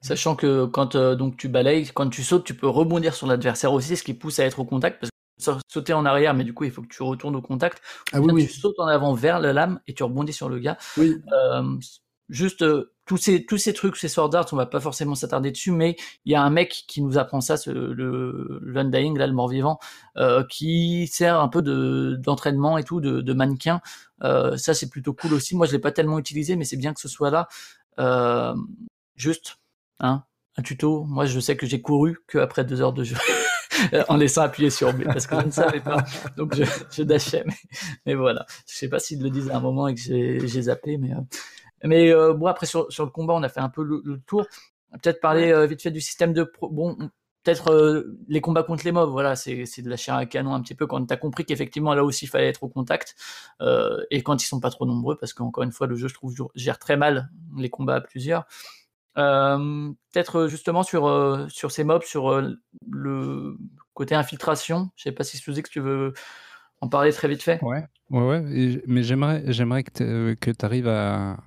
Sachant 0.00 0.36
que 0.36 0.66
quand 0.66 0.94
euh, 0.94 1.14
donc 1.16 1.36
tu 1.36 1.48
balayes, 1.48 1.90
quand 1.92 2.08
tu 2.08 2.22
sautes, 2.22 2.44
tu 2.44 2.54
peux 2.54 2.68
rebondir 2.68 3.14
sur 3.14 3.26
l'adversaire 3.26 3.72
aussi, 3.72 3.96
ce 3.96 4.02
qui 4.02 4.14
pousse 4.14 4.38
à 4.38 4.44
être 4.44 4.58
au 4.58 4.64
contact 4.64 5.00
parce 5.00 5.10
sauter 5.38 5.92
en 5.92 6.04
arrière, 6.04 6.34
mais 6.34 6.44
du 6.44 6.54
coup, 6.54 6.64
il 6.64 6.70
faut 6.70 6.82
que 6.82 6.88
tu 6.88 7.02
retournes 7.02 7.36
au 7.36 7.42
contact. 7.42 7.82
Ah 8.12 8.20
oui, 8.20 8.46
Tu 8.46 8.52
sautes 8.52 8.78
en 8.78 8.86
avant 8.86 9.14
vers 9.14 9.40
la 9.40 9.52
lame 9.52 9.80
et 9.86 9.94
tu 9.94 10.02
rebondis 10.02 10.32
sur 10.32 10.48
le 10.48 10.58
gars. 10.58 10.78
Oui. 10.96 11.16
Euh, 11.32 11.76
juste 12.28 12.62
euh, 12.62 12.92
tous 13.06 13.16
ces 13.16 13.46
tous 13.46 13.56
ces 13.56 13.72
trucs, 13.72 13.96
ces 13.96 14.08
sword 14.08 14.34
arts, 14.34 14.46
on 14.52 14.56
va 14.56 14.66
pas 14.66 14.80
forcément 14.80 15.14
s'attarder 15.14 15.52
dessus, 15.52 15.70
mais 15.70 15.96
il 16.24 16.32
y 16.32 16.34
a 16.34 16.42
un 16.42 16.50
mec 16.50 16.84
qui 16.88 17.00
nous 17.00 17.18
apprend 17.18 17.40
ça, 17.40 17.54
le 17.66 18.60
l'undying, 18.62 19.16
là, 19.16 19.26
le 19.26 19.32
mort 19.32 19.48
vivant, 19.48 19.78
euh, 20.16 20.44
qui 20.50 21.06
sert 21.06 21.40
un 21.40 21.48
peu 21.48 21.62
de 21.62 22.16
d'entraînement 22.18 22.78
et 22.78 22.84
tout, 22.84 23.00
de, 23.00 23.20
de 23.20 23.32
mannequin. 23.32 23.80
Euh, 24.24 24.56
ça, 24.56 24.74
c'est 24.74 24.90
plutôt 24.90 25.14
cool 25.14 25.34
aussi. 25.34 25.56
Moi, 25.56 25.66
je 25.66 25.72
l'ai 25.72 25.78
pas 25.78 25.92
tellement 25.92 26.18
utilisé, 26.18 26.56
mais 26.56 26.64
c'est 26.64 26.76
bien 26.76 26.92
que 26.92 27.00
ce 27.00 27.08
soit 27.08 27.30
là. 27.30 27.48
Euh, 27.98 28.54
juste, 29.14 29.58
hein, 30.00 30.24
un 30.56 30.62
tuto. 30.62 31.04
Moi, 31.04 31.26
je 31.26 31.38
sais 31.40 31.56
que 31.56 31.66
j'ai 31.66 31.80
couru 31.80 32.18
que 32.26 32.38
après 32.38 32.64
deux 32.64 32.80
heures 32.80 32.92
de 32.92 33.04
jeu. 33.04 33.16
en 34.08 34.16
laissant 34.16 34.42
appuyer 34.42 34.70
sur 34.70 34.92
B 34.92 35.04
parce 35.04 35.26
que 35.26 35.38
je 35.40 35.46
ne 35.46 35.50
savais 35.50 35.80
pas. 35.80 36.04
Donc 36.36 36.54
je, 36.54 36.64
je 36.90 37.02
dashais. 37.02 37.44
Mais, 38.04 38.14
voilà. 38.14 38.46
Je 38.66 38.74
sais 38.74 38.88
pas 38.88 38.98
s'ils 38.98 39.22
le 39.22 39.30
disent 39.30 39.50
à 39.50 39.56
un 39.56 39.60
moment 39.60 39.88
et 39.88 39.94
que 39.94 40.00
j'ai 40.00 40.62
zappé, 40.62 40.98
mais 40.98 41.12
euh, 41.12 41.20
mais 41.84 42.12
euh, 42.12 42.32
bon 42.32 42.46
après 42.46 42.66
sur, 42.66 42.90
sur 42.90 43.04
le 43.04 43.10
combat 43.10 43.34
on 43.34 43.42
a 43.42 43.48
fait 43.48 43.60
un 43.60 43.68
peu 43.68 43.82
le, 43.82 44.20
tour. 44.26 44.46
Peut-être 45.02 45.20
parler 45.20 45.52
euh, 45.52 45.66
vite 45.66 45.82
fait 45.82 45.90
du 45.90 46.00
système 46.00 46.32
de 46.32 46.44
pro 46.44 46.70
bon 46.70 46.96
peut-être 47.42 48.04
les 48.26 48.40
combats 48.40 48.64
contre 48.64 48.84
les 48.84 48.90
mobs, 48.90 49.08
voilà, 49.08 49.36
c'est 49.36 49.80
de 49.80 49.96
chair 49.96 50.16
à 50.16 50.26
canon 50.26 50.52
un 50.52 50.60
petit 50.60 50.74
peu 50.74 50.88
quand 50.88 51.06
t'as 51.06 51.16
compris 51.16 51.44
qu'effectivement 51.44 51.94
là 51.94 52.02
aussi 52.02 52.24
il 52.24 52.28
fallait 52.28 52.48
être 52.48 52.64
au 52.64 52.68
contact 52.68 53.14
et 54.10 54.22
quand 54.24 54.42
ils 54.42 54.46
sont 54.46 54.58
pas 54.58 54.70
trop 54.70 54.84
nombreux 54.84 55.16
parce 55.16 55.32
qu'encore 55.32 55.62
une 55.62 55.70
fois 55.70 55.86
le 55.86 55.94
jeu 55.94 56.08
je 56.08 56.14
trouve 56.14 56.34
gère 56.56 56.80
très 56.80 56.96
mal 56.96 57.30
les 57.56 57.70
combats 57.70 57.94
à 57.96 58.00
plusieurs. 58.00 58.46
Euh, 59.18 59.92
peut-être 60.12 60.40
euh, 60.40 60.48
justement 60.48 60.82
sur, 60.82 61.06
euh, 61.06 61.46
sur 61.48 61.70
ces 61.70 61.84
mobs, 61.84 62.02
sur 62.02 62.42
le 62.90 63.56
côté 63.94 64.14
infiltration. 64.14 64.90
Je 64.96 65.04
sais 65.04 65.12
pas 65.12 65.24
si 65.24 65.38
Suzy, 65.38 65.62
que 65.62 65.70
tu 65.70 65.80
veux 65.80 66.12
en 66.80 66.88
parler 66.88 67.12
très 67.12 67.28
vite 67.28 67.42
fait. 67.42 67.62
Ouais, 67.62 67.84
ouais, 68.10 68.22
ouais. 68.22 68.82
mais 68.86 69.02
j'aimerais, 69.02 69.42
j'aimerais 69.46 69.84
que 69.84 70.50
tu 70.50 70.64
arrives 70.64 70.88
à, 70.88 71.38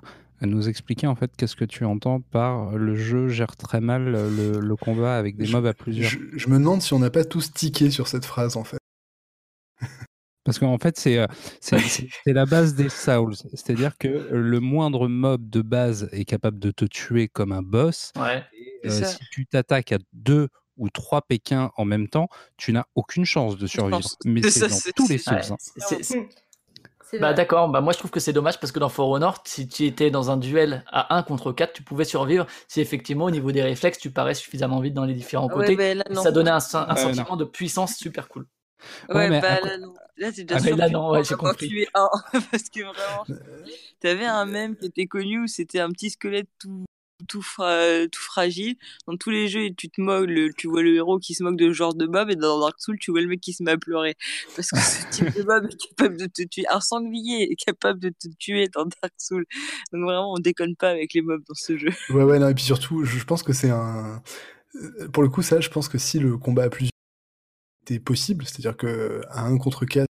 à, 0.41 0.45
nous 0.45 0.67
expliquer 0.67 1.06
en 1.06 1.15
fait 1.15 1.31
qu'est-ce 1.38 1.56
que 1.56 1.65
tu 1.65 1.85
entends 1.85 2.22
par 2.22 2.75
le 2.75 2.95
jeu 2.95 3.27
gère 3.27 3.56
très 3.56 3.81
mal 3.81 4.11
le, 4.11 4.59
le 4.59 4.75
combat 4.75 5.17
avec 5.17 5.38
des 5.38 5.48
mobs 5.48 5.67
à 5.67 5.73
plusieurs. 5.75 6.09
Je, 6.09 6.17
je, 6.33 6.49
me 6.49 6.57
demande 6.57 6.81
si 6.81 6.93
on 6.93 6.99
n'a 6.99 7.11
pas 7.11 7.23
tous 7.23 7.53
tiqué 7.53 7.91
sur 7.91 8.07
cette 8.07 8.25
phrase 8.25 8.57
en 8.57 8.64
fait. 8.64 8.78
Parce 10.43 10.58
qu'en 10.58 10.77
fait, 10.77 10.98
c'est, 10.98 11.26
c'est, 11.59 12.08
la 12.26 12.45
base 12.45 12.74
des 12.74 12.90
Souls. 12.90 13.35
C'est-à-dire 13.35 13.98
que 13.98 14.08
le 14.32 14.59
moindre 14.59 15.08
mob 15.08 15.50
de 15.50 15.61
base 15.61 16.09
est 16.11 16.26
capable 16.26 16.59
de 16.59 16.72
te 16.72 16.85
tuer 16.85 17.27
comme 17.27 17.51
un 17.51 17.61
boss. 17.61 18.11
Ouais, 18.16 18.43
euh, 18.85 18.90
si 18.90 19.19
tu 19.32 19.45
t'attaques 19.45 19.92
à 19.92 19.98
deux 20.14 20.48
ou 20.77 20.90
trois 20.90 21.22
Pékins 21.22 21.72
en 21.76 21.85
même 21.85 22.08
temps, 22.08 22.30
tu 22.58 22.72
n'as 22.72 22.85
aucune 22.95 23.26
chance 23.26 23.58
de 23.58 23.68
survivre. 23.68 24.08
Mais 24.26 24.42
c'est, 24.50 24.68
dans 24.68 24.92
tous 24.95 25.09
les 25.09 25.18
Souls. 25.18 25.38
Hein. 25.50 26.26
Bah 27.19 27.34
d'accord, 27.34 27.69
bah 27.69 27.82
moi 27.82 27.92
je 27.92 27.98
trouve 27.98 28.11
que 28.11 28.19
c'est 28.19 28.34
dommage 28.34 28.59
parce 28.59 28.72
que 28.72 28.77
dans 28.77 28.90
For 28.90 29.09
Honor, 29.09 29.42
si 29.45 29.68
tu 29.68 29.85
étais 29.85 30.11
dans 30.11 30.30
un 30.30 30.38
duel 30.38 30.84
à 30.92 31.18
1 31.18 31.24
contre 31.24 31.51
4, 31.51 31.74
tu 31.74 31.82
pouvais 31.82 32.06
survivre 32.06 32.45
si 32.68 32.82
effectivement 32.82 33.26
au 33.26 33.32
niveau 33.32 33.51
des 33.51 33.64
réflexes 33.64 33.98
tu 33.98 34.11
parais 34.11 34.35
suffisamment 34.35 34.80
vite 34.80 34.93
dans 34.93 35.06
les 35.06 35.16
différents 35.16 35.48
côtés. 35.48 35.76
ça 36.14 36.32
donnait 36.32 36.51
un, 36.51 36.58
un 36.58 36.95
sentiment 36.95 37.35
de 37.35 37.45
puissance 37.45 37.95
super 37.95 38.27
cool. 38.27 38.45
Ouais, 39.09 39.30
bah 39.30 39.59
là, 39.61 39.77
non. 39.77 39.93
Là, 40.17 40.32
c'est 40.33 40.43
déjà 40.43 40.59
ah, 40.59 40.67
sûr 40.67 40.77
là, 40.77 40.90
non, 40.90 41.11
ouais, 41.11 41.24
j'ai 41.24 41.35
compris. 41.35 41.67
Tuer 41.67 41.88
un. 41.93 42.09
Parce 42.51 42.69
que 42.69 42.82
vraiment, 42.82 43.25
t'avais 43.99 44.25
un 44.25 44.45
mème 44.45 44.75
qui 44.75 44.88
était 44.88 45.08
connu 45.08 45.43
où 45.43 45.48
c'était 45.48 45.80
un 45.80 45.91
petit 45.91 46.09
squelette 46.09 46.49
tout 46.59 46.85
tout, 47.27 47.43
tout 48.11 48.22
fragile. 48.22 48.75
Dans 49.08 49.17
tous 49.17 49.30
les 49.30 49.48
jeux, 49.48 49.69
tu 49.75 49.90
te 49.90 50.01
moques, 50.01 50.30
tu 50.58 50.67
vois 50.67 50.82
le 50.82 50.95
héros 50.95 51.19
qui 51.19 51.33
se 51.33 51.43
moque 51.43 51.58
de 51.58 51.67
ce 51.67 51.74
genre 51.74 51.93
de 51.93 52.06
mob, 52.06 52.30
et 52.30 52.35
dans 52.35 52.59
Dark 52.59 52.75
Souls, 52.80 52.98
tu 52.99 53.11
vois 53.11 53.22
le 53.22 53.27
mec 53.27 53.41
qui 53.41 53.53
se 53.53 53.64
met 53.64 53.72
à 53.72 53.77
pleurer. 53.77 54.16
Parce 54.56 54.69
que 54.72 54.80
ce 54.80 55.09
type 55.09 55.35
de 55.35 55.43
mob 55.43 55.66
est 55.66 55.88
capable 55.90 56.17
de 56.17 56.25
te 56.25 56.43
tuer. 56.43 56.66
Un 56.69 56.82
sanglier 56.82 57.48
est 57.51 57.56
capable 57.56 57.99
de 57.99 58.09
te 58.09 58.27
tuer 58.38 58.67
dans 58.74 58.85
Dark 58.85 59.14
Souls. 59.17 59.45
Donc 59.91 60.03
vraiment, 60.03 60.33
on 60.33 60.40
déconne 60.40 60.75
pas 60.75 60.90
avec 60.90 61.14
les 61.14 61.22
mobs 61.22 61.43
dans 61.48 61.56
ce 61.56 61.77
jeu. 61.77 61.91
Ouais, 62.09 62.24
ouais, 62.24 62.40
non, 62.40 62.49
et 62.49 62.53
puis 62.53 62.64
surtout, 62.64 63.03
je 63.03 63.24
pense 63.24 63.43
que 63.43 63.53
c'est 63.53 63.69
un. 63.69 64.22
Pour 65.14 65.24
le 65.24 65.30
coup, 65.30 65.41
ça, 65.41 65.59
je 65.59 65.69
pense 65.69 65.90
que 65.90 65.98
si 65.98 66.19
le 66.19 66.38
combat 66.38 66.64
à 66.64 66.69
plusieurs 66.69 66.91
était 67.90 68.00
possible, 68.00 68.45
c'est-à-dire 68.45 68.77
que 68.77 69.22
à 69.30 69.45
un 69.45 69.58
contre 69.58 69.85
4, 69.85 70.09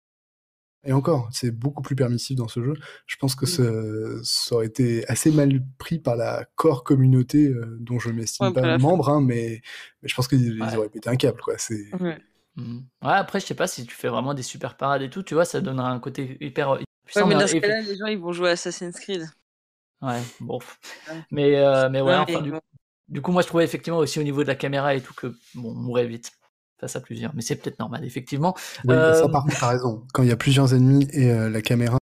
et 0.85 0.93
encore, 0.93 1.27
c'est 1.32 1.51
beaucoup 1.51 1.82
plus 1.82 1.95
permissif 1.95 2.38
dans 2.38 2.48
ce 2.48 2.64
jeu. 2.64 2.74
Je 3.06 3.17
pense 3.17 3.35
que 3.35 3.45
mmh. 3.45 4.24
ça, 4.24 4.56
aurait 4.56 4.67
été 4.67 5.06
assez 5.09 5.30
mal 5.30 5.61
pris 5.77 5.99
par 5.99 6.16
la 6.16 6.45
core 6.56 6.85
communauté 6.85 7.48
euh, 7.48 7.77
dont 7.82 7.99
je 7.99 8.09
m'estime 8.09 8.53
pas 8.53 8.77
membre, 8.77 9.09
hein, 9.09 9.22
mais, 9.22 9.61
mais, 10.01 10.08
je 10.08 10.16
pense 10.16 10.27
qu'ils 10.30 10.61
auraient 10.61 10.90
pété 10.90 11.09
un 11.09 11.17
câble. 11.17 11.41
Quoi. 11.41 11.56
C'est... 11.58 11.85
Mmh. 12.56 12.80
Ouais. 13.03 13.11
après, 13.11 13.41
je 13.41 13.45
sais 13.45 13.56
pas 13.56 13.67
si 13.67 13.85
tu 13.85 13.93
fais 13.93 14.08
vraiment 14.08 14.33
des 14.33 14.43
super 14.43 14.77
parades 14.77 15.01
et 15.01 15.09
tout, 15.09 15.22
tu 15.22 15.33
vois, 15.33 15.45
ça 15.45 15.59
donnera 15.59 15.91
un 15.91 15.99
côté 15.99 16.38
hyper, 16.40 16.80
puissant. 17.06 17.27
mais 17.27 17.35
dans 17.35 17.48
ce 17.48 17.58
cas-là, 17.58 17.82
les 17.82 17.98
gens 17.98 18.08
ils 18.08 18.17
vont 18.17 18.32
jouer 18.32 18.49
à 18.49 18.51
Assassin's 18.53 18.98
Creed. 18.99 19.30
Ouais, 20.01 20.22
bon. 20.40 20.59
Mais, 21.30 21.58
euh, 21.58 21.90
mais 21.90 21.99
ouais, 21.99 22.16
enfin, 22.16 22.41
du, 22.41 22.53
du, 23.09 23.22
coup, 23.22 23.33
moi 23.33 23.41
je 23.41 23.48
trouvais 23.48 23.66
effectivement 23.66 23.99
aussi 23.99 24.17
au 24.17 24.24
niveau 24.24 24.43
de 24.43 24.48
la 24.48 24.56
caméra 24.56 24.95
et 24.95 25.01
tout 25.01 25.14
que 25.14 25.27
bon, 25.56 25.72
on 25.72 25.75
mourrait 25.75 26.08
vite 26.08 26.32
face 26.80 26.95
à 26.95 27.01
plusieurs. 27.01 27.33
Mais 27.35 27.41
c'est 27.41 27.56
peut-être 27.56 27.80
normal, 27.80 28.06
effectivement. 28.06 28.56
Oui, 28.85 28.95
ça, 28.95 29.27
par 29.30 29.43
contre, 29.43 29.59
t'as 29.59 29.69
raison. 29.69 30.03
Quand 30.14 30.24
il 30.24 30.30
y 30.30 30.32
a 30.32 30.38
plusieurs 30.38 30.74
ennemis 30.74 31.08
et 31.11 31.32
euh, 31.32 31.49
la 31.49 31.61
caméra. 31.61 31.98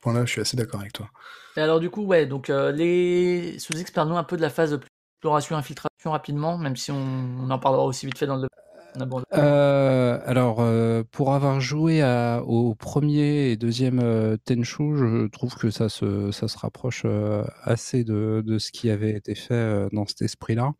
Point 0.00 0.14
là, 0.14 0.24
je 0.24 0.30
suis 0.30 0.40
assez 0.40 0.56
d'accord 0.56 0.80
avec 0.80 0.92
toi. 0.92 1.08
Et 1.56 1.60
alors, 1.60 1.80
du 1.80 1.90
coup, 1.90 2.04
ouais, 2.04 2.26
donc 2.26 2.50
euh, 2.50 2.70
les 2.72 3.58
sous-X, 3.58 3.90
parlons 3.90 4.16
un 4.16 4.24
peu 4.24 4.36
de 4.36 4.42
la 4.42 4.50
phase 4.50 4.78
exploration, 5.14 5.56
infiltration 5.56 6.10
rapidement, 6.10 6.58
même 6.58 6.76
si 6.76 6.92
on, 6.92 7.50
en 7.50 7.58
parlera 7.58 7.84
aussi 7.84 8.06
vite 8.06 8.18
fait 8.18 8.26
dans 8.26 8.36
le. 8.36 8.46
Euh, 9.34 10.18
alors, 10.24 10.64
pour 11.10 11.34
avoir 11.34 11.60
joué 11.60 12.00
à, 12.00 12.42
au 12.46 12.74
premier 12.74 13.50
et 13.50 13.56
deuxième 13.58 14.38
Tenchu, 14.46 14.96
je 14.96 15.26
trouve 15.26 15.54
que 15.54 15.68
ça 15.68 15.90
se, 15.90 16.30
ça 16.30 16.48
se 16.48 16.56
rapproche 16.56 17.04
assez 17.62 18.04
de, 18.04 18.42
de, 18.46 18.58
ce 18.58 18.72
qui 18.72 18.88
avait 18.88 19.10
été 19.10 19.34
fait 19.34 19.88
dans 19.92 20.06
cet 20.06 20.22
esprit-là. 20.22 20.72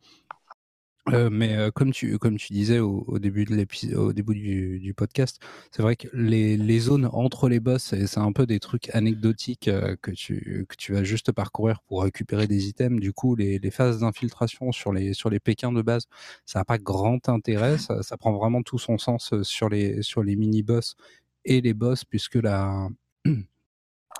Euh, 1.12 1.30
mais 1.30 1.56
euh, 1.56 1.70
comme 1.70 1.92
tu 1.92 2.18
comme 2.18 2.36
tu 2.36 2.52
disais 2.52 2.80
au, 2.80 3.18
début 3.18 3.44
de 3.44 3.54
l'épisode, 3.54 3.96
au 3.96 4.12
début 4.12 4.34
du, 4.34 4.80
du 4.80 4.92
podcast, 4.92 5.38
c'est 5.70 5.82
vrai 5.82 5.94
que 5.94 6.08
les, 6.12 6.56
les 6.56 6.78
zones 6.80 7.08
entre 7.12 7.48
les 7.48 7.60
boss, 7.60 7.94
c'est 8.06 8.18
un 8.18 8.32
peu 8.32 8.46
des 8.46 8.58
trucs 8.58 8.92
anecdotiques 8.94 9.68
euh, 9.68 9.96
que 10.02 10.10
tu 10.10 10.66
que 10.68 10.74
tu 10.76 10.92
vas 10.92 11.04
juste 11.04 11.30
parcourir 11.32 11.80
pour 11.86 12.02
récupérer 12.02 12.48
des 12.48 12.66
items. 12.68 13.00
Du 13.00 13.12
coup, 13.12 13.36
les, 13.36 13.58
les 13.58 13.70
phases 13.70 14.00
d'infiltration 14.00 14.72
sur 14.72 14.92
les 14.92 15.12
sur 15.14 15.30
les 15.30 15.38
Pékins 15.38 15.72
de 15.72 15.82
base, 15.82 16.06
ça 16.44 16.58
n'a 16.60 16.64
pas 16.64 16.78
grand 16.78 17.28
intérêt. 17.28 17.78
Ça, 17.78 18.02
ça, 18.02 18.16
prend 18.16 18.32
vraiment 18.32 18.62
tout 18.62 18.78
son 18.78 18.98
sens 18.98 19.32
sur 19.42 19.68
les 19.68 20.02
sur 20.02 20.22
les 20.24 20.34
mini 20.36 20.62
boss 20.62 20.96
et 21.44 21.60
les 21.60 21.74
boss, 21.74 22.04
puisque 22.04 22.36
la 22.36 22.88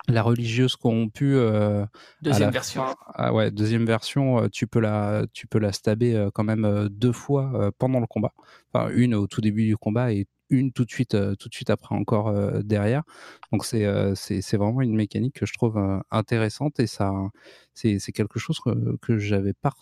la 0.09 0.23
religieuse 0.23 0.76
corrompue 0.76 1.35
euh, 1.35 1.85
deuxième 2.23 2.51
version. 2.51 2.85
Ah 3.15 3.33
ouais 3.33 3.51
deuxième 3.51 3.85
version 3.85 4.43
euh, 4.43 4.49
tu 4.49 4.67
peux 4.67 4.81
la 4.81 5.26
tu 5.33 5.47
peux 5.47 5.59
la 5.59 5.73
stabber 5.73 6.15
euh, 6.15 6.31
quand 6.33 6.44
même 6.44 6.89
deux 6.91 7.12
fois 7.12 7.73
pendant 7.78 8.01
le 8.01 8.07
combat. 8.07 8.33
Enfin 8.73 8.91
une 8.91 9.15
au 9.15 9.26
tout 9.26 9.41
début 9.41 9.67
du 9.67 9.76
combat 9.76 10.12
et 10.12 10.26
une 10.49 10.73
tout 10.73 10.85
de 10.85 10.91
suite 10.91 11.17
tout 11.39 11.49
de 11.49 11.55
suite 11.55 11.70
après 11.70 11.94
encore 11.94 12.33
derrière. 12.62 13.02
Donc 13.52 13.65
c'est 13.65 13.86
c'est 14.15 14.57
vraiment 14.57 14.83
une 14.83 14.94
mécanique 14.94 15.36
que 15.41 15.47
je 15.47 15.52
trouve 15.52 15.81
intéressante 16.10 16.78
et 16.81 16.86
ça 16.86 17.12
c'est 17.75 17.99
c'est 17.99 18.12
quelque 18.12 18.39
chose 18.39 18.60
que, 18.60 18.97
que 19.02 19.18
j'avais 19.18 19.55
pas 19.55 19.73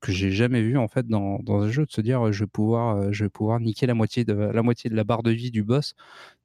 que 0.00 0.12
j'ai 0.12 0.30
jamais 0.30 0.62
vu 0.62 0.78
en 0.78 0.88
fait 0.88 1.06
dans, 1.06 1.38
dans 1.40 1.62
un 1.62 1.70
jeu 1.70 1.84
de 1.84 1.92
se 1.92 2.00
dire 2.00 2.32
je 2.32 2.44
vais 2.44 2.48
pouvoir 2.48 2.96
euh, 2.96 3.08
je 3.12 3.24
vais 3.24 3.30
pouvoir 3.30 3.60
niquer 3.60 3.86
la 3.86 3.94
moitié 3.94 4.24
de 4.24 4.32
la 4.32 4.62
moitié 4.62 4.88
de 4.90 4.96
la 4.96 5.04
barre 5.04 5.22
de 5.22 5.30
vie 5.30 5.50
du 5.50 5.62
boss 5.62 5.94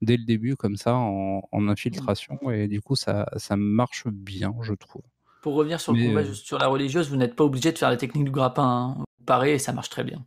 dès 0.02 0.18
le 0.18 0.26
début 0.26 0.56
comme 0.56 0.76
ça 0.76 0.96
en, 0.96 1.42
en 1.52 1.68
infiltration 1.70 2.38
et 2.52 2.68
du 2.68 2.82
coup 2.82 2.96
ça 2.96 3.30
ça 3.38 3.56
marche 3.56 4.08
bien 4.08 4.54
je 4.62 4.74
trouve. 4.74 5.04
Pour 5.42 5.56
revenir 5.56 5.80
sur 5.80 5.94
le 5.94 6.08
combat 6.08 6.22
euh, 6.22 6.34
sur 6.34 6.58
la 6.58 6.68
religieuse, 6.68 7.10
vous 7.10 7.18
n'êtes 7.18 7.36
pas 7.36 7.44
obligé 7.44 7.72
de 7.72 7.78
faire 7.78 7.90
la 7.90 7.98
technique 7.98 8.26
du 8.26 8.32
grappin, 8.32 8.98
hein. 9.00 9.04
pareil 9.26 9.54
et 9.54 9.60
ça 9.60 9.74
marche 9.74 9.90
très 9.90 10.04
bien. 10.04 10.26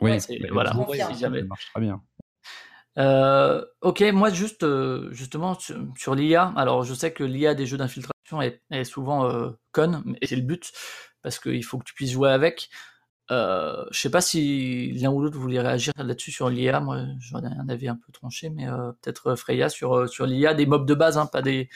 Oui, 0.00 0.12
voilà, 0.50 0.72
ça 0.72 1.28
marche 1.28 1.70
très 1.70 1.80
bien. 1.80 2.02
Euh, 2.98 3.64
ok, 3.82 4.02
moi 4.12 4.30
juste 4.30 4.66
justement 5.12 5.56
sur, 5.96 6.14
l'IA. 6.14 6.52
Alors 6.56 6.82
je 6.82 6.92
sais 6.92 7.12
que 7.12 7.22
l'IA 7.22 7.54
des 7.54 7.66
jeux 7.66 7.76
d'infiltration 7.76 8.42
est, 8.42 8.62
est, 8.70 8.84
souvent 8.84 9.30
conne, 9.70 10.16
et 10.20 10.26
c'est 10.26 10.36
le 10.36 10.42
but 10.42 10.72
parce 11.22 11.38
qu'il 11.38 11.64
faut 11.64 11.78
que 11.78 11.84
tu 11.84 11.94
puisses 11.94 12.12
jouer 12.12 12.30
avec. 12.30 12.70
Euh, 13.30 13.84
je 13.92 14.00
sais 14.00 14.10
pas 14.10 14.20
si 14.20 14.92
l'un 14.92 15.10
ou 15.10 15.20
l'autre 15.20 15.38
voulait 15.38 15.60
réagir 15.60 15.92
là-dessus 15.96 16.32
sur 16.32 16.50
l'IA. 16.50 16.80
Moi, 16.80 17.06
j'en 17.20 17.42
ai 17.42 17.46
un 17.46 17.68
avis 17.68 17.88
un 17.88 17.96
peu 17.96 18.12
tranché, 18.12 18.50
mais 18.50 18.68
euh, 18.68 18.92
peut-être 19.00 19.28
euh, 19.28 19.36
Freya 19.36 19.68
sur, 19.68 19.96
euh, 19.96 20.06
sur 20.06 20.26
l'IA, 20.26 20.54
des 20.54 20.66
mobs 20.66 20.86
de 20.86 20.94
base, 20.94 21.16
hein, 21.16 21.26
pas 21.26 21.42
des, 21.42 21.68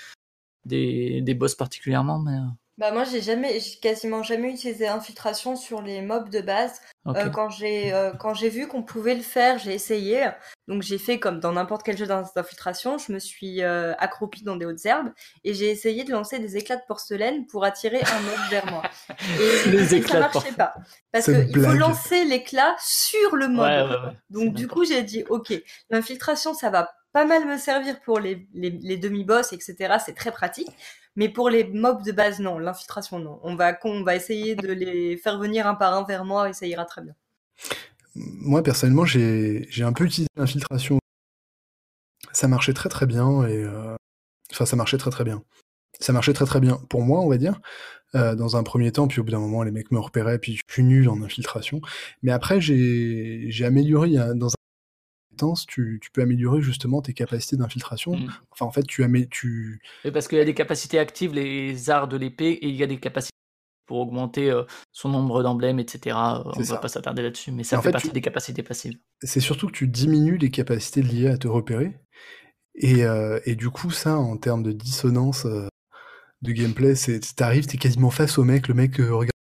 des, 0.65 1.21
des 1.23 1.35
boss 1.35 1.55
particulièrement. 1.55 2.19
Mais, 2.19 2.37
bah 2.77 2.91
moi 2.91 3.05
j'ai 3.05 3.21
jamais, 3.21 3.61
j'ai 3.61 3.79
quasiment 3.79 4.25
jamais 4.25 4.51
utilisé 4.51 4.89
infiltration 4.89 5.55
sur 5.55 5.81
les 5.81 6.03
mobs 6.03 6.29
de 6.29 6.41
base. 6.41 6.81
Euh, 7.07 7.29
quand 7.29 7.49
j'ai 7.49 7.93
euh, 7.93 8.13
quand 8.13 8.35
j'ai 8.35 8.49
vu 8.49 8.67
qu'on 8.67 8.83
pouvait 8.83 9.15
le 9.15 9.23
faire, 9.23 9.59
j'ai 9.59 9.75
essayé. 9.75 10.27
Donc 10.67 10.83
j'ai 10.83 10.99
fait 10.99 11.21
comme 11.21 11.39
dans 11.39 11.53
n'importe 11.53 11.85
quel 11.85 11.97
jeu 11.97 12.07
d'infiltration, 12.07 12.99
je 12.99 13.13
me 13.13 13.21
suis 13.21 13.63
euh, 13.63 13.95
accroupie 13.99 14.43
dans 14.43 14.57
des 14.57 14.67
hautes 14.67 14.85
herbes 14.87 15.13
et 15.45 15.55
j'ai 15.55 15.71
essayé 15.71 16.03
de 16.03 16.11
lancer 16.11 16.41
des 16.41 16.57
éclats 16.57 16.77
de 16.77 16.83
porcelaine 16.89 17.47
pour 17.47 17.65
attirer 17.65 18.01
un 18.01 18.21
mob 18.21 18.51
vers 18.51 18.67
moi. 18.67 18.83
Et 19.41 19.69
les 19.71 19.95
éclats 19.95 20.31
ça 20.31 20.31
marchait 20.33 20.53
pas 20.53 20.75
parce 21.13 21.27
qu'il 21.27 21.63
faut 21.63 21.75
lancer 21.75 22.25
l'éclat 22.25 22.75
sur 22.81 23.37
le 23.37 23.49
mob. 23.49 24.15
Donc 24.31 24.55
du 24.55 24.67
coup 24.67 24.85
j'ai 24.85 25.03
dit 25.03 25.25
ok, 25.29 25.53
l'infiltration 25.91 26.55
ça 26.55 26.71
va 26.71 26.91
pas 27.15 27.25
mal 27.25 27.47
me 27.47 27.57
servir 27.57 28.01
pour 28.01 28.19
les, 28.19 28.49
demi-boss, 28.55 29.53
etc. 29.53 29.99
C'est 30.05 30.17
très 30.17 30.33
pratique. 30.33 30.69
Mais 31.15 31.29
pour 31.29 31.49
les 31.49 31.63
mobs 31.63 32.05
de 32.05 32.11
base, 32.11 32.41
non. 32.41 32.59
L'infiltration, 32.59 33.21
non. 33.21 33.39
On 33.45 33.55
va, 33.55 34.17
essayer 34.17 34.57
de 34.57 34.73
les 34.73 35.17
faire 35.17 35.39
venir 35.39 35.69
un 35.69 35.77
par 35.77 35.95
un 35.95 36.03
vers 36.03 36.25
moi 36.25 36.51
et 36.51 36.53
ça 36.53 36.67
ira 36.67 36.85
très 36.85 37.03
bien. 37.03 37.15
Moi, 38.17 38.65
personnellement, 38.65 39.05
j'ai 39.05 39.65
un 39.81 39.93
peu 39.93 40.05
utilisé 40.05 40.29
l'infiltration. 40.37 40.99
Ça 42.33 42.49
marchait 42.49 42.73
très 42.73 42.89
très 42.89 43.07
bien 43.07 43.45
euh... 43.45 43.95
enfin, 44.51 44.67
ça 44.67 44.75
marchait 44.75 44.99
très 44.99 45.11
très 45.11 45.23
bien. 45.23 45.45
Ça 46.01 46.13
marchait 46.13 46.33
très 46.33 46.47
très 46.47 46.59
bien 46.59 46.81
pour 46.91 47.03
moi, 47.03 47.21
on 47.21 47.29
va 47.29 47.39
dire, 47.39 47.61
euh, 48.17 48.35
dans 48.35 48.57
un 48.57 48.65
premier 48.65 48.91
temps, 48.91 49.07
puis 49.07 49.21
au 49.21 49.25
bout 49.25 49.31
d'un 49.31 49.39
moment, 49.39 49.63
les 49.63 49.71
mecs 49.71 49.93
me 49.93 50.01
repéraient, 50.01 50.41
puis 50.41 50.57
je 50.57 50.63
suis 50.69 50.83
nul 50.83 51.09
en 51.09 51.23
infiltration. 51.23 51.81
Mais 52.23 52.33
après, 52.33 52.61
j'ai 52.61 53.65
amélioré 53.65 54.11
dans 54.35 54.49
un 54.49 54.64
tu, 55.67 55.99
tu, 56.03 56.11
peux 56.11 56.23
améliorer 56.23 56.61
justement 56.61 57.03
tes 57.03 57.13
capacités 57.13 57.57
d'infiltration. 57.57 58.17
Mmh. 58.17 58.29
Enfin, 58.51 58.67
en 58.67 58.71
fait, 58.71 58.85
tu. 58.87 59.05
Tu... 59.31 59.81
parce 60.13 60.29
qu'il 60.29 60.39
y 60.39 60.41
a 60.41 60.45
des 60.45 60.55
capacités 60.55 60.99
actives, 60.99 61.35
les 61.35 61.91
arts 61.91 62.09
de 62.09 62.17
l'épée, 62.17 62.51
et 62.51 62.69
il 62.69 62.77
y 62.77 62.83
a 62.83 62.87
des 62.87 62.99
capacités 62.99 63.35
pour 63.87 63.99
augmenter 63.99 64.51
euh, 64.51 64.63
son 64.93 65.09
nombre 65.09 65.43
d'emblèmes, 65.43 65.79
etc. 65.79 66.17
On 66.45 66.59
ne 66.59 66.65
va 66.65 66.79
pas 66.79 66.89
s'attarder 66.89 67.23
là-dessus, 67.23 67.53
mais 67.53 67.65
ça 67.65 67.81
fait, 67.81 67.91
partie 67.91 68.11
des 68.11 68.21
capacités 68.21 68.63
passives. 68.63 68.99
C'est 69.23 69.41
surtout 69.41 69.67
que 69.67 69.73
tu 69.73 69.89
diminues 69.89 70.39
les 70.39 70.51
capacités 70.51 71.03
liées 71.03 71.29
à 71.29 71.37
te 71.37 71.49
repérer. 71.49 71.99
Et, 72.77 73.05
euh, 73.05 73.39
et 73.45 73.55
du 73.55 73.71
coup, 73.71 73.91
ça, 73.91 74.17
en 74.17 74.37
termes 74.37 74.63
de 74.63 74.73
dissonance 74.73 75.47
euh, 75.47 75.69
de 76.43 76.53
gameplay, 76.53 76.95
c'est 76.95 77.21
t'arrives, 77.37 77.67
t'es 77.67 77.77
quasiment 77.77 78.11
face 78.11 78.39
au 78.39 78.45
mec, 78.45 78.69
le 78.69 78.75
mec 78.75 78.97
regarde 78.97 79.34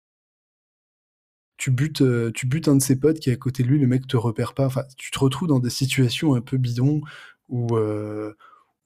tu 1.63 1.71
butes, 1.71 2.01
euh, 2.01 2.29
tu 2.33 2.45
butes 2.45 2.67
un 2.67 2.75
de 2.75 2.81
ses 2.81 2.97
potes 2.97 3.21
qui 3.21 3.29
est 3.29 3.33
à 3.33 3.37
côté 3.37 3.63
de 3.63 3.69
lui, 3.69 3.79
le 3.79 3.87
mec 3.87 4.05
te 4.05 4.17
repère 4.17 4.53
pas. 4.53 4.65
Enfin, 4.65 4.83
tu 4.97 5.11
te 5.11 5.19
retrouves 5.19 5.47
dans 5.47 5.59
des 5.59 5.69
situations 5.69 6.35
un 6.35 6.41
peu 6.41 6.57
bidons 6.57 6.99
où, 7.47 7.77
euh, 7.77 8.35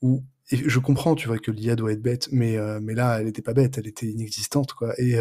où 0.04 0.22
je 0.52 0.78
comprends, 0.78 1.16
tu 1.16 1.28
vois, 1.28 1.40
que 1.40 1.50
l'IA 1.50 1.76
doit 1.76 1.92
être 1.92 2.04
bête, 2.04 2.30
mais, 2.32 2.56
euh, 2.56 2.80
mais 2.80 2.94
là, 2.94 3.20
elle 3.20 3.28
était 3.28 3.42
pas 3.42 3.54
bête, 3.54 3.80
elle 3.80 3.88
était 3.88 4.06
inexistante, 4.06 4.74
quoi. 4.74 4.94
Et, 5.00 5.16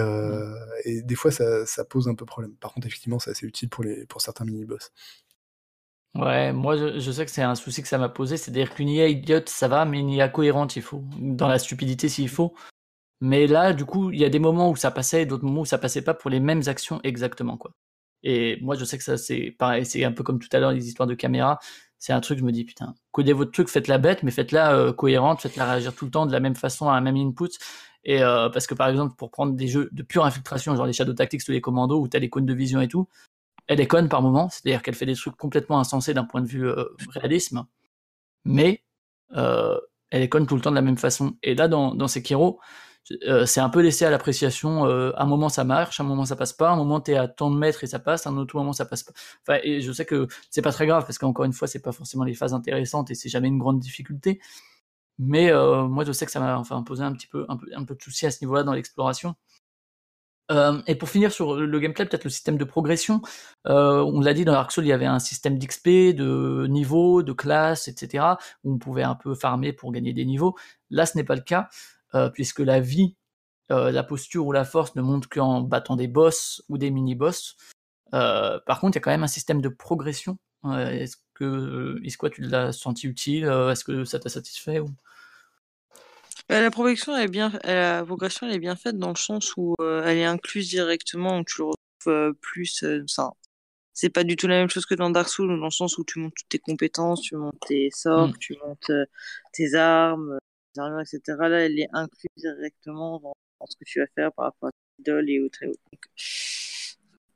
et 0.84 1.00
des 1.00 1.14
fois, 1.14 1.30
ça, 1.30 1.64
ça, 1.64 1.86
pose 1.86 2.08
un 2.08 2.14
peu 2.14 2.26
problème. 2.26 2.52
Par 2.56 2.74
contre, 2.74 2.88
effectivement, 2.88 3.18
c'est 3.18 3.30
assez 3.30 3.46
utile 3.46 3.70
pour, 3.70 3.84
les, 3.84 4.04
pour 4.04 4.20
certains 4.20 4.44
mini-boss. 4.44 4.92
Ouais, 6.14 6.52
moi, 6.52 6.76
je, 6.76 6.98
je 6.98 7.10
sais 7.10 7.24
que 7.24 7.30
c'est 7.30 7.40
un 7.40 7.54
souci 7.54 7.80
que 7.80 7.88
ça 7.88 7.96
m'a 7.96 8.10
posé, 8.10 8.36
c'est-à-dire 8.36 8.74
qu'une 8.74 8.90
IA 8.90 9.08
idiote, 9.08 9.48
ça 9.48 9.66
va, 9.66 9.86
mais 9.86 10.00
une 10.00 10.10
IA 10.10 10.28
cohérente, 10.28 10.76
il 10.76 10.82
faut. 10.82 11.02
Dans 11.18 11.48
la 11.48 11.58
stupidité, 11.58 12.10
s'il 12.10 12.28
faut. 12.28 12.54
Mais 13.20 13.46
là, 13.46 13.72
du 13.72 13.84
coup, 13.84 14.10
il 14.10 14.20
y 14.20 14.24
a 14.24 14.28
des 14.28 14.38
moments 14.38 14.70
où 14.70 14.76
ça 14.76 14.90
passait 14.90 15.22
et 15.22 15.26
d'autres 15.26 15.44
moments 15.44 15.62
où 15.62 15.66
ça 15.66 15.78
passait 15.78 16.02
pas 16.02 16.14
pour 16.14 16.30
les 16.30 16.40
mêmes 16.40 16.62
actions 16.66 17.00
exactement, 17.02 17.56
quoi. 17.56 17.72
Et 18.22 18.58
moi, 18.60 18.76
je 18.76 18.84
sais 18.84 18.98
que 18.98 19.04
ça, 19.04 19.16
c'est 19.16 19.54
pareil, 19.58 19.86
c'est 19.86 20.04
un 20.04 20.12
peu 20.12 20.22
comme 20.24 20.38
tout 20.38 20.48
à 20.52 20.58
l'heure 20.58 20.72
les 20.72 20.86
histoires 20.88 21.06
de 21.06 21.14
caméra. 21.14 21.58
C'est 21.98 22.12
un 22.12 22.20
truc, 22.20 22.38
je 22.38 22.44
me 22.44 22.52
dis, 22.52 22.64
putain, 22.64 22.94
codez 23.12 23.32
votre 23.32 23.52
truc, 23.52 23.68
faites-la 23.68 23.98
bête, 23.98 24.22
mais 24.22 24.30
faites-la 24.30 24.74
euh, 24.74 24.92
cohérente, 24.92 25.40
faites-la 25.40 25.64
réagir 25.64 25.94
tout 25.94 26.04
le 26.06 26.10
temps 26.10 26.26
de 26.26 26.32
la 26.32 26.40
même 26.40 26.56
façon 26.56 26.88
à 26.88 26.94
un 26.94 27.00
même 27.00 27.16
input. 27.16 27.50
Et 28.04 28.22
euh, 28.22 28.48
parce 28.50 28.66
que 28.66 28.74
par 28.74 28.88
exemple, 28.88 29.14
pour 29.16 29.30
prendre 29.30 29.54
des 29.54 29.68
jeux 29.68 29.88
de 29.92 30.02
pure 30.02 30.24
infiltration, 30.24 30.76
genre 30.76 30.86
les 30.86 30.92
Shadow 30.92 31.14
Tactics 31.14 31.42
ou 31.48 31.52
les 31.52 31.60
Commandos, 31.60 32.00
où 32.00 32.08
t'as 32.08 32.18
les 32.18 32.28
cônes 32.30 32.46
de 32.46 32.54
vision 32.54 32.80
et 32.80 32.88
tout, 32.88 33.08
elle 33.68 33.80
est 33.80 33.86
conne 33.86 34.08
par 34.08 34.22
moment, 34.22 34.48
c'est-à-dire 34.50 34.82
qu'elle 34.82 34.94
fait 34.94 35.06
des 35.06 35.14
trucs 35.14 35.36
complètement 35.36 35.78
insensés 35.80 36.14
d'un 36.14 36.24
point 36.24 36.42
de 36.42 36.48
vue 36.48 36.68
réalisme, 37.10 37.66
mais 38.44 38.84
elle 39.34 40.22
est 40.22 40.28
conne 40.28 40.46
tout 40.46 40.54
le 40.56 40.60
temps 40.60 40.70
de 40.70 40.76
la 40.76 40.82
même 40.82 40.98
façon. 40.98 41.36
Et 41.42 41.54
là, 41.54 41.68
dans, 41.68 41.94
dans 41.94 42.08
Sekiro, 42.08 42.60
euh, 43.26 43.46
c'est 43.46 43.60
un 43.60 43.68
peu 43.68 43.80
laissé 43.80 44.04
à 44.04 44.10
l'appréciation. 44.10 44.86
Euh, 44.86 45.12
un 45.16 45.26
moment 45.26 45.48
ça 45.48 45.64
marche, 45.64 46.00
un 46.00 46.04
moment 46.04 46.24
ça 46.24 46.36
passe 46.36 46.52
pas, 46.52 46.70
un 46.70 46.76
moment 46.76 47.00
t'es 47.00 47.16
à 47.16 47.28
tant 47.28 47.50
de 47.50 47.56
mètres 47.56 47.84
et 47.84 47.86
ça 47.86 47.98
passe, 47.98 48.26
un 48.26 48.36
autre 48.36 48.56
moment 48.56 48.72
ça 48.72 48.84
passe 48.86 49.04
pas. 49.04 49.12
Enfin, 49.42 49.60
et 49.62 49.80
je 49.80 49.92
sais 49.92 50.04
que 50.04 50.26
c'est 50.50 50.62
pas 50.62 50.72
très 50.72 50.86
grave 50.86 51.04
parce 51.04 51.18
qu'encore 51.18 51.44
une 51.44 51.52
fois 51.52 51.68
c'est 51.68 51.82
pas 51.82 51.92
forcément 51.92 52.24
les 52.24 52.34
phases 52.34 52.54
intéressantes 52.54 53.10
et 53.10 53.14
c'est 53.14 53.28
jamais 53.28 53.48
une 53.48 53.58
grande 53.58 53.78
difficulté. 53.80 54.40
Mais 55.18 55.50
euh, 55.52 55.84
moi 55.88 56.04
je 56.04 56.12
sais 56.12 56.26
que 56.26 56.32
ça 56.32 56.40
m'a 56.40 56.58
enfin 56.58 56.82
posé 56.82 57.02
un 57.04 57.12
petit 57.12 57.26
peu 57.28 57.46
un 57.48 57.84
peu 57.84 57.94
de 57.94 58.02
souci 58.02 58.26
à 58.26 58.30
ce 58.30 58.44
niveau-là 58.44 58.64
dans 58.64 58.74
l'exploration. 58.74 59.36
Euh, 60.50 60.80
et 60.86 60.94
pour 60.94 61.08
finir 61.08 61.32
sur 61.32 61.56
le 61.56 61.80
gameplay, 61.80 62.06
peut-être 62.06 62.24
le 62.24 62.30
système 62.30 62.56
de 62.56 62.64
progression. 62.64 63.20
Euh, 63.66 64.02
on 64.02 64.20
l'a 64.20 64.34
dit 64.34 64.44
dans 64.44 64.52
Dark 64.52 64.70
Souls, 64.70 64.84
il 64.84 64.88
y 64.88 64.92
avait 64.92 65.06
un 65.06 65.18
système 65.18 65.58
d'XP, 65.58 66.14
de 66.14 66.66
niveau, 66.68 67.22
de 67.22 67.32
classe, 67.32 67.88
etc. 67.88 68.24
Où 68.64 68.74
on 68.74 68.78
pouvait 68.78 69.02
un 69.02 69.16
peu 69.16 69.34
farmer 69.34 69.72
pour 69.72 69.92
gagner 69.92 70.12
des 70.12 70.24
niveaux. 70.24 70.56
Là, 70.90 71.06
ce 71.06 71.16
n'est 71.16 71.24
pas 71.24 71.34
le 71.34 71.40
cas. 71.42 71.68
Euh, 72.14 72.30
puisque 72.30 72.60
la 72.60 72.80
vie, 72.80 73.16
euh, 73.70 73.90
la 73.90 74.04
posture 74.04 74.46
ou 74.46 74.52
la 74.52 74.64
force 74.64 74.94
ne 74.94 75.02
montent 75.02 75.26
qu'en 75.26 75.60
battant 75.60 75.96
des 75.96 76.06
boss 76.06 76.62
ou 76.68 76.78
des 76.78 76.90
mini-boss. 76.90 77.56
Euh, 78.14 78.60
par 78.66 78.80
contre, 78.80 78.96
il 78.96 79.00
y 79.00 79.02
a 79.02 79.02
quand 79.02 79.10
même 79.10 79.24
un 79.24 79.28
système 79.28 79.60
de 79.60 79.68
progression. 79.68 80.38
est-ce 80.64 81.16
que, 81.34 82.00
est-ce 82.04 82.16
quoi 82.16 82.30
tu 82.30 82.42
l'as 82.42 82.72
senti 82.72 83.06
utile 83.08 83.44
Est-ce 83.44 83.84
que 83.84 84.04
ça 84.04 84.18
t'a 84.18 84.28
satisfait 84.28 84.80
ou... 84.80 84.86
Bah, 86.48 86.60
la 86.60 86.70
progression 86.70 87.16
est 87.16 87.26
bien, 87.26 87.52
la 87.64 88.04
progression 88.04 88.46
elle 88.46 88.54
est 88.54 88.60
bien 88.60 88.76
faite 88.76 88.98
dans 88.98 89.08
le 89.08 89.16
sens 89.16 89.54
où 89.56 89.74
elle 89.80 90.18
est 90.18 90.24
incluse 90.24 90.68
directement, 90.68 91.40
où 91.40 91.44
tu 91.44 91.60
le 91.60 91.64
retrouves 91.64 92.34
plus. 92.40 92.84
ça 93.08 93.32
c'est 93.92 94.10
pas 94.10 94.24
du 94.24 94.36
tout 94.36 94.46
la 94.46 94.58
même 94.58 94.68
chose 94.68 94.86
que 94.86 94.94
dans 94.94 95.10
Dark 95.10 95.28
Souls, 95.28 95.48
dans 95.58 95.64
le 95.64 95.70
sens 95.70 95.98
où 95.98 96.04
tu 96.04 96.18
montes 96.20 96.34
toutes 96.36 96.50
tes 96.50 96.58
compétences, 96.58 97.22
tu 97.22 97.34
montes 97.34 97.58
tes 97.66 97.90
sorts, 97.90 98.28
mmh. 98.28 98.38
tu 98.38 98.54
montes 98.62 98.92
tes 99.52 99.74
armes, 99.74 100.38
etc. 101.00 101.48
Là, 101.48 101.60
elle 101.66 101.78
est 101.78 101.88
incluse 101.92 102.30
directement 102.36 103.20
dans, 103.20 103.34
ce 103.68 103.76
que 103.76 103.84
tu 103.84 104.00
vas 104.00 104.06
faire 104.14 104.32
par 104.32 104.46
rapport 104.46 104.68
à 104.68 104.72
l'idole 104.98 105.30
et 105.30 105.40
autres. 105.40 105.58
Donc, 105.64 106.04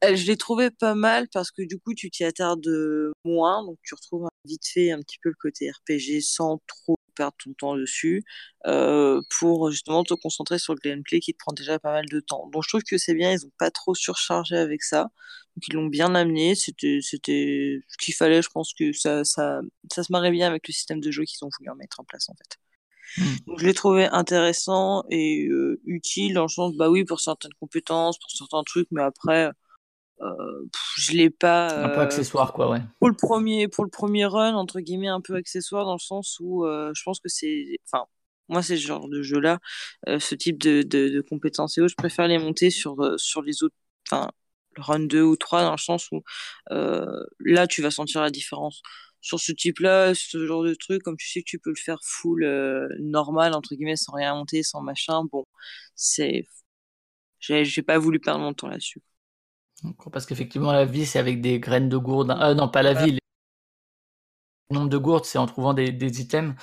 je 0.03 0.27
l'ai 0.27 0.37
trouvé 0.37 0.71
pas 0.71 0.95
mal 0.95 1.29
parce 1.33 1.51
que 1.51 1.63
du 1.63 1.79
coup, 1.79 1.95
tu 1.95 2.11
t'y 2.11 2.25
attardes 2.25 3.13
moins, 3.25 3.65
donc 3.65 3.79
tu 3.83 3.95
retrouves 3.95 4.29
vite 4.45 4.67
fait 4.67 4.91
un 4.91 5.01
petit 5.01 5.19
peu 5.23 5.29
le 5.29 5.35
côté 5.39 5.71
RPG 5.71 6.23
sans 6.23 6.61
trop 6.67 6.97
perdre 7.15 7.37
ton 7.45 7.53
temps 7.55 7.77
dessus 7.77 8.25
euh, 8.67 9.21
pour 9.39 9.71
justement 9.71 10.05
te 10.05 10.15
concentrer 10.15 10.59
sur 10.59 10.75
le 10.75 10.81
gameplay 10.83 11.21
qui 11.21 11.33
te 11.33 11.39
prend 11.39 11.53
déjà 11.53 11.79
pas 11.79 11.93
mal 11.93 12.07
de 12.07 12.21
temps. 12.21 12.49
Donc 12.51 12.63
je 12.65 12.69
trouve 12.69 12.83
que 12.83 12.99
c'est 12.99 13.15
bien, 13.15 13.33
ils 13.33 13.45
ont 13.47 13.53
pas 13.59 13.71
trop 13.71 13.95
surchargé 13.95 14.57
avec 14.57 14.83
ça. 14.83 15.11
Donc 15.57 15.69
ils 15.69 15.75
l'ont 15.75 15.87
bien 15.87 16.15
amené, 16.15 16.55
c'était 16.55 17.01
c'était 17.03 17.81
ce 17.89 17.97
qu'il 17.99 18.15
fallait, 18.15 18.43
je 18.43 18.49
pense 18.51 18.73
que 18.75 18.93
ça 18.93 19.25
ça 19.25 19.61
ça 19.93 20.03
se 20.03 20.13
marrait 20.13 20.31
bien 20.31 20.47
avec 20.49 20.67
le 20.69 20.73
système 20.73 21.01
de 21.01 21.11
jeu 21.11 21.25
qu'ils 21.25 21.45
ont 21.45 21.51
voulu 21.59 21.71
en 21.71 21.77
mettre 21.77 22.01
en 22.01 22.05
place 22.05 22.29
en 22.29 22.35
fait. 22.35 22.59
Mm. 23.19 23.23
je 23.59 23.67
l'ai 23.67 23.75
trouvé 23.75 24.07
intéressant 24.07 25.05
et 25.11 25.47
euh, 25.49 25.81
utile 25.85 26.35
dans 26.35 26.43
le 26.43 26.49
sens, 26.49 26.77
bah 26.77 26.91
oui, 26.91 27.05
pour 27.05 27.21
certaines 27.21 27.55
compétences, 27.61 28.19
pour 28.19 28.31
certains 28.31 28.63
trucs, 28.63 28.89
mais 28.91 29.03
après, 29.03 29.51
euh, 30.23 30.67
je 30.97 31.13
l'ai 31.13 31.31
pas. 31.31 31.85
un 31.85 31.89
peu 31.89 32.01
euh, 32.01 32.03
accessoire, 32.03 32.53
quoi, 32.53 32.71
ouais. 32.71 32.81
Pour 32.99 33.09
le 33.09 33.17
premier, 33.17 33.69
pour 33.69 33.85
le 33.85 33.91
premier 33.91 34.27
run, 34.27 34.55
entre 34.55 34.81
guillemets, 34.81 35.09
un 35.09 35.21
peu 35.21 35.35
accessoire 35.35 35.85
dans 35.85 35.95
le 35.95 35.99
sens 35.99 36.39
où 36.41 36.65
euh, 36.67 36.93
je 36.95 37.03
pense 37.03 37.21
que 37.21 37.29
c'est, 37.29 37.79
enfin, 37.91 38.05
moi, 38.49 38.63
c'est 38.63 38.77
ce 38.77 38.87
genre 38.87 39.09
de 39.09 39.23
jeu-là, 39.23 39.61
ce 40.07 40.35
type 40.35 40.59
de, 40.59 40.83
de, 40.83 41.09
de, 41.09 41.21
compétences 41.21 41.79
et 41.79 41.81
autres, 41.81 41.93
je 41.93 41.97
préfère 41.97 42.27
les 42.29 42.39
monter 42.39 42.71
sur 42.71 42.97
sur 43.19 43.43
les 43.43 43.63
autres, 43.63 43.77
enfin, 44.11 44.31
le 44.77 44.83
run 44.83 45.01
2 45.01 45.23
ou 45.23 45.37
3 45.37 45.63
dans 45.63 45.71
le 45.73 45.79
sens 45.79 46.11
où 46.11 46.23
là, 46.69 47.67
tu 47.69 47.81
vas 47.81 47.91
sentir 47.91 48.21
la 48.21 48.31
différence 48.31 48.83
sur 49.21 49.41
ce 49.41 49.53
type-là, 49.53 50.15
ce 50.15 50.47
genre 50.47 50.63
de 50.65 50.75
truc, 50.75 51.03
comme 51.03 51.17
tu 51.17 51.29
sais 51.29 51.41
que 51.41 51.49
tu 51.49 51.59
peux 51.59 51.71
le 51.71 51.77
faire 51.77 51.99
full 52.03 52.45
euh, 52.45 52.89
normal, 52.99 53.55
entre 53.55 53.75
guillemets, 53.75 53.97
sans 53.97 54.13
rien 54.13 54.35
monter, 54.35 54.63
sans 54.63 54.81
machin, 54.81 55.25
bon, 55.31 55.45
c'est. 55.95 56.45
J'ai 57.41 57.83
pas 57.83 57.99
voulu 57.99 58.21
perdre 58.21 58.41
mon 58.41 58.53
temps 58.53 58.69
là-dessus. 58.69 59.01
Parce 60.13 60.27
qu'effectivement, 60.27 60.73
la 60.73 60.85
vie, 60.85 61.07
c'est 61.07 61.19
avec 61.19 61.41
des 61.41 61.59
graines 61.59 61.89
de 61.89 61.97
gourde. 61.97 62.37
Ah 62.39 62.55
non, 62.55 62.69
pas 62.69 62.83
la 62.83 62.93
vie. 62.93 63.19
Le 64.71 64.75
nombre 64.75 64.91
de 64.91 64.99
gourdes, 64.99 65.25
c'est 65.25 65.39
en 65.39 65.47
trouvant 65.47 65.73
des, 65.73 65.91
des 65.91 66.21
items. 66.21 66.55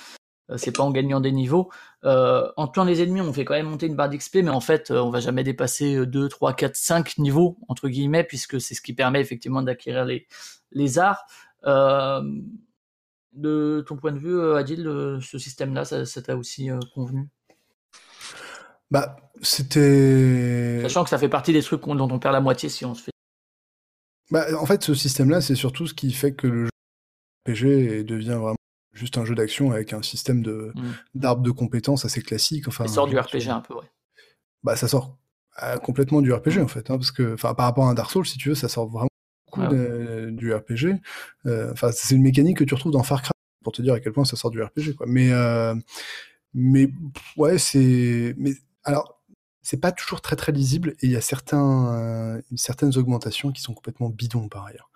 Euh, 0.50 0.56
c'est 0.56 0.72
pas 0.72 0.82
en 0.82 0.90
gagnant 0.90 1.20
des 1.20 1.32
niveaux. 1.32 1.70
Euh, 2.04 2.50
en 2.56 2.68
tuant 2.68 2.84
les 2.84 3.02
ennemis, 3.02 3.20
on 3.20 3.32
fait 3.32 3.44
quand 3.44 3.54
même 3.54 3.68
monter 3.68 3.86
une 3.86 3.96
barre 3.96 4.08
d'XP, 4.08 4.36
mais 4.36 4.50
en 4.50 4.60
fait, 4.60 4.90
on 4.90 5.10
va 5.10 5.20
jamais 5.20 5.44
dépasser 5.44 6.06
2, 6.06 6.28
3, 6.28 6.54
4, 6.54 6.76
5 6.76 7.18
niveaux, 7.18 7.58
entre 7.68 7.88
guillemets, 7.88 8.24
puisque 8.24 8.60
c'est 8.60 8.74
ce 8.74 8.80
qui 8.80 8.94
permet 8.94 9.20
effectivement 9.20 9.62
d'acquérir 9.62 10.04
les, 10.04 10.26
les 10.72 10.98
arts. 10.98 11.26
Euh, 11.64 12.22
de 13.32 13.84
ton 13.86 13.96
point 13.96 14.12
de 14.12 14.18
vue, 14.18 14.36
euh, 14.36 14.56
Adil, 14.56 14.86
euh, 14.86 15.20
ce 15.20 15.38
système-là, 15.38 15.84
ça, 15.84 16.22
t'a 16.22 16.36
aussi 16.36 16.70
convenu? 16.94 17.28
Bah, 18.90 19.16
c'était. 19.42 20.80
Sachant 20.82 21.04
que 21.04 21.10
ça 21.10 21.18
fait 21.18 21.28
partie 21.28 21.52
des 21.52 21.62
trucs 21.62 21.82
dont 21.84 22.10
on 22.10 22.18
perd 22.18 22.32
la 22.32 22.40
moitié 22.40 22.68
si 22.68 22.84
on 22.84 22.94
se 22.94 23.04
fait. 23.04 23.12
Bah, 24.30 24.46
en 24.58 24.66
fait, 24.66 24.82
ce 24.82 24.94
système-là, 24.94 25.40
c'est 25.40 25.54
surtout 25.54 25.86
ce 25.86 25.94
qui 25.94 26.12
fait 26.12 26.34
que 26.34 26.46
le 26.46 26.68
jeu 27.46 27.68
RPG 27.68 28.04
devient 28.04 28.38
vraiment 28.40 28.56
juste 28.92 29.16
un 29.18 29.24
jeu 29.24 29.34
d'action 29.34 29.70
avec 29.70 29.92
un 29.92 30.02
système 30.02 30.42
de 30.42 30.72
mmh. 30.74 30.82
d'arbre 31.14 31.42
de 31.42 31.50
compétences 31.50 32.04
assez 32.04 32.22
classique. 32.22 32.66
Enfin, 32.66 32.86
ça 32.86 32.94
sort 32.94 33.06
du 33.06 33.18
RPG 33.18 33.48
un 33.48 33.60
peu, 33.60 33.74
ouais. 33.74 33.90
Bah, 34.64 34.74
ça 34.74 34.88
sort 34.88 35.16
complètement 35.82 36.22
du 36.22 36.32
RPG 36.32 36.58
en 36.60 36.68
fait, 36.68 36.90
hein, 36.90 36.96
parce 36.98 37.10
que, 37.10 37.34
enfin, 37.34 37.54
par 37.54 37.66
rapport 37.66 37.86
à 37.86 37.90
un 37.90 37.94
Dark 37.94 38.10
Souls, 38.10 38.26
si 38.26 38.38
tu 38.38 38.50
veux, 38.50 38.54
ça 38.54 38.68
sort 38.68 38.88
vraiment 38.88 39.07
ah 39.60 40.30
du 40.30 40.52
RPG. 40.52 41.00
Euh, 41.46 41.72
enfin, 41.72 41.90
c'est 41.92 42.14
une 42.14 42.22
mécanique 42.22 42.58
que 42.58 42.64
tu 42.64 42.74
retrouves 42.74 42.92
dans 42.92 43.02
Far 43.02 43.22
Cry 43.22 43.32
pour 43.62 43.72
te 43.72 43.82
dire 43.82 43.94
à 43.94 44.00
quel 44.00 44.12
point 44.12 44.24
ça 44.24 44.36
sort 44.36 44.50
du 44.50 44.62
RPG, 44.62 44.94
quoi. 44.96 45.06
Mais, 45.08 45.32
euh, 45.32 45.74
mais 46.54 46.90
ouais, 47.36 47.58
c'est, 47.58 48.34
mais 48.38 48.52
alors, 48.84 49.20
c'est 49.62 49.80
pas 49.80 49.92
toujours 49.92 50.20
très 50.20 50.36
très 50.36 50.52
lisible 50.52 50.94
et 51.00 51.06
il 51.06 51.10
y 51.10 51.16
a 51.16 51.20
certains, 51.20 51.94
euh, 51.94 52.40
certaines 52.56 52.96
augmentations 52.96 53.52
qui 53.52 53.60
sont 53.60 53.74
complètement 53.74 54.08
bidons 54.08 54.48
par 54.48 54.66
ailleurs. 54.66 54.90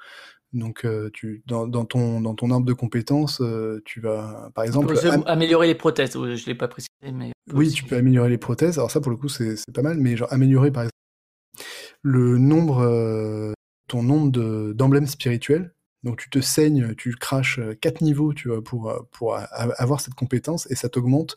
Donc, 0.52 0.86
tu, 1.14 1.42
dans, 1.46 1.66
dans, 1.66 1.86
ton, 1.86 2.20
dans 2.20 2.34
ton 2.34 2.50
arbre 2.50 2.66
de 2.66 2.74
compétences, 2.74 3.42
tu 3.86 4.00
vas, 4.02 4.50
par 4.54 4.64
exemple, 4.64 4.94
améliorer 5.24 5.66
les 5.66 5.74
prothèses. 5.74 6.12
Je 6.12 6.46
l'ai 6.46 6.54
pas 6.54 6.68
précisé, 6.68 6.90
mais 7.10 7.32
oui, 7.54 7.70
tu 7.70 7.84
peux 7.84 7.96
améliorer 7.96 8.28
les 8.28 8.36
prothèses. 8.36 8.76
Alors 8.76 8.90
ça, 8.90 9.00
pour 9.00 9.10
le 9.10 9.16
coup, 9.16 9.30
c'est 9.30 9.56
pas 9.72 9.80
mal, 9.80 9.96
mais 9.96 10.14
genre 10.14 10.30
améliorer 10.30 10.70
par 10.70 10.82
exemple 10.82 10.92
le 12.02 12.36
nombre 12.36 13.54
ton 13.92 14.02
nombre 14.02 14.72
d'emblèmes 14.72 15.06
spirituels. 15.06 15.74
Donc 16.02 16.18
tu 16.18 16.30
te 16.30 16.40
saignes, 16.40 16.94
tu 16.96 17.14
craches 17.14 17.60
4 17.80 18.02
euh, 18.02 18.04
niveaux 18.04 18.32
tu 18.32 18.48
vois, 18.48 18.64
pour, 18.64 18.90
euh, 18.90 18.98
pour 19.12 19.36
avoir 19.36 20.00
cette 20.00 20.14
compétence 20.14 20.66
et 20.68 20.74
ça 20.74 20.88
t'augmente 20.88 21.36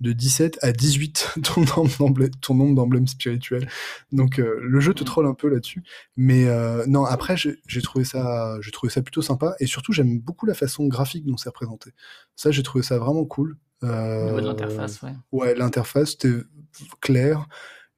de 0.00 0.12
17 0.12 0.58
à 0.60 0.70
18 0.70 1.34
ton 1.42 2.54
nombre 2.54 2.74
d'emblèmes 2.76 3.08
spirituels. 3.08 3.68
Donc 4.12 4.38
euh, 4.38 4.60
le 4.60 4.80
jeu 4.80 4.92
te 4.92 5.02
mmh. 5.02 5.06
troll 5.06 5.26
un 5.26 5.34
peu 5.34 5.48
là-dessus. 5.48 5.82
Mais 6.16 6.44
non, 6.86 7.06
après 7.06 7.36
j'ai 7.38 7.82
trouvé, 7.82 8.04
ça, 8.04 8.58
trouvé 8.70 8.92
ça 8.92 9.00
plutôt 9.00 9.22
sympa 9.22 9.56
et 9.58 9.66
surtout 9.66 9.92
j'aime 9.92 10.20
beaucoup 10.20 10.44
la 10.44 10.54
façon 10.54 10.86
graphique 10.86 11.24
dont 11.24 11.38
c'est 11.38 11.48
représenté. 11.48 11.90
Ça 12.36 12.50
j'ai 12.50 12.62
trouvé 12.62 12.84
ça 12.84 12.98
vraiment 12.98 13.24
cool. 13.24 13.56
Euh, 13.82 14.40
l'interface, 14.40 15.02
ouais. 15.02 15.14
Ouais, 15.32 15.54
l'interface, 15.54 16.10
c'était 16.10 16.44
clair. 17.00 17.48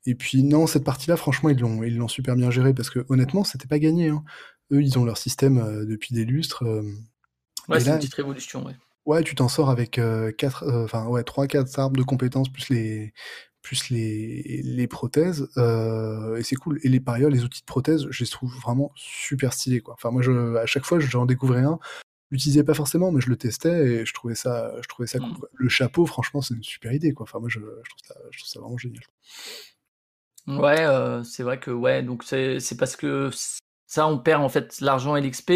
Et 0.07 0.15
puis 0.15 0.45
non, 0.45 0.67
cette 0.67 0.85
partie-là, 0.85 1.17
franchement, 1.17 1.51
ils 1.51 1.59
l'ont, 1.59 1.83
ils 1.83 1.97
l'ont 1.97 2.09
super 2.09 2.37
bien 2.37 2.51
géré 2.51 2.73
parce 2.73 2.91
que 2.91 3.05
honnêtement, 3.09 3.43
c'était 3.45 3.67
pas 3.67 3.81
gagné. 3.81 4.09
Hein. 4.09 4.25
Eux, 4.73 4.83
ils 4.83 4.99
ont 4.99 5.05
leur 5.05 5.19
système 5.19 5.59
euh, 5.59 5.85
depuis 5.85 6.15
des 6.15 6.25
lustres. 6.25 6.65
Euh, 6.65 6.83
ouais, 7.69 7.81
c'est 7.81 7.91
une 7.91 7.97
petite 7.97 8.15
révolution, 8.15 8.65
ouais. 8.65 8.75
Ouais, 9.05 9.23
tu 9.23 9.35
t'en 9.35 9.49
sors 9.49 9.71
avec 9.71 9.99
euh, 9.99 10.33
quatre, 10.33 10.67
enfin 10.85 11.07
ouais, 11.07 11.23
trois, 11.23 11.47
quatre 11.47 11.79
arbres 11.79 11.97
de 11.97 12.03
compétences 12.03 12.49
plus 12.49 12.71
les, 12.71 13.13
plus 13.63 13.91
les, 13.91 14.63
les 14.65 14.89
prothèses. 14.89 15.49
et 15.57 16.43
c'est 16.43 16.57
cool. 16.57 16.81
Et 16.83 16.89
les 16.89 16.99
par 16.99 17.15
ailleurs, 17.15 17.31
les 17.31 17.45
outils 17.45 17.61
de 17.61 17.67
prothèse, 17.67 18.07
je 18.11 18.25
les 18.25 18.31
trouve 18.31 18.53
vraiment 18.61 18.91
super 18.97 19.53
stylés, 19.53 19.81
quoi. 19.81 19.95
Enfin, 19.95 20.11
moi, 20.11 20.23
je, 20.23 20.57
à 20.57 20.67
chaque 20.67 20.85
fois, 20.85 20.99
j'en 20.99 21.27
découvrais 21.27 21.63
un. 21.63 21.79
L'utilisais 22.33 22.65
pas 22.65 22.75
forcément, 22.75 23.13
mais 23.13 23.21
je 23.21 23.29
le 23.29 23.37
testais 23.37 23.87
et 23.87 24.07
je 24.07 24.13
trouvais 24.13 24.35
ça, 24.35 24.75
je 24.83 24.89
trouvais 24.89 25.07
ça 25.07 25.21
cool. 25.21 25.31
Mm. 25.31 25.47
Le 25.55 25.69
chapeau, 25.69 26.07
franchement, 26.07 26.43
c'est 26.43 26.55
une 26.55 26.65
super 26.65 26.93
idée, 26.93 27.13
quoi. 27.13 27.23
Enfin, 27.23 27.39
moi, 27.39 27.49
je, 27.49 27.61
je, 27.61 27.91
trouve 27.91 28.03
ça, 28.05 28.15
je 28.33 28.39
trouve 28.39 28.49
ça 28.51 28.61
vraiment 28.61 28.79
génial. 28.79 29.05
Ouais, 30.47 30.81
euh, 30.81 31.23
c'est 31.25 31.43
vrai 31.43 31.59
que 31.59 31.71
ouais, 31.71 32.03
donc 32.03 32.23
c'est 32.23 32.61
c'est 32.61 32.77
parce 32.77 32.95
que 32.95 33.31
ça 33.87 34.07
on 34.07 34.19
perd 34.19 34.43
en 34.43 34.49
fait 34.49 34.81
l'argent 34.81 35.17
et 35.17 35.21
l'XP 35.21 35.51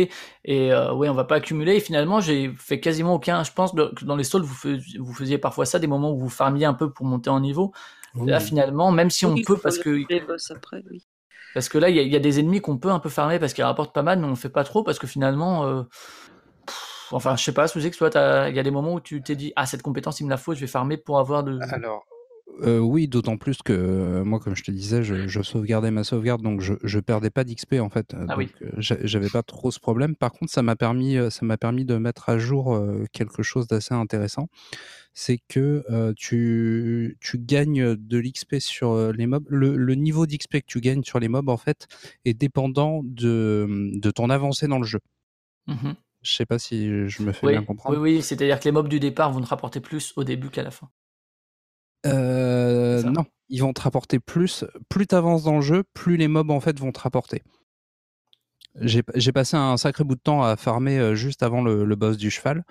et 0.44 0.72
euh, 0.72 0.92
ouais 0.92 1.08
on 1.08 1.14
va 1.14 1.24
pas 1.24 1.36
accumuler. 1.36 1.76
Et 1.76 1.80
finalement 1.80 2.20
j'ai 2.20 2.52
fait 2.56 2.80
quasiment 2.80 3.14
aucun 3.14 3.44
je 3.44 3.52
pense 3.52 3.72
que 3.72 4.04
dans 4.04 4.16
les 4.16 4.24
stalls 4.24 4.42
vous 4.42 4.54
faisiez, 4.54 4.98
vous 4.98 5.14
faisiez 5.14 5.38
parfois 5.38 5.64
ça 5.64 5.78
des 5.78 5.86
moments 5.86 6.12
où 6.12 6.18
vous 6.18 6.28
farmiez 6.28 6.64
un 6.64 6.74
peu 6.74 6.92
pour 6.92 7.06
monter 7.06 7.30
en 7.30 7.40
niveau. 7.40 7.72
Là 8.16 8.40
finalement 8.40 8.90
même 8.90 9.10
si 9.10 9.26
on 9.26 9.36
peut 9.46 9.56
parce 9.56 9.78
que 9.78 10.02
après, 10.52 10.82
oui. 10.90 11.06
parce 11.54 11.68
que 11.68 11.78
là 11.78 11.88
il 11.88 11.96
y 11.96 12.00
a, 12.00 12.02
y 12.02 12.16
a, 12.16 12.20
des 12.20 12.40
ennemis 12.40 12.60
qu'on 12.60 12.76
peut 12.76 12.90
un 12.90 12.98
peu 12.98 13.08
farmer 13.08 13.38
parce 13.38 13.52
qu'ils 13.52 13.62
rapportent 13.62 13.94
pas 13.94 14.02
mal 14.02 14.18
mais 14.18 14.26
on 14.26 14.34
fait 14.34 14.48
pas 14.48 14.64
trop 14.64 14.82
parce 14.82 14.98
que 14.98 15.06
finalement 15.06 15.64
euh, 15.66 15.84
enfin 17.12 17.36
je 17.36 17.44
sais 17.44 17.54
pas 17.54 17.68
Sous-X, 17.68 17.96
toi 17.96 18.10
il 18.48 18.56
y 18.56 18.58
a 18.58 18.62
des 18.64 18.72
moments 18.72 18.94
où 18.94 19.00
tu 19.00 19.22
t'es 19.22 19.36
dit 19.36 19.52
ah 19.54 19.66
cette 19.66 19.82
compétence 19.82 20.18
il 20.18 20.24
me 20.24 20.30
la 20.30 20.36
faut 20.36 20.54
je 20.54 20.60
vais 20.60 20.66
farmer 20.66 20.96
pour 20.96 21.20
avoir 21.20 21.44
de 21.44 21.56
alors 21.72 22.04
oui, 22.62 23.08
d'autant 23.08 23.36
plus 23.36 23.62
que 23.62 24.22
moi, 24.22 24.38
comme 24.40 24.54
je 24.54 24.62
te 24.62 24.70
disais, 24.70 25.02
je, 25.02 25.42
sauvegardais 25.42 25.90
ma 25.90 26.04
sauvegarde, 26.04 26.42
donc 26.42 26.60
je, 26.60 26.74
je 26.82 26.98
perdais 27.00 27.30
pas 27.30 27.44
d'XP 27.44 27.74
en 27.80 27.88
fait. 27.88 28.14
Ah 28.14 28.36
donc 28.36 28.52
j'avais 28.78 29.28
pas 29.28 29.42
trop 29.42 29.70
ce 29.70 29.80
problème. 29.80 30.16
Par 30.16 30.32
contre, 30.32 30.52
ça 30.52 30.62
m'a 30.62 30.76
permis, 30.76 31.16
ça 31.30 31.44
m'a 31.46 31.56
permis 31.56 31.84
de 31.84 31.96
mettre 31.96 32.28
à 32.28 32.38
jour 32.38 32.78
quelque 33.12 33.42
chose 33.42 33.66
d'assez 33.66 33.94
intéressant. 33.94 34.48
C'est 35.14 35.38
que 35.48 36.12
tu, 36.16 37.16
tu 37.20 37.38
gagnes 37.38 37.96
de 37.96 38.18
l'XP 38.18 38.56
sur 38.58 39.12
les 39.12 39.26
mobs. 39.26 39.46
Le, 39.48 39.94
niveau 39.94 40.26
d'XP 40.26 40.60
que 40.60 40.66
tu 40.66 40.80
gagnes 40.80 41.02
sur 41.02 41.18
les 41.18 41.28
mobs 41.28 41.48
en 41.48 41.56
fait 41.56 41.88
est 42.24 42.34
dépendant 42.34 43.00
de, 43.04 43.90
de 43.94 44.10
ton 44.10 44.30
avancée 44.30 44.68
dans 44.68 44.78
le 44.78 44.86
jeu. 44.86 45.00
Mmh 45.66 45.92
je 46.22 46.34
sais 46.34 46.46
pas 46.46 46.58
si 46.58 47.08
je 47.08 47.22
me 47.22 47.32
fais 47.32 47.48
bien 47.48 47.64
comprendre. 47.64 47.98
Oui, 47.98 48.16
oui, 48.16 48.22
c'est-à-dire 48.22 48.60
que 48.60 48.64
les 48.64 48.72
mobs 48.72 48.88
du 48.88 49.00
départ 49.00 49.32
vont 49.32 49.40
te 49.40 49.46
rapporter 49.46 49.80
plus 49.80 50.12
au 50.16 50.24
début 50.24 50.50
qu'à 50.50 50.62
la 50.62 50.70
fin. 50.70 50.90
Euh, 52.06 53.02
non, 53.02 53.24
ils 53.48 53.60
vont 53.60 53.72
te 53.72 53.82
rapporter 53.82 54.18
plus. 54.18 54.64
Plus 54.88 55.06
tu 55.06 55.14
avances 55.14 55.44
dans 55.44 55.56
le 55.56 55.60
jeu, 55.60 55.84
plus 55.94 56.16
les 56.16 56.28
mobs 56.28 56.50
en 56.50 56.60
fait 56.60 56.78
vont 56.78 56.92
te 56.92 57.00
rapporter. 57.00 57.42
J'ai 58.76 59.32
passé 59.32 59.56
un 59.56 59.76
sacré 59.76 60.04
bout 60.04 60.14
de 60.14 60.20
temps 60.20 60.44
à 60.44 60.56
farmer 60.56 60.96
euh, 60.98 61.14
juste 61.16 61.42
avant 61.42 61.60
le, 61.60 61.84
boss 61.96 62.16
du 62.16 62.30
cheval. 62.30 62.64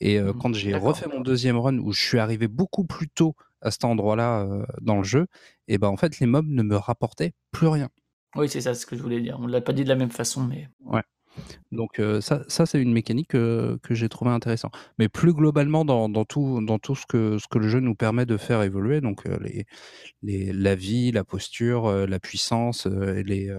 Et 0.00 0.18
euh, 0.18 0.32
mmh 0.32 0.38
quand 0.38 0.54
j'ai 0.54 0.74
refait 0.76 1.08
mon 1.08 1.20
deuxième 1.20 1.56
run 1.56 1.78
où 1.78 1.92
je 1.92 2.02
suis 2.02 2.18
arrivé 2.18 2.46
beaucoup 2.46 2.84
plus 2.84 3.08
tôt 3.08 3.34
à 3.62 3.70
cet 3.70 3.84
endroit-là 3.84 4.46
dans 4.82 4.98
le 4.98 5.02
jeu, 5.02 5.26
et 5.66 5.78
ben 5.78 5.88
en 5.88 5.96
fait 5.96 6.20
les 6.20 6.26
mobs 6.26 6.46
ne 6.46 6.62
me 6.62 6.76
rapportaient 6.76 7.32
plus 7.52 7.68
rien. 7.68 7.88
Oui, 8.36 8.48
c'est 8.50 8.60
ça 8.60 8.74
ce 8.74 8.84
que 8.84 8.96
je 8.96 9.02
voulais 9.02 9.20
dire. 9.20 9.38
On 9.40 9.46
ne 9.46 9.52
l'a 9.52 9.62
pas 9.62 9.72
dit 9.72 9.82
de 9.82 9.88
la 9.88 9.96
même 9.96 10.10
façon, 10.10 10.44
mais. 10.44 10.68
Ouais. 10.84 11.02
Donc 11.72 12.00
ça, 12.20 12.42
ça 12.48 12.66
c'est 12.66 12.80
une 12.80 12.92
mécanique 12.92 13.28
que 13.28 13.78
j'ai 13.90 14.08
trouvé 14.08 14.30
intéressant. 14.30 14.70
Mais 14.98 15.08
plus 15.08 15.32
globalement 15.32 15.84
dans, 15.84 16.08
dans, 16.08 16.24
tout, 16.24 16.60
dans 16.62 16.78
tout 16.78 16.94
ce 16.94 17.06
que, 17.06 17.38
ce 17.38 17.46
que 17.48 17.58
le 17.58 17.68
jeu 17.68 17.80
nous 17.80 17.94
permet 17.94 18.26
de 18.26 18.36
faire 18.36 18.62
évoluer, 18.62 19.00
donc 19.00 19.24
les, 19.40 19.66
les, 20.22 20.52
la 20.52 20.74
vie, 20.74 21.12
la 21.12 21.24
posture, 21.24 22.06
la 22.06 22.18
puissance, 22.20 22.86
les, 22.86 23.54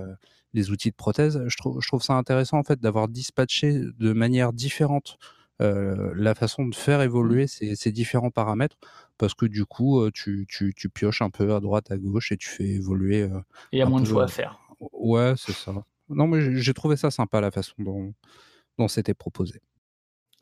les 0.53 0.71
outils 0.71 0.91
de 0.91 0.95
prothèse, 0.95 1.43
je 1.47 1.57
trouve, 1.57 1.81
je 1.81 1.87
trouve 1.87 2.01
ça 2.01 2.13
intéressant 2.13 2.57
en 2.57 2.63
fait 2.63 2.79
d'avoir 2.79 3.07
dispatché 3.07 3.81
de 3.99 4.13
manière 4.13 4.53
différente 4.53 5.17
la 5.59 6.35
façon 6.35 6.67
de 6.67 6.75
faire 6.75 6.99
mmh. 6.99 7.03
évoluer 7.03 7.47
ces, 7.47 7.75
ces, 7.75 7.91
différents 7.91 8.29
paramètres 8.29 8.77
parce 9.17 9.33
que 9.33 9.47
du 9.47 9.65
coup 9.65 10.09
tu, 10.11 10.45
tu, 10.47 10.73
tu, 10.75 10.89
pioches 10.89 11.21
un 11.21 11.31
peu 11.31 11.55
à 11.55 11.59
droite 11.59 11.91
à 11.91 11.97
gauche 11.97 12.31
et 12.31 12.37
tu 12.37 12.47
fais 12.47 12.67
évoluer. 12.67 13.27
Il 13.71 13.79
y 13.79 13.81
a 13.81 13.85
moins 13.85 14.01
de 14.01 14.05
choix 14.05 14.25
à 14.25 14.27
faire. 14.27 14.59
Ouais, 14.79 15.33
c'est 15.37 15.53
ça. 15.53 15.73
Non, 16.09 16.27
mais 16.27 16.55
j'ai 16.55 16.73
trouvé 16.73 16.95
ça 16.95 17.11
sympa 17.11 17.41
la 17.41 17.51
façon 17.51 17.75
dont, 17.79 18.87
c'était 18.87 19.13
proposé. 19.13 19.61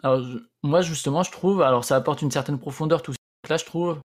Alors, 0.04 0.24
moi, 0.64 0.82
justement, 0.82 1.24
je 1.24 1.32
trouve, 1.32 1.62
alors 1.62 1.84
ça 1.84 1.96
apporte 1.96 2.22
une 2.22 2.32
certaine 2.32 2.60
profondeur 2.60 3.02
tout 3.02 3.14
ça. 3.14 3.18
Là, 3.50 3.58
je 3.58 3.66
trouve, 3.66 4.00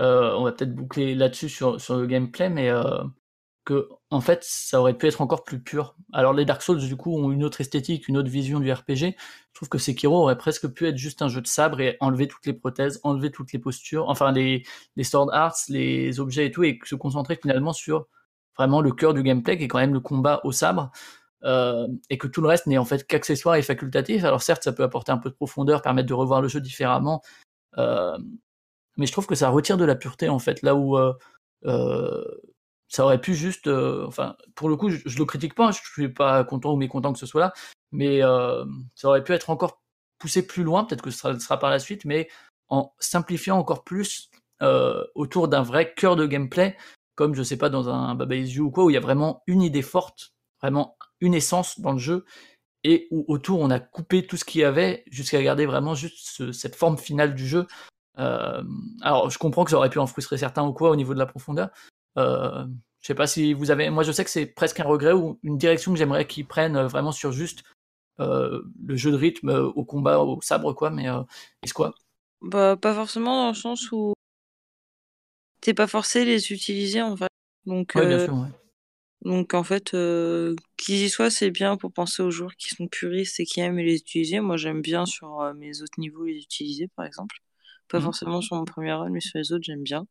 euh, 0.00 0.34
on 0.36 0.44
va 0.44 0.52
peut-être 0.52 0.74
boucler 0.74 1.14
là-dessus 1.14 1.48
sur, 1.48 1.76
le 1.76 2.06
gameplay, 2.06 2.48
mais 2.50 2.68
euh, 2.70 3.02
que, 3.64 3.88
en 4.10 4.20
fait, 4.20 4.44
ça 4.44 4.80
aurait 4.80 4.96
pu 4.96 5.06
être 5.06 5.20
encore 5.20 5.44
plus 5.44 5.60
pur. 5.60 5.96
Alors, 6.12 6.32
les 6.34 6.44
Dark 6.44 6.62
Souls, 6.62 6.78
du 6.78 6.96
coup, 6.96 7.16
ont 7.16 7.32
une 7.32 7.42
autre 7.44 7.60
esthétique, 7.60 8.08
une 8.08 8.16
autre 8.16 8.30
vision 8.30 8.60
du 8.60 8.70
RPG. 8.70 9.16
Je 9.16 9.54
trouve 9.54 9.68
que 9.68 9.78
Sekiro 9.78 10.16
aurait 10.16 10.38
presque 10.38 10.68
pu 10.68 10.86
être 10.86 10.96
juste 10.96 11.22
un 11.22 11.28
jeu 11.28 11.40
de 11.40 11.46
sabre 11.46 11.80
et 11.80 11.96
enlever 12.00 12.28
toutes 12.28 12.46
les 12.46 12.52
prothèses, 12.52 13.00
enlever 13.02 13.30
toutes 13.30 13.52
les 13.52 13.58
postures, 13.58 14.08
enfin, 14.08 14.32
les 14.32 14.64
sword 15.02 15.30
arts, 15.32 15.56
les 15.68 16.20
objets 16.20 16.46
et 16.46 16.50
tout, 16.50 16.62
et 16.64 16.78
se 16.84 16.94
concentrer 16.94 17.36
finalement 17.40 17.72
sur 17.72 18.06
vraiment 18.56 18.80
le 18.80 18.92
cœur 18.92 19.14
du 19.14 19.22
gameplay, 19.22 19.56
qui 19.56 19.64
est 19.64 19.68
quand 19.68 19.78
même 19.78 19.94
le 19.94 20.00
combat 20.00 20.40
au 20.44 20.52
sabre, 20.52 20.90
euh, 21.44 21.88
et 22.10 22.18
que 22.18 22.26
tout 22.26 22.42
le 22.42 22.48
reste 22.48 22.66
n'est 22.66 22.78
en 22.78 22.84
fait 22.84 23.06
qu'accessoire 23.06 23.54
et 23.54 23.62
facultatif. 23.62 24.24
Alors 24.24 24.42
certes, 24.42 24.62
ça 24.62 24.72
peut 24.72 24.82
apporter 24.82 25.12
un 25.12 25.18
peu 25.18 25.30
de 25.30 25.34
profondeur, 25.34 25.80
permettre 25.82 26.08
de 26.08 26.14
revoir 26.14 26.42
le 26.42 26.48
jeu 26.48 26.60
différemment, 26.60 27.22
euh, 27.78 28.18
mais 28.96 29.06
je 29.06 29.12
trouve 29.12 29.26
que 29.26 29.34
ça 29.34 29.48
retire 29.48 29.78
de 29.78 29.84
la 29.84 29.94
pureté 29.94 30.28
en 30.28 30.38
fait, 30.38 30.62
là 30.62 30.74
où 30.74 30.98
euh, 30.98 32.24
ça 32.88 33.04
aurait 33.04 33.20
pu 33.20 33.34
juste, 33.34 33.68
enfin, 33.68 34.36
pour 34.54 34.68
le 34.68 34.76
coup, 34.76 34.90
je, 34.90 34.98
je, 35.06 35.18
le 35.18 35.24
critique 35.24 35.54
pas, 35.54 35.70
je 35.70 35.80
suis 35.80 36.08
pas 36.08 36.44
content 36.44 36.72
ou 36.72 36.76
mécontent 36.76 37.12
que 37.12 37.18
ce 37.18 37.26
soit 37.26 37.40
là, 37.40 37.52
mais 37.92 38.20
ça 38.94 39.08
aurait 39.08 39.24
pu 39.24 39.32
être 39.32 39.50
encore 39.50 39.80
poussé 40.18 40.46
plus 40.46 40.64
loin, 40.64 40.84
peut-être 40.84 41.02
que 41.02 41.10
ce 41.10 41.18
sera, 41.18 41.38
sera, 41.40 41.58
par 41.58 41.70
la 41.70 41.78
suite, 41.78 42.04
mais 42.04 42.28
en 42.68 42.92
simplifiant 42.98 43.56
encore 43.56 43.84
plus 43.84 44.30
autour 45.14 45.48
d'un 45.48 45.62
vrai 45.62 45.94
cœur 45.94 46.16
de 46.16 46.26
gameplay 46.26 46.76
comme 47.20 47.34
je 47.34 47.42
sais 47.42 47.58
pas 47.58 47.68
dans 47.68 47.90
un 47.90 48.14
Baba 48.14 48.34
Is 48.34 48.54
You 48.54 48.64
ou 48.64 48.70
quoi, 48.70 48.84
où 48.86 48.88
il 48.88 48.94
y 48.94 48.96
a 48.96 49.00
vraiment 49.00 49.42
une 49.46 49.60
idée 49.60 49.82
forte, 49.82 50.32
vraiment 50.62 50.96
une 51.20 51.34
essence 51.34 51.78
dans 51.78 51.92
le 51.92 51.98
jeu, 51.98 52.24
et 52.82 53.08
où 53.10 53.26
autour 53.28 53.60
on 53.60 53.68
a 53.68 53.78
coupé 53.78 54.26
tout 54.26 54.38
ce 54.38 54.44
qu'il 54.46 54.62
y 54.62 54.64
avait 54.64 55.04
jusqu'à 55.10 55.42
garder 55.42 55.66
vraiment 55.66 55.94
juste 55.94 56.50
cette 56.52 56.74
forme 56.74 56.96
finale 56.96 57.34
du 57.34 57.46
jeu. 57.46 57.66
Euh, 58.18 58.62
alors 59.02 59.28
je 59.28 59.36
comprends 59.36 59.64
que 59.64 59.70
ça 59.70 59.76
aurait 59.76 59.90
pu 59.90 59.98
en 59.98 60.06
frustrer 60.06 60.38
certains 60.38 60.64
ou 60.64 60.72
quoi 60.72 60.88
au 60.88 60.96
niveau 60.96 61.12
de 61.12 61.18
la 61.18 61.26
profondeur. 61.26 61.68
Euh, 62.16 62.64
je 63.00 63.08
sais 63.08 63.14
pas 63.14 63.26
si 63.26 63.52
vous 63.52 63.70
avez, 63.70 63.90
moi 63.90 64.02
je 64.02 64.12
sais 64.12 64.24
que 64.24 64.30
c'est 64.30 64.46
presque 64.46 64.80
un 64.80 64.84
regret 64.84 65.12
ou 65.12 65.38
une 65.42 65.58
direction 65.58 65.92
que 65.92 65.98
j'aimerais 65.98 66.26
qu'ils 66.26 66.46
prennent 66.46 66.80
vraiment 66.84 67.12
sur 67.12 67.32
juste 67.32 67.64
euh, 68.18 68.62
le 68.82 68.96
jeu 68.96 69.10
de 69.10 69.16
rythme 69.16 69.50
au 69.50 69.84
combat 69.84 70.20
au 70.20 70.40
sabre 70.40 70.72
quoi, 70.72 70.88
mais 70.88 71.04
est-ce 71.62 71.74
quoi 71.74 71.92
Bah 72.40 72.78
pas 72.80 72.94
forcément 72.94 73.42
dans 73.42 73.48
le 73.48 73.54
sens 73.54 73.92
où 73.92 74.14
t'es 75.60 75.74
pas 75.74 75.86
forcé 75.86 76.24
de 76.24 76.30
les 76.30 76.52
utiliser 76.52 77.02
en 77.02 77.16
fait. 77.16 77.28
Donc, 77.66 77.96
euh, 77.96 78.26
donc 79.22 79.54
en 79.54 79.62
fait, 79.62 79.94
euh, 79.94 80.56
qu'ils 80.76 81.02
y 81.02 81.10
soient, 81.10 81.30
c'est 81.30 81.50
bien 81.50 81.76
pour 81.76 81.92
penser 81.92 82.22
aux 82.22 82.30
joueurs 82.30 82.56
qui 82.56 82.68
sont 82.74 82.88
puristes 82.88 83.38
et 83.40 83.44
qui 83.44 83.60
aiment 83.60 83.78
les 83.78 83.96
utiliser. 83.96 84.40
Moi, 84.40 84.56
j'aime 84.56 84.80
bien 84.80 85.06
sur 85.06 85.40
euh, 85.40 85.52
mes 85.54 85.82
autres 85.82 85.98
niveaux 85.98 86.24
les 86.24 86.38
utiliser, 86.38 86.88
par 86.96 87.04
exemple. 87.04 87.36
Pas 87.90 87.98
mmh. 87.98 88.02
forcément 88.02 88.40
sur 88.40 88.56
mon 88.56 88.64
premier 88.64 88.92
run, 88.92 89.10
mais 89.10 89.20
sur 89.20 89.36
les 89.36 89.52
autres, 89.52 89.64
j'aime 89.64 89.82
bien. 89.82 90.06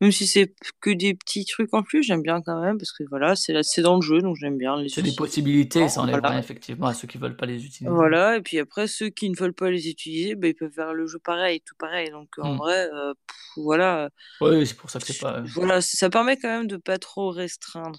Même 0.00 0.12
si 0.12 0.28
c'est 0.28 0.54
que 0.80 0.90
des 0.90 1.14
petits 1.14 1.44
trucs 1.44 1.74
en 1.74 1.82
plus, 1.82 2.04
j'aime 2.04 2.22
bien 2.22 2.40
quand 2.40 2.60
même, 2.60 2.78
parce 2.78 2.92
que 2.92 3.02
voilà, 3.08 3.34
c'est 3.34 3.82
dans 3.82 3.96
le 3.96 4.02
jeu, 4.02 4.20
donc 4.20 4.36
j'aime 4.36 4.56
bien 4.56 4.76
les 4.80 4.88
C'est 4.88 5.02
des 5.02 5.14
possibilités, 5.14 5.88
ça 5.88 6.02
enlève 6.02 6.20
rien, 6.22 6.38
effectivement, 6.38 6.86
à 6.86 6.94
ceux 6.94 7.08
qui 7.08 7.18
veulent 7.18 7.36
pas 7.36 7.46
les 7.46 7.64
utiliser. 7.64 7.92
Voilà, 7.92 8.36
et 8.36 8.40
puis 8.40 8.60
après, 8.60 8.86
ceux 8.86 9.08
qui 9.08 9.28
ne 9.28 9.36
veulent 9.36 9.54
pas 9.54 9.70
les 9.70 9.88
utiliser, 9.88 10.36
bah, 10.36 10.46
ils 10.46 10.54
peuvent 10.54 10.70
faire 10.70 10.94
le 10.94 11.06
jeu 11.08 11.18
pareil, 11.18 11.60
tout 11.62 11.74
pareil. 11.78 12.10
Donc 12.10 12.28
en 12.38 12.54
mmh. 12.54 12.58
vrai, 12.58 12.88
euh, 12.92 13.14
voilà. 13.56 14.10
Oui, 14.40 14.64
c'est 14.64 14.76
pour 14.76 14.90
ça 14.90 15.00
que 15.00 15.06
c'est 15.06 15.20
pas. 15.20 15.42
Voilà, 15.46 15.80
ça 15.80 16.08
permet 16.08 16.36
quand 16.36 16.48
même 16.48 16.68
de 16.68 16.76
pas 16.76 16.98
trop 16.98 17.30
restreindre 17.30 17.98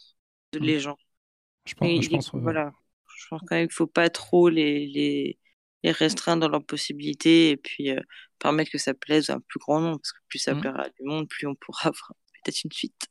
mmh. 0.53 0.59
les 0.59 0.80
gens. 0.80 0.97
Je 1.65 1.73
pense, 1.73 2.01
je 2.01 2.09
pense 2.09 2.30
voilà. 2.33 2.72
Je 3.17 3.27
pense 3.30 3.41
quand 3.45 3.56
même 3.56 3.67
qu'il 3.67 3.75
faut 3.75 3.88
pas 3.88 4.09
trop 4.09 4.47
les, 4.47 4.88
les, 4.88 5.38
les 5.88 5.93
restreindre 5.93 6.41
dans 6.41 6.49
leurs 6.49 6.66
possibilités 6.66 7.51
et 7.51 7.57
puis 7.57 7.91
euh, 7.91 7.99
permettre 8.40 8.72
que 8.72 8.77
ça 8.77 8.93
plaise 8.93 9.30
à 9.30 9.35
un 9.35 9.40
plus 9.40 9.59
grand 9.59 9.80
nombre, 9.80 9.98
parce 9.98 10.11
que 10.11 10.19
plus 10.27 10.40
ça 10.40 10.53
mmh. 10.53 10.61
plaira 10.61 10.82
à 10.83 10.90
du 10.90 11.03
monde, 11.03 11.27
plus 11.27 11.48
on 11.48 11.56
pourra 11.56 11.88
avoir 11.88 12.14
peut-être 12.43 12.64
une 12.64 12.72
suite. 12.72 13.07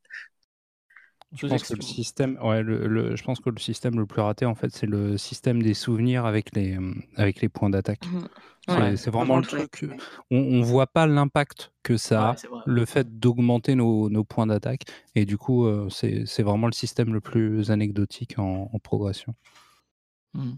Je 1.33 1.49
pense, 1.49 1.65
que 1.65 1.75
le 1.75 1.83
système, 1.83 2.39
ouais, 2.41 2.63
le, 2.63 3.17
je 3.17 3.25
pense 3.25 3.41
que 3.41 3.51
le 3.51 3.59
système 3.59 3.99
le 3.99 4.07
plus 4.07 4.23
raté, 4.23 4.47
en 4.47 4.55
fait, 4.55 4.71
c'est 4.73 4.87
le 4.87 5.19
système 5.19 5.61
des 5.61 5.75
souvenirs 5.75 6.25
avec 6.25 6.55
les, 6.55 6.79
euh, 6.79 6.95
avec 7.17 7.41
les 7.41 7.49
points 7.49 7.69
d'attaque. 7.69 8.07
Mmh. 8.07 8.97
c'est 8.97 9.11
vraiment 9.11 9.39
le 9.39 9.45
truc. 9.45 9.87
On, 10.31 10.63
voit 10.63 10.87
pas 10.87 11.07
l'impact 11.07 11.73
que 11.83 11.97
ça 11.97 12.31
a, 12.31 12.37
le 12.65 12.85
fait 12.85 13.19
d'augmenter 13.19 13.75
nos, 13.75 14.09
nos, 14.09 14.23
points 14.23 14.47
d'attaque. 14.47 14.85
Et 15.17 15.27
du 15.27 15.37
coup, 15.37 15.67
euh, 15.67 15.89
c'est 15.91 16.43
vraiment 16.43 16.69
le 16.69 16.73
système 16.73 17.13
le 17.13 17.21
plus 17.21 17.71
anecdotique 17.73 18.39
en, 18.39 18.79
progression. 18.79 19.35
Mmh. 20.35 20.53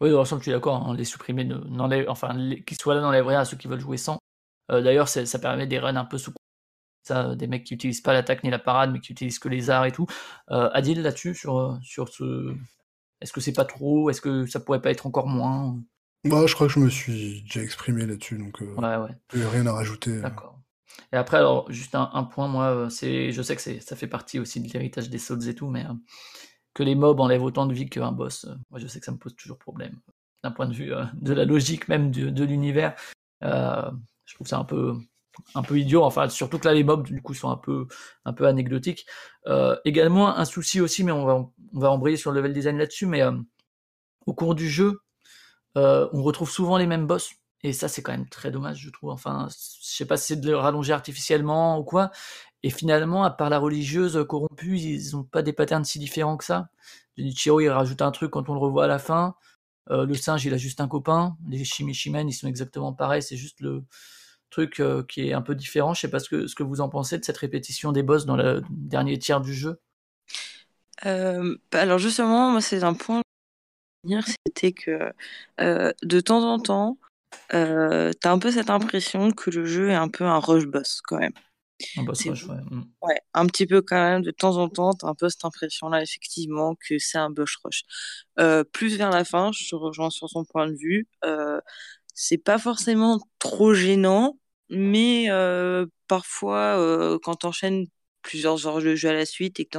Oui, 0.00 0.10
dans 0.10 0.18
l'ensemble, 0.18 0.40
je 0.40 0.44
suis 0.44 0.52
d'accord. 0.52 0.86
Hein, 0.86 0.94
les 0.96 1.04
supprimer, 1.04 1.48
enfin, 2.08 2.36
qu'ils 2.66 2.78
soient 2.78 2.94
là 2.94 3.00
n'enlève 3.00 3.26
rien 3.26 3.40
à 3.40 3.44
ceux 3.44 3.56
qui 3.56 3.68
veulent 3.68 3.80
jouer 3.80 3.96
sans. 3.96 4.18
Euh, 4.70 4.82
d'ailleurs, 4.82 5.08
ça 5.08 5.38
permet 5.38 5.66
des 5.66 5.78
runs 5.78 5.96
un 5.96 6.04
peu 6.04 6.18
sous 6.18 6.32
ça, 7.04 7.34
des 7.34 7.46
mecs 7.46 7.64
qui 7.64 7.74
utilisent 7.74 8.00
pas 8.00 8.12
l'attaque 8.12 8.42
ni 8.44 8.50
la 8.50 8.58
parade, 8.58 8.90
mais 8.92 9.00
qui 9.00 9.12
utilisent 9.12 9.38
que 9.38 9.48
les 9.48 9.70
arts 9.70 9.84
et 9.84 9.92
tout. 9.92 10.06
Euh, 10.50 10.70
Adil, 10.72 11.02
là-dessus, 11.02 11.34
sur, 11.34 11.78
sur 11.82 12.08
ce. 12.08 12.54
Est-ce 13.20 13.32
que 13.32 13.40
c'est 13.40 13.52
pas 13.52 13.64
trop 13.64 14.10
Est-ce 14.10 14.20
que 14.20 14.46
ça 14.46 14.60
pourrait 14.60 14.80
pas 14.80 14.90
être 14.90 15.06
encore 15.06 15.26
moins? 15.26 15.78
Bah, 16.24 16.46
je 16.46 16.54
crois 16.54 16.66
que 16.66 16.72
je 16.72 16.78
me 16.80 16.88
suis 16.88 17.42
déjà 17.42 17.62
exprimé 17.62 18.06
là-dessus, 18.06 18.38
donc 18.38 18.62
euh, 18.62 18.74
ouais, 18.76 18.96
ouais. 18.96 19.46
rien 19.46 19.66
à 19.66 19.72
rajouter. 19.72 20.10
Euh. 20.10 20.22
D'accord. 20.22 20.58
Et 21.12 21.16
après, 21.16 21.36
alors, 21.36 21.70
juste 21.70 21.94
un, 21.94 22.24
point, 22.24 22.48
moi, 22.48 22.88
c'est, 22.88 23.30
je 23.30 23.42
sais 23.42 23.56
que 23.56 23.80
ça 23.80 23.96
fait 23.96 24.06
partie 24.06 24.38
aussi 24.38 24.60
de 24.60 24.72
l'héritage 24.72 25.10
des 25.10 25.18
Souls 25.18 25.46
et 25.48 25.54
tout, 25.54 25.68
mais 25.68 25.84
que 26.74 26.82
les 26.82 26.94
mobs 26.94 27.20
enlèvent 27.20 27.42
autant 27.42 27.66
de 27.66 27.72
vie 27.72 27.88
qu'un 27.88 28.12
boss, 28.12 28.44
euh, 28.44 28.54
moi 28.70 28.80
je 28.80 28.86
sais 28.86 28.98
que 28.98 29.06
ça 29.06 29.12
me 29.12 29.16
pose 29.16 29.34
toujours 29.36 29.58
problème. 29.58 30.00
D'un 30.42 30.50
point 30.50 30.66
de 30.66 30.74
vue 30.74 30.92
euh, 30.92 31.04
de 31.14 31.32
la 31.32 31.44
logique 31.44 31.88
même 31.88 32.10
de, 32.10 32.44
l'univers, 32.44 32.94
euh, 33.42 33.90
je 34.26 34.34
trouve 34.34 34.46
ça 34.46 34.58
un 34.58 34.64
peu, 34.64 34.94
un 35.54 35.62
peu 35.62 35.78
idiot. 35.78 36.02
Enfin, 36.02 36.28
surtout 36.28 36.58
que 36.58 36.66
là, 36.66 36.74
les 36.74 36.84
mobs, 36.84 37.06
du 37.06 37.22
coup, 37.22 37.32
sont 37.32 37.48
un 37.48 37.56
peu, 37.56 37.86
un 38.24 38.32
peu 38.32 38.46
anecdotiques. 38.46 39.06
également, 39.84 40.36
un 40.36 40.44
souci 40.44 40.80
aussi, 40.80 41.04
mais 41.04 41.12
on 41.12 41.24
va, 41.24 41.34
on 41.34 41.78
va 41.78 41.90
embrayer 41.90 42.16
sur 42.16 42.30
le 42.32 42.40
level 42.40 42.52
design 42.52 42.76
là-dessus, 42.76 43.06
mais 43.06 43.22
au 44.26 44.34
cours 44.34 44.54
du 44.54 44.68
jeu, 44.68 45.00
on 45.76 46.22
retrouve 46.22 46.50
souvent 46.50 46.76
les 46.76 46.86
mêmes 46.86 47.06
boss. 47.06 47.30
Et 47.62 47.72
ça, 47.72 47.88
c'est 47.88 48.02
quand 48.02 48.12
même 48.12 48.28
très 48.28 48.50
dommage, 48.50 48.78
je 48.80 48.90
trouve. 48.90 49.10
Enfin, 49.10 49.48
je 49.50 49.86
sais 49.96 50.04
pas 50.04 50.18
si 50.18 50.26
c'est 50.26 50.40
de 50.40 50.50
le 50.50 50.56
rallonger 50.58 50.92
artificiellement 50.92 51.78
ou 51.78 51.84
quoi, 51.84 52.10
et 52.64 52.70
finalement, 52.70 53.24
à 53.24 53.30
part 53.30 53.50
la 53.50 53.58
religieuse 53.58 54.24
corrompue, 54.28 54.78
ils 54.78 55.12
n'ont 55.12 55.22
pas 55.22 55.42
des 55.42 55.52
patterns 55.52 55.84
si 55.84 55.98
différents 55.98 56.36
que 56.36 56.44
ça? 56.44 56.70
Junichiro, 57.16 57.60
il 57.60 57.68
rajoute 57.68 58.02
un 58.02 58.10
truc 58.10 58.30
quand 58.30 58.48
on 58.48 58.54
le 58.54 58.58
revoit 58.58 58.84
à 58.84 58.88
la 58.88 58.98
fin. 58.98 59.36
Euh, 59.90 60.06
le 60.06 60.14
singe, 60.14 60.44
il 60.46 60.54
a 60.54 60.56
juste 60.56 60.80
un 60.80 60.88
copain. 60.88 61.36
Les 61.48 61.62
Shimishimens, 61.62 62.26
ils 62.26 62.32
sont 62.32 62.48
exactement 62.48 62.92
pareils. 62.92 63.22
C'est 63.22 63.36
juste 63.36 63.60
le, 63.60 63.84
truc 64.50 64.80
qui 65.08 65.28
est 65.28 65.32
un 65.32 65.42
peu 65.42 65.54
différent. 65.56 65.94
Je 65.94 66.00
sais 66.02 66.10
pas 66.10 66.20
ce 66.20 66.28
que, 66.28 66.62
vous 66.62 66.80
en 66.80 66.88
pensez 66.88 67.18
de 67.18 67.24
cette 67.24 67.36
répétition 67.38 67.90
des 67.90 68.04
boss 68.04 68.24
dans 68.24 68.36
le 68.36 68.62
dernier 68.70 69.18
tiers 69.18 69.40
du 69.40 69.52
jeu. 69.52 69.80
Bah, 71.02 71.40
alors 71.72 71.98
justement, 71.98 72.50
moi 72.50 72.60
c'est 72.60 72.84
un 72.84 72.94
point 72.94 73.22
c'était 74.26 74.72
que 74.72 75.12
de 75.58 76.20
temps 76.20 76.44
en 76.52 76.60
temps, 76.60 76.98
euh, 77.52 78.12
t'as 78.20 78.32
un 78.32 78.38
peu 78.38 78.50
cette 78.50 78.70
impression 78.70 79.30
que 79.32 79.50
le 79.50 79.64
jeu 79.66 79.90
est 79.90 79.94
un 79.94 80.08
peu 80.08 80.24
un 80.24 80.38
rush 80.38 80.66
boss 80.66 81.00
quand 81.02 81.18
même. 81.18 81.32
Un 81.96 82.04
boss 82.04 82.26
rush, 82.28 82.46
ouais. 82.46 82.56
Mmh. 82.70 82.84
Ouais, 83.02 83.20
un 83.34 83.46
petit 83.46 83.66
peu 83.66 83.82
quand 83.82 83.96
même. 83.96 84.22
De 84.22 84.30
temps 84.30 84.56
en 84.56 84.68
temps, 84.68 84.92
un 85.02 85.14
peu 85.14 85.28
cette 85.28 85.44
impression-là, 85.44 86.02
effectivement, 86.02 86.76
que 86.88 86.98
c'est 86.98 87.18
un 87.18 87.30
boss 87.30 87.50
rush. 87.64 87.82
Euh, 88.38 88.64
plus 88.64 88.96
vers 88.96 89.10
la 89.10 89.24
fin, 89.24 89.50
je 89.52 89.74
rejoins 89.76 90.10
sur 90.10 90.28
son 90.28 90.44
point 90.44 90.68
de 90.68 90.76
vue. 90.76 91.08
Euh, 91.24 91.60
c'est 92.14 92.38
pas 92.38 92.58
forcément 92.58 93.20
trop 93.38 93.74
gênant, 93.74 94.38
mais 94.70 95.26
euh, 95.30 95.86
parfois, 96.08 96.78
euh, 96.78 97.18
quand 97.22 97.36
t'enchaînes 97.36 97.86
plusieurs 98.22 98.66
heures 98.66 98.80
de 98.80 98.94
jeu 98.94 99.10
à 99.10 99.12
la 99.12 99.26
suite 99.26 99.60
et 99.60 99.66
que 99.66 99.78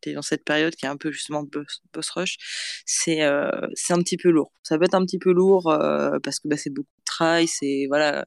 tu 0.00 0.10
es 0.10 0.14
dans 0.14 0.22
cette 0.22 0.44
période 0.44 0.74
qui 0.74 0.86
est 0.86 0.88
un 0.88 0.96
peu 0.96 1.12
justement 1.12 1.42
boss, 1.42 1.82
boss 1.92 2.10
rush, 2.10 2.38
c'est 2.86 3.22
euh, 3.22 3.50
c'est 3.74 3.92
un 3.92 3.98
petit 3.98 4.16
peu 4.16 4.30
lourd. 4.30 4.52
Ça 4.62 4.78
peut 4.78 4.84
être 4.84 4.94
un 4.94 5.04
petit 5.04 5.18
peu 5.18 5.32
lourd 5.32 5.70
euh, 5.70 6.18
parce 6.22 6.40
que 6.40 6.48
bah, 6.48 6.56
c'est 6.56 6.70
beaucoup 6.70 6.88
de 6.98 7.04
try, 7.04 7.46
c'est 7.46 7.86
voilà, 7.88 8.24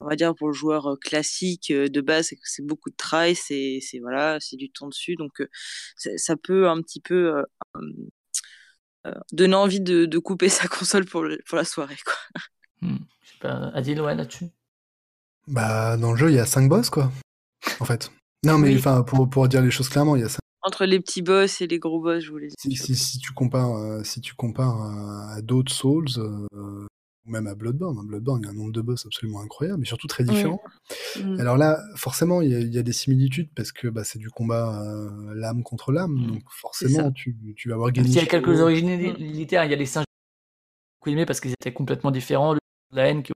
on 0.00 0.06
va 0.06 0.16
dire 0.16 0.34
pour 0.34 0.48
le 0.48 0.52
joueur 0.52 0.96
classique 1.00 1.70
euh, 1.70 1.88
de 1.88 2.00
base, 2.00 2.32
c'est 2.42 2.64
beaucoup 2.64 2.90
de 2.90 2.96
try, 2.96 3.34
c'est 3.34 3.78
c'est 3.80 3.98
voilà, 3.98 4.38
c'est 4.40 4.56
du 4.56 4.70
temps 4.70 4.88
dessus, 4.88 5.16
donc 5.16 5.42
ça 5.96 6.36
peut 6.36 6.68
un 6.68 6.80
petit 6.82 7.00
peu 7.00 7.42
donner 9.32 9.54
envie 9.54 9.80
de, 9.80 10.04
de, 10.04 10.18
couper 10.18 10.48
sa 10.50 10.68
console 10.68 11.06
pour, 11.06 11.26
pour 11.46 11.56
la 11.56 11.64
soirée 11.64 11.98
quoi. 12.04 12.14
Hmm. 12.82 12.98
Je 13.22 13.30
sais 13.30 13.38
pas, 13.40 13.70
Adil, 13.74 14.00
ouais, 14.00 14.14
là-dessus? 14.14 14.46
Bah 15.46 15.96
dans 15.96 16.12
le 16.12 16.18
jeu 16.18 16.30
il 16.30 16.36
y 16.36 16.40
a 16.40 16.46
5 16.46 16.68
boss 16.68 16.90
quoi, 16.90 17.10
en 17.80 17.84
fait. 17.84 18.10
Non, 18.44 18.58
mais 18.58 18.74
enfin, 18.76 19.02
pour, 19.02 19.28
pour 19.28 19.48
dire 19.48 19.60
les 19.60 19.70
choses 19.70 19.88
clairement, 19.88 20.16
il 20.16 20.22
y 20.22 20.24
a 20.24 20.28
ça. 20.28 20.38
Entre 20.62 20.84
les 20.84 21.00
petits 21.00 21.22
boss 21.22 21.60
et 21.60 21.66
les 21.66 21.78
gros 21.78 22.00
boss, 22.00 22.22
je 22.22 22.30
voulais 22.30 22.48
dire. 22.48 22.56
Si, 22.58 22.74
si, 22.76 22.94
si 22.94 23.18
tu 23.18 23.32
compares, 23.32 23.74
euh, 23.76 24.02
si 24.04 24.20
tu 24.20 24.34
compares 24.34 24.80
à, 25.30 25.40
d'autres 25.42 25.72
Souls, 25.72 26.06
euh, 26.18 26.86
ou 27.26 27.30
même 27.30 27.46
à 27.46 27.54
Bloodborne, 27.54 27.98
hein, 27.98 28.04
Bloodborne, 28.04 28.42
il 28.42 28.44
y 28.46 28.48
a 28.48 28.50
un 28.50 28.54
nombre 28.54 28.72
de 28.72 28.80
boss 28.80 29.06
absolument 29.06 29.40
incroyable, 29.40 29.80
mais 29.80 29.86
surtout 29.86 30.06
très 30.06 30.24
différent. 30.24 30.60
Mm. 31.22 31.40
Alors 31.40 31.56
là, 31.56 31.80
forcément, 31.96 32.40
il 32.40 32.50
y, 32.50 32.78
a, 32.78 32.82
des 32.82 32.92
similitudes 32.92 33.50
parce 33.54 33.72
que 33.72 33.88
bah, 33.88 34.04
c'est 34.04 34.18
du 34.18 34.30
combat 34.30 34.82
euh, 34.82 35.34
l'âme 35.34 35.62
contre 35.62 35.92
l'âme, 35.92 36.12
mm. 36.12 36.26
donc 36.26 36.42
forcément, 36.50 37.12
tu, 37.12 37.36
tu, 37.56 37.68
vas 37.68 37.74
avoir 37.74 37.92
gagné. 37.92 38.08
Il 38.08 38.14
y 38.14 38.18
a 38.18 38.26
quelques 38.26 38.60
originalités, 38.60 39.56
hein, 39.56 39.64
il 39.64 39.70
y 39.70 39.74
a 39.74 39.76
les 39.76 39.86
singes 39.86 40.04
aimé 41.06 41.26
parce 41.26 41.40
qu'ils 41.40 41.52
étaient 41.52 41.72
complètement 41.72 42.10
différents, 42.10 42.56
la 42.92 43.06
haine 43.06 43.22
qui 43.22 43.32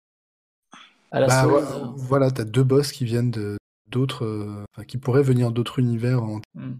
à 1.11 1.21
la 1.21 1.27
bah, 1.29 1.95
Voilà, 1.97 2.31
t'as 2.31 2.45
deux 2.45 2.65
boss 2.65 2.91
qui 2.91 3.05
viennent 3.05 3.31
de, 3.31 3.57
d'autres, 3.87 4.25
euh, 4.25 4.65
qui 4.89 4.99
pourraient 4.99 5.23
venir 5.23 5.53
d'autres 5.53 5.79
univers. 5.79 6.23
Mmh. 6.55 6.73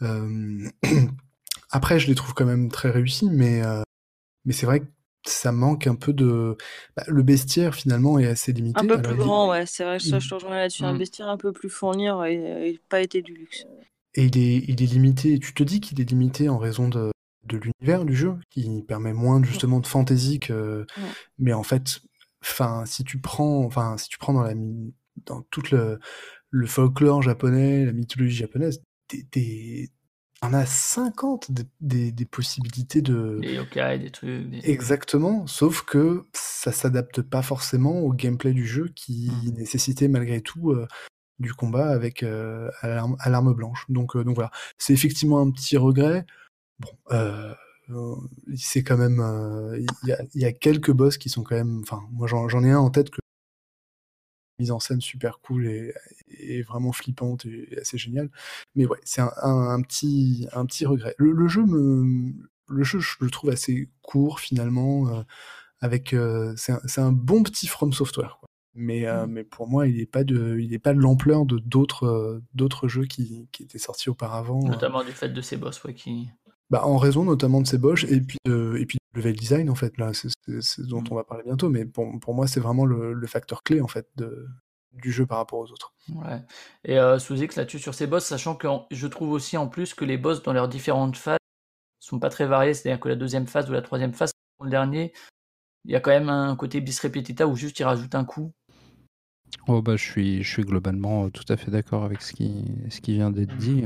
Euh, 0.00 0.68
après, 1.70 1.98
je 1.98 2.08
les 2.08 2.14
trouve 2.14 2.32
quand 2.34 2.46
même 2.46 2.70
très 2.70 2.90
réussis, 2.90 3.28
mais, 3.30 3.62
euh, 3.62 3.82
mais 4.44 4.52
c'est 4.52 4.66
vrai 4.66 4.80
que 4.80 4.86
ça 5.26 5.52
manque 5.52 5.86
un 5.86 5.94
peu 5.94 6.12
de. 6.12 6.56
Bah, 6.96 7.04
le 7.08 7.22
bestiaire 7.22 7.74
finalement 7.74 8.18
est 8.18 8.26
assez 8.26 8.52
limité. 8.52 8.80
Un 8.80 8.86
peu 8.86 9.00
plus 9.00 9.16
grand, 9.16 9.50
ouais, 9.50 9.66
c'est 9.66 9.84
vrai, 9.84 9.98
ça, 9.98 10.18
je 10.18 10.28
te 10.28 10.34
rejoins 10.34 10.56
là-dessus. 10.56 10.84
Un 10.84 10.94
mmh. 10.94 10.98
bestiaire 10.98 11.28
un 11.28 11.36
peu 11.36 11.52
plus 11.52 11.68
fourni 11.68 12.06
et, 12.06 12.80
pas 12.88 13.00
été 13.00 13.22
du 13.22 13.34
luxe. 13.34 13.64
Et 14.14 14.24
il 14.24 14.38
est, 14.38 14.64
il 14.68 14.82
est 14.82 14.86
limité, 14.86 15.38
tu 15.38 15.54
te 15.54 15.62
dis 15.62 15.80
qu'il 15.80 16.00
est 16.00 16.10
limité 16.10 16.48
en 16.48 16.58
raison 16.58 16.88
de, 16.88 17.10
de 17.44 17.56
l'univers 17.56 18.04
du 18.04 18.14
jeu, 18.14 18.34
qui 18.50 18.82
permet 18.86 19.12
moins 19.12 19.42
justement 19.42 19.80
de 19.80 19.86
fantaisie 19.86 20.40
que. 20.40 20.86
Mais 21.38 21.52
en 21.52 21.62
fait, 21.62 22.00
enfin, 22.42 22.84
si 22.86 23.04
tu 23.04 23.20
prends, 23.20 23.64
enfin, 23.64 23.96
si 23.96 24.08
tu 24.08 24.18
prends 24.18 24.32
dans 24.32 24.42
la 24.42 24.54
dans 25.26 25.42
tout 25.50 25.62
le, 25.70 25.98
le 26.50 26.66
folklore 26.66 27.22
japonais, 27.22 27.84
la 27.84 27.92
mythologie 27.92 28.36
japonaise, 28.36 28.82
des, 29.32 29.90
on 30.42 30.52
a 30.54 30.66
50 30.66 31.50
des, 31.80 32.10
des, 32.10 32.24
possibilités 32.24 33.00
de. 33.00 33.38
Des 33.40 33.54
yokai, 33.54 33.98
des 33.98 34.10
trucs. 34.10 34.46
Exactement, 34.64 35.46
sauf 35.46 35.82
que 35.82 36.24
ça 36.32 36.72
s'adapte 36.72 37.22
pas 37.22 37.42
forcément 37.42 38.00
au 38.00 38.12
gameplay 38.12 38.52
du 38.52 38.66
jeu 38.66 38.90
qui 38.94 39.30
mmh. 39.30 39.50
nécessitait 39.58 40.08
malgré 40.08 40.40
tout 40.40 40.72
euh, 40.72 40.88
du 41.38 41.54
combat 41.54 41.88
avec 41.88 42.22
euh, 42.22 42.70
à 42.82 43.30
l'arme 43.30 43.54
blanche. 43.54 43.86
Donc, 43.88 44.16
euh, 44.16 44.24
donc 44.24 44.34
voilà, 44.34 44.50
c'est 44.78 44.92
effectivement 44.92 45.40
un 45.40 45.50
petit 45.50 45.76
regret. 45.76 46.26
Bon, 46.80 48.18
c'est 48.56 48.82
quand 48.82 48.96
même. 48.96 49.22
Il 49.78 50.08
y 50.08 50.12
a, 50.12 50.18
y, 50.34 50.44
a, 50.44 50.52
quelques 50.52 50.90
boss 50.90 51.18
qui 51.18 51.28
sont 51.28 51.44
quand 51.44 51.54
même. 51.54 51.80
Enfin, 51.82 52.00
moi 52.10 52.26
j'en 52.26 52.64
ai 52.64 52.70
un 52.70 52.78
en 52.78 52.90
tête 52.90 53.10
que 53.10 53.21
mise 54.62 54.70
en 54.70 54.80
scène 54.80 55.00
super 55.00 55.40
cool 55.40 55.66
et, 55.66 56.62
vraiment 56.62 56.92
flippante 56.92 57.44
et, 57.46 57.78
assez 57.80 57.98
géniale. 57.98 58.30
Mais 58.74 58.86
ouais, 58.86 58.98
c'est 59.04 59.20
un, 59.20 59.82
petit, 59.82 60.46
un 60.52 60.64
petit 60.64 60.86
regret. 60.86 61.14
Le, 61.18 61.48
jeu 61.48 61.64
me, 61.64 62.32
le 62.68 62.84
jeu, 62.84 63.00
je 63.00 63.16
le 63.20 63.30
trouve 63.30 63.50
assez 63.50 63.90
court 64.00 64.40
finalement. 64.40 65.08
Euh, 65.08 65.22
avec, 65.80 66.12
euh, 66.12 66.54
c'est 66.56 67.00
un, 67.00 67.12
bon 67.12 67.42
petit 67.42 67.66
From 67.66 67.92
Software. 67.92 68.38
Mais, 68.74 69.06
euh, 69.06 69.26
mmh. 69.26 69.32
mais 69.32 69.44
pour 69.44 69.68
moi, 69.68 69.86
il 69.88 69.96
n'est 69.96 70.06
pas 70.06 70.24
de, 70.24 70.58
il 70.58 70.72
est 70.72 70.78
pas 70.78 70.94
de 70.94 71.00
l'ampleur 71.00 71.44
de 71.44 71.58
d'autres, 71.58 72.40
d'autres 72.54 72.88
jeux 72.88 73.04
qui, 73.04 73.48
qui, 73.52 73.64
étaient 73.64 73.78
sortis 73.78 74.08
auparavant. 74.08 74.62
Notamment 74.62 75.04
du 75.04 75.12
fait 75.12 75.28
de 75.28 75.40
ces 75.42 75.56
boss, 75.56 75.82
ouais, 75.84 75.92
qui. 75.92 76.30
Bah, 76.70 76.86
en 76.86 76.96
raison 76.96 77.24
notamment 77.24 77.60
de 77.60 77.66
ces 77.66 77.76
boss 77.76 78.04
et 78.04 78.22
puis 78.22 78.38
et 78.46 78.86
puis 78.86 78.96
level 79.14 79.34
design 79.34 79.70
en 79.70 79.74
fait 79.74 79.96
là, 79.98 80.12
c'est 80.14 80.86
dont 80.86 81.00
mmh. 81.00 81.08
on 81.10 81.14
va 81.14 81.24
parler 81.24 81.44
bientôt, 81.44 81.68
mais 81.68 81.84
pour, 81.84 82.06
pour 82.20 82.34
moi 82.34 82.46
c'est 82.46 82.60
vraiment 82.60 82.84
le, 82.84 83.12
le, 83.12 83.26
facteur 83.26 83.62
clé 83.62 83.80
en 83.80 83.88
fait 83.88 84.08
de, 84.16 84.48
du 84.92 85.12
jeu 85.12 85.26
par 85.26 85.38
rapport 85.38 85.58
aux 85.58 85.70
autres. 85.70 85.94
Ouais. 86.08 86.40
Et 86.84 86.98
euh, 86.98 87.18
sous 87.18 87.40
X 87.40 87.56
là-dessus 87.56 87.78
sur 87.78 87.94
ces 87.94 88.06
boss, 88.06 88.24
sachant 88.24 88.54
que 88.54 88.68
je 88.90 89.06
trouve 89.06 89.30
aussi 89.30 89.56
en 89.56 89.68
plus 89.68 89.94
que 89.94 90.04
les 90.04 90.18
boss 90.18 90.42
dans 90.42 90.52
leurs 90.52 90.68
différentes 90.68 91.16
phases 91.16 91.38
sont 92.00 92.18
pas 92.18 92.30
très 92.30 92.46
variés, 92.46 92.74
c'est-à-dire 92.74 93.00
que 93.00 93.08
la 93.08 93.16
deuxième 93.16 93.46
phase 93.46 93.68
ou 93.70 93.72
la 93.72 93.82
troisième 93.82 94.12
phase, 94.12 94.32
le 94.62 94.70
dernier, 94.70 95.12
il 95.84 95.92
y 95.92 95.96
a 95.96 96.00
quand 96.00 96.10
même 96.10 96.28
un 96.28 96.54
côté 96.56 96.80
bis 96.80 96.98
repetita 97.00 97.46
où 97.46 97.56
juste 97.56 97.78
il 97.78 97.84
rajoute 97.84 98.14
un 98.14 98.24
coup. 98.24 98.52
Oh 99.68 99.82
bah 99.82 99.96
je 99.96 100.02
suis, 100.02 100.42
je 100.42 100.48
suis 100.48 100.62
globalement 100.62 101.30
tout 101.30 101.44
à 101.48 101.56
fait 101.56 101.70
d'accord 101.70 102.04
avec 102.04 102.22
ce 102.22 102.32
qui, 102.32 102.64
ce 102.90 103.00
qui 103.00 103.14
vient 103.14 103.30
d'être 103.30 103.56
dit 103.56 103.84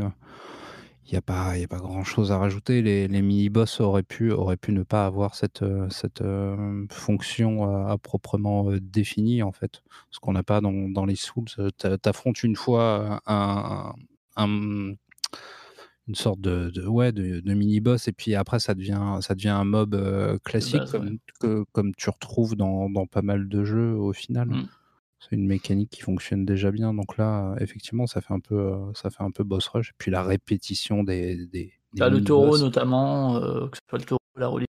il 1.08 1.12
n'y 1.12 1.18
a 1.18 1.22
pas, 1.22 1.56
y 1.56 1.62
a 1.62 1.68
pas 1.68 1.78
grand 1.78 2.02
chose 2.02 2.32
à 2.32 2.38
rajouter. 2.38 2.82
Les, 2.82 3.06
les 3.06 3.22
mini-boss 3.22 3.80
auraient 3.80 4.02
pu, 4.02 4.32
auraient 4.32 4.56
pu 4.56 4.72
ne 4.72 4.82
pas 4.82 5.06
avoir 5.06 5.36
cette, 5.36 5.62
euh, 5.62 5.88
cette 5.88 6.20
euh, 6.20 6.84
fonction 6.90 7.86
à, 7.86 7.96
proprement 7.96 8.70
euh, 8.70 8.80
définie, 8.80 9.42
en 9.42 9.52
fait. 9.52 9.82
Ce 10.10 10.18
qu'on 10.18 10.32
n'a 10.32 10.42
pas 10.42 10.60
dans, 10.60 10.88
dans, 10.88 11.06
les 11.06 11.14
Souls. 11.14 11.46
Tu 11.46 11.86
affrontes 12.04 12.42
une 12.42 12.56
fois 12.56 13.20
un, 13.26 13.94
un, 14.36 14.94
une 16.08 16.14
sorte 16.14 16.40
de, 16.40 16.70
de 16.70 16.84
ouais, 16.84 17.12
de, 17.12 17.38
de 17.38 17.54
mini-boss, 17.54 18.08
et 18.08 18.12
puis 18.12 18.34
après, 18.34 18.58
ça 18.58 18.74
devient, 18.74 19.18
ça 19.20 19.36
devient 19.36 19.50
un 19.50 19.64
mob 19.64 19.96
classique, 20.42 20.86
comme, 20.90 21.18
que, 21.38 21.64
comme 21.70 21.94
tu 21.94 22.10
retrouves 22.10 22.56
dans, 22.56 22.90
dans, 22.90 23.06
pas 23.06 23.22
mal 23.22 23.48
de 23.48 23.64
jeux 23.64 23.94
au 23.94 24.12
final. 24.12 24.48
Mmh 24.48 24.68
c'est 25.28 25.36
une 25.36 25.46
mécanique 25.46 25.90
qui 25.90 26.02
fonctionne 26.02 26.44
déjà 26.44 26.70
bien. 26.70 26.94
Donc 26.94 27.16
là, 27.16 27.54
effectivement, 27.60 28.06
ça 28.06 28.20
fait 28.20 28.32
un 28.32 28.40
peu, 28.40 28.54
euh, 28.54 28.92
ça 28.94 29.10
fait 29.10 29.22
un 29.22 29.30
peu 29.30 29.44
boss 29.44 29.66
rush. 29.68 29.90
Et 29.90 29.94
puis 29.98 30.10
la 30.10 30.22
répétition 30.22 31.02
des. 31.02 31.46
des, 31.46 31.72
le 31.94 32.20
taureau 32.20 32.58
notamment, 32.58 33.36
euh, 33.36 33.68
que 33.68 33.76
ce 33.76 33.82
soit 33.88 33.98
le 33.98 34.04
taureau 34.04 34.20
ou 34.36 34.40
la 34.40 34.48
relique. 34.48 34.68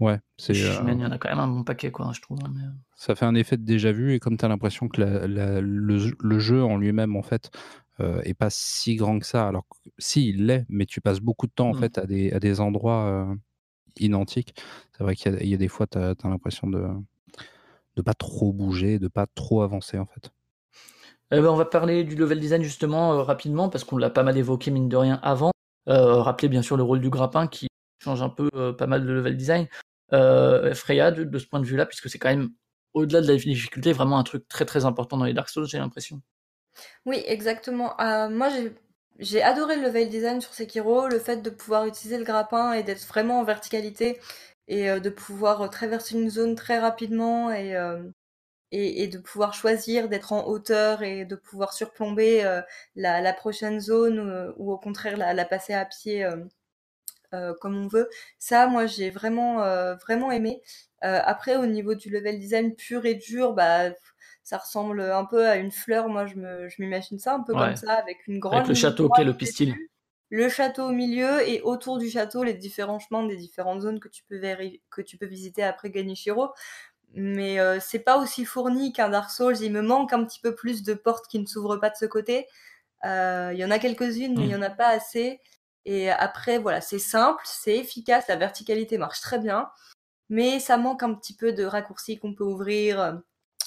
Ouais, 0.00 0.20
c'est. 0.36 0.52
Euh, 0.52 0.80
il 0.86 1.00
y 1.00 1.04
en 1.04 1.10
a 1.10 1.18
quand 1.18 1.28
même 1.28 1.38
un 1.38 1.48
bon 1.48 1.64
paquet, 1.64 1.90
quoi, 1.90 2.10
je 2.14 2.20
trouve. 2.20 2.38
Hein, 2.44 2.52
ça 2.96 3.14
fait 3.14 3.24
un 3.24 3.34
effet 3.34 3.56
de 3.56 3.64
déjà 3.64 3.92
vu, 3.92 4.14
et 4.14 4.20
comme 4.20 4.36
tu 4.36 4.44
as 4.44 4.48
l'impression 4.48 4.88
que 4.88 5.00
le, 5.00 6.38
jeu 6.38 6.62
en 6.62 6.76
lui-même, 6.76 7.16
en 7.16 7.22
fait, 7.22 7.50
est 8.00 8.34
pas 8.34 8.50
si 8.50 8.96
grand 8.96 9.18
que 9.18 9.26
ça. 9.26 9.48
Alors, 9.48 9.66
si, 9.98 10.28
il 10.28 10.46
l'est, 10.46 10.66
mais 10.68 10.86
tu 10.86 11.00
passes 11.00 11.20
beaucoup 11.20 11.46
de 11.46 11.52
temps, 11.52 11.70
en 11.70 11.74
mmh. 11.74 11.80
fait, 11.80 11.98
à 11.98 12.06
des, 12.06 12.32
à 12.32 12.40
des 12.40 12.60
endroits 12.60 13.34
identiques. 13.98 14.54
C'est 14.92 15.04
vrai 15.04 15.14
qu'il 15.14 15.46
y, 15.46 15.54
a 15.54 15.56
des 15.56 15.68
fois, 15.68 15.86
tu 15.86 15.98
as 15.98 16.14
l'impression 16.24 16.68
de 16.68 16.86
de 17.96 18.02
pas 18.02 18.14
trop 18.14 18.52
bouger, 18.52 18.98
de 18.98 19.08
pas 19.08 19.26
trop 19.26 19.62
avancer 19.62 19.98
en 19.98 20.06
fait. 20.06 20.32
Eh 21.30 21.40
ben, 21.40 21.46
on 21.46 21.56
va 21.56 21.64
parler 21.64 22.04
du 22.04 22.16
level 22.16 22.38
design 22.38 22.62
justement 22.62 23.14
euh, 23.14 23.22
rapidement 23.22 23.68
parce 23.68 23.84
qu'on 23.84 23.96
l'a 23.96 24.10
pas 24.10 24.22
mal 24.22 24.36
évoqué 24.36 24.70
mine 24.70 24.88
de 24.88 24.96
rien 24.96 25.18
avant. 25.22 25.52
Euh, 25.88 26.22
rappeler 26.22 26.48
bien 26.48 26.62
sûr 26.62 26.76
le 26.76 26.82
rôle 26.82 27.00
du 27.00 27.10
grappin 27.10 27.46
qui 27.46 27.66
change 28.02 28.22
un 28.22 28.28
peu 28.28 28.48
euh, 28.54 28.72
pas 28.72 28.86
mal 28.86 29.04
de 29.04 29.12
level 29.12 29.36
design. 29.36 29.66
Freya 30.12 31.10
de, 31.10 31.38
ce 31.38 31.46
point 31.46 31.58
de 31.58 31.64
vue-là 31.64 31.86
puisque 31.86 32.08
c'est 32.08 32.18
quand 32.18 32.28
même 32.28 32.50
au-delà 32.92 33.20
de 33.20 33.26
la 33.26 33.34
difficulté 33.34 33.92
vraiment 33.92 34.16
un 34.16 34.22
truc 34.22 34.46
très 34.46 34.64
très 34.64 34.84
important 34.84 35.16
dans 35.16 35.24
les 35.24 35.34
Dark 35.34 35.48
Souls 35.48 35.66
j'ai 35.66 35.78
l'impression. 35.78 36.20
Oui 37.04 37.20
exactement. 37.26 37.94
moi 38.30 38.48
j'ai 39.18 39.42
adoré 39.42 39.74
le 39.74 39.82
level 39.82 40.08
design 40.08 40.40
sur 40.40 40.54
Sekiro, 40.54 41.08
le 41.08 41.18
fait 41.18 41.38
de 41.38 41.50
pouvoir 41.50 41.86
utiliser 41.86 42.16
le 42.16 42.24
grappin 42.24 42.74
et 42.74 42.84
d'être 42.84 43.04
vraiment 43.08 43.40
en 43.40 43.44
verticalité 43.44 44.20
et 44.68 44.90
euh, 44.90 45.00
de 45.00 45.10
pouvoir 45.10 45.68
traverser 45.70 46.16
une 46.16 46.30
zone 46.30 46.54
très 46.54 46.78
rapidement 46.78 47.50
et, 47.50 47.76
euh, 47.76 48.02
et, 48.72 49.02
et, 49.02 49.08
de 49.08 49.18
pouvoir 49.18 49.54
choisir 49.54 50.08
d'être 50.08 50.32
en 50.32 50.46
hauteur 50.46 51.02
et 51.02 51.24
de 51.24 51.36
pouvoir 51.36 51.72
surplomber 51.72 52.42
la, 52.96 53.20
la, 53.20 53.32
prochaine 53.32 53.80
zone 53.80 54.52
ou, 54.56 54.72
au 54.72 54.78
contraire 54.78 55.16
la, 55.16 55.34
la, 55.34 55.44
passer 55.44 55.74
à 55.74 55.84
pied 55.84 56.26
comme 57.60 57.76
on 57.76 57.88
veut. 57.88 58.08
Ça, 58.38 58.66
moi, 58.68 58.86
j'ai 58.86 59.10
vraiment, 59.10 59.58
vraiment 59.96 60.32
aimé. 60.32 60.60
après, 61.02 61.56
au 61.56 61.66
niveau 61.66 61.94
du 61.94 62.10
level 62.10 62.38
design 62.40 62.74
pur 62.74 63.06
et 63.06 63.14
dur, 63.14 63.52
bah, 63.52 63.90
ça 64.42 64.58
ressemble 64.58 65.00
un 65.00 65.24
peu 65.24 65.46
à 65.46 65.56
une 65.56 65.70
fleur. 65.70 66.08
Moi, 66.08 66.26
je 66.26 66.82
m'imagine 66.82 67.18
ça 67.20 67.34
un 67.34 67.42
peu 67.42 67.52
comme 67.52 67.76
ça, 67.76 67.92
avec 67.92 68.26
une 68.26 68.40
grande. 68.40 68.56
Avec 68.56 68.68
le 68.68 68.74
château, 68.74 69.06
ok, 69.06 69.18
le 69.18 69.34
pistil 69.34 69.76
le 70.34 70.48
château 70.48 70.88
au 70.88 70.92
milieu 70.92 71.48
et 71.48 71.60
autour 71.62 71.98
du 71.98 72.10
château 72.10 72.42
les 72.42 72.54
différents 72.54 72.98
chemins 72.98 73.24
des 73.24 73.36
différentes 73.36 73.82
zones 73.82 74.00
que 74.00 74.08
tu 74.08 74.24
peux, 74.24 74.40
que 74.90 75.00
tu 75.00 75.16
peux 75.16 75.26
visiter 75.26 75.62
après 75.62 75.90
Ganichiro. 75.90 76.48
Mais 77.12 77.60
euh, 77.60 77.78
c'est 77.80 78.00
pas 78.00 78.18
aussi 78.18 78.44
fourni 78.44 78.92
qu'un 78.92 79.10
Dark 79.10 79.30
Souls. 79.30 79.60
Il 79.60 79.70
me 79.70 79.80
manque 79.80 80.12
un 80.12 80.24
petit 80.24 80.40
peu 80.40 80.52
plus 80.52 80.82
de 80.82 80.94
portes 80.94 81.28
qui 81.28 81.38
ne 81.38 81.46
s'ouvrent 81.46 81.76
pas 81.76 81.88
de 81.88 81.94
ce 81.94 82.06
côté. 82.06 82.48
Euh, 83.04 83.50
il 83.52 83.60
y 83.60 83.64
en 83.64 83.70
a 83.70 83.78
quelques-unes, 83.78 84.36
mais 84.36 84.46
il 84.46 84.50
y 84.50 84.56
en 84.56 84.62
a 84.62 84.70
pas 84.70 84.88
assez. 84.88 85.40
Et 85.84 86.10
après, 86.10 86.58
voilà, 86.58 86.80
c'est 86.80 86.98
simple, 86.98 87.42
c'est 87.44 87.76
efficace, 87.76 88.26
la 88.26 88.34
verticalité 88.34 88.98
marche 88.98 89.20
très 89.20 89.38
bien, 89.38 89.70
mais 90.30 90.58
ça 90.58 90.78
manque 90.78 91.04
un 91.04 91.14
petit 91.14 91.36
peu 91.36 91.52
de 91.52 91.62
raccourcis 91.62 92.18
qu'on 92.18 92.34
peut 92.34 92.42
ouvrir 92.42 93.20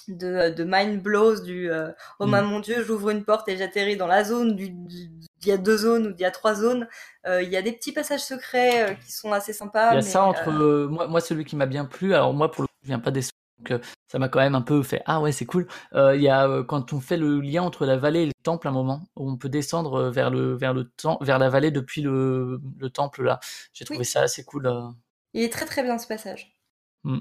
de, 0.08 0.50
de 0.50 0.64
mind 0.64 1.02
blows 1.02 1.42
du 1.42 1.72
euh, 1.72 1.92
oh 2.20 2.26
mm. 2.26 2.42
mon 2.42 2.60
dieu 2.60 2.84
j'ouvre 2.84 3.10
une 3.10 3.24
porte 3.24 3.48
et 3.50 3.58
j'atterris 3.58 3.98
dans 3.98 4.08
la 4.08 4.24
zone 4.24 4.56
du, 4.56 4.66
il 4.66 5.48
y 5.48 5.52
a 5.52 5.58
deux 5.58 5.78
zones 5.78 6.08
ou 6.08 6.10
il 6.12 6.20
y 6.20 6.26
a 6.26 6.32
trois 6.32 6.56
zones. 6.56 6.88
Euh, 7.26 7.42
il 7.44 7.50
y 7.50 7.58
a 7.58 7.62
des 7.62 7.72
petits 7.72 7.92
passages 7.92 8.24
secrets 8.24 8.92
euh, 8.92 8.94
qui 8.96 9.12
sont 9.12 9.32
assez 9.32 9.54
sympas 9.54 9.92
il 9.92 9.96
y 9.96 9.98
a 10.00 10.02
ça 10.02 10.24
entre 10.24 10.52
moi, 10.88 11.08
moi 11.08 11.22
celui 11.22 11.46
qui 11.46 11.56
m'a 11.56 11.66
bien 11.66 11.86
plu 11.86 12.14
alors 12.14 12.34
moi 12.34 12.52
pour 12.52 12.64
le 12.64 12.68
coup 12.68 12.74
je 12.84 12.88
viens 12.88 13.00
pas 13.00 13.12
des 13.12 13.22
donc 13.60 13.82
ça 14.08 14.20
m'a 14.20 14.30
quand 14.30 14.40
même 14.40 14.54
un 14.54 14.62
peu 14.62 14.84
fait 14.84 15.02
ah 15.08 15.20
ouais 15.20 15.32
c'est 15.32 15.46
cool. 15.46 15.68
Il 15.94 16.22
y 16.22 16.30
a 16.30 16.64
quand 16.68 16.94
on 16.94 17.00
fait 17.00 17.18
le 17.18 17.40
lien 17.42 17.64
entre 17.64 17.88
la 17.88 17.98
vallée 17.98 18.22
et 18.22 18.26
le 18.28 18.34
temple 18.44 18.68
un 18.68 18.72
moment 18.72 19.02
où 19.16 19.30
on 19.32 19.36
peut 19.36 19.50
descendre 19.50 20.10
vers 20.10 20.30
le 20.30 20.56
vers 20.56 20.76
le 20.76 20.84
temps 20.90 21.18
vers 21.22 21.40
la 21.40 21.50
vallée 21.50 21.72
depuis 21.72 22.04
le, 22.04 22.62
le 22.80 22.90
temple 22.92 23.24
là. 23.24 23.40
J'ai 23.74 23.84
trouvé 23.84 24.04
ça 24.04 24.22
assez 24.22 24.44
cool 24.44 24.94
il 25.34 25.44
est 25.44 25.54
très 25.54 25.66
très 25.66 25.84
bien 25.84 25.98
ce 25.98 26.08
passage. 26.08 26.56
Mm. 27.04 27.20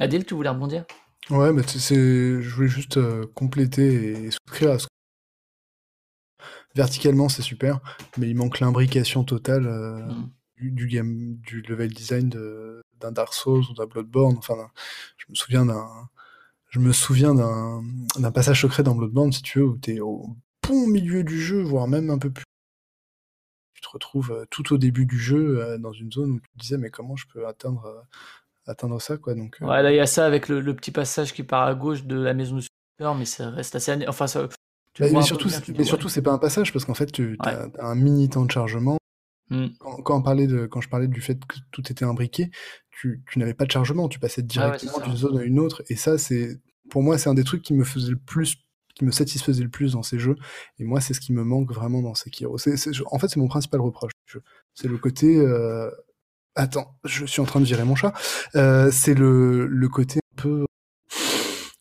Adil 0.00 0.24
tu 0.24 0.34
voulais 0.34 0.48
rebondir? 0.48 0.84
Ouais, 1.30 1.52
mais 1.52 1.62
c'est, 1.66 2.40
je 2.40 2.54
voulais 2.54 2.68
juste 2.68 2.96
euh, 2.96 3.26
compléter 3.34 4.12
et 4.12 4.30
souscrire 4.30 4.72
à 4.72 4.78
ce 4.78 4.86
Verticalement, 6.74 7.28
c'est 7.28 7.42
super, 7.42 7.80
mais 8.16 8.30
il 8.30 8.36
manque 8.36 8.60
l'imbrication 8.60 9.24
totale 9.24 9.66
euh, 9.66 10.06
mm. 10.06 10.30
du, 10.74 10.86
game, 10.86 11.36
du 11.36 11.60
level 11.62 11.92
design 11.92 12.30
d'un 13.00 13.12
Dark 13.12 13.34
Souls 13.34 13.64
ou 13.70 13.74
d'un 13.74 13.86
Bloodborne. 13.86 14.36
Enfin, 14.38 14.54
je 15.16 15.26
me 15.28 15.34
souviens 15.34 15.66
d'un, 15.66 16.08
je 16.70 16.78
me 16.78 16.92
souviens 16.92 17.34
d'un, 17.34 17.82
d'un 18.18 18.32
passage 18.32 18.62
secret 18.62 18.82
dans 18.82 18.94
Bloodborne, 18.94 19.32
si 19.32 19.42
tu 19.42 19.58
veux, 19.58 19.66
où 19.66 19.78
tu 19.78 19.96
es 19.96 20.00
au 20.00 20.36
bon 20.66 20.86
milieu 20.86 21.24
du 21.24 21.40
jeu, 21.40 21.62
voire 21.62 21.88
même 21.88 22.10
un 22.10 22.18
peu 22.18 22.30
plus. 22.30 22.44
Tu 23.74 23.82
te 23.82 23.88
retrouves 23.88 24.32
euh, 24.32 24.44
tout 24.50 24.72
au 24.72 24.78
début 24.78 25.04
du 25.04 25.18
jeu 25.18 25.78
dans 25.78 25.92
une 25.92 26.12
zone 26.12 26.32
où 26.32 26.40
tu 26.40 26.48
te 26.50 26.58
disais, 26.58 26.78
mais 26.78 26.90
comment 26.90 27.16
je 27.16 27.26
peux 27.26 27.46
atteindre 27.46 28.06
atteindre 28.68 29.00
ça 29.00 29.16
quoi 29.16 29.34
donc 29.34 29.56
euh. 29.60 29.66
ouais 29.66 29.82
là 29.82 29.90
il 29.90 29.96
y 29.96 30.00
a 30.00 30.06
ça 30.06 30.26
avec 30.26 30.48
le, 30.48 30.62
petit 30.74 30.90
passage 30.90 31.32
qui 31.32 31.42
part 31.42 31.66
à 31.66 31.74
gauche 31.74 32.04
de 32.04 32.16
la 32.16 32.34
maison 32.34 32.56
du 32.56 32.62
super 32.62 33.14
mais 33.14 33.24
ça 33.24 33.50
reste 33.50 33.74
assez 33.74 34.06
enfin 34.06 34.26
ça 34.26 34.48
bah, 34.98 35.06
mais, 35.12 35.22
surtout 35.22 35.48
mais 35.76 35.84
surtout 35.84 36.08
c'est 36.08 36.22
pas 36.22 36.32
un 36.32 36.38
passage 36.38 36.72
parce 36.72 36.84
qu'en 36.84 36.94
fait 36.94 37.10
tu 37.10 37.36
as, 37.40 37.68
un 37.78 37.94
mini 37.94 38.28
temps 38.28 38.44
de 38.44 38.50
chargement. 38.50 38.98
Hmm. 39.50 39.68
quand, 40.04 40.18
on 40.18 40.22
parlait 40.22 40.46
de 40.46 40.66
quand 40.66 40.82
je 40.82 40.90
parlais 40.90 41.08
du 41.08 41.22
fait 41.22 41.38
que 41.46 41.56
tout 41.70 41.80
était 41.90 42.04
imbriqué 42.04 42.50
tu, 42.90 43.22
tu 43.26 43.38
n'avais 43.38 43.54
pas 43.54 43.64
de 43.64 43.70
chargement 43.70 44.06
tu 44.08 44.18
passais 44.18 44.42
directement 44.42 44.98
d'une 44.98 45.16
zone 45.16 45.38
à 45.38 45.42
une 45.42 45.58
autre 45.58 45.82
et 45.88 45.96
ça 45.96 46.18
c'est 46.18 46.60
pour 46.90 47.02
moi 47.02 47.16
c'est 47.16 47.30
un 47.30 47.34
des 47.34 47.44
trucs 47.44 47.62
qui 47.62 47.72
me 47.72 47.84
faisait 47.84 48.10
le 48.10 48.18
plus 48.18 48.56
qui 48.94 49.06
me 49.06 49.10
satisfaisait 49.10 49.62
le 49.62 49.70
plus 49.70 49.92
dans 49.92 50.02
ces 50.02 50.18
jeux 50.18 50.36
et 50.78 50.84
moi 50.84 51.00
c'est 51.00 51.14
ce 51.14 51.20
qui 51.20 51.32
me 51.32 51.44
manque 51.44 51.72
vraiment 51.72 52.02
dans 52.02 52.14
Sekiro. 52.14 52.58
C'est, 52.58 52.74
en 53.06 53.18
fait 53.18 53.28
c'est 53.28 53.40
mon 53.40 53.48
principal 53.48 53.80
reproche 53.80 54.12
c'est 54.74 54.88
le 54.88 54.98
côté 54.98 55.38
euh, 55.38 55.90
Attends, 56.58 56.98
je 57.04 57.24
suis 57.24 57.40
en 57.40 57.44
train 57.44 57.60
de 57.60 57.64
virer 57.66 57.84
mon 57.84 57.94
chat. 57.94 58.12
Euh, 58.56 58.90
c'est 58.90 59.14
le, 59.14 59.68
le 59.68 59.88
côté 59.88 60.18
un 60.18 60.42
peu. 60.42 60.66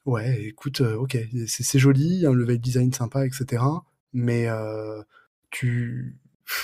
Ouais, 0.05 0.39
écoute, 0.43 0.81
euh, 0.81 0.95
ok, 0.97 1.17
c'est 1.47 1.79
joli, 1.79 2.27
un 2.27 2.31
level 2.31 2.59
design 2.59 2.93
sympa, 2.93 3.25
etc. 3.25 3.63
Mais 4.13 4.47
euh, 4.47 5.01
tu 5.49 6.19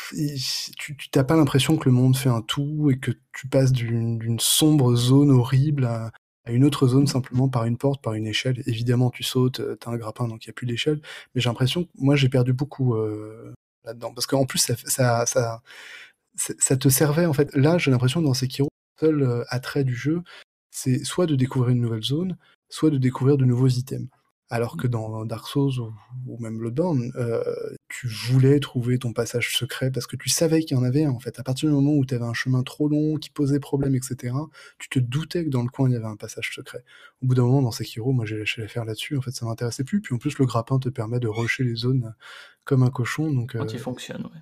tu 0.07 0.95
t'as 1.11 1.23
pas 1.23 1.35
l'impression 1.35 1.75
que 1.75 1.89
le 1.89 1.95
monde 1.95 2.15
fait 2.15 2.29
un 2.29 2.43
tout 2.43 2.91
et 2.91 2.99
que 2.99 3.11
tu 3.33 3.47
passes 3.47 3.71
d'une 3.71 4.39
sombre 4.39 4.95
zone 4.95 5.31
horrible 5.31 5.85
à, 5.85 6.11
une 6.47 6.65
autre 6.65 6.87
zone 6.87 7.07
simplement 7.07 7.49
par 7.49 7.65
une 7.65 7.77
porte, 7.77 8.03
par 8.03 8.13
une 8.13 8.27
échelle. 8.27 8.61
Évidemment, 8.67 9.09
tu 9.09 9.23
sautes, 9.23 9.59
t'as 9.79 9.89
un 9.89 9.97
grappin, 9.97 10.27
donc 10.27 10.45
il 10.45 10.49
n'y 10.49 10.51
a 10.51 10.53
plus 10.53 10.67
d'échelle. 10.67 11.01
Mais 11.33 11.41
j'ai 11.41 11.49
l'impression 11.49 11.85
que 11.85 11.89
moi, 11.95 12.15
j'ai 12.15 12.29
perdu 12.29 12.53
beaucoup 12.53 12.95
là-dedans. 13.83 14.13
Parce 14.13 14.27
qu'en 14.27 14.45
plus, 14.45 14.59
ça, 14.59 14.75
ça, 14.85 15.25
ça, 15.25 15.61
ça 16.35 16.77
te 16.77 16.89
servait 16.89 17.25
en 17.25 17.33
fait. 17.33 17.55
Là, 17.55 17.77
j'ai 17.77 17.91
l'impression 17.91 18.21
que 18.21 18.25
dans 18.25 18.33
Sekiro, 18.33 18.69
le 19.01 19.07
seul 19.07 19.23
euh, 19.23 19.43
attrait 19.49 19.83
du 19.83 19.95
jeu, 19.95 20.21
c'est 20.71 21.03
soit 21.03 21.25
de 21.25 21.35
découvrir 21.35 21.75
une 21.75 21.81
nouvelle 21.81 22.03
zone, 22.03 22.37
soit 22.69 22.89
de 22.89 22.97
découvrir 22.97 23.37
de 23.37 23.45
nouveaux 23.45 23.67
items. 23.67 24.09
Alors 24.49 24.77
que 24.77 24.85
dans 24.85 25.25
Dark 25.25 25.47
Souls 25.47 25.79
ou, 26.27 26.37
même 26.37 26.59
Bloodborne, 26.59 27.11
euh, 27.15 27.43
tu 27.89 28.07
voulais 28.07 28.59
trouver 28.59 28.99
ton 28.99 29.11
passage 29.11 29.57
secret 29.57 29.89
parce 29.89 30.05
que 30.05 30.15
tu 30.15 30.29
savais 30.29 30.61
qu'il 30.61 30.77
y 30.77 30.79
en 30.79 30.83
avait 30.83 31.07
en 31.07 31.17
fait. 31.17 31.39
À 31.39 31.43
partir 31.43 31.69
du 31.69 31.75
moment 31.75 31.93
où 31.93 32.05
tu 32.05 32.13
avais 32.13 32.25
un 32.25 32.35
chemin 32.35 32.61
trop 32.61 32.87
long 32.87 33.15
qui 33.15 33.31
posait 33.31 33.59
problème, 33.59 33.95
etc., 33.95 34.35
tu 34.77 34.89
te 34.89 34.99
doutais 34.99 35.45
que 35.45 35.49
dans 35.49 35.63
le 35.63 35.69
coin 35.69 35.89
il 35.89 35.93
y 35.93 35.95
avait 35.95 36.05
un 36.05 36.17
passage 36.17 36.51
secret. 36.53 36.83
Au 37.23 37.27
bout 37.27 37.33
d'un 37.33 37.43
moment, 37.43 37.63
dans 37.63 37.71
Sekiro, 37.71 38.11
moi 38.11 38.25
j'ai 38.25 38.37
lâché 38.37 38.61
l'affaire 38.61 38.85
là-dessus. 38.85 39.17
En 39.17 39.21
fait, 39.21 39.31
ça 39.31 39.45
m'intéressait 39.47 39.83
plus. 39.83 40.01
Puis 40.01 40.13
en 40.13 40.19
plus, 40.19 40.37
le 40.37 40.45
grappin 40.45 40.77
te 40.77 40.89
permet 40.89 41.19
de 41.19 41.27
rusher 41.27 41.63
les 41.63 41.75
zones 41.75 42.13
comme 42.63 42.83
un 42.83 42.91
cochon. 42.91 43.31
Donc, 43.33 43.53
Quand 43.53 43.73
il 43.73 43.77
euh, 43.77 43.79
fonctionne, 43.79 44.23
ouais. 44.25 44.41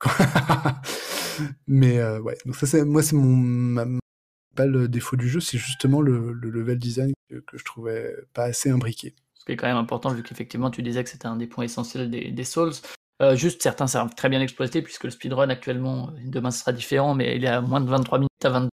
Mais 1.66 1.98
euh, 1.98 2.20
ouais, 2.20 2.36
donc 2.44 2.56
ça 2.56 2.66
c'est 2.66 2.84
moi 2.84 3.02
c'est 3.02 3.16
mon 3.16 3.98
pas 4.56 4.66
le 4.66 4.88
défaut 4.88 5.16
du 5.16 5.28
jeu, 5.28 5.38
c'est 5.38 5.58
justement 5.58 6.00
le, 6.00 6.32
level 6.32 6.78
design 6.78 7.12
que, 7.28 7.58
je 7.58 7.64
trouvais 7.64 8.16
pas 8.32 8.44
assez 8.44 8.70
imbriqué. 8.70 9.14
Ce 9.34 9.44
qui 9.44 9.52
est 9.52 9.56
quand 9.56 9.68
même 9.68 9.76
important 9.76 10.10
vu 10.10 10.22
qu'effectivement 10.22 10.70
tu 10.70 10.82
disais 10.82 11.04
que 11.04 11.10
c'était 11.10 11.26
un 11.26 11.36
des 11.36 11.46
points 11.46 11.64
essentiels 11.64 12.10
des, 12.10 12.44
Souls. 12.44 12.72
Euh, 13.22 13.36
juste 13.36 13.62
certains 13.62 13.86
servent 13.86 14.14
très 14.14 14.28
bien 14.28 14.40
exploité 14.40 14.82
puisque 14.82 15.04
le 15.04 15.10
speedrun 15.10 15.48
actuellement 15.48 16.10
demain 16.26 16.50
ce 16.50 16.60
sera 16.60 16.72
différent 16.72 17.14
mais 17.14 17.36
il 17.36 17.44
est 17.46 17.48
à 17.48 17.62
moins 17.62 17.80
de 17.80 17.88
23 17.88 18.18
minutes 18.18 18.44
à 18.44 18.50
22 18.50 18.68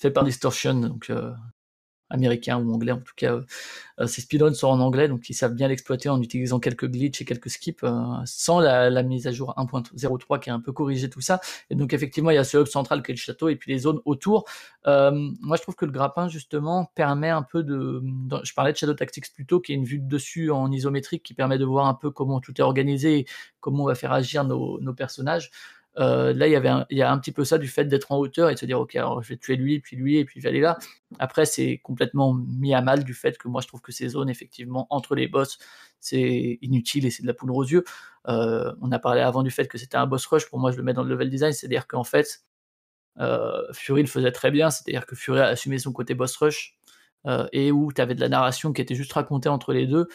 fait 0.00 0.10
par 0.10 0.24
Distortion 0.24 0.72
donc 0.72 1.10
euh, 1.10 1.32
américain 2.10 2.58
ou 2.58 2.72
anglais 2.72 2.92
en 2.92 3.00
tout 3.00 3.14
cas. 3.16 3.34
Euh, 3.34 3.42
euh, 4.00 4.06
ces 4.06 4.20
speedruns 4.20 4.54
sont 4.54 4.68
en 4.68 4.80
anglais, 4.80 5.08
donc 5.08 5.28
ils 5.28 5.34
savent 5.34 5.54
bien 5.54 5.68
l'exploiter 5.68 6.08
en 6.08 6.20
utilisant 6.20 6.60
quelques 6.60 6.86
glitches 6.86 7.22
et 7.22 7.24
quelques 7.24 7.50
skips, 7.50 7.82
euh, 7.82 8.02
sans 8.24 8.60
la, 8.60 9.02
mise 9.02 9.26
à 9.26 9.32
jour 9.32 9.54
1.03 9.56 10.40
qui 10.40 10.50
a 10.50 10.54
un 10.54 10.60
peu 10.60 10.72
corrigé 10.72 11.08
tout 11.08 11.20
ça. 11.20 11.40
Et 11.70 11.74
donc 11.74 11.92
effectivement, 11.92 12.30
il 12.30 12.34
y 12.34 12.38
a 12.38 12.44
ce 12.44 12.58
hub 12.58 12.66
central 12.66 13.02
qui 13.02 13.12
est 13.12 13.14
le 13.14 13.18
château 13.18 13.48
et 13.48 13.56
puis 13.56 13.72
les 13.72 13.78
zones 13.78 14.00
autour. 14.04 14.44
moi, 14.84 15.56
je 15.56 15.62
trouve 15.62 15.76
que 15.76 15.84
le 15.84 15.92
grappin 15.92 16.28
justement 16.28 16.90
permet 16.94 17.30
un 17.30 17.42
peu 17.42 17.62
de. 17.62 18.02
je 18.42 18.52
parlais 18.54 18.72
de 18.72 18.76
Shadow 18.76 18.94
Tactics 18.94 19.32
plutôt, 19.32 19.60
qui 19.60 19.72
est 19.72 19.76
une 19.76 19.84
vue 19.84 19.98
de 19.98 20.08
dessus 20.08 20.50
en 20.50 20.70
isométrique 20.70 21.22
qui 21.22 21.34
permet 21.34 21.58
de 21.58 21.64
voir 21.64 21.86
un 21.86 21.94
peu 21.94 22.10
comment 22.10 22.40
tout 22.40 22.52
est 22.60 22.64
organisé, 22.64 23.26
comment 23.60 23.84
on 23.84 23.86
va 23.86 23.94
faire 23.94 24.12
agir 24.12 24.44
nos 24.44 24.94
personnages. 24.94 25.50
Euh, 25.98 26.32
là, 26.34 26.46
il 26.46 26.52
y 26.52 26.56
avait 26.56 26.70
il 26.90 26.98
y 26.98 27.02
a 27.02 27.10
un 27.10 27.18
petit 27.18 27.32
peu 27.32 27.44
ça 27.44 27.58
du 27.58 27.68
fait 27.68 27.86
d'être 27.86 28.12
en 28.12 28.18
hauteur 28.18 28.50
et 28.50 28.54
de 28.54 28.58
se 28.58 28.66
dire, 28.66 28.78
ok, 28.80 28.96
alors 28.96 29.22
je 29.22 29.30
vais 29.30 29.36
tuer 29.38 29.56
lui, 29.56 29.80
puis 29.80 29.96
lui, 29.96 30.18
et 30.18 30.24
puis 30.24 30.46
aller 30.46 30.60
là. 30.60 30.78
Après, 31.18 31.46
c'est 31.46 31.78
complètement 31.78 32.34
mis 32.34 32.74
à 32.74 32.82
mal 32.82 33.04
du 33.04 33.14
fait 33.14 33.38
que 33.38 33.48
moi, 33.48 33.60
je 33.62 33.68
trouve 33.68 33.80
que 33.80 33.92
ces 33.92 34.08
zones, 34.08 34.28
effectivement, 34.28 34.86
entre 34.90 35.14
les 35.14 35.28
boss, 35.28 35.58
c'est 36.00 36.58
inutile 36.60 37.06
et 37.06 37.10
c'est 37.10 37.22
de 37.22 37.26
la 37.26 37.34
poudre 37.34 37.56
aux 37.56 37.64
yeux. 37.64 37.84
Euh, 38.28 38.72
on 38.82 38.92
a 38.92 38.98
parlé 38.98 39.22
avant 39.22 39.42
du 39.42 39.50
fait 39.50 39.66
que 39.68 39.78
c'était 39.78 39.96
un 39.96 40.06
boss 40.06 40.26
rush. 40.26 40.48
Pour 40.48 40.58
moi, 40.58 40.70
je 40.72 40.76
le 40.76 40.82
mets 40.82 40.92
dans 40.94 41.02
le 41.02 41.10
level 41.10 41.30
design, 41.30 41.52
c'est-à-dire 41.52 41.86
qu'en 41.86 42.04
fait, 42.04 42.44
euh, 43.20 43.62
Fury 43.72 44.02
le 44.02 44.08
faisait 44.08 44.32
très 44.32 44.50
bien, 44.50 44.70
c'est-à-dire 44.70 45.06
que 45.06 45.16
Fury 45.16 45.40
a 45.40 45.46
assumé 45.46 45.78
son 45.78 45.92
côté 45.92 46.14
boss 46.14 46.36
rush 46.36 46.78
et 47.52 47.72
où 47.72 47.92
tu 47.92 48.00
avais 48.00 48.14
de 48.14 48.20
la 48.20 48.28
narration 48.28 48.72
qui 48.72 48.80
était 48.80 48.94
juste 48.94 49.12
racontée 49.12 49.48
entre 49.48 49.72
les 49.72 49.86
deux. 49.88 50.06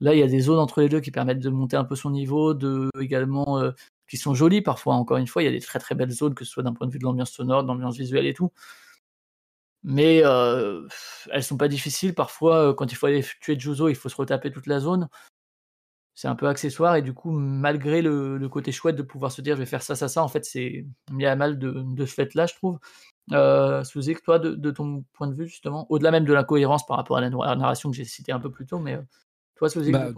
Là, 0.00 0.14
il 0.14 0.20
y 0.20 0.22
a 0.22 0.26
des 0.26 0.40
zones 0.40 0.58
entre 0.58 0.82
les 0.82 0.90
deux 0.90 1.00
qui 1.00 1.10
permettent 1.10 1.40
de 1.40 1.48
monter 1.48 1.76
un 1.76 1.84
peu 1.84 1.96
son 1.96 2.10
niveau, 2.10 2.52
de 2.52 2.90
également 3.00 3.72
qui 4.08 4.16
sont 4.16 4.34
jolies 4.34 4.62
parfois. 4.62 4.94
Encore 4.94 5.18
une 5.18 5.26
fois, 5.26 5.42
il 5.42 5.46
y 5.46 5.48
a 5.48 5.52
des 5.52 5.60
très 5.60 5.78
très 5.78 5.94
belles 5.94 6.10
zones, 6.10 6.34
que 6.34 6.44
ce 6.44 6.50
soit 6.50 6.62
d'un 6.62 6.72
point 6.74 6.86
de 6.86 6.92
vue 6.92 6.98
de 6.98 7.04
l'ambiance 7.04 7.30
sonore, 7.32 7.62
de 7.62 7.68
l'ambiance 7.68 7.96
visuelle 7.96 8.26
et 8.26 8.34
tout. 8.34 8.52
Mais 9.84 10.22
euh, 10.24 10.86
elles 11.30 11.44
sont 11.44 11.56
pas 11.56 11.68
difficiles. 11.68 12.14
Parfois, 12.14 12.70
euh, 12.70 12.74
quand 12.74 12.90
il 12.92 12.96
faut 12.96 13.06
aller 13.06 13.24
tuer 13.40 13.58
Juzo, 13.58 13.88
il 13.88 13.94
faut 13.94 14.08
se 14.08 14.16
retaper 14.16 14.50
toute 14.50 14.66
la 14.66 14.80
zone. 14.80 15.08
C'est 16.14 16.28
un 16.28 16.34
peu 16.34 16.48
accessoire 16.48 16.96
et 16.96 17.02
du 17.02 17.14
coup, 17.14 17.30
malgré 17.30 18.02
le, 18.02 18.48
côté 18.48 18.72
chouette 18.72 18.96
de 18.96 19.02
pouvoir 19.02 19.30
se 19.30 19.40
dire 19.40 19.54
je 19.54 19.60
vais 19.60 19.66
faire 19.66 19.82
ça, 19.82 19.94
ça, 19.94 20.08
ça, 20.08 20.22
en 20.22 20.28
fait, 20.28 20.44
c'est 20.44 20.84
mis 21.12 21.26
à 21.26 21.36
mal 21.36 21.60
de, 21.60 21.70
de 21.86 22.06
ce 22.06 22.14
fait-là, 22.14 22.46
je 22.46 22.54
trouve. 22.54 22.80
Euh, 23.32 23.84
toi, 24.24 24.38
de, 24.40 24.54
de, 24.54 24.70
ton 24.72 25.04
point 25.12 25.28
de 25.28 25.34
vue, 25.34 25.46
justement, 25.46 25.86
au-delà 25.90 26.10
même 26.10 26.24
de 26.24 26.32
l'incohérence 26.32 26.86
par 26.86 26.96
rapport 26.96 27.18
à 27.18 27.20
la 27.20 27.30
narration 27.30 27.90
que 27.90 27.96
j'ai 27.96 28.04
citée 28.04 28.32
un 28.32 28.40
peu 28.40 28.50
plus 28.50 28.66
tôt, 28.66 28.78
mais 28.80 28.94
euh, 28.94 29.02
bah, 29.60 30.10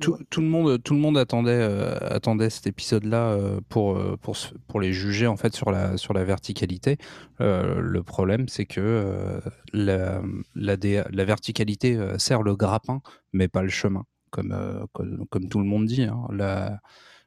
tout, 0.00 0.40
le 0.40 0.46
monde, 0.46 0.82
tout 0.82 0.94
le 0.94 1.00
monde 1.00 1.18
attendait, 1.18 1.50
euh, 1.52 1.96
attendait 2.00 2.50
cet 2.50 2.66
épisode-là 2.66 3.32
euh, 3.32 3.60
pour, 3.68 3.96
euh, 3.96 4.16
pour, 4.20 4.36
pour 4.66 4.80
les 4.80 4.92
juger 4.92 5.26
en 5.26 5.36
fait 5.36 5.54
sur 5.54 5.70
la, 5.70 5.96
sur 5.96 6.14
la 6.14 6.24
verticalité. 6.24 6.96
le 7.38 8.00
problème, 8.02 8.48
c'est 8.48 8.66
que 8.66 9.40
la, 9.72 10.22
la, 10.54 10.76
la, 11.10 11.24
verticalité 11.24 11.98
sert 12.18 12.42
le 12.42 12.56
grappin, 12.56 13.00
mais 13.32 13.48
pas 13.48 13.62
le 13.62 13.68
chemin, 13.68 14.04
comme, 14.30 14.86
comme, 14.92 15.48
tout 15.48 15.58
le 15.58 15.66
monde 15.66 15.86
dit. 15.86 16.04
Hein. 16.04 16.26
La, 16.30 16.80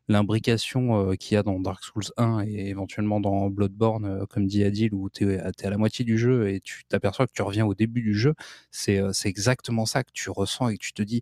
l'imbrication 0.08 1.16
qu'il 1.16 1.35
y 1.35 1.38
a 1.38 1.43
dans 1.43 1.59
Dark 1.59 1.84
Souls 1.84 2.03
1 2.17 2.45
et 2.48 2.69
éventuellement 2.69 3.19
dans 3.19 3.50
Bloodborne, 3.50 4.25
comme 4.27 4.45
dit 4.45 4.64
Adil, 4.64 4.93
où 4.93 5.09
tu 5.09 5.34
es, 5.34 5.40
à 5.40 5.69
la 5.69 5.77
moitié 5.77 6.06
du 6.06 6.17
jeu 6.17 6.50
et 6.50 6.59
tu 6.59 6.84
t'aperçois 6.85 7.27
que 7.27 7.34
tu 7.34 7.42
reviens 7.42 7.66
au 7.66 7.74
début 7.74 8.01
du 8.01 8.14
jeu, 8.14 8.35
c'est 8.72 9.01
exactement 9.25 9.85
ça 9.85 10.03
que 10.03 10.11
tu 10.14 10.30
ressens 10.30 10.69
et 10.69 10.77
que 10.77 10.84
tu 10.84 10.93
te 10.93 11.01
dis, 11.01 11.22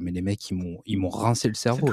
mais 0.00 0.10
les 0.10 0.22
mecs, 0.22 0.50
ils 0.50 0.54
m'ont, 0.54 0.80
ils 0.86 0.98
m'ont 0.98 1.08
rincé 1.08 1.48
le 1.48 1.54
cerveau. 1.54 1.86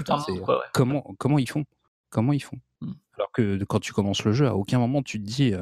Comment, 0.73 1.01
comment 1.17 1.39
ils 1.39 1.49
font? 1.49 1.65
Comment 2.09 2.33
ils 2.33 2.43
font? 2.43 2.59
Mmh. 2.81 2.91
Alors 3.17 3.31
que 3.31 3.63
quand 3.63 3.79
tu 3.79 3.93
commences 3.93 4.23
le 4.23 4.33
jeu, 4.33 4.47
à 4.47 4.55
aucun 4.55 4.79
moment 4.79 5.01
tu 5.01 5.21
te 5.21 5.25
dis, 5.25 5.53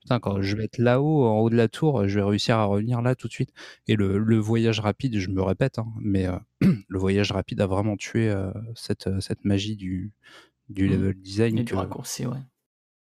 putain, 0.00 0.20
quand 0.20 0.42
je 0.42 0.56
vais 0.56 0.64
être 0.64 0.78
là-haut, 0.78 1.24
en 1.24 1.38
haut 1.38 1.50
de 1.50 1.56
la 1.56 1.68
tour, 1.68 2.08
je 2.08 2.18
vais 2.18 2.24
réussir 2.24 2.56
à 2.56 2.64
revenir 2.64 3.02
là 3.02 3.14
tout 3.14 3.28
de 3.28 3.32
suite. 3.32 3.52
Et 3.86 3.96
le, 3.96 4.38
voyage 4.38 4.80
rapide, 4.80 5.18
je 5.18 5.30
me 5.30 5.42
répète, 5.42 5.78
hein, 5.78 5.86
mais 6.00 6.26
le 6.88 6.98
voyage 6.98 7.32
rapide 7.32 7.60
a 7.60 7.66
vraiment 7.66 7.96
tué 7.96 8.34
cette, 8.74 9.20
cette 9.20 9.44
magie 9.44 9.76
du, 9.76 10.12
du 10.68 10.88
mmh. 10.88 10.92
level 10.92 11.14
design. 11.20 11.58
Et 11.58 11.64
du 11.64 11.74
raccourci, 11.74 12.26
ouais. 12.26 12.38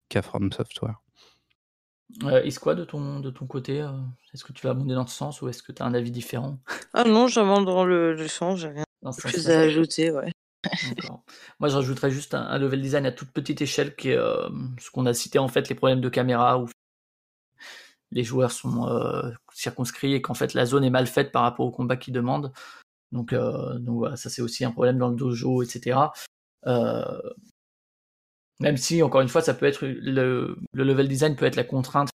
Qu'a 0.09 0.23
From 0.23 0.53
Software. 0.53 1.01
Euh, 2.23 2.49
quoi 2.61 2.75
de 2.75 2.85
ton, 2.85 3.21
de 3.21 3.31
ton 3.31 3.47
côté 3.47 3.81
euh, 3.81 3.91
Est-ce 4.33 4.45
que 4.45 4.53
tu 4.53 4.67
vas 4.67 4.71
abonder 4.71 4.95
dans 4.95 5.07
ce 5.07 5.17
sens 5.17 5.43
ou 5.43 5.49
est-ce 5.49 5.63
que 5.63 5.73
tu 5.73 5.83
as 5.83 5.87
un 5.87 5.95
avis 5.95 6.11
différent? 6.11 6.59
Ah 6.93 7.05
non, 7.05 7.27
j'abonde 7.27 7.65
dans 7.65 7.85
le, 7.85 8.15
le 8.15 8.29
sens, 8.29 8.61
j'ai 8.61 8.69
rien 8.69 8.85
plus 9.19 9.51
à 9.51 9.61
ajouter, 9.61 10.11
ouais. 10.11 10.31
Moi, 11.61 11.69
je 11.69 11.75
rajouterais 11.75 12.11
juste 12.11 12.35
un, 12.35 12.57
level 12.59 12.81
design 12.81 13.05
à 13.07 13.13
toute 13.13 13.31
petite 13.31 13.61
échelle, 13.61 13.95
qui 13.97 14.11
est 14.11 14.17
euh, 14.17 14.49
ce 14.79 14.91
qu'on 14.91 15.07
a 15.07 15.13
cité 15.13 15.39
en 15.39 15.49
fait, 15.49 15.69
les 15.69 15.75
problèmes 15.75 16.01
de 16.01 16.09
caméra, 16.09 16.59
où 16.59 16.69
les 18.15 18.25
joueurs 18.25 18.53
sont 18.53 18.89
euh, 18.89 19.31
circonscrits 19.53 20.15
et 20.15 20.23
qu'en 20.23 20.35
fait 20.35 20.55
la 20.55 20.65
zone 20.65 20.85
est 20.85 20.91
mal 20.91 21.07
faite 21.07 21.33
par 21.33 21.43
rapport 21.43 21.67
au 21.67 21.71
combat 21.71 21.97
qu'ils 21.97 22.15
demandent. 22.15 22.53
Donc, 23.13 23.33
donc 23.33 23.99
voilà, 23.99 24.17
ça 24.17 24.29
c'est 24.29 24.43
aussi 24.43 24.65
un 24.65 24.73
problème 24.73 24.99
dans 24.99 25.09
le 25.09 25.15
dojo, 25.15 25.63
etc. 25.63 25.99
Même 28.61 28.77
si, 28.77 29.03
encore 29.03 29.21
une 29.21 29.29
fois, 29.29 29.41
ça 29.41 29.55
peut 29.55 29.67
être 29.67 29.85
le, 29.85 30.57
le 30.73 30.85
level 30.85 31.09
design 31.09 31.37
peut 31.37 31.45
être 31.45 31.57
la 31.57 31.65
contrainte 31.65 32.11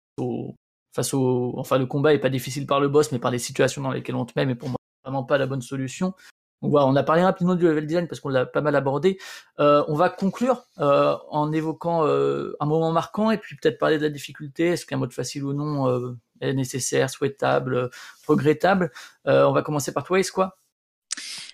face 0.94 1.14
au, 1.14 1.54
enfin, 1.58 1.78
le 1.78 1.86
combat 1.86 2.14
est 2.14 2.18
pas 2.18 2.30
difficile 2.30 2.66
par 2.66 2.80
le 2.80 2.88
boss, 2.88 3.12
mais 3.12 3.18
par 3.18 3.30
les 3.30 3.38
situations 3.38 3.82
dans 3.82 3.90
lesquelles 3.90 4.14
on 4.16 4.24
te 4.24 4.32
met. 4.36 4.46
Mais 4.46 4.54
pour 4.54 4.68
moi, 4.68 4.78
vraiment 5.04 5.24
pas 5.24 5.38
la 5.38 5.46
bonne 5.46 5.62
solution. 5.62 6.14
On 6.62 6.96
a 6.96 7.02
parlé 7.02 7.22
rapidement 7.22 7.54
du 7.54 7.64
level 7.64 7.86
design 7.86 8.08
parce 8.08 8.20
qu'on 8.20 8.30
l'a 8.30 8.46
pas 8.46 8.60
mal 8.60 8.74
abordé. 8.76 9.18
Euh, 9.60 9.84
on 9.88 9.94
va 9.94 10.08
conclure 10.08 10.64
euh, 10.78 11.14
en 11.30 11.52
évoquant 11.52 12.06
euh, 12.06 12.56
un 12.60 12.66
moment 12.66 12.92
marquant 12.92 13.30
et 13.30 13.38
puis 13.38 13.56
peut-être 13.56 13.78
parler 13.78 13.98
de 13.98 14.02
la 14.02 14.08
difficulté. 14.08 14.68
Est-ce 14.68 14.86
qu'un 14.86 14.96
mode 14.96 15.12
facile 15.12 15.44
ou 15.44 15.52
non 15.52 16.16
est 16.40 16.54
nécessaire, 16.54 17.10
souhaitable, 17.10 17.90
regrettable? 18.26 18.90
On 19.26 19.52
va 19.52 19.62
commencer 19.62 19.92
par 19.92 20.04
toi, 20.04 20.20
quoi 20.32 20.56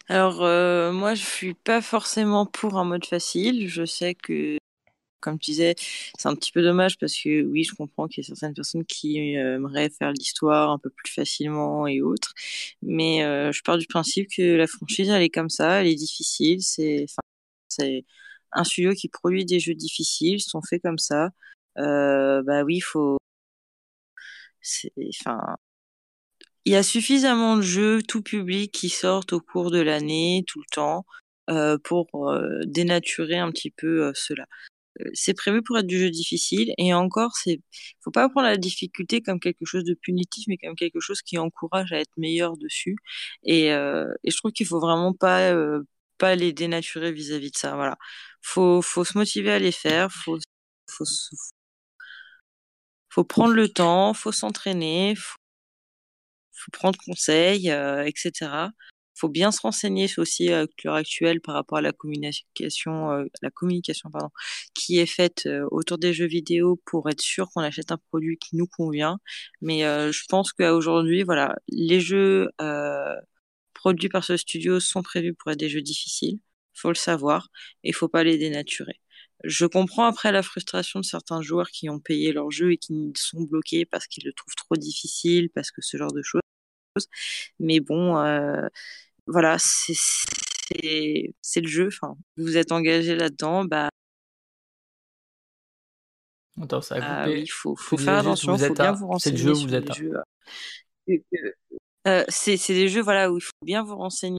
Alors 0.08 0.40
moi, 0.92 1.14
je 1.14 1.24
suis 1.24 1.55
pas 1.55 1.81
forcément 1.81 2.47
pour 2.47 2.78
un 2.78 2.84
mode 2.84 3.05
facile. 3.05 3.68
Je 3.68 3.84
sais 3.84 4.14
que 4.14 4.56
comme 5.23 5.39
tu 5.39 5.52
disais, 5.52 5.75
c'est 6.18 6.28
un 6.28 6.34
petit 6.34 6.52
peu 6.52 6.62
dommage 6.62 6.99
parce 6.99 7.17
que 7.17 7.42
oui, 7.44 7.65
je 7.65 7.75
comprends 7.75 8.09
qu'il 8.09 8.23
y 8.23 8.26
a 8.26 8.28
certaines 8.28 8.55
personnes 8.55 8.84
qui 8.84 9.39
euh, 9.39 9.57
aimeraient 9.57 9.91
faire 9.91 10.12
l'histoire 10.12 10.70
un 10.70 10.78
peu 10.78 10.91
plus 10.91 11.12
facilement 11.12 11.86
et 11.86 12.02
autres, 12.02 12.34
mais 12.83 13.25
euh, 13.25 13.52
je 13.52 13.62
pars 13.62 13.78
du 13.78 13.86
principe 13.86 14.28
que 14.36 14.42
la 14.57 14.67
franchise 14.67 15.09
elle 15.09 15.23
est 15.23 15.31
comme 15.31 15.51
ça, 15.51 15.81
elle 15.81 15.89
est 15.89 15.94
difficile, 15.94 16.60
c'est 16.62 17.07
un 18.52 18.65
studio 18.65 18.92
qui 18.94 19.09
produit 19.09 19.44
des 19.47 19.60
jeux 19.60 19.75
difficiles, 19.75 20.41
sont 20.41 20.60
faits 20.62 20.83
comme 20.83 20.99
ça. 20.99 21.31
Euh, 21.78 22.42
bah 22.42 22.62
oui, 22.65 22.76
il 22.76 22.81
faut 22.83 23.18
enfin 25.20 25.57
il 26.65 26.73
y 26.73 26.76
a 26.76 26.83
suffisamment 26.83 27.57
de 27.57 27.62
jeux 27.62 28.02
tout 28.02 28.23
public 28.23 28.73
qui 28.73 28.89
sortent 28.89 29.33
au 29.33 29.41
cours 29.41 29.70
de 29.70 29.81
l'année, 29.81 30.44
tout 30.47 30.60
le 30.60 30.67
temps, 30.73 31.05
pour 31.84 32.33
dénaturer 32.67 33.39
un 33.39 33.51
petit 33.51 33.70
peu 33.70 34.12
cela 34.15 34.47
c'est 35.14 35.34
prévu 35.34 35.62
pour 35.62 35.78
être 35.78 35.86
du 35.86 35.98
jeu 35.98 36.10
difficile 36.10 36.74
et 36.78 36.94
encore 36.94 37.36
c'est 37.36 37.60
faut 38.00 38.10
pas 38.10 38.28
prendre 38.28 38.46
la 38.48 38.56
difficulté 38.56 39.22
comme 39.22 39.40
quelque 39.40 39.64
chose 39.64 39.84
de 39.84 39.94
punitif 39.94 40.44
mais 40.48 40.58
comme 40.58 40.74
quelque 40.76 41.00
chose 41.00 41.22
qui 41.22 41.38
encourage 41.38 41.92
à 41.92 41.98
être 42.00 42.12
meilleur 42.16 42.56
dessus. 42.56 42.96
Et, 43.44 43.72
euh, 43.72 44.12
et 44.24 44.30
je 44.30 44.36
trouve 44.36 44.52
qu'il 44.52 44.66
faut 44.66 44.80
vraiment 44.80 45.14
pas 45.14 45.50
euh, 45.52 45.82
pas 46.18 46.34
les 46.36 46.52
dénaturer 46.52 47.12
vis-à-vis 47.12 47.50
de 47.52 47.56
ça 47.58 47.74
voilà. 47.74 47.96
Faut 48.42 48.82
faut 48.82 49.04
se 49.04 49.16
motiver 49.18 49.52
à 49.52 49.58
les 49.58 49.72
faire 49.72 50.10
faut 50.12 50.38
faut 50.88 51.04
faut 53.08 53.24
prendre 53.24 53.54
le 53.54 53.68
temps 53.68 54.14
faut 54.14 54.32
s'entraîner 54.32 55.14
faut, 55.16 55.36
faut 56.52 56.70
prendre 56.72 56.98
conseil 57.04 57.70
euh, 57.70 58.04
etc 58.04 58.68
faut 59.23 59.28
bien 59.28 59.52
se 59.52 59.60
renseigner 59.60 60.09
aussi 60.18 60.51
à 60.51 60.67
l'heure 60.84 60.97
actuelle 60.97 61.41
par 61.41 61.55
rapport 61.55 61.78
à 61.78 61.81
la 61.81 61.92
communication, 61.92 63.25
la 63.41 63.51
communication 63.51 64.10
pardon, 64.10 64.31
qui 64.75 64.99
est 64.99 65.07
faite 65.07 65.49
autour 65.70 65.99
des 65.99 66.12
jeux 66.12 66.26
vidéo 66.26 66.81
pour 66.86 67.09
être 67.09 67.20
sûr 67.20 67.49
qu'on 67.51 67.60
achète 67.62 67.92
un 67.92 67.99
produit 68.10 68.36
qui 68.39 68.57
nous 68.57 68.67
convient. 68.67 69.18
Mais 69.60 69.83
je 70.12 70.25
pense 70.28 70.52
qu'aujourd'hui, 70.52 71.23
voilà, 71.23 71.55
les 71.68 72.01
jeux 72.01 72.51
produits 73.75 74.09
par 74.09 74.25
ce 74.25 74.36
studio 74.36 74.81
sont 74.81 75.02
prévus 75.02 75.34
pour 75.34 75.52
être 75.52 75.59
des 75.59 75.68
jeux 75.68 75.83
difficiles. 75.83 76.41
Faut 76.75 76.89
le 76.89 76.97
savoir 76.97 77.49
et 77.84 77.92
faut 77.92 78.09
pas 78.09 78.25
les 78.25 78.39
dénaturer. 78.39 79.01
Je 79.44 79.67
comprends 79.67 80.07
après 80.07 80.33
la 80.33 80.42
frustration 80.42 80.99
de 81.01 81.05
certains 81.05 81.42
joueurs 81.42 81.70
qui 81.70 81.89
ont 81.91 82.01
payé 82.01 82.33
leur 82.33 82.51
jeu 82.51 82.73
et 82.73 82.76
qui 82.76 83.12
sont 83.15 83.42
bloqués 83.42 83.84
parce 83.84 84.09
qu'ils 84.09 84.25
le 84.25 84.33
trouvent 84.33 84.57
trop 84.57 84.76
difficile, 84.76 85.49
parce 85.51 85.70
que 85.70 85.81
ce 85.81 85.97
genre 85.97 86.12
de 86.12 86.23
choses. 86.23 86.42
Mais 87.59 87.81
bon, 87.81 88.17
voilà, 89.26 89.57
c'est 89.59 89.92
le 91.60 91.68
jeu. 91.68 91.89
Enfin, 91.89 92.17
vous 92.36 92.57
êtes 92.57 92.73
engagé 92.73 93.15
là-dedans, 93.15 93.65
bah. 93.65 93.89
Attends, 96.60 96.83
ça 96.83 96.97
a 96.97 97.25
coupé. 97.25 97.41
il 97.41 97.51
faut, 97.51 97.75
faut 97.76 97.97
faire 97.97 98.18
attention, 98.18 98.57
il 98.57 98.67
faut 98.67 98.75
bien 98.75 98.92
vous 98.92 99.07
renseigner. 99.07 99.39
C'est 99.39 99.44
le 99.44 99.55
jeu 99.55 99.59
où 99.59 99.67
vous 99.67 99.75
êtes. 99.75 99.89
Euh, 102.09 102.25
c'est 102.28 102.59
des 102.68 102.89
jeux 102.89 103.01
voilà 103.01 103.31
où 103.31 103.39
il 103.39 103.42
faut 103.42 103.52
bien 103.65 103.84
vous 103.84 103.97
renseigner 103.97 104.39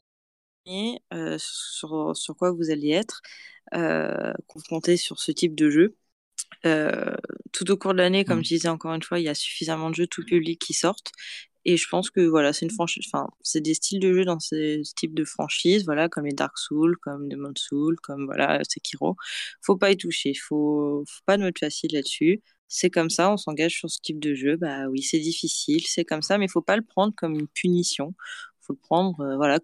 euh, 1.14 1.38
sur, 1.40 2.16
sur 2.16 2.36
quoi 2.36 2.52
vous 2.52 2.72
allez 2.72 2.90
être 2.90 3.22
euh, 3.74 4.34
confronté 4.48 4.98
sur 4.98 5.20
ce 5.20 5.32
type 5.32 5.56
de 5.56 5.70
jeu. 5.70 5.95
Euh, 6.66 7.16
tout 7.52 7.70
au 7.72 7.78
cours 7.78 7.94
de 7.94 7.98
l'année, 7.98 8.26
comme 8.26 8.40
mmh. 8.40 8.44
je 8.44 8.50
disais 8.50 8.70
encore 8.70 8.94
une 8.94 9.03
fois, 9.03 9.20
il 9.20 9.24
y 9.24 9.30
a 9.30 9.36
suffisamment 9.36 9.90
de 9.90 9.95
jeux 9.95 10.08
tout 10.08 10.24
public 10.24 10.60
qui 10.60 10.74
sortent. 10.74 11.12
Et 11.66 11.77
je 11.77 11.88
pense 11.90 12.09
que 12.09 12.22
voilà, 12.22 12.53
c'est 12.53 12.66
une 12.66 12.72
franchise, 12.72 13.06
enfin, 13.11 13.27
c'est 13.42 13.61
des 13.61 13.74
styles 13.74 14.00
de 14.00 14.14
jeu 14.14 14.25
dans 14.25 14.40
ce 14.40 14.82
type 14.95 15.14
de 15.14 15.24
franchise, 15.25 15.85
voilà, 15.85 16.09
comme 16.09 16.25
les 16.25 16.33
Dark 16.33 16.58
Souls, 16.58 16.98
comme 17.01 17.30
Demon 17.30 17.53
Souls, 17.58 17.95
comme 18.01 18.25
voilà, 18.25 18.61
Sekiro. 18.67 19.16
Faut 19.61 19.77
pas 19.77 19.92
y 19.92 19.98
toucher, 19.98 20.33
faut, 20.33 21.03
faut 21.08 21.22
pas 21.25 21.38
de 21.38 21.43
mode 21.43 21.58
facile 21.58 21.92
là-dessus. 21.93 22.42
C'est 22.67 22.90
comme 22.90 23.09
ça, 23.09 23.32
on 23.32 23.38
s'engage 23.38 23.75
sur 23.80 23.90
ce 23.90 24.00
type 24.01 24.19
de 24.19 24.33
jeu. 24.33 24.58
Bah 24.58 24.88
oui, 24.90 25.01
c'est 25.03 25.19
difficile, 25.19 25.82
c'est 25.85 26.06
comme 26.06 26.22
ça, 26.24 26.38
mais 26.38 26.48
faut 26.48 26.61
pas 26.61 26.75
le 26.75 26.83
prendre 26.83 27.14
comme 27.16 27.33
une 27.35 27.48
punition. 27.48 28.14
Faut 28.61 28.74
le 28.74 28.80
prendre, 28.80 29.19
euh, 29.22 29.35
voilà, 29.35 29.59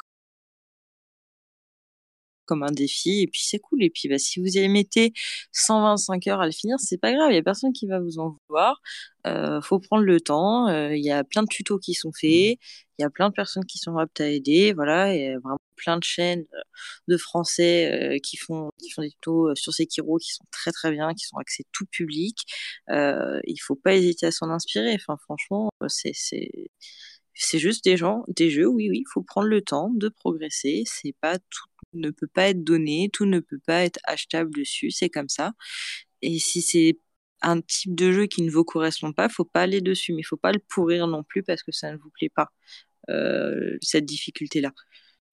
comme 2.49 2.63
un 2.63 2.71
défi 2.71 3.21
et 3.21 3.27
puis 3.27 3.41
c'est 3.43 3.59
cool. 3.59 3.83
Et 3.83 3.89
puis 3.89 4.09
bah, 4.09 4.17
si 4.17 4.39
vous 4.39 4.57
y 4.57 4.67
mettez 4.69 5.13
125 5.53 6.27
heures 6.27 6.41
à 6.41 6.45
le 6.47 6.51
finir 6.51 6.77
c'est 6.79 6.97
pas 6.97 7.13
grave 7.13 7.31
il 7.31 7.35
y 7.35 7.37
a 7.37 7.43
personne 7.43 7.73
qui 7.73 7.87
va 7.87 7.99
vous 7.99 8.19
en 8.19 8.35
vouloir. 8.49 8.81
Euh, 9.27 9.61
faut 9.61 9.79
prendre 9.79 10.03
le 10.03 10.21
temps 10.21 10.69
euh, 10.69 10.95
il 10.95 11.03
y 11.03 11.11
a 11.11 11.23
plein 11.25 11.43
de 11.43 11.47
tutos 11.47 11.77
qui 11.77 11.93
sont 11.93 12.11
faits 12.13 12.57
il 12.97 13.01
y 13.01 13.03
a 13.03 13.09
plein 13.09 13.27
de 13.27 13.33
personnes 13.33 13.65
qui 13.65 13.77
sont 13.77 13.97
aptes 13.97 14.21
à 14.21 14.29
aider 14.29 14.71
voilà 14.73 15.13
et 15.13 15.35
vraiment 15.43 15.57
plein 15.79 15.97
de 15.97 16.03
chaînes 16.03 16.45
euh, 16.53 16.61
de 17.07 17.17
français 17.17 18.15
euh, 18.15 18.19
qui 18.19 18.37
font 18.37 18.71
qui 18.77 18.91
font 18.91 19.01
des 19.01 19.09
tutos 19.11 19.55
sur 19.55 19.73
Sekiro 19.73 20.17
qui 20.17 20.33
sont 20.33 20.45
très 20.51 20.71
très 20.71 20.91
bien 20.91 21.13
qui 21.13 21.25
sont 21.25 21.37
accès 21.37 21.63
tout 21.71 21.85
public. 21.85 22.37
Euh, 22.89 23.39
il 23.45 23.57
faut 23.57 23.75
pas 23.75 23.95
hésiter 23.95 24.27
à 24.27 24.31
s'en 24.31 24.49
inspirer. 24.49 24.95
Enfin 24.95 25.17
franchement 25.25 25.69
c'est 25.87 26.11
c'est 26.13 26.49
c'est 27.41 27.59
juste 27.59 27.85
des 27.85 27.95
gens, 27.97 28.25
des 28.27 28.49
jeux, 28.49 28.67
oui, 28.67 28.89
oui, 28.89 28.99
il 28.99 29.09
faut 29.13 29.21
prendre 29.23 29.47
le 29.47 29.61
temps 29.61 29.89
de 29.93 30.09
progresser. 30.09 30.83
C'est 30.85 31.15
pas 31.21 31.37
tout 31.39 31.68
ne 31.93 32.09
peut 32.11 32.27
pas 32.27 32.49
être 32.49 32.63
donné, 32.63 33.09
tout 33.11 33.25
ne 33.25 33.39
peut 33.39 33.59
pas 33.65 33.83
être 33.83 33.99
achetable 34.05 34.51
dessus, 34.53 34.91
c'est 34.91 35.09
comme 35.09 35.29
ça. 35.29 35.53
Et 36.21 36.39
si 36.39 36.61
c'est 36.61 36.99
un 37.41 37.61
type 37.61 37.95
de 37.95 38.11
jeu 38.11 38.25
qui 38.27 38.41
ne 38.41 38.51
vous 38.51 38.63
correspond 38.63 39.13
pas, 39.13 39.29
faut 39.29 39.45
pas 39.45 39.61
aller 39.61 39.81
dessus, 39.81 40.13
mais 40.13 40.23
faut 40.23 40.37
pas 40.37 40.51
le 40.51 40.59
pourrir 40.69 41.07
non 41.07 41.23
plus 41.23 41.43
parce 41.43 41.63
que 41.63 41.71
ça 41.71 41.91
ne 41.91 41.97
vous 41.97 42.09
plaît 42.11 42.29
pas 42.29 42.49
euh, 43.09 43.77
cette 43.81 44.05
difficulté-là, 44.05 44.71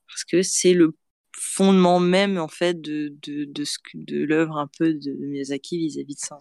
parce 0.09 0.25
que 0.25 0.43
c'est 0.43 0.73
le 0.73 0.97
fondement 1.39 2.01
même 2.01 2.39
en 2.39 2.49
fait 2.49 2.81
de 2.81 3.15
de 3.23 3.45
de, 3.95 4.25
l'œuvre 4.25 4.57
un 4.57 4.69
peu 4.79 4.95
de, 4.95 5.13
Miyazaki 5.27 5.79
vis-à-vis 5.79 6.15
de 6.15 6.21
ça. 6.21 6.41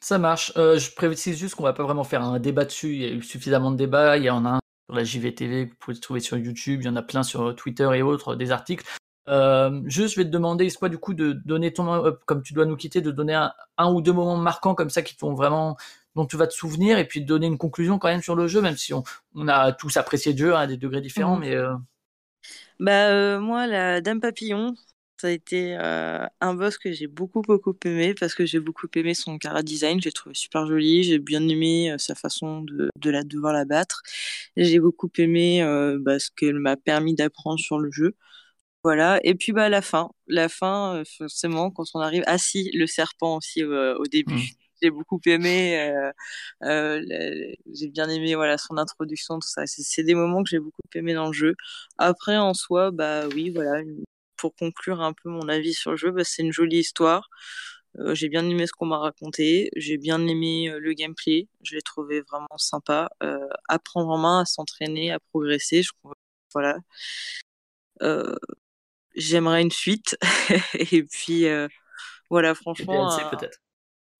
Ça 0.00 0.18
marche. 0.18 0.52
Euh, 0.56 0.78
je 0.78 0.92
précise 0.92 1.38
juste 1.38 1.54
qu'on 1.54 1.62
va 1.62 1.72
pas 1.72 1.84
vraiment 1.84 2.04
faire 2.04 2.22
un 2.22 2.38
débat 2.38 2.64
dessus. 2.64 2.92
Il 2.94 3.02
y 3.02 3.04
a 3.04 3.10
eu 3.10 3.22
suffisamment 3.22 3.70
de 3.70 3.76
débats. 3.76 4.16
Il 4.16 4.24
y 4.24 4.30
en 4.30 4.44
a 4.44 4.50
un 4.50 4.60
sur 4.86 4.94
la 4.94 5.04
JVTV, 5.04 5.66
vous 5.66 5.74
pouvez 5.78 5.94
le 5.94 6.00
trouver 6.00 6.20
sur 6.20 6.36
YouTube, 6.36 6.80
il 6.82 6.86
y 6.86 6.88
en 6.88 6.96
a 6.96 7.02
plein 7.02 7.22
sur 7.22 7.54
Twitter 7.54 7.88
et 7.94 8.02
autres, 8.02 8.36
des 8.36 8.50
articles. 8.50 8.84
Euh, 9.28 9.80
juste, 9.86 10.14
je 10.14 10.20
vais 10.20 10.24
te 10.24 10.30
demander, 10.30 10.70
quoi 10.72 10.88
du 10.88 10.98
coup 10.98 11.14
de 11.14 11.32
donner 11.32 11.72
ton, 11.72 11.92
euh, 12.04 12.12
comme 12.26 12.42
tu 12.42 12.54
dois 12.54 12.66
nous 12.66 12.76
quitter, 12.76 13.00
de 13.00 13.10
donner 13.10 13.34
un, 13.78 13.92
ou 13.92 14.00
deux 14.00 14.12
moments 14.12 14.36
marquants 14.36 14.74
comme 14.74 14.90
ça 14.90 15.02
qui 15.02 15.16
t'ont 15.16 15.34
vraiment, 15.34 15.76
dont 16.16 16.26
tu 16.26 16.36
vas 16.36 16.46
te 16.46 16.54
souvenir, 16.54 16.98
et 16.98 17.06
puis 17.06 17.20
de 17.20 17.26
donner 17.26 17.46
une 17.46 17.58
conclusion 17.58 17.98
quand 17.98 18.08
même 18.08 18.22
sur 18.22 18.34
le 18.34 18.48
jeu, 18.48 18.60
même 18.60 18.76
si 18.76 18.92
on, 18.92 19.04
on 19.34 19.48
a 19.48 19.72
tous 19.72 19.96
apprécié 19.96 20.32
le 20.32 20.38
jeu 20.38 20.56
à 20.56 20.66
des 20.66 20.76
degrés 20.76 21.00
différents, 21.00 21.36
mmh. 21.36 21.40
mais. 21.40 21.54
Euh... 21.54 21.74
Bah 22.80 23.10
euh, 23.10 23.38
moi, 23.38 23.68
la 23.68 24.00
Dame 24.00 24.20
Papillon, 24.20 24.74
Ça 25.22 25.28
a 25.28 25.30
été 25.30 25.76
un 25.76 26.54
boss 26.54 26.78
que 26.78 26.90
j'ai 26.90 27.06
beaucoup 27.06 27.42
beaucoup 27.42 27.76
aimé 27.84 28.12
parce 28.12 28.34
que 28.34 28.44
j'ai 28.44 28.58
beaucoup 28.58 28.88
aimé 28.96 29.14
son 29.14 29.38
cara 29.38 29.62
design, 29.62 30.00
j'ai 30.02 30.10
trouvé 30.10 30.34
super 30.34 30.66
joli, 30.66 31.04
j'ai 31.04 31.20
bien 31.20 31.46
aimé 31.48 31.94
sa 31.96 32.16
façon 32.16 32.62
de, 32.62 32.90
de 32.96 33.10
la 33.10 33.22
devoir 33.22 33.52
la 33.52 33.64
battre. 33.64 34.02
J'ai 34.56 34.80
beaucoup 34.80 35.08
aimé 35.18 35.62
bah, 36.00 36.18
ce 36.18 36.28
qu'elle 36.36 36.58
m'a 36.58 36.76
permis 36.76 37.14
d'apprendre 37.14 37.60
sur 37.60 37.78
le 37.78 37.92
jeu. 37.92 38.16
Voilà. 38.82 39.20
Et 39.22 39.36
puis 39.36 39.52
bah 39.52 39.68
la 39.68 39.80
fin, 39.80 40.10
la 40.26 40.48
fin 40.48 41.04
forcément 41.18 41.70
quand 41.70 41.84
on 41.94 42.00
arrive. 42.00 42.24
Ah 42.26 42.38
si, 42.38 42.72
le 42.74 42.88
serpent 42.88 43.36
aussi 43.36 43.62
au 43.62 44.06
début. 44.10 44.34
Mmh. 44.34 44.40
J'ai 44.82 44.90
beaucoup 44.90 45.20
aimé. 45.26 46.10
j'ai 46.62 47.88
bien 47.90 48.08
aimé 48.08 48.34
voilà 48.34 48.58
son 48.58 48.76
introduction, 48.76 49.38
tout 49.38 49.48
ça. 49.48 49.62
C'est 49.66 50.02
des 50.02 50.16
moments 50.16 50.42
que 50.42 50.50
j'ai 50.50 50.58
beaucoup 50.58 50.82
aimé 50.96 51.14
dans 51.14 51.28
le 51.28 51.32
jeu. 51.32 51.54
Après 51.98 52.36
en 52.36 52.54
soi, 52.54 52.90
bah 52.90 53.28
oui, 53.28 53.50
voilà 53.50 53.82
pour 54.42 54.56
conclure 54.56 55.00
un 55.00 55.12
peu 55.12 55.28
mon 55.30 55.48
avis 55.48 55.72
sur 55.72 55.92
le 55.92 55.96
jeu, 55.96 56.10
bah, 56.10 56.24
c'est 56.24 56.42
une 56.42 56.52
jolie 56.52 56.78
histoire. 56.78 57.28
Euh, 57.98 58.14
j'ai 58.14 58.28
bien 58.28 58.44
aimé 58.48 58.66
ce 58.66 58.72
qu'on 58.72 58.86
m'a 58.86 58.98
raconté, 58.98 59.70
j'ai 59.76 59.98
bien 59.98 60.26
aimé 60.26 60.68
euh, 60.68 60.80
le 60.80 60.94
gameplay, 60.94 61.46
je 61.62 61.76
l'ai 61.76 61.82
trouvé 61.82 62.22
vraiment 62.22 62.58
sympa. 62.58 63.08
Euh, 63.22 63.38
à 63.68 63.78
prendre 63.78 64.08
en 64.10 64.18
main, 64.18 64.40
à 64.40 64.44
s'entraîner, 64.44 65.12
à 65.12 65.20
progresser, 65.30 65.82
je 65.84 65.92
voilà. 66.52 66.78
J'aimerais 69.14 69.62
une 69.62 69.70
suite. 69.70 70.16
et 70.74 71.04
puis 71.04 71.46
voilà, 72.28 72.54
franchement. 72.56 73.16
Des 73.16 73.22
DLC 73.22 73.36
peut-être. 73.36 73.61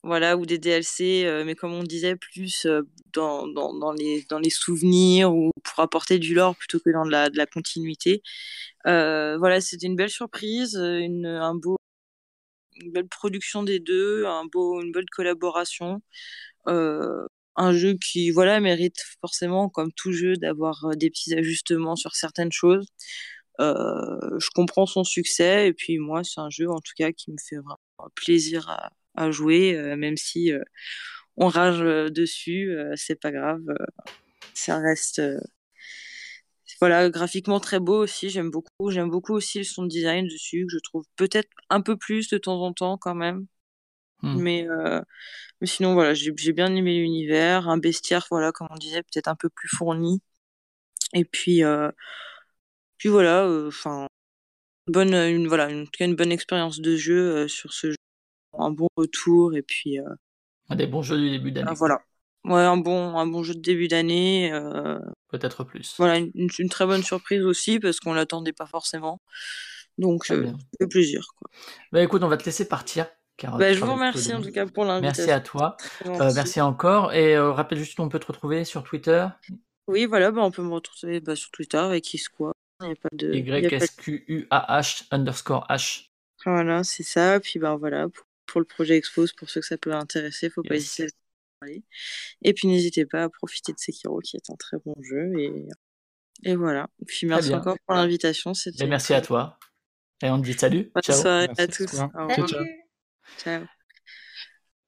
Voilà, 0.05 0.37
ou 0.37 0.47
des 0.47 0.59
DLC, 0.59 1.43
mais 1.47 1.55
comme 1.55 1.73
on 1.73 1.85
disait, 1.85 2.17
plus 2.17 2.67
dans, 3.13 3.47
dans, 3.47 3.73
dans, 3.75 3.93
les, 3.93 4.25
dans 4.29 4.39
les 4.41 4.51
souvenirs 4.51 5.33
ou 5.35 5.53
pour 5.63 5.81
apporter 5.81 6.19
du 6.19 6.35
lore 6.35 6.57
plutôt 6.57 6.81
que 6.81 6.91
dans 6.91 7.05
de 7.07 7.11
la, 7.11 7.31
de 7.31 7.37
la 7.37 7.47
continuité. 7.47 8.23
Euh, 8.87 9.37
voilà, 9.39 9.61
c'était 9.61 9.87
une 9.87 9.97
belle 9.97 10.11
surprise, 10.11 10.77
une, 10.77 11.27
un 11.27 11.55
beau, 11.55 11.77
une 12.77 12.93
belle 12.93 13.09
production 13.09 13.63
des 13.63 13.81
deux, 13.81 14.27
un 14.27 14.45
beau, 14.47 14.81
une 14.83 14.93
belle 14.93 15.09
collaboration. 15.11 16.03
Euh, 16.69 17.27
un 17.57 17.73
jeu 17.73 17.95
qui, 17.95 18.31
voilà, 18.31 18.61
mérite 18.61 18.99
forcément, 19.21 19.69
comme 19.69 19.93
tout 19.93 20.13
jeu, 20.13 20.37
d'avoir 20.37 20.85
euh, 20.87 20.95
des 20.95 21.11
petits 21.11 21.35
ajustements 21.35 21.97
sur 21.97 22.15
certaines 22.17 22.53
choses. 22.53 22.87
Euh, 23.61 24.39
je 24.39 24.49
comprends 24.55 24.87
son 24.87 25.05
succès 25.05 25.69
et 25.69 25.75
puis 25.75 25.99
moi, 25.99 26.25
c'est 26.25 26.41
un 26.41 26.51
jeu 26.51 26.69
en 26.71 26.81
tout 26.81 26.95
cas 26.97 27.13
qui 27.13 27.31
me 27.31 27.37
fait 27.39 27.57
vraiment 27.57 27.79
plaisir 28.17 28.69
à, 28.71 28.91
à 29.15 29.31
jouer, 29.31 29.77
euh, 29.77 29.97
même 29.97 30.17
si 30.17 30.53
on 31.37 31.49
rage 31.49 31.81
dessus, 31.81 32.77
c'est 32.97 33.21
pas 33.21 33.33
grave, 33.33 33.63
ça 34.55 34.79
reste 34.79 35.21
voilà, 36.83 37.11
graphiquement 37.11 37.61
très 37.61 37.79
beau 37.79 38.03
aussi, 38.03 38.29
j'aime 38.29 38.51
beaucoup. 38.51 38.91
J'aime 38.91 39.09
beaucoup 39.09 39.35
aussi 39.35 39.59
le 39.59 39.65
son 39.65 39.85
design 39.87 40.27
dessus, 40.27 40.67
que 40.67 40.73
je 40.73 40.79
trouve 40.81 41.05
peut-être 41.15 41.49
un 41.71 41.81
peu 41.81 41.97
plus 41.97 42.29
de 42.29 42.39
temps 42.39 42.61
en 42.61 42.73
temps 42.73 42.99
quand 42.99 43.15
même. 43.15 43.47
Hmm. 44.23 44.41
Mais, 44.41 44.69
euh, 44.69 45.01
mais 45.61 45.69
sinon, 45.69 45.95
voilà, 45.95 46.13
j'ai 46.15 46.33
bien 46.53 46.75
aimé 46.75 46.99
l'univers. 46.99 47.69
Un 47.69 47.79
bestiaire, 47.79 48.27
voilà, 48.33 48.51
comme 48.51 48.67
on 48.69 48.77
disait, 48.79 49.05
peut-être 49.05 49.29
un 49.29 49.37
peu 49.37 49.49
plus 49.49 49.69
fourni. 49.69 50.23
Et 51.15 51.25
puis, 51.25 51.63
euh, 51.63 51.93
puis 52.99 53.09
voilà, 53.09 53.45
euh, 53.45 53.69
enfin, 53.69 54.09
bonne, 54.89 55.15
une, 55.15 55.47
voilà, 55.47 55.71
une, 55.71 55.87
une 56.01 56.17
bonne 56.17 56.33
expérience 56.33 56.81
de 56.81 56.97
jeu 56.97 57.47
sur 57.47 57.73
ce 57.73 57.91
jeu. 57.93 57.97
Un 58.59 58.71
bon 58.71 58.89
retour, 58.97 59.55
et 59.55 59.63
puis. 59.63 59.99
un 60.69 60.77
des 60.77 60.87
bons 60.87 61.03
jeux 61.03 61.19
du 61.19 61.31
début 61.31 61.53
d'année. 61.53 61.73
voilà. 61.75 62.01
Ouais, 62.45 62.61
un 62.61 62.77
bon, 62.77 63.17
un 63.17 63.27
bon 63.27 63.43
jeu 63.43 63.55
de 63.55 63.61
début 63.61 63.89
d'année. 63.89 64.53
Euh... 64.53 64.99
Peut-être 65.29 65.65
plus. 65.65 65.95
Voilà, 65.97 66.19
une, 66.19 66.49
une, 66.59 66.69
très 66.69 66.87
bonne 66.87 67.03
surprise 67.03 67.45
aussi 67.45 67.79
parce 67.79 68.01
qu'on 68.01 68.15
l'attendait 68.15 68.53
pas 68.53 68.67
forcément. 68.67 69.21
Donc, 69.99 70.31
euh, 70.31 70.47
ça 70.47 70.53
fait 70.81 70.87
plaisir. 70.89 71.25
Quoi. 71.37 71.51
Bah 71.93 72.03
écoute, 72.03 72.23
on 72.23 72.29
va 72.29 72.37
te 72.37 72.45
laisser 72.45 72.67
partir. 72.67 73.07
bah, 73.43 73.73
je 73.73 73.81
vous 73.81 73.93
remercie 73.93 74.35
en 74.35 74.43
tout 74.43 74.51
cas 74.51 74.67
pour 74.67 74.85
l'invitation. 74.85 75.25
Merci 75.25 75.31
à 75.31 75.41
toi. 75.41 75.77
Euh, 76.07 76.33
merci 76.35 76.61
encore. 76.61 77.13
Et 77.13 77.37
euh, 77.37 77.53
rappelle 77.53 77.79
juste 77.79 78.01
on 78.01 78.09
peut 78.09 78.19
te 78.19 78.27
retrouver 78.27 78.65
sur 78.65 78.83
Twitter. 78.83 79.27
Oui, 79.87 80.07
voilà, 80.07 80.33
bah, 80.33 80.43
on 80.43 80.51
peut 80.51 80.63
me 80.63 80.73
retrouver 80.73 81.21
bah, 81.21 81.37
sur 81.37 81.51
Twitter 81.51 81.79
avec 81.79 82.13
Isqua. 82.13 82.53
De. 83.13 83.33
Y-S-Q-U-A-H 83.33 85.05
underscore 85.13 85.65
H. 85.71 86.09
Voilà, 86.45 86.83
c'est 86.83 87.05
ça. 87.05 87.39
Puis 87.39 87.61
bah 87.61 87.77
voilà, 87.77 88.09
pour, 88.09 88.25
pour, 88.47 88.61
le 88.61 88.67
projet 88.67 88.97
Expose, 88.97 89.33
pour 89.33 89.51
ceux 89.51 89.61
que 89.61 89.67
ça 89.67 89.79
peut 89.79 89.93
intéresser, 89.93 90.51
faut 90.51 90.63
pas 90.63 90.77
hésiter 90.77 91.09
et 92.43 92.53
puis 92.53 92.69
n'hésitez 92.69 93.07
pas 93.07 93.25
à 93.25 93.29
profiter 93.29 93.73
de 93.73 93.79
Sekiro 93.79 94.21
qui 94.21 94.37
est 94.37 94.51
un 94.51 94.57
très 94.57 94.79
bon 94.85 94.95
jeu. 95.01 95.33
Et, 95.39 95.69
et 96.45 96.57
voilà. 96.57 96.89
Et 97.01 97.05
puis 97.05 97.27
merci 97.27 97.55
encore 97.55 97.77
pour 97.87 97.97
l'invitation. 97.97 98.53
Et 98.81 98.87
merci 98.87 99.15
à 99.15 99.21
toi. 99.21 99.59
Et 100.23 100.31
on 100.31 100.41
te 100.41 100.45
dit 100.45 100.55
salut. 100.55 100.91
Bonne 100.95 101.03
ciao. 101.03 101.21
soirée 101.21 101.49
à 101.57 101.67
tous. 101.67 101.87
Ciao, 101.87 102.47
ciao. 103.39 103.65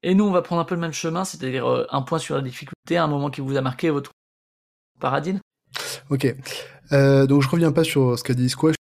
Et 0.03 0.15
nous, 0.15 0.25
on 0.25 0.31
va 0.31 0.43
prendre 0.43 0.61
un 0.61 0.65
peu 0.67 0.75
le 0.75 0.83
même 0.83 0.93
chemin, 0.93 1.25
c'est-à-dire 1.25 1.67
euh, 1.67 1.87
un 1.91 2.03
point 2.03 2.19
sur 2.19 2.35
la 2.35 2.43
difficulté, 2.43 2.99
un 2.99 3.07
moment 3.07 3.31
qui 3.31 3.41
vous 3.41 3.57
a 3.57 3.63
marqué 3.63 3.89
votre 3.89 4.11
paradine. 5.01 5.41
Ok. 6.11 6.27
Euh, 6.93 7.27
donc 7.27 7.41
je 7.41 7.49
reviens 7.49 7.73
pas 7.73 7.85
sur 7.85 8.19
ce 8.19 8.23
qu'a 8.23 8.35
dit 8.35 8.51
Squash. 8.51 8.77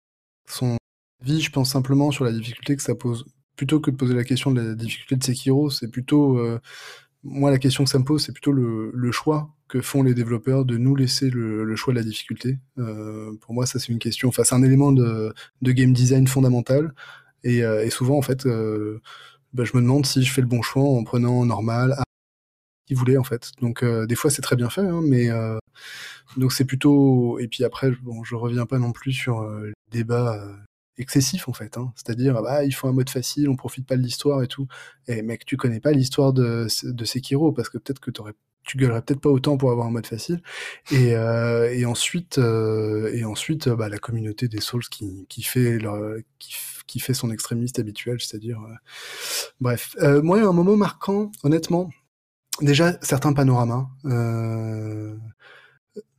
Son 0.50 0.76
vie, 1.22 1.42
je 1.42 1.50
pense 1.50 1.72
simplement 1.72 2.12
sur 2.12 2.26
la 2.26 2.32
difficulté 2.34 2.76
que 2.76 2.84
ça 2.84 2.94
pose. 2.94 3.26
Plutôt 3.56 3.80
que 3.80 3.92
de 3.92 3.96
poser 3.96 4.16
la 4.16 4.24
question 4.24 4.52
de 4.52 4.62
la 4.62 4.76
difficulté 4.76 5.16
de 5.16 5.24
Sekiro, 5.24 5.70
c'est 5.70 5.88
plutôt 5.90 6.38
euh, 6.40 6.60
moi, 7.24 7.52
la 7.52 7.58
question 7.58 7.86
que 7.86 7.90
ça 7.90 8.00
me 8.00 8.04
pose, 8.04 8.26
c'est 8.26 8.34
plutôt 8.34 8.52
le, 8.52 9.12
choix 9.12 9.50
que 9.70 9.82
font 9.82 10.04
les 10.04 10.14
développeurs 10.14 10.66
de 10.66 10.78
nous 10.78 10.96
laisser 10.96 11.30
le, 11.30 11.76
choix 11.76 11.94
de 11.94 12.00
la 12.00 12.04
difficulté. 12.04 12.60
Euh, 12.80 13.32
pour 13.42 13.54
moi, 13.54 13.66
ça 13.66 13.80
c'est 13.80 13.90
une 13.90 14.00
question, 14.00 14.30
enfin 14.30 14.44
c'est 14.44 14.56
un 14.56 14.64
élément 14.64 14.92
de, 14.92 15.34
game 15.62 15.94
design 15.94 16.28
fondamental. 16.28 16.94
Et, 17.44 17.64
euh, 17.64 17.90
souvent, 17.90 18.18
en 18.18 18.22
fait, 18.22 18.46
euh, 18.46 19.02
bah, 19.54 19.64
je 19.66 19.72
me 19.76 19.82
demande 19.82 20.06
si 20.06 20.24
je 20.24 20.32
fais 20.32 20.42
le 20.42 20.48
bon 20.48 20.62
choix 20.62 20.84
en 20.84 21.04
prenant 21.04 21.46
normal, 21.46 21.96
qui 22.88 22.94
voulait 22.94 23.18
en 23.18 23.24
fait. 23.24 23.52
Donc 23.62 23.84
euh, 23.84 24.06
des 24.06 24.16
fois 24.16 24.30
c'est 24.32 24.42
très 24.42 24.56
bien 24.58 24.70
fait, 24.70 24.82
hein, 24.82 25.02
mais 25.04 25.30
euh, 25.30 25.58
donc 26.38 26.54
c'est 26.54 26.66
plutôt. 26.66 27.40
Et 27.40 27.48
puis 27.48 27.64
après, 27.64 27.92
bon, 28.02 28.24
je 28.24 28.36
reviens 28.36 28.66
pas 28.66 28.80
non 28.80 28.92
plus 28.92 29.14
sur 29.14 29.44
le 29.44 29.74
débat 29.92 30.46
excessif 30.98 31.48
en 31.48 31.54
fait. 31.54 31.78
Hein. 31.78 31.94
C'est-à-dire, 31.96 32.42
bah, 32.42 32.64
il 32.64 32.74
faut 32.74 32.88
un 32.88 32.94
mode 32.94 33.10
facile, 33.10 33.50
on 33.50 33.56
profite 33.56 33.86
pas 33.88 33.98
de 33.98 34.02
l'histoire 34.02 34.44
et 34.44 34.48
tout. 34.48 34.68
Et 35.08 35.22
mec, 35.22 35.46
tu 35.46 35.58
connais 35.58 35.80
pas 35.80 35.92
l'histoire 35.92 36.34
de, 36.34 36.68
de 36.84 37.06
Sekiro 37.06 37.52
parce 37.52 37.70
que 37.70 37.78
peut-être 37.78 38.00
que 38.00 38.12
t'aurais 38.12 38.34
tu 38.66 38.78
gueulerais 38.78 39.02
peut-être 39.02 39.20
pas 39.20 39.30
autant 39.30 39.58
pour 39.58 39.72
avoir 39.72 39.88
un 39.88 39.92
mode 39.92 40.08
facile. 40.08 40.42
Et, 40.92 41.16
euh, 41.16 41.74
et 41.74 41.86
ensuite, 41.86 42.38
euh, 42.38 43.14
et 43.14 43.26
ensuite, 43.26 43.70
bah, 43.70 43.90
la 43.90 43.98
communauté 43.98 44.48
des 44.48 44.62
Souls 44.62 44.88
qui, 44.90 45.26
qui 45.28 45.44
fait 45.44 45.80
qui, 46.40 46.56
qui 46.88 47.00
fait 47.00 47.14
son 47.14 47.32
extrémiste 47.32 47.80
habituel, 47.80 48.22
c'est-à-dire, 48.22 48.62
euh... 48.62 48.74
bref. 49.60 49.96
Moi, 50.24 50.42
un 50.42 50.54
moment 50.54 50.78
marquant, 50.78 51.32
honnêtement, 51.44 51.90
déjà 52.62 52.98
certains 53.02 53.34
panoramas, 53.34 53.90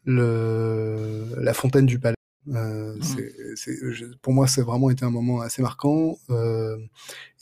le, 0.05 1.25
la 1.39 1.55
fontaine 1.55 1.87
du 1.87 1.99
palais. 1.99 2.15
Euh, 2.49 2.97
mmh. 2.97 4.15
pour 4.21 4.33
moi, 4.33 4.47
c'est 4.47 4.63
vraiment 4.63 4.91
été 4.91 5.05
un 5.05 5.11
moment 5.11 5.41
assez 5.41 5.63
marquant. 5.63 6.19
Euh, 6.31 6.79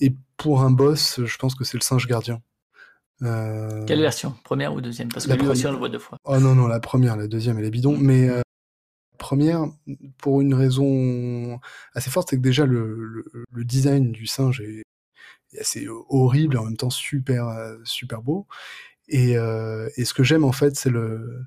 et 0.00 0.14
pour 0.36 0.62
un 0.62 0.70
boss, 0.70 1.20
je 1.24 1.36
pense 1.38 1.54
que 1.54 1.64
c'est 1.64 1.76
le 1.76 1.82
singe 1.82 2.06
gardien. 2.06 2.40
Euh... 3.22 3.84
Quelle 3.84 4.00
version? 4.00 4.34
Première 4.44 4.74
ou 4.74 4.80
deuxième? 4.80 5.08
Parce 5.08 5.24
que 5.24 5.30
la 5.30 5.36
lui 5.36 5.40
première... 5.40 5.52
aussi, 5.52 5.66
on 5.66 5.72
le 5.72 5.78
voit 5.78 5.88
deux 5.88 5.98
fois. 5.98 6.18
Oh 6.24 6.38
non, 6.38 6.54
non, 6.54 6.66
la 6.66 6.80
première, 6.80 7.16
la 7.16 7.28
deuxième, 7.28 7.58
elle 7.58 7.64
est 7.64 7.70
bidon. 7.70 7.96
Mmh. 7.96 8.02
Mais 8.02 8.28
euh, 8.28 8.42
première, 9.18 9.64
pour 10.18 10.40
une 10.40 10.54
raison 10.54 11.60
assez 11.94 12.10
forte, 12.10 12.30
c'est 12.30 12.36
que 12.36 12.42
déjà 12.42 12.66
le, 12.66 12.94
le, 13.04 13.24
le, 13.50 13.64
design 13.64 14.12
du 14.12 14.26
singe 14.26 14.60
est, 14.60 14.82
est 15.52 15.60
assez 15.60 15.86
horrible 16.08 16.56
et 16.56 16.58
en 16.58 16.64
même 16.64 16.76
temps 16.76 16.90
super, 16.90 17.46
super 17.84 18.22
beau. 18.22 18.46
Et, 19.08 19.32
et 19.32 20.04
ce 20.04 20.14
que 20.14 20.22
j'aime 20.22 20.44
en 20.44 20.52
fait, 20.52 20.74
c'est 20.74 20.90
le, 20.90 21.44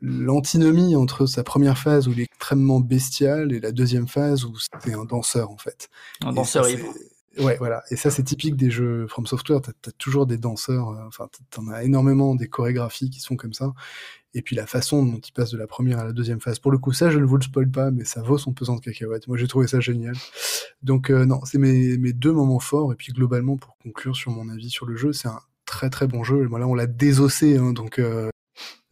l'antinomie 0.00 0.96
entre 0.96 1.26
sa 1.26 1.44
première 1.44 1.78
phase 1.78 2.08
où 2.08 2.12
il 2.12 2.20
est 2.20 2.24
extrêmement 2.24 2.80
bestial 2.80 3.52
et 3.52 3.60
la 3.60 3.72
deuxième 3.72 4.08
phase 4.08 4.44
où 4.44 4.54
c'est 4.58 4.94
un 4.94 5.04
danseur 5.04 5.50
en 5.50 5.58
fait. 5.58 5.88
Un 6.22 6.32
et 6.32 6.34
danseur 6.34 6.66
Ouais, 7.38 7.56
voilà. 7.58 7.82
Et 7.90 7.96
ça, 7.96 8.10
c'est 8.10 8.22
typique 8.22 8.56
des 8.56 8.70
jeux 8.70 9.06
From 9.06 9.26
Software. 9.26 9.60
T'as 9.60 9.72
as 9.88 9.92
toujours 9.92 10.26
des 10.26 10.38
danseurs. 10.38 10.90
Euh, 10.90 11.06
enfin, 11.06 11.28
t'en 11.50 11.68
as 11.68 11.82
énormément 11.84 12.34
des 12.34 12.48
chorégraphies 12.48 13.10
qui 13.10 13.20
sont 13.20 13.36
comme 13.36 13.52
ça. 13.52 13.72
Et 14.34 14.42
puis 14.42 14.56
la 14.56 14.66
façon 14.66 15.04
dont 15.04 15.18
il 15.18 15.32
passe 15.32 15.50
de 15.50 15.58
la 15.58 15.66
première 15.66 15.98
à 16.00 16.04
la 16.04 16.12
deuxième 16.12 16.40
phase. 16.40 16.58
Pour 16.58 16.72
le 16.72 16.78
coup, 16.78 16.92
ça, 16.92 17.10
je 17.10 17.18
ne 17.18 17.24
vous 17.24 17.36
le 17.36 17.42
spoil 17.42 17.70
pas, 17.70 17.90
mais 17.90 18.04
ça 18.04 18.22
vaut 18.22 18.38
son 18.38 18.52
pesant 18.52 18.76
de 18.76 18.80
cacahuètes. 18.80 19.28
Moi, 19.28 19.36
j'ai 19.36 19.46
trouvé 19.46 19.66
ça 19.66 19.80
génial. 19.80 20.14
Donc, 20.82 21.10
euh, 21.10 21.24
non, 21.24 21.40
c'est 21.44 21.58
mes, 21.58 21.96
mes 21.98 22.12
deux 22.12 22.32
moments 22.32 22.60
forts. 22.60 22.92
Et 22.92 22.96
puis, 22.96 23.12
globalement, 23.12 23.56
pour 23.56 23.76
conclure 23.78 24.16
sur 24.16 24.30
mon 24.32 24.48
avis 24.48 24.70
sur 24.70 24.86
le 24.86 24.96
jeu, 24.96 25.12
c'est 25.12 25.28
un 25.28 25.40
très 25.66 25.90
très 25.90 26.06
bon 26.06 26.24
jeu. 26.24 26.44
Et 26.44 26.48
moi, 26.48 26.58
là, 26.58 26.66
on 26.66 26.74
l'a 26.74 26.86
désossé. 26.86 27.56
Hein, 27.56 27.72
donc, 27.72 27.98
euh, 27.98 28.28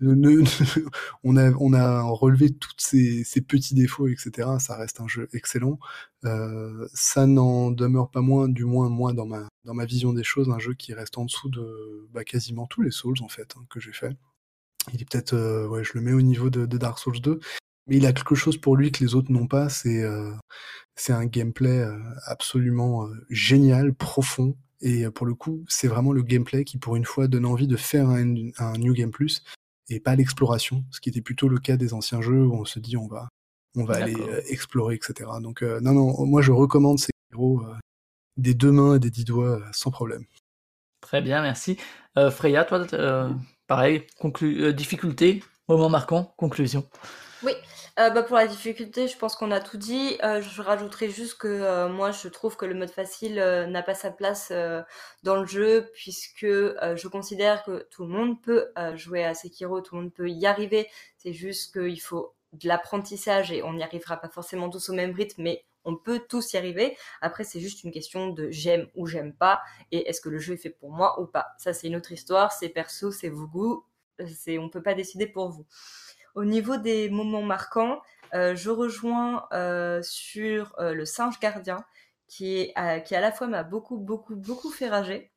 on, 1.25 1.37
a, 1.37 2.03
relevé 2.03 2.51
tous 2.51 2.75
ces, 2.77 3.41
petits 3.47 3.75
défauts, 3.75 4.09
etc. 4.09 4.49
Ça 4.59 4.77
reste 4.77 5.01
un 5.01 5.07
jeu 5.07 5.29
excellent. 5.33 5.79
Euh, 6.25 6.89
ça 6.93 7.27
n'en 7.27 7.71
demeure 7.71 8.11
pas 8.11 8.21
moins, 8.21 8.49
du 8.49 8.65
moins 8.65 8.89
moi 8.89 9.13
dans 9.13 9.27
ma, 9.27 9.85
vision 9.85 10.13
des 10.13 10.25
choses, 10.25 10.51
un 10.51 10.59
jeu 10.59 10.75
qui 10.75 10.93
reste 10.95 11.19
en 11.19 11.25
dessous 11.25 11.49
de 11.51 12.09
bah, 12.13 12.25
quasiment 12.25 12.67
tous 12.67 12.83
les 12.83 12.91
Souls 12.91 13.17
en 13.23 13.29
fait 13.29 13.55
hein, 13.57 13.65
que 13.71 13.79
j'ai 13.79 13.93
fait. 13.93 14.17
Il 14.93 15.01
est 15.01 15.09
peut-être, 15.09 15.35
euh, 15.35 15.69
ouais, 15.69 15.85
je 15.85 15.93
le 15.95 16.01
mets 16.01 16.13
au 16.13 16.23
niveau 16.23 16.51
de, 16.51 16.67
Dark 16.67 16.99
Souls 16.99 17.21
2. 17.21 17.39
mais 17.87 17.97
il 17.99 18.07
a 18.07 18.13
quelque 18.13 18.35
chose 18.35 18.57
pour 18.57 18.77
lui 18.77 18.91
que 18.91 19.05
les 19.05 19.15
autres 19.15 19.31
n'ont 19.31 19.47
pas. 19.47 19.69
C'est 19.69 20.05
c'est 20.97 21.13
un 21.13 21.27
gameplay 21.27 21.87
absolument 22.27 23.09
génial, 23.31 23.95
profond. 23.95 24.57
Et 24.81 25.09
pour 25.11 25.27
le 25.27 25.35
coup, 25.35 25.65
c'est 25.69 25.87
vraiment 25.87 26.13
le 26.13 26.23
gameplay 26.23 26.65
qui, 26.65 26.77
pour 26.77 26.97
une 26.97 27.05
fois, 27.05 27.29
donne 27.29 27.47
envie 27.47 27.69
de 27.69 27.77
faire 27.77 28.09
un, 28.09 28.35
un 28.59 28.73
New 28.79 28.95
Game 28.95 29.13
Plus 29.13 29.45
et 29.95 30.01
pas 30.01 30.17
l'exploration, 30.17 30.85
ce 30.91 31.01
qui 31.01 31.09
était 31.09 31.21
plutôt 31.21 31.49
le 31.49 31.59
cas 31.59 31.77
des 31.77 31.95
anciens 31.95 32.21
jeux 32.21 32.47
où 32.47 32.55
on 32.55 32.65
se 32.65 32.79
dit 32.79 32.97
on 32.97 33.07
va 33.07 33.29
on 33.77 33.85
va 33.85 33.97
aller 33.97 34.17
explorer, 34.49 34.95
etc. 34.97 35.31
Donc 35.41 35.63
non, 35.63 35.93
non, 35.93 36.27
moi 36.27 36.43
je 36.43 36.53
recommande 36.53 36.99
ces 36.99 37.11
héros 37.33 37.63
des 38.37 38.55
deux 38.55 38.73
mains 38.73 38.97
et 38.97 38.99
des 38.99 39.11
dix 39.11 39.25
doigts 39.25 39.63
sans 39.73 39.91
problème. 39.91 40.25
Très 41.01 41.23
bien, 41.23 41.43
merci. 41.43 41.79
Freya, 42.31 42.65
toi, 42.65 42.87
pareil, 43.67 44.07
conclu 44.19 44.75
difficulté, 44.75 45.43
moment 45.69 45.89
marquant, 45.89 46.35
conclusion. 46.37 46.87
Oui, 47.43 47.53
euh, 47.99 48.09
bah 48.11 48.23
pour 48.23 48.37
la 48.37 48.47
difficulté, 48.47 49.07
je 49.07 49.19
pense 49.19 49.37
qu'on 49.37 49.51
a 49.51 49.61
tout 49.61 49.77
dit. 49.77 50.17
Euh, 50.25 50.41
je 50.41 50.63
rajouterai 50.63 51.11
juste 51.11 51.39
que 51.39 51.49
euh, 51.49 51.89
moi, 51.89 52.11
je 52.11 52.29
trouve 52.29 52.57
que 52.57 52.65
le 52.65 52.75
mode 52.75 52.91
facile 52.91 53.35
n'a 53.35 53.83
pas 53.83 53.95
sa 53.95 54.11
place 54.11 54.53
dans 55.23 55.37
le 55.37 55.47
jeu, 55.47 55.91
puisque 55.95 56.47
je 56.47 57.09
considère 57.09 57.63
que 57.65 57.87
tout 57.91 58.05
le 58.05 58.11
monde 58.11 58.41
peut 58.43 58.73
jouer 58.95 59.25
à 59.25 59.35
Sekiro, 59.35 59.81
tout 59.81 59.97
le 59.97 60.03
monde 60.03 60.15
peut 60.15 60.31
y 60.31 60.47
arriver. 60.47 60.89
C'est 61.19 61.33
juste 61.33 61.73
qu'il 61.73 62.01
faut 62.01 62.35
de 62.53 62.69
l'apprentissage 62.69 63.51
et 63.53 63.63
on 63.63 63.73
n'y 63.75 63.83
arrivera 63.83 64.17
pas 64.17 64.29
forcément 64.29 64.69
tous 64.69 64.91
au 64.91 64.93
même 64.93 65.15
rythme, 65.15 65.43
mais 65.43 65.65
on 65.85 65.97
peut 65.97 66.21
tous 66.29 66.53
y 66.53 66.57
arriver. 66.57 66.97
Après, 67.21 67.45
c'est 67.45 67.61
juste 67.61 67.85
une 67.85 67.91
question 67.91 68.29
de 68.29 68.51
j'aime 68.51 68.89
ou 68.95 69.07
j'aime 69.07 69.33
pas, 69.33 69.61
et 69.91 70.09
est-ce 70.09 70.21
que 70.21 70.29
le 70.29 70.39
jeu 70.39 70.55
est 70.55 70.59
fait 70.59 70.71
pour 70.71 70.91
moi 70.93 71.21
ou 71.21 71.27
pas. 71.27 71.49
Ça, 71.59 71.73
c'est 71.73 71.89
une 71.89 71.97
autre 71.97 72.13
histoire, 72.13 72.53
c'est 72.53 72.69
perso, 72.69 73.11
c'est 73.11 73.29
vos 73.29 73.47
goûts, 73.47 73.85
on 74.59 74.69
peut 74.69 74.83
pas 74.83 74.95
décider 74.95 75.27
pour 75.27 75.49
vous. 75.49 75.67
Au 76.35 76.45
niveau 76.45 76.77
des 76.77 77.11
moments 77.11 77.43
marquants, 77.43 78.01
euh, 78.35 78.57
je 78.57 78.71
rejoins 78.71 79.47
euh, 79.53 80.01
sur 80.03 80.75
euh, 80.79 80.95
le 80.95 81.05
singe 81.05 81.39
gardien, 81.41 81.85
qui, 82.29 82.57
est, 82.57 83.05
qui 83.05 83.15
à 83.15 83.21
la 83.21 83.31
fois 83.31 83.47
m'a 83.47 83.63
beaucoup, 83.63 83.99
beaucoup, 83.99 84.37
beaucoup 84.37 84.71
fait 84.71 84.89
rager. 84.89 85.31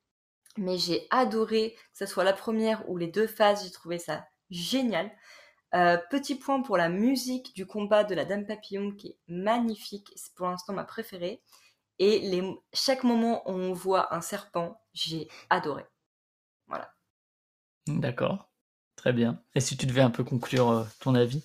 Mais 0.56 0.78
j'ai 0.78 1.06
adoré 1.10 1.74
que 1.74 1.98
ce 1.98 2.06
soit 2.06 2.24
la 2.24 2.32
première 2.32 2.88
ou 2.88 2.96
les 2.96 3.08
deux 3.08 3.26
phases, 3.26 3.64
j'ai 3.64 3.70
trouvé 3.70 3.98
ça 3.98 4.26
génial. 4.48 5.10
petit 5.72 6.36
point 6.36 6.62
pour 6.62 6.78
la 6.78 6.88
musique 6.88 7.54
du 7.54 7.66
combat 7.66 8.04
de 8.04 8.14
la 8.14 8.24
Dame 8.24 8.46
Papillon 8.46 8.92
qui 8.92 9.08
est 9.08 9.18
magnifique, 9.28 10.10
c'est 10.16 10.34
pour 10.34 10.46
l'instant 10.46 10.72
ma 10.72 10.84
préférée. 10.84 11.42
Et 11.98 12.42
chaque 12.72 13.04
moment 13.04 13.42
où 13.46 13.52
on 13.52 13.72
voit 13.74 14.14
un 14.14 14.22
serpent, 14.22 14.80
j'ai 14.94 15.28
adoré. 15.50 15.84
Voilà. 16.66 16.90
D'accord. 17.86 18.50
Très 19.06 19.12
bien. 19.12 19.40
Et 19.54 19.60
si 19.60 19.76
tu 19.76 19.86
devais 19.86 20.00
un 20.00 20.10
peu 20.10 20.24
conclure 20.24 20.68
euh, 20.68 20.82
ton 20.98 21.14
avis 21.14 21.44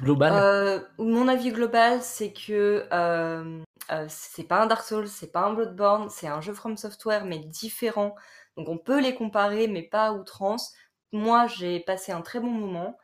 global 0.00 0.32
euh, 0.34 0.80
Mon 0.98 1.28
avis 1.28 1.52
global, 1.52 2.02
c'est 2.02 2.32
que 2.32 2.84
euh, 2.92 3.62
c'est 4.08 4.42
pas 4.42 4.60
un 4.60 4.66
Dark 4.66 4.82
Souls, 4.82 5.06
c'est 5.06 5.30
pas 5.30 5.42
un 5.42 5.52
Bloodborne, 5.54 6.10
c'est 6.10 6.26
un 6.26 6.40
jeu 6.40 6.52
From 6.52 6.76
Software, 6.76 7.26
mais 7.26 7.38
différent. 7.38 8.16
Donc 8.56 8.68
on 8.68 8.76
peut 8.76 9.00
les 9.00 9.14
comparer, 9.14 9.68
mais 9.68 9.84
pas 9.84 10.06
à 10.06 10.12
outrance. 10.14 10.74
Moi, 11.12 11.46
j'ai 11.46 11.78
passé 11.78 12.10
un 12.10 12.22
très 12.22 12.40
bon 12.40 12.50
moment. 12.50 12.98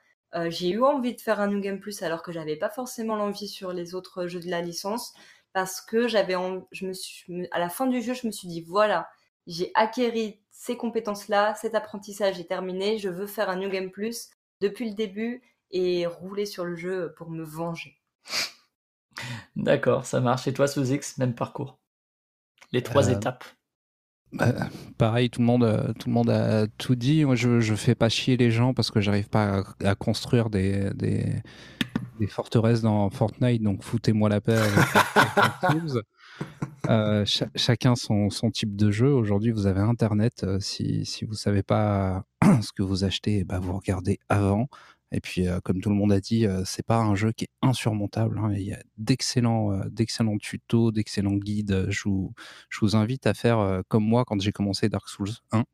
j'ai 0.48 0.70
eu 0.70 0.82
envie 0.82 1.14
de 1.14 1.20
faire 1.20 1.38
un 1.40 1.46
New 1.46 1.60
Game 1.60 1.78
Plus 1.78 2.02
alors 2.02 2.24
que 2.24 2.32
j'avais 2.32 2.56
pas 2.56 2.70
forcément 2.70 3.14
l'envie 3.14 3.46
sur 3.46 3.72
les 3.72 3.94
autres 3.94 4.26
jeux 4.26 4.40
de 4.40 4.50
la 4.50 4.62
licence 4.62 5.14
parce 5.52 5.80
que 5.80 6.08
j'avais, 6.08 6.34
je 6.72 6.86
me 6.88 6.92
suis, 6.92 7.46
à 7.52 7.60
la 7.60 7.68
fin 7.68 7.86
du 7.86 8.02
jeu, 8.02 8.14
je 8.14 8.26
me 8.26 8.32
suis 8.32 8.48
dit 8.48 8.62
voilà, 8.62 9.08
j'ai 9.46 9.70
acquéri 9.76 10.40
ces 10.58 10.76
compétences-là, 10.76 11.54
cet 11.54 11.74
apprentissage 11.74 12.40
est 12.40 12.48
terminé, 12.48 12.96
je 12.98 13.10
veux 13.10 13.26
faire 13.26 13.50
un 13.50 13.56
New 13.56 13.68
Game 13.68 13.90
Plus 13.90 14.30
depuis 14.62 14.88
le 14.88 14.94
début 14.94 15.42
et 15.70 16.06
rouler 16.06 16.46
sur 16.46 16.64
le 16.64 16.74
jeu 16.74 17.14
pour 17.18 17.30
me 17.30 17.44
venger. 17.44 17.98
D'accord, 19.54 20.06
ça 20.06 20.20
marche. 20.20 20.48
Et 20.48 20.54
toi, 20.54 20.66
sous 20.66 20.92
X, 20.92 21.18
même 21.18 21.34
parcours? 21.34 21.78
Les 22.72 22.82
trois 22.82 23.10
euh, 23.10 23.12
étapes? 23.12 23.44
Bah, 24.32 24.54
pareil, 24.96 25.28
tout 25.28 25.40
le 25.40 25.46
monde, 25.46 25.64
euh, 25.64 25.92
tout 25.92 26.08
le 26.08 26.14
monde 26.14 26.30
a 26.30 26.66
tout 26.78 26.94
dit. 26.94 27.26
Moi, 27.26 27.34
je, 27.34 27.60
je 27.60 27.74
fais 27.74 27.94
pas 27.94 28.08
chier 28.08 28.38
les 28.38 28.50
gens 28.50 28.72
parce 28.72 28.90
que 28.90 29.00
j'arrive 29.00 29.28
pas 29.28 29.62
à, 29.84 29.94
construire 29.94 30.48
des, 30.48 30.90
des, 30.94 31.42
forteresses 32.28 32.80
dans 32.80 33.10
Fortnite, 33.10 33.62
donc 33.62 33.82
foutez-moi 33.82 34.30
la 34.30 34.40
paix 34.40 34.56
avec 34.56 34.74
euh, 36.88 37.24
chacun 37.56 37.96
son, 37.96 38.28
type 38.52 38.76
de 38.76 38.90
jeu. 38.90 39.12
Aujourd'hui, 39.12 39.50
vous 39.50 39.66
avez 39.66 39.80
Internet. 39.80 40.44
Euh, 40.44 40.60
si, 40.60 41.04
vous 41.26 41.34
savez 41.34 41.62
pas 41.62 42.24
ce 42.62 42.72
que 42.72 42.82
vous 42.82 43.04
achetez, 43.04 43.44
bah, 43.44 43.58
vous 43.58 43.72
regardez 43.72 44.18
avant. 44.28 44.68
Et 45.12 45.20
puis, 45.20 45.48
euh, 45.48 45.60
comme 45.64 45.80
tout 45.80 45.88
le 45.88 45.94
monde 45.96 46.12
a 46.12 46.20
dit, 46.20 46.46
c'est 46.64 46.84
pas 46.84 46.98
un 46.98 47.14
jeu 47.14 47.32
qui 47.32 47.44
est 47.44 47.50
insurmontable. 47.62 48.38
Hein. 48.38 48.52
Il 48.54 48.62
y 48.62 48.72
a 48.72 48.78
d'excellents, 48.98 49.80
d'excellents 49.88 50.38
tutos, 50.38 50.92
d'excellents 50.92 51.36
guides. 51.36 51.86
Je 51.88 52.08
vous, 52.08 52.96
invite 52.96 53.26
à 53.26 53.34
faire 53.34 53.82
comme 53.88 54.04
moi 54.04 54.24
quand 54.24 54.40
j'ai 54.40 54.52
commencé 54.52 54.88
Dark 54.88 55.08
Souls 55.08 55.30
1. 55.52 55.64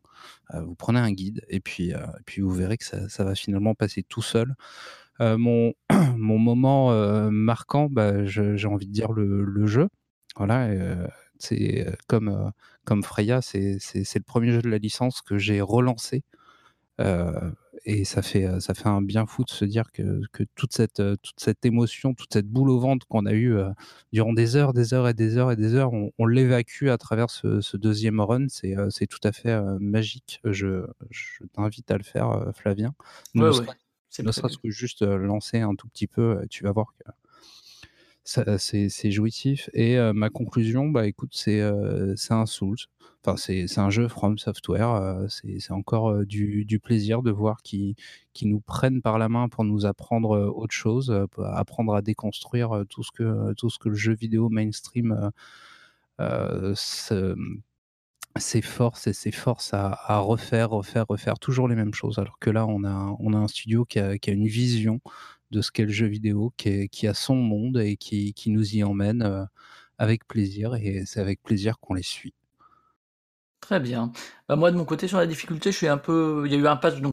vous 0.62 0.74
prenez 0.74 1.00
un 1.00 1.12
guide 1.12 1.42
et 1.48 1.60
puis, 1.60 1.92
puis 2.26 2.42
vous 2.42 2.52
verrez 2.52 2.76
que 2.76 2.84
ça, 2.84 3.24
va 3.24 3.34
finalement 3.34 3.74
passer 3.74 4.02
tout 4.02 4.22
seul. 4.22 4.54
mon, 5.20 5.74
moment 6.16 7.30
marquant, 7.30 7.88
bah, 7.90 8.24
j'ai 8.24 8.66
envie 8.66 8.86
de 8.86 8.92
dire 8.92 9.12
le 9.12 9.66
jeu. 9.66 9.88
Voilà, 10.36 10.68
c'est 11.38 11.86
comme, 12.06 12.52
comme 12.84 13.02
Freya, 13.02 13.42
c'est 13.42 13.78
le 13.92 14.20
premier 14.22 14.52
jeu 14.52 14.62
de 14.62 14.70
la 14.70 14.78
licence 14.78 15.20
que 15.22 15.38
j'ai 15.38 15.60
relancé. 15.60 16.24
et 17.84 18.04
ça 18.04 18.22
fait, 18.22 18.60
ça 18.60 18.74
fait 18.74 18.88
un 18.88 19.02
bien 19.02 19.26
fou 19.26 19.44
de 19.44 19.50
se 19.50 19.64
dire 19.64 19.90
que, 19.92 20.22
que 20.32 20.44
toute, 20.54 20.72
cette, 20.72 21.02
toute 21.22 21.38
cette 21.38 21.64
émotion, 21.66 22.14
toute 22.14 22.32
cette 22.32 22.46
boule 22.46 22.70
au 22.70 22.78
ventre 22.78 23.06
qu'on 23.08 23.26
a 23.26 23.34
eue 23.34 23.56
durant 24.12 24.32
des 24.32 24.56
heures, 24.56 24.72
des 24.72 24.94
heures 24.94 25.08
et 25.08 25.14
des 25.14 25.36
heures 25.36 25.50
et 25.52 25.56
des 25.56 25.74
heures, 25.74 25.92
on, 25.92 26.26
l'évacue 26.26 26.88
à 26.88 26.96
travers 26.96 27.28
ce, 27.30 27.76
deuxième 27.76 28.20
run. 28.20 28.46
C'est 28.48 29.06
tout 29.06 29.20
à 29.24 29.32
fait 29.32 29.60
magique. 29.80 30.40
Je, 30.44 30.86
je 31.10 31.44
t'invite 31.52 31.90
à 31.90 31.98
le 31.98 32.04
faire, 32.04 32.52
Flavien. 32.54 32.94
ne 33.34 33.50
serait-ce 34.30 34.58
que 34.58 34.70
juste 34.70 35.02
lancer 35.02 35.60
un 35.60 35.74
tout 35.74 35.88
petit 35.88 36.06
peu, 36.06 36.46
tu 36.50 36.64
vas 36.64 36.72
voir 36.72 36.94
que 36.98 37.10
c'est 38.24 39.10
jouitif. 39.10 39.70
Et 39.74 39.98
ma 40.12 40.30
conclusion, 40.30 40.88
bah 40.88 41.06
écoute, 41.06 41.32
c'est 41.34 41.60
un 41.60 42.46
Souls. 42.46 42.76
Enfin, 43.24 43.36
c'est 43.36 43.78
un 43.78 43.90
jeu 43.90 44.08
From 44.08 44.38
Software. 44.38 45.26
c'est 45.28 45.72
encore 45.72 46.24
du, 46.24 46.80
plaisir 46.82 47.22
de 47.22 47.30
voir 47.30 47.62
qui 47.62 47.96
nous 48.42 48.60
prennent 48.60 49.02
par 49.02 49.18
la 49.18 49.28
main 49.28 49.48
pour 49.48 49.64
nous 49.64 49.86
apprendre 49.86 50.52
autre 50.54 50.74
chose, 50.74 51.14
apprendre 51.44 51.94
à 51.94 52.02
déconstruire 52.02 52.84
tout 52.88 53.02
ce 53.02 53.12
que, 53.12 53.52
tout 53.54 53.70
ce 53.70 53.78
que 53.78 53.88
le 53.88 53.94
jeu 53.94 54.14
vidéo 54.14 54.48
mainstream 54.48 55.30
s'efforce 58.36 59.06
et 59.06 59.12
s'efforce 59.12 59.74
à, 59.74 59.98
à, 60.06 60.18
refaire, 60.18 60.70
refaire, 60.70 61.04
refaire 61.08 61.38
toujours 61.38 61.68
les 61.68 61.74
mêmes 61.76 61.94
choses. 61.94 62.18
Alors 62.18 62.38
que 62.38 62.50
là, 62.50 62.66
on 62.66 62.84
a, 62.84 63.16
on 63.18 63.34
a 63.34 63.36
un 63.36 63.48
studio 63.48 63.84
qui 63.84 63.98
a 63.98 64.16
une 64.26 64.46
vision 64.46 65.00
de 65.52 65.60
ce 65.60 65.70
qu'est 65.70 65.84
le 65.84 65.92
jeu 65.92 66.06
vidéo, 66.06 66.52
qui, 66.56 67.06
a 67.06 67.14
son 67.14 67.36
monde 67.36 67.78
et 67.78 67.96
qui, 67.96 68.34
nous 68.46 68.74
y 68.74 68.82
emmène 68.82 69.22
euh, 69.22 69.44
avec 69.98 70.26
plaisir. 70.26 70.74
Et 70.74 71.04
c'est 71.06 71.20
avec 71.20 71.42
plaisir 71.42 71.78
qu'on 71.78 71.94
les 71.94 72.02
suit. 72.02 72.34
Très 73.60 73.78
bien. 73.78 74.10
Bah, 74.48 74.56
moi, 74.56 74.72
de 74.72 74.76
mon 74.76 74.84
côté, 74.84 75.06
sur 75.06 75.18
la 75.18 75.26
difficulté, 75.26 75.70
je 75.70 75.76
suis 75.76 75.88
un 75.88 75.98
peu. 75.98 76.42
Il 76.46 76.52
y 76.52 76.56
a 76.56 76.58
eu 76.58 76.66
un 76.66 76.76
patch, 76.76 77.00
donc, 77.00 77.12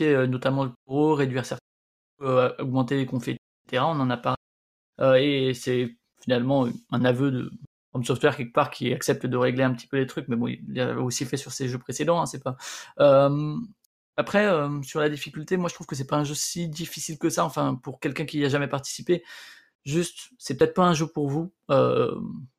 euh, 0.00 0.26
notamment 0.26 0.64
le 0.64 0.72
pro, 0.86 1.14
réduire 1.14 1.44
certains, 1.44 1.60
euh, 2.22 2.54
augmenter 2.58 2.96
les 2.96 3.04
conflits, 3.04 3.36
etc. 3.66 3.82
On 3.86 4.00
en 4.00 4.08
a 4.08 4.16
parlé. 4.16 4.36
et 5.20 5.54
c'est 5.54 5.96
finalement 6.22 6.68
un 6.92 7.04
aveu 7.04 7.30
de 7.32 7.50
From 7.90 8.04
Software 8.04 8.36
quelque 8.36 8.52
part 8.52 8.70
qui 8.70 8.92
accepte 8.92 9.26
de 9.26 9.36
régler 9.36 9.64
un 9.64 9.74
petit 9.74 9.86
peu 9.88 9.98
les 9.98 10.06
trucs, 10.06 10.28
mais 10.28 10.36
bon, 10.36 10.46
il 10.46 10.62
l'avait 10.68 11.00
aussi 11.00 11.26
fait 11.26 11.36
sur 11.36 11.52
ses 11.52 11.68
jeux 11.68 11.78
précédents, 11.78 12.22
hein, 12.22 12.26
c'est 12.26 12.42
pas. 12.42 12.56
Après, 14.16 14.46
euh, 14.46 14.82
sur 14.82 15.00
la 15.00 15.08
difficulté, 15.08 15.56
moi 15.56 15.68
je 15.68 15.74
trouve 15.74 15.86
que 15.86 15.96
c'est 15.96 16.06
pas 16.06 16.16
un 16.16 16.24
jeu 16.24 16.34
si 16.34 16.68
difficile 16.68 17.18
que 17.18 17.30
ça. 17.30 17.44
Enfin, 17.44 17.74
pour 17.82 18.00
quelqu'un 18.00 18.26
qui 18.26 18.38
n'y 18.38 18.44
a 18.44 18.48
jamais 18.48 18.68
participé, 18.68 19.24
juste, 19.84 20.30
c'est 20.38 20.56
peut-être 20.56 20.74
pas 20.74 20.84
un 20.84 20.94
jeu 20.94 21.06
pour 21.06 21.28
vous. 21.28 21.52
Euh, 21.70 22.14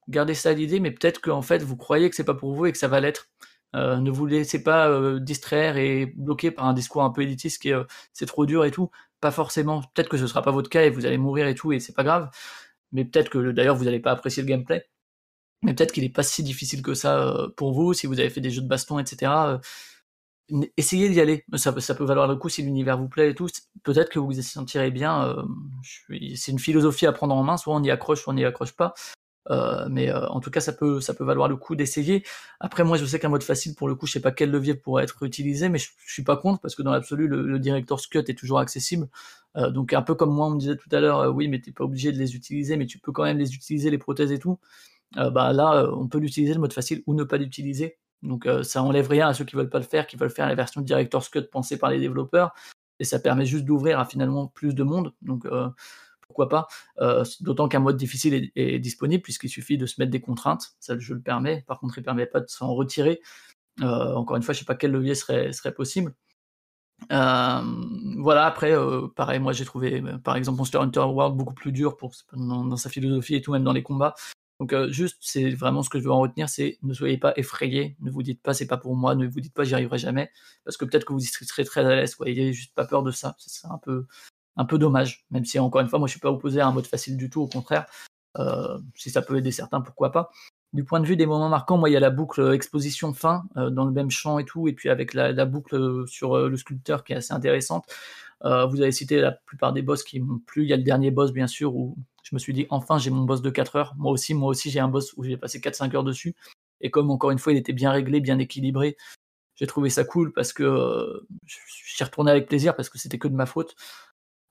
gardez 0.10 0.34
ça 0.34 0.50
à 0.50 0.54
l'idée, 0.54 0.80
mais 0.80 0.92
peut-être 0.92 1.22
qu'en 1.22 1.42
fait 1.42 1.64
vous 1.64 1.78
croyez 1.78 2.10
que 2.10 2.16
c'est 2.16 2.24
pas 2.24 2.34
pour 2.36 2.54
vous 2.56 2.66
et 2.66 2.72
que 2.72 2.78
ça 2.78 2.88
va 2.88 3.00
l'être. 3.00 3.30
Euh, 3.76 3.98
ne 3.98 4.12
vous 4.12 4.26
laissez 4.26 4.64
pas 4.64 5.20
distraire 5.20 5.78
et 5.78 6.08
bloquer 6.18 6.52
par 6.52 6.66
un 6.66 6.74
discours 6.74 7.04
un 7.04 7.10
peu 7.12 7.22
élitiste 7.24 7.62
qui 7.62 7.70
est 7.70 7.76
c'est 8.14 8.26
trop 8.28 8.46
dur 8.46 8.66
et 8.66 8.72
tout. 8.72 8.90
Pas 9.22 9.32
forcément. 9.32 9.82
Peut-être 9.94 10.10
que 10.10 10.18
ce 10.18 10.28
sera 10.28 10.42
pas 10.42 10.52
votre 10.52 10.70
cas 10.70 10.84
et 10.84 10.90
vous 10.90 11.06
allez 11.06 11.18
mourir 11.18 11.48
et 11.48 11.56
tout 11.56 11.72
et 11.74 11.80
c'est 11.80 11.94
pas 11.94 12.04
grave. 12.04 12.30
Mais 12.92 13.06
peut-être 13.06 13.30
que 13.30 13.52
d'ailleurs 13.52 13.76
vous 13.76 13.86
n'allez 13.86 14.00
pas 14.00 14.12
apprécier 14.12 14.44
le 14.44 14.50
gameplay. 14.50 14.88
Mais 15.64 15.74
peut-être 15.74 15.94
qu'il 15.94 16.04
est 16.04 16.10
pas 16.10 16.24
si 16.24 16.44
difficile 16.44 16.82
que 16.82 16.94
ça 16.94 17.36
pour 17.58 17.74
vous 17.74 17.94
si 17.94 18.08
vous 18.08 18.20
avez 18.20 18.30
fait 18.30 18.42
des 18.42 18.52
jeux 18.52 18.62
de 18.62 18.68
baston, 18.68 19.00
etc 19.00 19.32
essayez 20.78 21.10
d'y 21.10 21.20
aller. 21.22 21.46
Ça, 21.56 21.72
peut 21.72 22.04
valoir 22.04 22.28
le 22.28 22.36
coup 22.36 22.50
si 22.50 22.62
l'univers 22.62 22.98
vous 22.98 23.08
plaît 23.08 23.32
et 23.32 23.36
tout. 23.36 23.48
Peut-être 23.84 24.10
que 24.10 24.20
vous 24.20 24.28
vous 24.28 24.42
sentirez 24.42 24.92
bien. 24.92 25.26
Euh, 25.28 25.44
c'est 26.36 26.52
une 26.52 26.60
philosophie 26.60 27.06
à 27.06 27.12
prendre 27.12 27.36
en 27.36 27.44
main. 27.44 27.58
Soit 27.58 27.76
on 27.76 27.84
y 27.84 27.92
accroche, 27.92 28.22
soit 28.22 28.34
on 28.34 28.36
n'y 28.36 28.46
accroche 28.46 28.74
pas. 28.74 28.94
Euh, 29.50 29.88
mais 29.90 30.10
euh, 30.10 30.28
en 30.30 30.40
tout 30.40 30.52
cas, 30.52 30.62
ça 30.62 30.74
peut, 30.74 31.00
valoir 31.20 31.48
le 31.48 31.58
coup 31.58 31.76
d'essayer. 31.76 32.24
Après, 32.60 32.84
moi, 32.84 32.98
je 32.98 33.06
sais 33.06 33.20
qu'un 33.20 33.30
mode 33.30 33.44
facile, 33.44 33.76
pour 33.76 33.88
le 33.88 33.96
coup, 33.96 34.08
je 34.08 34.14
sais 34.14 34.22
pas 34.22 34.32
quel 34.32 34.52
levier 34.52 34.74
pourrait 34.76 35.04
être 35.04 35.24
utilisé, 35.24 35.70
mais 35.70 35.80
je, 35.80 35.90
suis 36.08 36.24
pas 36.24 36.38
contre 36.38 36.62
parce 36.62 36.76
que 36.76 36.82
dans 36.82 36.92
l'absolu, 36.92 37.28
le, 37.28 37.46
le 37.46 37.60
Director's 37.60 38.08
Cut 38.08 38.20
est 38.20 38.38
toujours 38.38 38.60
accessible. 38.60 39.08
Donc, 39.56 39.94
un 39.94 40.02
peu 40.02 40.16
comme 40.16 40.34
moi, 40.34 40.48
on 40.48 40.52
me 40.52 40.60
disait 40.60 40.78
tout 40.78 40.90
à 40.92 41.00
l'heure, 41.00 41.36
oui, 41.36 41.48
mais 41.48 41.62
t'es 41.62 41.72
pas 41.72 41.84
obligé 41.84 42.12
de 42.12 42.18
les 42.18 42.36
utiliser, 42.36 42.76
mais 42.76 42.88
tu 42.88 42.98
peux 42.98 43.12
quand 43.12 43.24
même 43.24 43.38
les 43.38 43.54
utiliser, 43.54 43.92
les 43.92 44.00
prothèses 44.00 44.32
et 44.32 44.40
tout. 44.40 44.60
bah 45.16 45.54
là, 45.54 45.88
on 45.94 46.08
peut 46.08 46.18
l'utiliser 46.18 46.56
le 46.56 46.60
mode 46.60 46.74
facile 46.74 47.04
ou 47.06 47.14
ne 47.14 47.24
pas 47.24 47.38
l'utiliser. 47.38 48.00
Donc, 48.24 48.48
ça 48.64 48.82
enlève 48.82 49.08
rien 49.08 49.28
à 49.28 49.34
ceux 49.34 49.46
qui 49.46 49.56
veulent 49.56 49.70
pas 49.70 49.80
le 49.80 49.86
faire, 49.86 50.08
qui 50.08 50.16
veulent 50.16 50.32
faire 50.32 50.48
la 50.48 50.56
version 50.56 50.82
Director's 50.82 51.30
Cut 51.30 51.44
pensée 51.52 51.78
par 51.78 51.90
les 51.90 52.00
développeurs, 52.00 52.54
et 53.00 53.04
ça 53.04 53.20
permet 53.20 53.46
juste 53.46 53.66
d'ouvrir 53.66 54.00
à 54.00 54.06
finalement 54.06 54.48
plus 54.48 54.74
de 54.74 54.84
monde. 54.84 55.14
Donc 55.22 55.46
pourquoi 56.34 56.50
pas? 56.50 56.68
Euh, 57.00 57.24
D'autant 57.42 57.68
qu'un 57.68 57.80
mode 57.80 57.96
difficile 57.96 58.52
est, 58.56 58.80
disponible 58.80 59.22
puisqu'il 59.22 59.50
suffit 59.50 59.78
de 59.78 59.86
se 59.86 60.02
mettre 60.02 60.12
des 60.12 60.22
contraintes, 60.22 60.76
ça 60.80 60.98
je 60.98 61.14
le 61.14 61.22
permet. 61.22 61.64
Par 61.68 61.80
contre, 61.80 61.98
il 61.98 62.02
ne 62.02 62.06
permet 62.06 62.26
pas 62.26 62.40
de 62.40 62.50
s'en 62.50 62.74
retirer. 62.74 63.22
Euh, 63.82 64.14
encore 64.16 64.36
une 64.36 64.42
fois, 64.42 64.54
je 64.54 64.58
ne 64.58 64.60
sais 64.62 64.66
pas 64.66 64.76
quel 64.76 64.92
levier 64.92 65.14
serait, 65.14 65.52
possible. 65.76 66.16
Euh, 67.12 67.62
voilà, 68.18 68.46
après, 68.46 68.74
pareil, 69.16 69.40
moi 69.40 69.54
j'ai 69.54 69.66
trouvé 69.66 70.02
par 70.24 70.36
exemple 70.36 70.58
Monster 70.58 70.80
Hunter 70.80 71.02
World 71.02 71.36
beaucoup 71.36 71.54
plus 71.54 71.72
dur 71.72 71.98
pour, 71.98 72.14
dans, 72.34 72.78
sa 72.78 72.90
philosophie 72.90 73.36
et 73.36 73.42
tout, 73.42 73.52
même 73.52 73.64
dans 73.64 73.74
les 73.74 73.84
combats. 73.84 74.16
Donc 74.60 74.74
juste, 74.90 75.18
c'est 75.20 75.50
vraiment 75.50 75.84
ce 75.84 75.90
que 75.90 76.00
je 76.00 76.04
veux 76.04 76.12
en 76.12 76.20
retenir, 76.20 76.48
c'est 76.48 76.78
ne 76.84 76.94
soyez 76.94 77.18
pas 77.18 77.34
effrayés, 77.38 77.98
ne 78.02 78.12
vous 78.12 78.24
dites 78.24 78.42
pas 78.42 78.54
c'est 78.54 78.68
pas 78.68 78.78
pour 78.78 78.96
moi, 78.96 79.16
ne 79.16 79.28
vous 79.28 79.42
dites 79.42 79.54
pas 79.54 79.64
j'y 79.64 79.74
arriverai 79.74 79.98
jamais, 79.98 80.32
parce 80.64 80.78
que 80.78 80.86
peut-être 80.86 81.06
que 81.06 81.14
vous 81.14 81.24
y 81.24 81.26
serez 81.26 81.66
très 81.66 81.86
à 81.86 81.96
l'aise, 81.96 82.16
quoi. 82.16 82.28
N'ayez 82.28 82.54
juste 82.54 82.74
pas 82.76 82.86
peur 82.86 83.04
de 83.04 83.12
ça, 83.12 83.36
c'est 83.40 83.68
un 83.68 83.80
peu, 83.80 84.06
un 84.56 84.66
peu 84.66 84.78
dommage, 84.78 85.26
même 85.32 85.46
si 85.46 85.60
encore 85.60 85.82
une 85.82 85.90
fois, 85.90 86.00
moi 86.00 86.08
je 86.08 86.12
suis 86.12 86.20
pas 86.20 86.32
opposé 86.32 86.62
à 86.62 86.68
un 86.68 86.72
mode 86.72 86.88
facile 86.88 87.18
du 87.18 87.30
tout, 87.30 87.42
au 87.42 87.48
contraire, 87.48 87.86
euh, 88.38 88.80
si 88.96 89.10
ça 89.10 89.22
peut 89.22 89.38
aider 89.38 89.52
certains, 89.52 89.82
pourquoi 89.82 90.12
pas. 90.12 90.32
Du 90.74 90.84
point 90.84 91.00
de 91.00 91.06
vue 91.06 91.18
des 91.18 91.26
moments 91.26 91.50
marquants, 91.50 91.78
moi 91.78 91.90
il 91.90 91.94
y 91.94 91.98
a 91.98 92.00
la 92.00 92.10
boucle 92.10 92.54
exposition 92.54 93.14
fin 93.14 93.44
euh, 93.58 93.70
dans 93.70 93.86
le 93.86 93.92
même 93.92 94.12
champ 94.12 94.40
et 94.40 94.46
tout, 94.46 94.68
et 94.68 94.74
puis 94.74 94.90
avec 94.90 95.14
la, 95.14 95.46
boucle 95.46 96.08
sur 96.08 96.38
euh, 96.38 96.50
le 96.50 96.58
sculpteur 96.58 97.04
qui 97.04 97.14
est 97.14 97.18
assez 97.18 97.34
intéressante. 97.34 97.86
vous 98.42 98.82
avez 98.82 98.92
cité 98.92 99.20
la 99.20 99.32
plupart 99.32 99.74
des 99.74 99.82
boss 99.82 100.04
qui 100.04 100.20
m'ont 100.20 100.40
plu. 100.40 100.64
Il 100.64 100.70
y 100.70 100.74
a 100.74 100.78
le 100.78 100.84
dernier 100.84 101.12
boss 101.12 101.32
bien 101.32 101.48
sûr 101.48 101.76
où 101.76 101.98
je 102.34 102.36
me 102.36 102.40
suis 102.40 102.54
dit 102.54 102.66
enfin 102.72 102.98
j'ai 102.98 103.12
mon 103.12 103.26
boss 103.26 103.44
de 103.44 103.52
4 103.52 103.76
heures. 103.76 103.94
Moi 103.96 104.12
aussi, 104.12 104.34
moi 104.34 104.50
aussi 104.50 104.72
j'ai 104.72 104.80
un 104.80 104.88
boss 104.88 105.14
où 105.18 105.24
j'ai 105.24 105.38
passé 105.38 105.60
4-5 105.60 105.96
heures 105.96 106.04
dessus. 106.04 106.36
Et 106.82 106.90
comme 106.90 107.12
encore 107.12 107.30
une 107.30 107.38
fois 107.38 107.54
il 107.54 107.60
était 107.60 107.74
bien 107.74 107.92
réglé, 107.92 108.22
bien 108.22 108.40
équilibré, 108.40 108.98
j'ai 109.56 109.68
trouvé 109.68 109.92
ça 109.92 110.04
cool 110.04 110.34
parce 110.34 110.52
que 110.52 111.28
j'y 111.46 112.04
retourné 112.04 112.32
avec 112.32 112.48
plaisir 112.48 112.76
parce 112.76 112.90
que 112.90 112.98
c'était 112.98 113.20
que 113.20 113.28
de 113.28 113.36
ma 113.36 113.46
faute. 113.46 113.76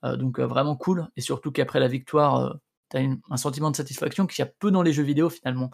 Euh, 0.05 0.17
donc 0.17 0.39
euh, 0.39 0.47
vraiment 0.47 0.77
cool. 0.77 1.09
Et 1.17 1.20
surtout 1.20 1.51
qu'après 1.51 1.81
la 1.81 1.89
victoire, 1.89 2.36
euh, 2.36 2.55
tu 2.91 2.99
as 2.99 3.01
un 3.31 3.36
sentiment 3.36 3.73
de 3.73 3.77
satisfaction 3.77 4.28
qu'il 4.28 4.44
y 4.44 4.47
a 4.47 4.51
peu 4.61 4.70
dans 4.70 4.83
les 4.83 4.93
jeux 4.93 5.02
vidéo 5.02 5.28
finalement. 5.28 5.70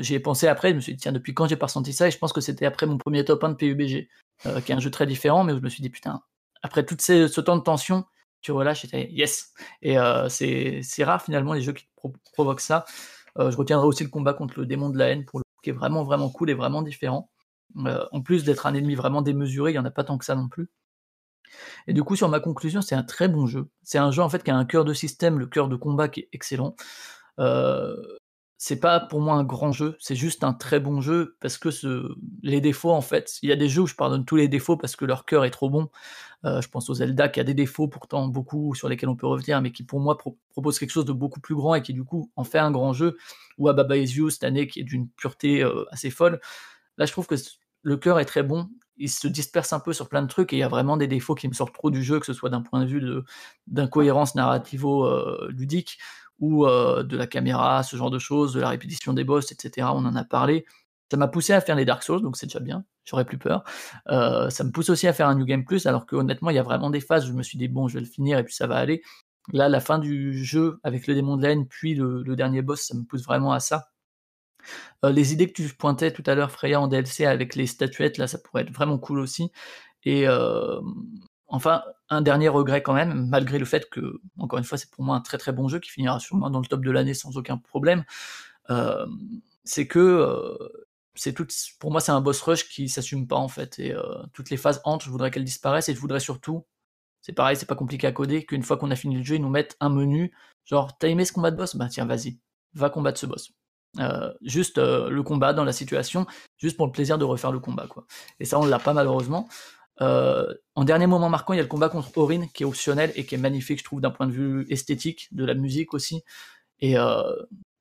J'y 0.00 0.14
ai 0.14 0.20
pensé 0.20 0.46
après, 0.46 0.72
je 0.72 0.74
me 0.74 0.80
suis 0.80 0.92
dit, 0.92 1.00
tiens, 1.00 1.12
depuis 1.12 1.32
quand 1.32 1.46
j'ai 1.46 1.56
pas 1.56 1.66
ressenti 1.66 1.94
ça? 1.94 2.08
Et 2.08 2.10
je 2.10 2.18
pense 2.18 2.34
que 2.34 2.42
c'était 2.42 2.66
après 2.66 2.86
mon 2.86 2.98
premier 2.98 3.24
top 3.24 3.44
1 3.44 3.50
de 3.50 3.54
PUBG, 3.54 4.08
qui 4.64 4.72
est 4.72 4.74
un 4.74 4.80
jeu 4.80 4.90
très 4.90 5.06
différent, 5.06 5.44
mais 5.44 5.54
où 5.54 5.58
je 5.58 5.62
me 5.62 5.68
suis 5.70 5.80
dit, 5.80 5.90
putain, 5.90 6.22
après 6.62 6.84
tout 6.84 6.96
ce 6.98 7.40
temps 7.40 7.56
de 7.56 7.62
tension, 7.62 8.04
tu 8.44 8.52
relâches 8.52 8.84
et 8.92 9.12
yes. 9.12 9.52
Et 9.82 9.96
c'est 10.28 11.04
rare 11.04 11.22
finalement 11.22 11.52
les 11.54 11.62
jeux 11.62 11.72
qui 11.72 11.86
provoquent 12.32 12.60
ça. 12.60 12.84
je 13.36 13.56
retiendrai 13.56 13.86
aussi 13.86 14.04
le 14.04 14.10
combat 14.10 14.34
contre 14.34 14.60
le 14.60 14.66
démon 14.66 14.90
de 14.90 14.98
la 14.98 15.08
haine, 15.08 15.24
pour 15.24 15.40
le 15.40 15.44
qui 15.62 15.70
est 15.70 15.72
vraiment, 15.72 16.04
vraiment 16.04 16.30
cool 16.30 16.50
et 16.50 16.54
vraiment 16.54 16.82
différent. 16.82 17.30
en 17.76 18.22
plus 18.22 18.44
d'être 18.44 18.66
un 18.66 18.74
ennemi 18.74 18.94
vraiment 18.94 19.22
démesuré, 19.22 19.72
il 19.72 19.74
n'y 19.74 19.78
en 19.78 19.84
a 19.84 19.90
pas 19.90 20.04
tant 20.04 20.18
que 20.18 20.24
ça 20.24 20.36
non 20.36 20.48
plus. 20.48 20.68
Et 21.86 21.92
du 21.92 22.04
coup, 22.04 22.16
sur 22.16 22.28
ma 22.28 22.40
conclusion, 22.40 22.82
c'est 22.82 22.94
un 22.94 23.02
très 23.02 23.28
bon 23.28 23.46
jeu. 23.46 23.68
C'est 23.82 23.98
un 23.98 24.10
jeu 24.10 24.22
en 24.22 24.28
fait 24.28 24.42
qui 24.42 24.50
a 24.50 24.56
un 24.56 24.64
cœur 24.64 24.84
de 24.84 24.94
système, 24.94 25.38
le 25.38 25.46
cœur 25.46 25.68
de 25.68 25.76
combat 25.76 26.08
qui 26.08 26.20
est 26.20 26.28
excellent. 26.32 26.76
Euh, 27.38 27.96
c'est 28.56 28.78
pas 28.78 29.00
pour 29.00 29.20
moi 29.20 29.34
un 29.34 29.44
grand 29.44 29.72
jeu, 29.72 29.96
c'est 30.00 30.14
juste 30.14 30.44
un 30.44 30.52
très 30.52 30.80
bon 30.80 31.00
jeu 31.00 31.36
parce 31.40 31.58
que 31.58 31.68
les 32.42 32.60
défauts 32.60 32.92
en 32.92 33.00
fait, 33.00 33.38
il 33.42 33.48
y 33.48 33.52
a 33.52 33.56
des 33.56 33.68
jeux 33.68 33.82
où 33.82 33.86
je 33.86 33.94
pardonne 33.94 34.24
tous 34.24 34.36
les 34.36 34.48
défauts 34.48 34.76
parce 34.76 34.96
que 34.96 35.04
leur 35.04 35.24
cœur 35.24 35.44
est 35.44 35.50
trop 35.50 35.70
bon. 35.70 35.88
Euh, 36.44 36.60
je 36.60 36.68
pense 36.68 36.88
aux 36.90 36.94
Zelda 36.94 37.28
qui 37.28 37.40
a 37.40 37.44
des 37.44 37.54
défauts 37.54 37.88
pourtant 37.88 38.28
beaucoup 38.28 38.74
sur 38.74 38.88
lesquels 38.88 39.08
on 39.08 39.16
peut 39.16 39.26
revenir, 39.26 39.60
mais 39.60 39.72
qui 39.72 39.82
pour 39.82 40.00
moi 40.00 40.16
propose 40.50 40.78
quelque 40.78 40.90
chose 40.90 41.06
de 41.06 41.12
beaucoup 41.12 41.40
plus 41.40 41.54
grand 41.54 41.74
et 41.74 41.82
qui 41.82 41.94
du 41.94 42.04
coup 42.04 42.30
en 42.36 42.44
fait 42.44 42.58
un 42.58 42.70
grand 42.70 42.92
jeu. 42.92 43.16
Ou 43.58 43.68
à 43.68 43.72
Baba 43.72 43.96
Is 43.96 44.16
You 44.16 44.30
cette 44.30 44.44
année 44.44 44.66
qui 44.66 44.80
est 44.80 44.84
d'une 44.84 45.08
pureté 45.08 45.62
euh, 45.62 45.84
assez 45.90 46.10
folle. 46.10 46.40
Là, 46.98 47.06
je 47.06 47.12
trouve 47.12 47.26
que 47.26 47.36
le 47.82 47.96
cœur 47.96 48.20
est 48.20 48.24
très 48.24 48.42
bon 48.42 48.68
il 48.96 49.10
se 49.10 49.26
disperse 49.28 49.72
un 49.72 49.80
peu 49.80 49.92
sur 49.92 50.08
plein 50.08 50.22
de 50.22 50.28
trucs 50.28 50.52
et 50.52 50.56
il 50.56 50.60
y 50.60 50.62
a 50.62 50.68
vraiment 50.68 50.96
des 50.96 51.06
défauts 51.06 51.34
qui 51.34 51.48
me 51.48 51.52
sortent 51.52 51.74
trop 51.74 51.90
du 51.90 52.02
jeu, 52.02 52.20
que 52.20 52.26
ce 52.26 52.32
soit 52.32 52.50
d'un 52.50 52.62
point 52.62 52.80
de 52.80 52.86
vue 52.86 53.02
d'incohérence 53.66 54.34
narrativo-ludique 54.34 55.98
euh, 56.00 56.23
ou 56.38 56.66
euh, 56.66 57.02
de 57.02 57.16
la 57.16 57.26
caméra, 57.26 57.82
ce 57.82 57.96
genre 57.96 58.10
de 58.10 58.18
choses, 58.18 58.54
de 58.54 58.60
la 58.60 58.68
répétition 58.68 59.12
des 59.12 59.24
boss, 59.24 59.52
etc. 59.52 59.88
On 59.92 60.04
en 60.04 60.16
a 60.16 60.24
parlé. 60.24 60.64
Ça 61.10 61.16
m'a 61.16 61.28
poussé 61.28 61.52
à 61.52 61.60
faire 61.60 61.76
les 61.76 61.84
Dark 61.84 62.02
Souls, 62.02 62.22
donc 62.22 62.36
c'est 62.36 62.46
déjà 62.46 62.60
bien, 62.60 62.84
j'aurais 63.04 63.24
plus 63.24 63.38
peur. 63.38 63.62
Euh, 64.08 64.50
ça 64.50 64.64
me 64.64 64.70
pousse 64.72 64.90
aussi 64.90 65.06
à 65.06 65.12
faire 65.12 65.28
un 65.28 65.34
New 65.36 65.44
Game 65.44 65.64
Plus, 65.64 65.86
alors 65.86 66.06
que 66.06 66.16
honnêtement, 66.16 66.50
il 66.50 66.56
y 66.56 66.58
a 66.58 66.62
vraiment 66.62 66.90
des 66.90 67.00
phases 67.00 67.26
où 67.26 67.28
je 67.28 67.34
me 67.34 67.42
suis 67.42 67.58
dit, 67.58 67.68
bon, 67.68 67.88
je 67.88 67.94
vais 67.94 68.00
le 68.00 68.06
finir 68.06 68.38
et 68.38 68.44
puis 68.44 68.54
ça 68.54 68.66
va 68.66 68.76
aller. 68.76 69.02
Là, 69.52 69.68
la 69.68 69.80
fin 69.80 69.98
du 69.98 70.42
jeu 70.44 70.80
avec 70.82 71.06
le 71.06 71.14
démon 71.14 71.36
de 71.36 71.42
la 71.42 71.50
haine, 71.50 71.68
puis 71.68 71.94
le 71.94 72.34
dernier 72.34 72.62
boss, 72.62 72.80
ça 72.82 72.94
me 72.96 73.04
pousse 73.04 73.24
vraiment 73.24 73.52
à 73.52 73.60
ça. 73.60 73.88
Euh, 75.04 75.12
les 75.12 75.32
idées 75.32 75.50
que 75.50 75.62
tu 75.62 75.68
pointais 75.74 76.12
tout 76.12 76.22
à 76.26 76.34
l'heure, 76.34 76.50
Freya, 76.50 76.80
en 76.80 76.88
DLC 76.88 77.26
avec 77.26 77.54
les 77.54 77.66
statuettes, 77.66 78.18
là, 78.18 78.26
ça 78.26 78.38
pourrait 78.38 78.62
être 78.62 78.72
vraiment 78.72 78.98
cool 78.98 79.18
aussi. 79.20 79.50
Et 80.04 80.26
enfin, 81.54 81.82
un 82.10 82.22
dernier 82.22 82.48
regret 82.48 82.82
quand 82.82 82.94
même, 82.94 83.28
malgré 83.28 83.58
le 83.58 83.64
fait 83.64 83.88
que, 83.90 84.20
encore 84.38 84.58
une 84.58 84.64
fois, 84.64 84.78
c'est 84.78 84.90
pour 84.90 85.04
moi 85.04 85.16
un 85.16 85.20
très 85.20 85.38
très 85.38 85.52
bon 85.52 85.68
jeu 85.68 85.80
qui 85.80 85.90
finira 85.90 86.20
sûrement 86.20 86.50
dans 86.50 86.60
le 86.60 86.66
top 86.66 86.84
de 86.84 86.90
l'année 86.90 87.14
sans 87.14 87.36
aucun 87.36 87.58
problème. 87.58 88.04
Euh, 88.70 89.06
c'est 89.64 89.86
que 89.86 90.58
c'est 91.14 91.32
tout, 91.32 91.46
pour 91.78 91.90
moi, 91.90 92.00
c'est 92.00 92.12
un 92.12 92.20
boss 92.20 92.40
rush 92.42 92.68
qui 92.68 92.88
s'assume 92.88 93.26
pas 93.26 93.36
en 93.36 93.48
fait. 93.48 93.78
Et 93.78 93.94
toutes 94.32 94.50
les 94.50 94.56
phases 94.56 94.80
entre, 94.84 95.04
je 95.06 95.10
voudrais 95.10 95.30
qu'elles 95.30 95.44
disparaissent 95.44 95.88
et 95.88 95.94
je 95.94 96.00
voudrais 96.00 96.20
surtout, 96.20 96.66
c'est 97.22 97.32
pareil, 97.32 97.56
c'est 97.56 97.66
pas 97.66 97.76
compliqué 97.76 98.06
à 98.06 98.12
coder, 98.12 98.44
qu'une 98.44 98.62
fois 98.62 98.76
qu'on 98.76 98.90
a 98.90 98.96
fini 98.96 99.16
le 99.16 99.22
jeu, 99.22 99.36
ils 99.36 99.40
nous 99.40 99.48
mettent 99.48 99.76
un 99.80 99.88
menu, 99.88 100.34
genre, 100.66 100.98
t'as 100.98 101.08
aimé 101.08 101.24
ce 101.24 101.32
combat 101.32 101.50
de 101.50 101.56
boss? 101.56 101.76
Bah 101.76 101.88
tiens, 101.90 102.04
vas-y, 102.04 102.38
va 102.74 102.90
combattre 102.90 103.18
ce 103.18 103.26
boss. 103.26 103.52
Euh, 103.98 104.32
juste 104.42 104.78
euh, 104.78 105.08
le 105.08 105.22
combat 105.22 105.52
dans 105.52 105.64
la 105.64 105.72
situation, 105.72 106.26
juste 106.58 106.76
pour 106.76 106.86
le 106.86 106.92
plaisir 106.92 107.16
de 107.16 107.24
refaire 107.24 107.52
le 107.52 107.60
combat. 107.60 107.86
Quoi. 107.86 108.06
Et 108.40 108.44
ça, 108.44 108.58
on 108.58 108.66
l'a 108.66 108.78
pas 108.78 108.92
malheureusement. 108.92 109.48
Euh, 110.00 110.52
en 110.74 110.84
dernier 110.84 111.06
moment 111.06 111.28
marquant, 111.28 111.52
il 111.52 111.56
y 111.56 111.60
a 111.60 111.62
le 111.62 111.68
combat 111.68 111.88
contre 111.88 112.16
Orin 112.18 112.46
qui 112.52 112.62
est 112.62 112.66
optionnel 112.66 113.12
et 113.16 113.24
qui 113.24 113.34
est 113.34 113.38
magnifique, 113.38 113.78
je 113.78 113.84
trouve, 113.84 114.00
d'un 114.00 114.10
point 114.10 114.26
de 114.26 114.32
vue 114.32 114.66
esthétique, 114.70 115.28
de 115.32 115.44
la 115.44 115.54
musique 115.54 115.94
aussi, 115.94 116.24
et 116.80 116.96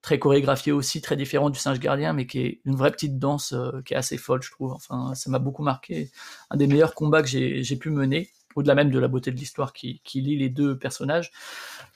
très 0.01 0.19
chorégraphié 0.19 0.71
aussi, 0.71 1.01
très 1.01 1.15
différent 1.15 1.49
du 1.49 1.59
singe 1.59 1.79
gardien, 1.79 2.13
mais 2.13 2.27
qui 2.27 2.39
est 2.39 2.61
une 2.65 2.75
vraie 2.75 2.91
petite 2.91 3.17
danse 3.17 3.55
qui 3.85 3.93
est 3.93 3.97
assez 3.97 4.17
folle, 4.17 4.43
je 4.43 4.51
trouve. 4.51 4.73
Enfin, 4.73 5.15
ça 5.15 5.29
m'a 5.31 5.39
beaucoup 5.39 5.63
marqué. 5.63 6.11
Un 6.51 6.57
des 6.57 6.67
meilleurs 6.67 6.93
combats 6.93 7.23
que 7.23 7.27
j'ai 7.27 7.75
pu 7.77 7.89
mener 7.89 8.29
au-delà 8.55 8.75
même 8.75 8.89
de 8.89 8.99
la 8.99 9.07
beauté 9.07 9.31
de 9.31 9.37
l'histoire 9.37 9.73
qui, 9.73 10.01
lie 10.13 10.37
les 10.37 10.49
deux 10.49 10.77
personnages. 10.77 11.31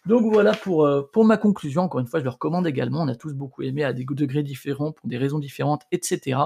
Donc 0.06 0.32
voilà 0.32 0.54
pour, 0.54 0.86
euh, 0.86 1.10
ma 1.18 1.38
conclusion. 1.38 1.84
Encore 1.84 2.00
une 2.00 2.08
fois, 2.08 2.20
je 2.20 2.24
le 2.24 2.30
recommande 2.30 2.68
également. 2.68 3.02
On 3.02 3.08
a 3.08 3.16
tous 3.16 3.34
beaucoup 3.34 3.64
aimé 3.64 3.84
à 3.84 3.94
des 3.94 4.06
degrés 4.06 4.44
différents, 4.44 4.92
pour 4.92 5.08
des 5.08 5.18
raisons 5.18 5.40
différentes, 5.40 5.84
etc. 5.92 6.40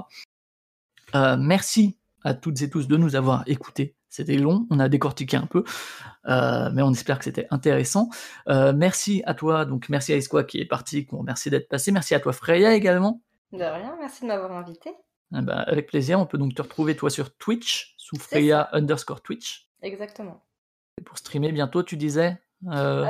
Euh, 1.16 1.38
merci 1.38 1.98
à 2.24 2.34
toutes 2.34 2.62
et 2.62 2.70
tous 2.70 2.88
de 2.88 2.98
nous 2.98 3.16
avoir 3.16 3.44
écoutés. 3.48 3.96
C'était 4.10 4.38
long, 4.38 4.68
on 4.70 4.80
a 4.80 4.90
décortiqué 4.90 5.38
un 5.38 5.46
peu, 5.46 5.64
euh, 6.28 6.70
mais 6.74 6.82
on 6.82 6.92
espère 6.92 7.18
que 7.18 7.24
c'était 7.24 7.48
intéressant. 7.50 8.10
merci 8.48 9.24
à 9.26 9.34
toi, 9.34 9.66
donc 9.66 9.88
merci 9.90 10.12
à 10.14 10.18
Esqua 10.18 10.44
qui 10.44 10.60
est 10.60 10.66
parti, 10.66 11.08
merci 11.24 11.50
d'être 11.50 11.70
passé. 11.70 11.92
Merci 11.92 12.14
à 12.16 12.20
toi 12.20 12.34
Freya 12.34 12.74
également. 12.76 13.22
De 13.54 13.64
rien, 13.64 13.96
merci 14.00 14.22
de 14.22 14.28
m'avoir 14.28 14.52
invité. 14.54 14.92
Eh 15.34 15.42
ben, 15.42 15.64
avec 15.66 15.88
plaisir, 15.88 16.20
on 16.20 16.26
peut 16.26 16.38
donc 16.38 16.54
te 16.54 16.62
retrouver 16.62 16.96
toi 16.96 17.10
sur 17.10 17.36
Twitch, 17.36 17.96
sous 17.98 18.18
Freya 18.18 18.70
underscore 18.74 19.22
Twitch. 19.22 19.70
Exactement. 19.82 20.44
Et 21.00 21.04
pour 21.04 21.18
streamer 21.18 21.52
bientôt, 21.52 21.84
tu 21.84 21.96
disais 21.96 22.38
euh... 22.68 23.06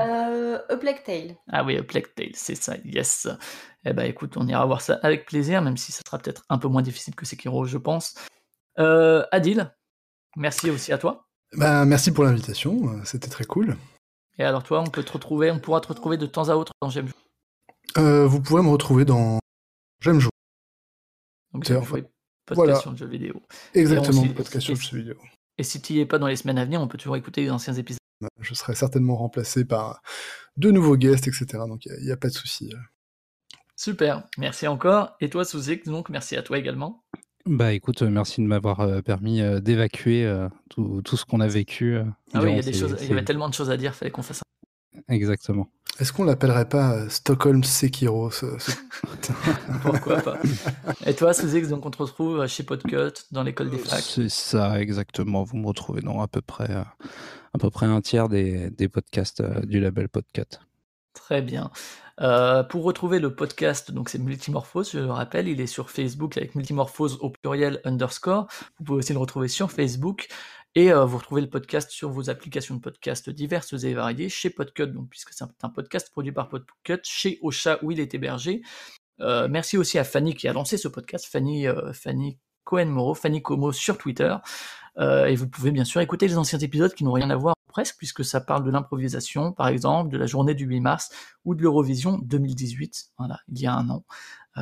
euh 0.69 0.77
Tale. 1.06 1.35
Ah 1.49 1.64
oui, 1.64 1.77
A 1.77 1.83
Tale, 1.83 2.30
c'est 2.33 2.56
ça, 2.56 2.75
yes. 2.85 3.27
Eh 3.85 3.93
ben 3.93 4.03
écoute, 4.03 4.38
on 4.38 4.48
ira 4.48 4.65
voir 4.65 4.81
ça 4.81 4.99
avec 5.01 5.25
plaisir, 5.25 5.61
même 5.61 5.77
si 5.77 5.91
ça 5.91 6.01
sera 6.06 6.19
peut-être 6.19 6.45
un 6.49 6.57
peu 6.57 6.67
moins 6.67 6.83
difficile 6.83 7.15
que 7.15 7.25
Sekiro, 7.25 7.65
je 7.65 7.77
pense. 7.77 8.15
Euh, 8.80 9.25
Adil, 9.32 9.74
merci 10.35 10.69
aussi 10.69 10.91
à 10.93 10.98
toi. 10.98 11.27
Bah, 11.53 11.85
merci 11.85 12.11
pour 12.11 12.24
l'invitation, 12.24 12.90
euh, 12.90 13.01
c'était 13.03 13.30
très 13.30 13.43
cool. 13.43 13.77
Et 14.38 14.43
alors 14.43 14.64
toi, 14.64 14.82
on 14.82 14.90
peut 14.90 15.03
te 15.03 15.11
retrouver, 15.11 15.51
on 15.51 15.59
pourra 15.59 15.82
te 15.82 15.88
retrouver 15.88 16.17
de 16.17 16.25
temps 16.25 16.50
à 16.50 16.56
autre 16.56 16.72
dans 16.82 16.90
J'aime 16.90 17.08
jouer. 17.08 17.17
Euh, 17.98 18.25
vous 18.25 18.41
pouvez 18.41 18.61
me 18.61 18.69
retrouver 18.69 19.06
dans 19.06 19.40
J'aime 20.01 20.19
jouer. 20.19 20.32
Donc 21.53 21.66
c'est 21.66 21.74
podcast 21.74 22.06
voilà. 22.51 22.75
sur 22.75 22.91
le 22.91 22.98
jeu 22.98 23.08
vidéo. 23.08 23.41
Exactement, 23.74 24.25
podcast 24.30 24.66
sur 24.66 24.74
le 24.74 24.80
jeu 24.80 24.98
vidéo. 24.98 25.17
Et 25.58 25.64
si 25.64 25.82
tu 25.82 25.93
n'y 25.93 26.00
es 26.00 26.06
pas 26.06 26.17
dans 26.17 26.27
les 26.27 26.38
semaines 26.38 26.58
à 26.58 26.66
venir, 26.66 26.82
on 26.82 26.88
peut 26.88 26.98
toujours 26.98 27.17
écouter 27.17 27.41
les 27.41 27.51
anciens 27.51 27.74
épisodes. 27.74 28.00
Je 28.40 28.53
serai 28.53 28.75
certainement 28.75 29.16
remplacé 29.16 29.66
par 29.66 30.01
de 30.58 30.72
nouveaux 30.72 30.95
guests, 30.95 31.27
etc. 31.27 31.45
Donc 31.67 31.85
il 31.85 32.03
n'y 32.03 32.11
a, 32.11 32.17
pas 32.17 32.30
de 32.30 32.33
souci. 32.33 32.74
Super, 33.75 34.27
merci 34.38 34.67
encore. 34.67 35.16
Et 35.19 35.30
toi, 35.30 35.43
Souzik, 35.43 35.85
donc 35.85 36.09
merci 36.09 36.35
à 36.35 36.43
toi 36.43 36.58
également. 36.58 37.03
Bah 37.45 37.73
écoute, 37.73 38.01
merci 38.03 38.41
de 38.41 38.47
m'avoir 38.47 38.81
euh, 38.81 39.01
permis 39.01 39.41
euh, 39.41 39.59
d'évacuer 39.59 40.25
euh, 40.25 40.47
tout, 40.69 41.01
ce 41.05 41.25
qu'on 41.25 41.39
a 41.39 41.47
vécu. 41.47 41.97
ah 42.33 42.41
oui, 42.41 42.59
il 42.65 43.07
y, 43.07 43.11
avait 43.11 43.23
tellement 43.23 43.49
de 43.49 43.53
choses 43.53 43.69
à 43.69 43.77
dire, 43.77 43.91
il 43.93 43.97
fallait 43.97 44.11
qu'on 44.11 44.21
fasse 44.21 44.37
ça. 44.37 44.43
Exactement. 45.09 45.69
Est-ce 45.99 46.13
qu'on 46.13 46.23
l'appellerait 46.23 46.67
pas 46.67 46.93
euh, 46.93 47.09
Stockholm 47.09 47.63
Sekiro 47.63 48.31
Pourquoi 49.83 50.17
pas 50.17 50.39
Et 51.05 51.13
toi, 51.13 51.33
Suzix, 51.33 51.69
donc 51.69 51.85
on 51.85 51.91
te 51.91 51.97
retrouve 51.97 52.47
chez 52.47 52.63
Podcut, 52.63 53.13
dans 53.31 53.43
l'école 53.43 53.69
des 53.69 53.77
facs 53.77 54.01
C'est 54.01 54.29
ça, 54.29 54.81
exactement. 54.81 55.43
Vous 55.43 55.57
me 55.57 55.67
retrouvez 55.67 56.01
dans 56.01 56.21
à 56.21 56.27
peu 56.27 56.41
près, 56.41 56.71
euh, 56.71 56.83
à 57.53 57.57
peu 57.59 57.69
près 57.69 57.85
un 57.85 58.01
tiers 58.01 58.29
des, 58.29 58.69
des 58.71 58.87
podcasts 58.87 59.41
euh, 59.41 59.61
du 59.61 59.79
label 59.79 60.09
Podcut. 60.09 60.59
Très 61.14 61.41
bien. 61.41 61.72
pour 62.69 62.83
retrouver 62.83 63.19
le 63.19 63.35
podcast, 63.35 63.91
donc 63.91 64.09
c'est 64.09 64.19
Multimorphose, 64.19 64.91
je 64.91 64.99
le 64.99 65.11
rappelle, 65.11 65.48
il 65.48 65.59
est 65.59 65.67
sur 65.67 65.90
Facebook 65.90 66.38
avec 66.38 66.56
Multimorphose 66.56 67.17
au 67.22 67.30
pluriel 67.30 67.81
underscore. 67.83 68.48
Vous 68.77 68.85
pouvez 68.85 68.99
aussi 68.99 69.14
le 69.14 69.19
retrouver 69.19 69.48
sur 69.48 69.72
Facebook. 69.72 70.27
Et 70.73 70.91
euh, 70.91 71.03
vous 71.03 71.17
retrouvez 71.17 71.41
le 71.41 71.49
podcast 71.49 71.91
sur 71.91 72.09
vos 72.09 72.30
applications 72.30 72.75
de 72.75 72.80
podcast 72.80 73.30
diverses 73.30 73.73
et 73.83 73.93
variées 73.93 74.30
chez 74.30 74.49
Podcut, 74.49 74.88
puisque 75.09 75.33
c'est 75.33 75.43
un 75.64 75.69
podcast 75.69 76.09
produit 76.11 76.31
par 76.31 76.48
Podcut, 76.48 77.01
chez 77.03 77.40
Ocha 77.41 77.77
où 77.81 77.91
il 77.91 77.99
est 77.99 78.14
hébergé. 78.14 78.61
Euh, 79.19 79.49
merci 79.49 79.77
aussi 79.77 79.99
à 79.99 80.06
Fanny 80.06 80.33
qui 80.33 80.48
a 80.48 80.53
lancé 80.53 80.77
ce 80.77 80.88
podcast, 80.88 81.25
Fanny, 81.30 81.67
euh, 81.67 81.91
Fanny 81.91 82.38
Cohen-Moreau, 82.64 83.15
Fanny 83.15 83.41
Como 83.41 83.73
sur 83.73 83.98
Twitter. 83.98 84.33
et 84.98 85.35
vous 85.35 85.49
pouvez 85.49 85.72
bien 85.72 85.83
sûr 85.83 85.99
écouter 85.99 86.27
les 86.27 86.38
anciens 86.38 86.59
épisodes 86.59 86.93
qui 86.93 87.03
n'ont 87.03 87.14
rien 87.14 87.30
à 87.31 87.35
voir 87.35 87.56
presque, 87.72 87.95
puisque 87.98 88.24
ça 88.24 88.41
parle 88.41 88.64
de 88.64 88.72
l'improvisation, 88.72 89.51
par 89.51 89.67
exemple, 89.67 90.11
de 90.11 90.17
la 90.17 90.27
journée 90.27 90.53
du 90.53 90.66
8 90.66 90.80
mars 90.82 91.09
ou 91.45 91.56
de 91.56 91.61
l'Eurovision 91.61 92.19
2018, 92.24 93.11
voilà, 93.17 93.40
il 93.50 93.59
y 93.59 93.66
a 93.66 93.74
un 93.74 93.90
an. 93.90 94.03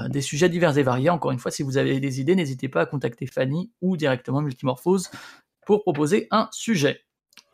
des 0.09 0.21
sujets 0.21 0.49
divers 0.49 0.77
et 0.77 0.83
variés. 0.83 1.09
Encore 1.09 1.31
une 1.31 1.39
fois, 1.39 1.51
si 1.51 1.63
vous 1.63 1.77
avez 1.77 1.99
des 1.99 2.21
idées, 2.21 2.35
n'hésitez 2.35 2.69
pas 2.69 2.81
à 2.81 2.85
contacter 2.85 3.25
Fanny 3.27 3.71
ou 3.81 3.97
directement 3.97 4.41
Multimorphose 4.41 5.09
pour 5.65 5.81
proposer 5.81 6.27
un 6.31 6.47
sujet. 6.51 7.01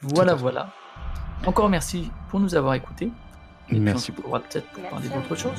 Voilà, 0.02 0.36
voilà. 0.36 0.74
Encore 1.46 1.70
merci 1.70 2.12
pour 2.30 2.40
nous 2.40 2.56
avoir 2.56 2.74
écoutés. 2.74 3.12
merci. 3.72 4.12
on 4.18 4.22
pourra 4.22 4.40
peut-être 4.40 4.68
parler 4.90 5.10
d'autre 5.10 5.36
chose. 5.36 5.58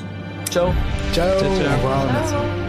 Ciao. 0.49 0.71
Ciao. 1.13 1.39
Ciao, 1.39 1.55
ciao. 1.55 1.71
Au 1.71 1.75
revoir. 1.75 2.05
Merci. 2.11 2.66